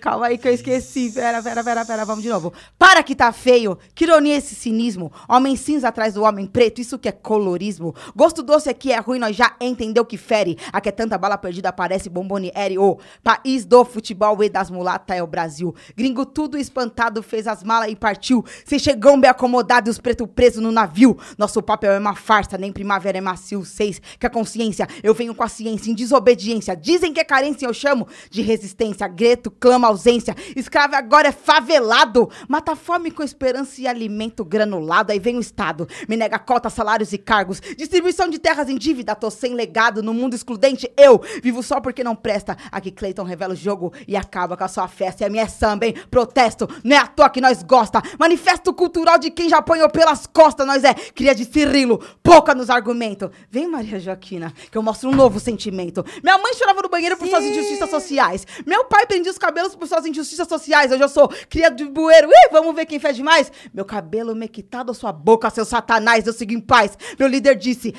Calma 0.00 0.26
aí 0.26 0.38
que 0.38 0.46
eu 0.46 0.52
esqueci. 0.52 1.10
Pera, 1.12 1.42
pera, 1.42 1.64
pera, 1.64 1.84
pera. 1.84 2.04
Vamos 2.04 2.22
de 2.22 2.28
novo. 2.28 2.52
Para 2.78 3.02
que 3.02 3.14
tá 3.14 3.32
feio. 3.32 3.76
Que 3.94 4.04
ironia 4.04 4.36
esse 4.36 4.54
cinismo. 4.54 5.12
Homem 5.28 5.56
cinza 5.56 5.88
atrás 5.88 6.14
do 6.14 6.22
homem 6.22 6.46
preto. 6.46 6.80
Isso 6.80 6.98
que 6.98 7.08
é 7.08 7.12
colorismo. 7.12 7.94
Gosto 8.14 8.42
doce 8.42 8.68
aqui 8.68 8.92
é 8.92 9.00
ruim, 9.00 9.18
nós 9.18 9.34
já 9.34 9.56
entendeu 9.60 10.04
que 10.04 10.16
fere. 10.16 10.56
Aqui 10.72 10.88
é 10.88 10.92
tanta 10.92 11.18
bala 11.18 11.36
perdida, 11.36 11.72
parece 11.72 12.08
bomboniere. 12.08 12.78
O 12.78 12.98
país 13.22 13.64
do 13.64 13.84
futebol 13.84 14.42
e 14.44 14.48
das 14.48 14.70
mulatas 14.70 15.16
é 15.16 15.22
o 15.22 15.26
Brasil. 15.26 15.74
Gringo 15.96 16.24
tudo 16.24 16.56
espantado, 16.56 17.22
fez 17.22 17.46
as 17.46 17.64
malas 17.64 17.90
e 17.90 17.96
partiu. 17.96 18.44
Cê 18.64 18.78
chegou 18.78 19.16
bem 19.18 19.28
acomodado 19.28 19.88
e 19.88 19.90
os 19.90 19.98
pretos 19.98 20.28
presos 20.34 20.62
no 20.62 20.70
navio. 20.70 21.18
Nosso 21.36 21.60
papel 21.62 21.92
é 21.92 21.98
uma 21.98 22.14
farsa, 22.14 22.56
nem 22.56 22.72
primavera 22.72 23.18
é 23.18 23.20
macio. 23.20 23.64
Seis, 23.64 24.00
que 24.18 24.26
a 24.26 24.30
consciência, 24.30 24.86
eu 25.02 25.14
venho 25.14 25.34
com 25.34 25.42
a 25.42 25.48
ciência, 25.48 25.90
em 25.90 25.94
desobediência. 25.94 26.76
Dizem 26.76 27.12
que 27.12 27.20
é 27.20 27.24
carência, 27.24 27.66
eu 27.66 27.74
chamo 27.74 28.06
de 28.30 28.35
resistência. 28.42 29.06
Greto 29.08 29.50
clama 29.50 29.88
ausência. 29.88 30.34
Escravo 30.54 30.94
agora 30.94 31.28
é 31.28 31.32
favelado. 31.32 32.28
Mata 32.48 32.72
a 32.72 32.76
fome 32.76 33.10
com 33.10 33.22
esperança 33.22 33.80
e 33.80 33.86
alimento 33.86 34.44
granulado. 34.44 35.12
Aí 35.12 35.18
vem 35.18 35.36
o 35.36 35.40
Estado, 35.40 35.88
me 36.08 36.16
nega 36.16 36.38
cota, 36.38 36.70
salários 36.70 37.12
e 37.12 37.18
cargos. 37.18 37.60
Distribuição 37.76 38.28
de 38.28 38.38
terras 38.38 38.68
em 38.68 38.76
dívida, 38.76 39.14
tô 39.14 39.30
sem 39.30 39.54
legado. 39.54 40.02
No 40.02 40.14
mundo 40.14 40.34
excludente, 40.34 40.90
eu 40.96 41.20
vivo 41.42 41.62
só 41.62 41.80
porque 41.80 42.04
não 42.04 42.16
presta. 42.16 42.56
Aqui 42.70 42.90
Clayton 42.90 43.24
revela 43.24 43.54
o 43.54 43.56
jogo 43.56 43.92
e 44.06 44.16
acaba 44.16 44.56
com 44.56 44.64
a 44.64 44.68
sua 44.68 44.88
festa. 44.88 45.22
E 45.22 45.26
a 45.26 45.30
minha 45.30 45.44
é 45.44 45.48
samba, 45.48 45.86
hein? 45.86 45.94
Protesto, 46.10 46.68
não 46.84 46.96
é 46.96 46.98
à 46.98 47.06
toa 47.06 47.30
que 47.30 47.40
nós 47.40 47.62
gosta. 47.62 48.02
Manifesto 48.18 48.72
cultural 48.72 49.18
de 49.18 49.30
quem 49.30 49.48
já 49.48 49.58
apanhou 49.58 49.88
pelas 49.88 50.26
costas. 50.26 50.66
Nós 50.66 50.84
é 50.84 50.94
cria 50.94 51.34
de 51.34 51.44
Cirilo, 51.44 51.98
pouca 52.22 52.54
nos 52.54 52.70
argumentos. 52.70 53.30
Vem, 53.50 53.68
Maria 53.68 53.98
Joaquina, 54.00 54.52
que 54.70 54.76
eu 54.76 54.82
mostro 54.82 55.08
um 55.08 55.14
novo 55.14 55.38
sentimento. 55.40 56.04
Minha 56.22 56.38
mãe 56.38 56.54
chorava 56.54 56.82
no 56.82 56.88
banheiro 56.88 57.16
por 57.16 57.28
suas 57.28 57.44
injustiças 57.44 57.88
sociais. 57.88 58.25
Meu 58.66 58.84
pai 58.84 59.06
prendia 59.06 59.30
os 59.30 59.38
cabelos 59.38 59.76
por 59.76 59.86
suas 59.86 60.04
injustiças 60.06 60.48
sociais. 60.48 60.90
Hoje 60.90 61.02
eu 61.02 61.08
sou 61.08 61.28
cria 61.48 61.70
de 61.70 61.84
bueiro. 61.84 62.28
Ih, 62.28 62.48
vamos 62.50 62.74
ver 62.74 62.86
quem 62.86 62.98
fez 62.98 63.16
demais? 63.16 63.52
Meu 63.72 63.84
cabelo 63.84 64.34
mequitado, 64.34 64.92
sua 64.94 65.12
boca, 65.12 65.50
seu 65.50 65.64
satanás. 65.64 66.26
Eu 66.26 66.32
sigo 66.32 66.52
em 66.52 66.60
paz. 66.60 66.96
Meu 67.18 67.28
líder 67.28 67.56
disse: 67.56 67.88
I 67.88 67.94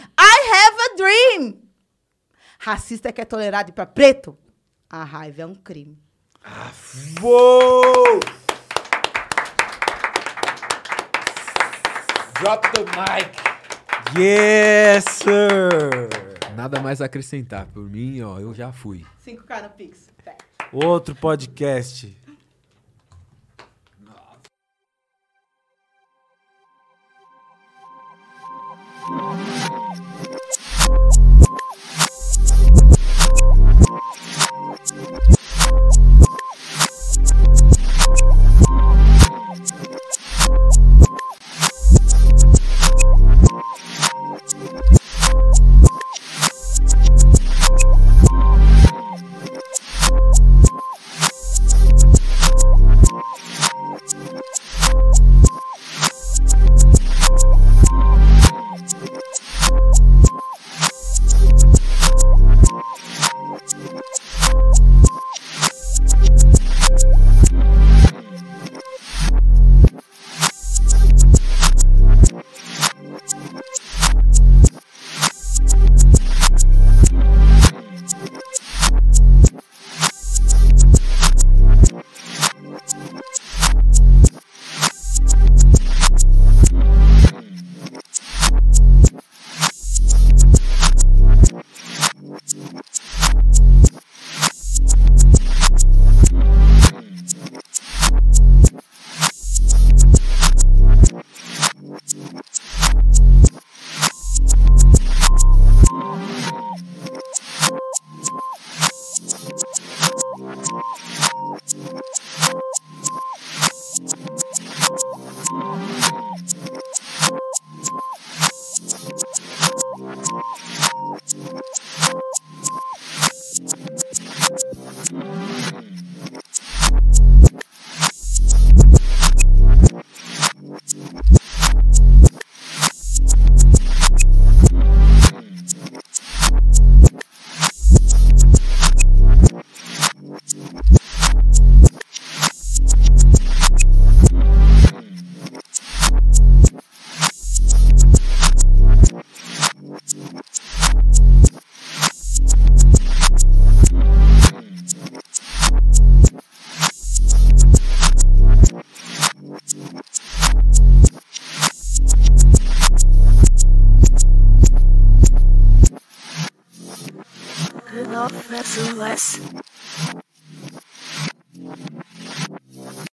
have 0.54 0.78
a 0.80 0.96
dream. 0.96 1.62
Racista 2.60 3.10
é 3.10 3.12
que 3.12 3.22
é 3.22 3.26
tolerado 3.26 3.70
e 3.70 3.74
pra 3.74 3.86
preto, 3.86 4.38
a 4.90 5.04
raiva 5.04 5.44
é 5.44 5.46
um 5.46 5.56
crime. 5.56 5.98
Uou! 7.22 8.20
Drop 12.40 12.68
the 12.72 12.84
mic. 12.96 13.48
Yes, 14.18 15.04
sir! 15.06 16.10
Nada 16.56 16.80
mais 16.80 17.02
a 17.02 17.06
acrescentar. 17.06 17.68
Por 17.68 17.90
mim, 17.90 18.22
ó, 18.22 18.40
eu 18.40 18.54
já 18.54 18.72
fui. 18.72 19.06
5K 19.26 19.64
no 19.64 19.70
Pix. 19.72 20.10
Outro 20.72 21.16
podcast. 21.16 22.08